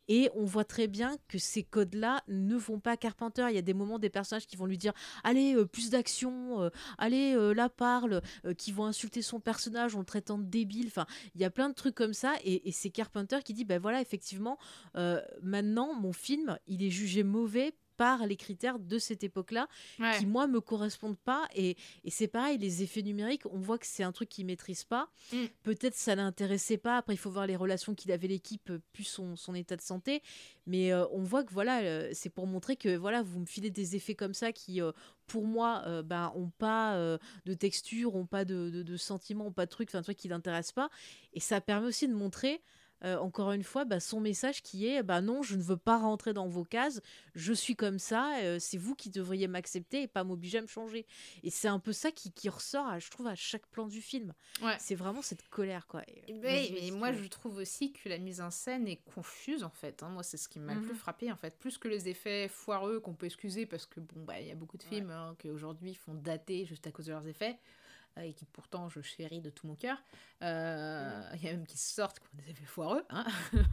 Et 0.09 0.31
on 0.35 0.45
voit 0.45 0.65
très 0.65 0.89
bien 0.89 1.17
que 1.29 1.39
ces 1.39 1.63
codes-là 1.63 2.23
ne 2.29 2.57
vont 2.57 2.81
pas 2.81 2.93
à 2.93 2.97
Carpenter. 2.97 3.47
Il 3.49 3.55
y 3.55 3.59
a 3.59 3.63
des 3.63 3.75
moments 3.75 3.99
des 3.99 4.11
personnages 4.11 4.47
qui 4.47 4.57
vont 4.57 4.67
lui 4.67 4.79
dire 4.79 4.93
Allez, 5.25 5.55
euh, 5.55 5.65
plus 5.65 5.91
d'action, 5.91 6.63
euh, 6.63 6.71
allez, 6.99 7.35
euh, 7.35 7.53
là 7.53 7.69
parle, 7.69 8.23
qui 8.59 8.73
vont 8.73 8.87
insulter 8.87 9.23
son 9.23 9.41
personnage 9.41 9.95
en 9.95 10.01
le 10.01 10.05
traitant 10.05 10.39
de 10.39 10.45
débile. 10.45 10.87
Enfin, 10.89 11.07
il 11.35 11.41
y 11.41 11.45
a 11.45 11.51
plein 11.51 11.69
de 11.69 11.75
trucs 11.75 11.95
comme 11.95 12.15
ça. 12.15 12.35
Et, 12.45 12.73
c'est 12.73 12.91
Carpenter 12.91 13.39
qui 13.45 13.55
dit 13.55 13.65
Ben 13.65 13.81
voilà, 13.81 14.01
effectivement, 14.01 14.59
maintenant, 15.43 15.95
mon 15.95 16.13
film, 16.13 16.59
il 16.67 16.83
est 16.83 16.91
jugé 16.91 17.23
mauvais 17.23 17.75
par 18.01 18.27
les 18.27 18.37
critères 18.37 18.79
de 18.79 18.99
cette 18.99 19.23
époque-là 19.25 19.69
Ouais. 19.99 20.17
qui 20.19 20.25
moi 20.25 20.47
me 20.47 20.61
correspondent 20.63 21.19
pas. 21.19 21.47
Et, 21.55 21.77
et 22.03 22.11
c'est 22.11 22.29
pareil 22.29 22.57
les 22.57 22.83
effets 22.83 23.03
numériques 23.03 23.45
on 23.51 23.59
voit 23.59 23.77
que 23.77 23.85
c'est 23.87 24.03
un 24.03 24.13
truc 24.13 24.31
qu'il 24.31 24.47
maîtrise 24.47 24.85
pas. 24.85 25.11
Mm. 25.35 25.37
peut-être 25.65 25.95
ça 25.95 26.15
l'intéressait 26.15 26.79
pas. 26.79 26.97
Après 26.97 27.13
il 27.13 27.19
faut 27.19 27.31
voir 27.31 27.47
les 27.47 27.57
relations 27.57 27.95
qu'il 27.95 28.11
avait 28.11 28.27
l'équipe 28.29 28.71
euh, 28.71 28.79
plus 28.95 29.05
son, 29.05 29.37
son 29.37 29.55
état 29.55 29.77
de 29.77 29.83
santé. 29.83 30.23
Mais 30.67 30.95
euh, 30.95 31.05
on 31.13 31.23
voit 31.23 31.45
que 31.45 31.53
voilà 31.53 31.81
euh, 31.83 32.09
c'est 32.15 32.31
pour 32.31 32.47
montrer 32.47 32.77
que 32.77 32.97
voilà 32.97 33.23
vous 33.23 33.41
me 33.41 33.47
filez 33.47 33.71
des 33.71 33.97
effets 33.97 34.15
comme 34.15 34.33
ça 34.35 34.51
qui 34.53 34.81
euh, 34.81 34.93
pour 35.27 35.45
moi 35.45 35.83
euh, 35.87 36.03
ben 36.03 36.33
ont 36.35 36.51
pas 36.59 36.97
de 37.45 37.55
texture 37.55 38.15
ont 38.17 38.25
pas 38.27 38.47
de, 38.47 38.71
de, 38.71 38.83
de 38.83 38.97
sentiments 38.97 39.47
ont 39.49 39.53
pas 39.53 39.67
de 39.67 39.71
trucs 39.71 39.91
enfin 39.91 39.99
un 39.99 40.03
truc 40.03 40.17
qui 40.17 40.29
l'intéresse 40.29 40.73
pas. 40.73 40.89
Et 41.35 41.41
ça 41.41 41.61
permet 41.61 41.87
aussi 41.89 42.09
de 42.09 42.15
montrer 42.15 42.63
euh, 43.05 43.17
encore 43.19 43.53
une 43.53 43.63
fois, 43.65 43.85
bah, 43.85 44.01
son 44.01 44.21
message 44.21 44.63
qui 44.63 44.87
est 44.87 45.03
bah 45.03 45.21
non, 45.21 45.43
je 45.43 45.57
ne 45.57 45.63
veux 45.63 45.77
pas 45.77 45.99
rentrer 45.99 46.33
dans 46.33 46.47
vos 46.49 46.65
cases, 46.65 47.01
je 47.35 47.53
suis 47.53 47.75
comme 47.77 47.99
ça, 47.99 48.39
euh, 48.43 48.59
c'est 48.59 48.77
vous 48.77 48.95
qui 48.95 49.11
devriez 49.11 49.49
m'accepter 49.49 50.03
et 50.03 50.07
pas 50.09 50.25
m'obliger 50.25 50.59
à 50.59 50.63
me 50.63 50.67
changer. 50.67 51.07
Et 51.43 51.51
c'est 51.51 51.69
un 51.69 51.79
peu 51.79 51.93
ça 51.93 52.11
qui, 52.13 52.33
qui 52.33 52.49
ressort, 52.49 52.87
à- 52.87 52.99
je 52.99 53.11
trouve, 53.11 53.27
à 53.27 53.35
chaque 53.35 53.67
plan 53.69 53.87
du 53.87 54.03
film. 54.03 54.33
Ouais. 54.63 54.77
C'est 54.79 54.95
vraiment 54.95 55.23
cette 55.23 55.49
colère, 55.49 55.87
quoi. 55.87 56.03
Et, 56.09 56.33
mais 56.35 56.69
vas-y, 56.69 56.91
moi 56.91 57.13
je 57.13 57.27
trouve 57.29 57.57
aussi 57.57 57.93
que 57.93 58.09
la 58.09 58.19
mise 58.19 58.41
en 58.41 58.51
scène 58.51 58.87
est 58.87 59.01
confuse 59.15 59.65
en 59.65 59.71
fait. 59.71 60.03
hein. 60.03 60.09
Moi 60.11 60.23
c'est 60.23 60.37
ce 60.37 60.49
qui 60.49 60.59
m'a 60.59 60.75
le 60.75 60.81
Mhm. 60.81 60.87
plus 60.87 60.95
frappé 60.95 61.31
en 61.33 61.37
fait. 61.37 61.59
Plus 61.59 61.79
que 61.79 61.89
les 61.89 62.09
effets 62.09 62.49
foireux 62.49 63.01
qu'on 63.01 63.15
peut 63.15 63.27
excuser 63.27 63.67
parce 63.67 63.87
que 63.87 64.01
bon 64.01 64.25
bah 64.25 64.41
il 64.41 64.47
y 64.47 64.51
a 64.51 64.55
beaucoup 64.55 64.77
de 64.77 64.83
films 64.83 65.11
hein, 65.11 65.35
qui 65.39 65.51
aujourd'hui 65.51 65.95
font 65.95 66.15
dater 66.15 66.65
juste 66.67 66.87
à 66.87 66.91
cause 66.91 67.07
de 67.07 67.13
leurs 67.13 67.27
effets 67.27 67.53
euh, 67.53 67.80
et 68.23 68.35
qui 68.35 68.45
pourtant 68.47 68.89
je 68.89 69.01
chéris 69.01 69.41
de 69.41 69.51
tout 69.51 69.67
mon 69.67 69.75
cœur. 69.75 69.97
Euh, 70.43 71.23
Il 71.37 71.43
y 71.45 71.49
a 71.49 71.53
même 71.53 71.67
qui 71.67 71.79
sortent 71.79 72.19
qui 72.21 72.27
ont 72.27 72.43
des 72.45 72.51
effets 72.51 72.65
foireux. 72.67 73.05
hein. 73.11 73.25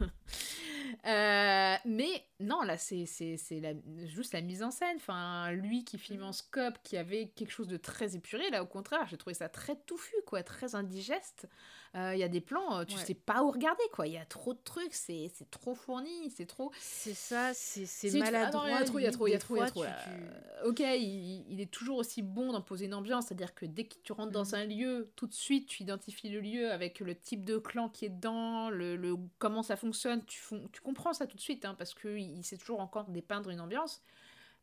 Euh, 1.06 1.74
mais 1.84 2.24
non 2.40 2.62
là 2.62 2.78
c'est 2.78 3.04
c'est 3.04 3.36
c'est 3.36 3.60
la- 3.60 3.74
juste 4.06 4.32
la 4.32 4.40
mise 4.40 4.62
en 4.62 4.70
scène. 4.70 4.96
Enfin 4.96 5.50
lui 5.52 5.84
qui 5.84 5.98
filme 5.98 6.22
en 6.22 6.32
scope 6.32 6.78
qui 6.82 6.96
avait 6.96 7.28
quelque 7.28 7.50
chose 7.50 7.68
de 7.68 7.76
très 7.76 8.16
épuré 8.16 8.48
là 8.50 8.62
au 8.62 8.66
contraire 8.66 9.06
j'ai 9.06 9.18
trouvé 9.18 9.34
ça 9.34 9.48
très 9.50 9.76
touffu 9.76 10.14
quoi 10.26 10.42
très 10.42 10.74
indigeste. 10.74 11.46
Euh, 11.94 12.12
Il 12.14 12.18
y 12.18 12.22
a 12.22 12.28
des 12.28 12.40
plans, 12.42 12.78
euh, 12.80 12.84
tu 12.84 12.96
Ouais. 12.96 13.04
sais 13.04 13.14
pas 13.14 13.42
où 13.42 13.50
regarder, 13.50 13.82
quoi. 13.92 14.06
Il 14.06 14.12
y 14.12 14.18
a 14.18 14.24
trop 14.26 14.52
de 14.52 14.58
trucs, 14.62 14.92
c'est 14.94 15.30
trop 15.50 15.74
fourni, 15.74 16.30
c'est 16.30 16.44
trop. 16.46 16.70
C'est 16.78 17.14
ça, 17.14 17.52
c'est 17.54 17.86
Si 17.86 18.08
ah 18.14 18.18
maladroit. 18.18 18.62
non, 18.62 18.68
Il 18.68 18.72
y 18.72 18.74
a 18.76 18.84
trop, 18.84 18.98
il 18.98 19.02
y 19.02 19.06
a 19.06 19.10
trop, 19.10 19.26
il 19.26 19.30
y 19.30 19.34
a 19.34 19.38
trop, 19.38 19.56
y 19.56 19.60
a 19.60 19.66
trop. 19.66 19.82
tu- 19.84 19.88
là. 19.88 19.96
tu- 20.04 20.10
Euh, 20.10 20.68
Ok, 20.68 20.80
il, 20.80 21.44
il 21.48 21.60
est 21.60 21.70
toujours 21.70 21.96
aussi 21.98 22.20
bon 22.22 22.52
d'imposer 22.52 22.86
une 22.86 22.94
ambiance, 22.94 23.26
c'est-à-dire 23.26 23.54
que 23.54 23.64
dès 23.64 23.84
que 23.84 23.94
tu 24.02 24.12
rentres 24.12 24.32
dans 24.32 24.44
Mhm. 24.44 24.54
un 24.54 24.64
lieu, 24.66 25.12
tout 25.16 25.26
de 25.26 25.34
suite, 25.34 25.66
tu 25.68 25.82
identifies 25.82 26.28
le 26.28 26.40
lieu 26.40 26.70
avec 26.70 27.00
le 27.00 27.14
type 27.14 27.44
de 27.44 27.56
clan 27.58 27.88
qui 27.88 28.04
est 28.04 28.10
dedans, 28.10 28.68
le, 28.70 28.96
le- 28.96 29.16
comment 29.38 29.62
ça 29.62 29.76
fonctionne, 29.76 30.24
tu, 30.26 30.40
fon- 30.40 30.68
tu 30.72 30.80
comprends 30.82 31.14
ça 31.14 31.26
tout 31.26 31.36
de 31.36 31.40
suite, 31.42 31.64
hein, 31.64 31.74
parce 31.78 31.94
qu'il 31.94 32.18
il 32.18 32.44
sait 32.44 32.58
toujours 32.58 32.80
encore 32.80 33.04
dépeindre 33.08 33.48
une 33.50 33.60
ambiance. 33.60 34.02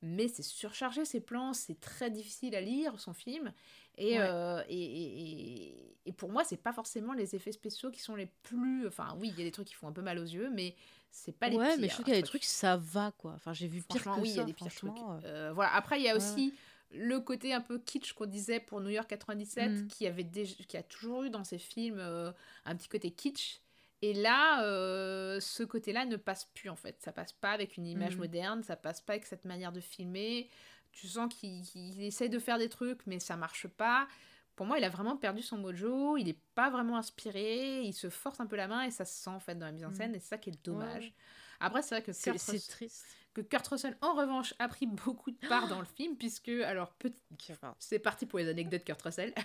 Mais 0.02 0.28
c'est 0.28 0.44
surchargé 0.44 1.06
ces 1.06 1.22
plans, 1.22 1.54
c'est 1.54 1.80
très 1.80 2.12
difficile 2.12 2.54
à 2.56 2.62
lire 2.62 3.00
son 3.00 3.14
film. 3.14 3.52
Et, 3.98 4.18
Ouais. 4.20 4.28
euh, 4.30 4.62
et, 4.70 4.84
et- 4.84 5.96
et- 6.06 6.12
pour 6.14 6.30
moi, 6.32 6.44
c'est 6.44 6.58
pas 6.62 6.74
forcément 6.74 7.14
les 7.14 7.36
effets 7.36 7.52
spéciaux 7.52 7.90
qui 7.92 8.00
sont 8.00 8.16
les 8.16 8.28
plus. 8.44 8.88
Enfin, 8.88 9.16
oui, 9.20 9.30
il 9.34 9.40
y 9.40 9.42
a 9.42 9.46
des 9.46 9.52
trucs 9.52 9.68
qui 9.68 9.74
font 9.74 9.88
un 9.88 9.92
peu 9.94 10.02
mal 10.02 10.20
aux 10.20 10.24
yeux, 10.24 10.50
mais 10.54 10.76
c'est 11.12 11.32
pas 11.32 11.50
les 11.50 11.56
ouais, 11.58 11.68
pires. 11.70 11.78
mais 11.80 11.88
je 11.88 11.94
trouve 11.94 12.06
qu'il 12.06 12.14
y 12.14 12.18
a 12.18 12.22
des 12.22 12.28
trucs, 12.28 12.44
ça 12.44 12.78
va, 12.78 13.12
quoi. 13.18 13.32
Enfin, 13.36 13.54
j'ai 13.54 13.68
vu 13.68 13.82
pire 13.82 14.04
que 14.04 14.20
oui, 14.20 14.30
il 14.30 14.36
y 14.36 14.40
a 14.40 14.44
des 14.44 14.54
pires 14.54 14.74
trucs. 14.74 14.92
euh. 14.92 15.20
Euh, 15.26 15.52
voilà. 15.54 15.74
Après, 15.74 16.00
il 16.00 16.04
y 16.04 16.10
a 16.10 16.16
aussi 16.16 16.54
le 16.92 17.20
côté 17.20 17.54
un 17.54 17.62
peu 17.62 17.80
kitsch 17.80 18.14
qu'on 18.14 18.26
disait 18.28 18.60
pour 18.60 18.80
New 18.82 18.90
York 18.92 19.08
97, 19.10 19.72
Mm. 19.72 19.88
qui, 19.88 20.06
avait 20.08 20.24
déjà, 20.24 20.54
qui 20.68 20.78
a 20.78 20.84
toujours 20.84 21.24
eu 21.24 21.30
dans 21.30 21.44
ses 21.44 21.58
films 21.58 21.98
euh, 22.00 22.32
un 22.66 22.76
petit 22.76 22.88
côté 22.90 23.12
kitsch. 23.12 23.60
Et 24.02 24.14
là, 24.14 24.64
euh, 24.66 25.40
ce 25.40 25.64
côté-là 25.64 26.06
ne 26.06 26.16
passe 26.18 26.46
plus 26.54 26.70
en 26.70 26.76
fait. 26.76 26.98
Ça 27.02 27.12
passe 27.12 27.32
pas 27.34 27.52
avec 27.52 27.76
une 27.78 27.88
image 27.88 28.14
Mhm. 28.14 28.20
moderne, 28.20 28.64
ça 28.64 28.76
passe 28.76 29.02
pas 29.02 29.14
avec 29.14 29.26
cette 29.26 29.46
manière 29.46 29.72
de 29.72 29.80
filmer. 29.80 30.50
Tu 30.96 31.08
sens 31.08 31.32
qu'il 31.32 31.62
qu'il 31.62 32.02
essaie 32.02 32.30
de 32.30 32.40
faire 32.40 32.58
des 32.58 32.70
trucs, 32.70 33.06
mais 33.06 33.20
ça 33.20 33.36
marche 33.36 33.68
pas. 33.68 34.08
Pour 34.56 34.66
moi, 34.66 34.80
il 34.80 34.84
a 34.86 34.90
vraiment 34.90 35.18
perdu 35.18 35.42
son 35.42 35.58
mojo, 35.58 36.16
il 36.16 36.30
est 36.30 36.40
pas 36.56 36.70
vraiment 36.70 36.98
inspiré, 36.98 37.82
il 37.82 37.94
se 37.94 38.10
force 38.10 38.40
un 38.40 38.48
peu 38.48 38.56
la 38.56 38.68
main 38.68 38.84
et 38.84 38.92
ça 38.92 39.04
se 39.04 39.14
sent 39.22 39.30
en 39.30 39.42
fait 39.42 39.56
dans 39.56 39.66
la 39.66 39.74
mise 39.74 39.86
en 39.86 39.92
scène, 39.92 40.16
et 40.16 40.20
c'est 40.20 40.30
ça 40.30 40.38
qui 40.38 40.50
est 40.50 40.66
dommage. 40.66 41.04
Ouais. 41.04 41.14
Après, 41.60 41.82
c'est 41.82 41.96
vrai 41.96 42.02
que 42.02 42.14
C'est 42.14 42.34
triste. 42.34 43.06
Que 43.36 43.42
Kurt 43.42 43.68
Russell, 43.68 43.98
en 44.02 44.14
revanche, 44.14 44.54
a 44.60 44.70
pris 44.70 44.88
beaucoup 44.88 45.30
de 45.30 45.48
part 45.48 45.68
dans 45.68 45.80
le 45.80 45.86
film, 45.86 46.16
puisque, 46.18 46.48
alors, 46.48 46.94
petit... 46.94 47.22
c'est 47.80 48.00
parti 48.00 48.26
pour 48.26 48.40
les 48.40 48.48
anecdotes 48.48 48.86
Kurt 48.86 49.02
Russell. 49.02 49.34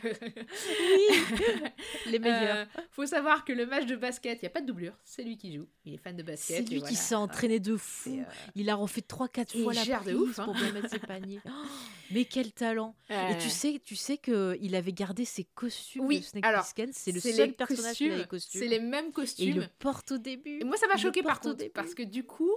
Les 2.06 2.18
meilleurs. 2.18 2.56
Euh, 2.56 2.64
faut 2.92 3.06
savoir 3.06 3.44
que 3.44 3.52
le 3.52 3.66
match 3.66 3.86
de 3.86 3.96
basket, 3.96 4.38
il 4.40 4.44
n'y 4.44 4.46
a 4.46 4.50
pas 4.50 4.60
de 4.60 4.66
doublure, 4.66 4.94
c'est 5.04 5.24
lui 5.24 5.36
qui 5.36 5.52
joue. 5.52 5.66
Il 5.84 5.94
est 5.94 5.98
fan 5.98 6.16
de 6.16 6.22
basket. 6.22 6.58
C'est 6.58 6.70
lui 6.70 6.78
voilà. 6.78 6.90
qui 6.90 6.96
s'est 6.96 7.16
entraîné 7.16 7.58
de 7.58 7.76
fou. 7.76 8.16
Euh, 8.16 8.22
Il 8.54 8.70
a 8.70 8.76
refait 8.76 9.00
3-4 9.00 9.58
Et 9.58 9.62
fois 9.64 9.74
la 9.74 9.82
gère 9.82 10.04
de 10.04 10.12
prise 10.12 10.16
ouf, 10.16 10.38
hein. 10.38 10.44
pour 10.44 10.54
bien 10.54 10.72
mettre 10.72 10.88
ses 10.88 10.98
paniers. 10.98 11.40
Oh, 11.50 12.12
mais 12.12 12.24
quel 12.24 12.52
talent 12.52 12.94
Et 13.08 13.14
euh, 13.14 13.38
tu 13.40 13.50
sais, 13.50 13.80
tu 13.84 13.96
sais 13.96 14.18
que 14.18 14.56
il 14.60 14.74
avait 14.74 14.92
gardé 14.92 15.24
ses 15.24 15.44
costumes 15.44 16.04
Oui, 16.04 16.20
de 16.20 16.24
Snake. 16.24 16.44
C'est 16.92 17.12
le 17.12 17.20
seul 17.20 17.54
personnage 17.54 17.96
qui 17.96 18.10
a 18.10 18.16
les 18.16 18.26
costumes, 18.26 18.28
costumes. 18.28 18.60
C'est 18.60 18.68
les 18.68 18.80
mêmes 18.80 19.06
Et 19.06 19.08
il 19.08 19.12
costumes. 19.12 19.56
le 19.56 19.66
porte 19.78 20.12
au 20.12 20.18
début. 20.18 20.60
Et 20.60 20.64
moi, 20.64 20.76
ça 20.76 20.86
m'a 20.86 20.96
choqué 20.96 21.22
par 21.22 21.40
contre, 21.40 21.64
parce 21.72 21.94
que 21.94 22.02
du 22.02 22.24
coup, 22.24 22.52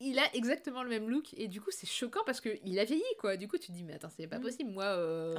il 0.00 0.18
a 0.18 0.34
exactement 0.34 0.82
le 0.82 0.88
même 0.90 1.08
look, 1.10 1.34
et 1.36 1.48
du 1.48 1.60
coup, 1.60 1.70
c'est 1.70 1.86
choquant 1.88 2.22
parce 2.24 2.40
qu'il 2.40 2.78
a 2.78 2.84
vieilli, 2.84 3.02
quoi. 3.18 3.36
Du 3.36 3.48
coup, 3.48 3.58
tu 3.58 3.68
te 3.68 3.72
dis, 3.72 3.82
mais 3.84 3.94
attends, 3.94 4.10
c'est 4.16 4.26
pas 4.26 4.38
Mm. 4.38 4.42
possible, 4.42 4.70
moi. 4.70 4.84
euh, 4.84 5.36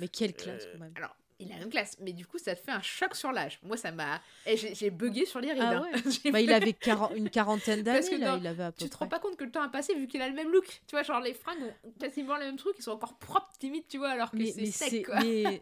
Mais 0.00 0.08
quelle 0.08 0.34
classe 0.34 0.64
euh, 0.64 0.72
quand 0.74 0.78
même. 0.80 0.92
Alors, 0.96 1.16
il 1.38 1.50
a 1.50 1.54
la 1.54 1.60
même 1.60 1.70
classe, 1.70 1.96
mais 2.00 2.12
du 2.14 2.24
coup, 2.24 2.38
ça 2.38 2.54
te 2.54 2.60
fait 2.60 2.70
un 2.70 2.80
choc 2.80 3.14
sur 3.14 3.30
l'âge. 3.30 3.58
Moi, 3.62 3.76
ça 3.76 3.92
m'a. 3.92 4.22
Et 4.46 4.56
j'ai 4.56 4.88
bugué 4.90 5.26
sur 5.26 5.38
les 5.40 5.52
rides. 5.52 5.62
Ah 5.62 5.76
hein. 5.78 5.82
ouais 5.82 5.92
Bah, 6.32 6.40
il 6.40 6.46
fait- 6.48 6.54
avait 6.54 6.74
une 7.16 7.28
quarantaine 7.28 7.80
que 7.80 7.84
d'années, 7.84 8.16
là, 8.16 8.38
il 8.40 8.46
avait 8.46 8.62
à 8.62 8.72
peu 8.72 8.84
Tu 8.84 8.88
te 8.88 8.96
rends 8.96 9.08
pas 9.08 9.18
compte 9.18 9.36
que 9.36 9.44
le 9.44 9.50
temps 9.50 9.60
a 9.60 9.68
passé 9.68 9.94
vu 9.94 10.06
qu'il 10.06 10.22
a 10.22 10.28
le 10.28 10.34
même 10.34 10.50
look. 10.50 10.64
Tu 10.86 10.92
vois, 10.92 11.02
genre 11.02 11.20
les 11.20 11.34
fringues 11.34 11.74
ont 11.84 11.90
quasiment 12.00 12.36
le 12.36 12.44
même 12.46 12.56
truc, 12.56 12.74
ils 12.78 12.82
sont 12.82 12.92
encore 12.92 13.18
propres, 13.18 13.50
limite, 13.60 13.86
tu 13.88 13.98
vois, 13.98 14.08
alors 14.10 14.30
que 14.30 14.42
c'est 14.46 14.64
sec, 14.66 15.04
quoi. 15.04 15.16
mais- 15.20 15.60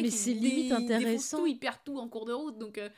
il 0.00 0.10
c'est 0.10 0.32
limite 0.32 0.66
il 0.66 0.72
intéressant. 0.72 1.38
tout, 1.38 1.46
il 1.46 1.56
perd 1.58 1.76
tout 1.84 1.98
en 1.98 2.08
cours 2.08 2.24
de 2.24 2.32
route, 2.32 2.58
donc. 2.58 2.78
euh, 2.78 2.88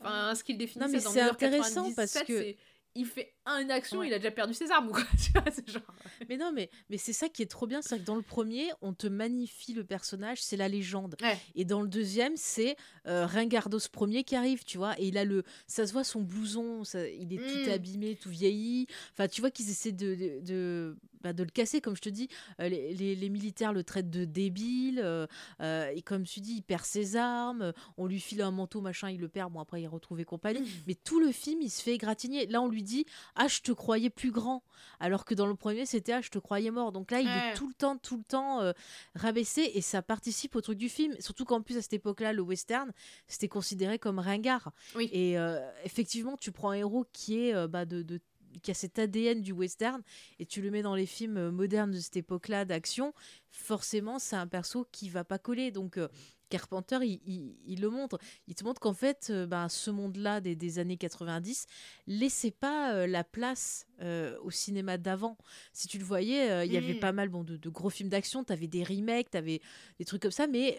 Enfin, 0.00 0.34
ce 0.34 0.42
qu'il 0.42 0.58
dans 0.58 0.66
c'est 0.88 1.20
intéressant 1.20 1.84
97, 1.84 1.94
parce 1.96 2.24
que- 2.26 2.54
Il 2.94 3.06
fait 3.06 3.32
une 3.46 3.70
action, 3.70 3.98
Ouais. 3.98 4.08
il 4.08 4.14
a 4.14 4.18
déjà 4.18 4.30
perdu 4.30 4.54
ses 4.54 4.70
armes, 4.70 4.90
quoi. 4.92 5.02
Tu 5.22 5.32
vois, 5.32 5.44
genre. 5.66 5.82
mais 6.28 6.36
non, 6.36 6.52
mais, 6.52 6.70
mais 6.90 6.96
c'est 6.98 7.12
ça 7.12 7.28
qui 7.28 7.42
est 7.42 7.46
trop 7.50 7.66
bien, 7.66 7.82
c'est 7.82 7.98
que 7.98 8.04
dans 8.04 8.14
le 8.16 8.22
premier, 8.22 8.70
on 8.82 8.92
te 8.92 9.06
magnifie 9.06 9.72
le 9.74 9.84
personnage, 9.84 10.42
c'est 10.42 10.56
la 10.56 10.68
légende. 10.68 11.16
Ouais. 11.22 11.36
Et 11.54 11.64
dans 11.64 11.82
le 11.82 11.88
deuxième, 11.88 12.36
c'est 12.36 12.76
euh, 13.06 13.26
Ringardos 13.26 13.78
premier 13.90 14.22
qui 14.24 14.36
arrive, 14.36 14.64
tu 14.64 14.78
vois. 14.78 14.98
Et 15.00 15.08
il 15.08 15.18
a 15.18 15.24
le. 15.24 15.42
Ça 15.66 15.86
se 15.86 15.92
voit 15.92 16.04
son 16.04 16.20
blouson, 16.22 16.84
ça- 16.84 17.08
il 17.08 17.32
est 17.32 17.38
tout 17.38 17.68
Mm. 17.70 17.72
abîmé, 17.72 18.16
tout 18.16 18.30
vieilli. 18.30 18.86
Enfin, 19.12 19.28
tu 19.28 19.40
vois 19.40 19.50
qu'ils 19.50 19.70
essaient 19.70 19.92
de, 19.92 20.14
de, 20.14 20.40
de, 20.40 20.96
bah, 21.22 21.32
de 21.32 21.42
le 21.42 21.50
casser, 21.50 21.80
comme 21.80 21.96
je 21.96 22.02
te 22.02 22.08
dis. 22.08 22.28
Euh, 22.60 22.68
les, 22.68 22.94
les- 22.94 23.14
les 23.16 23.28
militaires 23.28 23.72
le 23.72 23.82
traitent 23.84 24.10
de 24.10 24.24
débile. 24.24 25.00
euh, 25.02 25.26
euh, 25.60 25.90
et 25.94 26.02
comme 26.02 26.24
tu 26.24 26.40
dis, 26.40 26.54
il 26.56 26.62
perd 26.62 26.84
ses 26.84 27.16
armes. 27.16 27.62
euh, 27.62 27.72
On 27.96 28.06
lui 28.06 28.20
file 28.20 28.42
un 28.42 28.50
manteau, 28.50 28.80
machin, 28.80 29.10
il 29.10 29.20
le 29.20 29.28
perd. 29.28 29.52
Bon, 29.52 29.60
après, 29.60 29.82
il 29.82 29.86
retrouve 29.88 30.20
et 30.20 30.24
compagnie. 30.24 30.60
Mm. 30.60 30.66
Mais 30.86 30.94
tout 30.94 31.20
le 31.20 31.32
film, 31.32 31.60
il 31.62 31.70
se 31.70 31.82
fait 31.82 31.94
égratigner. 31.94 32.46
Là, 32.46 32.60
on 32.62 32.68
lui 32.68 32.82
dit 32.82 33.04
Ah, 33.34 33.48
je 33.48 33.60
te 33.60 33.72
croyais 33.72 34.10
plus 34.10 34.30
grand. 34.30 34.62
Alors 35.00 35.24
que 35.24 35.34
dans 35.34 35.46
le 35.46 35.54
premier, 35.54 35.86
c'était 35.86 36.12
Ah, 36.12 36.20
je 36.20 36.28
te 36.30 36.38
croyais 36.38 36.70
mort. 36.70 36.92
Donc 36.92 37.10
là, 37.10 37.20
il 37.20 37.26
Ouais. 37.26 37.50
est 37.50 37.54
tout 37.54 37.66
le 37.68 37.74
temps, 37.74 37.96
tout 37.96 38.16
le 38.18 38.24
temps 38.24 38.60
euh, 38.60 38.72
rabaissé. 39.14 39.70
Et 39.74 39.80
ça 39.80 40.02
participe 40.02 40.54
au 40.56 40.60
truc 40.60 40.78
du 40.78 40.88
film. 40.88 41.14
Surtout 41.20 41.44
qu'en 41.44 41.62
plus, 41.62 41.76
à 41.78 41.82
cette 41.82 41.94
époque-là, 41.94 42.32
le 42.32 42.42
western, 42.42 42.92
c'était 43.26 43.48
considéré 43.48 43.98
comme 43.98 44.18
ringard. 44.18 44.72
Oui. 44.94 45.08
Et 45.12 45.38
euh, 45.38 45.58
effectivement, 45.84 46.36
tu 46.36 46.52
prends 46.52 46.70
un 46.70 46.74
héros 46.74 47.06
qui 47.12 47.38
est 47.46 47.54
euh, 47.54 47.68
bah, 47.68 47.84
de, 47.86 48.02
de- 48.02 48.20
qui 48.62 48.70
a 48.70 48.74
cet 48.74 48.98
ADN 48.98 49.40
du 49.40 49.52
western 49.52 50.02
et 50.38 50.44
tu 50.44 50.60
le 50.60 50.70
mets 50.70 50.82
dans 50.82 50.94
les 50.94 51.06
films 51.06 51.38
euh, 51.38 51.50
modernes 51.50 51.90
de 51.92 51.98
cette 51.98 52.18
époque-là 52.18 52.66
d'action, 52.66 53.14
forcément, 53.50 54.18
c'est 54.18 54.36
un 54.36 54.46
perso 54.46 54.86
qui 54.92 55.08
va 55.08 55.24
pas 55.24 55.38
coller. 55.38 55.70
Donc 55.70 55.96
euh, 55.96 56.08
Carpenter, 56.52 56.98
il, 57.02 57.20
il- 57.26 57.56
il 57.66 57.80
le 57.80 57.88
montre. 57.88 58.18
Il 58.46 58.54
te 58.54 58.62
montre 58.64 58.80
qu'en 58.80 58.92
fait, 58.92 59.28
euh, 59.30 59.46
bah, 59.46 59.68
ce 59.70 59.90
monde-là 59.90 60.40
des, 60.40 60.54
des 60.54 60.78
années 60.78 60.96
90 60.98 61.66
laissait 62.06 62.50
pas 62.50 62.92
euh, 62.94 63.06
la 63.06 63.24
place 63.24 63.86
euh, 64.02 64.36
au 64.42 64.50
cinéma 64.50 64.98
d'avant. 64.98 65.38
Si 65.72 65.88
tu 65.88 65.98
le 65.98 66.04
voyais, 66.04 66.50
euh, 66.50 66.64
il 66.64 66.72
y 66.72 66.76
avait 66.76 66.94
Mm. 66.94 67.00
pas 67.00 67.12
mal 67.12 67.28
bon, 67.30 67.42
de, 67.44 67.56
de 67.56 67.68
gros 67.70 67.88
films 67.90 68.10
d'action, 68.10 68.44
tu 68.44 68.52
avais 68.52 68.66
des 68.66 68.84
remakes, 68.84 69.30
tu 69.30 69.38
avais 69.38 69.60
des 69.98 70.04
trucs 70.04 70.20
comme 70.22 70.30
ça, 70.30 70.46
mais 70.46 70.76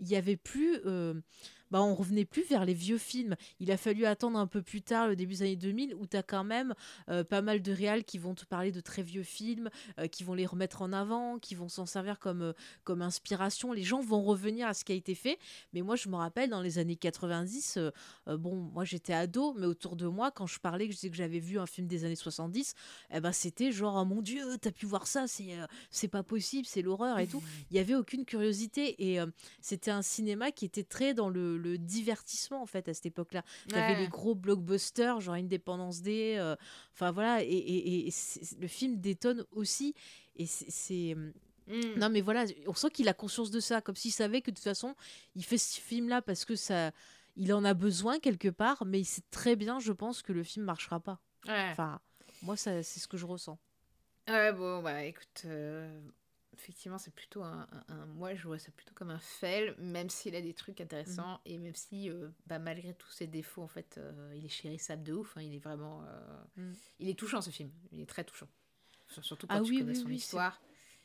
il 0.00 0.08
y 0.08 0.14
avait 0.16 0.36
plus... 0.36 0.78
bah, 1.70 1.82
on 1.82 1.94
revenait 1.94 2.24
plus 2.24 2.44
vers 2.44 2.64
les 2.64 2.74
vieux 2.74 2.98
films. 2.98 3.36
Il 3.60 3.70
a 3.70 3.76
fallu 3.76 4.06
attendre 4.06 4.38
un 4.38 4.46
peu 4.46 4.62
plus 4.62 4.82
tard, 4.82 5.08
le 5.08 5.16
début 5.16 5.34
des 5.34 5.42
années 5.42 5.56
2000, 5.56 5.94
où 5.94 6.06
tu 6.06 6.16
as 6.16 6.22
quand 6.22 6.44
même 6.44 6.74
euh, 7.08 7.24
pas 7.24 7.42
mal 7.42 7.62
de 7.62 7.72
réals 7.72 8.04
qui 8.04 8.18
vont 8.18 8.34
te 8.34 8.44
parler 8.44 8.72
de 8.72 8.80
très 8.80 9.02
vieux 9.02 9.22
films, 9.22 9.70
euh, 9.98 10.06
qui 10.06 10.24
vont 10.24 10.34
les 10.34 10.46
remettre 10.46 10.82
en 10.82 10.92
avant, 10.92 11.38
qui 11.38 11.54
vont 11.54 11.68
s'en 11.68 11.86
servir 11.86 12.18
comme, 12.18 12.42
euh, 12.42 12.52
comme 12.84 13.02
inspiration. 13.02 13.72
Les 13.72 13.82
gens 13.82 14.00
vont 14.00 14.22
revenir 14.22 14.66
à 14.66 14.74
ce 14.74 14.84
qui 14.84 14.92
a 14.92 14.94
été 14.94 15.14
fait. 15.14 15.38
Mais 15.72 15.82
moi, 15.82 15.96
je 15.96 16.08
me 16.08 16.16
rappelle, 16.16 16.50
dans 16.50 16.60
les 16.60 16.78
années 16.78 16.96
90, 16.96 17.76
euh, 17.76 17.90
euh, 18.28 18.36
bon, 18.36 18.54
moi 18.54 18.84
j'étais 18.84 19.12
ado, 19.12 19.54
mais 19.58 19.66
autour 19.66 19.96
de 19.96 20.06
moi, 20.06 20.30
quand 20.30 20.46
je 20.46 20.58
parlais, 20.58 20.86
que 20.86 20.92
je 20.92 20.96
disais 20.96 21.10
que 21.10 21.16
j'avais 21.16 21.38
vu 21.38 21.58
un 21.58 21.66
film 21.66 21.86
des 21.86 22.04
années 22.04 22.16
70, 22.16 22.74
eh 23.12 23.20
ben, 23.20 23.32
c'était 23.32 23.72
genre, 23.72 23.96
oh 23.96 24.04
mon 24.04 24.22
Dieu, 24.22 24.44
t'as 24.60 24.70
pu 24.70 24.86
voir 24.86 25.06
ça, 25.06 25.26
c'est 25.90 26.08
pas 26.08 26.22
possible, 26.22 26.66
c'est 26.66 26.82
l'horreur 26.82 27.18
et 27.18 27.26
tout. 27.26 27.42
Il 27.70 27.76
y 27.76 27.80
avait 27.80 27.94
aucune 27.94 28.24
curiosité 28.24 29.12
et 29.12 29.18
c'était 29.60 29.90
un 29.90 30.02
cinéma 30.02 30.50
qui 30.50 30.64
était 30.64 30.84
très 30.84 31.14
dans 31.14 31.28
le, 31.28 31.55
le 31.56 31.78
divertissement 31.78 32.62
en 32.62 32.66
fait 32.66 32.88
à 32.88 32.94
cette 32.94 33.06
époque-là. 33.06 33.42
T'avais 33.68 33.94
Ouais. 33.94 34.00
les 34.00 34.08
gros 34.08 34.34
blockbusters, 34.34 35.20
genre 35.20 35.34
Independence 35.34 36.02
Day, 36.02 36.38
euh, 36.38 36.54
enfin 36.94 37.10
voilà, 37.10 37.42
et, 37.42 37.46
et- 37.48 38.06
et 38.06 38.10
c'est- 38.10 38.58
le 38.58 38.68
film 38.68 38.96
détonne 39.00 39.44
aussi. 39.52 39.94
Et 40.36 40.46
c'est- 40.46 40.70
c'est. 40.70 41.14
Mm. 41.68 41.98
Non 41.98 42.10
mais 42.10 42.20
voilà, 42.20 42.44
on 42.66 42.74
sent 42.74 42.90
qu'il 42.90 43.08
a 43.08 43.14
conscience 43.14 43.50
de 43.50 43.58
ça, 43.60 43.80
comme 43.80 43.96
s'il 43.96 44.12
savait 44.12 44.40
que 44.40 44.50
de 44.50 44.56
toute 44.56 44.64
façon, 44.64 44.94
il 45.34 45.44
fait 45.44 45.58
ce 45.58 45.80
film-là 45.80 46.22
parce 46.22 46.44
que 46.44 46.54
ça. 46.56 46.92
Il 47.38 47.52
en 47.52 47.64
a 47.64 47.74
besoin 47.74 48.18
quelque 48.18 48.48
part, 48.48 48.86
mais 48.86 49.00
il 49.00 49.04
sait 49.04 49.20
très 49.30 49.56
bien, 49.56 49.78
je 49.78 49.92
pense, 49.92 50.22
que 50.22 50.32
le 50.32 50.42
film 50.42 50.64
marchera 50.64 51.00
pas. 51.00 51.20
Ouais. 51.46 51.68
Enfin, 51.70 52.00
moi, 52.42 52.56
ça, 52.56 52.82
c'est 52.82 52.98
ce 52.98 53.06
que 53.06 53.18
je 53.18 53.26
ressens. 53.26 53.58
Ouais, 54.26 54.52
bon, 54.54 54.82
bah 54.82 55.04
écoute, 55.04 55.42
euh, 55.44 56.00
effectivement, 56.58 56.98
c'est 56.98 57.14
plutôt 57.14 57.42
un, 57.42 57.66
un- 57.88 57.94
un- 57.94 58.06
Moi, 58.06 58.34
je 58.34 58.46
vois 58.46 58.58
ça 58.58 58.70
plutôt 58.72 58.94
comme 58.94 59.10
un 59.10 59.18
fail, 59.18 59.74
même 59.78 60.08
s'il 60.10 60.34
a 60.34 60.40
des 60.40 60.54
trucs 60.54 60.80
intéressants 60.80 61.40
et 61.44 61.58
même 61.58 61.74
si, 61.74 62.10
euh, 62.10 62.28
bah, 62.46 62.58
malgré 62.58 62.94
tous 62.94 63.10
ses 63.10 63.26
défauts, 63.26 63.62
en 63.62 63.68
fait, 63.68 63.96
euh, 63.98 64.32
il 64.36 64.44
est 64.44 64.48
chérissable 64.48 65.02
de 65.02 65.12
ouf. 65.12 65.36
hein, 65.36 65.42
il 65.42 65.54
est 65.54 65.58
vraiment. 65.58 66.02
euh, 66.06 66.44
Mm. 66.56 66.72
Il 67.00 67.08
est 67.08 67.18
touchant 67.18 67.40
ce 67.40 67.50
film, 67.50 67.70
il 67.92 68.00
est 68.00 68.06
très 68.06 68.24
touchant. 68.24 68.48
Sur- 69.08 69.24
Surtout 69.24 69.46
quand 69.46 69.54
Ah 69.56 69.60
tu 69.60 69.70
oui, 69.70 69.78
connais 69.78 69.90
oui, 69.92 69.96
son 70.00 70.06
oui, 70.08 70.16
histoire 70.16 70.60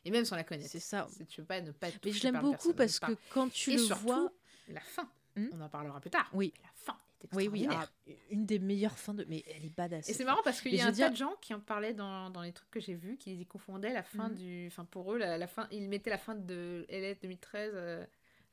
et 0.05 0.11
même 0.11 0.25
sans 0.25 0.35
la 0.35 0.43
connaître. 0.43 0.69
C'est 0.69 0.79
ça. 0.79 1.07
Tu 1.29 1.41
peux 1.41 1.45
pas 1.47 1.61
ne 1.61 1.71
pas 1.71 1.89
être 1.89 1.99
Mais 2.03 2.11
je 2.11 2.23
l'aime 2.23 2.39
beaucoup 2.41 2.73
parce 2.73 2.99
par- 2.99 3.09
que 3.09 3.15
quand 3.29 3.49
tu 3.51 3.71
Et 3.71 3.73
le 3.77 3.79
surtout, 3.83 4.01
vois. 4.03 4.31
la 4.69 4.81
fin. 4.81 5.07
Hmm 5.35 5.47
On 5.53 5.61
en 5.61 5.69
parlera 5.69 5.99
plus 6.01 6.09
tard. 6.09 6.29
Oui. 6.33 6.53
La 6.63 6.69
fin 6.75 6.97
Oui, 7.33 7.47
oui, 7.47 7.67
ah, 7.69 7.87
une 8.29 8.45
des 8.45 8.59
meilleures 8.59 8.97
fins 8.97 9.13
de. 9.13 9.25
Mais 9.29 9.43
elle 9.47 9.65
est 9.65 9.75
badass. 9.75 10.09
Et 10.09 10.13
c'est 10.13 10.25
marrant 10.25 10.41
parce 10.43 10.61
qu'il 10.61 10.73
y 10.75 10.81
a 10.81 10.83
un 10.83 10.87
veux 10.87 10.91
tas 10.91 10.95
dire- 10.95 11.11
de 11.11 11.15
gens 11.15 11.35
qui 11.41 11.53
en 11.53 11.59
parlaient 11.59 11.93
dans, 11.93 12.29
dans 12.29 12.41
les 12.41 12.51
trucs 12.53 12.69
que 12.71 12.79
j'ai 12.79 12.95
vus, 12.95 13.17
qui 13.17 13.45
confondaient 13.45 13.93
la 13.93 14.03
fin 14.03 14.29
Mhm. 14.29 14.35
du. 14.35 14.67
Enfin, 14.67 14.85
pour 14.85 15.13
eux, 15.13 15.17
la, 15.17 15.37
la 15.37 15.47
fin, 15.47 15.67
ils 15.71 15.87
mettaient 15.89 16.09
la 16.09 16.17
fin 16.17 16.35
de 16.35 16.85
LS 16.89 17.19
2013 17.21 17.71
euh, 17.75 18.05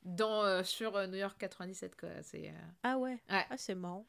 dans, 0.05 0.45
euh, 0.45 0.63
sur 0.63 0.97
euh, 0.97 1.07
New 1.07 1.17
York 1.19 1.37
97, 1.39 1.97
quoi. 1.97 2.09
C'est. 2.23 2.49
euh, 2.49 2.53
Ah 2.83 2.99
ouais. 2.99 3.19
Ouais. 3.31 3.47
Ah, 3.51 3.57
c'est 3.57 3.75
marrant. 3.75 4.07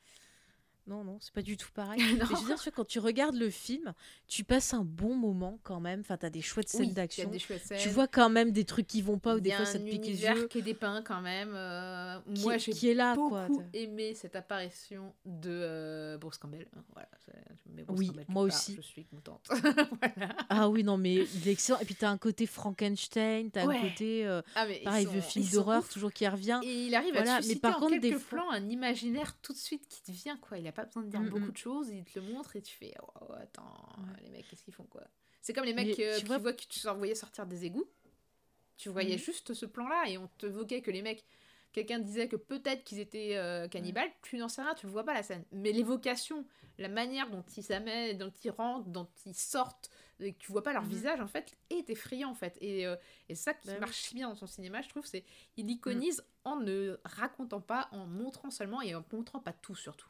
Non, 0.89 1.03
non, 1.03 1.17
c'est 1.21 1.31
pas 1.33 1.43
du 1.43 1.55
tout 1.55 1.69
pareil. 1.73 2.01
Mais 2.19 2.25
je 2.25 2.35
veux 2.35 2.45
dire, 2.47 2.57
quand 2.75 2.85
tu 2.87 2.97
regardes 2.99 3.35
le 3.35 3.49
film, 3.51 3.93
tu 4.27 4.43
passes 4.43 4.73
un 4.73 4.83
bon 4.83 5.13
moment 5.15 5.59
quand 5.63 5.79
même. 5.79 5.99
Enfin, 5.99 6.17
t'as 6.17 6.31
des 6.31 6.41
chouettes 6.41 6.67
scènes 6.69 6.87
Oui, 6.87 6.93
d'action. 6.93 7.31
Tu 7.79 7.89
vois 7.89 8.07
quand 8.07 8.29
même 8.29 8.51
des 8.51 8.65
trucs 8.65 8.87
qui 8.87 9.01
vont 9.03 9.19
pas 9.19 9.35
ou 9.35 9.39
des 9.39 9.51
fois 9.51 9.65
ça 9.65 9.77
te 9.77 9.83
pique 9.83 10.05
les 10.05 10.23
yeux. 10.23 10.47
qui 10.47 10.57
est 10.59 10.63
dépeint 10.63 11.03
quand 11.03 11.21
même. 11.21 11.51
euh, 11.53 12.19
Qui- 12.33 12.41
moi, 12.41 12.57
j'ai 12.57 12.93
là, 12.95 13.13
beaucoup 13.15 13.29
quoi, 13.29 13.47
aimé 13.73 14.15
cette 14.15 14.35
apparition 14.35 15.13
de 15.25 15.49
euh, 15.51 16.17
Bruce 16.17 16.37
Campbell. 16.39 16.67
Voilà, 16.93 17.07
Bruce 17.85 17.99
Oui, 17.99 18.07
Campbell 18.07 18.25
moi 18.29 18.47
part, 18.47 18.55
aussi. 18.57 18.75
Je 18.75 18.81
suis 18.81 19.05
contente. 19.05 19.47
voilà. 20.15 20.35
Ah 20.49 20.69
oui, 20.69 20.83
non, 20.83 20.97
mais 20.97 21.13
il 21.35 21.47
est 21.47 21.51
excellent. 21.51 21.79
Et 21.79 21.85
puis 21.85 21.95
t'as 21.95 22.09
un 22.09 22.17
côté 22.17 22.47
Frankenstein, 22.47 23.51
t'as 23.51 23.65
Ouais. 23.65 23.77
un 23.77 23.81
côté. 23.89 24.25
euh, 24.25 24.41
Ah, 24.55 24.65
pareil, 24.83 25.05
sont- 25.05 25.11
vieux 25.11 25.21
film 25.21 25.45
d'horreur, 25.49 25.87
toujours 25.87 26.11
qui 26.11 26.27
revient. 26.27 26.59
Et 26.63 26.85
il 26.87 26.95
arrive 26.95 27.13
Voilà, 27.13 27.35
à 27.35 27.41
mais 27.41 27.55
par 27.55 27.77
en 27.77 27.79
contre, 27.81 27.91
quelques 27.99 28.01
des 28.03 28.15
plans 28.15 28.49
un 28.51 28.67
imaginaire 28.69 29.35
tout 29.41 29.53
de 29.53 29.57
suite 29.57 29.85
qui 29.87 30.01
te 30.01 30.11
vient, 30.11 30.37
quoi. 30.37 30.57
Il 30.57 30.67
a 30.67 30.71
pas 30.79 30.85
besoin 30.85 31.03
de 31.03 31.09
dire 31.09 31.21
Mm, 31.21 31.29
beaucoup 31.29 31.45
mm. 31.47 31.51
de 31.51 31.57
choses, 31.57 31.89
il 31.89 32.03
te 32.05 32.19
le 32.19 32.25
montre 32.33 32.55
et 32.55 32.61
tu 32.61 32.75
fais 32.75 32.93
oh, 33.01 33.33
attends, 33.33 33.95
Ouais. 33.97 34.23
les 34.23 34.29
mecs, 34.29 34.47
qu'est-ce 34.47 34.63
qu'ils 34.63 34.73
font, 34.73 34.85
quoi. 34.85 35.03
C'est 35.41 35.53
comme 35.53 35.65
les 35.65 35.73
mecs 35.73 35.97
Mais 35.97 36.05
euh, 36.05 36.13
tu 36.15 36.21
qui 36.21 36.25
vois- 36.27 36.37
voient 36.37 36.53
que 36.53 36.63
tu 36.67 36.79
voyais 36.87 37.15
sortir 37.15 37.45
des 37.45 37.65
égouts. 37.65 37.85
Tu 38.77 38.89
voyais 38.89 39.15
Mhm. 39.15 39.19
juste 39.21 39.53
ce 39.53 39.65
plan-là 39.65 40.05
et 40.07 40.17
on 40.17 40.27
te 40.37 40.45
voquait 40.45 40.81
que 40.81 40.91
les 40.91 41.01
mecs. 41.01 41.25
Quelqu'un 41.71 41.99
disait 41.99 42.27
que 42.27 42.35
peut-être 42.35 42.83
qu'ils 42.83 42.99
étaient 42.99 43.35
euh, 43.37 43.67
cannibales, 43.67 44.09
tu 44.23 44.37
n'en 44.37 44.47
sais 44.49 44.61
rien, 44.63 44.73
tu 44.73 44.87
ne 44.87 44.91
vois 44.91 45.03
pas 45.03 45.13
la 45.13 45.21
scène. 45.21 45.43
Mais 45.51 45.71
l'évocation, 45.71 46.45
la 46.79 46.87
manière 46.87 47.29
dont 47.29 47.43
ils 47.55 47.63
s'amènent, 47.63 48.17
dont 48.17 48.33
ils 48.43 48.49
rentrent, 48.49 48.87
dont 48.89 49.07
ils 49.27 49.35
sortent, 49.35 49.91
et 50.19 50.33
que 50.33 50.39
tu 50.39 50.51
vois 50.51 50.63
pas 50.63 50.73
leur 50.73 50.83
visage 50.83 51.21
en 51.21 51.27
fait, 51.27 51.55
est 51.69 51.87
effrayant 51.91 52.31
en 52.31 52.35
fait. 52.35 52.57
Et, 52.61 52.87
euh, 52.87 52.95
et 53.29 53.35
ça 53.35 53.53
qui 53.53 53.67
Bah 53.67 53.73
oui. 53.75 53.79
marche 53.81 53.99
si 54.01 54.15
bien 54.15 54.29
dans 54.29 54.35
son 54.35 54.47
cinéma, 54.47 54.81
je 54.81 54.89
trouve, 54.89 55.05
c'est 55.05 55.23
il 55.57 55.69
iconise 55.69 56.23
en 56.43 56.55
ne 56.55 56.99
racontant 57.05 57.61
pas, 57.61 57.87
en 57.91 58.07
montrant 58.07 58.49
seulement 58.49 58.81
et 58.81 58.95
en 58.95 59.05
montrant 59.13 59.39
pas 59.39 59.53
tout 59.53 59.75
surtout. 59.75 60.09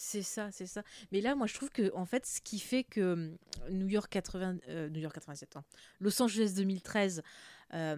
C'est 0.00 0.22
ça, 0.22 0.48
c'est 0.52 0.66
ça. 0.66 0.84
Mais 1.10 1.20
là, 1.20 1.34
moi, 1.34 1.48
je 1.48 1.54
trouve 1.54 1.70
que, 1.70 1.92
en 1.92 2.06
fait, 2.06 2.24
ce 2.24 2.40
qui 2.40 2.60
fait 2.60 2.84
que 2.84 3.00
euh, 3.00 3.70
New 3.72 3.88
York 3.88 4.08
80, 4.08 4.58
euh, 4.68 4.88
New 4.90 5.00
York 5.00 5.12
87 5.12 5.56
ans, 5.56 5.64
Los 5.98 6.22
Angeles 6.22 6.52
2013 6.54 7.20
euh, 7.74 7.96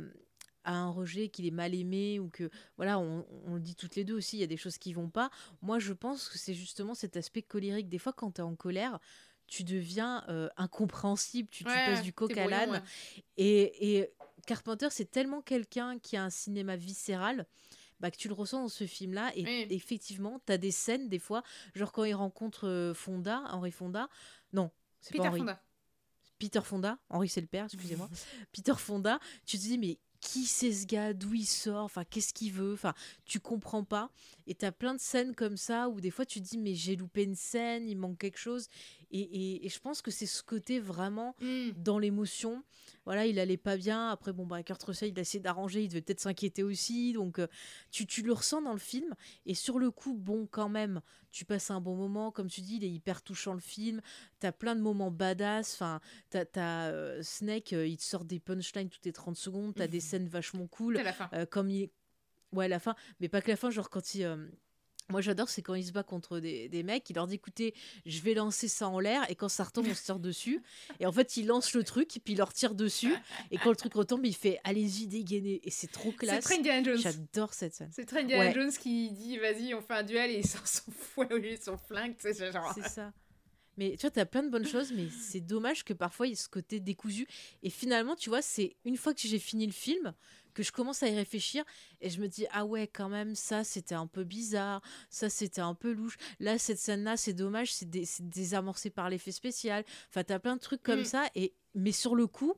a 0.64 0.72
un 0.72 0.88
rejet, 0.88 1.28
qu'il 1.28 1.44
est 1.46 1.50
mal 1.50 1.74
aimé 1.74 2.18
ou 2.18 2.30
que, 2.30 2.48
voilà, 2.78 2.98
on, 2.98 3.26
on 3.44 3.56
le 3.56 3.60
dit 3.60 3.74
toutes 3.74 3.96
les 3.96 4.04
deux 4.04 4.14
aussi, 4.14 4.38
il 4.38 4.40
y 4.40 4.44
a 4.44 4.46
des 4.46 4.56
choses 4.56 4.78
qui 4.78 4.94
vont 4.94 5.10
pas. 5.10 5.28
Moi, 5.60 5.78
je 5.78 5.92
pense 5.92 6.30
que 6.30 6.38
c'est 6.38 6.54
justement 6.54 6.94
cet 6.94 7.18
aspect 7.18 7.42
colérique. 7.42 7.90
Des 7.90 7.98
fois, 7.98 8.14
quand 8.14 8.30
tu 8.30 8.40
es 8.40 8.44
en 8.44 8.56
colère, 8.56 8.98
tu 9.46 9.62
deviens 9.62 10.24
euh, 10.30 10.48
incompréhensible, 10.56 11.50
tu, 11.50 11.64
tu 11.64 11.70
Ouais, 11.70 11.84
passes 11.84 12.02
du 12.02 12.14
coq 12.14 12.34
à 12.34 12.46
l'âne. 12.46 12.70
ouais. 12.70 12.80
Et, 13.36 13.98
et 13.98 14.10
Carpenter, 14.46 14.88
c'est 14.90 15.10
tellement 15.10 15.42
quelqu'un 15.42 15.98
qui 15.98 16.16
a 16.16 16.24
un 16.24 16.30
cinéma 16.30 16.76
viscéral 16.76 17.44
bah, 18.00 18.10
que 18.10 18.16
tu 18.16 18.28
le 18.28 18.34
ressens 18.34 18.62
dans 18.62 18.68
ce 18.68 18.86
film-là. 18.86 19.32
Et 19.36 19.44
Oui. 19.44 19.66
effectivement, 19.70 20.40
tu 20.46 20.52
as 20.52 20.58
des 20.58 20.70
scènes, 20.70 21.08
des 21.08 21.18
fois, 21.18 21.42
genre 21.74 21.92
quand 21.92 22.04
il 22.04 22.14
rencontre 22.14 22.66
euh, 22.66 22.94
Fonda, 22.94 23.42
Henry 23.50 23.70
Fonda. 23.72 24.08
Non, 24.52 24.70
c'est 25.00 25.12
pas 25.16 25.18
Peter 25.22 25.28
Henry. 25.28 25.38
Fonda. 25.40 25.62
Peter 26.38 26.60
Fonda. 26.62 26.98
Henry, 27.10 27.28
c'est 27.28 27.40
le 27.42 27.46
père, 27.46 27.66
excusez-moi. 27.66 28.08
Peter 28.52 28.74
Fonda, 28.76 29.20
tu 29.46 29.58
te 29.58 29.62
dis, 29.62 29.78
mais 29.78 29.98
qui 30.20 30.44
c'est 30.44 30.72
ce 30.72 30.86
gars? 30.86 31.12
D'où 31.14 31.34
il 31.34 31.46
sort? 31.46 31.84
Enfin, 31.84 32.04
qu'est-ce 32.04 32.32
qu'il 32.34 32.52
veut? 32.52 32.74
Enfin, 32.74 32.94
tu 33.24 33.40
comprends 33.40 33.84
pas. 33.84 34.10
Et 34.46 34.54
t'as 34.54 34.70
plein 34.70 34.94
de 34.94 35.00
scènes 35.00 35.34
comme 35.34 35.56
ça 35.56 35.88
où 35.88 36.00
des 36.00 36.10
fois 36.10 36.26
tu 36.26 36.40
te 36.42 36.46
dis, 36.48 36.58
mais 36.58 36.74
j'ai 36.74 36.94
loupé 36.96 37.22
une 37.24 37.34
scène, 37.34 37.88
il 37.88 37.96
manque 37.96 38.18
quelque 38.18 38.38
chose. 38.38 38.68
Et, 39.12 39.20
et- 39.20 39.66
et 39.66 39.68
je 39.68 39.80
pense 39.80 40.02
que 40.02 40.10
c'est 40.10 40.26
ce 40.26 40.42
côté 40.42 40.78
vraiment 40.80 41.34
Mm. 41.40 41.70
dans 41.76 41.98
l'émotion. 41.98 42.62
Voilà, 43.06 43.26
il 43.26 43.38
allait 43.38 43.56
pas 43.56 43.76
bien. 43.76 44.08
Après, 44.10 44.32
bon, 44.32 44.46
bah, 44.46 44.62
Kurt 44.62 44.82
Russell, 44.82 45.08
il 45.10 45.18
a 45.18 45.22
essayé 45.22 45.40
d'arranger. 45.40 45.82
Il 45.82 45.88
devait 45.88 46.00
peut-être 46.02 46.20
s'inquiéter 46.20 46.62
aussi. 46.62 47.12
Donc, 47.12 47.38
euh, 47.38 47.46
tu, 47.90 48.06
tu 48.06 48.22
le 48.22 48.32
ressens 48.32 48.62
dans 48.62 48.72
le 48.72 48.78
film. 48.78 49.14
Et 49.46 49.54
sur 49.54 49.78
le 49.78 49.90
coup, 49.90 50.14
bon, 50.14 50.46
quand 50.50 50.68
même, 50.68 51.00
tu 51.30 51.44
passes 51.44 51.70
un 51.70 51.80
bon 51.80 51.96
moment. 51.96 52.30
Comme 52.30 52.48
tu 52.48 52.60
dis, 52.60 52.76
il 52.76 52.84
est 52.84 52.90
hyper 52.90 53.22
touchant 53.22 53.54
le 53.54 53.60
film. 53.60 54.00
T'as 54.38 54.52
plein 54.52 54.76
de 54.76 54.80
moments 54.80 55.10
badass. 55.10 55.74
Enfin, 55.74 56.00
t'as, 56.28 56.44
t'as, 56.44 56.90
euh, 56.90 57.22
Snake, 57.22 57.72
euh, 57.72 57.86
il 57.86 57.96
te 57.96 58.02
sort 58.02 58.24
des 58.24 58.38
punchlines 58.38 58.88
toutes 58.90 59.04
les 59.06 59.12
30 59.12 59.36
secondes. 59.36 59.74
T'as 59.74 59.86
des 59.88 60.00
scènes 60.00 60.28
vachement 60.28 60.66
cool. 60.68 60.96
C'est 60.98 61.02
la 61.04 61.12
fin. 61.12 61.28
Euh, 61.32 61.46
comme 61.46 61.70
il. 61.70 61.90
Ouais, 62.52 62.68
la 62.68 62.78
fin. 62.80 62.94
Mais 63.20 63.28
pas 63.28 63.40
que 63.40 63.50
la 63.50 63.56
fin, 63.56 63.70
genre 63.70 63.90
quand 63.90 64.14
il. 64.14 64.22
Moi, 65.10 65.20
j'adore, 65.20 65.48
c'est 65.48 65.62
quand 65.62 65.74
il 65.74 65.84
se 65.84 65.92
bat 65.92 66.02
contre 66.02 66.38
des, 66.40 66.68
des 66.68 66.82
mecs, 66.82 67.08
il 67.10 67.14
leur 67.14 67.26
dit 67.26 67.34
écoutez, 67.34 67.74
je 68.06 68.20
vais 68.20 68.34
lancer 68.34 68.68
ça 68.68 68.88
en 68.88 68.98
l'air, 69.00 69.28
et 69.30 69.34
quand 69.34 69.48
ça 69.48 69.64
retombe, 69.64 69.86
on 69.90 69.94
se 69.94 70.02
tire 70.04 70.18
dessus. 70.18 70.62
Et 71.00 71.06
en 71.06 71.12
fait, 71.12 71.36
il 71.36 71.46
lance 71.46 71.74
le 71.74 71.84
truc, 71.84 72.16
et 72.16 72.20
puis 72.20 72.34
il 72.34 72.36
leur 72.38 72.52
tire 72.52 72.74
dessus. 72.74 73.12
Et 73.50 73.58
quand 73.58 73.70
le 73.70 73.76
truc 73.76 73.94
retombe, 73.94 74.24
il 74.24 74.34
fait 74.34 74.58
allez-y, 74.64 75.06
dégainez. 75.06 75.60
Et 75.64 75.70
c'est 75.70 75.90
trop 75.90 76.10
C'est 76.12 76.16
classe. 76.16 76.44
très 76.44 76.58
Indiana 76.58 76.82
Jones. 76.82 76.98
J'adore 76.98 77.54
cette 77.54 77.74
scène. 77.74 77.90
C'est 77.92 78.04
très 78.06 78.20
Indiana 78.22 78.44
Ouais. 78.46 78.54
Jones 78.54 78.72
qui 78.72 79.10
dit 79.10 79.36
vas-y, 79.38 79.74
on 79.74 79.82
fait 79.82 79.94
un 79.94 80.02
duel 80.02 80.30
et 80.30 80.38
il 80.38 80.46
sort 80.46 80.66
son 80.66 80.90
fouet 80.92 81.32
au 81.32 81.36
lieu 81.36 81.56
de 81.56 81.62
son 81.62 81.76
flingue. 81.76 82.14
Tu 82.16 82.22
sais, 82.22 82.34
c'est 82.34 82.52
genre. 82.52 82.72
C'est 82.74 82.88
ça. 82.88 83.12
Mais 83.76 83.92
tu 83.92 84.02
vois, 84.02 84.10
t'as 84.10 84.26
plein 84.26 84.42
de 84.42 84.50
bonnes 84.50 84.66
choses, 84.66 84.92
mais 84.92 85.06
c'est 85.08 85.40
dommage 85.40 85.84
que 85.84 85.94
parfois 85.94 86.26
il 86.26 86.30
y 86.30 86.32
ait 86.34 86.36
ce 86.36 86.48
côté 86.48 86.80
décousu. 86.80 87.26
Et 87.62 87.70
finalement, 87.70 88.14
tu 88.14 88.28
vois, 88.28 88.42
c'est 88.42 88.76
une 88.84 88.96
fois 88.96 89.14
que 89.14 89.20
j'ai 89.22 89.38
fini 89.38 89.64
le 89.66 89.72
film 89.72 90.12
que 90.60 90.66
je 90.66 90.72
commence 90.72 91.02
à 91.02 91.08
y 91.08 91.14
réfléchir 91.14 91.64
et 92.00 92.10
je 92.10 92.20
me 92.20 92.28
dis 92.28 92.46
ah 92.52 92.64
ouais 92.64 92.86
quand 92.86 93.08
même 93.08 93.34
ça 93.34 93.64
c'était 93.64 93.94
un 93.94 94.06
peu 94.06 94.24
bizarre, 94.24 94.82
ça 95.08 95.30
c'était 95.30 95.60
un 95.60 95.74
peu 95.74 95.92
louche. 95.92 96.16
Là 96.38 96.58
cette 96.58 96.78
scène 96.78 97.04
là 97.04 97.16
c'est 97.16 97.32
dommage, 97.32 97.72
c'est 97.72 97.88
dé- 97.88 98.04
c'est 98.04 98.28
désamorcé 98.28 98.90
par 98.90 99.08
l'effet 99.10 99.32
spécial. 99.32 99.84
Enfin 100.08 100.22
t'as 100.24 100.38
plein 100.38 100.56
de 100.56 100.60
trucs 100.60 100.82
comme 100.82 101.00
Mm. 101.00 101.04
ça 101.04 101.26
et 101.34 101.54
mais 101.74 101.92
sur 101.92 102.14
le 102.14 102.26
coup 102.26 102.54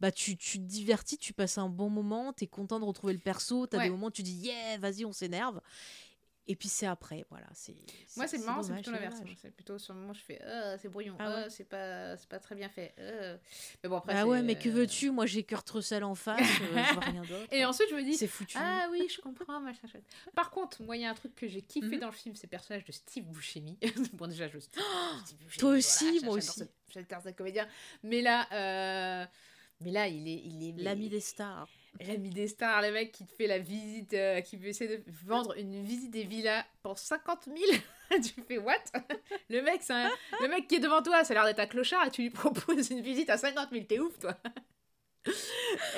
bah 0.00 0.10
tu, 0.10 0.34
tu 0.36 0.58
te 0.58 0.64
divertis, 0.64 1.18
tu 1.18 1.34
passes 1.34 1.58
un 1.58 1.68
bon 1.68 1.90
moment, 1.90 2.32
t'es 2.32 2.46
content 2.46 2.80
de 2.80 2.86
retrouver 2.86 3.12
le 3.12 3.18
perso, 3.18 3.66
t'as 3.66 3.76
Ouais. 3.78 3.84
des 3.84 3.90
moments 3.90 4.06
où 4.06 4.10
tu 4.10 4.22
dis 4.22 4.32
yeah 4.32 4.78
vas-y 4.78 5.04
on 5.04 5.12
s'énerve. 5.12 5.60
Et 6.50 6.56
puis 6.56 6.68
c'est 6.68 6.86
après, 6.86 7.24
voilà. 7.30 7.46
c'est 7.54 7.76
Moi, 8.16 8.26
c'est 8.26 8.38
marrant, 8.38 8.62
c'est 8.64 8.72
plutôt 8.72 8.90
l'inverse. 8.90 9.16
C'est 9.40 9.50
plutôt 9.54 9.78
sur 9.78 9.94
le 9.94 10.00
moment, 10.00 10.12
je 10.12 10.20
fais 10.20 10.42
euh, 10.42 10.76
c'est 10.82 10.88
brouillon, 10.88 11.14
Ah 11.20 11.28
ouais 11.30 11.36
euh, 11.44 11.48
c'est 11.48 11.62
pas, 11.68 12.16
c'est 12.16 12.28
pas 12.28 12.40
très 12.40 12.56
bien 12.56 12.68
fait. 12.68 12.92
euh. 12.98 13.36
Mais 13.84 13.88
bon, 13.88 13.98
après. 13.98 14.14
Ah 14.16 14.26
ouais, 14.26 14.42
mais 14.42 14.56
que 14.58 14.68
veux-tu? 14.68 15.12
Moi, 15.12 15.26
j'ai 15.26 15.44
Kurt 15.44 15.70
Russell 15.70 16.02
en 16.02 16.16
face, 16.16 16.40
je 16.44 16.64
vois 16.92 17.00
rien 17.02 17.22
d'autre. 17.22 17.46
Et 17.52 17.64
ensuite, 17.64 17.88
je 17.90 17.94
me 17.94 18.02
dis 18.02 18.14
c'est 18.16 18.26
foutu. 18.26 18.56
Ah 18.60 18.88
oui, 18.90 19.06
je 19.08 19.20
comprends, 19.20 19.60
machin 19.60 19.86
chouette. 19.86 20.02
Par 20.34 20.50
contre, 20.50 20.82
moi, 20.82 20.96
il 20.96 21.02
y 21.02 21.04
a 21.06 21.10
un 21.10 21.14
truc 21.14 21.36
que 21.36 21.46
j'ai 21.46 21.62
kiffé 21.62 21.86
Mhm. 21.94 22.00
dans 22.00 22.06
le 22.08 22.12
film, 22.12 22.34
c'est 22.34 22.48
le 22.48 22.50
personnage 22.50 22.84
de 22.84 22.90
Steve 22.92 23.24
Buscemi. 23.26 23.78
bon, 24.14 24.26
déjà, 24.26 24.48
je. 24.48 24.58
Steve 24.58 24.80
Buscemi, 25.38 25.56
toi 25.58 25.70
aussi, 25.70 26.04
voilà, 26.18 26.24
moi 26.26 26.34
aussi. 26.34 26.62
J'adore 26.88 27.22
ce 27.22 27.28
comédien. 27.30 27.68
Mais 28.02 28.22
là, 28.22 29.28
mais 29.80 29.92
là, 29.92 30.08
il 30.08 30.26
est, 30.28 30.42
il 30.44 30.68
est 30.68 30.82
L'ami 30.82 31.08
des 31.08 31.20
stars. 31.20 31.68
L'ami 32.06 32.30
des 32.30 32.48
stars, 32.48 32.80
le 32.82 32.92
mec 32.92 33.12
qui 33.12 33.26
te 33.26 33.32
fait 33.32 33.46
la 33.46 33.58
visite, 33.58 34.14
euh, 34.14 34.40
qui 34.40 34.56
veut 34.56 34.68
essayer 34.68 34.98
de 34.98 35.02
vendre 35.26 35.54
une 35.58 35.82
visite 35.84 36.10
des 36.10 36.22
villas 36.24 36.64
pour 36.82 36.98
50 36.98 37.44
000. 37.46 37.56
tu 38.22 38.40
fais 38.48 38.58
what? 38.58 38.74
Le 39.50 39.60
mec, 39.60 39.82
c'est 39.82 39.92
un- 39.92 40.10
le 40.40 40.48
mec 40.48 40.66
qui 40.66 40.76
est 40.76 40.80
devant 40.80 41.02
toi, 41.02 41.24
ça 41.24 41.32
a 41.32 41.34
l'air 41.34 41.44
d'être 41.44 41.58
un 41.60 41.66
clochard 41.66 42.06
et 42.06 42.10
tu 42.10 42.22
lui 42.22 42.30
proposes 42.30 42.90
une 42.90 43.02
visite 43.02 43.28
à 43.28 43.36
50 43.36 43.70
000. 43.70 43.84
T'es 43.84 43.98
ouf, 43.98 44.18
toi. 44.18 44.34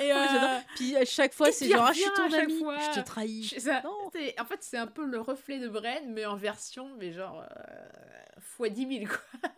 Et 0.01 0.11
euh. 0.11 0.59
Puis 0.75 0.97
à 0.97 1.05
chaque 1.05 1.33
fois, 1.33 1.51
c'est 1.53 1.69
genre, 1.69 1.85
ah, 1.87 1.93
je 1.93 1.99
suis 2.01 2.09
ton 2.15 2.33
ami, 2.33 2.59
fois. 2.59 2.77
je 2.79 2.99
te 2.99 3.05
trahis. 3.05 3.43
je- 3.43 3.59
ça- 3.59 3.81
Non. 3.83 4.09
c'est- 4.11 4.37
en 4.39 4.45
fait, 4.45 4.57
c'est 4.61 4.77
un 4.77 4.87
peu 4.87 5.05
le 5.05 5.21
reflet 5.21 5.59
de 5.59 5.69
Bren, 5.69 6.11
mais 6.11 6.25
en 6.25 6.35
version, 6.35 6.89
mais 6.99 7.13
genre, 7.13 7.41
euh, 7.41 8.39
fois 8.41 8.67
10 8.67 8.99
000, 8.99 9.05
quoi. 9.05 9.49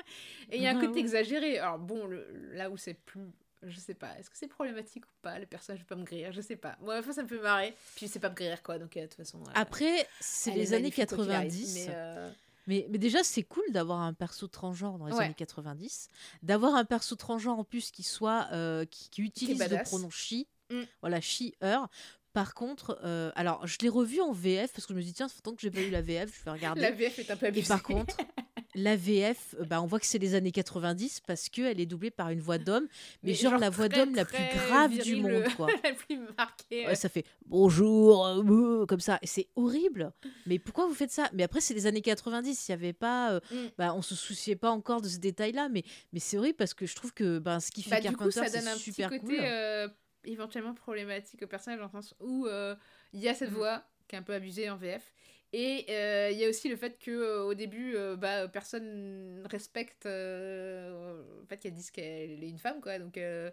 Et 0.52 0.58
il 0.58 0.62
y 0.64 0.68
a 0.68 0.72
un 0.72 0.78
Ah 0.78 0.82
côté 0.82 0.94
ouais. 0.94 1.00
exagéré. 1.00 1.58
Alors 1.58 1.80
bon, 1.80 2.06
le- 2.06 2.28
là 2.54 2.70
où 2.70 2.78
c'est 2.78 2.94
plus... 2.94 3.22
Je 3.68 3.80
sais 3.80 3.94
pas, 3.94 4.18
est-ce 4.20 4.30
que 4.30 4.38
c'est 4.38 4.48
problématique 4.48 5.06
ou 5.06 5.10
pas 5.22 5.40
Le 5.40 5.46
personnage 5.46 5.82
peut 5.82 5.96
pas 5.96 6.00
me 6.00 6.06
griller, 6.06 6.32
je 6.32 6.42
sais 6.42 6.56
pas. 6.56 6.78
Moi, 6.82 6.98
enfin, 7.00 7.14
ça 7.14 7.24
me 7.24 7.28
fait 7.28 7.40
marrer. 7.40 7.76
Puis 7.96 8.08
c'est 8.08 8.20
pas 8.20 8.30
me 8.30 8.36
griller, 8.36 8.56
quoi, 8.64 8.78
donc 8.80 8.96
euh, 8.98 9.02
de 9.02 9.06
toute 9.08 9.16
façon... 9.16 9.40
euh, 9.42 9.52
Après, 9.56 10.08
c'est 10.20 10.52
les 10.52 10.74
années 10.74 10.84
magnifique, 10.84 11.08
quoi 11.08 11.18
qu'il 11.24 11.32
arrive, 11.32 11.52
90. 11.52 11.74
Mais, 11.76 11.86
euh, 11.90 12.30
Mais, 12.68 12.88
mais 12.90 12.98
déjà, 12.98 13.24
c'est 13.24 13.44
cool 13.44 13.64
d'avoir 13.72 14.00
un 14.02 14.14
perso 14.14 14.48
transgenre 14.48 14.98
dans 14.98 15.08
les 15.08 15.14
Ouais. 15.14 15.26
années 15.26 15.34
90. 15.36 16.10
D'avoir 16.44 16.76
un 16.76 16.86
perso 16.86 17.16
transgenre 17.16 17.60
en 17.60 17.64
plus 17.64 17.92
qui 17.92 18.04
soit 18.04 18.48
qui, 18.90 19.10
qui 19.10 19.22
utilise 19.22 19.60
le 19.70 19.84
pronom 19.84 20.10
she. 20.10 20.46
Mm. 20.72 20.82
Voilà, 21.02 21.22
she, 21.22 21.52
her. 21.62 21.88
Par 22.34 22.54
contre, 22.54 23.00
euh, 23.06 23.32
alors 23.36 23.66
je 23.66 23.78
l'ai 23.82 23.88
revu 23.88 24.20
en 24.20 24.34
VF 24.34 24.74
parce 24.74 24.86
que 24.86 24.94
je 24.94 24.98
me 24.98 25.04
dis, 25.04 25.14
tiens, 25.14 25.30
fait 25.30 25.36
longtemps 25.38 25.56
que 25.56 25.62
j'ai 25.62 25.72
pas 25.72 25.80
eu 25.82 25.90
la 25.90 26.02
VF, 26.02 26.38
je 26.38 26.44
vais 26.44 26.52
regarder. 26.52 26.82
la 26.82 26.92
VF 26.92 27.20
est 27.20 27.32
un 27.32 27.38
peu 27.38 27.46
Et 27.46 27.50
abusée. 27.50 27.68
par 27.70 27.82
contre, 27.84 28.18
la 28.76 28.96
VF, 28.96 29.56
euh, 29.60 29.66
bah, 29.66 29.82
on 29.82 29.86
voit 29.88 30.00
que 30.00 30.06
c'est 30.06 30.18
les 30.20 30.36
années 30.36 30.52
90 30.52 31.22
parce 31.26 31.50
qu'elle 31.50 31.80
est 31.80 31.86
doublée 31.86 32.12
par 32.12 32.30
une 32.30 32.40
voix 32.42 32.58
d'homme, 32.58 32.88
mais, 33.24 33.30
Mais 33.32 33.34
genre, 33.34 33.52
genre 33.54 33.60
la 33.62 33.70
voix 33.70 33.90
d'homme 33.90 34.14
la 34.16 34.26
plus 34.26 34.44
grave 34.54 34.98
du 35.00 35.16
monde, 35.16 35.44
quoi. 35.56 35.68
la 35.84 35.94
plus 35.94 36.20
marquée. 36.38 36.86
Ouais, 36.86 36.96
ça 36.96 37.10
fait 37.10 37.26
bonjour, 37.46 38.26
euh, 38.28 38.86
comme 38.86 39.00
ça. 39.00 39.20
C'est 39.24 39.48
horrible. 39.56 40.12
Mais 40.46 40.60
pourquoi 40.60 40.88
vous 40.88 40.94
faites 40.94 41.12
ça? 41.12 41.30
Mais 41.34 41.44
après, 41.44 41.62
c'est 41.62 41.74
les 41.74 41.88
années 41.88 42.02
90. 42.02 42.68
Il 42.68 42.72
y 42.72 42.74
avait 42.74 42.94
pas. 42.94 43.32
euh, 43.34 43.40
Mm. 43.52 43.68
bah, 43.78 43.94
on 43.96 44.02
se 44.02 44.16
souciait 44.16 44.56
pas 44.56 44.72
encore 44.72 45.02
de 45.02 45.08
ce 45.08 45.18
détail-là. 45.18 45.70
Mais, 45.70 45.84
mais 46.14 46.20
c'est 46.20 46.38
horrible 46.38 46.58
parce 46.58 46.74
que 46.74 46.86
je 46.86 46.96
trouve 46.96 47.14
que 47.14 47.40
ben, 47.40 47.60
ce 47.60 47.72
qui 47.72 47.82
fait 47.84 47.90
Bah, 47.92 48.02
Carpenter, 48.02 48.42
c'est 48.50 48.68
un 48.68 48.76
super 48.76 49.10
petit 49.10 49.20
côté 49.20 49.36
cool. 49.38 49.46
euh, 49.46 49.88
éventuellement 50.26 50.74
problématique 50.74 51.42
au 51.44 51.48
personnage, 51.48 51.80
dans 51.80 51.86
le 51.86 51.92
sens 51.92 52.14
où 52.20 52.46
euh, 52.48 52.76
il 53.14 53.20
y 53.22 53.28
a 53.30 53.34
cette 53.34 53.50
Mhm. 53.52 53.56
voix 53.56 53.84
qui 54.08 54.16
est 54.16 54.20
un 54.20 54.24
peu 54.24 54.34
abusée 54.34 54.70
en 54.70 54.76
VF. 54.78 55.14
Et 55.58 55.86
euh, 55.90 56.32
il 56.32 56.38
y 56.38 56.44
a 56.46 56.50
aussi 56.50 56.68
le 56.70 56.76
fait 56.76 57.00
que 57.00 57.12
euh, 57.12 57.44
au 57.46 57.54
début, 57.54 57.96
euh, 57.96 58.18
bah, 58.18 58.48
personne 58.50 59.42
ne 59.44 59.48
respecte. 59.48 60.06
euh, 60.06 61.42
en 61.44 61.46
fait, 61.48 61.66
a 61.66 61.70
dit 61.70 61.92
qu'elle 61.92 62.44
est 62.44 62.50
une 62.50 62.60
femme, 62.60 62.82
quoi. 62.82 63.00
Donc, 63.00 63.18
euh, 63.18 63.50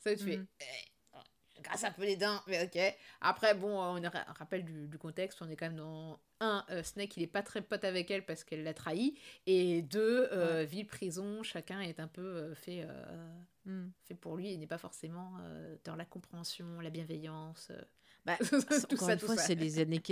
ça, 0.00 0.16
tu 0.16 0.24
fais. 0.24 0.36
Mhm. 0.38 0.46
eh, 0.60 0.64
grâce 1.62 1.84
un 1.84 1.92
peu 1.92 2.02
les 2.04 2.16
dents, 2.16 2.40
mais 2.46 2.64
ok. 2.64 2.78
Après, 3.20 3.54
bon, 3.54 3.70
on 3.78 4.02
a- 4.04 4.26
on 4.30 4.32
rappelle 4.34 4.64
du, 4.64 4.88
du 4.88 4.98
contexte, 4.98 5.40
on 5.42 5.48
est 5.48 5.56
quand 5.56 5.66
même 5.66 5.76
dans. 5.76 6.20
Un, 6.40 6.64
euh, 6.70 6.82
Snake, 6.82 7.16
il 7.16 7.22
est 7.22 7.26
pas 7.28 7.42
très 7.42 7.62
pote 7.62 7.84
avec 7.84 8.10
elle 8.10 8.26
parce 8.26 8.44
qu'elle 8.44 8.64
l'a 8.64 8.74
trahi. 8.74 9.14
Et 9.46 9.82
deux, 9.82 10.28
euh, 10.32 10.64
ville, 10.64 10.86
prison, 10.86 11.42
chacun 11.42 11.80
est 11.80 12.00
un 12.00 12.08
peu 12.08 12.22
euh, 12.22 12.54
fait. 12.54 12.82
euh, 12.88 13.32
Mm. 13.66 13.88
fait 14.02 14.14
pour 14.14 14.36
lui 14.36 14.52
et 14.52 14.58
n'est 14.58 14.66
pas 14.66 14.76
forcément 14.78 15.38
euh, 15.42 15.76
dans 15.84 15.96
la 15.96 16.04
compréhension, 16.04 16.80
la 16.80 16.90
bienveillance. 16.90 17.72
Bah, 18.26 18.36
tout 18.40 18.54
encore 18.56 19.06
ça, 19.06 19.12
une 19.12 19.18
tout 19.18 19.26
fois, 19.26 19.36
c'est 19.36 19.54
les 19.54 19.78
années, 19.80 20.02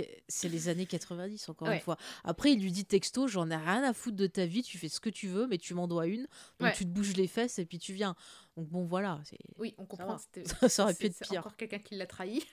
les 0.43 0.67
années 0.69 0.85
90, 0.85 1.49
encore 1.49 1.67
Ouais. 1.67 1.75
une 1.77 1.81
fois. 1.81 1.97
Après, 2.23 2.51
il 2.53 2.61
lui 2.61 2.71
dit 2.71 2.85
texto, 2.85 3.27
j'en 3.27 3.49
ai 3.49 3.55
rien 3.55 3.83
à 3.83 3.91
foutre 3.93 4.17
de 4.17 4.27
ta 4.27 4.45
vie, 4.45 4.61
tu 4.61 4.77
fais 4.77 4.87
ce 4.89 4.99
que 4.99 5.09
tu 5.09 5.27
veux, 5.27 5.47
mais 5.47 5.57
tu 5.57 5.73
m'en 5.73 5.87
dois 5.87 6.05
une. 6.07 6.21
Donc 6.59 6.67
Ouais. 6.69 6.73
tu 6.73 6.83
te 6.85 6.89
bouges 6.89 7.15
les 7.15 7.27
fesses 7.27 7.57
et 7.57 7.65
puis 7.65 7.79
tu 7.79 7.93
viens. 7.93 8.15
Donc 8.55 8.67
bon, 8.69 8.85
voilà. 8.85 9.19
Oui, 9.57 9.73
on 9.79 9.85
comprend. 9.85 10.17
Ça- 10.45 10.69
ça 10.69 10.83
aurait 10.83 10.93
pu 10.93 11.07
être 11.07 11.19
pire. 11.27 11.39
encore 11.39 11.57
quelqu'un 11.57 11.79
qui 11.79 11.95
l'a 11.95 12.05
trahi. 12.05 12.43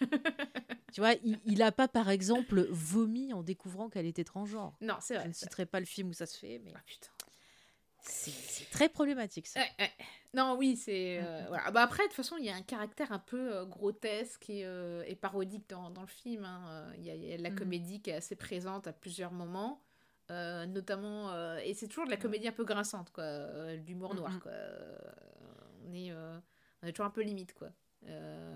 Tu 0.92 1.00
vois, 1.00 1.12
il, 1.24 1.38
il 1.44 1.62
a 1.62 1.72
pas, 1.72 1.88
par 1.88 2.08
exemple, 2.08 2.66
vomi 2.70 3.32
en 3.34 3.42
découvrant 3.42 3.88
qu'elle 3.90 4.06
était 4.06 4.24
transgenre. 4.24 4.74
non, 4.80 4.94
c'est 5.00 5.14
Je 5.14 5.18
vrai. 5.20 5.28
ne 5.28 5.32
ça. 5.34 5.40
citerai 5.40 5.66
pas 5.66 5.78
le 5.80 5.86
film 5.86 6.08
où 6.08 6.12
ça 6.14 6.24
se 6.26 6.38
fait, 6.38 6.58
mais 6.64 6.72
Ah, 6.74 6.80
putain. 6.86 7.08
C'est 8.02 8.70
très 8.70 8.88
problématique 8.88 9.46
ça. 9.46 9.60
Ouais, 9.60 9.66
ouais. 9.78 9.90
Non, 10.34 10.54
oui, 10.56 10.76
c'est. 10.76 11.18
Euh, 11.22 11.44
voilà. 11.48 11.70
bah, 11.72 11.82
après, 11.82 12.04
de 12.04 12.08
toute 12.08 12.16
façon, 12.16 12.36
il 12.38 12.44
y 12.44 12.50
a 12.50 12.54
un 12.54 12.62
caractère 12.62 13.10
un 13.12 13.18
peu 13.18 13.52
euh, 13.56 13.64
grotesque 13.66 14.48
et, 14.48 14.64
euh, 14.64 15.02
et 15.06 15.16
parodique 15.16 15.68
dans, 15.68 15.90
dans 15.90 16.02
le 16.02 16.06
film. 16.06 16.44
hein. 16.44 16.92
Il 16.98 17.04
y, 17.04 17.10
a- 17.10 17.14
il 17.14 17.24
y 17.24 17.32
a 17.32 17.36
de 17.36 17.42
la 17.42 17.50
Mhm. 17.50 17.56
comédie 17.58 18.00
qui 18.00 18.10
est 18.10 18.14
assez 18.14 18.36
présente 18.36 18.86
à 18.86 18.92
plusieurs 18.92 19.32
moments. 19.32 19.82
notamment. 20.68 21.34
et 21.58 21.74
c'est 21.74 21.88
toujours 21.88 22.04
de 22.06 22.10
la 22.10 22.16
comédie 22.16 22.46
un 22.46 22.52
peu 22.52 22.64
grinçante, 22.64 23.10
quoi. 23.10 23.74
l'humour 23.86 24.14
noir, 24.14 24.30
Mhm. 24.30 24.40
quoi. 24.40 24.52
On, 25.88 25.92
est, 25.94 26.12
on 26.82 26.86
est 26.86 26.92
toujours 26.92 27.06
un 27.06 27.10
peu 27.10 27.22
limite, 27.22 27.52
quoi. 27.54 27.70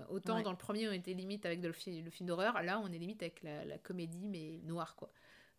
Autant 0.09 0.37
Ouais. 0.37 0.43
dans 0.43 0.51
le 0.51 0.57
premier, 0.57 0.87
on 0.87 0.93
était 0.93 1.13
limite 1.13 1.45
avec 1.45 1.59
de 1.59 1.67
le, 1.67 1.73
fi- 1.73 2.01
le 2.01 2.09
film 2.09 2.27
d'horreur. 2.27 2.61
Là, 2.63 2.79
on 2.79 2.87
est 2.91 2.97
limite 2.97 3.21
avec 3.21 3.43
la, 3.43 3.65
la 3.65 3.77
comédie, 3.77 4.29
mais 4.29 4.59
noire, 4.63 4.95
quoi. 4.95 5.11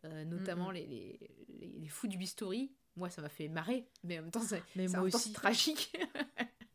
Notamment 0.05 0.71
les, 0.71 0.87
les, 0.87 1.19
les- 1.49 1.67
les 1.81 1.89
fous 1.89 2.07
du 2.09 2.17
bistouri, 2.17 2.73
moi, 2.97 3.11
ça 3.11 3.23
m'a 3.23 3.29
fait 3.29 3.49
marrer, 3.49 3.87
mais 4.05 4.19
en 4.19 4.23
même 4.23 4.31
temps, 4.31 4.41
c'est 4.41 4.63
aussi. 4.99 5.33
tragique. 5.33 5.97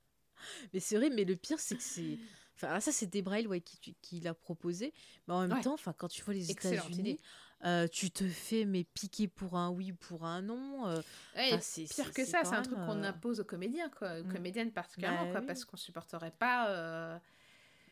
Mais 0.74 0.80
c'est 0.80 0.96
vrai, 0.98 1.10
mais 1.10 1.24
le 1.24 1.36
pire, 1.36 1.60
c'est 1.60 1.76
que 1.76 1.84
c'est. 1.84 2.18
Enfin, 2.56 2.80
ça, 2.80 2.92
c'est 2.92 3.08
Debrail 3.08 3.48
ouais, 3.48 3.62
qui, 3.62 3.78
qui, 3.80 3.96
qui 4.02 4.20
l'a 4.20 4.34
proposé. 4.34 4.94
Mais 5.28 5.34
en 5.34 5.42
même 5.42 5.52
Ouais. 5.54 5.62
temps, 5.62 5.74
enfin, 5.74 5.94
quand 5.94 6.08
tu 6.08 6.24
vois 6.24 6.34
les 6.34 6.52
États-Unis, 6.52 7.20
euh, 7.66 7.88
tu 7.88 8.12
te 8.12 8.28
fais 8.28 8.66
mais 8.66 8.84
piquer 8.84 9.28
pour 9.28 9.56
un 9.58 9.70
oui, 9.70 9.94
pour 9.94 10.26
un 10.26 10.42
non. 10.42 10.88
euh, 10.88 11.02
Ouais, 11.36 11.60
c'est- 11.62 11.86
pire 11.94 12.12
que 12.14 12.26
ça, 12.26 12.44
c'est 12.44 12.56
un 12.56 12.62
truc 12.62 12.76
qu'on 12.78 13.04
euh, 13.04 13.08
impose 13.10 13.40
aux 13.40 13.44
comédiens, 13.46 13.90
quoi, 13.90 14.20
aux 14.20 14.24
Mm. 14.24 14.34
comédiennes 14.34 14.72
particulièrement, 14.72 15.26
Bah 15.26 15.32
quoi, 15.32 15.40
oui. 15.42 15.48
parce 15.48 15.66
qu'on 15.66 15.78
supporterait 15.78 16.32
pas. 16.32 17.20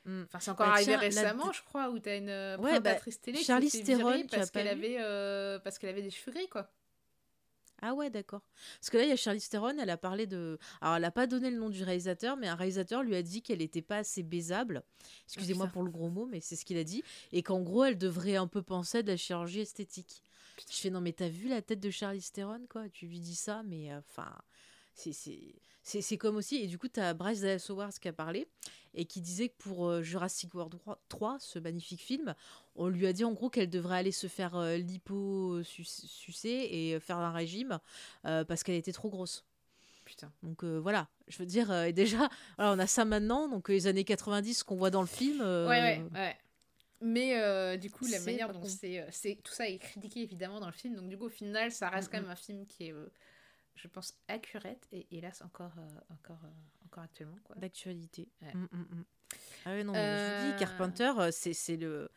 mm. 0.06 0.24
Enfin, 0.24 0.40
c'est 0.40 0.52
encore 0.52 0.68
Bah, 0.68 0.74
arrivé 0.74 0.86
tiens, 0.92 0.96
la- 0.98 1.02
récemment, 1.02 1.52
je 1.52 1.64
crois, 1.64 1.90
où 1.90 2.00
t'as 2.00 2.18
une 2.18 2.30
Ouais, 2.30 2.56
bah, 2.80 2.80
présentatrice 2.82 3.22
télé 3.22 3.38
qui 3.40 3.46
Charlize 3.46 3.72
s'est 3.72 3.94
as 3.94 4.28
parce 4.30 4.52
qu'elle 4.52 4.68
avait, 4.68 5.60
parce 5.64 5.78
qu'elle 5.80 5.90
avait 5.90 6.04
des 6.04 6.12
cheveux 6.12 6.32
gris, 6.32 6.50
quoi. 6.50 6.72
Ah 7.82 7.94
ouais, 7.94 8.10
d'accord. 8.10 8.42
Parce 8.80 8.90
que 8.90 8.98
là, 8.98 9.04
il 9.04 9.10
y 9.10 9.12
a 9.12 9.16
Charlize 9.16 9.48
Theron, 9.50 9.78
elle 9.80 9.90
a 9.90 9.98
parlé 9.98 10.28
de... 10.28 10.58
Alors, 10.82 10.96
elle 10.96 11.02
n'a 11.02 11.12
pas 11.12 11.28
donné 11.28 11.50
le 11.50 11.58
nom 11.58 11.70
du 11.70 11.84
réalisateur, 11.84 12.36
mais 12.36 12.48
un 12.48 12.56
réalisateur 12.56 13.04
lui 13.04 13.16
a 13.16 13.22
dit 13.22 13.42
qu'elle 13.42 13.60
n'était 13.60 13.82
pas 13.82 13.98
assez 13.98 14.24
baisable. 14.24 14.84
Excusez-moi 15.26 15.66
putain. 15.66 15.74
pour 15.74 15.84
le 15.84 15.92
gros 15.92 16.10
mot, 16.10 16.26
mais 16.26 16.42
c'est 16.42 16.56
ce 16.56 16.66
qu'il 16.66 16.78
a 16.78 16.84
dit. 16.84 17.04
Et 17.32 17.44
qu'en 17.44 17.62
gros, 17.62 17.86
elle 17.86 17.98
devrait 17.98 18.36
un 18.36 18.48
peu 18.48 18.62
penser 18.62 19.00
à 19.00 19.02
de 19.02 19.08
la 19.08 19.18
chirurgie 19.18 19.62
esthétique. 19.62 20.24
Je 20.70 20.76
fais, 20.76 20.90
non, 20.90 21.00
mais 21.00 21.14
t'as 21.14 21.30
vu 21.30 21.48
la 21.48 21.62
tête 21.62 21.80
de 21.80 21.90
Charlize 21.90 22.32
Theron, 22.32 22.66
quoi? 22.70 22.90
Tu 22.90 23.08
lui 23.08 23.20
dis 23.20 23.36
ça, 23.36 23.64
mais 23.64 23.92
euh, 23.92 24.00
enfin... 24.00 24.30
c'est 24.94 25.14
c'est- 25.90 26.18
comme 26.18 26.36
aussi... 26.38 26.58
Et 26.58 26.68
du 26.68 26.78
coup, 26.78 26.88
t'as 26.88 27.14
Bryce 27.14 27.42
Dallas 27.42 27.66
Howard 27.70 27.94
qui 27.94 28.08
a 28.08 28.14
parlé, 28.14 28.48
et 28.94 29.06
qui 29.06 29.22
disait 29.22 29.50
que 29.50 29.58
pour 29.58 29.88
euh, 29.88 30.02
Jurassic 30.02 30.54
World 30.54 30.76
3, 31.10 31.38
ce 31.40 31.60
magnifique 31.60 32.02
film, 32.02 32.34
on 32.76 32.88
lui 32.88 33.06
a 33.08 33.14
dit 33.14 33.24
en 33.24 33.34
gros 33.34 33.50
qu'elle 33.50 33.70
devrait 33.70 33.98
aller 33.98 34.12
se 34.12 34.28
faire 34.28 34.56
euh, 34.56 34.78
lipo-sucer 34.78 36.68
et 36.72 36.96
euh, 36.96 37.00
faire 37.00 37.18
un 37.18 37.32
régime 37.32 37.80
euh, 38.26 38.44
parce 38.44 38.64
qu'elle 38.64 38.76
était 38.76 38.92
trop 38.94 39.10
grosse. 39.10 39.46
Putain. 40.06 40.32
Donc 40.42 40.64
euh, 40.64 40.80
voilà, 40.80 41.08
je 41.28 41.38
veux 41.38 41.46
dire, 41.46 41.70
euh, 41.70 41.84
et 41.84 41.94
déjà, 41.94 42.30
voilà, 42.58 42.74
on 42.74 42.80
a 42.80 42.88
ça 42.88 43.06
maintenant, 43.06 43.48
donc 43.48 43.70
les 43.70 43.86
années 43.86 44.04
90 44.04 44.64
qu'on 44.64 44.76
voit 44.76 44.90
dans 44.90 45.02
le 45.02 45.08
film. 45.08 45.40
Ouais, 45.42 45.68
ouais, 45.68 46.04
ouais. 46.14 46.38
Mais 47.02 47.40
euh, 47.40 47.78
du 47.78 47.90
coup, 47.92 48.06
la 48.08 48.20
manière 48.22 48.52
dont 48.52 48.64
c'est, 48.66 49.06
c'est. 49.12 49.38
Tout 49.44 49.54
ça 49.54 49.70
est 49.70 49.78
critiqué 49.78 50.22
évidemment 50.22 50.60
dans 50.60 50.66
le 50.66 50.74
film, 50.74 50.96
donc 50.96 51.08
du 51.10 51.18
coup, 51.18 51.26
au 51.26 51.30
final, 51.30 51.72
ça 51.72 51.90
reste 51.90 52.10
Mm, 52.10 52.12
quand 52.12 52.18
mm. 52.18 52.22
même 52.24 52.32
un 52.32 52.36
film 52.36 52.66
qui 52.66 52.88
est, 52.88 52.92
euh, 52.92 53.06
je 53.82 53.88
pense, 53.88 54.14
accurate 54.28 54.88
et 54.92 55.08
hélas 55.12 55.42
encore, 55.42 55.72
euh, 55.78 56.14
encore, 56.14 56.40
euh, 56.44 56.86
encore 56.86 57.04
actuellement. 57.04 57.38
D'actualité. 57.56 58.28
Ouais. 58.42 58.54
Mm, 58.54 58.68
mm, 58.72 58.78
mm. 58.80 59.06
Ah 59.66 59.70
ouais, 59.72 59.84
non, 59.84 59.94
mais 59.94 60.00
je 60.00 60.46
vous 60.46 60.52
dis, 60.52 60.60
Carpenter, 60.60 61.12
euh, 61.18 61.32
c'est 61.32 61.54
c'est 61.54 61.78
le. 61.78 62.10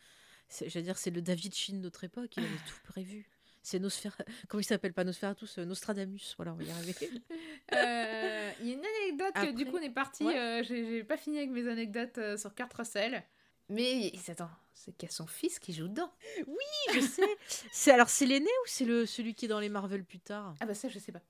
J'allais 0.66 0.82
dire, 0.82 0.98
c'est 0.98 1.10
le 1.10 1.22
David 1.22 1.55
Shin 1.55 1.74
de 1.74 1.78
notre 1.78 2.05
époque, 2.05 2.36
il 2.36 2.44
avait 2.44 2.52
tout 2.68 2.80
prévu. 2.84 3.26
C'est 3.64 3.78
Nosfer... 3.78 4.10
Comment 4.48 4.60
il 4.60 4.64
s'appelle 4.64 4.93
Pas 4.93 5.05
Nosferatus, 5.05 5.59
euh, 5.59 5.64
Nostradamus. 5.64 6.34
Voilà, 6.36 6.52
on 6.52 6.56
va 6.56 6.64
y 6.64 6.70
arriver. 6.72 6.94
Il 7.72 8.66
y 8.66 8.72
a 8.72 8.74
une 8.74 8.84
anecdote 8.84 9.34
que 9.34 9.52
du 9.52 9.64
coup 9.66 9.76
on 9.76 9.82
est 9.82 9.89
parti. 9.89 10.24
Ouais. 10.24 10.62
J'ai 10.64 11.05
pas 11.05 11.16
fini 11.16 11.39
avec 11.39 11.51
mes 11.51 11.68
anecdotes 11.68 12.18
sur 12.36 12.55
Kurt 12.55 12.72
Russell. 12.74 13.22
Mais 13.68 14.12
attends, 14.28 14.51
c'est 14.74 14.93
qu'il 14.97 15.09
y 15.09 15.12
a 15.12 15.14
son 15.14 15.26
fils 15.26 15.59
qui 15.59 15.72
joue 15.72 15.89
dedans. 15.89 16.12
je 16.93 17.01
sais. 17.01 17.22
C'est 17.72 17.93
alors 17.93 18.09
c'est 18.09 18.26
l'aîné 18.26 18.47
ou 18.47 18.66
c'est 18.66 18.84
le 18.84 19.06
celui 19.06 19.34
qui 19.34 19.47
est 19.47 19.48
dans 19.48 19.60
les 19.60 19.68
Marvel 19.68 20.05
plus 20.05 20.18
tard? 20.18 20.55
Ah 20.60 20.66
bah 20.66 20.74
ça 20.74 20.89
je 20.89 20.98
sais 20.98 21.12
pas. 21.12 21.22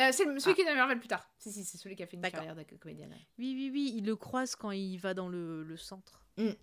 Euh, 0.00 0.08
c'est 0.12 0.24
celui 0.24 0.40
Ah. 0.46 0.54
qui 0.54 0.60
est 0.62 0.64
dans 0.64 0.74
Marvel 0.74 0.98
plus 0.98 1.08
tard. 1.08 1.28
Si 1.38 1.52
si, 1.52 1.64
c'est 1.64 1.76
celui 1.78 1.94
qui 1.96 2.02
a 2.02 2.06
fait 2.06 2.16
une 2.16 2.22
carrière 2.22 2.54
de 2.56 2.62
comédienne. 2.80 3.14
Oui, 3.38 3.54
oui, 3.56 3.70
oui, 3.72 3.92
il 3.96 4.06
le 4.06 4.16
croise 4.16 4.56
quand 4.56 4.70
il 4.70 4.96
va 4.98 5.14
dans 5.14 5.28
le, 5.28 5.62
le 5.62 5.76
centre. 5.76 6.20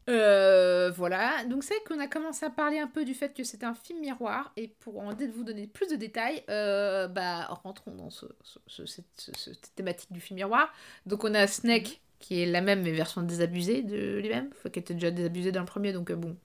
Euh, 0.10 0.92
voilà, 0.96 1.44
donc 1.46 1.64
c'est 1.64 1.84
qu'on 1.84 2.00
a 2.00 2.08
commencé 2.08 2.44
à 2.46 2.50
parler 2.50 2.80
un 2.80 2.88
peu 2.88 3.06
du 3.06 3.14
fait 3.14 3.32
que 3.36 3.44
c'était 3.44 3.66
un 3.68 3.76
film 3.76 4.00
miroir, 4.00 4.52
et 4.58 4.70
pour 4.80 5.00
en 5.00 5.14
vous 5.14 5.44
donner 5.44 5.68
plus 5.68 5.88
de 5.88 5.96
détails, 5.96 6.44
euh, 6.50 7.08
bah, 7.08 7.46
rentrons 7.64 7.94
dans 7.94 8.10
ce, 8.10 8.26
ce- 8.44 8.58
ce- 8.66 8.86
cette, 8.88 9.06
ce- 9.18 9.34
cette 9.36 9.76
thématique 9.76 10.12
du 10.12 10.20
film 10.20 10.38
miroir. 10.38 10.74
Donc 11.06 11.24
on 11.26 11.34
a 11.36 11.46
Snake, 11.46 12.02
qui 12.20 12.42
est 12.42 12.48
la 12.48 12.62
même 12.62 12.82
mais 12.82 12.92
version 12.92 13.22
désabusée 13.22 13.84
de 13.84 14.18
lui-même, 14.20 14.50
qu'elle 14.72 14.82
était 14.82 14.96
déjà 14.96 15.12
désabusée 15.12 15.52
dans 15.52 15.60
le 15.60 15.68
premier, 15.68 15.94
donc 15.94 16.12
bon, 16.12 16.36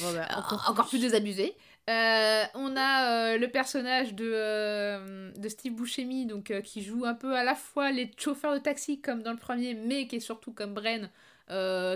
Voilà, 0.00 0.26
encore, 0.38 0.66
encore 0.68 0.88
plus 0.88 0.98
désabusé. 1.00 1.54
Euh, 1.90 2.44
on 2.54 2.76
a 2.76 3.32
euh, 3.34 3.38
le 3.38 3.50
personnage 3.50 4.14
de, 4.14 4.30
euh, 4.32 5.32
de 5.32 5.48
Steve 5.48 5.74
Buscemi, 5.74 6.26
donc, 6.26 6.52
qui 6.62 6.82
joue 6.82 7.04
un 7.04 7.14
peu 7.14 7.34
à 7.36 7.42
la 7.42 7.54
fois 7.54 7.90
les 7.90 8.10
chauffeurs 8.16 8.54
de 8.54 8.58
taxi 8.60 9.00
comme 9.00 9.22
dans 9.22 9.32
le 9.32 9.38
premier, 9.38 9.74
mais 9.74 10.06
qui 10.06 10.16
est 10.16 10.20
surtout 10.20 10.52
comme 10.52 10.74
Bren, 10.74 11.10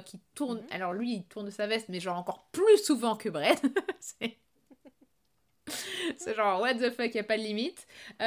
qui 0.05 0.21
tourne. 0.35 0.59
Mhm. 0.59 0.67
Alors 0.71 0.93
lui, 0.93 1.15
il 1.15 1.25
tourne 1.25 1.51
sa 1.51 1.67
veste, 1.67 1.89
mais 1.89 2.01
genre 2.01 2.19
encore 2.19 2.49
plus 2.53 2.79
souvent 2.85 3.17
que 3.17 3.29
Bren. 3.29 3.57
C'est. 4.01 4.39
Genre, 6.35 6.61
what 6.61 6.75
the 6.75 6.91
fuck, 6.91 7.15
y 7.15 7.19
a 7.19 7.25
pas 7.25 7.37
de 7.37 7.43
limite. 7.43 7.87
On 8.21 8.25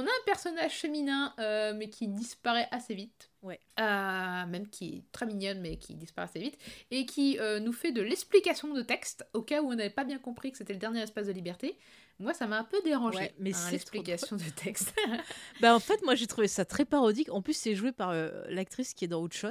a 0.00 0.02
un 0.02 0.24
personnage 0.26 0.78
féminin, 0.78 1.34
mais 1.76 1.90
qui 1.90 2.08
disparaît 2.08 2.68
assez 2.70 2.94
vite. 2.94 3.29
Ouais. 3.42 3.58
Euh, 3.78 4.46
même 4.46 4.68
qui 4.68 4.96
est 4.96 5.12
très 5.12 5.24
mignonne, 5.26 5.60
mais 5.60 5.76
qui 5.76 5.94
disparaît 5.94 6.28
assez 6.28 6.40
vite. 6.40 6.58
Et 6.90 7.06
qui 7.06 7.38
euh, 7.38 7.58
nous 7.58 7.72
fait 7.72 7.92
de 7.92 8.02
l'explication 8.02 8.72
de 8.74 8.82
texte, 8.82 9.26
au 9.32 9.42
cas 9.42 9.62
où 9.62 9.72
on 9.72 9.74
n'avait 9.74 9.88
pas 9.88 10.04
bien 10.04 10.18
compris 10.18 10.52
que 10.52 10.58
c'était 10.58 10.74
le 10.74 10.78
dernier 10.78 11.00
espace 11.00 11.26
de 11.26 11.32
liberté. 11.32 11.78
Moi, 12.20 12.34
ça 12.34 12.46
m'a 12.46 12.58
un 12.58 12.64
peu 12.64 12.80
dérangé, 12.82 13.16
Ouais, 13.18 13.34
mais 13.38 13.50
hein, 13.50 13.58
c'est 13.58 13.72
l'explication 13.72 14.36
de 14.36 14.42
texte. 14.54 14.92
Bah 15.60 15.74
en 15.74 15.80
fait, 15.80 16.02
moi 16.04 16.14
j'ai 16.14 16.26
trouvé 16.26 16.48
ça 16.48 16.64
très 16.64 16.84
parodique. 16.84 17.30
En 17.30 17.42
plus, 17.42 17.54
c'est 17.54 17.74
joué 17.74 17.92
par 17.92 18.10
euh, 18.10 18.30
l'actrice 18.48 18.94
qui 18.94 19.04
est 19.04 19.08
dans 19.08 19.22
Outshot, 19.22 19.48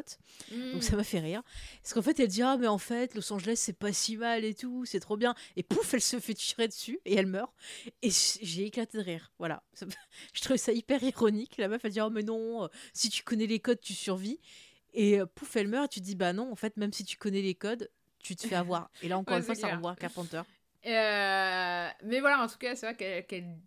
Mm. 0.51 0.71
donc 0.73 0.83
ça 0.83 0.95
m'a 0.95 1.03
fait 1.03 1.19
rire. 1.19 1.41
Parce 1.83 1.93
qu'en 1.93 2.01
fait, 2.01 2.19
elle 2.19 2.27
dit 2.27 2.41
ah 2.43 2.57
mais 2.57 2.67
en 2.67 2.77
fait, 2.77 3.13
Los 3.15 3.33
Angeles 3.33 3.55
c'est 3.57 3.73
pas 3.77 3.91
si 3.91 4.17
mal 4.17 4.45
et 4.45 4.53
tout, 4.53 4.85
c'est 4.85 4.99
trop 4.99 5.17
bien. 5.17 5.33
Et 5.55 5.63
pouf, 5.63 5.93
elle 5.93 6.01
se 6.01 6.19
fait 6.19 6.33
tirer 6.35 6.67
dessus 6.67 6.99
et 7.05 7.15
elle 7.15 7.25
meurt. 7.27 7.51
Et 8.03 8.09
j'ai 8.11 8.65
éclaté 8.67 8.97
de 8.99 9.03
rire. 9.03 9.31
Voilà, 9.39 9.63
Ça- 9.73 9.85
je 10.33 10.41
trouvais 10.41 10.57
ça 10.57 10.71
hyper 10.71 11.01
ironique. 11.03 11.57
La 11.57 11.67
meuf 11.67 11.83
elle 11.83 11.91
dit 11.91 12.01
oh 12.01 12.09
mais 12.11 12.23
non, 12.23 12.63
euh, 12.63 12.67
si 12.93 13.09
tu 13.09 13.23
connais 13.23 13.47
les 13.47 13.59
codes, 13.59 13.81
tu 13.81 13.93
survis. 13.93 14.39
Et 14.93 15.19
euh, 15.19 15.25
pouf, 15.25 15.55
elle 15.55 15.67
meurt. 15.67 15.85
Et 15.85 15.89
tu 15.89 15.99
te 16.01 16.05
dis 16.05 16.15
bah 16.15 16.33
non, 16.33 16.51
en 16.51 16.55
fait, 16.55 16.77
même 16.77 16.93
si 16.93 17.03
tu 17.03 17.17
connais 17.17 17.41
les 17.41 17.55
codes, 17.55 17.89
tu 18.21 18.35
te 18.35 18.45
fais 18.47 18.55
avoir. 18.55 18.89
Et 19.01 19.07
là 19.07 19.17
encore 19.17 19.33
Ouais, 19.35 19.39
une 19.39 19.45
fois, 19.45 19.55
ça 19.55 19.61
clair. 19.61 19.75
renvoie 19.75 19.91
à 19.91 19.95
Carpenter. 19.95 20.41
Euh, 20.85 21.89
mais 22.03 22.19
voilà, 22.19 22.41
en 22.41 22.47
tout 22.47 22.57
cas, 22.57 22.75
c'est 22.75 22.93
vrai 22.93 23.23
qu'elle 23.23 23.57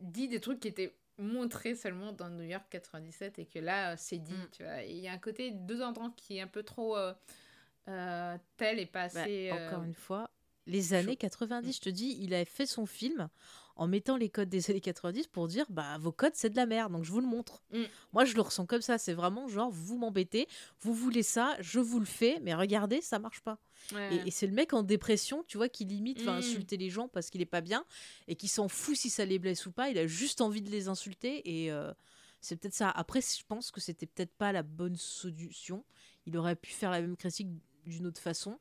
dit 0.00 0.28
des 0.28 0.40
trucs 0.40 0.60
qui 0.60 0.68
étaient 0.68 0.94
montrés 1.18 1.74
seulement 1.74 2.12
dans 2.12 2.28
New 2.28 2.44
York 2.44 2.64
97 2.70 3.38
et 3.38 3.46
que 3.46 3.58
là, 3.58 3.92
euh, 3.92 3.94
c'est 3.96 4.18
dit, 4.18 4.32
Mm. 4.32 4.48
tu 4.56 4.62
vois. 4.64 4.82
Il 4.82 4.98
y 4.98 5.08
a 5.08 5.12
un 5.12 5.18
côté 5.18 5.50
deux 5.52 5.82
ans 5.82 5.92
qui 6.16 6.38
est 6.38 6.40
un 6.40 6.46
peu 6.48 6.62
trop 6.62 6.96
euh, 6.96 8.36
tel 8.56 8.78
et 8.78 8.86
pas 8.86 9.08
Bah, 9.08 9.20
assez... 9.22 9.52
Encore 9.52 9.84
une 9.84 9.94
fois, 9.94 10.30
les 10.66 10.94
années 10.94 11.16
90, 11.16 11.76
je 11.76 11.80
te 11.80 11.90
dis, 11.90 12.16
il 12.20 12.34
a 12.34 12.44
fait 12.44 12.66
son 12.66 12.86
film 12.86 13.28
en 13.76 13.86
mettant 13.88 14.16
les 14.16 14.28
codes 14.28 14.48
des 14.48 14.70
années 14.70 14.80
90 14.80 15.26
pour 15.26 15.48
dire 15.48 15.66
bah 15.68 15.98
vos 15.98 16.12
codes 16.12 16.34
c'est 16.36 16.48
de 16.48 16.54
la 16.56 16.64
merde, 16.64 16.92
donc 16.92 17.02
je 17.04 17.10
vous 17.10 17.20
le 17.20 17.26
montre. 17.26 17.62
Mm. 17.72 17.82
Moi 18.12 18.24
je 18.24 18.34
le 18.34 18.40
ressens 18.40 18.66
comme 18.66 18.80
ça, 18.82 18.98
c'est 18.98 19.14
vraiment 19.14 19.48
genre 19.48 19.68
vous 19.70 19.98
m'embêtez, 19.98 20.46
vous 20.80 20.94
voulez 20.94 21.24
ça, 21.24 21.56
je 21.60 21.80
vous 21.80 21.98
le 21.98 22.06
fais, 22.06 22.38
mais 22.42 22.54
regardez 22.54 23.00
ça 23.00 23.18
marche 23.18 23.40
pas. 23.40 23.58
Ouais. 23.92 24.16
Et, 24.16 24.28
et 24.28 24.30
c'est 24.30 24.46
le 24.46 24.52
mec 24.52 24.72
en 24.72 24.82
dépression, 24.82 25.44
tu 25.46 25.56
vois, 25.56 25.68
qui 25.68 25.84
limite 25.84 26.20
va 26.22 26.32
Mm. 26.34 26.38
insulter 26.38 26.76
les 26.76 26.90
gens 26.90 27.08
parce 27.08 27.30
qu'il 27.30 27.40
est 27.40 27.46
pas 27.46 27.60
bien 27.60 27.84
et 28.28 28.36
qui 28.36 28.48
s'en 28.48 28.68
fout 28.68 28.96
si 28.96 29.10
ça 29.10 29.24
les 29.24 29.38
blesse 29.38 29.66
ou 29.66 29.72
pas, 29.72 29.90
il 29.90 29.98
a 29.98 30.06
juste 30.06 30.40
envie 30.40 30.62
de 30.62 30.70
les 30.70 30.88
insulter 30.88 31.62
et 31.62 31.70
euh, 31.72 31.92
c'est 32.40 32.56
peut-être 32.56 32.74
ça. 32.74 32.90
Après, 32.90 33.20
je 33.20 33.44
pense 33.46 33.70
que 33.70 33.80
c'était 33.80 34.06
peut-être 34.06 34.34
pas 34.36 34.52
la 34.52 34.62
bonne 34.62 34.96
solution. 34.96 35.84
Il 36.26 36.36
aurait 36.36 36.56
pu 36.56 36.70
faire 36.70 36.90
la 36.90 37.00
même 37.00 37.16
critique 37.16 37.48
d'une 37.86 38.06
autre 38.06 38.20
façon. 38.20 38.58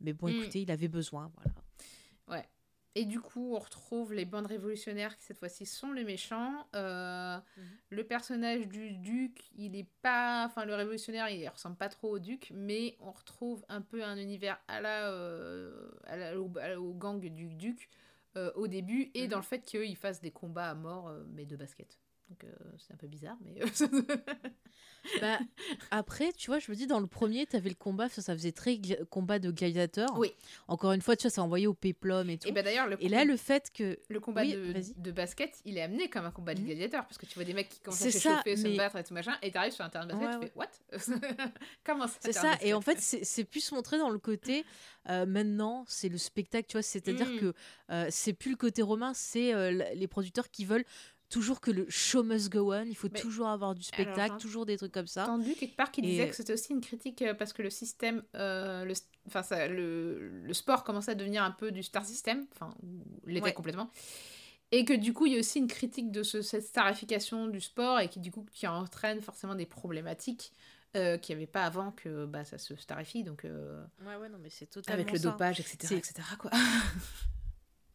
Mais 0.00 0.12
bon, 0.12 0.28
Mm. 0.28 0.42
écoutez, 0.42 0.62
il 0.62 0.70
avait 0.70 0.88
besoin, 0.88 1.30
voilà. 1.36 1.52
Ouais. 2.28 2.48
Et 2.96 3.04
du 3.06 3.20
coup, 3.20 3.54
on 3.54 3.58
retrouve 3.58 4.12
les 4.14 4.24
bandes 4.24 4.46
révolutionnaires 4.46 5.16
qui 5.18 5.24
cette 5.24 5.38
fois-ci 5.38 5.66
sont 5.66 5.92
les 5.92 6.04
méchants. 6.04 6.66
Euh, 6.74 7.38
Mhm. 7.56 7.64
Le 7.90 8.04
personnage 8.04 8.66
du 8.68 8.90
duc, 8.92 9.42
il 9.56 9.76
est 9.76 9.88
pas, 10.02 10.44
enfin 10.46 10.64
le 10.64 10.74
révolutionnaire, 10.74 11.28
il 11.28 11.48
ressemble 11.48 11.76
pas 11.76 11.88
trop 11.88 12.10
au 12.10 12.18
duc, 12.18 12.50
mais 12.54 12.96
on 13.00 13.12
retrouve 13.12 13.64
un 13.68 13.82
peu 13.82 14.02
un 14.02 14.16
univers 14.16 14.58
à 14.68 14.80
la, 14.80 15.10
euh, 15.10 15.90
à 16.04 16.16
la- 16.16 16.40
au, 16.40 16.48
gang 16.94 17.20
du 17.20 17.54
duc 17.54 17.88
euh, 18.36 18.50
au 18.56 18.66
début 18.66 19.10
et 19.14 19.24
Mhm. 19.24 19.28
dans 19.30 19.36
le 19.36 19.42
fait 19.44 19.60
qu'ils 19.60 19.96
fassent 19.96 20.20
des 20.20 20.32
combats 20.32 20.70
à 20.70 20.74
mort, 20.74 21.12
mais 21.28 21.46
de 21.46 21.56
basket. 21.56 21.98
Donc 22.30 22.44
euh, 22.44 22.48
c'est 22.78 22.92
un 22.92 22.96
peu 22.96 23.06
bizarre, 23.06 23.36
mais 23.44 23.60
Bah, 25.20 25.38
après, 25.90 26.32
tu 26.32 26.46
vois, 26.50 26.58
je 26.58 26.70
me 26.70 26.76
dis, 26.76 26.86
dans 26.86 26.98
le 26.98 27.06
premier, 27.06 27.44
t'avais 27.44 27.68
le 27.68 27.74
combat, 27.74 28.08
ça, 28.08 28.22
ça 28.22 28.32
faisait 28.32 28.52
très 28.52 28.80
combat 29.10 29.38
de 29.38 29.50
gladiateur. 29.50 30.08
Oui. 30.18 30.32
Encore 30.66 30.92
une 30.92 31.02
fois, 31.02 31.14
tu 31.14 31.24
vois, 31.24 31.30
ça 31.30 31.42
envoyé 31.42 31.66
au 31.66 31.74
péplum 31.74 32.30
et 32.30 32.38
tout. 32.38 32.48
et 32.48 32.52
d'ailleurs 32.52 32.88
le 32.88 32.96
Et 33.04 33.10
là, 33.10 33.26
le 33.26 33.36
fait 33.36 33.70
que. 33.70 33.98
le 34.08 34.20
combat 34.20 34.40
Oui, 34.40 34.56
de, 34.96 35.10
basket, 35.10 35.60
il 35.66 35.76
est 35.76 35.82
amené 35.82 36.08
comme 36.08 36.24
un 36.24 36.30
combat 36.30 36.54
de 36.54 36.60
Mhm. 36.60 36.66
gladiateur 36.68 37.02
parce 37.04 37.18
que 37.18 37.26
tu 37.26 37.34
vois 37.34 37.44
des 37.44 37.52
mecs 37.52 37.68
qui 37.68 37.80
commencent 37.80 38.00
à 38.00 38.10
C'est 38.10 38.18
ça, 38.18 38.42
s'échauffer, 38.42 38.56
se 38.56 38.76
battre 38.78 38.96
et 38.96 39.04
tout 39.04 39.12
machin, 39.12 39.36
et 39.42 39.50
t'arrives 39.52 39.74
sur 39.74 39.84
un 39.84 39.90
terrain 39.90 40.06
de 40.06 40.14
basket, 40.14 40.56
Ouais, 40.56 40.66
tu 40.66 41.00
fais 41.02 41.04
what? 41.04 41.50
Comment 41.84 42.06
ça 42.06 42.14
C'est 42.20 42.32
ça, 42.32 42.52
et 42.62 42.72
en 42.72 42.80
fait, 42.80 42.98
c'est 42.98 43.44
plus 43.44 43.72
montré 43.72 43.98
dans 43.98 44.10
le 44.10 44.18
côté 44.18 44.64
euh, 45.10 45.26
maintenant, 45.26 45.84
c'est 45.86 46.08
le 46.08 46.16
spectacle, 46.16 46.66
tu 46.66 46.72
vois, 46.78 46.82
c'est-à-dire 46.82 47.28
Mm. 47.28 47.38
que 47.40 47.54
euh, 47.90 48.06
c'est 48.10 48.32
plus 48.32 48.52
le 48.52 48.56
côté 48.56 48.80
romain, 48.80 49.12
c'est 49.12 49.52
les 49.94 50.08
producteurs 50.08 50.50
qui 50.50 50.64
veulent 50.64 50.86
toujours 51.34 51.60
que 51.60 51.70
le 51.70 51.84
show 51.88 52.22
must 52.22 52.48
go 52.50 52.72
on, 52.72 52.84
il 52.84 52.94
faut 52.96 53.08
Mais- 53.12 53.18
toujours 53.20 53.48
avoir 53.48 53.74
du 53.74 53.82
spectacle, 53.82 54.36
toujours 54.38 54.66
des 54.66 54.76
trucs 54.76 54.92
comme 54.92 55.06
ça. 55.08 55.24
entendu 55.24 55.54
quelque 55.54 55.76
part 55.76 55.90
qui 55.90 56.00
Et- 56.00 56.04
disait 56.04 56.28
que 56.28 56.36
c'était 56.36 56.52
aussi 56.52 56.72
une 56.72 56.80
critique 56.80 57.22
euh, 57.22 57.34
parce 57.34 57.52
que 57.52 57.62
le 57.62 57.70
système, 57.70 58.22
euh, 58.36 58.84
le, 58.84 58.94
enfin 59.26 59.42
ça, 59.42 59.66
le, 59.66 60.28
le 60.28 60.54
sport 60.54 60.84
commençait 60.84 61.10
à 61.10 61.14
devenir 61.14 61.42
un 61.42 61.50
peu 61.50 61.72
du 61.72 61.82
star 61.82 62.04
system, 62.04 62.46
enfin 62.52 62.72
ou 62.82 63.04
l'était 63.26 63.46
Ouais. 63.46 63.52
complètement. 63.52 63.90
Et 64.72 64.84
que 64.84 64.92
du 64.94 65.12
coup, 65.12 65.26
il 65.26 65.32
y 65.32 65.36
a 65.36 65.40
aussi 65.40 65.58
une 65.58 65.66
critique 65.68 66.10
de 66.12 66.22
ce- 66.22 66.40
cette 66.42 66.64
starification 66.64 67.48
du 67.48 67.60
sport 67.60 67.98
et 68.00 68.08
qui 68.08 68.20
du 68.20 68.30
coup 68.30 68.46
qui 68.52 68.66
entraîne 68.66 69.20
forcément 69.20 69.54
des 69.54 69.66
problématiques 69.66 70.52
euh, 70.96 71.18
qu'il 71.18 71.34
n'y 71.34 71.42
avait 71.42 71.50
pas 71.50 71.64
avant 71.64 71.90
que 71.90 72.24
bah, 72.26 72.44
ça 72.44 72.56
se 72.58 72.76
starifie, 72.76 73.24
donc 73.24 73.44
euh, 73.44 73.84
Ouais, 74.06 74.14
ouais, 74.14 74.28
non, 74.28 74.38
mais 74.40 74.50
c'est 74.50 74.66
totalement 74.66 75.00
avec 75.02 75.12
le 75.12 75.18
ça. 75.18 75.30
dopage, 75.30 75.58
etc., 75.58 75.96
etc. 75.96 76.22
Quoi. 76.38 76.50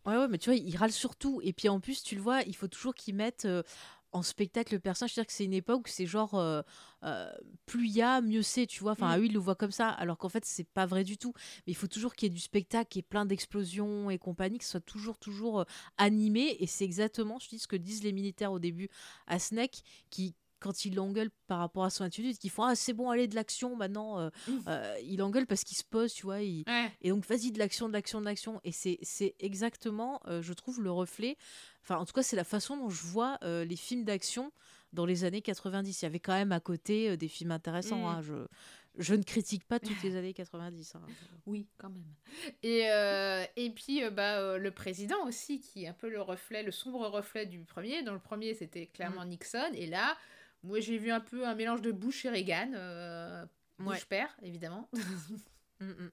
Ouais, 0.09 0.17
ouais, 0.17 0.27
mais 0.27 0.37
tu 0.37 0.49
vois, 0.49 0.57
il 0.57 0.75
râle 0.75 0.91
surtout. 0.91 1.39
Et 1.43 1.53
puis 1.53 1.69
en 1.69 1.79
plus, 1.79 2.03
tu 2.03 2.15
le 2.15 2.21
vois, 2.21 2.41
il 2.43 2.55
faut 2.55 2.67
toujours 2.67 2.95
qu'ils 2.95 3.15
mettent 3.15 3.45
euh, 3.45 3.63
en 4.11 4.23
spectacle 4.23 4.73
le 4.73 4.79
personnage. 4.79 5.13
C'est-à-dire 5.13 5.27
que 5.27 5.33
c'est 5.33 5.45
une 5.45 5.53
époque 5.53 5.85
où 5.85 5.89
c'est 5.89 6.05
genre, 6.07 6.35
euh, 6.35 6.61
euh, 7.03 7.31
plus 7.65 7.87
il 7.87 7.93
y 7.95 8.01
a, 8.01 8.21
mieux 8.21 8.41
c'est, 8.41 8.65
tu 8.65 8.79
vois. 8.81 8.93
Enfin, 8.93 9.07
Mm. 9.07 9.11
ah 9.11 9.19
oui, 9.19 9.25
il 9.27 9.33
le 9.33 9.39
voit 9.39 9.55
comme 9.55 9.71
ça, 9.71 9.89
alors 9.89 10.17
qu'en 10.17 10.29
fait, 10.29 10.45
c'est 10.45 10.63
pas 10.67 10.85
vrai 10.85 11.03
du 11.03 11.17
tout. 11.17 11.33
Mais 11.67 11.73
il 11.73 11.75
faut 11.75 11.87
toujours 11.87 12.15
qu'il 12.15 12.27
y 12.27 12.31
ait 12.31 12.33
du 12.33 12.41
spectacle 12.41 12.97
et 12.97 13.01
plein 13.03 13.25
d'explosions 13.25 14.09
et 14.09 14.17
compagnie, 14.17 14.57
que 14.57 14.63
ce 14.65 14.71
soit 14.71 14.79
toujours, 14.81 15.17
toujours 15.17 15.65
animé. 15.97 16.57
Et 16.59 16.67
c'est 16.67 16.85
exactement, 16.85 17.37
je 17.39 17.49
dis, 17.49 17.59
ce 17.59 17.67
que 17.67 17.75
disent 17.75 18.03
les 18.03 18.13
militaires 18.13 18.51
au 18.51 18.59
début 18.59 18.89
à 19.27 19.37
Snake, 19.39 19.83
qui. 20.09 20.35
Quand 20.59 20.85
il 20.85 20.95
l'engueule 20.95 21.29
par 21.47 21.59
rapport 21.59 21.83
à 21.83 21.89
son 21.89 22.03
attitude, 22.03 22.37
qui 22.37 22.49
font 22.49 22.63
Ah, 22.63 22.75
c'est 22.75 22.93
bon, 22.93 23.09
allez, 23.09 23.27
de 23.27 23.35
l'action 23.35 23.75
maintenant. 23.75 24.19
euh, 24.19 24.29
Mm. 24.47 24.51
euh, 24.67 24.95
il 25.03 25.21
engueule 25.23 25.47
parce 25.47 25.63
qu'il 25.63 25.77
se 25.77 25.83
pose, 25.83 26.13
tu 26.13 26.23
vois. 26.23 26.41
Il, 26.41 26.63
Ouais. 26.67 26.91
et 27.01 27.09
donc, 27.09 27.25
vas-y, 27.25 27.51
de 27.51 27.59
l'action, 27.59 27.87
de 27.87 27.93
l'action, 27.93 28.19
de 28.19 28.25
l'action. 28.25 28.59
Et 28.63 28.71
c'est 28.71 28.97
c'est 29.01 29.35
exactement, 29.39 30.21
euh, 30.27 30.41
je 30.41 30.53
trouve, 30.53 30.81
le 30.81 30.91
reflet. 30.91 31.37
Enfin, 31.83 31.97
en 31.97 32.05
tout 32.05 32.13
cas, 32.13 32.23
c'est 32.23 32.35
la 32.35 32.43
façon 32.43 32.77
dont 32.77 32.89
je 32.89 33.03
vois 33.03 33.39
les 33.41 33.75
films 33.75 34.03
d'action 34.03 34.51
dans 34.93 35.05
les 35.05 35.23
années 35.23 35.41
90. 35.41 36.01
Il 36.01 36.05
y 36.05 36.07
avait 36.07 36.19
quand 36.19 36.33
même 36.33 36.51
à 36.51 36.59
côté 36.59 37.15
des 37.17 37.27
films 37.27 37.51
intéressants. 37.51 37.99
Mm. 38.03 38.05
hein. 38.05 38.21
Je, 38.21 38.33
je 38.97 39.15
ne 39.15 39.23
critique 39.23 39.65
pas 39.65 39.79
toutes 39.79 40.01
les 40.03 40.15
années 40.15 40.33
90. 40.33 40.95
hein. 40.95 41.01
Oui, 41.45 41.67
quand 41.77 41.89
même. 41.89 42.03
Et, 42.63 42.89
euh, 42.91 43.43
et 43.55 43.69
puis, 43.69 44.03
euh, 44.03 44.09
bah, 44.11 44.39
euh, 44.39 44.57
le 44.57 44.71
président 44.71 45.25
aussi, 45.25 45.61
qui 45.61 45.85
est 45.85 45.87
un 45.87 45.93
peu 45.93 46.09
le 46.09 46.21
reflet, 46.21 46.63
le 46.63 46.71
sombre 46.71 47.07
reflet 47.07 47.45
du 47.45 47.59
premier. 47.59 48.03
Dans 48.03 48.13
le 48.13 48.19
premier, 48.19 48.53
c'était 48.55 48.87
clairement 48.87 49.23
Nixon. 49.25 49.71
Et 49.73 49.85
là, 49.87 50.17
moi, 50.63 50.79
j'ai 50.79 50.97
vu 50.97 51.11
un 51.11 51.19
peu 51.21 51.47
un 51.47 51.55
mélange 51.55 51.81
de 51.81 51.91
Bush 51.91 52.25
et 52.25 52.29
Reagan. 52.29 52.71
Euh, 52.73 53.45
Bush 53.79 53.99
Ouais. 53.99 54.05
père, 54.09 54.35
évidemment. 54.41 54.89
Mm, 55.81 55.91
mm. 55.91 56.11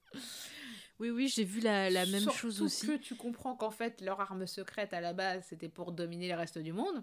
Oui, 1.00 1.10
oui, 1.10 1.26
j'ai 1.26 1.42
vu 1.42 1.58
la, 1.58 1.90
la 1.90 2.06
même 2.06 2.20
Surtout 2.20 2.38
chose 2.38 2.62
aussi. 2.62 2.86
que 2.86 2.96
tu 2.98 3.16
comprends 3.16 3.56
qu'en 3.56 3.72
fait, 3.72 4.00
leur 4.00 4.20
arme 4.20 4.46
secrète, 4.46 4.94
à 4.94 5.00
la 5.00 5.12
base, 5.12 5.44
c'était 5.48 5.68
pour 5.68 5.90
dominer 5.90 6.28
le 6.28 6.36
reste 6.36 6.58
du 6.58 6.72
monde. 6.72 7.02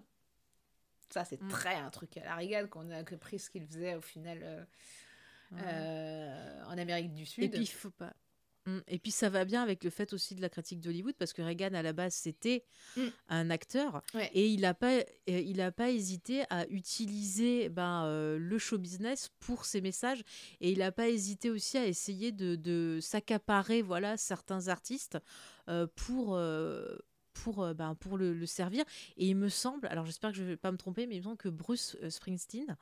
Ça, 1.10 1.26
c'est 1.26 1.42
Mm. 1.42 1.50
très 1.50 1.76
un 1.76 1.90
truc 1.90 2.16
à 2.16 2.24
la 2.24 2.36
Reagan, 2.36 2.68
qu'on 2.70 2.90
a 2.90 3.04
compris 3.04 3.38
ce 3.40 3.50
qu'il 3.50 3.68
faisait 3.68 3.96
au 3.96 4.02
final 4.02 4.40
euh, 4.44 4.64
Ouais. 5.52 5.60
euh, 5.62 6.64
en 6.68 6.78
Amérique 6.78 7.14
du 7.14 7.26
Sud. 7.26 7.44
Et 7.44 7.50
puis, 7.50 7.64
il 7.64 7.68
faut 7.68 7.92
pas. 7.92 8.14
Mm. 8.66 8.80
Et 8.88 8.98
puis 9.00 9.12
ça 9.12 9.30
va 9.30 9.44
bien 9.46 9.62
avec 9.62 9.84
le 9.84 9.90
fait 9.90 10.14
aussi 10.14 10.36
de 10.36 10.42
la 10.42 10.48
critique 10.50 10.80
d'Hollywood 10.80 11.16
parce 11.20 11.34
que 11.34 11.42
Reagan 11.42 11.74
à 11.74 11.82
la 11.82 11.92
base 11.94 12.14
c'était 12.14 12.64
Mm. 12.96 13.02
un 13.30 13.50
acteur 13.50 14.02
Ouais. 14.14 14.30
et 14.34 14.48
il 14.48 14.62
n'a 14.62 14.74
pas 14.74 14.94
euh, 15.00 15.04
il 15.28 15.60
a 15.62 15.72
pas 15.72 15.90
hésité 15.92 16.44
à 16.50 16.66
utiliser 16.70 17.68
ben, 17.70 18.06
euh, 18.06 18.38
le 18.40 18.58
show 18.58 18.78
business 18.78 19.30
pour 19.40 19.66
ses 19.66 19.82
messages 19.82 20.24
et 20.62 20.72
il 20.72 20.80
n'a 20.80 20.92
pas 20.92 21.10
hésité 21.10 21.50
aussi 21.50 21.78
à 21.78 21.86
essayer 21.86 22.32
de, 22.32 22.56
de 22.56 23.00
s'accaparer 23.02 23.82
voilà 23.82 24.16
certains 24.18 24.68
artistes 24.70 25.18
euh, 25.68 25.88
pour 25.96 26.36
euh, 26.36 26.96
pour, 27.44 27.62
euh, 27.62 27.74
ben, 27.74 27.94
pour 27.96 28.18
le, 28.18 28.34
le 28.34 28.46
servir. 28.46 28.86
Et 29.18 29.28
il 29.28 29.36
me 29.36 29.50
semble, 29.50 29.88
alors 29.88 30.06
j'espère 30.06 30.32
que 30.32 30.38
je 30.38 30.44
ne 30.44 30.48
vais 30.48 30.56
pas 30.58 30.72
me 30.72 30.78
tromper, 30.78 31.08
mais 31.08 31.16
il 31.16 31.20
me 31.20 31.24
semble 31.24 31.38
que 31.38 31.50
Bruce 31.50 31.98
euh, 32.02 32.10
Springsteen, 32.10 32.78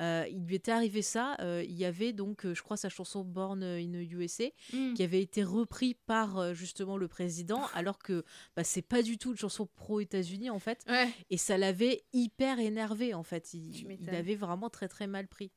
euh, 0.00 0.24
il 0.30 0.44
lui 0.46 0.54
était 0.54 0.72
arrivé 0.72 1.02
ça. 1.02 1.36
il 1.62 1.72
y 1.74 1.84
avait 1.84 2.12
donc, 2.12 2.46
je 2.50 2.62
crois, 2.62 2.76
sa 2.78 2.88
chanson 2.88 3.24
Born 3.24 3.62
in 3.62 3.92
USA, 3.92 4.44
Mm. 4.72 4.94
qui 4.94 5.02
avait 5.02 5.20
été 5.20 5.42
repris 5.44 5.94
par 5.94 6.54
justement 6.54 6.96
le 6.96 7.08
président, 7.08 7.62
alors 7.74 7.98
que 7.98 8.24
bah, 8.56 8.64
c'est 8.64 8.82
pas 8.82 9.02
du 9.02 9.18
tout 9.18 9.32
une 9.32 9.36
chanson 9.38 9.66
pro-États-Unis 9.76 10.50
en 10.50 10.58
fait. 10.58 10.84
Ouais. 10.88 11.08
Et 11.30 11.36
ça 11.36 11.58
l'avait 11.58 12.04
hyper 12.12 12.58
énervé 12.58 13.12
en 13.14 13.22
fait. 13.22 13.52
Il, 13.54 13.86
il 14.00 14.10
avait 14.14 14.34
vraiment 14.34 14.70
très 14.70 14.88
très 14.88 15.06
mal 15.06 15.28
pris. 15.28 15.50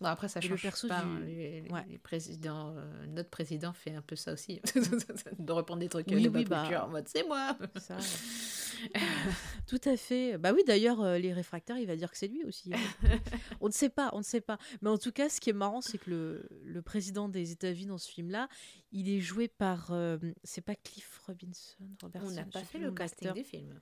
Bon, 0.00 0.08
après, 0.08 0.28
ça 0.28 0.40
Et 0.40 0.42
le 0.42 0.48
change 0.50 0.62
perso 0.62 0.88
pas. 0.88 1.00
du- 1.02 1.08
hein, 1.08 1.20
les, 1.24 1.60
les- 1.62 1.70
Ouais. 1.70 1.84
les 1.88 1.96
présidents, 1.98 2.74
euh, 2.76 3.06
notre 3.06 3.30
président 3.30 3.72
fait 3.72 3.94
un 3.94 4.02
peu 4.02 4.14
ça 4.14 4.32
aussi. 4.34 4.60
de 5.38 5.52
reprendre 5.52 5.80
des 5.80 5.88
trucs 5.88 6.06
Oui, 6.10 6.22
de 6.22 6.28
oui, 6.28 6.44
bah. 6.44 6.84
en 6.84 6.88
mode 6.90 7.08
c'est 7.08 7.26
moi. 7.26 7.56
Ça, 7.76 7.96
tout 9.66 9.80
à 9.84 9.96
fait. 9.96 10.36
Bah 10.38 10.52
oui, 10.52 10.62
d'ailleurs, 10.66 11.00
euh, 11.00 11.18
les 11.18 11.32
réfractaires, 11.32 11.78
il 11.78 11.86
va 11.86 11.96
dire 11.96 12.10
que 12.10 12.18
c'est 12.18 12.28
lui 12.28 12.44
aussi. 12.44 12.72
hein. 12.74 12.78
on 13.60 13.68
ne 13.68 13.72
sait 13.72 13.88
pas, 13.88 14.10
on 14.12 14.18
ne 14.18 14.22
sait 14.22 14.40
pas. 14.42 14.58
Mais 14.82 14.90
en 14.90 14.98
tout 14.98 15.12
cas, 15.12 15.28
ce 15.30 15.40
qui 15.40 15.48
est 15.50 15.54
marrant, 15.54 15.80
c'est 15.80 15.96
que 15.98 16.10
le, 16.10 16.48
le 16.64 16.82
président 16.82 17.28
des 17.30 17.52
États-Unis 17.52 17.86
dans 17.86 17.96
ce 17.98 18.10
film-là, 18.10 18.48
il 18.92 19.08
est 19.08 19.20
joué 19.20 19.48
par. 19.48 19.92
euh, 19.92 20.18
c'est 20.44 20.60
pas 20.60 20.74
Cliff 20.74 21.18
Robinson, 21.26 21.88
Robertson, 22.02 22.28
On 22.28 22.34
n'a 22.34 22.44
pas 22.44 22.62
fait 22.64 22.78
le 22.78 22.92
casting 22.92 23.32
des 23.32 23.44
films. 23.44 23.80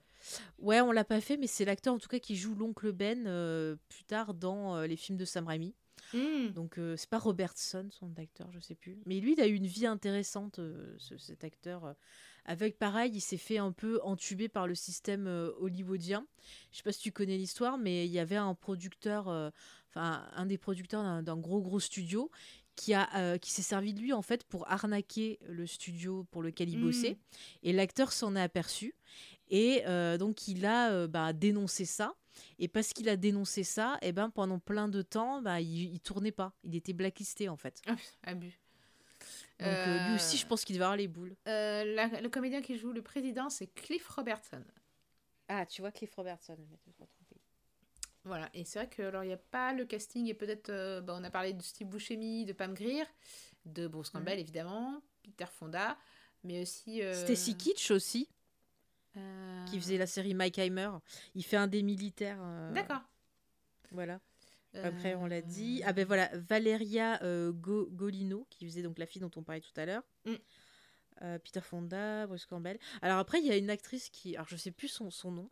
Ouais, 0.58 0.80
on 0.80 0.92
l'a 0.92 1.04
pas 1.04 1.20
fait, 1.20 1.36
mais 1.36 1.48
c'est 1.48 1.64
l'acteur 1.64 1.92
en 1.92 1.98
tout 1.98 2.08
cas 2.08 2.20
qui 2.20 2.36
joue 2.36 2.54
l'oncle 2.54 2.92
Ben 2.92 3.24
plus 3.88 4.04
tard 4.04 4.32
dans 4.32 4.80
les 4.82 4.96
films 4.96 5.18
de 5.18 5.24
Sam 5.24 5.46
Raimi. 5.48 5.74
Mm. 6.14 6.52
Donc 6.52 6.78
euh, 6.78 6.96
c'est 6.96 7.08
pas 7.10 7.18
Robertson, 7.18 7.88
son 7.90 8.10
acteur, 8.16 8.50
je 8.52 8.60
sais 8.60 8.74
plus. 8.74 8.98
Mais 9.06 9.20
lui, 9.20 9.32
il 9.34 9.40
a 9.40 9.46
eu 9.46 9.54
une 9.54 9.66
vie 9.66 9.86
intéressante, 9.86 10.58
euh, 10.60 10.94
ce- 10.98 11.18
cet 11.18 11.44
acteur. 11.44 11.84
euh, 11.84 11.92
avec 12.46 12.78
pareil, 12.78 13.10
il 13.14 13.20
s'est 13.22 13.38
fait 13.38 13.56
un 13.58 13.72
peu 13.72 14.00
entuber 14.02 14.48
par 14.48 14.66
le 14.66 14.74
système 14.74 15.26
hollywoodien. 15.58 16.26
Je 16.72 16.76
sais 16.76 16.82
pas 16.82 16.92
si 16.92 17.00
tu 17.00 17.10
connais 17.10 17.38
l'histoire, 17.38 17.78
mais 17.78 18.04
il 18.06 18.12
y 18.12 18.18
avait 18.18 18.36
un 18.36 18.54
producteur, 18.54 19.28
enfin 19.88 20.26
un 20.36 20.44
des 20.44 20.58
producteurs 20.58 21.22
d'un- 21.22 21.36
gros 21.38 21.62
gros 21.62 21.80
studio 21.80 22.30
qui 22.76 22.92
a 22.92 23.38
qui 23.38 23.50
s'est 23.50 23.62
servi 23.62 23.94
de 23.94 24.00
lui 24.00 24.12
en 24.12 24.20
fait 24.20 24.44
pour 24.44 24.70
arnaquer 24.70 25.38
le 25.48 25.66
studio 25.66 26.24
pour 26.30 26.42
lequel 26.42 26.68
il 26.68 26.78
Mm. 26.78 26.82
bossait. 26.82 27.16
Et 27.62 27.72
l'acteur 27.72 28.12
s'en 28.12 28.36
est 28.36 28.42
aperçu 28.42 28.94
et 29.48 29.82
donc 30.18 30.46
il 30.46 30.66
a 30.66 31.06
bah, 31.06 31.32
dénoncé 31.32 31.86
ça. 31.86 32.14
Et 32.58 32.68
parce 32.68 32.92
qu'il 32.92 33.08
a 33.08 33.16
dénoncé 33.16 33.64
ça, 33.64 33.98
et 34.02 34.12
ben 34.12 34.30
pendant 34.30 34.58
plein 34.58 34.88
de 34.88 35.02
temps, 35.02 35.40
bah, 35.42 35.60
il, 35.60 35.92
il 35.94 36.00
tournait 36.00 36.32
pas. 36.32 36.52
Il 36.64 36.74
était 36.74 36.92
blacklisté 36.92 37.48
en 37.48 37.56
fait. 37.56 37.80
Ah, 37.86 37.96
abus. 38.24 38.58
Donc 39.60 39.68
euh, 39.68 39.98
lui 39.98 40.12
Euh, 40.12 40.14
aussi, 40.16 40.36
je 40.36 40.46
pense 40.46 40.64
qu'il 40.64 40.74
devait 40.74 40.84
avoir 40.84 40.96
les 40.96 41.08
boules. 41.08 41.34
euh, 41.48 41.84
la- 41.94 42.20
le 42.20 42.28
comédien 42.28 42.60
qui 42.62 42.76
joue 42.76 42.92
le 42.92 43.02
président, 43.02 43.48
c'est 43.50 43.66
Cliff 43.68 44.06
Robertson. 44.08 44.62
Ah, 45.48 45.64
tu 45.66 45.80
vois 45.82 45.92
Cliff 45.92 46.14
Robertson. 46.14 46.56
Voilà, 48.24 48.48
et 48.54 48.64
c'est 48.64 48.78
vrai 48.78 48.88
que 48.88 49.02
alors 49.02 49.22
il 49.22 49.26
n'y 49.26 49.34
a 49.34 49.36
pas 49.38 49.74
le 49.74 49.84
casting, 49.84 50.26
et 50.28 50.34
peut-être, 50.34 50.70
euh, 50.70 51.00
bah, 51.02 51.14
on 51.18 51.24
a 51.24 51.30
parlé 51.30 51.52
de 51.52 51.62
Steve 51.62 51.88
Buscemi, 51.88 52.46
de 52.46 52.54
Pam 52.54 52.72
Grier, 52.72 53.04
de 53.66 53.86
Bruce 53.86 54.08
Campbell 54.08 54.38
évidemment, 54.38 55.02
Peter 55.22 55.44
Fonda, 55.52 55.98
mais 56.42 56.62
aussi. 56.62 57.02
euh, 57.02 57.12
Stacy 57.26 57.54
Kitsch 57.54 57.90
aussi, 57.90 58.28
euh, 59.16 59.64
qui 59.66 59.78
faisait 59.80 59.98
la 59.98 60.06
série 60.06 60.34
Mike 60.34 60.58
Heimer. 60.58 60.90
Il 61.34 61.44
fait 61.44 61.56
un 61.56 61.66
des 61.66 61.82
militaires. 61.82 62.38
euh, 62.40 62.72
D'accord. 62.72 63.02
Voilà. 63.90 64.20
Après, 64.82 65.14
on 65.14 65.26
l'a 65.26 65.40
dit. 65.40 65.82
Ah 65.86 65.92
ben 65.92 66.04
voilà, 66.04 66.28
Valeria 66.34 67.22
euh, 67.22 67.52
Go- 67.52 67.88
Golino, 67.92 68.44
qui 68.50 68.64
faisait 68.66 68.82
donc 68.82 68.98
la 68.98 69.06
fille 69.06 69.20
dont 69.22 69.30
on 69.36 69.42
parlait 69.44 69.60
tout 69.60 69.70
à 69.76 69.86
l'heure. 69.86 70.02
Mm. 70.24 70.32
Euh, 71.22 71.38
Peter 71.38 71.60
Fonda, 71.60 72.26
Bruce 72.26 72.44
Campbell. 72.44 72.76
Alors 73.00 73.18
après, 73.18 73.38
il 73.38 73.46
y 73.46 73.52
a 73.52 73.56
une 73.56 73.70
actrice 73.70 74.08
qui, 74.10 74.34
alors 74.34 74.48
je 74.48 74.56
sais 74.56 74.72
plus 74.72 74.88
son, 74.88 75.12
son 75.12 75.30
nom, 75.30 75.48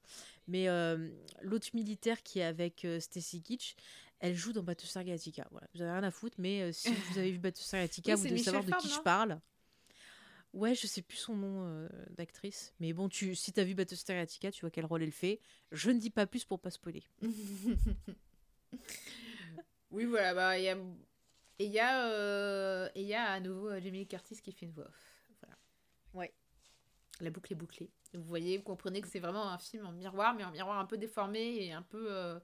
mais 0.48 0.68
euh, 0.68 1.08
l'autre 1.42 1.68
militaire 1.72 2.20
qui 2.24 2.40
est 2.40 2.44
avec 2.44 2.84
euh, 2.84 2.98
Stacy 2.98 3.40
Kitsch, 3.42 3.76
elle 4.18 4.34
joue 4.34 4.52
dans 4.52 4.64
Battlestar 4.64 5.04
Galactica. 5.04 5.46
Voilà, 5.52 5.68
vous 5.72 5.82
avez 5.82 5.92
rien 5.92 6.02
à 6.02 6.10
foutre, 6.10 6.34
mais 6.40 6.72
si 6.72 6.92
vous 6.92 7.18
avez 7.18 7.30
vu 7.30 7.38
Battlestar 7.38 7.78
Galactica, 7.78 8.14
Oui, 8.14 8.18
vous 8.22 8.24
devez 8.28 8.38
savoir 8.42 8.64
de 8.64 8.72
qui 8.72 8.88
je 8.88 8.98
parle. 9.02 9.40
Ouais, 10.52 10.74
je 10.74 10.86
sais 10.86 11.00
plus 11.00 11.16
son 11.16 11.34
nom 11.34 11.64
euh, 11.66 11.88
d'actrice, 12.10 12.74
mais 12.78 12.92
bon, 12.92 13.08
tu, 13.08 13.34
si 13.34 13.52
t'as 13.52 13.64
vu 13.64 13.74
Battlestar 13.74 14.16
Galactica, 14.16 14.50
tu 14.50 14.60
vois 14.60 14.70
quel 14.70 14.84
rôle 14.84 15.02
elle 15.02 15.12
fait. 15.12 15.40
Je 15.70 15.90
ne 15.90 15.98
dis 15.98 16.10
pas 16.10 16.26
plus 16.26 16.44
pour 16.44 16.60
pas 16.60 16.70
spoiler. 16.70 17.02
oui, 19.90 20.04
voilà, 20.04 20.34
bah, 20.34 20.58
il 20.58 20.64
y 20.64 20.68
a. 20.68 20.76
Et 21.58 21.66
il 21.66 21.72
y, 21.72 21.78
a, 21.78 22.08
euh, 22.08 22.88
et 22.94 23.02
il 23.02 23.06
y 23.06 23.14
a 23.14 23.30
à 23.30 23.40
nouveau 23.40 23.68
euh, 23.68 23.80
Jamie 23.80 24.06
Curtis 24.06 24.36
qui 24.42 24.52
fait 24.52 24.66
une 24.66 24.72
voix 24.72 24.86
off. 24.86 25.30
Voilà. 25.40 25.56
Ouais. 26.14 26.34
La 27.20 27.30
boucle 27.30 27.52
est 27.52 27.56
bouclée. 27.56 27.90
Vous 28.14 28.24
voyez, 28.24 28.58
vous 28.58 28.64
comprenez 28.64 29.00
que 29.00 29.08
c'est 29.08 29.20
vraiment 29.20 29.48
un 29.48 29.58
film 29.58 29.86
en 29.86 29.92
miroir, 29.92 30.34
mais 30.34 30.44
en 30.44 30.50
miroir 30.50 30.78
un 30.78 30.86
peu 30.86 30.98
déformé 30.98 31.64
et 31.64 31.72
un 31.72 31.82
peu, 31.82 32.10
euh, 32.10 32.38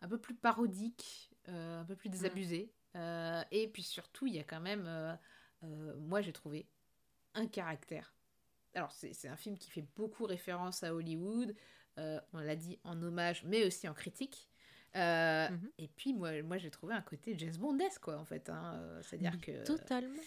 un 0.00 0.08
peu 0.08 0.18
plus 0.18 0.34
parodique, 0.34 1.30
euh, 1.48 1.80
un 1.80 1.84
peu 1.84 1.96
plus 1.96 2.08
désabusé. 2.08 2.72
Euh, 2.96 3.42
et 3.50 3.68
puis 3.68 3.82
surtout, 3.82 4.26
il 4.26 4.34
y 4.34 4.38
a 4.38 4.44
quand 4.44 4.60
même, 4.60 4.84
euh, 4.86 5.14
euh, 5.64 5.96
moi 5.96 6.20
j'ai 6.20 6.32
trouvé, 6.32 6.66
un 7.34 7.46
caractère. 7.46 8.14
Alors 8.74 8.92
c'est 8.92 9.28
un 9.28 9.36
film 9.36 9.56
qui 9.58 9.70
fait 9.70 9.86
beaucoup 9.96 10.24
référence 10.24 10.82
à 10.82 10.94
Hollywood, 10.94 11.54
euh, 11.98 12.20
on 12.32 12.38
l'a 12.38 12.54
dit 12.56 12.78
en 12.84 13.02
hommage, 13.02 13.42
mais 13.44 13.64
aussi 13.66 13.88
en 13.88 13.94
critique. 13.94 14.48
Euh, 14.96 15.48
Mhm. 15.50 15.70
Et 15.78 15.88
puis 15.88 16.14
moi, 16.14 16.42
moi 16.42 16.58
j'ai 16.58 16.70
trouvé 16.70 16.94
un 16.94 17.02
côté 17.02 17.34
James 17.38 17.56
Bondesque 17.58 18.00
quoi 18.02 18.16
en 18.18 18.24
fait. 18.24 18.48
hein. 18.48 18.98
C'est-à-dire 19.02 19.38
que 19.40 19.64
Totalement. 19.64 20.22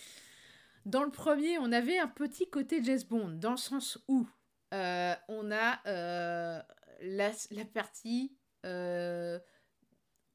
dans 0.85 1.03
le 1.03 1.11
premier, 1.11 1.57
on 1.59 1.71
avait 1.71 1.97
un 1.99 2.07
petit 2.07 2.49
côté 2.49 2.83
James 2.83 3.01
Bond, 3.09 3.29
dans 3.39 3.51
le 3.51 3.57
sens 3.57 3.97
où 4.07 4.27
euh, 4.73 5.15
on 5.27 5.51
a 5.51 5.79
euh, 5.87 6.61
la, 7.01 7.31
la 7.51 7.65
partie. 7.65 8.35
euh, 8.65 9.39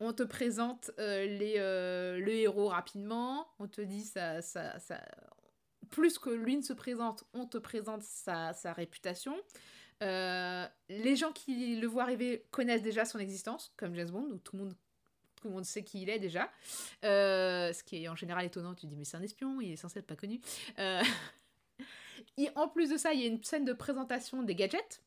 on 0.01 0.13
te 0.13 0.23
présente 0.25 0.91
les, 0.99 1.55
le 1.57 2.29
héros 2.29 2.69
rapidement, 2.69 3.49
on 3.59 3.67
te 3.69 3.81
dit 3.81 4.05
ça, 4.05 4.43
ça, 4.43 4.79
ça, 4.79 5.01
plus 5.91 6.19
que 6.19 6.31
lui 6.31 6.57
ne 6.57 6.63
se 6.63 6.73
présente, 6.73 7.25
on 7.33 7.47
te 7.47 7.59
présente 7.59 8.03
sa, 8.03 8.53
sa 8.53 8.73
réputation. 8.73 9.37
Euh, 10.03 10.67
les 10.89 11.17
gens 11.17 11.33
qui 11.33 11.77
le 11.77 11.87
voient 11.87 12.03
arriver 12.03 12.45
connaissent 12.51 12.83
déjà 12.83 13.05
son 13.05 13.19
existence, 13.19 13.73
comme 13.77 13.95
James 13.95 14.11
Bond, 14.11 14.29
où 14.31 14.39
tout 14.39 14.57
le 14.57 14.65
monde, 14.65 14.75
tout 15.37 15.49
le 15.49 15.55
monde 15.55 15.65
sait 15.65 15.85
qui 15.85 16.03
il 16.03 16.11
est 16.11 16.19
déjà. 16.19 16.51
Euh, 17.05 17.73
ce 17.73 17.83
qui 17.83 18.05
est 18.05 18.09
en 18.09 18.17
général 18.17 18.45
étonnant, 18.45 18.75
tu 18.75 18.87
dis 18.87 18.97
mais 18.97 19.05
c'est 19.05 19.17
un 19.17 19.23
espion, 19.23 19.61
il 19.61 19.73
est 19.73 19.77
censé 19.77 20.01
être 20.01 20.07
pas 20.07 20.17
connu. 20.17 20.41
Euh, 20.79 21.03
et 22.37 22.51
en 22.55 22.69
plus 22.69 22.91
de 22.91 22.97
ça, 22.97 23.13
il 23.13 23.21
y 23.21 23.25
a 23.25 23.27
une 23.27 23.43
scène 23.43 23.65
de 23.65 23.73
présentation 23.73 24.43
des 24.43 24.55
gadgets. 24.55 25.03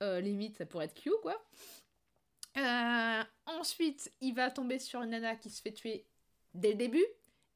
Limite, 0.00 0.58
ça 0.58 0.66
pourrait 0.66 0.84
être 0.84 0.94
Q, 0.94 1.10
quoi. 1.22 1.42
Ensuite, 3.46 4.12
il 4.20 4.34
va 4.34 4.50
tomber 4.50 4.78
sur 4.78 5.00
une 5.00 5.10
nana 5.10 5.34
qui 5.34 5.48
se 5.48 5.62
fait 5.62 5.72
tuer 5.72 6.04
dès 6.52 6.72
le 6.72 6.74
début. 6.74 7.06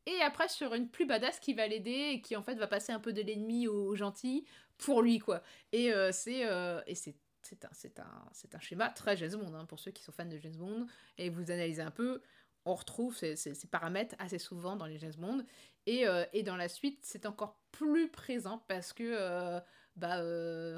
Et 0.08 0.22
après, 0.22 0.48
sur 0.48 0.72
une 0.72 0.88
plus 0.88 1.04
badass 1.04 1.38
qui 1.38 1.52
va 1.52 1.66
l'aider 1.66 2.12
et 2.14 2.22
qui 2.22 2.34
en 2.34 2.42
fait 2.42 2.54
va 2.54 2.66
passer 2.66 2.92
un 2.92 2.98
peu 2.98 3.12
de 3.12 3.20
l'ennemi 3.20 3.68
au 3.68 3.94
gentil 3.94 4.46
pour 4.78 5.02
lui, 5.02 5.18
quoi. 5.18 5.42
Et 5.72 5.92
euh, 5.92 6.12
c'est 6.12 6.46
euh, 6.46 6.80
et 6.86 6.94
c'est 6.94 7.14
c'est 7.42 7.62
un, 7.66 7.68
c'est 7.72 8.00
un, 8.00 8.24
c'est 8.32 8.54
un 8.54 8.60
schéma 8.60 8.88
très 8.88 9.18
James 9.18 9.36
Bond, 9.36 9.54
hein, 9.54 9.66
pour 9.66 9.78
ceux 9.78 9.90
qui 9.90 10.02
sont 10.02 10.12
fans 10.12 10.24
de 10.24 10.38
James 10.38 10.56
Bond. 10.56 10.86
Et 11.18 11.28
vous 11.28 11.50
analysez 11.50 11.82
un 11.82 11.90
peu, 11.90 12.22
on 12.64 12.74
retrouve 12.74 13.14
ces, 13.16 13.36
paramètres 13.70 14.14
assez 14.18 14.38
souvent 14.38 14.76
dans 14.76 14.86
les 14.86 14.98
James 14.98 15.14
Bond. 15.18 15.44
Et, 15.86 16.06
euh, 16.08 16.24
et 16.32 16.42
dans 16.42 16.56
la 16.56 16.68
suite, 16.68 17.00
c'est 17.02 17.26
encore 17.26 17.60
plus 17.70 18.10
présent 18.10 18.64
parce 18.66 18.92
que, 18.94 19.60
bah, 19.96 20.16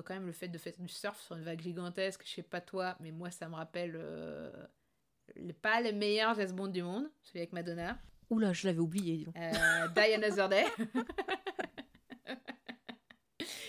quand 0.02 0.14
même, 0.14 0.26
le 0.26 0.32
fait 0.32 0.48
de 0.48 0.58
faire 0.58 0.76
du 0.76 0.88
surf 0.88 1.20
sur 1.20 1.36
une 1.36 1.44
vague 1.44 1.60
gigantesque, 1.60 2.22
je 2.24 2.30
sais 2.34 2.42
pas 2.42 2.60
toi, 2.60 2.96
mais 3.00 3.12
moi, 3.12 3.30
ça 3.30 3.48
me 3.48 3.54
rappelle 3.54 3.92
le- 3.92 5.52
pas 5.52 5.80
le 5.80 5.92
meilleur 5.92 6.34
James 6.34 6.52
Bond 6.52 6.68
du 6.68 6.82
monde, 6.82 7.10
celui 7.22 7.40
avec 7.40 7.52
Madonna. 7.52 7.96
Oula, 8.30 8.52
je 8.52 8.66
l'avais 8.66 8.78
oublié. 8.78 9.16
dis 9.18 9.24
donc. 9.24 9.36
Euh, 9.36 9.88
Die 9.88 10.14
Another 10.14 10.48
Day. 10.48 10.64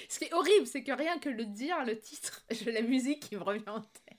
Ce 0.09 0.19
qui 0.19 0.25
est 0.25 0.33
horrible, 0.33 0.67
c'est 0.67 0.83
que 0.83 0.91
rien 0.91 1.17
que 1.19 1.29
le 1.29 1.45
dire, 1.45 1.83
le 1.85 1.97
titre, 1.97 2.43
j'ai 2.51 2.71
la 2.71 2.81
musique 2.81 3.21
qui 3.21 3.35
me 3.35 3.43
revient 3.43 3.67
en 3.69 3.81
tête. 3.81 4.17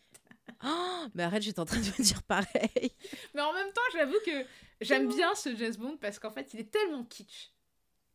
Oh, 0.64 1.04
mais 1.14 1.24
arrête, 1.24 1.42
j'étais 1.42 1.60
en 1.60 1.64
train 1.64 1.80
de 1.80 1.84
me 1.86 2.02
dire 2.02 2.22
pareil. 2.22 2.92
Mais 3.34 3.42
en 3.42 3.52
même 3.52 3.72
temps, 3.72 3.82
j'avoue 3.92 4.18
que 4.24 4.44
j'aime 4.80 5.08
bien 5.08 5.34
ce 5.34 5.54
James 5.56 5.74
Bond 5.76 5.96
parce 6.00 6.18
qu'en 6.18 6.30
fait, 6.30 6.54
il 6.54 6.60
est 6.60 6.70
tellement 6.70 7.04
kitsch 7.04 7.52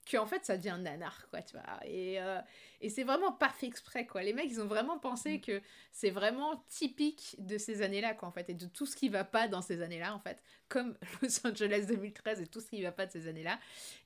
qu'en 0.10 0.26
fait, 0.26 0.46
ça 0.46 0.58
devient 0.58 0.78
nanar, 0.80 1.28
quoi, 1.30 1.42
tu 1.42 1.58
vois. 1.58 1.80
Et, 1.86 2.22
euh, 2.22 2.40
et 2.82 2.90
c'est 2.90 3.04
vraiment 3.04 3.32
pas 3.32 3.50
fait 3.50 3.68
exprès, 3.68 4.06
quoi. 4.06 4.24
Les 4.24 4.34
mecs, 4.34 4.50
ils 4.50 4.62
ont 4.62 4.68
vraiment 4.68 5.00
pensé 5.00 5.40
que 5.40 5.62
c'est 5.92 6.10
vraiment 6.10 6.64
typique 6.68 7.36
de 7.40 7.58
ces 7.58 7.82
années-là, 7.82 8.14
quoi, 8.14 8.28
en 8.28 8.32
fait, 8.32 8.50
et 8.50 8.54
de 8.54 8.66
tout 8.66 8.86
ce 8.86 8.96
qui 8.96 9.10
va 9.10 9.24
pas 9.24 9.48
dans 9.48 9.62
ces 9.62 9.82
années-là, 9.82 10.14
en 10.14 10.20
fait, 10.20 10.42
comme 10.70 10.98
Los 11.22 11.46
Angeles 11.46 11.86
2013 11.88 12.42
et 12.42 12.48
tout 12.48 12.62
ce 12.62 12.70
qui 12.70 12.82
va 12.82 12.92
pas 12.92 13.06
de 13.06 13.12
ces 13.12 13.28
années-là. 13.28 13.60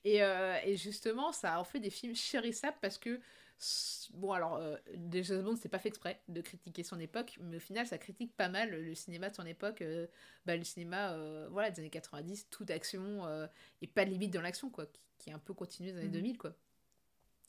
Et, 0.04 0.22
euh, 0.22 0.56
et 0.64 0.76
justement, 0.76 1.32
ça 1.32 1.58
en 1.60 1.64
fait 1.64 1.80
des 1.80 1.90
films 1.90 2.14
chérissables 2.14 2.78
parce 2.80 2.98
que, 2.98 3.20
bon, 4.14 4.32
alors, 4.32 4.56
euh, 4.56 4.76
James 5.10 5.42
Bond, 5.42 5.56
c'est 5.56 5.68
pas 5.68 5.78
fait 5.78 5.88
exprès 5.88 6.20
de 6.28 6.40
critiquer 6.40 6.82
son 6.82 6.98
époque, 7.00 7.38
mais 7.40 7.56
au 7.56 7.60
final, 7.60 7.86
ça 7.86 7.98
critique 7.98 8.34
pas 8.36 8.48
mal 8.48 8.70
le 8.70 8.94
cinéma 8.94 9.30
de 9.30 9.34
son 9.34 9.46
époque, 9.46 9.82
euh, 9.82 10.06
bah, 10.46 10.56
le 10.56 10.64
cinéma, 10.64 11.12
euh, 11.12 11.48
voilà, 11.50 11.70
des 11.70 11.80
années 11.80 11.90
90, 11.90 12.48
toute 12.50 12.70
action 12.70 13.26
euh, 13.26 13.46
et 13.80 13.86
pas 13.86 14.04
de 14.04 14.10
limite 14.10 14.32
dans 14.32 14.40
l'action, 14.40 14.70
quoi, 14.70 14.86
qui, 14.86 15.00
qui 15.22 15.30
est 15.30 15.32
un 15.32 15.38
peu 15.38 15.54
continué 15.54 15.92
dans 15.92 16.00
les 16.00 16.08
Mhm. 16.08 16.12
2000, 16.12 16.36
quoi. 16.38 16.54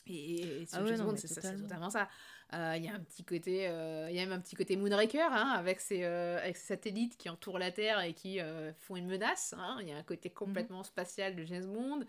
Et, 0.08 0.42
et, 0.64 0.68
Ah 0.74 0.84
ouais, 0.84 0.96
c'est 1.18 1.42
totalement. 1.58 1.90
ça. 1.90 2.10
Euh, 2.54 2.74
Il 2.78 2.84
y 2.84 2.88
a 2.88 2.94
un 2.94 3.00
petit 3.00 3.24
côté, 3.24 3.68
euh, 3.68 4.10
y 4.12 4.20
a 4.20 4.24
même 4.26 4.34
un 4.34 4.40
petit 4.40 4.56
côté 4.56 4.76
Moonraker, 4.76 5.32
hein, 5.32 5.56
avec 5.58 5.80
ses, 5.80 6.04
euh, 6.04 6.38
avec 6.40 6.56
ses 6.58 6.68
satellites 6.68 7.18
qui 7.18 7.28
entourent 7.30 7.58
la 7.58 7.72
Terre 7.72 8.00
et 8.02 8.14
qui 8.14 8.38
font 8.82 8.96
une 8.96 9.08
menace. 9.08 9.56
hein. 9.58 9.78
Il 9.82 9.88
y 9.88 9.92
a 9.92 9.98
un 9.98 10.04
côté 10.04 10.30
complètement 10.30 10.84
spatial 10.84 11.36
de 11.36 11.44
James 11.46 11.66
Bond. 11.66 12.02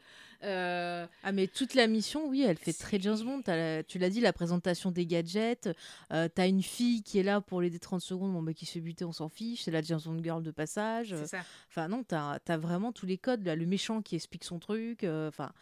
Ah, 0.42 1.32
mais 1.32 1.46
toute 1.46 1.74
la 1.74 1.86
mission, 1.86 2.28
oui, 2.28 2.42
elle 2.42 2.58
fait 2.58 2.72
très 2.74 3.00
James 3.00 3.18
Bond. 3.22 3.42
La- 3.46 3.82
tu 3.82 3.98
l'as 3.98 4.10
dit, 4.10 4.20
la 4.20 4.32
présentation 4.34 4.90
des 4.90 5.06
gadgets. 5.06 5.70
T'as 6.10 6.48
une 6.48 6.62
fille 6.62 7.02
qui 7.02 7.18
est 7.18 7.22
là 7.22 7.40
pour 7.40 7.62
l'aider 7.62 7.78
30 7.78 8.00
secondes, 8.02 8.32
bon, 8.32 8.42
bah, 8.42 8.52
qui 8.52 8.66
se 8.66 8.72
fait 8.72 8.80
buter, 8.80 9.04
on 9.06 9.12
s'en 9.12 9.28
fiche. 9.28 9.62
C'est 9.62 9.70
la 9.70 9.80
James 9.82 10.00
Bond 10.04 10.22
girl 10.22 10.42
de 10.42 10.50
passage. 10.50 11.14
ça. 11.24 11.38
Enfin, 11.68 11.88
non, 11.88 12.02
t'as 12.04 12.38
as 12.46 12.56
vraiment 12.58 12.92
tous 12.92 13.06
les 13.06 13.16
codes. 13.18 13.44
Là, 13.46 13.56
le 13.56 13.64
méchant 13.66 14.02
qui 14.02 14.16
explique 14.16 14.44
son 14.44 14.58
truc. 14.58 15.04
Enfin, 15.04 15.52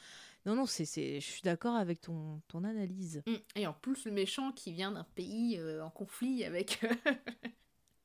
non, 0.45 0.57
non, 0.57 0.67
c'est, 0.67 0.85
je 0.85 1.27
suis 1.27 1.43
d'accord 1.43 1.77
avec 1.77 2.01
ton, 2.01 2.41
ton 2.49 2.65
analyse. 2.65 3.23
Mm. 3.27 3.35
Et 3.57 3.67
en 3.67 3.73
plus, 3.73 4.05
le 4.05 4.13
méchant 4.13 4.53
qui 4.53 4.73
vient 4.73 4.91
d'un 4.91 5.07
pays 5.15 5.57
euh, 5.59 5.85
en 5.85 5.91
conflit 5.91 6.45
avec, 6.45 6.81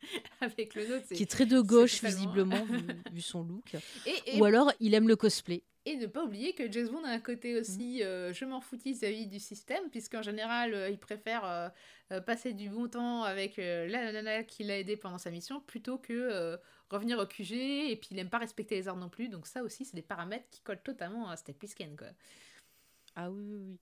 avec 0.41 0.76
le 0.76 0.88
nôtre. 0.88 1.07
Qui 1.14 1.24
est 1.24 1.32
très 1.32 1.45
de 1.45 1.60
gauche, 1.60 2.03
visiblement, 2.03 2.64
vu, 2.69 2.82
vu 3.11 3.22
son 3.22 3.44
look. 3.44 3.76
Et, 4.06 4.36
et 4.36 4.40
Ou 4.40 4.45
alors, 4.45 4.72
il 4.80 4.94
aime 4.94 5.07
le 5.07 5.15
cosplay. 5.15 5.64
Et 5.86 5.95
ne 5.95 6.06
pas 6.06 6.26
oublier 6.26 6.52
que 6.52 6.69
James 6.69 6.90
Bond 6.90 7.06
a 7.06 7.11
un 7.11 7.19
côté 7.22 7.57
aussi 7.57 8.03
euh, 8.03 8.34
je 8.34 8.44
m'en 8.44 8.60
foutis 8.60 8.91
vis-à-vis 8.91 9.26
du 9.26 9.40
système, 9.40 9.90
puisqu'en 9.90 10.22
général, 10.22 10.74
euh, 10.74 10.90
il 10.90 10.98
préfère 10.98 11.45
euh, 12.11 12.19
passer 12.19 12.52
du 12.52 12.69
bon 12.69 12.90
temps 12.90 13.24
avec 13.24 13.56
la 13.56 14.11
nana 14.11 14.44
qui 14.44 14.65
l'a 14.65 14.80
aidé 14.80 14.98
pendant 14.98 15.18
sa 15.18 15.32
mission, 15.32 15.61
plutôt 15.61 15.98
que 15.98 16.57
revenir 16.90 17.19
au 17.19 17.26
QG, 17.26 17.53
et 17.53 17.95
puis 17.95 18.10
il 18.11 18.19
aime 18.19 18.30
pas 18.30 18.38
respecter 18.38 18.76
les 18.76 18.90
ordres 18.90 18.99
non 18.99 19.10
plus, 19.10 19.30
donc 19.30 19.48
ça 19.48 19.64
aussi, 19.64 19.86
c'est 19.86 19.95
des 19.95 20.02
paramètres 20.02 20.49
qui 20.52 20.61
collent 20.61 20.84
totalement 20.84 21.30
à 21.30 21.38
Step 21.38 21.57
quoi. 21.98 22.07
Ah 23.15 23.32
oui, 23.32 23.44
oui, 23.45 23.57
oui. 23.57 23.80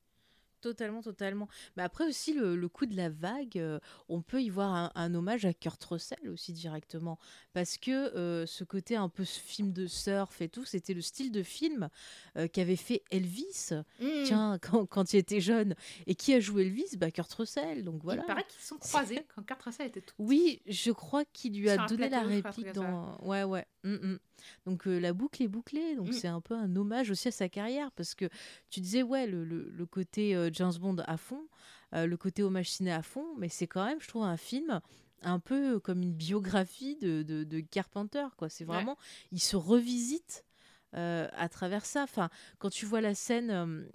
Totalement, 0.66 1.04
totalement. 1.04 1.48
Mais 1.78 1.84
après 1.84 2.08
aussi, 2.08 2.34
le, 2.34 2.56
le 2.56 2.68
coup 2.70 2.88
de 2.88 2.98
la 2.98 3.10
vague, 3.10 3.60
euh, 3.60 3.80
on 4.10 4.24
peut 4.24 4.42
y 4.42 4.50
voir 4.50 4.74
un, 4.74 4.92
un 4.96 5.14
hommage 5.14 5.46
à 5.46 5.54
Kurt 5.54 5.84
Russell 5.84 6.28
aussi 6.28 6.54
directement. 6.54 7.20
Parce 7.54 7.78
que 7.78 7.92
euh, 7.92 8.48
ce 8.48 8.64
côté 8.64 8.96
un 8.96 9.08
peu 9.08 9.24
film 9.26 9.74
de 9.74 9.86
surf 9.86 10.42
et 10.42 10.50
tout, 10.50 10.66
c'était 10.66 10.96
le 10.96 11.02
style 11.02 11.32
de 11.32 11.44
film 11.44 11.90
euh, 12.36 12.48
qu'avait 12.48 12.76
fait 12.78 13.04
Elvis, 13.12 13.70
Mm. 14.00 14.24
tiens, 14.26 14.58
quand, 14.62 14.88
quand 14.88 15.14
il 15.14 15.18
était 15.18 15.40
jeune. 15.40 15.76
Et 16.08 16.16
qui 16.16 16.34
a 16.34 16.40
joué 16.40 16.64
Elvis? 16.64 16.98
Bah, 16.98 17.12
Kurt 17.12 17.32
Russell, 17.34 17.84
donc 17.84 18.02
voilà. 18.04 18.24
Il 18.24 18.26
paraît 18.26 18.46
qu'ils 18.48 18.62
se 18.62 18.70
sont 18.70 18.78
croisés 18.78 19.24
quand 19.36 19.44
Kurt 19.44 19.62
Russell 19.62 19.86
était 19.88 20.02
tout. 20.02 20.16
Oui, 20.18 20.64
je 20.66 20.92
crois 20.92 21.26
qu'il 21.26 21.60
lui 21.60 21.70
a 21.70 21.76
Sur 21.76 21.86
donné 21.96 22.10
la 22.10 22.22
réplique 22.22 22.72
dans. 22.74 23.18
Ouais, 23.22 23.44
ouais. 23.44 23.68
Mm, 23.84 23.94
mm. 23.94 24.20
Donc 24.66 24.88
euh, 24.88 25.00
la 25.00 25.14
boucle 25.14 25.42
est 25.44 25.48
bouclée. 25.48 25.96
Donc 25.96 26.10
Mm. 26.10 26.14
c'est 26.14 26.28
un 26.28 26.42
peu 26.42 26.54
un 26.56 26.76
hommage 26.76 27.10
aussi 27.12 27.28
à 27.28 27.32
sa 27.32 27.50
carrière 27.50 27.92
parce 27.92 28.16
que 28.16 28.30
tu 28.70 28.80
disais 28.82 29.04
ouais 29.04 29.28
le, 29.28 29.44
le- 29.44 29.70
le 29.70 29.86
côté 29.86 30.36
euh, 30.36 30.50
James 30.54 30.74
Bond 30.80 30.98
à 31.06 31.18
fond, 31.18 31.48
euh, 31.94 32.06
le 32.06 32.18
côté 32.18 32.44
hommage 32.44 32.70
ciné 32.70 32.92
à 32.92 33.02
fond, 33.02 33.26
mais 33.38 33.50
c'est 33.50 33.68
quand 33.68 33.86
même 33.86 34.00
je 34.02 34.08
trouve 34.08 34.24
un 34.24 34.38
film 34.38 34.82
un 35.22 35.40
peu 35.40 35.80
comme 35.80 36.02
une 36.04 36.14
biographie 36.14 36.96
de, 36.98 37.24
de, 37.24 37.44
de 37.44 37.60
Carpenter 37.60 38.28
quoi. 38.38 38.50
C'est 38.50 38.66
Ouais. 38.66 38.74
vraiment 38.76 38.98
il 39.32 39.40
se 39.40 39.56
revisite 39.56 40.46
à 40.94 41.50
travers 41.50 41.86
ça. 41.86 42.04
Enfin 42.04 42.30
quand 42.58 42.70
tu 42.70 42.86
vois 42.86 43.02
la 43.02 43.16
scène 43.16 43.88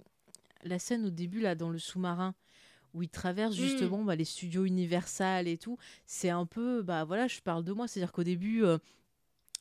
la 0.63 0.77
scène 0.79 1.05
au 1.05 1.09
début 1.09 1.39
là 1.39 1.55
dans 1.55 1.69
le 1.69 1.79
sous-marin 1.79 2.35
où 2.93 3.01
il 3.01 3.09
traverse 3.09 3.55
Mm. 3.55 3.59
justement 3.61 4.03
bah, 4.03 4.15
les 4.15 4.25
studios 4.25 4.65
Universal 4.65 5.47
et 5.47 5.57
tout, 5.57 5.77
c'est 6.05 6.29
un 6.29 6.45
peu, 6.45 6.81
bah 6.81 7.05
voilà, 7.05 7.27
je 7.27 7.39
parle 7.39 7.63
de 7.63 7.71
moi, 7.71 7.87
c'est-à-dire 7.87 8.11
qu'au 8.11 8.23
début, 8.25 8.63
euh, 8.65 8.77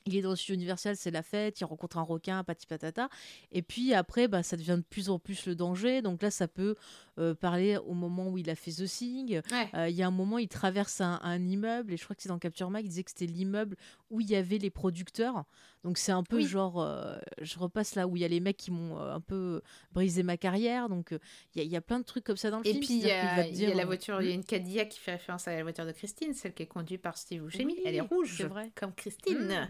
il 0.07 0.17
est 0.17 0.23
dans 0.23 0.31
le 0.31 0.37
studio 0.37 0.55
Universal, 0.55 0.97
c'est 0.97 1.11
la 1.11 1.23
fête, 1.23 1.61
il 1.61 1.65
rencontre 1.65 1.99
un 1.99 2.03
requin, 2.03 2.43
pati 2.45 2.67
patata, 2.67 3.09
et 3.53 3.63
puis 3.63 3.93
après, 3.95 4.29
bah, 4.29 4.43
ça 4.43 4.57
devient 4.57 4.77
de 4.79 4.85
plus 4.89 5.11
en 5.11 5.19
plus 5.19 5.47
le 5.47 5.55
danger, 5.55 6.03
donc 6.03 6.23
là, 6.23 6.31
ça 6.31 6.49
peut 6.49 6.75
euh, 7.19 7.35
parler 7.35 7.77
au 7.77 7.93
moment 7.95 8.29
où 8.29 8.39
il 8.39 8.49
a 8.51 8.55
fait 8.55 8.71
The 8.73 8.85
Thing, 8.87 9.41
Ouais. 9.51 9.69
euh, 9.75 9.89
il 9.89 9.97
y 9.97 10.03
a 10.03 10.07
un 10.07 10.11
moment, 10.11 10.39
il 10.39 10.49
traverse 10.49 11.01
un, 11.01 11.21
un 11.23 11.47
immeuble, 11.47 11.93
et 11.93 11.97
je 11.97 12.05
crois 12.05 12.17
que 12.17 12.23
c'est 12.23 12.29
dans 12.31 12.39
Capture 12.39 12.71
Mag, 12.71 12.85
il 12.85 12.89
disait 12.89 13.05
que 13.05 13.11
c'était 13.11 13.27
l'immeuble 13.27 13.77
où 14.11 14.21
il 14.21 14.31
y 14.31 14.37
avait 14.37 14.59
les 14.59 14.71
producteurs. 14.71 15.45
Donc 15.85 15.97
c'est 15.97 16.13
un 16.13 16.23
peu 16.25 16.37
Oui. 16.37 16.47
genre, 16.47 16.81
euh, 16.83 17.17
je 17.41 17.59
repasse 17.59 17.95
là 17.95 18.07
où 18.07 18.17
il 18.17 18.21
y 18.21 18.25
a 18.25 18.29
les 18.29 18.41
mecs 18.41 18.57
qui 18.59 18.71
m'ont 18.71 18.99
un 18.99 19.21
peu 19.21 19.63
brisé 19.93 20.23
ma 20.23 20.37
carrière. 20.37 20.89
Donc 20.91 21.13
il 21.55 21.59
y, 21.59 21.61
a- 21.61 21.65
il 21.65 21.71
y 21.71 21.77
a 21.77 21.81
plein 21.81 21.99
de 22.01 22.05
trucs 22.05 22.25
comme 22.25 22.37
ça 22.37 22.51
dans 22.51 22.59
le 22.59 22.67
Et 22.67 22.73
film. 22.73 22.85
puis 22.85 22.95
il 23.01 23.07
y, 23.07 23.11
a, 23.11 23.45
te 23.45 23.49
il 23.49 23.55
y 23.61 23.65
a 23.65 23.69
dire, 23.69 23.77
la 23.77 23.87
voiture, 23.87 24.21
il 24.21 24.29
y 24.29 24.31
a 24.31 24.35
une 24.35 24.45
Cadillac 24.45 24.91
qui 24.91 24.99
fait 24.99 25.13
référence 25.13 25.49
à 25.49 25.55
la 25.55 25.63
voiture 25.63 25.87
de 25.87 25.93
Christine, 25.93 26.35
celle 26.35 26.53
qui 26.53 26.65
est 26.65 26.67
conduite 26.67 27.01
par 27.01 27.17
Steve 27.17 27.45
Buscemi. 27.45 27.65
Oui, 27.77 27.83
Elle 27.87 27.95
est 27.95 28.01
rouge, 28.03 28.43
vrai. 28.45 28.71
comme 28.75 28.93
Christine, 28.95 29.39
Mm. 29.39 29.69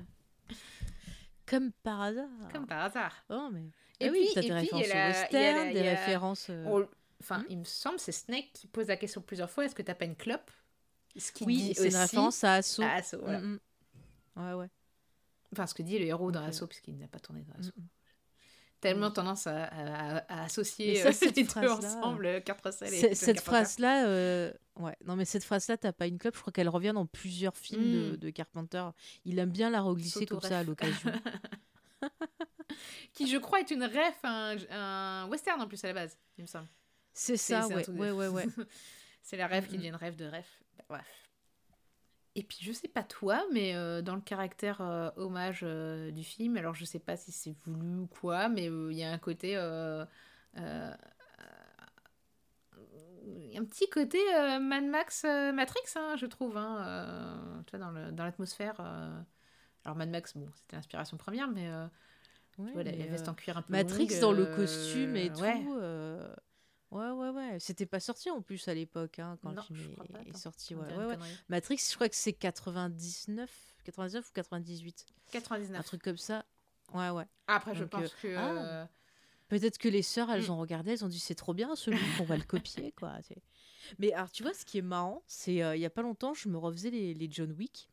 Comme 1.47 1.73
par 1.83 2.01
hasard. 2.01 2.29
comme 2.53 2.67
par 2.67 2.85
hasard. 2.85 3.25
Oh, 3.29 3.49
mais... 3.53 3.65
Et 3.99 4.09
Ah 4.09 4.11
oui, 4.13 4.29
puis- 4.33 4.45
et 4.45 4.49
des 4.49 4.53
références 4.55 4.89
la- 4.89 5.09
western, 5.09 5.57
la- 5.67 5.73
des 5.73 5.81
a- 5.89 5.91
références... 5.91 6.47
euh, 6.51 6.65
On- 6.67 6.89
Enfin, 7.23 7.41
Hmm. 7.41 7.47
il 7.51 7.59
me 7.59 7.65
semble, 7.65 7.99
c'est 7.99 8.13
Snake 8.13 8.51
qui 8.55 8.67
pose 8.67 8.87
la 8.89 8.97
question 8.97 9.21
plusieurs 9.21 9.51
fois 9.51 9.67
est-ce 9.67 9.75
que 9.75 9.83
t'as 9.83 9.95
pas 9.95 10.07
une 10.07 10.17
clope? 10.17 10.51
Ce 11.19 11.31
qui 11.33 11.45
Oui, 11.45 11.75
c'est 11.77 11.89
une 11.89 11.97
référence 11.97 12.43
à 12.45 12.55
Assaut. 12.55 12.83
à 12.83 13.01
voilà. 13.21 13.41
Mm, 13.41 13.59
mm. 14.37 14.41
Ouais, 14.43 14.53
ouais. 14.55 14.71
Enfin, 15.53 15.67
ce 15.67 15.75
que 15.75 15.83
dit 15.83 15.99
le 15.99 16.07
héros 16.07 16.31
dans 16.33 16.41
Ok. 16.43 16.49
Assaut, 16.49 16.67
puisqu'il 16.67 16.97
n'a 16.97 17.09
pas 17.09 17.19
tourné 17.19 17.43
dans 17.43 17.59
mm. 17.59 17.73
Tellement 18.81 19.11
tendance 19.11 19.47
à, 19.47 19.65
à- 19.65 20.17
à 20.41 20.45
associer 20.45 20.93
Mais 20.95 21.01
ça, 21.01 21.09
euh, 21.09 21.13
cette 21.13 21.37
les 21.37 21.45
deux 21.45 21.69
ensemble, 21.69 22.43
Kurt 22.45 22.61
Russell 22.65 22.95
et 22.95 23.15
Cette 23.15 23.41
phrase-là, 23.41 24.07
euh, 24.07 24.53
ouais, 24.77 24.97
non 25.05 25.17
mais 25.17 25.27
cette 25.27 25.45
phrase-là, 25.45 25.77
t'as 25.77 25.93
pas 25.93 26.07
une 26.07 26.17
clope. 26.19 26.35
Je 26.35 26.41
crois 26.41 26.53
qu'elle 26.53 26.69
revient 26.71 26.93
dans 26.95 27.05
plusieurs 27.07 27.57
films 27.57 27.83
de, 27.83 28.13
Mm. 28.13 28.17
de 28.17 28.31
Carpenter. 28.31 28.85
Il 29.27 29.39
aime 29.39 29.51
bien 29.51 29.69
la 29.71 29.81
reglisser 29.83 30.25
comme 30.27 30.41
ça 30.41 30.61
à 30.61 30.65
l'occasion. 30.65 31.13
Qui, 33.13 33.27
je 33.29 33.37
crois, 33.37 33.61
est 33.61 33.71
une 33.71 33.85
ref, 33.85 34.15
un, 34.23 34.57
un 34.71 35.29
western 35.29 35.61
en 35.61 35.67
plus 35.67 35.83
à 35.85 35.89
la 35.89 35.95
base, 35.95 36.17
il 36.39 36.43
me 36.43 36.47
semble. 36.47 36.69
C'est 37.13 37.37
ça, 37.37 37.67
ouais, 37.67 37.87
ouais, 37.91 38.11
ouais, 38.13 38.29
ouais. 38.29 38.47
C'est 39.23 39.37
la 39.37 39.47
rêve 39.47 39.67
qui 39.67 39.73
Mm, 39.73 39.75
mm. 39.75 39.79
devient 39.79 39.89
une 39.89 39.97
rêve 39.97 40.17
de 40.17 40.25
rêve. 40.25 40.47
Bah, 40.79 40.85
bref. 40.89 41.30
Et 42.37 42.45
puis, 42.45 42.59
je 42.63 42.73
sais 42.73 42.89
pas 42.89 43.03
toi, 43.03 43.45
mais 43.53 43.75
euh, 43.75 44.03
dans 44.03 44.15
le 44.15 44.21
caractère 44.21 44.81
euh, 44.81 45.11
hommage 45.17 45.61
euh, 45.65 46.11
du 46.13 46.23
film, 46.23 46.57
alors 46.57 46.75
je 46.75 46.85
sais 46.85 47.01
pas 47.01 47.17
si 47.17 47.33
c'est 47.33 47.53
voulu 47.65 47.99
ou 47.99 48.07
quoi, 48.07 48.49
mais 48.49 48.67
il 48.67 48.93
y 48.93 49.03
a 49.03 49.11
un 49.11 49.19
côté. 49.19 49.57
un 49.57 50.17
petit 53.65 53.89
côté 53.91 54.19
Mad 54.61 54.85
Max 54.85 55.25
Matrix, 55.25 55.93
hein, 55.97 56.15
je 56.17 56.27
trouve, 56.27 56.57
hein, 56.57 57.63
tu 57.67 57.77
vois, 57.77 57.85
dans 57.85 57.91
le- 57.91 58.13
dans 58.13 58.25
l'atmosphère. 58.25 58.77
euh. 58.81 59.21
Alors 59.85 59.97
Mad 59.97 60.11
Max, 60.11 60.37
bon, 60.37 60.49
c'était 60.55 60.77
l'inspiration 60.77 61.17
première, 61.17 61.49
mais 61.49 61.69
euh, 61.69 61.87
tu 62.53 62.63
vois, 62.63 62.83
la, 62.83 62.93
veste 62.93 63.29
en 63.29 63.35
cuir 63.35 63.57
un 63.57 63.63
peu 63.63 63.73
Matrix 63.73 64.09
longue, 64.09 64.21
dans 64.21 64.33
le 64.33 64.47
costume 64.47 65.17
et 65.17 65.31
tout. 65.31 65.43
ouais. 65.43 65.65
euh, 65.79 66.35
Ouais, 66.91 67.11
ouais, 67.11 67.29
ouais. 67.31 67.59
C'était 67.61 67.87
pas 67.87 68.01
sorti 68.01 68.31
en 68.31 68.43
plus 68.43 68.67
à 68.69 68.75
l'époque, 68.75 69.19
hein, 69.21 69.39
quand 69.43 69.53
Non, 69.53 69.63
le 69.71 69.77
film 69.77 69.93
est, 69.93 69.97
pas, 70.13 70.19
est 70.21 70.29
attends, 70.31 70.39
sorti. 70.39 70.75
Ouais, 70.75 70.93
ouais, 70.97 71.07
ouais. 71.07 71.17
Matrix, 71.49 71.79
je 71.89 71.95
crois 71.95 72.09
que 72.09 72.17
c'est 72.17 72.33
99, 72.33 73.49
99 73.85 74.29
ou 74.29 74.33
98. 74.33 75.07
Un 75.09 75.31
99. 75.33 75.85
truc 75.87 76.03
comme 76.03 76.17
ça. 76.19 76.45
Ouais, 76.93 77.11
ouais. 77.11 77.25
Après, 77.47 77.75
je 77.75 77.85
pense 77.85 78.13
que. 78.15 78.35
ah. 78.37 78.51
euh, 78.51 78.87
Peut-être 79.49 79.79
que 79.79 79.89
les 79.89 80.03
sœurs, 80.03 80.31
elles 80.31 80.47
Mm. 80.47 80.51
ont 80.51 80.59
regardé, 80.59 80.93
elles 80.93 81.05
ont 81.05 81.09
dit 81.09 81.19
c'est 81.19 81.35
trop 81.35 81.55
bien 81.55 81.75
celui 81.75 81.99
qu'on 82.17 82.25
va 82.25 82.37
le 82.37 82.45
copier, 82.45 82.93
quoi. 82.93 83.15
Mais 83.99 84.13
alors, 84.13 84.31
tu 84.31 84.43
vois, 84.45 84.55
ce 84.55 84.65
qui 84.65 84.79
est 84.79 84.83
marrant, 84.83 85.23
c'est 85.27 85.63
euh, 85.63 85.75
il 85.75 85.81
y 85.81 85.87
a 85.87 85.91
pas 85.91 86.03
longtemps, 86.03 86.35
je 86.35 86.49
me 86.49 86.57
refaisais 86.57 86.91
les, 86.91 87.15
les 87.15 87.29
John 87.31 87.51
Wick. 87.53 87.90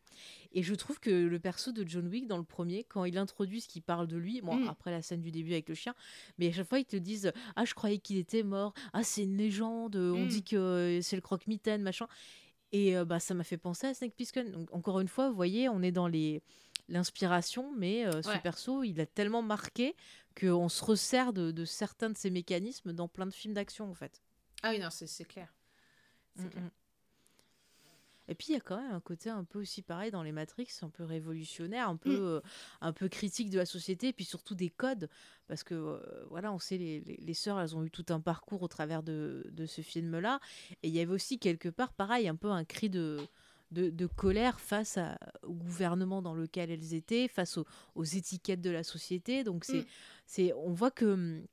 Et 0.51 0.63
je 0.63 0.73
trouve 0.75 0.99
que 0.99 1.09
le 1.09 1.39
perso 1.39 1.71
de 1.71 1.87
John 1.87 2.07
Wick, 2.07 2.27
dans 2.27 2.37
le 2.37 2.43
premier, 2.43 2.83
quand 2.83 3.05
il 3.05 3.17
introduit 3.17 3.61
ce 3.61 3.67
qui 3.67 3.81
parle 3.81 4.07
de 4.07 4.17
lui, 4.17 4.41
bon, 4.41 4.55
Mm. 4.57 4.67
après 4.69 4.91
la 4.91 5.01
scène 5.01 5.21
du 5.21 5.31
début 5.31 5.51
avec 5.53 5.69
le 5.69 5.75
chien, 5.75 5.93
mais 6.37 6.47
à 6.49 6.51
chaque 6.51 6.67
fois, 6.67 6.79
ils 6.79 6.85
te 6.85 6.95
disent 6.97 7.31
Ah, 7.55 7.65
je 7.65 7.73
croyais 7.73 7.97
qu'il 7.99 8.17
était 8.17 8.43
mort. 8.43 8.73
Ah, 8.93 9.03
c'est 9.03 9.23
une 9.23 9.37
légende. 9.37 9.95
On 9.95 10.25
Mm. 10.25 10.27
dit 10.27 10.43
que 10.43 10.55
euh, 10.55 11.01
c'est 11.01 11.15
le 11.15 11.21
croque-mitaine, 11.21 11.81
machin. 11.81 12.07
Et 12.73 12.97
euh, 12.97 13.05
bah, 13.05 13.19
ça 13.19 13.33
m'a 13.33 13.43
fait 13.45 13.57
penser 13.57 13.87
à 13.87 13.93
Snake 13.93 14.13
Plissken. 14.15 14.51
Donc, 14.51 14.73
encore 14.73 14.99
une 14.99 15.07
fois, 15.07 15.29
vous 15.29 15.35
voyez, 15.35 15.69
on 15.69 15.81
est 15.81 15.91
dans 15.91 16.07
les 16.07 16.41
l'inspiration, 16.89 17.73
mais 17.77 18.05
euh, 18.05 18.21
ce 18.21 18.29
Ouais. 18.29 18.39
perso, 18.39 18.81
il 18.83 18.99
a 19.01 19.05
tellement 19.05 19.41
marqué 19.41 19.93
qu'on 20.39 20.69
se 20.69 20.83
resserre 20.85 21.33
de, 21.33 21.51
de 21.51 21.65
certains 21.65 22.09
de 22.09 22.17
ses 22.17 22.29
mécanismes 22.29 22.93
dans 22.93 23.07
plein 23.09 23.25
de 23.25 23.33
films 23.33 23.53
d'action, 23.53 23.89
en 23.89 23.93
fait. 23.93 24.21
Ah 24.63 24.69
oui, 24.71 24.79
non, 24.79 24.89
c'est 24.89 25.25
clair. 25.25 25.53
C'est 26.35 26.45
Mm, 26.45 26.49
clair. 26.49 26.63
Et 28.27 28.35
puis 28.35 28.47
il 28.49 28.53
y 28.53 28.57
a 28.57 28.59
quand 28.59 28.77
même 28.81 28.91
un 28.91 28.99
côté 28.99 29.29
un 29.29 29.43
peu 29.43 29.59
aussi 29.59 29.81
pareil 29.81 30.11
dans 30.11 30.23
les 30.23 30.31
Matrix, 30.31 30.67
un 30.81 30.89
peu 30.89 31.03
révolutionnaire, 31.03 31.87
un 31.89 31.95
peu, 31.95 32.09
Mm. 32.09 32.23
euh, 32.23 32.41
un 32.81 32.93
peu 32.93 33.07
critique 33.09 33.49
de 33.49 33.57
la 33.57 33.65
société, 33.65 34.09
et 34.09 34.13
puis 34.13 34.25
surtout 34.25 34.55
des 34.55 34.69
codes, 34.69 35.09
parce 35.47 35.63
que 35.63 35.73
euh, 35.75 36.25
voilà, 36.29 36.51
on 36.51 36.59
sait 36.59 36.77
les, 36.77 36.99
les, 37.01 37.17
les 37.17 37.33
sœurs, 37.33 37.59
elles 37.59 37.75
ont 37.75 37.83
eu 37.83 37.91
tout 37.91 38.05
un 38.09 38.19
parcours 38.19 38.61
au 38.63 38.67
travers 38.67 39.03
de, 39.03 39.47
de 39.51 39.65
ce 39.65 39.81
film-là, 39.81 40.39
et 40.83 40.87
il 40.89 40.93
y 40.93 40.99
avait 40.99 41.13
aussi 41.13 41.39
quelque 41.39 41.69
part 41.69 41.93
pareil, 41.93 42.27
un 42.27 42.35
peu 42.35 42.49
un 42.51 42.65
cri 42.65 42.89
de, 42.89 43.17
de, 43.71 43.89
de 43.89 44.05
colère 44.07 44.59
face 44.59 44.97
à- 44.97 45.17
au 45.43 45.53
gouvernement 45.53 46.21
dans 46.21 46.33
lequel 46.33 46.71
elles 46.71 46.93
étaient, 46.93 47.27
face 47.27 47.57
aux, 47.57 47.65
aux 47.95 48.03
étiquettes 48.05 48.61
de 48.61 48.69
la 48.69 48.83
société. 48.83 49.43
Donc 49.43 49.63
c'est, 49.65 49.81
Mm. 49.81 49.85
c'est, 50.25 50.53
on 50.53 50.71
voit 50.73 50.91
que 50.91 51.05
hum, 51.05 51.45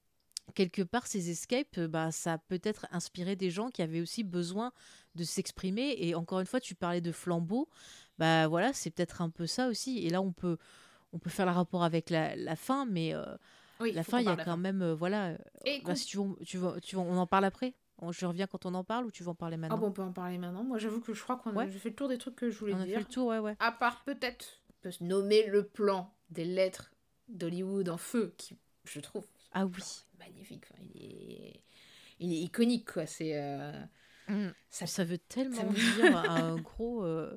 quelque 0.55 0.83
part 0.83 1.07
ces 1.07 1.31
escapes, 1.31 1.79
euh, 1.79 1.89
bah, 1.89 2.13
ça 2.13 2.35
a 2.35 2.39
peut-être 2.39 2.87
inspiré 2.91 3.35
des 3.37 3.51
gens 3.51 3.71
qui 3.71 3.83
avaient 3.83 4.01
aussi 4.01 4.23
besoin 4.25 4.73
de 5.15 5.25
s'exprimer. 5.25 5.97
Et 5.99 6.15
encore 6.15 6.41
une 6.41 6.47
fois, 6.47 6.61
tu 6.61 6.75
parlais 6.75 7.01
de 7.01 7.13
flambeau, 7.13 7.69
bah 8.19 8.47
voilà, 8.49 8.73
c'est 8.73 8.91
peut-être 8.91 9.23
un 9.23 9.31
peu 9.31 9.47
ça 9.47 9.69
aussi. 9.69 9.99
Et 10.07 10.11
là, 10.11 10.21
on 10.21 10.33
peut, 10.33 10.59
on 11.13 11.19
peut 11.19 11.31
faire 11.31 11.47
le 11.47 11.53
rapport 11.53 11.83
avec 11.85 12.11
la, 12.11 12.37
la 12.37 12.57
fin, 12.57 12.85
mais 12.85 13.15
euh, 13.15 13.25
Oui, 13.81 13.93
la 13.93 14.05
fin, 14.05 14.21
il 14.21 14.27
y 14.27 14.29
a 14.29 14.37
quand 14.37 14.45
fin. 14.45 14.57
même, 14.57 14.83
euh, 14.83 14.95
voilà. 14.95 15.37
Et 15.65 15.81
bah, 15.85 15.95
si 15.95 16.07
tu 16.07 16.19
veux, 16.19 16.37
tu 16.45 16.59
veux, 16.59 16.81
tu 16.81 16.97
veux- 16.97 17.03
on 17.03 17.17
en 17.17 17.27
parle 17.27 17.45
après? 17.47 17.75
On- 17.99 18.13
Je 18.13 18.27
reviens 18.27 18.47
quand 18.47 18.67
on 18.67 18.75
en 18.75 18.85
parle 18.85 19.07
ou 19.07 19.11
tu 19.11 19.23
veux 19.23 19.31
en 19.31 19.35
parler 19.35 19.55
Ah 19.57 19.61
maintenant? 19.61 19.79
bon, 19.79 19.87
on 19.89 19.93
peut 19.93 20.03
en 20.03 20.13
parler 20.13 20.37
maintenant. 20.39 20.65
Moi, 20.65 20.79
j'avoue 20.79 21.01
que 21.01 21.15
je 21.15 21.23
crois 21.23 21.37
qu'on 21.37 21.51
a 21.51 21.65
Ouais. 21.65 21.71
j'ai 21.71 21.79
fait 21.79 21.91
le 21.91 21.95
tour 21.97 22.09
des 22.09 22.19
trucs 22.19 22.35
que 22.37 22.51
je 22.51 22.59
voulais 22.59 22.75
On 22.75 22.81
a 22.81 22.85
dire. 22.85 22.99
fait 22.99 23.09
le 23.09 23.13
tour, 23.13 23.29
ouais, 23.29 23.39
ouais. 23.39 23.57
À 23.61 23.73
part 23.73 24.03
peut-être, 24.05 24.45
peut 24.83 24.91
se 24.91 25.03
nommer 25.05 25.47
le 25.47 25.65
plan 25.67 26.13
des 26.31 26.45
lettres 26.45 26.91
d'Hollywood 27.29 27.89
en 27.89 27.97
feu, 27.97 28.35
qui, 28.37 28.57
je 28.85 29.01
trouve, 29.01 29.25
Ah 29.53 29.65
oui. 29.65 30.05
Magnifique. 30.27 30.65
Enfin, 30.71 30.83
il, 30.95 31.03
est... 31.03 31.61
il 32.21 32.33
est 32.33 32.41
iconique, 32.43 32.93
quoi. 32.93 33.07
C'est. 33.07 33.33
euh, 33.37 33.73
Ça, 34.71 34.87
Ça 34.87 35.05
veut 35.05 35.19
tellement 35.19 35.57
ça 35.57 35.65
veut- 35.65 36.03
dire 36.03 36.17
un 36.31 36.57
gros 36.57 37.05
euh, 37.05 37.37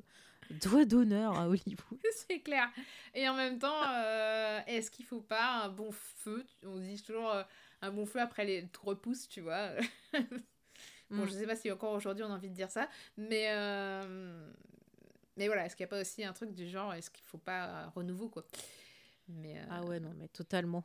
doigt 0.62 0.84
d'honneur 0.84 1.38
à 1.38 1.48
Hollywood. 1.48 2.00
c'est 2.28 2.40
clair. 2.40 2.68
Et 3.14 3.28
en 3.28 3.34
même 3.34 3.58
temps, 3.58 3.82
euh, 3.90 4.60
est-ce 4.66 4.90
qu'il 4.90 5.04
faut 5.04 5.20
pas 5.20 5.62
un 5.64 5.68
bon 5.68 5.90
feu? 5.92 6.44
On 6.64 6.78
dit 6.78 7.02
toujours 7.02 7.30
euh, 7.30 7.42
un 7.82 7.90
bon 7.90 8.06
feu 8.06 8.20
après 8.20 8.44
les 8.44 8.66
tout 8.68 8.84
repousse, 8.86 9.28
tu 9.28 9.40
vois. 9.40 9.70
bon, 11.10 11.22
Mm. 11.24 11.26
je 11.26 11.30
sais 11.32 11.46
pas 11.46 11.56
si 11.56 11.70
encore 11.70 11.92
aujourd'hui 11.94 12.22
on 12.22 12.30
a 12.30 12.34
envie 12.34 12.50
de 12.50 12.54
dire 12.54 12.70
ça, 12.70 12.86
mais 13.16 13.46
euh, 13.48 14.50
mais 15.38 15.46
voilà, 15.46 15.64
est-ce 15.64 15.74
qu'il 15.74 15.84
n'y 15.84 15.88
a 15.88 15.90
pas 15.90 16.00
aussi 16.02 16.22
un 16.22 16.32
truc 16.34 16.52
du 16.54 16.68
genre, 16.68 16.92
est-ce 16.92 17.10
qu'il 17.10 17.24
faut 17.24 17.38
pas 17.38 17.84
un 17.84 17.88
renouveau 17.88 18.28
quoi? 18.28 18.44
Mais 19.28 19.56
euh, 19.56 19.62
Ah 19.70 19.82
ouais, 19.84 20.00
non, 20.00 20.12
mais 20.18 20.28
totalement. 20.28 20.84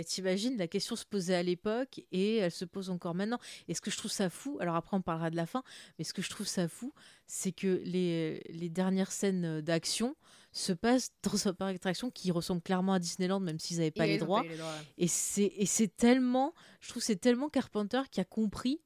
Mais 0.00 0.04
t'imagines, 0.04 0.56
la 0.56 0.66
question 0.66 0.96
se 0.96 1.04
posait 1.04 1.34
à 1.34 1.42
l'époque 1.42 2.00
et 2.10 2.36
elle 2.36 2.50
se 2.50 2.64
pose 2.64 2.88
encore 2.88 3.14
maintenant. 3.14 3.38
Et 3.68 3.74
ce 3.74 3.82
que 3.82 3.90
je 3.90 3.98
trouve 3.98 4.10
ça 4.10 4.30
fou, 4.30 4.56
alors 4.58 4.74
après 4.76 4.96
on 4.96 5.02
parlera 5.02 5.28
de 5.28 5.36
la 5.36 5.44
fin, 5.44 5.62
mais 5.98 6.04
ce 6.06 6.14
que 6.14 6.22
je 6.22 6.30
trouve 6.30 6.46
ça 6.46 6.68
fou, 6.68 6.94
c'est 7.26 7.52
que 7.52 7.82
les, 7.84 8.40
les 8.48 8.70
dernières 8.70 9.12
scènes 9.12 9.60
d'action 9.60 10.16
se 10.52 10.72
passent 10.72 11.12
dans 11.22 11.48
un 11.48 11.52
parc 11.52 11.74
d'attractions 11.74 12.10
qui 12.10 12.30
ressemble 12.30 12.62
clairement 12.62 12.94
à 12.94 12.98
Disneyland, 12.98 13.40
même 13.40 13.58
s'ils 13.58 13.76
n'avaient 13.76 13.90
pas 13.90 14.06
les 14.06 14.16
droits. 14.16 14.42
les 14.42 14.56
droits. 14.56 14.74
Et 14.96 15.06
c'est 15.06 15.94
tellement, 15.98 16.54
je 16.80 16.88
trouve 16.88 17.02
c'est 17.02 17.16
tellement 17.16 17.50
Carpenter 17.50 18.00
qui 18.10 18.20
a 18.22 18.24
compris 18.24 18.80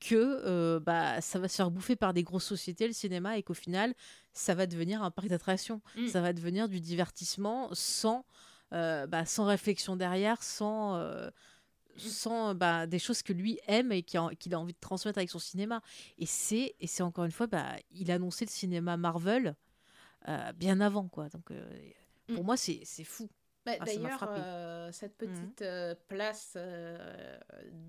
que 0.00 0.14
euh, 0.46 0.80
bah 0.80 1.20
ça 1.20 1.38
va 1.38 1.48
se 1.48 1.56
faire 1.56 1.70
bouffer 1.70 1.94
par 1.96 2.14
des 2.14 2.22
grosses 2.22 2.46
sociétés 2.46 2.86
le 2.86 2.94
cinéma 2.94 3.36
et 3.36 3.42
qu'au 3.42 3.52
final 3.52 3.92
ça 4.32 4.54
va 4.54 4.66
devenir 4.66 5.02
un 5.02 5.10
parc 5.10 5.28
d'attractions, 5.28 5.82
Mm. 5.96 6.06
ça 6.08 6.20
va 6.22 6.32
devenir 6.32 6.68
du 6.70 6.80
divertissement 6.80 7.68
sans 7.74 8.24
bah, 8.70 9.24
sans 9.26 9.44
réflexion 9.46 9.96
derrière, 9.96 10.42
sans 10.42 10.96
euh, 10.96 11.30
sans 11.96 12.54
bah, 12.54 12.86
des 12.86 12.98
choses 13.00 13.22
que 13.22 13.32
lui 13.32 13.58
aime 13.66 13.90
et 13.90 14.04
a- 14.14 14.34
qu'il 14.38 14.54
a 14.54 14.60
envie 14.60 14.72
de 14.72 14.78
transmettre 14.80 15.18
avec 15.18 15.30
son 15.30 15.38
cinéma. 15.40 15.80
Et 16.18 16.26
c'est 16.26 16.74
et 16.78 16.86
c'est 16.86 17.02
encore 17.02 17.24
une 17.24 17.32
fois, 17.32 17.46
bah, 17.48 17.74
il 17.90 18.10
a 18.10 18.14
annoncé 18.14 18.44
le 18.44 18.50
cinéma 18.50 18.96
Marvel 18.96 19.56
euh, 20.28 20.52
bien 20.52 20.80
avant 20.80 21.08
quoi. 21.08 21.28
Donc 21.28 21.50
euh, 21.50 21.68
pour 22.26 22.42
Mm. 22.42 22.46
moi 22.46 22.56
c'est 22.56 22.84
fou. 23.04 23.28
Bah, 23.66 23.72
Ah, 23.80 23.84
D'ailleurs, 23.84 24.22
euh, 24.28 24.92
cette 24.92 25.20
Mhm. 25.20 25.28
petite 25.34 25.62
euh, 25.62 25.94
place 26.08 26.52
euh, 26.56 27.38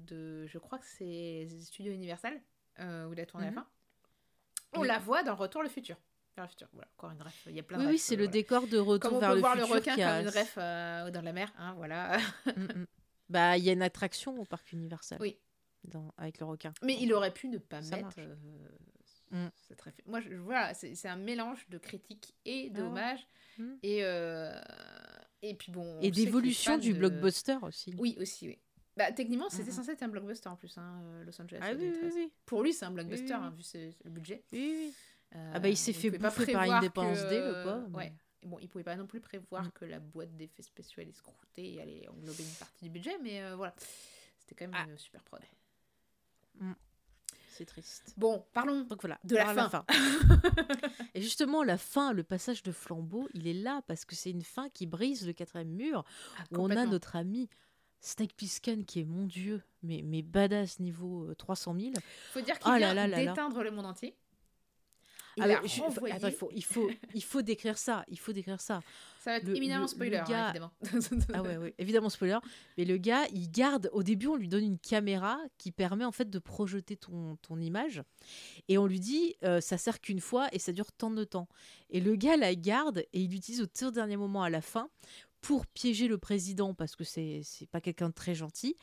de, 0.07 0.45
je 0.47 0.57
crois 0.57 0.79
que 0.79 0.85
c'est 0.85 1.47
Studio 1.61 1.91
Universal 1.93 2.41
euh, 2.79 3.05
où 3.07 3.13
il 3.13 3.19
a 3.19 3.25
tourné 3.25 3.47
Mhm. 3.47 3.55
la 3.55 3.61
fin. 3.61 3.67
On 4.73 4.81
Oui. 4.81 4.87
la 4.87 4.99
voit 4.99 5.23
dans 5.23 5.35
Retour 5.35 5.61
le 5.63 5.69
futur. 5.69 5.97
Vers 6.35 6.45
le 6.45 6.49
futur. 6.49 6.67
Voilà, 6.73 6.87
encore 6.97 7.11
une 7.11 7.21
ref. 7.21 7.43
Il 7.47 7.55
y 7.55 7.59
a 7.59 7.63
plein 7.63 7.77
de 7.79 7.83
Oui, 7.85 7.91
oui, 7.93 7.97
c'est 7.97 8.13
euh, 8.15 8.17
le 8.17 8.23
voilà. 8.25 8.31
décor 8.31 8.67
de 8.67 8.77
retour 8.77 9.09
Comme 9.09 9.17
on 9.17 9.19
vers 9.19 9.29
peut 9.29 9.35
le 9.35 9.41
voir 9.41 9.53
futur 9.53 9.67
le 9.67 9.73
requin 9.73 9.95
qui 9.95 10.01
a- 10.03 10.17
comme 10.23 10.27
une 10.33 10.39
ref 10.39 10.53
euh, 10.57 11.11
dans 11.11 11.21
la 11.21 11.33
mer, 11.33 11.51
hein, 11.57 11.73
voilà. 11.77 12.17
Mm, 12.45 12.61
mm. 12.61 12.85
Bah, 13.29 13.57
il 13.57 13.63
y 13.63 13.69
a 13.69 13.73
une 13.73 13.81
attraction 13.81 14.39
au 14.39 14.45
parc 14.45 14.71
Universal. 14.71 15.17
Oui. 15.21 15.37
dans- 15.85 16.13
avec 16.17 16.39
le 16.39 16.45
requin. 16.45 16.73
Mais 16.83 16.97
il 16.99 17.13
aurait 17.13 17.33
pu 17.33 17.47
ne 17.47 17.57
pas 17.57 17.81
Ça 17.81 17.95
mettre 17.95 18.09
euh, 18.19 18.35
Mm. 19.31 19.47
cette 19.67 19.81
réfé- 19.81 20.01
Moi, 20.07 20.19
je, 20.21 20.33
voilà, 20.35 20.73
c'est 20.73 21.07
un 21.07 21.15
mélange 21.15 21.67
de 21.69 21.77
critique 21.77 22.33
et 22.45 22.51
Ah 22.51 22.63
ouais. 22.63 22.69
d'hommage. 22.71 23.27
Mm. 23.59 23.73
Et, 23.83 24.03
euh, 24.03 24.59
et 25.41 25.53
puis 25.53 25.71
bon. 25.71 25.83
on 25.83 26.01
Et 26.01 26.09
d'évolution 26.11 26.77
du 26.77 26.93
de- 26.93 26.97
blockbuster 26.99 27.57
aussi. 27.61 27.93
Oui, 27.97 28.17
aussi, 28.19 28.47
oui. 28.47 28.59
Bah, 28.97 29.11
techniquement, 29.13 29.49
c'était 29.49 29.71
censé 29.71 29.91
être 29.91 30.03
un 30.03 30.09
blockbuster 30.09 30.49
en 30.49 30.55
plus, 30.57 30.77
hein, 30.77 30.99
euh, 31.03 31.23
Los 31.23 31.39
Angeles. 31.41 31.59
Ah 31.61 31.67
en 31.67 31.75
oui, 31.75 31.77
oui, 31.79 31.85
2013. 31.91 32.13
oui. 32.15 32.31
Pour 32.45 32.63
lui, 32.63 32.73
c'est 32.73 32.85
un 32.85 32.91
blockbuster, 32.91 33.33
hein, 33.33 33.53
vu 33.55 33.63
le 34.03 34.09
budget. 34.09 34.43
oui, 34.51 34.73
oui. 34.87 34.93
Euh, 35.35 35.51
Ah 35.55 35.59
bah, 35.59 35.69
il 35.69 35.77
s'est 35.77 35.93
fait 35.93 36.09
bouffer 36.09 36.19
par 36.21 36.33
prévoir 36.33 36.71
Independence 36.81 37.19
que- 37.21 37.29
Day, 37.29 37.39
le 37.39 37.63
pauvre, 37.63 37.95
Ouais. 37.97 38.13
Bon, 38.43 38.57
il 38.61 38.69
pouvait 38.69 38.85
pas 38.85 38.95
non 38.95 39.05
plus 39.05 39.19
prévoir 39.19 39.65
Mm. 39.65 39.71
que 39.71 39.85
la 39.85 39.99
boîte 39.99 40.35
d'effets 40.37 40.63
spéciaux 40.63 41.01
allait 41.01 41.11
se 41.11 41.21
croûter 41.21 41.73
et 41.73 41.81
allait 41.81 42.07
englober 42.07 42.41
une 42.43 42.55
partie 42.57 42.85
du 42.85 42.89
budget, 42.89 43.17
mais 43.21 43.43
euh, 43.43 43.55
voilà. 43.55 43.75
C'était 44.39 44.55
quand 44.55 44.71
même 44.71 44.81
Ah. 44.87 44.89
une 44.89 44.97
super 44.97 45.21
prod. 45.23 45.41
C'est 47.49 47.65
triste. 47.65 48.13
Bon, 48.15 48.45
parlons 48.53 48.81
Donc 48.83 49.01
voilà, 49.01 49.19
De 49.25 49.35
la 49.35 49.53
fin. 49.69 49.85
Et 51.13 51.21
justement, 51.21 51.61
la 51.63 51.77
fin, 51.77 52.13
le 52.13 52.23
passage 52.23 52.63
de 52.63 52.71
flambeau, 52.71 53.27
il 53.33 53.47
est 53.47 53.53
là 53.53 53.81
parce 53.87 54.05
que 54.05 54.15
c'est 54.15 54.31
une 54.31 54.43
fin 54.43 54.69
qui 54.69 54.85
brise 54.85 55.27
le 55.27 55.33
quatrième 55.33 55.69
mur, 55.69 56.05
Ah, 56.37 56.43
où 56.51 56.59
on 56.61 56.69
a 56.69 56.85
notre 56.85 57.17
ami 57.17 57.49
Snake 57.99 58.33
Plissken 58.33 58.85
qui 58.85 59.01
est, 59.01 59.03
mon 59.03 59.25
Dieu, 59.25 59.61
mais, 59.83 60.01
mais 60.05 60.21
badass 60.21 60.79
niveau 60.79 61.25
euh, 61.29 61.35
300 61.35 61.75
000. 61.77 61.91
faut 62.31 62.39
dire 62.39 62.57
qu'il 62.59 62.71
Oh 62.71 62.77
vient 62.77 62.93
là 62.93 63.07
là 63.07 63.07
là. 63.07 63.25
d'éteindre 63.25 63.61
le 63.61 63.71
monde 63.71 63.87
entier. 63.87 64.15
Il 65.39 65.43
Alors, 65.43 65.63
a 65.63 65.67
je- 65.67 65.81
renvoyé- 65.81 66.13
attends, 66.15 66.27
il 66.27 66.33
faut, 66.33 66.49
il, 66.53 66.63
faut, 66.63 66.89
il 67.13 67.23
faut 67.23 67.41
décrire 67.41 67.77
ça, 67.77 68.03
il 68.07 68.19
faut 68.19 68.33
décrire 68.33 68.59
ça. 68.61 68.81
Ça 69.21 69.31
va 69.31 69.37
être 69.37 69.43
le- 69.47 69.55
éminemment 69.55 69.81
le- 69.83 69.87
spoiler, 69.87 70.11
le 70.11 70.33
hein, 70.33 70.49
évidemment. 70.49 70.71
Ah 71.33 71.41
ouais, 71.41 71.57
ouais, 71.57 71.73
évidemment 71.77 72.09
spoiler. 72.09 72.37
Mais 72.77 72.85
le 72.85 72.97
gars, 72.97 73.25
il 73.33 73.49
garde. 73.51 73.89
Au 73.93 74.03
début, 74.03 74.27
on 74.27 74.35
lui 74.35 74.47
donne 74.47 74.63
une 74.63 74.79
caméra 74.79 75.37
qui 75.57 75.71
permet 75.71 76.05
en 76.05 76.11
fait 76.11 76.29
de 76.29 76.39
projeter 76.39 76.95
ton, 76.97 77.35
ton 77.41 77.59
image. 77.59 78.01
Et 78.67 78.77
on 78.77 78.85
lui 78.85 78.99
dit, 78.99 79.35
euh, 79.43 79.61
ça 79.61 79.77
sert 79.77 79.99
qu'une 80.01 80.21
fois 80.21 80.47
et 80.51 80.59
ça 80.59 80.71
dure 80.71 80.91
tant 80.91 81.11
de 81.11 81.23
temps. 81.23 81.47
Et 81.89 81.99
le 81.99 82.15
gars 82.15 82.37
la 82.37 82.53
garde 82.55 82.99
et 83.13 83.21
il 83.21 83.31
l'utilise 83.31 83.61
au 83.61 83.65
tout 83.65 83.91
dernier 83.91 84.17
moment 84.17 84.43
à 84.43 84.49
la 84.49 84.61
fin 84.61 84.89
pour 85.41 85.65
piéger 85.67 86.07
le 86.09 86.17
président 86.17 86.73
parce 86.73 86.95
que 86.95 87.03
c'est 87.03 87.41
c'est 87.43 87.65
pas 87.65 87.79
quelqu'un 87.79 88.09
de 88.09 88.13
très 88.13 88.35
gentil 88.35 88.75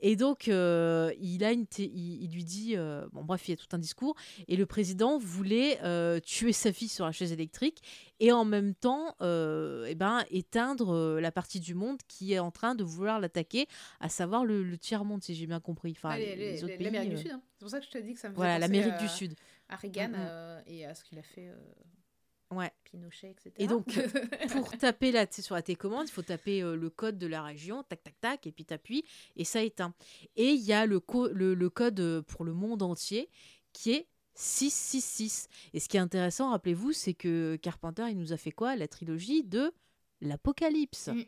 et 0.00 0.14
donc 0.14 0.46
euh, 0.48 1.10
il 1.18 1.42
a 1.42 1.52
une 1.52 1.64
il, 1.78 2.22
il 2.24 2.30
lui 2.32 2.44
dit 2.44 2.76
euh, 2.76 3.06
bon 3.12 3.24
bref 3.24 3.48
il 3.48 3.52
y 3.52 3.54
a 3.54 3.56
tout 3.56 3.66
un 3.72 3.78
discours 3.78 4.14
et 4.46 4.56
le 4.56 4.66
président 4.66 5.18
voulait 5.18 5.78
euh, 5.82 6.20
tuer 6.20 6.52
sa 6.52 6.70
fille 6.72 6.88
sur 6.88 7.06
la 7.06 7.12
chaise 7.12 7.32
électrique 7.32 7.80
et 8.20 8.30
en 8.30 8.44
même 8.44 8.74
temps 8.74 9.14
eh 9.22 9.94
ben 9.94 10.22
éteindre 10.30 11.18
la 11.18 11.32
partie 11.32 11.60
du 11.60 11.74
monde 11.74 11.98
qui 12.08 12.34
est 12.34 12.38
en 12.38 12.50
train 12.50 12.74
de 12.74 12.84
vouloir 12.84 13.18
l'attaquer 13.18 13.66
à 14.00 14.08
savoir 14.08 14.44
le, 14.44 14.62
le 14.62 14.76
tiers 14.78 15.04
monde 15.04 15.22
si 15.22 15.34
j'ai 15.34 15.46
bien 15.46 15.60
compris 15.60 15.92
enfin 15.96 16.16
l'Amérique 16.18 17.10
du 17.10 17.16
Sud. 17.18 17.30
hein. 17.32 17.42
C'est 17.54 17.60
pour 17.60 17.70
ça 17.70 17.80
que 17.80 17.86
je 17.86 17.90
te 17.90 17.98
dis 17.98 18.12
que 18.14 18.20
ça 18.20 18.28
me 18.28 18.34
voilà 18.34 18.58
l'Amérique 18.58 18.92
à- 18.94 18.98
du 19.02 19.08
Sud 19.08 19.34
à 19.68 19.76
Reagan 19.76 20.10
Mm, 20.10 20.12
mm. 20.16 20.62
et 20.66 20.84
à 20.84 20.94
ce 20.94 21.04
qu'il 21.04 21.18
a 21.18 21.22
fait 21.22 21.48
ouais 22.52 22.70
Pinochet, 22.84 23.30
etc. 23.30 23.52
Et 23.58 23.66
donc, 23.66 23.86
pour 24.52 24.70
taper 24.76 25.12
la, 25.12 25.26
sur 25.30 25.54
la 25.54 25.62
télécommande, 25.62 26.06
il 26.08 26.12
faut 26.12 26.22
taper 26.22 26.62
euh, 26.62 26.76
le 26.76 26.90
code 26.90 27.18
de 27.18 27.26
la 27.26 27.42
région, 27.42 27.82
tac, 27.84 28.02
tac, 28.02 28.20
tac, 28.20 28.46
et 28.46 28.52
puis 28.52 28.64
t'appuies, 28.64 29.04
et 29.36 29.44
ça 29.44 29.62
éteint. 29.62 29.94
Et 30.36 30.50
il 30.50 30.60
y 30.62 30.72
a 30.72 30.86
le, 30.86 31.00
co- 31.00 31.28
le, 31.28 31.54
le 31.54 31.70
code 31.70 32.00
euh, 32.00 32.22
pour 32.22 32.44
le 32.44 32.52
monde 32.52 32.82
entier 32.82 33.28
qui 33.72 33.92
est 33.92 34.06
666. 34.34 35.48
Et 35.72 35.80
ce 35.80 35.88
qui 35.88 35.96
est 35.96 36.00
intéressant, 36.00 36.50
rappelez-vous, 36.50 36.92
c'est 36.92 37.14
que 37.14 37.56
Carpenter, 37.56 38.06
il 38.10 38.18
nous 38.18 38.32
a 38.32 38.36
fait 38.36 38.52
quoi 38.52 38.76
La 38.76 38.88
trilogie 38.88 39.44
de 39.44 39.72
l'Apocalypse. 40.20 41.08
Mm. 41.08 41.22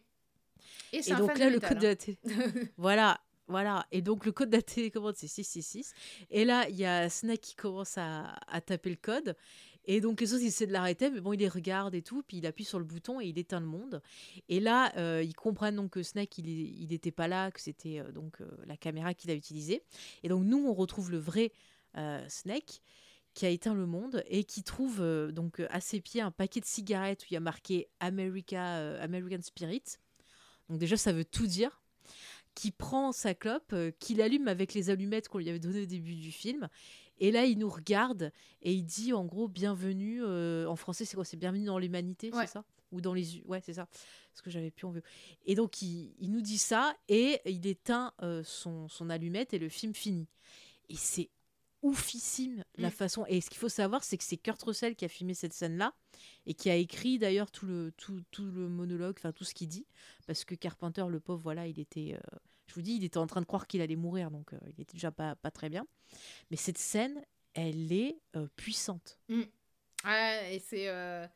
et 0.93 1.15
donc 1.15 1.39
là, 1.39 1.51
le 1.51 1.61
code 1.61 1.79
de 1.79 1.87
hein. 1.87 1.91
la 1.91 1.97
télé... 1.97 2.19
voilà, 2.77 3.21
voilà. 3.49 3.87
Et 3.93 4.03
donc 4.03 4.25
le 4.25 4.33
code 4.33 4.51
de 4.51 4.57
la 4.57 4.63
télécommande, 4.63 5.17
c'est 5.17 5.27
666. 5.29 5.93
Et 6.31 6.45
là, 6.45 6.69
il 6.69 6.77
y 6.77 6.85
a 6.85 7.09
Snake 7.09 7.41
qui 7.41 7.55
commence 7.55 7.99
à, 7.99 8.35
à 8.47 8.61
taper 8.61 8.91
le 8.91 8.97
code. 8.97 9.37
Et 9.85 10.01
donc 10.01 10.21
les 10.21 10.33
autres, 10.33 10.43
ils 10.43 10.49
essaient 10.49 10.67
de 10.67 10.73
l'arrêter, 10.73 11.11
mais 11.11 11.21
bon, 11.21 11.33
il 11.33 11.41
les 11.41 11.49
regarde 11.49 11.95
et 11.95 12.03
tout. 12.03 12.23
Puis 12.23 12.39
il 12.39 12.47
appuie 12.47 12.65
sur 12.65 12.79
le 12.79 12.85
bouton 12.85 13.21
et 13.21 13.27
il 13.27 13.39
éteint 13.39 13.61
le 13.61 13.67
monde. 13.67 14.03
Et 14.49 14.61
là, 14.61 14.93
euh, 14.97 15.23
ils 15.23 15.35
comprennent 15.35 15.77
donc 15.77 15.93
que 15.93 16.03
Snake, 16.03 16.39
il 16.39 16.89
n'était 16.89 17.13
pas 17.13 17.29
là, 17.29 17.51
que 17.51 17.61
c'était 17.61 18.01
euh, 18.01 18.13
donc 18.13 18.41
euh, 18.41 18.47
la 18.67 18.77
caméra 18.77 19.15
qu'il 19.15 19.31
a 19.31 19.35
utilisée. 19.35 19.83
Et 20.23 20.29
donc 20.29 20.45
nous, 20.45 20.67
on 20.67 20.75
retrouve 20.75 21.11
le 21.11 21.19
vrai 21.19 21.53
Snake 22.27 22.81
qui 23.35 23.47
a 23.47 23.51
éteint 23.51 23.75
le 23.75 23.87
monde 23.87 24.25
et 24.27 24.43
qui 24.43 24.65
trouve 24.65 25.01
donc 25.31 25.61
à 25.71 25.81
ses 25.81 26.01
pieds 26.01 26.21
un 26.21 26.33
paquet 26.33 26.59
de 26.59 26.65
cigarettes 26.65 27.23
où 27.23 27.27
il 27.31 27.35
y 27.35 27.37
a 27.37 27.41
marqué 27.41 27.89
America, 28.01 28.99
American 29.01 29.41
Spirit. 29.43 29.99
Donc 30.69 30.79
déjà, 30.79 30.97
ça 30.97 31.13
veut 31.13 31.25
tout 31.25 31.47
dire. 31.47 31.81
Qui 32.55 32.71
prend 32.71 33.11
sa 33.11 33.35
clope, 33.35 33.73
euh, 33.73 33.91
qui 33.99 34.15
l'allume 34.15 34.47
avec 34.47 34.75
les 34.75 34.89
allumettes 34.89 35.29
qu'on 35.29 35.39
lui 35.39 35.49
avait 35.49 35.59
données 35.59 35.83
au 35.83 35.87
début 35.87 36.15
du 36.15 36.31
film. 36.31 36.69
Et 37.19 37.31
là, 37.31 37.45
il 37.45 37.59
nous 37.59 37.69
regarde 37.71 38.33
et 38.63 38.73
il 38.73 38.85
dit 38.85 39.13
en 39.13 39.25
gros 39.25 39.49
bienvenue. 39.49 40.23
euh, 40.25 40.67
en 40.67 40.77
français, 40.77 41.05
c'est 41.05 41.15
quoi? 41.17 41.25
C'est 41.25 41.37
bienvenue 41.37 41.65
dans 41.67 41.79
l'humanité, 41.79 42.31
Ouais. 42.33 42.47
c'est 42.47 42.53
ça? 42.53 42.65
Ou 42.93 43.01
dans 43.01 43.15
les. 43.15 43.43
Ouais, 43.47 43.61
c'est 43.61 43.75
ça. 43.75 43.89
Ce 44.35 44.43
que 44.43 44.51
j'avais 44.51 44.71
plus 44.71 44.87
en 44.87 44.91
vue. 44.91 45.03
Et 45.47 45.55
donc, 45.55 45.83
il, 45.83 46.15
il 46.19 46.31
nous 46.31 46.41
dit 46.43 46.59
ça 46.59 46.97
et 47.09 47.41
il 47.47 47.67
éteint 47.67 48.13
euh, 48.23 48.43
son, 48.45 48.89
son 48.89 49.11
allumette 49.11 49.53
et 49.55 49.59
le 49.59 49.69
film 49.69 49.95
finit. 49.95 50.29
Et 50.89 50.97
c'est 50.97 51.31
oufissime 51.83 52.65
la 52.79 52.89
Mm. 52.89 52.93
façon. 52.93 53.25
Et 53.29 53.41
ce 53.41 53.51
qu'il 53.51 53.59
faut 53.59 53.69
savoir, 53.69 54.03
c'est 54.05 54.17
que 54.17 54.25
c'est 54.25 54.37
Kurt 54.39 54.63
Russell 54.63 54.97
qui 54.97 55.05
a 55.05 55.09
filmé 55.09 55.35
cette 55.35 55.53
scène-là 55.53 55.93
et 56.47 56.55
qui 56.55 56.71
a 56.71 56.77
écrit 56.77 57.19
d'ailleurs 57.19 57.51
tout 57.51 57.67
le, 57.67 57.93
tout, 57.97 58.23
tout 58.31 58.47
le 58.47 58.69
monologue, 58.69 59.15
enfin 59.19 59.33
tout 59.33 59.45
ce 59.45 59.55
qu'il 59.55 59.69
dit. 59.69 59.87
Parce 60.27 60.45
que 60.45 60.55
Carpenter, 60.55 61.05
le 61.09 61.21
pauvre, 61.21 61.43
voilà, 61.43 61.67
il 61.67 61.79
était. 61.79 62.15
euh, 62.15 62.37
je 62.67 62.75
vous 62.75 62.83
dis, 62.83 62.97
il 62.97 63.05
était 63.05 63.19
en 63.19 63.27
train 63.27 63.41
de 63.41 63.47
croire 63.47 63.67
qu'il 63.67 63.81
allait 63.81 63.97
mourir, 63.97 64.31
donc 64.31 64.53
euh, 64.53 64.59
il 64.67 64.81
était 64.81 64.95
déjà 64.95 65.11
pas, 65.11 65.35
pas 65.37 65.51
très 65.51 65.69
bien. 65.69 65.87
Mais 66.51 66.57
cette 66.57 66.79
scène, 66.79 67.23
elle 67.55 67.93
est 67.93 68.19
euh, 68.37 68.49
puissante. 68.57 69.19
Ouais, 70.05 70.57
et 70.57 70.59
c'est. 70.59 70.89
euh, 70.89 71.27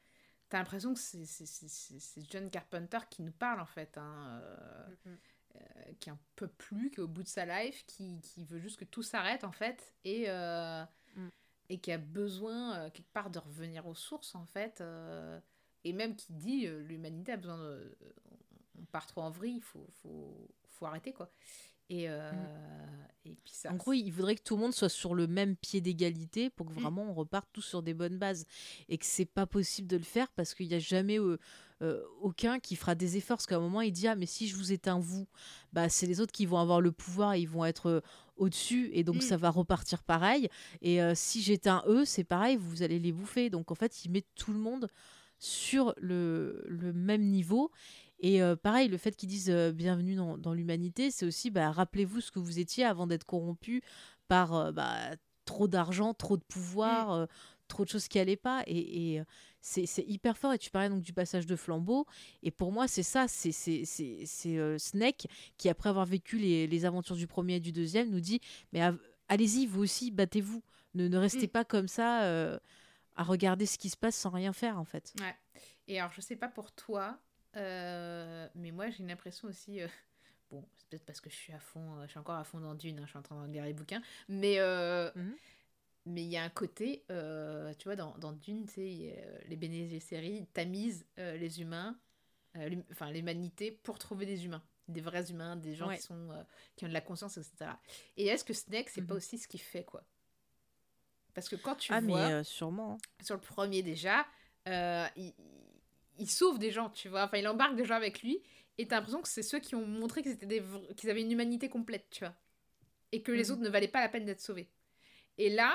T'as 0.50 0.56
l'impression 0.60 0.94
que 0.94 0.98
c'est- 1.00 1.26
c'est 1.26 1.44
c'est- 1.44 1.68
c'est- 1.68 2.00
c'est 2.00 2.30
John 2.30 2.48
Carpenter 2.48 3.00
qui 3.10 3.20
nous 3.20 3.32
parle 3.32 3.60
en 3.60 3.66
fait, 3.66 3.98
hein, 3.98 4.40
euh, 4.42 4.96
qui 6.00 6.10
en 6.10 6.18
peut 6.36 6.48
plus, 6.48 6.90
qui 6.90 7.00
est 7.00 7.02
au 7.02 7.06
bout 7.08 7.22
de 7.22 7.28
sa 7.28 7.44
life, 7.44 7.84
qui, 7.86 8.18
qui 8.22 8.44
veut 8.44 8.58
juste 8.58 8.78
que 8.78 8.86
tout 8.86 9.02
s'arrête 9.02 9.44
en 9.44 9.52
fait, 9.52 9.92
et, 10.04 10.26
Mm. 11.16 11.28
et 11.68 11.78
qui 11.78 11.92
a 11.92 11.98
besoin 11.98 12.88
quelque 12.90 13.12
part 13.12 13.28
de 13.28 13.38
revenir 13.38 13.86
aux 13.86 13.94
sources 13.94 14.34
en 14.34 14.46
fait, 14.46 14.82
et 15.84 15.92
même 15.92 16.16
qui 16.16 16.32
dit 16.32 16.66
l'humanité 16.66 17.32
a 17.32 17.36
besoin 17.36 17.58
de. 17.58 17.98
On 18.80 18.84
part 18.86 19.06
trop 19.06 19.20
en 19.20 19.30
vrille, 19.30 19.56
il 19.56 19.62
faut, 19.62 19.86
faut, 20.02 20.48
faut 20.78 20.86
arrêter 20.86 21.12
quoi. 21.12 21.30
Et, 21.90 22.04
euh, 22.10 22.30
et 23.24 23.34
puis 23.42 23.54
ça. 23.54 23.72
En 23.72 23.76
gros, 23.76 23.94
il 23.94 24.10
voudrait 24.10 24.36
que 24.36 24.42
tout 24.42 24.56
le 24.56 24.60
monde 24.60 24.74
soit 24.74 24.90
sur 24.90 25.14
le 25.14 25.26
même 25.26 25.56
pied 25.56 25.80
d'égalité 25.80 26.50
pour 26.50 26.66
que 26.66 26.72
Mm. 26.72 26.82
vraiment 26.82 27.02
on 27.10 27.14
reparte 27.14 27.48
tous 27.52 27.62
sur 27.62 27.82
des 27.82 27.94
bonnes 27.94 28.18
bases. 28.18 28.44
Et 28.90 28.98
que 28.98 29.06
c'est 29.06 29.24
pas 29.24 29.46
possible 29.46 29.88
de 29.88 29.96
le 29.96 30.02
faire 30.02 30.30
parce 30.32 30.52
qu'il 30.54 30.68
n'y 30.68 30.74
a 30.74 30.78
jamais 30.78 31.18
euh, 31.18 31.38
euh, 31.80 32.02
aucun 32.20 32.58
qui 32.60 32.76
fera 32.76 32.94
des 32.94 33.16
efforts. 33.16 33.38
Parce 33.38 33.46
qu'à 33.46 33.56
un 33.56 33.60
moment, 33.60 33.80
il 33.80 33.92
dit 33.92 34.06
Ah, 34.06 34.16
mais 34.16 34.26
si 34.26 34.48
je 34.48 34.56
vous 34.56 34.70
éteins 34.70 34.98
vous, 34.98 35.26
bah, 35.72 35.88
c'est 35.88 36.06
les 36.06 36.20
autres 36.20 36.32
qui 36.32 36.44
vont 36.44 36.58
avoir 36.58 36.82
le 36.82 36.92
pouvoir, 36.92 37.36
ils 37.36 37.48
vont 37.48 37.64
être 37.64 38.02
au-dessus 38.36 38.90
et 38.92 39.02
donc 39.02 39.16
Mm. 39.16 39.20
ça 39.22 39.36
va 39.38 39.48
repartir 39.48 40.02
pareil. 40.02 40.50
Et 40.82 40.98
si 41.14 41.40
j'éteins 41.40 41.82
eux, 41.86 42.04
c'est 42.04 42.22
pareil, 42.24 42.56
vous 42.56 42.82
allez 42.82 42.98
les 42.98 43.12
bouffer. 43.12 43.48
Donc 43.48 43.70
en 43.70 43.74
fait, 43.74 44.04
il 44.04 44.10
met 44.10 44.24
tout 44.34 44.52
le 44.52 44.58
monde 44.58 44.88
sur 45.38 45.94
le, 45.96 46.64
le 46.68 46.92
même 46.92 47.22
niveau. 47.22 47.70
Et 48.20 48.42
euh, 48.42 48.56
pareil, 48.56 48.88
le 48.88 48.98
fait 48.98 49.14
qu'ils 49.16 49.28
disent 49.28 49.50
euh, 49.50 49.72
bienvenue 49.72 50.16
dans, 50.16 50.38
dans 50.38 50.52
l'humanité, 50.52 51.10
c'est 51.10 51.26
aussi 51.26 51.50
bah, 51.50 51.70
rappelez-vous 51.70 52.20
ce 52.20 52.30
que 52.30 52.38
vous 52.38 52.58
étiez 52.58 52.84
avant 52.84 53.06
d'être 53.06 53.24
corrompu 53.24 53.82
par 54.26 54.54
euh, 54.54 54.72
bah, 54.72 54.96
trop 55.44 55.68
d'argent, 55.68 56.14
trop 56.14 56.36
de 56.36 56.42
pouvoir, 56.42 57.12
euh, 57.12 57.26
trop 57.68 57.84
de 57.84 57.88
choses 57.90 58.08
qui 58.08 58.18
allaient 58.18 58.36
pas. 58.36 58.62
Et, 58.66 59.14
et, 59.14 59.22
c'est 59.60 60.04
hyper 60.06 60.36
fort. 60.38 60.52
Et 60.54 60.58
tu 60.58 60.70
parlais 60.70 60.88
donc 60.88 61.02
du 61.02 61.12
passage 61.12 61.46
de 61.46 61.54
flambeau. 61.54 62.06
Et 62.42 62.50
pour 62.50 62.72
moi, 62.72 62.88
c'est 62.88 63.02
ça, 63.02 63.26
c'est 63.28 63.52
Snake 64.78 65.26
qui, 65.58 65.68
après 65.68 65.88
avoir 65.90 66.06
vécu 66.06 66.38
les, 66.38 66.66
les 66.66 66.84
aventures 66.84 67.16
du 67.16 67.26
premier 67.26 67.56
et 67.56 67.60
du 67.60 67.72
deuxième, 67.72 68.08
nous 68.10 68.20
dit 68.20 68.40
mais 68.72 68.80
allez-y, 69.28 69.66
vous 69.66 69.82
aussi, 69.82 70.10
battez-vous. 70.10 70.62
Ne, 70.94 71.06
ne 71.06 71.18
restez 71.18 71.46
Mm. 71.46 71.50
pas 71.50 71.64
comme 71.64 71.86
ça 71.88 72.58
à 73.16 73.22
regarder 73.22 73.66
ce 73.66 73.76
qui 73.78 73.90
se 73.90 73.96
passe 73.96 74.16
sans 74.16 74.30
rien 74.30 74.52
faire, 74.52 74.78
en 74.78 74.84
fait. 74.84 75.12
Ouais. 75.20 75.36
Et 75.86 75.98
alors, 76.00 76.12
je 76.12 76.20
sais 76.22 76.36
pas 76.36 76.48
pour 76.48 76.72
toi, 76.72 77.18
euh, 77.56 78.48
mais 78.54 78.70
moi, 78.70 78.90
j'ai 78.90 79.02
une 79.02 79.10
impression 79.10 79.48
aussi. 79.48 79.80
euh, 79.80 79.88
Bon, 80.50 80.64
c'est 80.76 80.86
peut-être 80.88 81.04
parce 81.04 81.20
que 81.20 81.28
je 81.28 81.34
suis 81.34 81.52
à 81.52 81.58
fond, 81.60 81.98
euh, 81.98 82.04
je 82.06 82.10
suis 82.10 82.18
encore 82.18 82.36
à 82.36 82.44
fond 82.44 82.58
dans 82.58 82.74
Dune, 82.74 82.98
hein, 83.00 83.02
je 83.04 83.10
suis 83.10 83.18
en 83.18 83.22
train 83.22 83.46
de 83.46 83.52
lire 83.52 83.64
les 83.64 83.74
bouquins. 83.74 84.00
Mais 84.28 84.58
euh, 84.58 85.10
Mhm. 85.14 85.36
mais 86.06 86.22
il 86.22 86.28
y 86.30 86.38
a 86.38 86.42
un 86.42 86.48
côté, 86.48 87.04
tu 87.08 87.84
vois, 87.84 87.96
dans, 87.96 88.16
dans 88.16 88.32
Dune, 88.32 88.64
tu 88.66 88.72
sais, 88.74 89.42
les 89.46 89.56
Bene 89.56 89.86
Gesserit 89.86 90.46
tamisent 90.54 91.04
les 91.18 91.60
humains, 91.60 91.98
enfin 92.90 93.10
l'humanité, 93.10 93.72
pour 93.72 93.98
trouver 93.98 94.24
des 94.24 94.46
humains. 94.46 94.62
Des 94.88 95.02
vrais 95.02 95.30
humains, 95.30 95.54
des 95.56 95.74
gens 95.74 95.88
Ouais. 95.88 95.96
qui, 95.98 96.02
sont, 96.04 96.30
qui 96.76 96.86
ont 96.86 96.88
de 96.88 96.94
la 96.94 97.02
conscience, 97.02 97.36
etc. 97.36 97.78
Et 98.16 98.28
est-ce 98.28 98.42
que 98.42 98.54
Snake, 98.54 98.88
c'est 98.88 99.02
pas 99.02 99.12
Mhm. 99.12 99.18
aussi 99.18 99.36
ce 99.36 99.46
qu'il 99.46 99.60
fait, 99.60 99.84
quoi? 99.84 100.02
Parce 101.34 101.50
que 101.50 101.56
quand 101.56 101.74
tu 101.74 101.92
ah, 101.92 102.00
vois 102.00 102.30
mais 102.30 102.44
sûrement. 102.44 102.94
hein. 102.94 103.22
sur 103.22 103.34
le 103.34 103.40
premier 103.42 103.82
déjà, 103.82 104.26
il, 104.66 105.34
il- 106.18 106.30
sauve 106.30 106.58
des 106.58 106.70
gens, 106.70 106.90
tu 106.90 107.08
vois. 107.08 107.24
Enfin, 107.24 107.38
il 107.38 107.48
embarque 107.48 107.76
des 107.76 107.84
gens 107.84 107.94
avec 107.96 108.22
lui. 108.22 108.40
Et 108.78 108.86
t'as 108.86 108.96
l'impression 108.96 109.20
que 109.22 109.28
c'est 109.28 109.42
ceux 109.42 109.58
qui 109.58 109.74
ont 109.74 109.84
montré 109.86 110.22
qu'ils 110.22 110.32
étaient 110.32 110.46
des 110.46 110.62
qu'ils 110.96 111.10
avaient 111.10 111.22
une 111.22 111.32
humanité 111.32 111.68
complète, 111.68 112.06
tu 112.10 112.20
vois. 112.24 112.34
Et 113.12 113.22
que 113.22 113.32
les 113.32 113.44
Mhm. 113.46 113.50
autres 113.52 113.62
ne 113.62 113.68
valaient 113.70 113.88
pas 113.88 114.00
la 114.00 114.08
peine 114.08 114.24
d'être 114.24 114.40
sauvés. 114.40 114.68
Et 115.38 115.50
là, 115.50 115.74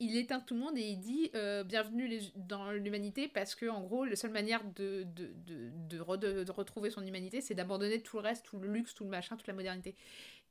il 0.00 0.16
éteint 0.16 0.40
tout 0.40 0.54
le 0.54 0.60
monde 0.60 0.78
et 0.78 0.82
il 0.82 0.98
dit 0.98 1.30
euh, 1.34 1.62
bienvenue 1.62 2.08
les- 2.08 2.32
dans 2.36 2.72
l'humanité 2.72 3.28
parce 3.28 3.54
que 3.54 3.66
en 3.66 3.82
gros 3.82 4.04
la 4.06 4.16
seule 4.16 4.30
manière 4.30 4.64
de, 4.64 5.04
de, 5.04 5.30
de, 5.46 5.70
de, 5.88 6.00
re- 6.00 6.18
de- 6.18 6.42
de 6.42 6.52
retrouver 6.52 6.88
son 6.90 7.06
humanité 7.06 7.42
c'est 7.42 7.54
d'abandonner 7.54 8.00
tout 8.02 8.16
le 8.16 8.22
reste 8.22 8.46
tout 8.46 8.58
le 8.58 8.68
luxe 8.72 8.94
tout 8.94 9.04
le 9.04 9.10
machin 9.10 9.36
toute 9.36 9.46
la 9.46 9.52
modernité 9.52 9.94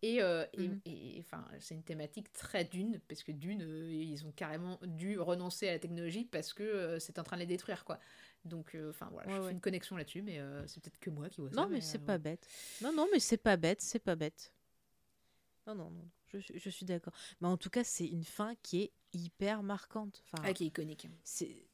et 0.03 0.22
euh, 0.22 0.45
et- 0.53 0.70
et 0.86 1.20
enfin 1.22 1.44
c'est 1.60 1.74
une 1.76 1.84
thématique 1.84 2.32
très 2.32 2.64
dune 2.64 3.02
parce 3.07 3.24
que 3.24 3.32
dune 3.32 3.64
euh, 3.64 3.91
ils 3.91 4.24
ont 4.26 4.32
carrément 4.32 4.80
dû 4.84 5.20
renoncer 5.20 5.68
à 5.68 5.72
la 5.74 5.80
technologie 5.80 6.26
parce 6.26 6.53
que 6.53 6.61
euh, 6.64 6.99
c'est 6.99 7.18
en 7.18 7.24
train 7.24 7.38
de 7.38 7.41
les 7.41 7.48
détruire 7.48 7.86
quoi 7.86 7.99
donc 8.45 8.74
euh, 8.76 8.90
enfin 8.91 9.10
voilà 9.11 9.30
Ouais, 9.32 9.38
je 9.38 9.48
fais 9.48 9.52
une 9.53 9.61
connexion 9.61 9.95
là-dessus 9.98 10.22
mais 10.22 10.40
euh, 10.40 10.66
c'est 10.68 10.82
peut-être 10.82 10.99
que 10.99 11.10
moi 11.10 11.30
qui 11.30 11.41
vois 11.41 11.49
ça 11.49 11.56
Non, 11.56 11.68
mais 11.70 11.82
c'est 11.82 12.02
euh, 12.02 12.06
pas 12.06 12.18
bête. 12.18 12.48
Non, 12.82 12.94
non, 12.94 13.07
mais 13.11 13.20
c'est 13.20 13.38
pas 13.38 13.57
bête, 13.57 13.82
c'est 13.82 13.99
pas 13.99 14.16
bête. 14.16 14.53
Non, 15.68 15.76
non, 15.76 15.90
non, 15.91 16.10
je, 16.30 16.40
suis- 16.40 16.57
je 16.60 16.70
suis 16.70 16.86
d'accord. 16.86 17.14
Mais 17.41 17.48
en 17.48 17.57
tout 17.57 17.70
cas, 17.70 17.84
c'est 17.84 18.07
une 18.07 18.24
fin 18.24 18.56
qui 18.64 18.82
est 18.82 18.91
hyper 19.14 19.61
marquante. 19.61 20.24
Enfin, 20.26 20.44
ah, 20.48 20.53
qui 20.53 20.64
est 20.64 20.68
iconique 20.68 21.07
c'est 21.24 21.66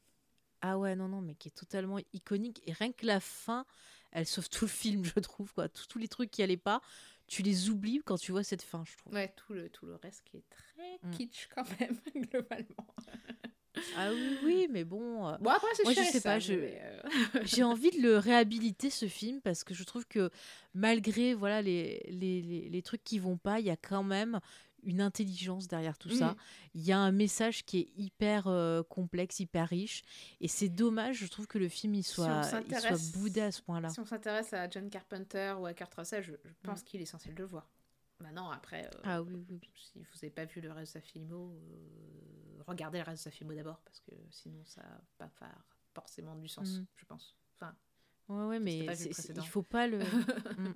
ah 0.62 0.78
ouais, 0.78 0.96
non, 0.96 1.06
non, 1.08 1.20
mais 1.20 1.34
qui 1.34 1.48
est 1.48 1.52
totalement 1.52 1.98
iconique. 2.12 2.62
Et 2.66 2.72
rien 2.72 2.90
que 2.90 3.06
la 3.06 3.20
fin, 3.20 3.64
elle 4.10 4.26
sauve 4.26 4.48
tout 4.48 4.64
le 4.64 4.70
film, 4.70 5.04
je 5.04 5.20
trouve. 5.20 5.52
quoi. 5.52 5.68
Tous, 5.68 5.86
tous 5.86 5.98
les 5.98 6.08
trucs 6.08 6.30
qui 6.30 6.42
allaient 6.42 6.56
pas, 6.56 6.80
tu 7.26 7.42
les 7.42 7.68
oublies 7.70 8.00
quand 8.04 8.16
tu 8.16 8.32
vois 8.32 8.42
cette 8.42 8.62
fin, 8.62 8.82
je 8.86 8.96
trouve. 8.96 9.12
ouais 9.14 9.32
tout 9.36 9.52
le 9.52 9.68
tout 9.68 9.86
le 9.86 9.94
reste 9.96 10.24
qui 10.24 10.38
est 10.38 10.44
très 10.50 10.98
Mm. 11.02 11.10
kitsch 11.10 11.48
quand 11.54 11.64
même 11.78 11.98
globalement 12.32 12.86
Ah 13.96 14.10
oui, 14.12 14.38
oui, 14.44 14.68
mais 14.70 14.84
bon. 14.84 15.28
euh, 15.28 15.36
bon 15.38 15.50
après 15.50 15.68
c'est 15.74 15.84
Moi, 15.84 15.92
je 15.92 16.02
sais 16.02 16.20
pas, 16.20 16.38
je- 16.38 16.52
euh, 16.54 17.00
J'ai 17.44 17.62
envie 17.62 17.90
de 17.90 18.00
le 18.02 18.18
réhabiliter 18.18 18.90
ce 18.90 19.06
film 19.06 19.40
parce 19.40 19.64
que 19.64 19.74
je 19.74 19.84
trouve 19.84 20.06
que 20.06 20.30
malgré 20.74 21.34
voilà 21.34 21.62
les, 21.62 22.04
les, 22.10 22.42
les, 22.42 22.68
les 22.68 22.82
trucs 22.82 23.04
qui 23.04 23.18
vont 23.18 23.36
pas, 23.36 23.60
il 23.60 23.66
y 23.66 23.70
a 23.70 23.76
quand 23.76 24.02
même 24.02 24.40
une 24.82 25.00
intelligence 25.00 25.66
derrière 25.66 25.98
tout 25.98 26.10
Mm. 26.10 26.18
ça. 26.18 26.36
Il 26.74 26.82
y 26.82 26.92
a 26.92 26.98
un 26.98 27.10
message 27.10 27.64
qui 27.64 27.78
est 27.80 27.88
hyper 27.96 28.46
euh, 28.46 28.82
complexe, 28.84 29.40
hyper 29.40 29.68
riche. 29.68 30.04
Et 30.40 30.46
c'est 30.48 30.68
dommage, 30.68 31.16
je 31.16 31.26
trouve 31.26 31.46
que 31.48 31.58
le 31.58 31.68
film 31.68 31.94
il 31.94 32.04
soit, 32.04 32.42
il 32.68 32.76
soit 32.78 33.12
boudé 33.18 33.40
à 33.40 33.50
ce 33.50 33.62
point-là. 33.62 33.88
Si 33.88 33.98
on 33.98 34.04
s'intéresse 34.04 34.52
à 34.52 34.68
John 34.70 34.88
Carpenter 34.88 35.54
ou 35.58 35.66
à 35.66 35.74
Kurt 35.74 35.92
Russell, 35.94 36.22
je, 36.22 36.32
je 36.44 36.52
pense 36.62 36.82
qu'il 36.84 37.00
est 37.00 37.06
censé 37.06 37.30
le 37.36 37.44
voir. 37.44 37.66
Maintenant, 38.20 38.50
après, 38.50 38.84
euh, 38.86 38.98
Mm. 38.98 39.02
Ah 39.04 39.22
oui, 39.22 39.34
oui, 39.34 39.58
oui. 39.62 39.70
si 39.74 39.98
vous 39.98 40.14
n'avez 40.16 40.30
pas 40.30 40.44
vu 40.46 40.60
le 40.60 40.72
reste 40.72 40.94
de 40.94 41.00
sa 41.00 41.06
filmo, 41.06 41.52
euh, 41.54 42.62
regardez 42.66 42.98
le 42.98 43.04
reste 43.04 43.24
de 43.24 43.30
sa 43.30 43.30
filmo 43.30 43.54
d'abord, 43.54 43.80
parce 43.84 44.00
que 44.00 44.12
sinon 44.30 44.64
ça 44.64 44.82
va 44.82 45.00
pas 45.18 45.28
faire 45.28 45.64
forcément 45.94 46.34
du 46.36 46.48
sens, 46.48 46.78
Mhm. 46.78 46.86
je 46.96 47.04
pense. 47.04 47.36
Enfin, 47.54 47.76
Ouais, 48.28 48.44
ouais, 48.46 48.58
mais 48.60 48.78
il 48.86 49.46
faut 49.46 49.62
pas 49.62 49.86
le. 49.86 49.98
Mm. 50.58 50.74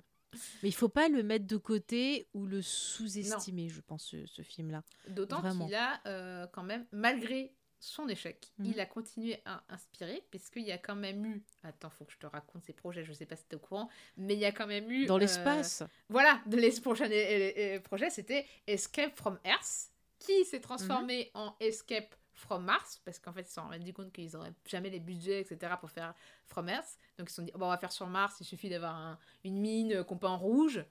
Mais 0.63 0.69
il 0.69 0.73
faut 0.73 0.87
pas 0.87 1.09
le 1.09 1.23
mettre 1.23 1.45
de 1.45 1.57
côté 1.57 2.29
ou 2.33 2.45
le 2.45 2.61
sous-estimer, 2.61 3.67
je 3.67 3.81
pense, 3.81 4.05
ce, 4.05 4.25
ce 4.25 4.41
film-là. 4.43 4.81
D'autant 5.09 5.41
qu'il 5.41 5.75
a 5.75 5.99
euh, 6.07 6.47
quand 6.53 6.63
même, 6.63 6.87
malgré 6.93 7.53
son 7.83 8.07
échec, 8.07 8.51
Mhm. 8.59 8.65
il 8.67 8.79
a 8.79 8.85
continué 8.85 9.41
à 9.45 9.63
inspirer, 9.69 10.23
puisqu'il 10.29 10.63
y 10.63 10.71
a 10.71 10.77
quand 10.77 10.95
même 10.95 11.25
eu... 11.25 11.43
Attends, 11.63 11.89
faut 11.89 12.05
que 12.05 12.13
je 12.13 12.17
te 12.19 12.27
raconte 12.27 12.63
ses 12.63 12.73
projets, 12.73 13.03
je 13.03 13.11
sais 13.11 13.25
pas 13.25 13.35
si 13.35 13.45
t'es 13.45 13.55
au 13.55 13.59
courant, 13.59 13.89
mais 14.17 14.35
il 14.35 14.39
y 14.39 14.45
a 14.45 14.51
quand 14.51 14.67
même 14.67 14.89
eu... 14.91 15.07
Dans 15.07 15.15
euh, 15.15 15.19
l'espace. 15.19 15.83
Voilà, 16.07 16.39
de 16.45 16.57
les 16.57 16.71
prochains 16.81 17.09
euh, 17.11 17.51
euh, 17.57 17.79
projets, 17.79 18.09
c'était 18.11 18.45
Escape 18.67 19.15
from 19.15 19.39
Earth, 19.43 19.91
qui 20.19 20.45
s'est 20.45 20.61
transformé 20.61 21.31
Mhm. 21.33 21.41
en 21.41 21.55
Escape 21.59 22.15
from 22.33 22.63
Mars, 22.65 23.01
parce 23.03 23.19
qu'en 23.19 23.33
fait, 23.33 23.41
ils 23.41 23.45
se 23.47 23.53
sont 23.55 23.61
rendus 23.67 23.93
compte 23.93 24.11
qu'ils 24.13 24.31
n'auraient 24.33 24.53
jamais 24.65 24.89
les 24.89 24.99
budgets, 24.99 25.41
etc., 25.41 25.73
pour 25.79 25.89
faire 25.91 26.13
From 26.47 26.69
Earth. 26.69 26.97
Donc, 27.17 27.27
ils 27.27 27.31
se 27.31 27.35
sont 27.37 27.41
dit, 27.43 27.51
on 27.55 27.59
va 27.59 27.77
faire 27.77 27.91
sur 27.91 28.07
Mars, 28.07 28.37
il 28.41 28.45
suffit 28.45 28.69
d'avoir 28.69 28.95
un- 28.95 29.19
une 29.43 29.59
mine 29.59 30.03
qu'on 30.03 30.17
peint 30.17 30.29
en 30.29 30.37
rouge. 30.37 30.83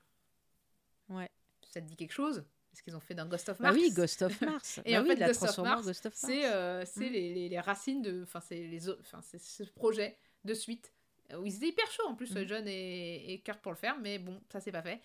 Ouais. 1.09 1.29
Ça 1.71 1.81
te 1.81 1.87
dit 1.87 1.97
quelque 1.97 2.13
chose? 2.13 2.45
Ce 2.73 2.83
qu'ils 2.83 2.95
ont 2.97 3.01
fait 3.01 3.15
dans 3.15 3.27
Ghost 3.27 3.49
of 3.49 3.59
Bah 3.59 3.69
Mars. 3.73 3.77
oui, 3.81 3.91
Ghost 3.93 4.23
of 4.23 4.41
Mars. 4.43 4.81
Et 4.85 4.93
Bah 4.95 5.01
en 5.01 5.03
oui, 5.03 5.09
fait, 5.11 5.17
l'a 5.17 5.27
Ghost 5.29 5.43
of 5.43 5.59
Mars, 5.59 5.85
Ghost 5.87 6.07
of 6.07 6.13
Mars. 6.13 6.25
C'est 6.27 6.47
euh, 6.47 6.85
c'est 6.87 7.09
Mm. 7.09 7.13
les, 7.13 7.35
les- 7.35 7.49
les 7.49 7.61
racines 7.61 8.03
de. 8.03 8.23
Enfin, 8.23 8.41
c'est 8.41 8.67
les 8.67 8.89
autres- 8.89 9.01
enfin, 9.03 9.21
c'est 9.23 9.41
ce 9.41 9.63
projet 9.65 10.17
de 10.45 10.55
suite. 10.55 10.93
Où 11.39 11.47
ils 11.47 11.55
étaient 11.57 11.69
hyper 11.69 11.89
chauds 11.93 12.09
en 12.09 12.15
plus, 12.17 12.33
Mm. 12.35 12.45
John 12.47 12.65
et, 12.69 13.33
et 13.33 13.39
Kurt 13.41 13.61
pour 13.61 13.71
le 13.73 13.77
faire, 13.79 13.97
mais 14.01 14.19
bon, 14.19 14.41
ça 14.51 14.61
c'est 14.61 14.73
pas 14.73 14.83
fait. 14.83 15.01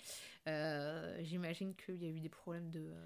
Euh, 0.47 1.19
J'imagine 1.23 1.75
qu'il 1.75 2.01
y 2.03 2.07
a 2.07 2.09
eu 2.09 2.19
des 2.19 2.29
problèmes 2.29 2.69
de, 2.71 2.79
euh, 2.79 3.05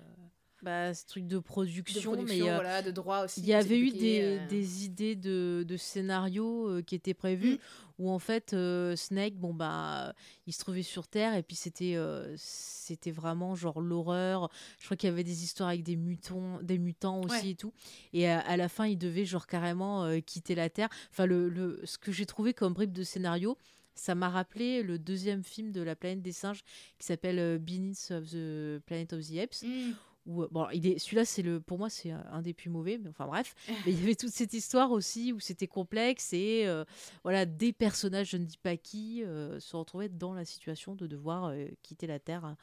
Bah, 0.61 0.93
ce 0.93 1.05
truc 1.05 1.25
de 1.25 1.35
de 1.37 1.39
production, 1.39 2.21
mais 2.23 2.41
euh, 2.41 2.55
voilà, 2.55 2.81
de 2.81 2.91
droit 2.91 3.23
aussi. 3.23 3.39
il 3.39 3.45
y 3.47 3.53
avait 3.53 3.79
eu 3.79 3.91
des, 3.91 4.19
euh. 4.39 4.47
des 4.47 4.83
idées 4.83 5.15
de, 5.15 5.63
de 5.67 5.77
scénarios 5.77 6.67
euh, 6.69 6.81
qui 6.81 6.95
étaient 6.95 7.13
prévus 7.13 7.53
Mm. 7.53 7.57
où 7.99 8.09
en 8.11 8.19
fait 8.19 8.53
euh, 8.53 8.95
Snake, 8.95 9.35
bon 9.35 9.53
bah, 9.53 10.13
il 10.47 10.53
se 10.53 10.59
trouvait 10.59 10.83
sur 10.83 11.07
Terre 11.07 11.35
et 11.35 11.43
puis 11.43 11.55
c'était 11.55 11.95
c'était 12.35 13.11
vraiment 13.11 13.55
genre 13.55 13.79
l'horreur. 13.81 14.49
Je 14.79 14.85
crois 14.85 14.97
qu'il 14.97 15.09
y 15.09 15.13
avait 15.13 15.23
des 15.23 15.43
histoires 15.43 15.69
avec 15.69 15.83
des 15.83 15.95
mutants, 15.95 16.59
des 16.61 16.77
mutants 16.77 17.21
aussi 17.21 17.29
Ouais. 17.45 17.49
et 17.51 17.55
tout. 17.55 17.73
Et 18.13 18.27
à, 18.27 18.39
à 18.39 18.57
la 18.57 18.67
fin, 18.69 18.85
il 18.85 18.97
devait 18.97 19.25
genre 19.25 19.47
carrément 19.47 20.19
quitter 20.21 20.55
la 20.55 20.69
Terre. 20.69 20.89
Enfin, 21.11 21.25
le, 21.25 21.47
le, 21.49 21.79
ce 21.85 21.97
que 21.97 22.11
j'ai 22.11 22.25
trouvé 22.25 22.53
comme 22.53 22.73
bribe 22.73 22.91
de 22.91 23.03
scénario. 23.03 23.57
Ça 23.95 24.15
m'a 24.15 24.29
rappelé 24.29 24.81
le 24.81 24.97
deuxième 24.97 25.43
film 25.43 25.73
de 25.73 25.81
la 25.81 25.93
planète 25.93 26.21
des 26.21 26.31
singes 26.31 26.61
qui 26.99 27.05
s'appelle 27.05 27.59
Beneath 27.59 28.11
of 28.11 28.29
the 28.29 28.79
Planet 28.85 29.11
of 29.11 29.27
the 29.27 29.37
Apes. 29.39 29.61
Mm. 29.63 29.91
Où, 30.29 30.43
euh, 30.43 30.47
bon, 30.51 30.67
il 30.71 30.85
est 30.87 30.99
celui-là, 30.99 31.25
c'est 31.25 31.41
le 31.41 31.59
pour 31.59 31.77
moi 31.79 31.89
c'est 31.89 32.11
un 32.11 32.41
des 32.41 32.53
plus 32.53 32.69
mauvais, 32.69 32.97
mais 32.97 33.09
enfin 33.09 33.25
bref. 33.25 33.55
Mais 33.85 33.91
il 33.93 33.99
y 33.99 34.03
avait 34.03 34.15
toute 34.15 34.29
cette 34.31 34.53
histoire 34.53 34.91
aussi 34.91 35.33
où 35.33 35.39
c'était 35.39 35.67
complexe 35.67 36.31
et 36.33 36.63
euh, 36.67 36.85
voilà 37.23 37.45
des 37.45 37.73
personnages, 37.73 38.29
je 38.29 38.37
ne 38.37 38.45
dis 38.45 38.57
pas 38.57 38.77
qui, 38.77 39.23
euh, 39.23 39.59
se 39.59 39.75
retrouvaient 39.75 40.09
dans 40.09 40.33
la 40.33 40.45
situation 40.45 40.93
de 40.95 41.07
devoir 41.07 41.45
euh, 41.45 41.65
quitter 41.81 42.05
la 42.07 42.19
Terre 42.19 42.45
à, 42.45 42.55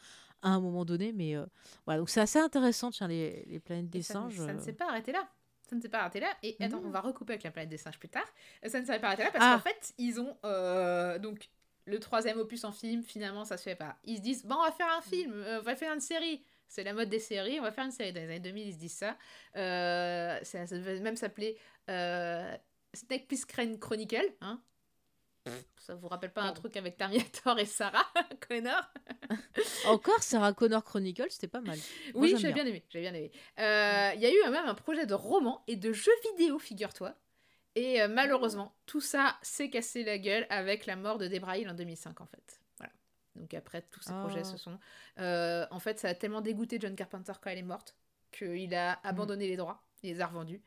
à 0.42 0.50
un 0.50 0.60
moment 0.60 0.84
donné. 0.84 1.12
Mais 1.12 1.34
euh, 1.34 1.44
voilà, 1.86 1.98
donc 1.98 2.08
c'est 2.08 2.20
assez 2.20 2.38
intéressant, 2.38 2.90
tiens, 2.90 3.08
les, 3.08 3.44
les 3.48 3.58
planètes 3.58 3.90
des 3.90 4.02
singes. 4.02 4.36
ça 4.36 4.52
ne 4.52 4.58
euh. 4.60 4.62
s'est 4.62 4.72
pas 4.72 4.88
arrêté 4.88 5.10
là. 5.12 5.28
Ça 5.68 5.74
ne 5.74 5.80
s'est 5.80 5.88
pas 5.88 5.98
arrêté 6.02 6.20
là. 6.20 6.28
Et 6.44 6.56
attends, 6.60 6.80
on 6.84 6.90
va 6.90 7.00
recouper 7.00 7.32
avec 7.32 7.42
la 7.42 7.50
planète 7.50 7.70
des 7.70 7.76
singes 7.78 7.98
plus 7.98 8.08
tard. 8.08 8.22
Euh, 8.64 8.68
Ça 8.68 8.80
ne 8.80 8.86
s'est 8.86 9.00
pas 9.00 9.08
arrêté 9.08 9.24
là 9.24 9.30
parce 9.32 9.44
Ah. 9.44 9.56
qu'en 9.56 9.68
fait, 9.68 9.94
ils 9.98 10.20
ont 10.20 10.36
euh, 10.44 11.18
donc 11.18 11.48
le 11.86 11.98
troisième 11.98 12.38
opus 12.38 12.62
en 12.62 12.70
film. 12.70 13.02
Finalement, 13.02 13.44
ça 13.44 13.56
se 13.56 13.64
fait 13.64 13.74
pas. 13.74 13.96
Ils 14.04 14.18
se 14.18 14.22
disent 14.22 14.44
bon, 14.46 14.54
on 14.56 14.62
va 14.64 14.70
faire 14.70 14.86
un 14.96 15.00
film, 15.02 15.32
euh, 15.34 15.58
on 15.58 15.62
va 15.64 15.74
faire 15.74 15.92
une 15.92 15.98
série. 16.00 16.44
C'est 16.68 16.84
la 16.84 16.92
mode 16.92 17.08
des 17.08 17.20
séries. 17.20 17.58
On 17.60 17.62
va 17.62 17.72
faire 17.72 17.84
une 17.84 17.90
série 17.92 18.12
dans 18.12 18.20
les 18.20 18.26
années 18.26 18.40
2000. 18.40 18.68
Ils 18.68 18.72
se 18.74 18.78
disent 18.78 18.96
ça. 18.96 19.16
Euh, 19.56 20.38
ça, 20.42 20.66
ça 20.66 20.76
devait 20.76 20.98
même 21.00 21.16
s'appeler 21.16 21.56
euh, 21.90 22.56
Snake 22.94 23.26
Plissken 23.28 23.78
Chronicle. 23.78 24.32
Hein 24.40 24.60
ça 25.76 25.94
vous 25.94 26.08
rappelle 26.08 26.32
pas 26.32 26.42
un 26.42 26.50
Oh. 26.50 26.54
truc 26.54 26.76
avec 26.76 26.96
Terminator 26.96 27.56
et 27.60 27.66
Sarah 27.66 28.04
Connor? 28.48 28.82
Encore 29.86 30.20
Sarah 30.22 30.52
Connor 30.52 30.82
Chronicle, 30.82 31.26
c'était 31.30 31.46
pas 31.46 31.60
mal. 31.60 31.78
Moi, 32.14 32.22
Oui, 32.22 32.34
j'ai 32.36 32.52
bien. 32.52 32.64
bien 32.64 32.66
aimé. 32.66 32.84
J'ai 32.90 33.00
bien 33.00 33.14
aimé. 33.14 33.30
Euh, 33.60 34.10
Il 34.16 34.20
y 34.20 34.26
a 34.26 34.30
eu 34.32 34.50
même 34.50 34.66
un 34.66 34.74
projet 34.74 35.06
de 35.06 35.14
roman 35.14 35.62
et 35.68 35.76
de 35.76 35.92
jeu 35.92 36.10
vidéo, 36.32 36.58
figure-toi. 36.58 37.14
Et 37.76 38.04
malheureusement, 38.08 38.74
tout 38.86 39.00
ça 39.02 39.38
s'est 39.42 39.68
cassé 39.70 40.02
la 40.02 40.18
gueule 40.18 40.46
avec 40.48 40.86
la 40.86 40.96
mort 40.96 41.18
de 41.18 41.28
Debra 41.28 41.58
Hill 41.58 41.68
en 41.68 41.74
2005, 41.74 42.20
en 42.22 42.26
fait. 42.26 42.60
Donc 43.36 43.52
après, 43.54 43.82
tous 43.90 44.00
ces 44.02 44.10
Ah. 44.12 44.20
projets 44.26 44.44
se 44.44 44.56
sont... 44.56 44.78
Euh, 45.18 45.66
en 45.70 45.78
fait, 45.80 45.98
ça 45.98 46.08
a 46.08 46.14
tellement 46.14 46.40
dégoûté 46.40 46.78
John 46.80 46.94
Carpenter 46.96 47.32
quand 47.40 47.50
elle 47.50 47.58
est 47.58 47.62
morte 47.62 47.96
qu'il 48.32 48.74
a 48.74 48.98
abandonné 49.04 49.46
les 49.48 49.56
droits, 49.56 49.82
il 50.02 50.14
les 50.14 50.20
a 50.20 50.26
revendus. 50.26 50.60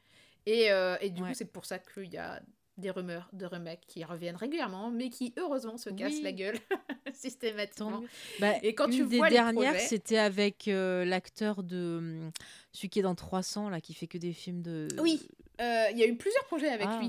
Et, 0.46 0.72
euh, 0.72 0.98
et 1.02 1.10
du 1.10 1.22
Ouais. 1.22 1.30
coup, 1.30 1.34
c'est 1.36 1.52
pour 1.52 1.66
ça 1.66 1.78
qu'il 1.80 2.12
y 2.12 2.18
a 2.18 2.42
des 2.78 2.92
rumeurs 2.92 3.30
de 3.34 3.46
remakes 3.46 3.84
qui 3.88 4.04
reviennent 4.06 4.38
régulièrement, 4.38 4.90
mais 4.90 5.10
qui, 5.10 5.34
heureusement, 5.38 5.78
se 5.78 5.90
cassent 5.90 6.14
Oui. 6.14 6.22
la 6.22 6.32
gueule 6.32 6.56
systématiquement. 7.14 8.04
Bah, 8.40 8.54
Et 8.64 8.74
quand 8.74 8.86
une 8.88 8.92
tu 8.94 9.06
des 9.08 9.18
vois 9.18 9.30
les 9.30 9.36
dernières, 9.36 9.74
projets- 9.74 9.88
c'était 9.88 10.18
avec 10.18 10.68
euh, 10.68 11.04
l'acteur 11.06 11.64
de 11.64 11.98
hum, 12.00 12.32
celui 12.72 12.90
qui 12.90 13.00
est 13.00 13.04
dans 13.04 13.16
300 13.16 13.70
là, 13.70 13.82
qui 13.82 13.94
fait 13.94 14.08
que 14.08 14.18
des 14.18 14.32
films 14.34 14.62
de. 14.62 14.88
Oui, 15.00 15.28
euh, 15.60 15.86
il 15.92 15.98
y 15.98 16.04
a 16.04 16.08
eu 16.08 16.16
plusieurs 16.16 16.46
projets 16.46 16.70
avec 16.70 16.88
Ah. 16.90 17.00
lui. 17.02 17.08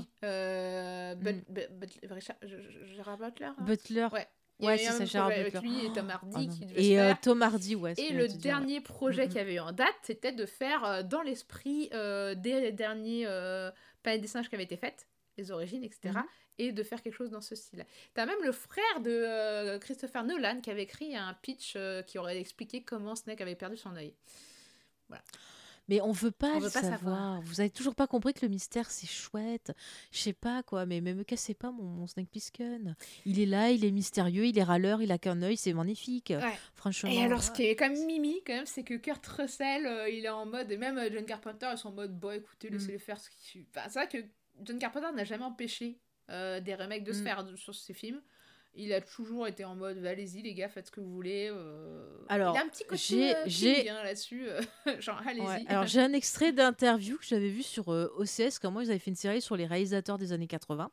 But- 1.23 1.47
Mm. 1.49 1.53
But- 1.53 1.69
But- 1.79 1.99
Richard, 2.11 2.35
je- 2.43 2.57
je- 2.69 2.85
Gérard 2.93 3.17
Butler. 3.17 3.45
hein 3.45 3.55
Butler. 3.61 4.07
Ouais. 4.11 4.27
Il 4.61 4.65
y 4.65 4.67
a 4.67 4.71
Ouais, 4.71 4.77
c'est 4.77 4.87
un 4.87 5.05
ça, 5.05 5.21
projet 5.21 5.39
avec 5.39 5.61
lui 5.61 5.85
et 5.85 5.91
Tom 5.91 6.09
Hardy 6.09 6.47
qui 6.49 6.65
devait 6.65 6.83
Et 6.85 6.99
euh. 6.99 7.13
Tom 7.21 7.41
Hardy, 7.41 7.75
ouais. 7.75 7.93
Et 7.97 8.13
le 8.13 8.27
dire, 8.27 8.37
dernier 8.37 8.79
projet 8.81 9.25
Mm, 9.25 9.27
qu'il 9.27 9.37
y 9.37 9.41
avait 9.41 9.55
eu 9.55 9.59
en 9.59 9.71
date, 9.71 9.95
c'était 10.03 10.31
de 10.31 10.45
faire 10.45 10.85
euh, 10.85 11.03
dans 11.03 11.21
l'esprit 11.21 11.89
euh, 11.93 12.35
des 12.35 12.71
derniers 12.71 13.25
euh, 13.27 13.71
Planète 14.03 14.21
des 14.21 14.27
singes 14.27 14.49
qui 14.49 14.55
avaient 14.55 14.63
été 14.63 14.77
faites, 14.77 15.07
les 15.37 15.51
origines, 15.51 15.83
etc. 15.83 16.13
Mhm. 16.15 16.23
Et 16.57 16.71
de 16.71 16.83
faire 16.83 17.01
quelque 17.01 17.15
chose 17.15 17.31
dans 17.31 17.41
ce 17.41 17.55
style. 17.55 17.85
T'as 18.13 18.25
même 18.25 18.41
le 18.43 18.51
frère 18.51 18.99
de 19.01 19.09
euh, 19.09 19.79
Christopher 19.79 20.23
Nolan 20.23 20.61
qui 20.61 20.69
avait 20.69 20.83
écrit 20.83 21.15
un 21.15 21.33
pitch 21.41 21.73
euh, 21.75 22.03
qui 22.03 22.19
aurait 22.19 22.39
expliqué 22.39 22.83
comment 22.83 23.15
Snake 23.15 23.41
avait 23.41 23.55
perdu 23.55 23.77
son 23.77 23.95
œil. 23.95 24.13
Mais 25.89 25.99
on 26.01 26.11
veut 26.11 26.31
pas 26.31 26.51
On 26.55 26.59
le 26.59 26.65
veut 26.65 26.71
pas 26.71 26.81
savoir. 26.81 26.99
savoir. 26.99 27.41
Vous 27.41 27.59
avez 27.59 27.69
toujours 27.69 27.95
pas 27.95 28.07
compris 28.07 28.33
que 28.33 28.45
le 28.45 28.49
mystère 28.49 28.89
c'est 28.89 29.07
chouette. 29.07 29.71
Je 30.11 30.19
sais 30.19 30.33
pas 30.33 30.63
quoi, 30.63 30.85
mais, 30.85 31.01
mais 31.01 31.13
me 31.13 31.23
cassez 31.23 31.53
pas 31.53 31.71
mon, 31.71 31.83
mon 31.83 32.07
Snake 32.07 32.29
Plissken. 32.29 32.95
Il 33.25 33.39
est 33.39 33.45
là, 33.45 33.71
il 33.71 33.83
est 33.83 33.91
mystérieux, 33.91 34.45
il 34.45 34.57
est 34.57 34.63
râleur, 34.63 35.01
il 35.01 35.11
a 35.11 35.17
qu'un 35.17 35.41
œil, 35.41 35.57
c'est 35.57 35.73
magnifique. 35.73 36.31
Ouais. 36.35 36.53
Franchement. 36.75 37.09
Et 37.11 37.21
alors, 37.23 37.43
ce 37.43 37.51
qui 37.51 37.63
est 37.63 37.75
quand 37.75 37.89
même 37.89 38.05
mimi, 38.05 38.41
quand 38.45 38.53
même, 38.53 38.65
c'est 38.65 38.83
que 38.83 38.93
Kurt 38.95 39.25
Russell, 39.27 39.85
euh, 39.85 40.09
il 40.09 40.23
est 40.25 40.29
en 40.29 40.45
mode, 40.45 40.71
et 40.71 40.77
même 40.77 40.97
euh, 40.97 41.09
John 41.11 41.25
Carpenter, 41.25 41.67
ils 41.73 41.77
sont 41.77 41.89
en 41.89 41.93
mode, 41.93 42.17
bon, 42.17 42.31
écoutez, 42.31 42.69
Mm. 42.69 42.73
laissez-les 42.73 42.99
faire 42.99 43.19
ce 43.19 43.29
qu'ils. 43.29 43.65
Enfin, 43.75 43.87
c'est 43.89 43.99
vrai 43.99 44.07
que 44.07 44.25
John 44.63 44.77
Carpenter 44.79 45.07
n'a 45.15 45.23
jamais 45.23 45.43
empêché 45.43 45.99
euh, 46.29 46.61
des 46.61 46.75
remakes 46.75 47.03
de 47.03 47.11
se 47.11 47.21
Mm. 47.21 47.23
faire 47.23 47.45
sur 47.57 47.75
ses 47.75 47.93
films. 47.93 48.21
Il 48.73 48.93
a 48.93 49.01
toujours 49.01 49.47
été 49.47 49.65
en 49.65 49.75
mode, 49.75 50.05
allez-y, 50.05 50.41
les 50.41 50.53
gars, 50.53 50.69
faites 50.69 50.87
ce 50.87 50.91
que 50.91 51.01
vous 51.01 51.13
voulez. 51.13 51.49
euh. 51.51 52.07
Alors, 52.29 52.55
il 52.55 52.59
a 52.59 52.63
un 52.63 52.69
petit 52.69 52.85
côté 52.85 53.33
j'ai- 53.45 53.89
hein, 53.89 54.01
là-dessus, 54.01 54.47
euh, 54.47 54.61
genre, 55.01 55.21
allez-y. 55.27 55.45
Ouais, 55.45 55.65
Alors 55.67 55.85
j'ai 55.87 55.99
un 55.99 56.13
extrait 56.13 56.53
d'interview 56.53 57.17
que 57.17 57.25
j'avais 57.25 57.49
vu 57.49 57.63
sur 57.63 57.91
euh, 57.91 58.07
OCS, 58.17 58.59
comment 58.61 58.79
ils 58.79 58.89
avaient 58.89 58.97
fait 58.99 59.11
une 59.11 59.17
série 59.17 59.41
sur 59.41 59.57
les 59.57 59.65
réalisateurs 59.65 60.17
des 60.17 60.31
années 60.31 60.47
80. 60.47 60.89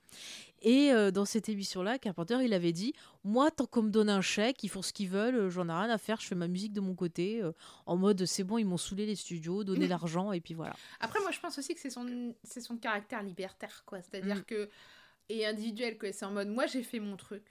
Et 0.63 0.91
euh, 0.93 1.13
dans 1.13 1.25
cette 1.25 1.49
émission-là, 1.49 2.01
Carpenter, 2.01 2.39
il 2.43 2.53
avait 2.53 2.73
dit, 2.73 2.95
moi, 3.23 3.53
tant 3.53 3.67
qu'on 3.67 3.83
me 3.83 3.91
donne 3.91 4.09
un 4.11 4.23
chèque, 4.23 4.65
ils 4.65 4.69
font 4.69 4.83
ce 4.83 4.93
qu'ils 4.93 5.09
veulent, 5.09 5.49
j'en 5.49 5.69
ai 5.69 5.73
rien 5.73 5.89
à 5.89 5.99
faire, 5.99 6.21
je 6.21 6.27
fais 6.27 6.35
ma 6.35 6.49
musique 6.49 6.73
de 6.73 6.81
mon 6.81 6.97
côté, 6.97 7.41
en 7.87 7.97
mode, 7.97 8.27
c'est 8.27 8.43
bon, 8.43 8.59
ils 8.59 8.65
m'ont 8.67 8.77
saoulé 8.77 9.07
les 9.07 9.15
studios, 9.15 9.63
donné 9.63 9.87
l'argent, 9.89 10.33
et 10.33 10.41
puis 10.41 10.55
voilà. 10.55 10.75
Après, 10.99 11.21
moi, 11.21 11.31
je 11.31 11.39
pense 11.39 11.57
aussi 11.59 11.75
que 11.75 11.81
c'est 11.81 11.91
son, 11.91 12.35
c'est 12.43 12.61
son 12.61 12.77
caractère 12.77 13.23
libertaire, 13.23 13.85
quoi. 13.87 14.03
C'est-à-dire 14.03 14.39
Mm. 14.39 14.43
que. 14.45 14.69
Et 15.31 15.45
individuel, 15.47 15.99
quoi. 15.99 16.11
C'est 16.11 16.25
en 16.25 16.31
mode, 16.33 16.49
moi, 16.49 16.65
j'ai 16.67 16.83
fait 16.83 17.01
mon 17.01 17.17
truc. 17.19 17.45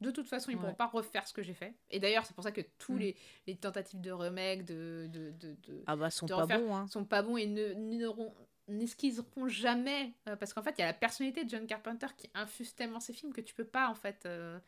De 0.00 0.10
toute 0.10 0.28
façon, 0.28 0.50
ils 0.50 0.54
ne 0.54 0.58
Ouais. 0.58 0.62
pourront 0.62 0.74
pas 0.76 0.86
refaire 0.86 1.26
ce 1.28 1.32
que 1.34 1.42
j'ai 1.42 1.52
fait. 1.54 1.74
Et 1.90 2.00
d'ailleurs, 2.00 2.24
c'est 2.24 2.32
pour 2.34 2.42
ça 2.44 2.52
que 2.52 2.62
tous 2.78 2.94
Mm. 2.94 2.98
les, 2.98 3.16
les 3.46 3.56
tentatives 3.56 4.00
de 4.00 4.10
remake, 4.10 4.64
de. 4.64 5.06
de, 5.12 5.30
de, 5.32 5.54
de- 5.66 5.82
Ah 5.86 5.96
bah, 5.96 6.10
sont 6.10 6.26
De 6.26 6.32
pas 6.34 6.42
refaire- 6.42 6.60
bons, 6.60 6.74
hein. 6.74 6.86
sont 6.88 7.04
pas 7.04 7.22
bons 7.22 7.36
et 7.36 7.46
ne, 7.46 7.74
n'auront- 7.74 8.34
n'esquiseront 8.68 9.48
jamais. 9.48 10.14
euh, 10.28 10.36
parce 10.36 10.54
qu'en 10.54 10.62
fait, 10.62 10.74
il 10.78 10.80
y 10.80 10.84
a 10.84 10.86
la 10.86 10.94
personnalité 10.94 11.44
de 11.44 11.50
John 11.50 11.66
Carpenter 11.66 12.06
qui 12.16 12.30
infuse 12.34 12.74
tellement 12.74 13.00
ses 13.00 13.12
films 13.12 13.32
que 13.32 13.40
tu 13.42 13.52
peux 13.54 13.64
pas, 13.66 13.88
en 13.88 13.94
fait. 13.94 14.24
euh, 14.26 14.58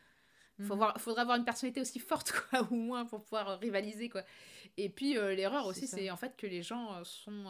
faut 0.58 0.74
Mhm. 0.74 0.78
voir, 0.78 1.00
faudrait 1.00 1.22
avoir 1.22 1.38
une 1.38 1.44
personnalité 1.46 1.80
aussi 1.80 1.98
forte, 1.98 2.32
quoi, 2.50 2.68
au 2.70 2.74
moins, 2.74 3.06
pour 3.06 3.22
pouvoir 3.24 3.58
rivaliser, 3.58 4.10
quoi. 4.10 4.22
Et 4.76 4.90
puis, 4.90 5.16
euh, 5.16 5.34
l'erreur 5.34 5.64
aussi, 5.66 5.86
c'est 5.86 6.10
en 6.10 6.16
fait 6.18 6.36
que 6.36 6.46
les 6.46 6.62
gens 6.62 6.92
euh, 6.94 7.04
sont. 7.04 7.46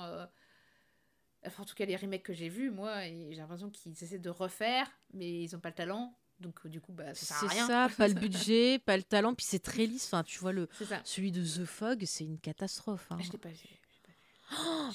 Enfin, 1.44 1.64
en 1.64 1.66
tout 1.66 1.74
cas, 1.74 1.84
les 1.84 1.96
remakes 1.96 2.22
que 2.22 2.32
j'ai 2.32 2.48
vus, 2.48 2.70
moi, 2.70 3.02
j'ai 3.02 3.34
l'impression 3.34 3.68
qu'ils 3.70 3.90
essaient 3.92 4.20
de 4.20 4.30
refaire, 4.30 4.88
mais 5.12 5.42
ils 5.42 5.56
ont 5.56 5.60
pas 5.60 5.70
le 5.70 5.74
talent. 5.74 6.16
Donc, 6.42 6.56
euh, 6.64 6.68
du 6.68 6.80
coup, 6.80 6.92
bah, 6.92 7.14
ça 7.14 7.24
sert 7.26 7.36
C'est 7.38 7.46
à 7.46 7.48
rien. 7.48 7.66
ça, 7.66 7.88
pas 7.96 8.08
le 8.08 8.14
budget, 8.14 8.78
pas 8.78 8.96
le 8.96 9.02
talent, 9.02 9.34
puis 9.34 9.46
c'est 9.48 9.58
très 9.62 9.86
lisse. 9.86 10.04
Enfin, 10.06 10.22
tu 10.22 10.38
vois, 10.40 10.52
le, 10.52 10.68
celui 11.04 11.32
de 11.32 11.42
The 11.42 11.64
Fog, 11.64 12.02
c'est 12.04 12.24
une 12.24 12.38
catastrophe. 12.38 13.06
hein. 13.10 13.18
Je 13.20 13.32
l'ai 13.32 13.38
pas 13.38 13.48
vu. 13.48 13.54
vu. 13.54 13.78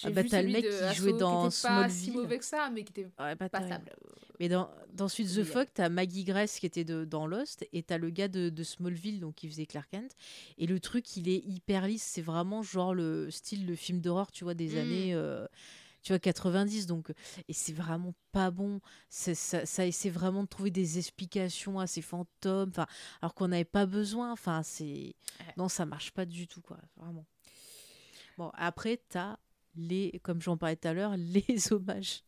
Ah 0.03 0.11
bah, 0.11 0.23
t'as 0.23 0.43
le 0.43 0.49
mec 0.49 0.65
qui 0.69 0.95
jouait 0.95 1.13
dans 1.13 1.41
qui 1.49 1.57
était 1.57 1.67
pas 1.67 1.89
si 1.89 1.95
Smallville. 2.05 2.13
mauvais 2.13 2.37
que 2.37 2.45
ça, 2.45 2.69
mais 2.71 2.83
qui 2.83 2.91
était 2.91 3.09
Ouais, 3.19 3.35
pas 3.35 3.49
terrible. 3.49 3.69
passable. 3.69 3.91
Mais 4.39 4.49
dans, 4.49 4.69
dans 4.93 5.07
Suite 5.07 5.33
The. 5.33 5.43
Fog, 5.43 5.67
t'as 5.73 5.89
Maggie 5.89 6.23
Grace 6.23 6.59
qui 6.59 6.67
était 6.67 6.83
de, 6.83 7.05
dans 7.05 7.25
Lost 7.25 7.67
et 7.73 7.81
t'as 7.81 7.97
le 7.97 8.11
gars 8.11 8.27
de, 8.27 8.49
de 8.49 8.63
Smallville 8.63 9.19
donc 9.19 9.33
qui 9.33 9.47
faisait 9.49 9.65
Clark 9.65 9.89
Kent. 9.89 10.11
Et 10.59 10.67
le 10.67 10.79
truc, 10.79 11.17
il 11.17 11.27
est 11.27 11.39
hyper 11.43 11.87
lisse. 11.87 12.03
C'est 12.03 12.21
vraiment 12.21 12.61
genre 12.61 12.93
le 12.93 13.31
style 13.31 13.65
de 13.65 13.73
film 13.73 13.99
d'horreur, 13.99 14.31
tu 14.31 14.43
vois, 14.43 14.53
des 14.53 14.75
Mm. 14.75 14.77
années. 14.77 15.13
euh, 15.15 15.47
tu 16.01 16.11
vois 16.11 16.19
90 16.19 16.85
donc 16.87 17.11
et 17.47 17.53
c'est 17.53 17.73
vraiment 17.73 18.13
pas 18.31 18.51
bon. 18.51 18.79
Ça, 19.09 19.33
ça 19.35 19.85
essaie 19.85 20.09
vraiment 20.09 20.43
de 20.43 20.47
trouver 20.47 20.71
des 20.71 20.97
explications 20.97 21.79
à 21.79 21.87
ces 21.87 22.01
fantômes 22.01 22.71
alors 23.21 23.33
qu'on 23.33 23.49
n'avait 23.49 23.65
pas 23.65 23.85
besoin 23.85 24.31
enfin 24.31 24.63
c'est 24.63 25.15
non 25.57 25.69
ça 25.69 25.85
marche 25.85 26.11
pas 26.11 26.25
du 26.25 26.47
tout 26.47 26.61
quoi 26.61 26.77
vraiment. 26.95 27.25
Bon 28.37 28.51
après 28.55 29.01
t'as 29.09 29.37
les 29.75 30.19
comme 30.23 30.41
j'en 30.41 30.57
parlais 30.57 30.75
tout 30.75 30.87
à 30.87 30.93
l'heure 30.93 31.15
les 31.17 31.73
hommages 31.73 32.23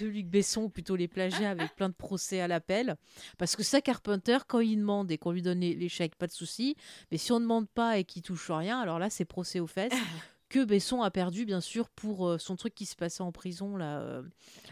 de 0.00 0.06
Luc 0.06 0.26
Besson 0.26 0.64
ou 0.64 0.68
plutôt 0.68 0.96
les 0.96 1.08
plagiats 1.08 1.50
avec 1.50 1.74
plein 1.76 1.88
de 1.88 1.94
procès 1.94 2.40
à 2.40 2.48
l'appel. 2.48 2.96
Parce 3.38 3.56
que 3.56 3.62
ça 3.62 3.80
Carpenter 3.80 4.38
quand 4.46 4.60
il 4.60 4.78
demande 4.78 5.10
et 5.10 5.18
qu'on 5.18 5.30
lui 5.30 5.42
donne 5.42 5.62
chèques 5.88 6.16
pas 6.16 6.26
de 6.26 6.32
souci. 6.32 6.76
Mais 7.10 7.18
si 7.18 7.32
on 7.32 7.40
demande 7.40 7.68
pas 7.68 7.98
et 7.98 8.04
qu'il 8.04 8.22
touche 8.22 8.50
rien 8.50 8.80
alors 8.80 8.98
là 8.98 9.10
c'est 9.10 9.24
procès 9.24 9.60
aux 9.60 9.66
fesses 9.66 9.92
que 10.48 10.64
Besson 10.64 11.02
a 11.02 11.10
perdu 11.10 11.44
bien 11.44 11.60
sûr 11.60 11.88
pour 11.88 12.28
euh, 12.28 12.38
son 12.38 12.56
truc 12.56 12.74
qui 12.74 12.86
se 12.86 12.94
passait 12.96 13.22
en 13.22 13.32
prison 13.32 13.76
là 13.76 13.98
euh, 14.00 14.22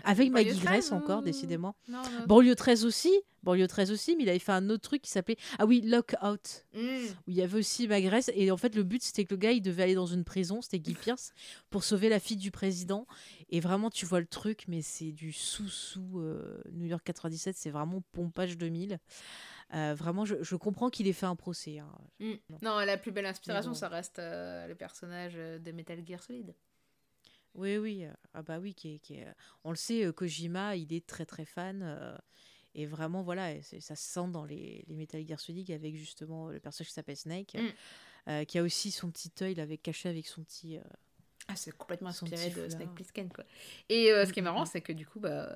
avec 0.05 0.31
Banlieue 0.31 0.53
Maggie 0.55 0.61
13 0.61 0.65
Grace 0.65 0.91
ou- 0.91 0.95
encore 0.95 1.23
décidément 1.23 1.75
Non, 1.89 1.99
non. 2.03 2.27
Banlieue 2.27 2.55
13 2.55 2.85
aussi 2.85 3.11
Banlieue 3.43 3.67
13 3.67 3.91
aussi 3.91 4.15
mais 4.17 4.23
il 4.23 4.29
avait 4.29 4.39
fait 4.39 4.53
un 4.53 4.71
autre 4.71 4.83
truc 4.83 5.03
qui 5.03 5.11
s'appelait 5.11 5.37
ah 5.59 5.67
oui 5.67 5.81
Lockout 5.83 6.65
Mm. 6.75 6.81
où 7.27 7.31
il 7.31 7.35
y 7.35 7.43
avait 7.43 7.59
aussi 7.59 7.87
Maggie 7.89 8.07
Grace 8.07 8.31
et 8.35 8.51
en 8.51 8.57
fait 8.57 8.75
le 8.77 8.83
but 8.85 9.03
c'était 9.03 9.25
que 9.25 9.35
le 9.35 9.39
gars 9.39 9.53
il 9.53 9.63
devait 9.63 9.83
aller 9.83 9.95
dans 9.95 10.07
une 10.07 10.25
prison 10.25 10.63
c'était 10.63 10.79
Guy 10.79 10.95
Pierce 10.95 11.33
pour 11.71 11.83
sauver 11.85 12.09
la 12.09 12.21
fille 12.21 12.37
du 12.37 12.51
président 12.51 13.07
et 13.51 13.61
vraiment 13.61 13.91
tu 13.91 14.07
vois 14.07 14.21
le 14.21 14.27
truc 14.27 14.65
mais 14.69 14.81
c'est 14.83 15.13
du 15.13 15.33
sous 15.33 15.69
sous 15.69 16.23
New 16.73 16.87
York 16.87 17.03
97 17.05 17.57
c'est 17.57 17.71
vraiment 17.71 18.03
pompage 18.13 18.57
2000 18.59 18.99
Euh, 19.73 19.95
vraiment 19.95 20.25
je, 20.27 20.43
je 20.43 20.57
comprends 20.57 20.91
qu'il 20.91 21.07
ait 21.09 21.13
fait 21.15 21.27
un 21.27 21.37
procès 21.37 21.79
hein. 21.79 21.91
Mm. 22.21 22.35
Non, 22.63 22.79
la 22.81 22.99
plus 22.99 23.13
belle 23.13 23.25
inspiration, 23.27 23.71
bon. 23.71 23.75
ça 23.77 23.89
reste 23.89 24.19
euh, 24.19 24.67
le 24.67 24.75
personnage 24.75 25.33
euh, 25.37 25.59
de 25.59 25.73
Metal 25.73 25.99
Gear 26.07 26.23
Solid. 26.23 26.55
Oui, 27.55 27.77
oui. 27.79 28.05
euh, 28.05 28.13
Ah 28.35 28.43
bah 28.43 28.59
oui, 28.59 28.75
qui 28.75 28.97
est, 28.97 28.99
qui 28.99 29.15
est- 29.15 29.35
on 29.65 29.71
le 29.71 29.77
sait, 29.77 30.13
Kojima, 30.13 30.77
il 30.77 30.93
est 30.93 31.07
très 31.07 31.25
très 31.25 31.45
fan. 31.45 32.19
et 32.75 32.85
vraiment, 32.87 33.23
voilà, 33.23 33.63
ça 33.63 33.95
se 33.97 34.03
sent 34.13 34.29
dans 34.33 34.45
les, 34.45 34.85
les 34.89 34.95
Metal 34.97 35.25
Gear 35.27 35.39
Solid 35.41 35.71
avec 35.71 35.95
justement 35.97 36.49
le 36.51 36.59
personnage 36.61 36.89
qui 36.89 36.95
s'appelle 36.95 37.17
Snake, 37.17 37.57
Mm. 38.27 38.45
qui 38.47 38.59
a 38.59 38.63
aussi 38.63 38.91
son 38.91 39.11
petit 39.11 39.31
œil, 39.43 39.53
il 39.53 39.61
avait 39.61 39.79
caché 39.79 40.09
avec 40.09 40.27
son 40.27 40.43
petit... 40.43 40.79
Ah, 41.49 41.57
c'est 41.57 41.77
complètement 41.77 42.09
inspiré 42.09 42.51
de. 42.51 42.69
Snake 42.69 42.95
Plissken, 42.95 43.29
quoi. 43.31 43.45
Et 43.89 44.11
euh, 44.11 44.25
ce 44.25 44.33
qui 44.33 44.39
est 44.41 44.43
marrant, 44.43 44.65
c'est 44.65 44.81
que 44.81 44.93
du 44.93 45.07
coup, 45.07 45.21
bah, 45.21 45.49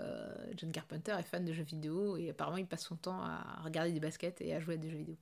John 0.56 0.70
Carpenter 0.70 1.16
est 1.18 1.22
fan 1.22 1.44
de 1.44 1.52
jeux 1.52 1.62
vidéo 1.62 2.16
et 2.16 2.30
apparemment, 2.30 2.58
il 2.58 2.66
passe 2.66 2.84
son 2.84 2.96
temps 2.96 3.20
à 3.22 3.60
regarder 3.64 3.92
des 3.92 4.00
baskets 4.00 4.40
et 4.42 4.54
à 4.54 4.60
jouer 4.60 4.74
à 4.74 4.76
des 4.76 4.90
jeux 4.90 4.98
vidéo. 4.98 5.16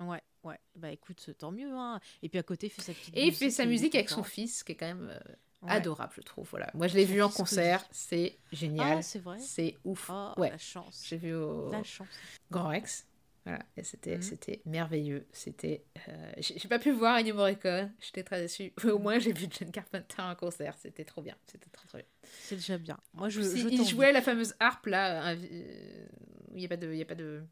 Ouais, 0.00 0.22
ouais. 0.44 0.58
Bah 0.76 0.90
écoute, 0.90 1.30
tant 1.38 1.50
mieux. 1.50 1.70
Hein. 1.72 2.00
Et 2.22 2.28
puis 2.28 2.38
à 2.38 2.42
côté, 2.42 2.68
il 2.68 2.70
fait 2.70 2.82
sa 2.82 2.92
petite 2.94 3.16
Et 3.16 3.26
il 3.26 3.34
fait 3.34 3.50
sa 3.50 3.66
musique 3.66 3.94
avec 3.94 4.08
son 4.08 4.22
fils, 4.22 4.62
qui 4.62 4.72
est 4.72 4.76
quand 4.76 4.86
même 4.86 5.10
euh, 5.10 5.18
Ouais. 5.62 5.72
adorable, 5.72 6.12
je 6.16 6.22
trouve. 6.22 6.48
Voilà. 6.50 6.70
Moi, 6.72 6.86
je 6.86 6.96
l'ai 6.96 7.04
vu 7.04 7.20
en 7.22 7.28
concert, 7.28 7.84
c'est 7.90 8.38
génial. 8.50 8.98
Ah, 8.98 9.02
c'est 9.02 9.18
vrai 9.18 9.38
c'est 9.38 9.76
ouf. 9.84 10.08
Oh, 10.10 10.32
ouais, 10.38 10.48
la 10.50 10.56
chance. 10.56 11.04
j'ai 11.06 11.18
vu 11.18 11.34
au 11.34 11.70
La 11.70 11.82
chance. 11.82 12.08
Grand 12.50 12.68
Rex. 12.68 13.06
Voilà, 13.44 13.64
et 13.76 13.82
c'était 13.84 14.20
c'était 14.20 14.60
merveilleux. 14.66 15.26
C'était, 15.32 15.84
euh, 16.08 16.32
j'ai 16.38 16.68
pas 16.68 16.78
pu 16.78 16.90
voir 16.90 17.16
Ennio 17.16 17.34
Morricone, 17.34 17.90
j'étais 17.98 18.22
très 18.22 18.40
déçue. 18.42 18.72
Au 18.84 18.98
moins, 18.98 19.18
j'ai 19.18 19.32
vu 19.32 19.46
John 19.50 19.70
Carpenter 19.72 20.20
en 20.20 20.34
concert, 20.34 20.76
c'était 20.76 21.04
trop 21.06 21.22
bien, 21.22 21.36
c'était 21.46 21.70
trop 21.70 21.86
trop 21.86 21.98
bien. 21.98 22.06
C'est 22.22 22.56
déjà 22.56 22.76
bien. 22.76 22.98
Moi, 23.14 23.30
je, 23.30 23.40
je 23.40 23.68
il 23.68 23.86
jouait 23.88 24.12
la 24.12 24.20
fameuse 24.20 24.54
harpe 24.60 24.86
là, 24.86 25.32
euh, 25.32 26.06
où 26.50 26.56
il 26.58 26.62
y 26.62 26.66
a 26.66 26.68
pas 26.68 26.76
de, 26.76 26.92
il 26.92 26.98
y 26.98 27.02
a 27.02 27.06
pas 27.06 27.14
de, 27.14 27.42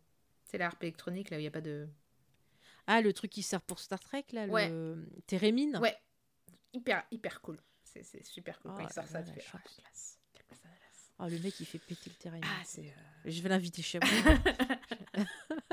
c'est 0.44 0.58
la 0.58 0.67
harpe 0.67 0.83
électronique 0.83 1.31
là 1.31 1.39
où 1.39 1.41
il 1.41 1.44
y 1.44 1.49
a 1.49 1.50
pas 1.50 1.62
de, 1.62 1.89
Ah, 2.86 3.00
le 3.00 3.12
truc 3.15 3.31
qui 3.31 3.42
sert 3.42 3.62
pour 3.62 3.78
Star 3.78 3.99
Trek, 4.00 4.26
là, 4.33 4.47
Ouais. 4.47 4.68
le 4.68 5.08
Térémine 5.26 5.78
ouais, 5.78 5.97
hyper 6.75 7.02
hyper 7.10 7.41
cool. 7.41 7.58
C'est 7.84 8.23
super 8.25 8.60
cool 8.60 8.73
Oh 8.75 8.78
quand 8.78 8.86
il 8.86 8.92
sort 8.92 9.07
ça. 9.08 9.23
tu 9.23 9.33
fais, 9.33 9.42
ah, 9.55 9.57
la 9.57 9.60
classe. 9.83 10.18
Oh, 11.20 11.25
le 11.26 11.39
mec, 11.41 11.58
il 11.58 11.67
fait 11.67 11.78
péter 11.78 12.10
le 12.10 12.15
Térémine. 12.17 12.44
Ah, 12.47 12.62
euh, 12.78 12.83
Je 13.25 13.42
vais 13.42 13.49
l'inviter 13.49 13.83
chez 13.83 13.99
moi. 13.99 14.08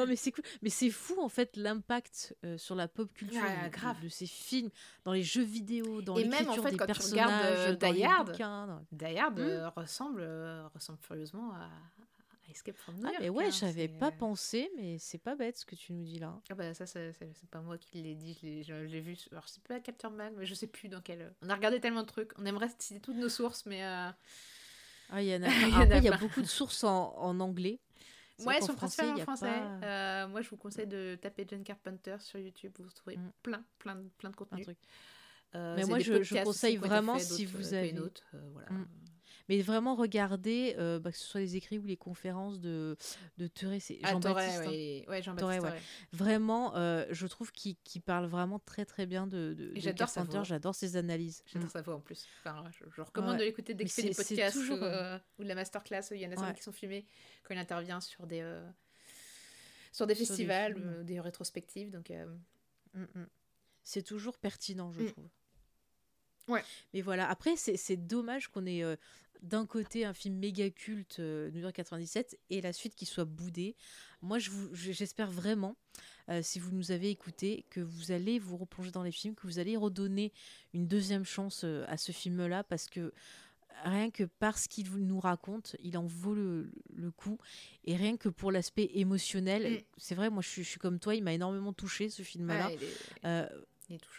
non, 0.00 0.06
mais 0.06 0.16
c'est 0.16 0.32
cool. 0.32 0.44
Mais 0.62 0.70
c'est 0.70 0.90
fou, 0.90 1.20
en 1.20 1.28
fait, 1.28 1.56
l'impact 1.56 2.36
euh, 2.44 2.56
sur 2.58 2.74
la 2.74 2.88
pop 2.88 3.12
culture 3.12 3.40
Ah, 3.44 3.66
de- 3.66 3.72
grave. 3.72 4.02
de 4.02 4.08
ces 4.08 4.26
films, 4.26 4.70
dans 5.04 5.12
les 5.12 5.22
jeux 5.22 5.42
vidéo, 5.42 6.00
dans 6.02 6.16
Et 6.16 6.24
même, 6.24 6.48
en 6.48 6.54
fait, 6.54 6.76
quand 6.76 6.86
tu 6.86 6.92
personnages, 6.92 7.26
regardes, 7.26 7.44
euh, 7.44 7.76
dans 7.76 7.92
Die 7.92 7.98
les 7.98 8.04
Hard, 8.04 8.30
bouquins, 8.30 8.66
dans- 8.66 8.86
Die 8.92 9.18
Hard 9.18 9.38
euh, 9.40 9.68
ressemble 9.70 10.20
euh, 10.22 10.66
ressemble 10.74 10.98
furieusement 11.02 11.52
à, 11.52 11.68
Escape 12.50 12.78
from 12.78 12.94
New 12.94 13.02
Ah, 13.06 13.10
York. 13.10 13.20
mais 13.20 13.28
ouais, 13.28 13.44
hein, 13.48 13.50
j'avais 13.50 13.88
pas 13.88 14.10
pensé, 14.10 14.70
mais 14.78 14.96
c'est 14.98 15.18
pas 15.18 15.34
bête 15.36 15.58
ce 15.58 15.66
que 15.66 15.74
tu 15.74 15.92
nous 15.92 16.02
dis 16.02 16.18
là. 16.18 16.34
Ah 16.48 16.54
bah 16.54 16.72
ça 16.72 16.86
c'est 16.86 17.12
pas 17.50 17.60
moi 17.60 17.76
qui 17.76 18.00
l'ai 18.00 18.14
dit, 18.14 18.38
je 18.66 18.72
l'ai- 18.72 19.00
vu. 19.02 19.18
Alors 19.32 19.46
c'est 19.50 19.62
pas 19.62 19.78
Capture 19.80 20.10
Mag, 20.10 20.32
mais 20.34 20.46
je 20.46 20.54
sais 20.54 20.66
plus 20.66 20.88
dans 20.88 21.02
quel. 21.02 21.34
On 21.42 21.50
a 21.50 21.54
regardé 21.54 21.78
tellement 21.78 22.00
de 22.00 22.06
trucs. 22.06 22.30
On 22.38 22.46
aimerait 22.46 22.70
citer 22.78 23.00
toutes 23.00 23.16
nos 23.16 23.28
sources, 23.28 23.66
mais 23.66 23.84
euh, 23.84 24.08
Ah, 25.10 25.20
il 25.22 25.28
y 25.28 25.34
en 25.36 25.42
a, 25.42 25.46
Il 26.00 26.04
y 26.04 26.08
a 26.08 26.14
y 26.14 26.18
beaucoup 26.18 26.40
de 26.40 26.46
sources 26.46 26.84
en, 26.84 27.14
en 27.18 27.38
anglais. 27.40 27.80
Ouais, 28.46 28.60
sont 28.60 28.72
français, 28.74 29.02
a 29.10 29.16
français. 29.18 29.46
pas 29.46 29.86
Euh, 29.86 30.28
moi, 30.28 30.40
je 30.42 30.48
vous 30.50 30.56
conseille 30.56 30.86
de 30.86 31.16
taper 31.20 31.44
John 31.48 31.62
Carpenter 31.64 32.16
sur 32.20 32.38
YouTube. 32.38 32.72
Vous 32.78 32.90
trouvez 32.90 33.16
Mm. 33.16 33.32
plein, 33.42 33.64
plein, 33.78 33.96
de- 33.96 34.08
plein 34.18 34.30
de 34.30 34.36
contenu. 34.36 34.64
Euh, 35.54 35.74
Mais 35.76 35.84
moi, 35.84 35.98
je- 35.98 36.22
je 36.22 36.42
conseille 36.44 36.76
vraiment 36.76 37.18
si 37.18 37.44
vous 37.46 37.74
euh, 37.74 37.78
avez- 37.78 37.88
Pénotes, 37.92 38.22
euh, 38.34 38.48
voilà. 38.52 38.70
Mm. 38.70 38.86
Mais 39.48 39.60
vraiment, 39.62 39.94
regardez, 39.94 40.74
euh, 40.78 40.98
bah, 40.98 41.10
que 41.10 41.16
ce 41.16 41.24
soit 41.26 41.40
les 41.40 41.56
écrits 41.56 41.78
ou 41.78 41.84
les 41.86 41.96
conférences 41.96 42.60
de, 42.60 42.96
de 43.38 43.46
Thérèse, 43.46 43.84
c'est 43.84 43.98
Ah, 44.02 44.10
Jean-Baptiste. 44.10 44.58
hein. 44.66 45.62
ouais. 45.62 45.80
Vraiment, 46.12 46.76
euh, 46.76 47.06
je 47.10 47.26
trouve 47.26 47.50
qu'il 47.52 47.76
parle 48.04 48.26
vraiment 48.26 48.58
très 48.58 48.84
très 48.84 49.06
bien 49.06 49.26
de, 49.26 49.54
de, 49.56 49.72
de 49.74 49.80
j'adore 49.80 50.08
sa 50.08 50.20
Carpenter. 50.20 50.36
voix. 50.38 50.44
J'adore 50.44 50.74
ses 50.74 50.96
analyses. 50.96 51.42
J'adore 51.46 51.68
Mm. 51.68 51.72
sa 51.72 51.80
voix 51.82 51.94
en 51.94 52.00
plus. 52.00 52.26
Enfin, 52.40 52.64
je, 52.72 52.84
je 52.94 53.00
recommande 53.00 53.38
de 53.38 53.44
l'écouter 53.44 53.74
dès 53.74 53.84
qu'il 53.84 53.92
fait 53.92 54.02
des 54.02 54.14
podcasts 54.14 54.56
toujours, 54.56 54.78
ou, 54.78 54.84
euh, 54.84 55.18
ou 55.38 55.42
de 55.44 55.48
la 55.48 55.54
masterclass. 55.54 56.02
Il 56.10 56.18
y 56.18 56.26
en 56.26 56.32
a 56.32 56.36
certains 56.36 56.52
qui 56.52 56.62
sont 56.62 56.72
filmés 56.72 57.06
quand 57.42 57.54
il 57.54 57.58
intervient 57.58 58.00
sur 58.00 58.26
des, 58.26 58.40
sur 58.40 58.46
des 58.46 58.72
Sur 59.92 60.06
des 60.06 60.14
festivals, 60.14 61.04
des 61.04 61.20
rétrospectives. 61.20 61.90
Donc, 61.90 62.12
Mm, 62.94 63.02
mm. 63.14 63.26
C'est 63.82 64.02
toujours 64.02 64.36
pertinent, 64.38 64.92
je 64.92 65.00
Mm. 65.02 65.12
trouve. 65.12 65.28
Ouais. 66.48 66.62
Mais 66.94 67.00
voilà, 67.02 67.28
après, 67.28 67.56
c'est 67.56 67.96
dommage 67.96 68.48
qu'on 68.48 68.66
ait 68.66 68.82
euh, 68.82 68.96
d'un 69.42 69.66
côté 69.66 70.04
un 70.04 70.12
film 70.14 70.34
méga 70.36 70.68
culte, 70.70 71.20
euh, 71.20 71.50
New 71.52 71.60
York 71.60 71.74
97, 71.76 72.38
et 72.50 72.60
la 72.60 72.72
suite 72.72 72.94
qui 72.96 73.06
soit 73.06 73.24
boudée. 73.24 73.76
Moi, 74.20 74.38
je- 74.40 74.50
j'espère 74.72 75.30
vraiment, 75.30 75.76
euh, 76.28 76.42
si 76.42 76.58
vous 76.58 76.72
nous 76.72 76.90
avez 76.90 77.10
écoutés, 77.10 77.64
que 77.70 77.80
vous 77.80 78.10
allez 78.10 78.38
vous 78.40 78.56
replonger 78.56 78.90
dans 78.90 79.04
les 79.04 79.12
films, 79.12 79.34
que 79.36 79.46
vous 79.46 79.60
allez 79.60 79.76
redonner 79.76 80.32
une 80.74 80.88
deuxième 80.88 81.24
chance 81.24 81.62
euh, 81.64 81.84
à 81.86 81.96
ce 81.96 82.10
film-là, 82.10 82.64
parce 82.64 82.88
que 82.88 83.12
rien 83.84 84.10
que 84.10 84.24
parce 84.24 84.66
qu'il 84.66 84.90
nous 85.06 85.20
raconte, 85.20 85.76
il 85.84 85.96
en 85.96 86.04
vaut 86.04 86.34
le, 86.34 86.72
le 86.96 87.12
coup. 87.12 87.38
Et 87.84 87.94
rien 87.94 88.16
que 88.16 88.28
pour 88.28 88.50
l'aspect 88.50 88.90
émotionnel, 88.94 89.74
Mm. 89.74 89.78
c'est 89.98 90.14
vrai, 90.16 90.30
moi 90.30 90.42
je 90.42 90.48
suis, 90.48 90.64
je 90.64 90.68
suis 90.70 90.80
comme 90.80 90.98
toi, 90.98 91.14
il 91.14 91.22
m'a 91.22 91.32
énormément 91.32 91.72
touché 91.72 92.08
ce 92.10 92.22
film-là. 92.22 92.66
ouais, 92.68 92.74
est, 92.74 93.24
Euh. 93.24 93.48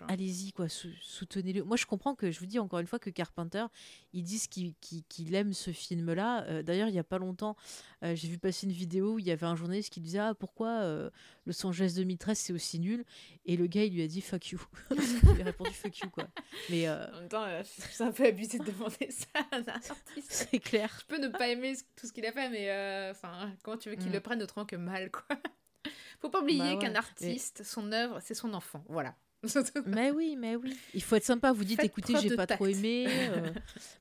Allez-y, 0.08 0.52
quoi, 0.52 0.68
sou- 0.70 0.90
soutenez-le. 1.02 1.64
Moi, 1.64 1.78
je 1.78 1.86
comprends 1.86 2.16
que, 2.16 2.32
je 2.32 2.40
vous 2.40 2.46
dis 2.46 2.60
encore 2.60 2.80
une 2.80 2.88
fois, 2.88 3.00
que 3.00 3.10
Carpenter, 3.10 3.66
ils 4.14 4.24
disent 4.24 4.48
qu'il 4.48 4.74
qu'il- 4.82 5.04
qu'il 5.04 5.34
aime 5.36 5.54
ce 5.54 5.72
film-là. 5.72 6.44
Euh, 6.46 6.64
D'ailleurs, 6.64 6.88
il 6.88 6.96
y 6.96 7.00
a 7.00 7.04
pas 7.04 7.18
longtemps, 7.18 7.56
euh, 8.04 8.16
j'ai 8.16 8.28
vu 8.28 8.38
passer 8.40 8.66
une 8.68 8.74
vidéo 8.74 9.14
où 9.16 9.20
il 9.20 9.26
y 9.26 9.32
avait 9.32 9.46
un 9.46 9.56
journaliste 9.56 9.92
qui 9.94 10.00
disait 10.02 10.20
Ah, 10.20 10.34
pourquoi 10.34 10.70
euh, 10.82 11.10
Los 11.46 11.66
Angeles 11.66 11.94
2013 11.96 12.38
c'est 12.38 12.54
aussi 12.54 12.80
nul? 12.80 13.04
Et 13.46 13.58
le 13.58 13.68
gars, 13.68 13.84
il 13.84 13.94
lui 13.94 14.02
a 14.02 14.08
dit 14.08 14.22
Fuck 14.22 14.50
you. 14.52 14.62
il 14.92 14.98
lui 15.36 15.42
a 15.42 15.46
répondu 15.46 15.72
Fuck 15.72 16.00
you, 16.00 16.10
quoi. 16.10 16.28
Mais 16.70 16.88
euh, 16.88 17.06
En 17.14 17.20
même 17.22 17.30
temps, 17.30 17.44
euh, 17.44 17.62
c'est 17.66 18.04
un 18.04 18.12
peu 18.12 18.26
abusé 18.26 18.60
de 18.60 18.66
demander 18.66 19.10
ça 19.12 19.28
à 19.52 19.56
un 19.58 19.64
artiste. 19.68 19.98
c'est 20.52 20.60
clair. 20.60 20.96
Je 21.02 21.06
peux 21.06 21.22
ne 21.22 21.28
pas 21.30 21.48
aimer 21.50 21.76
tout 21.96 22.08
ce 22.08 22.14
qu'il 22.14 22.26
a 22.26 22.32
fait, 22.32 22.50
mais 22.50 22.70
euh, 22.70 23.12
enfin, 23.12 23.52
comment 23.64 23.78
tu 23.78 23.90
veux 23.90 23.96
qu'il 23.96 24.10
Mm. 24.10 24.14
le 24.14 24.20
prenne 24.22 24.42
autrement 24.44 24.66
que 24.66 24.76
mal, 24.76 25.12
quoi? 25.12 25.24
Faut 26.20 26.30
pas 26.30 26.42
oublier 26.42 26.60
Bah 26.60 26.74
ouais, 26.74 26.80
qu'un 26.80 26.90
mais- 26.92 26.98
artiste, 26.98 27.64
son 27.64 27.92
œuvre, 27.94 28.20
c'est 28.22 28.34
son 28.34 28.54
enfant. 28.54 28.84
Voilà. 28.90 29.16
Mais 29.86 30.12
oui, 30.12 30.36
mais 30.38 30.56
oui. 30.58 30.78
Il 30.94 31.02
faut 31.02 31.16
être 31.16 31.24
sympa. 31.24 31.52
Vous 31.54 31.64
dites 31.64 31.78
Faites 31.78 31.86
Écoutez, 31.86 32.14
j'ai 32.20 32.36
pas 32.36 32.46
trop 32.48 32.66
aimé. 32.66 33.06
euh, 33.08 33.54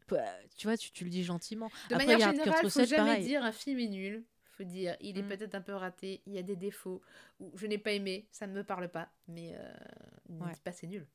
tu 0.57 0.67
vois, 0.67 0.77
tu, 0.77 0.91
tu 0.91 1.05
le 1.05 1.11
dis 1.11 1.23
gentiment. 1.25 1.69
De 1.89 1.95
Après, 1.95 2.07
manière 2.07 2.31
générale, 2.33 2.49
faut 2.49 2.81
407, 2.81 2.89
jamais 2.89 3.05
pareil. 3.11 3.25
dire 3.25 3.43
un 3.45 3.53
film 3.53 3.79
est 3.79 3.89
nul. 3.89 4.25
Faut 4.57 4.65
dire 4.65 4.97
il 5.01 5.17
est 5.17 5.23
Mm. 5.23 5.29
peut-être 5.29 5.55
un 5.55 5.61
peu 5.61 5.75
raté, 5.75 6.21
il 6.27 6.33
y 6.33 6.39
a 6.39 6.43
des 6.43 6.57
défauts, 6.57 7.01
ou 7.39 7.53
je 7.57 7.67
n'ai 7.67 7.79
pas 7.79 7.93
aimé, 7.93 8.27
ça 8.33 8.49
ne 8.49 8.53
me 8.53 8.65
parle 8.65 8.89
pas, 8.89 9.09
mais 9.29 9.53
euh, 9.55 9.73
ne 10.31 10.45
Ouais. 10.45 10.53
dites 10.53 10.63
pas 10.63 10.73
c'est 10.73 10.89
nul. 10.89 11.07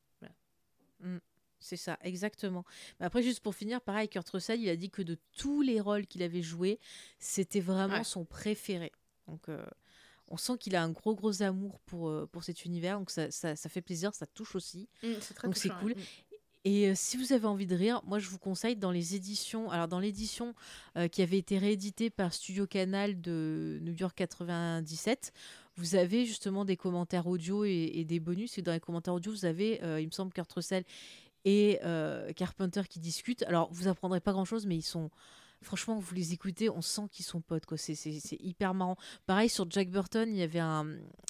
C'est 1.59 1.77
ça, 1.77 1.97
exactement. 2.01 2.65
Mais 2.99 3.05
après, 3.05 3.23
juste 3.23 3.39
pour 3.39 3.55
finir, 3.55 3.79
pareil, 3.79 4.09
Kurt 4.09 4.29
Russell, 4.29 4.59
il 4.61 4.67
a 4.69 4.75
dit 4.75 4.89
que 4.89 5.01
de 5.01 5.17
tous 5.37 5.61
les 5.61 5.79
rôles 5.79 6.07
qu'il 6.07 6.21
avait 6.21 6.41
joués, 6.41 6.77
c'était 7.19 7.61
vraiment 7.61 7.99
Ouais. 7.99 8.03
son 8.03 8.25
préféré. 8.25 8.91
Donc, 9.27 9.47
euh, 9.47 9.63
on 10.33 10.37
sent 10.37 10.57
qu'il 10.59 10.75
a 10.75 10.83
un 10.83 10.89
gros, 10.89 11.13
gros 11.13 11.43
amour 11.43 11.79
pour, 11.85 12.09
euh, 12.09 12.27
pour 12.31 12.43
cet 12.43 12.65
univers. 12.65 12.97
Donc, 12.97 13.11
ça, 13.11 13.29
ça, 13.29 13.55
ça 13.55 13.69
fait 13.69 13.81
plaisir, 13.81 14.15
ça 14.15 14.25
touche 14.25 14.55
aussi. 14.55 14.89
Mm, 15.03 15.07
c'est 15.21 15.33
très 15.35 15.47
Donc, 15.47 15.55
c'est 15.55 15.69
cool. 15.69 15.93
Et 16.65 16.87
euh, 16.89 16.93
si 16.95 17.17
vous 17.17 17.33
avez 17.33 17.45
envie 17.45 17.67
de 17.67 17.75
rire, 17.75 18.01
moi, 18.05 18.19
je 18.19 18.29
vous 18.29 18.39
conseille 18.39 18.75
dans 18.75 18.91
les 18.91 19.15
éditions. 19.15 19.69
Alors, 19.69 19.87
dans 19.87 19.99
l'édition 19.99 20.55
euh, 20.97 21.07
qui 21.07 21.21
avait 21.21 21.37
été 21.37 21.57
rééditée 21.57 22.09
par 22.09 22.33
Studio 22.33 22.65
Canal 22.65 23.19
de 23.19 23.79
New 23.81 23.93
York 23.93 24.15
97, 24.15 25.33
vous 25.75 25.95
avez 25.95 26.25
justement 26.25 26.65
des 26.65 26.77
commentaires 26.77 27.27
audio 27.27 27.65
et, 27.65 27.91
et 27.93 28.05
des 28.05 28.19
bonus. 28.19 28.57
Et 28.57 28.61
dans 28.61 28.71
les 28.71 28.79
commentaires 28.79 29.13
audio, 29.13 29.31
vous 29.31 29.45
avez, 29.45 29.83
euh, 29.83 29.99
il 29.99 30.05
me 30.07 30.11
semble, 30.11 30.31
Kurt 30.31 30.51
Russell 30.51 30.83
et 31.45 31.79
Carpenter 32.37 32.83
qui 32.89 32.99
discutent. 32.99 33.43
Alors, 33.43 33.67
vous 33.73 33.89
apprendrez 33.89 34.21
pas 34.21 34.31
grand-chose, 34.31 34.65
mais 34.65 34.77
ils 34.77 34.81
sont... 34.81 35.11
Franchement, 35.63 35.97
vous 35.97 36.13
les 36.15 36.33
écoutez, 36.33 36.69
on 36.69 36.81
sent 36.81 37.03
qu'ils 37.11 37.25
sont 37.25 37.41
potes. 37.41 37.65
quoi. 37.65 37.77
C'est 37.77 37.95
hyper 38.39 38.73
marrant. 38.73 38.97
Pareil, 39.25 39.49
sur 39.49 39.69
Jack 39.69 39.89
Burton, 39.89 40.29
il 40.29 40.37
y 40.37 40.41
avait 40.43 40.59
un, 40.59 40.85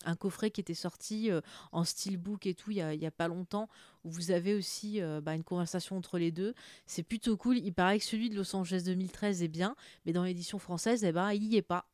un 0.06 0.16
coffret 0.16 0.52
qui 0.52 0.62
était 0.62 0.74
sorti 0.74 1.32
euh, 1.32 1.42
en 1.72 1.84
steelbook 1.84 2.46
et 2.46 2.54
tout 2.54 2.72
il 2.72 2.78
y 2.78 2.82
a, 2.82 2.94
il 2.94 3.02
y 3.02 3.06
a 3.06 3.12
pas 3.12 3.28
longtemps, 3.28 3.70
où 4.04 4.10
vous 4.12 4.32
avez 4.32 4.54
aussi 4.56 5.02
euh, 5.02 5.22
bah, 5.22 5.36
une 5.36 5.44
conversation 5.44 5.98
entre 5.98 6.18
les 6.18 6.32
deux. 6.32 6.54
C'est 6.86 7.04
plutôt 7.04 7.38
cool. 7.38 7.58
Il 7.58 7.74
paraît 7.74 8.00
que 8.00 8.06
celui 8.06 8.30
de 8.30 8.36
Los 8.36 8.56
Angeles 8.56 8.84
2013 8.86 9.44
est 9.44 9.48
bien, 9.48 9.76
mais 10.06 10.12
dans 10.14 10.24
l'édition 10.24 10.60
française, 10.60 11.04
eh 11.04 11.12
ben, 11.12 11.32
il 11.32 11.44
y 11.46 11.56
est 11.56 11.62
pas. 11.62 11.88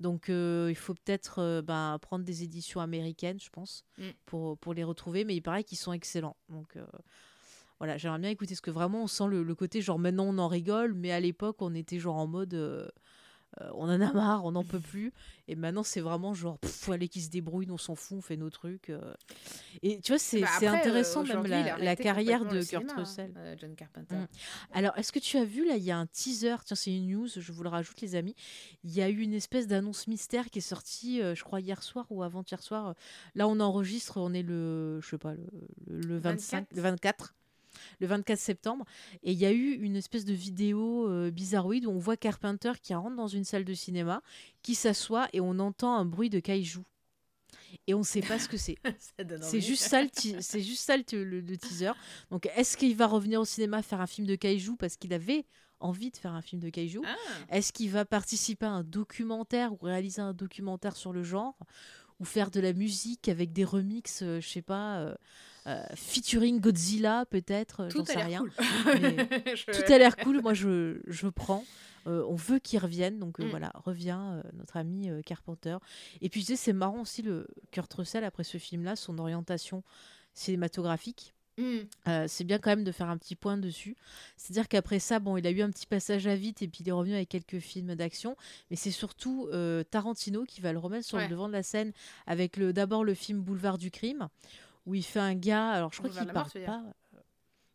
Donc, 0.00 0.28
euh, 0.28 0.66
il 0.70 0.76
faut 0.76 0.94
peut-être 0.94 1.40
euh, 1.40 1.62
bah, 1.62 1.98
prendre 2.00 2.24
des 2.24 2.42
éditions 2.42 2.80
américaines, 2.80 3.38
je 3.40 3.50
pense, 3.50 3.84
Mm. 3.98 4.08
pour, 4.26 4.58
pour 4.58 4.74
les 4.74 4.84
retrouver. 4.84 5.24
Mais 5.24 5.34
il 5.36 5.40
paraît 5.40 5.64
qu'ils 5.64 5.78
sont 5.78 5.92
excellents. 5.92 6.36
Donc, 6.48 6.76
euh, 6.76 6.86
voilà, 7.78 7.96
j'aimerais 7.96 8.18
bien 8.18 8.30
écouter 8.30 8.54
ce 8.54 8.62
que 8.62 8.70
vraiment 8.70 9.04
on 9.04 9.06
sent 9.06 9.26
le, 9.28 9.42
le 9.42 9.54
côté 9.54 9.80
genre 9.80 9.98
maintenant 9.98 10.24
on 10.26 10.38
en 10.38 10.48
rigole, 10.48 10.94
mais 10.94 11.12
à 11.12 11.20
l'époque 11.20 11.56
on 11.60 11.74
était 11.74 11.98
genre 11.98 12.16
en 12.16 12.26
mode 12.26 12.54
euh, 12.54 12.88
euh, 13.62 13.70
on 13.74 13.84
en 13.84 14.00
a 14.00 14.12
marre, 14.12 14.44
on 14.44 14.52
n'en 14.52 14.64
peut 14.64 14.80
plus. 14.80 15.12
Et 15.46 15.54
maintenant 15.54 15.84
c'est 15.84 16.00
vraiment 16.00 16.34
genre 16.34 16.58
pff, 16.58 16.88
allez 16.88 17.08
qui 17.08 17.20
se 17.20 17.30
débrouille, 17.30 17.68
on 17.70 17.78
s'en 17.78 17.94
fout, 17.94 18.18
on 18.18 18.20
fait 18.20 18.36
nos 18.36 18.50
trucs. 18.50 18.90
euh. 18.90 19.14
Et 19.82 20.00
tu 20.00 20.12
vois, 20.12 20.18
c'est 20.18 20.40
Bah 20.40 20.48
intéressant 20.72 21.22
même 21.22 21.46
la, 21.46 21.94
carrière 21.96 22.44
de 22.44 22.62
Kurt 22.62 22.84
hein, 22.90 22.94
Russell. 22.96 23.32
John 23.60 23.74
Carpenter. 23.76 24.16
Mm. 24.16 24.26
Alors, 24.72 24.98
est-ce 24.98 25.12
que 25.12 25.18
tu 25.20 25.38
as 25.38 25.44
vu, 25.44 25.66
là, 25.66 25.76
il 25.76 25.84
y 25.84 25.90
a 25.92 25.96
un 25.96 26.06
teaser, 26.06 26.56
tiens, 26.64 26.76
c'est 26.76 26.94
une 26.94 27.06
news, 27.08 27.28
je 27.28 27.52
vous 27.52 27.62
le 27.62 27.68
rajoute, 27.68 28.00
les 28.00 28.16
amis. 28.16 28.34
Il 28.84 28.90
y 28.90 29.00
a 29.00 29.08
eu 29.08 29.20
une 29.20 29.34
espèce 29.34 29.66
d'annonce 29.68 30.08
mystère 30.08 30.50
qui 30.50 30.58
est 30.58 30.62
sortie, 30.62 31.20
je 31.20 31.42
crois, 31.44 31.60
hier 31.60 31.82
soir 31.82 32.06
ou 32.10 32.22
avant-hier 32.22 32.62
soir. 32.62 32.94
Là, 33.34 33.48
on 33.48 33.60
enregistre, 33.60 34.18
on 34.18 34.34
est 34.34 34.42
le, 34.42 35.00
je 35.00 35.08
sais 35.08 35.18
pas, 35.18 35.32
le, 35.34 35.46
le, 35.86 36.00
le 36.00 36.18
25, 36.18 36.66
24. 36.72 36.76
le 36.76 36.82
24. 36.82 37.34
Le 38.00 38.06
24 38.06 38.38
septembre. 38.38 38.84
Et 39.22 39.32
il 39.32 39.38
y 39.38 39.46
a 39.46 39.52
eu 39.52 39.72
une 39.72 39.96
espèce 39.96 40.24
de 40.24 40.32
vidéo 40.34 41.08
euh, 41.08 41.30
bizarroïde 41.30 41.86
où 41.86 41.90
on 41.90 41.98
voit 41.98 42.16
Carpenter 42.16 42.72
qui 42.82 42.94
rentre 42.94 43.16
dans 43.16 43.26
une 43.28 43.44
salle 43.44 43.64
de 43.64 43.74
cinéma, 43.74 44.22
qui 44.62 44.74
s'assoit 44.74 45.28
et 45.32 45.40
on 45.40 45.58
entend 45.58 45.94
un 45.96 46.04
bruit 46.04 46.30
de 46.30 46.40
kaiju. 46.40 46.80
Et 47.86 47.94
on 47.94 47.98
ne 48.00 48.04
sait 48.04 48.20
pas 48.22 48.38
ce 48.38 48.48
que 48.48 48.56
c'est. 48.56 48.76
C'est 49.42 49.60
juste 49.60 49.82
ça, 49.84 50.02
le, 50.02 50.08
c'est 50.42 50.60
juste 50.62 50.82
ça 50.84 50.96
le, 50.96 51.04
te- 51.04 51.16
le- 51.16 51.40
le 51.40 51.56
teaser. 51.56 51.92
Donc, 52.30 52.46
est-ce 52.56 52.76
qu'il 52.76 52.94
va 52.96 53.06
revenir 53.06 53.40
au 53.40 53.44
cinéma 53.44 53.82
faire 53.82 54.00
un 54.00 54.06
film 54.06 54.26
de 54.26 54.36
kaiju 54.36 54.76
parce 54.78 54.96
qu'il 54.96 55.12
avait 55.12 55.44
envie 55.80 56.10
de 56.10 56.16
faire 56.16 56.32
un 56.32 56.42
film 56.42 56.60
de 56.60 56.70
kaiju? 56.70 57.00
Ah, 57.04 57.16
Est-ce 57.50 57.72
qu'il 57.72 57.90
va 57.90 58.04
participer 58.04 58.66
à 58.66 58.70
un 58.70 58.84
documentaire 58.84 59.72
ou 59.72 59.78
réaliser 59.82 60.20
un 60.22 60.32
documentaire 60.34 60.96
sur 60.96 61.12
le 61.12 61.22
genre? 61.22 61.56
Ou 62.20 62.24
faire 62.24 62.50
de 62.50 62.60
la 62.60 62.72
musique 62.72 63.28
avec 63.28 63.52
des 63.52 63.64
remixes, 63.64 64.22
euh, 64.22 64.40
je 64.40 64.48
sais 64.48 64.62
pas, 64.62 64.98
euh, 64.98 65.14
euh, 65.66 65.82
featuring 65.94 66.60
Godzilla 66.60 67.26
peut-être, 67.26 67.88
j'en 67.90 68.04
sais 68.04 68.22
rien. 68.22 68.42
l'air 68.44 68.84
cool. 68.84 69.00
Mais 69.00 69.16
Je- 69.56 69.70
Tout 69.72 69.92
a 69.92 69.98
l'air 69.98 70.16
cool, 70.16 70.40
moi 70.42 70.54
je, 70.54 71.00
je 71.06 71.28
prends. 71.28 71.64
Euh, 72.06 72.24
on 72.28 72.36
veut 72.36 72.58
qu'il 72.58 72.78
revienne, 72.78 73.18
donc 73.18 73.38
euh, 73.40 73.44
Mm. 73.44 73.50
voilà, 73.50 73.72
revient 73.74 74.18
euh, 74.20 74.42
notre 74.54 74.76
ami 74.78 75.10
Carpenter. 75.26 75.76
Et 76.22 76.28
puis 76.28 76.40
tu 76.40 76.46
sais, 76.46 76.56
c'est 76.56 76.72
marrant 76.72 77.00
aussi 77.02 77.22
le 77.22 77.46
Kurt 77.70 77.92
Russell 77.92 78.24
après 78.24 78.44
ce 78.44 78.56
film-là, 78.58 78.96
son 78.96 79.18
orientation 79.18 79.82
cinématographique. 80.34 81.34
Mm. 81.58 81.78
Euh, 82.08 82.24
c'est 82.28 82.44
bien 82.44 82.58
quand 82.58 82.70
même 82.70 82.84
de 82.84 82.92
faire 82.92 83.08
un 83.10 83.18
petit 83.18 83.34
point 83.34 83.56
dessus. 83.58 83.96
C'est-à-dire 84.36 84.68
qu'après 84.68 84.98
ça, 85.00 85.18
bon, 85.18 85.36
il 85.36 85.46
a 85.46 85.50
eu 85.50 85.60
un 85.60 85.70
petit 85.70 85.86
passage 85.86 86.26
à 86.26 86.36
vite 86.36 86.62
et 86.62 86.68
puis 86.68 86.78
il 86.84 86.88
est 86.88 86.92
revenu 86.92 87.14
avec 87.14 87.28
quelques 87.28 87.58
films 87.58 87.94
d'action. 87.96 88.36
Mais 88.70 88.76
c'est 88.76 88.90
surtout 88.92 89.48
euh, 89.52 89.82
Tarantino 89.82 90.44
qui 90.44 90.60
va 90.60 90.72
le 90.72 90.78
remettre 90.78 91.04
sur 91.06 91.18
Ouais. 91.18 91.24
le 91.24 91.30
devant 91.30 91.48
de 91.48 91.52
la 91.52 91.62
scène 91.64 91.92
avec 92.26 92.56
le 92.56 92.72
d'abord 92.72 93.02
le 93.04 93.14
film 93.14 93.40
Boulevard 93.40 93.76
du 93.78 93.90
crime 93.90 94.28
où 94.86 94.94
il 94.94 95.02
fait 95.04 95.18
un 95.20 95.34
gars. 95.34 95.68
Alors 95.70 95.92
je 95.92 95.98
crois 95.98 96.10
qu'il 96.10 96.24
parle 96.26 96.48
mort, 96.54 96.64
pas. 96.64 96.82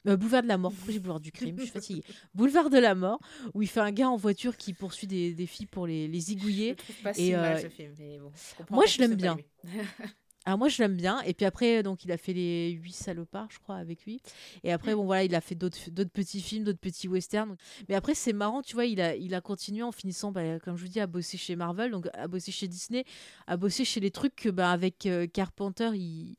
Euh, 0.06 0.18
Boulevard 0.18 0.44
de 0.44 0.48
la 0.50 0.58
mort, 0.58 0.74
j'ai 0.90 1.00
Boulevard 1.00 1.20
du 1.22 1.32
crime 1.32 1.56
Je 1.58 1.64
suis 1.64 1.72
fatiguée. 1.72 2.04
Boulevard 2.34 2.70
de 2.70 2.78
la 2.78 2.94
mort, 2.96 3.20
où 3.54 3.62
il 3.62 3.68
fait 3.70 3.80
un 3.80 3.92
gars 3.92 4.10
en 4.10 4.18
voiture 4.18 4.58
qui 4.58 4.74
poursuit 4.74 5.08
des, 5.08 5.34
des 5.34 5.46
filles 5.48 5.66
pour 5.66 5.88
les, 5.88 6.08
les 6.10 6.20
Je 6.20 6.26
zigouiller. 6.26 6.70
le 6.72 6.76
trouve 6.76 6.96
pas 6.98 7.12
Et, 7.12 7.14
si 7.14 7.32
mal 7.32 7.62
ce 7.62 7.70
film. 7.70 7.94
Mais 8.00 8.20
bon, 8.20 8.32
je 8.36 8.56
comprends 8.56 8.76
moi, 8.76 8.86
je 8.86 8.98
l'aime 9.00 9.16
bien. 9.16 9.38
Alors 10.46 10.60
moi 10.60 10.68
je 10.68 10.82
l'aime 10.82 10.98
bien. 10.98 11.22
Et 11.22 11.34
puis 11.34 11.46
après 11.46 11.84
donc 11.84 12.04
il 12.04 12.12
a 12.12 12.18
fait 12.18 12.34
les 12.34 12.72
huit 12.72 12.92
salopards 12.94 13.48
je 13.52 13.60
crois 13.60 13.76
avec 13.78 14.04
lui. 14.06 14.22
Et 14.64 14.72
après 14.74 14.94
bon 14.94 15.06
voilà 15.06 15.24
il 15.24 15.34
a 15.36 15.42
fait 15.42 15.56
d'autres 15.56 15.80
petits 16.12 16.42
films 16.42 16.66
d'autres 16.66 16.80
petits 16.80 17.08
westerns. 17.08 17.56
Mais 17.88 17.96
après 17.96 18.14
c'est 18.14 18.34
marrant 18.34 18.62
tu 18.62 18.74
vois 18.74 18.86
il 18.86 19.00
a 19.00 19.16
il 19.16 19.34
a 19.36 19.42
continué 19.42 19.84
en 19.84 19.92
finissant 19.92 20.32
bah, 20.32 20.60
comme 20.60 20.76
je 20.76 20.84
vous 20.84 20.90
dis 20.92 21.00
à 21.00 21.08
bosser 21.08 21.38
chez 21.38 21.56
Marvel 21.56 21.92
donc 21.92 22.08
à 22.14 22.28
bosser 22.28 22.52
chez 22.52 22.68
Disney 22.68 23.06
à 23.48 23.56
bosser 23.58 23.86
chez 23.86 24.00
les 24.02 24.12
trucs 24.12 24.36
que 24.36 24.50
bah, 24.50 24.72
avec 24.72 25.06
euh, 25.06 25.28
Carpenter 25.28 25.92
il 25.94 26.36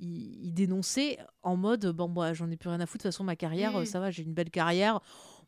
il, 0.00 0.44
il 0.44 0.54
dénonçait 0.54 1.18
en 1.42 1.56
mode 1.56 1.86
bon 1.86 2.06
moi 2.08 2.32
j'en 2.32 2.48
ai 2.50 2.56
plus 2.56 2.68
rien 2.68 2.78
à 2.80 2.86
foutre. 2.86 3.04
De 3.04 3.08
toute 3.08 3.12
façon 3.14 3.24
ma 3.24 3.34
carrière 3.34 3.72
Mm. 3.72 3.76
euh, 3.76 3.84
ça 3.84 3.98
va 3.98 4.10
j'ai 4.10 4.22
une 4.22 4.34
belle 4.34 4.50
carrière 4.50 5.00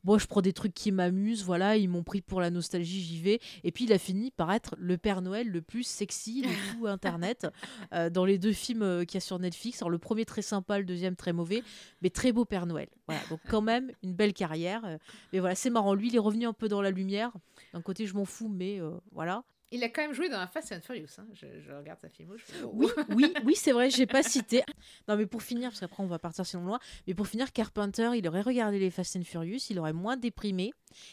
moi 0.04 0.18
je 0.18 0.26
prends 0.26 0.42
des 0.42 0.52
trucs 0.52 0.74
qui 0.74 0.92
m'amusent 0.92 1.44
voilà 1.44 1.76
ils 1.76 1.88
m'ont 1.88 2.02
pris 2.02 2.20
pour 2.20 2.40
la 2.40 2.50
nostalgie 2.50 3.00
j'y 3.00 3.20
vais 3.20 3.40
et 3.64 3.72
puis 3.72 3.84
il 3.84 3.92
a 3.92 3.98
fini 3.98 4.30
par 4.30 4.52
être 4.52 4.74
le 4.78 4.96
Père 4.98 5.22
Noël 5.22 5.48
le 5.48 5.62
plus 5.62 5.82
sexy 5.84 6.42
de 6.42 6.48
tout 6.72 6.86
internet 6.86 7.46
euh, 7.92 8.10
dans 8.10 8.24
les 8.24 8.38
deux 8.38 8.52
films 8.52 8.82
euh, 8.82 9.04
qu'il 9.04 9.14
y 9.14 9.18
a 9.18 9.20
sur 9.20 9.38
Netflix. 9.38 9.82
Alors, 9.82 9.90
le 9.90 9.98
premier 9.98 10.24
très 10.24 10.42
sympa, 10.42 10.78
le 10.78 10.84
deuxième 10.84 11.16
très 11.16 11.32
mauvais, 11.32 11.62
mais 12.02 12.10
très 12.10 12.32
beau 12.32 12.44
Père 12.44 12.66
Noël. 12.66 12.88
Voilà, 13.06 13.22
donc 13.28 13.40
quand 13.48 13.62
même 13.62 13.90
une 14.02 14.14
belle 14.14 14.32
carrière. 14.32 14.84
euh, 14.84 14.98
mais 15.32 15.40
voilà, 15.40 15.54
c'est 15.54 15.70
marrant. 15.70 15.94
Lui, 15.94 16.08
il 16.08 16.16
est 16.16 16.20
revenu 16.20 16.46
un 16.46 16.52
peu 16.52 16.68
dans 16.68 16.82
la 16.82 16.90
lumière. 16.90 17.32
D'un 17.72 17.82
côté, 17.82 18.06
je 18.06 18.14
m'en 18.14 18.24
fous, 18.24 18.48
mais 18.48 18.80
euh, 18.80 18.90
voilà. 19.12 19.44
Il 19.72 19.84
a 19.84 19.88
quand 19.88 20.02
même 20.02 20.12
joué 20.12 20.28
dans 20.28 20.38
la 20.38 20.48
Fast 20.48 20.72
and 20.72 20.80
Furious. 20.80 21.06
hein. 21.18 21.26
Je, 21.32 21.46
je 21.60 21.72
regarde 21.72 22.00
sa 22.00 22.08
filmo. 22.08 22.36
Je 22.36 22.44
fais, 22.44 22.62
oh. 22.64 22.70
Oui, 22.74 22.88
oui, 23.10 23.32
oui, 23.44 23.54
c'est 23.54 23.70
vrai, 23.72 23.88
j'ai 23.88 24.06
pas 24.06 24.22
cité. 24.24 24.62
Non, 25.06 25.16
mais 25.16 25.26
pour 25.26 25.42
finir, 25.42 25.70
parce 25.70 25.78
qu'après 25.80 26.02
on 26.02 26.06
va 26.06 26.18
partir 26.18 26.44
sinon 26.44 26.64
loin, 26.64 26.80
mais 27.06 27.14
pour 27.14 27.28
finir, 27.28 27.52
Carpenter, 27.52 28.10
il 28.16 28.26
aurait 28.26 28.40
regardé 28.42 28.78
les 28.80 28.90
Fast 28.90 29.14
and 29.16 29.22
Furious, 29.24 29.60
il 29.70 29.78
aurait 29.78 29.92
moins 29.92 30.16
déprimé, 30.16 30.72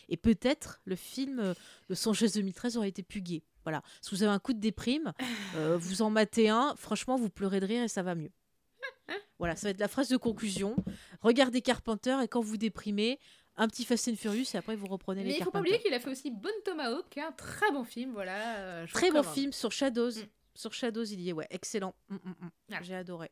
et 0.10 0.18
peut-être 0.18 0.82
le 0.86 0.96
film 0.96 1.40
euh, 1.40 1.54
Los 1.90 2.08
Angeles 2.10 2.32
2013 2.34 2.78
aurait 2.78 2.90
été 2.90 3.04
plus 3.04 3.22
gai. 3.22 3.44
Voilà. 3.64 3.84
Si 4.02 4.16
vous 4.16 4.24
avez 4.24 4.32
un 4.32 4.40
coup 4.40 4.54
de 4.54 4.60
déprime, 4.60 5.14
euh, 5.56 5.78
vous 5.80 6.02
en 6.02 6.10
matez 6.10 6.50
un, 6.50 6.74
franchement, 6.78 7.16
vous 7.16 7.30
pleurez 7.30 7.60
de 7.60 7.66
rire 7.68 7.84
et 7.84 7.88
ça 7.88 8.02
va 8.02 8.16
mieux. 8.16 8.32
Voilà, 9.40 9.56
ça 9.56 9.68
va 9.68 9.70
être 9.70 9.80
la 9.80 9.88
phrase 9.88 10.10
de 10.10 10.18
conclusion. 10.18 10.76
Regardez 11.22 11.62
Carpenter 11.62 12.18
et 12.24 12.28
quand 12.28 12.42
vous 12.42 12.58
déprimez, 12.58 13.20
un 13.58 13.68
petit 13.68 13.86
Fast 13.86 14.08
and 14.08 14.16
Furious 14.16 14.46
et 14.54 14.58
après 14.58 14.76
vous 14.76 14.88
reprenez 14.88 15.24
Mais 15.24 15.30
les 15.32 15.38
il 15.38 15.44
faut 15.44 15.52
pas 15.52 15.60
oublier 15.60 15.80
qu'il 15.80 15.94
a 15.94 16.00
fait 16.00 16.10
aussi 16.12 16.32
Bonne 16.32 16.52
Tomahawk, 16.64 17.06
qui 17.10 17.20
est 17.20 17.24
un 17.24 17.32
très 17.32 17.72
bon 17.72 17.84
film. 17.84 18.12
Voilà. 18.14 18.58
euh, 18.58 18.88
je 18.88 18.94
Très 18.94 19.12
bon 19.12 19.24
film 19.24 19.52
sur 19.52 19.72
Shadows. 19.72 20.12
Mm. 20.12 20.28
Sur 20.56 20.74
Shadows, 20.74 21.04
il 21.06 21.22
y 21.22 21.30
est, 21.30 21.34
ouais, 21.34 21.48
excellent. 21.52 21.94
Mm, 22.10 22.16
mm. 22.16 22.50
J'ai 22.82 22.96
adoré. 22.96 23.30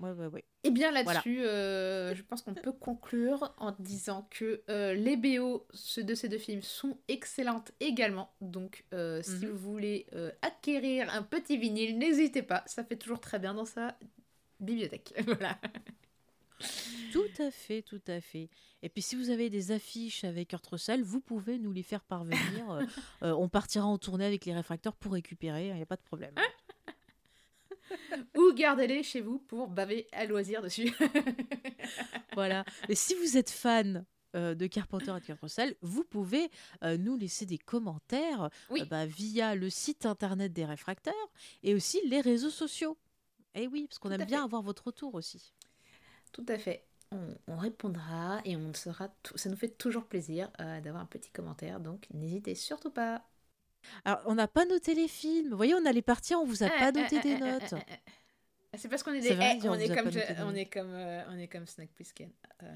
Ouais, 0.00 0.12
ouais, 0.12 0.26
ouais. 0.26 0.44
Et 0.62 0.70
bien 0.70 0.92
là-dessus, 0.92 1.42
euh, 1.44 2.14
je 2.14 2.22
pense 2.22 2.42
qu'on 2.42 2.54
peut 2.54 2.70
conclure 2.70 3.52
en 3.58 3.74
disant 3.80 4.28
que 4.30 4.62
euh, 4.70 4.94
les 4.94 5.16
BO 5.16 5.66
de 5.96 6.14
ces 6.14 6.28
deux 6.28 6.38
films 6.38 6.62
sont 6.62 6.96
excellentes 7.08 7.72
également. 7.80 8.32
Donc, 8.40 8.84
euh, 8.94 9.20
si 9.24 9.46
Mhm. 9.46 9.50
vous 9.50 9.72
voulez 9.72 10.06
acquérir 10.42 11.12
un 11.12 11.22
petit 11.22 11.58
vinyle, 11.58 11.98
n'hésitez 11.98 12.42
pas. 12.42 12.62
Ça 12.66 12.84
fait 12.84 12.94
toujours 12.96 13.18
très 13.20 13.40
bien 13.40 13.54
dans 13.54 13.64
sa 13.64 13.98
bibliothèque. 14.60 15.12
voilà. 15.26 15.58
Tout 17.12 17.42
à 17.42 17.50
fait, 17.50 17.82
tout 17.82 18.00
à 18.06 18.20
fait. 18.20 18.48
Et 18.82 18.88
puis 18.88 19.02
si 19.02 19.16
vous 19.16 19.30
avez 19.30 19.50
des 19.50 19.70
affiches 19.72 20.24
avec 20.24 20.48
Kurt 20.48 20.66
Russell, 20.66 21.02
vous 21.02 21.20
pouvez 21.20 21.58
nous 21.58 21.72
les 21.72 21.82
faire 21.82 22.02
parvenir. 22.04 22.38
Euh, 22.68 22.84
euh, 23.22 23.32
on 23.32 23.48
partira 23.48 23.86
en 23.86 23.98
tournée 23.98 24.26
avec 24.26 24.44
les 24.44 24.52
réfracteurs 24.52 24.94
pour 24.94 25.12
récupérer, 25.12 25.68
il 25.68 25.74
n'y 25.74 25.82
a 25.82 25.86
pas 25.86 25.96
de 25.96 26.02
problème. 26.02 26.34
Ou 28.36 28.52
gardez-les 28.52 29.02
chez 29.02 29.20
vous 29.20 29.38
pour 29.38 29.68
baver 29.68 30.06
à 30.12 30.24
loisir 30.26 30.60
dessus. 30.62 30.92
voilà. 32.34 32.64
Et 32.88 32.94
si 32.94 33.14
vous 33.14 33.36
êtes 33.36 33.50
fan 33.50 34.04
euh, 34.36 34.54
de 34.54 34.66
Carpenter 34.66 35.12
et 35.16 35.20
de 35.20 35.24
Kurt 35.24 35.40
Russell, 35.40 35.74
vous 35.80 36.04
pouvez 36.04 36.50
euh, 36.84 36.96
nous 36.98 37.16
laisser 37.16 37.46
des 37.46 37.58
commentaires 37.58 38.50
Oui. 38.70 38.82
euh, 38.82 38.84
bah, 38.84 39.06
via 39.06 39.54
le 39.54 39.70
site 39.70 40.04
internet 40.06 40.52
des 40.52 40.64
réfracteurs 40.66 41.14
et 41.62 41.74
aussi 41.74 42.00
les 42.06 42.20
réseaux 42.20 42.50
sociaux. 42.50 42.98
Et 43.54 43.66
oui, 43.66 43.86
parce 43.88 43.98
qu'on 43.98 44.10
aime 44.10 44.26
bien 44.26 44.44
avoir 44.44 44.62
votre 44.62 44.84
retour 44.88 45.14
aussi. 45.14 45.52
Tout 46.32 46.44
à 46.48 46.58
fait. 46.58 46.84
On, 47.10 47.34
on 47.46 47.56
répondra 47.56 48.40
et 48.44 48.56
on 48.56 48.74
sera 48.74 49.08
tout- 49.22 49.36
ça 49.38 49.48
nous 49.48 49.56
fait 49.56 49.68
toujours 49.70 50.04
plaisir 50.04 50.50
euh, 50.60 50.80
d'avoir 50.80 51.02
un 51.02 51.06
petit 51.06 51.30
commentaire. 51.30 51.80
Donc, 51.80 52.06
n'hésitez 52.12 52.54
surtout 52.54 52.90
pas. 52.90 53.22
Alors, 54.04 54.20
on 54.26 54.34
n'a 54.34 54.48
pas 54.48 54.66
noté 54.66 54.94
les 54.94 55.08
films. 55.08 55.50
Vous 55.50 55.56
voyez, 55.56 55.74
on 55.74 55.86
allait 55.86 56.02
partir, 56.02 56.38
on 56.40 56.44
vous 56.44 56.62
a 56.62 56.68
pas 56.68 56.88
Euh, 56.88 56.92
noté 56.92 57.18
euh, 57.18 57.22
des 57.22 57.32
euh, 57.34 57.36
euh, 57.46 57.52
notes. 57.52 57.72
euh, 57.72 57.76
euh. 57.76 58.76
C'est 58.76 58.88
parce 58.90 59.02
qu'on 59.02 59.14
est 59.14 59.20
des. 59.20 59.34
vrai, 59.34 59.58
eh, 59.64 59.68
on 59.68 59.74
est 59.74 59.88
comme 59.94 60.10
je- 60.10 60.18
de 60.18 60.42
on 60.44 60.54
est 60.54 60.66
comme 60.66 60.92
euh, 60.92 61.22
on 61.30 61.38
est 61.38 61.48
comme 61.48 61.66
Snack. 61.66 61.88
Euh, 62.62 62.66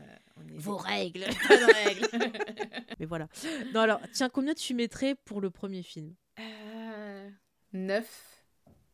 Vos 0.56 0.76
des- 0.78 0.82
règles. 0.88 1.24
Mais 2.98 3.04
voilà. 3.06 3.28
Non, 3.74 3.80
alors, 3.80 4.00
tiens, 4.12 4.30
combien 4.30 4.54
tu 4.54 4.72
mettrais 4.72 5.14
pour 5.14 5.42
le 5.42 5.50
premier 5.50 5.82
film? 5.82 6.14
Euh, 6.40 7.28
9 7.74 8.44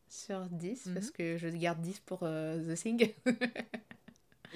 sur 0.08 0.46
10 0.46 0.86
Mhm. 0.86 0.94
parce 0.94 1.10
que 1.12 1.36
je 1.36 1.46
garde 1.48 1.80
10 1.80 2.00
pour 2.00 2.20
euh, 2.24 2.74
The 2.74 2.76
Thing. 2.76 3.14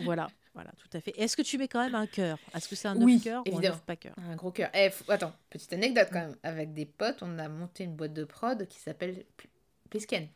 Voilà, 0.01 0.29
voilà, 0.55 0.71
tout 0.79 0.89
à 0.97 1.01
fait. 1.01 1.13
Est-ce 1.19 1.37
que 1.37 1.43
tu 1.43 1.59
mets 1.59 1.69
quand 1.69 1.83
même 1.83 1.95
un 1.95 2.07
cœur? 2.07 2.39
Est-ce 2.55 2.69
que 2.69 2.75
c'est 2.77 2.89
un 2.89 2.95
9 2.95 3.05
Oui, 3.05 3.21
cœur 3.21 3.43
ou 3.47 3.49
un 3.49 3.53
évidemment. 3.53 3.77
9 3.77 3.85
pas 3.85 3.97
cœur? 3.97 4.15
Un 4.19 4.37
gros 4.37 4.51
cœur. 4.51 4.71
Eh, 4.75 4.91
faut- 4.91 5.11
attends, 5.11 5.33
petite 5.51 5.73
anecdote 5.73 6.09
quand 6.13 6.21
même. 6.21 6.37
Avec 6.43 6.73
des 6.73 6.87
potes, 6.87 7.23
on 7.23 7.39
a 7.39 7.49
monté 7.49 7.85
une 7.85 7.95
boîte 7.95 8.13
de 8.15 8.25
prod 8.25 8.67
qui 8.69 8.79
s'appelle 8.81 9.25
Pl- 9.37 9.51
Plisken. 9.91 10.29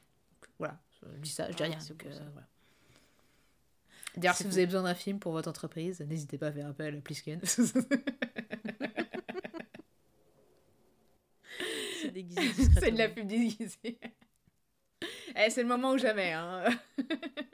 Voilà, 0.58 0.78
je 1.02 1.18
dis 1.18 1.30
ça, 1.30 1.50
je 1.50 1.56
dis 1.56 1.62
Ah, 1.62 1.66
rien. 1.66 1.78
donc, 1.88 2.04
euh, 2.06 2.10
voilà. 2.32 2.46
D'ailleurs, 4.16 4.36
si 4.36 4.44
vous 4.44 4.56
avez 4.56 4.66
besoin 4.66 4.82
d'un 4.84 4.94
film 4.94 5.18
pour 5.18 5.32
votre 5.32 5.48
entreprise, 5.50 6.00
n'hésitez 6.00 6.38
pas 6.38 6.46
à 6.48 6.52
faire 6.52 6.66
appel 6.68 6.96
à 6.96 7.00
Plisken. 7.00 7.40
C'est 12.02 12.10
déguisé 12.12 12.40
c'est 12.78 12.90
de 12.90 12.98
la 12.98 13.08
pub 13.08 13.26
déguisée. 13.26 13.98
Eh, 15.36 15.50
c'est 15.50 15.62
le 15.62 15.68
moment 15.68 15.92
ou 15.92 15.98
jamais. 15.98 16.32
Hein. 16.32 16.64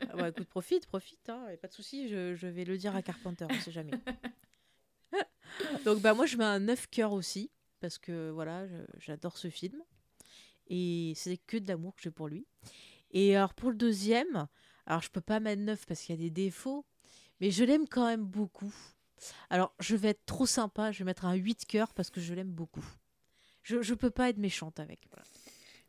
Ah 0.09 0.17
bah, 0.17 0.28
écoute, 0.28 0.49
profite, 0.49 0.86
profite, 0.86 1.28
hein, 1.28 1.47
pas 1.61 1.69
de 1.69 1.73
souci, 1.73 2.09
je, 2.09 2.35
je 2.35 2.47
vais 2.47 2.65
le 2.65 2.77
dire 2.78 2.94
à 2.94 3.02
Carpenter, 3.02 3.47
on 3.51 3.61
sait 3.61 3.73
jamais. 3.73 3.93
Donc 5.85 6.01
bah 6.01 6.15
moi 6.15 6.27
je 6.27 6.36
mets 6.36 6.44
un 6.44 6.61
9 6.61 6.89
cœur 6.89 7.12
aussi, 7.12 7.51
parce 7.81 7.99
que 7.99 8.31
voilà, 8.31 8.67
j'adore 8.99 9.36
ce 9.36 9.51
film. 9.51 9.83
Et 10.69 11.12
c'est 11.17 11.39
que 11.39 11.57
de 11.57 11.67
l'amour 11.69 11.94
que 11.97 12.02
j'ai 12.02 12.11
pour 12.11 12.28
lui. 12.28 12.47
Et 13.11 13.36
alors 13.36 13.55
pour 13.55 13.70
le 13.70 13.77
deuxième, 13.77 14.49
alors 14.86 15.02
je 15.02 15.11
peux 15.11 15.20
pas 15.20 15.41
mettre 15.41 15.62
9 15.62 15.86
parce 15.86 16.02
qu'il 16.02 16.15
y 16.15 16.19
a 16.19 16.23
des 16.23 16.31
défauts, 16.31 16.86
mais 17.41 17.51
je 17.51 17.65
l'aime 17.65 17.89
quand 17.89 18.07
même 18.07 18.25
beaucoup. 18.25 18.75
Alors 19.51 19.75
je 19.81 19.97
vais 19.97 20.11
être 20.11 20.25
trop 20.25 20.47
sympa, 20.47 20.93
je 20.93 20.99
vais 21.01 21.05
mettre 21.05 21.25
un 21.25 21.35
8 21.35 21.67
cœur 21.67 21.93
parce 21.94 22.11
que 22.11 22.20
je 22.20 22.33
l'aime 22.33 22.52
beaucoup. 22.52 22.85
Je, 23.62 23.83
je 23.83 23.94
peux 23.94 24.11
pas 24.11 24.28
être 24.28 24.39
méchante 24.39 24.81
avec. 24.81 25.01
Voilà. 25.11 25.25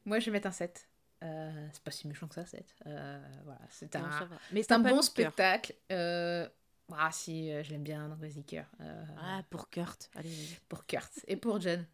Moi, 0.06 0.20
je 0.20 0.26
vais 0.26 0.32
mettre 0.32 0.48
un 0.48 0.52
7. 0.52 0.88
Euh, 1.24 1.68
c'est 1.72 1.84
pas 1.84 1.92
si 1.92 2.08
méchant 2.08 2.27
que 2.27 2.35
ça, 2.35 2.45
7. 2.45 2.76
Euh, 2.85 3.19
voilà, 3.45 3.61
c'est 3.69 3.95
un, 3.95 4.27
c'est 4.53 4.72
un 4.72 4.80
bon 4.80 5.02
spectacle. 5.02 5.74
Euh, 5.92 6.48
ah 6.93 7.10
si, 7.11 7.50
euh, 7.52 7.64
je 7.64 7.72
l'aime 7.72 7.84
bien, 7.84 8.10
donc 8.10 8.19
vas-y, 8.19 8.43
cœur. 8.43 8.66
Euh, 8.82 9.03
Ah, 9.19 9.42
pour 9.50 9.69
Kurt. 9.69 10.10
Allez. 10.16 10.30
Pour 10.68 10.85
Kurt 10.85 11.11
et 11.27 11.38
pour 11.38 11.61
John. 11.61 11.85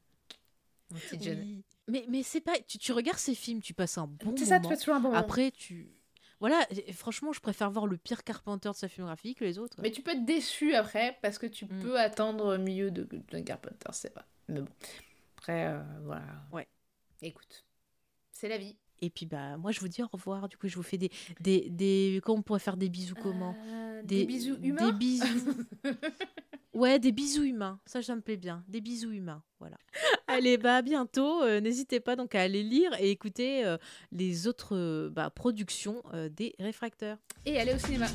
Mon 0.91 0.97
petit. 0.99 1.29
Oui. 1.29 1.63
Mais, 1.87 2.05
mais 2.09 2.23
c'est 2.23 2.41
pas. 2.41 2.53
Tu, 2.67 2.77
tu 2.79 2.91
regardes 2.91 3.19
ces 3.19 3.35
films, 3.35 3.61
tu 3.61 3.73
passes 3.75 3.97
un 3.99 4.07
bon 4.07 4.35
c'est 4.35 4.45
ça, 4.45 4.55
tu 4.57 4.63
moment. 4.63 4.69
fais 4.75 4.77
toujours 4.79 4.95
un 4.95 4.99
bon 4.99 5.09
moment. 5.09 5.19
Après, 5.19 5.51
tu. 5.51 5.91
Voilà, 6.39 6.65
franchement, 6.93 7.33
je 7.33 7.39
préfère 7.41 7.69
voir 7.69 7.85
le 7.85 7.97
pire 7.97 8.23
Carpenter 8.23 8.69
de 8.69 8.75
sa 8.75 8.87
filmographie 8.87 9.35
que 9.35 9.43
les 9.43 9.59
autres. 9.59 9.77
Mais 9.81 9.91
tu 9.91 10.01
peux 10.01 10.11
être 10.11 10.23
déçu 10.25 10.73
après 10.73 11.19
parce 11.21 11.37
que 11.37 11.45
tu 11.45 11.65
Mm. 11.65 11.81
peux 11.81 11.99
attendre 11.99 12.57
mieux 12.57 12.91
de 12.91 13.07
John 13.29 13.43
Carpenter, 13.43 13.89
c'est 13.91 14.13
vrai. 14.13 14.23
Mais 14.47 14.61
bon. 14.61 14.69
Après, 15.37 15.77
voilà. 16.03 16.23
Ouais. 16.51 16.67
Écoute, 17.21 17.65
c'est 18.31 18.47
la 18.47 18.57
vie. 18.57 18.77
Et 19.01 19.09
puis, 19.09 19.25
bah, 19.25 19.57
moi, 19.57 19.71
je 19.71 19.79
vous 19.79 19.87
dis 19.87 20.01
au 20.03 20.07
revoir. 20.11 20.47
Du 20.49 20.57
coup, 20.57 20.67
je 20.67 20.75
vous 20.75 20.83
fais 20.83 20.97
des. 20.97 21.11
des, 21.39 21.69
des... 21.69 22.21
Comment 22.23 22.39
on 22.39 22.41
pourrait 22.41 22.59
faire 22.59 22.77
des 22.77 22.89
bisous 22.89 23.15
comment 23.15 23.55
Euh, 23.67 24.01
des, 24.03 24.25
bisous 24.25 24.57
humains 24.61 24.91
Des 24.91 24.97
bisous. 24.97 25.53
ouais, 26.73 26.99
des 26.99 27.11
bisous 27.11 27.43
humains. 27.43 27.79
Ça, 27.85 28.01
ça 28.01 28.15
me 28.15 28.21
plaît 28.21 28.37
bien. 28.37 28.63
Des 28.67 28.81
bisous 28.81 29.11
humains. 29.11 29.43
Voilà. 29.59 29.77
Allez, 30.27 30.57
bah, 30.57 30.77
à 30.77 30.81
bientôt. 30.81 31.43
Euh, 31.43 31.59
N'hésitez 31.59 31.99
pas 31.99 32.15
donc 32.15 32.35
à 32.35 32.41
aller 32.41 32.63
lire 32.63 32.91
et 32.99 33.11
écouter 33.11 33.65
euh, 33.65 33.77
les 34.11 34.47
autres 34.47 35.09
bah, 35.09 35.29
productions 35.29 36.01
des 36.31 36.55
réfracteurs. 36.59 37.17
Et 37.45 37.59
aller 37.59 37.73
au 37.73 37.79
cinéma. 37.79 38.07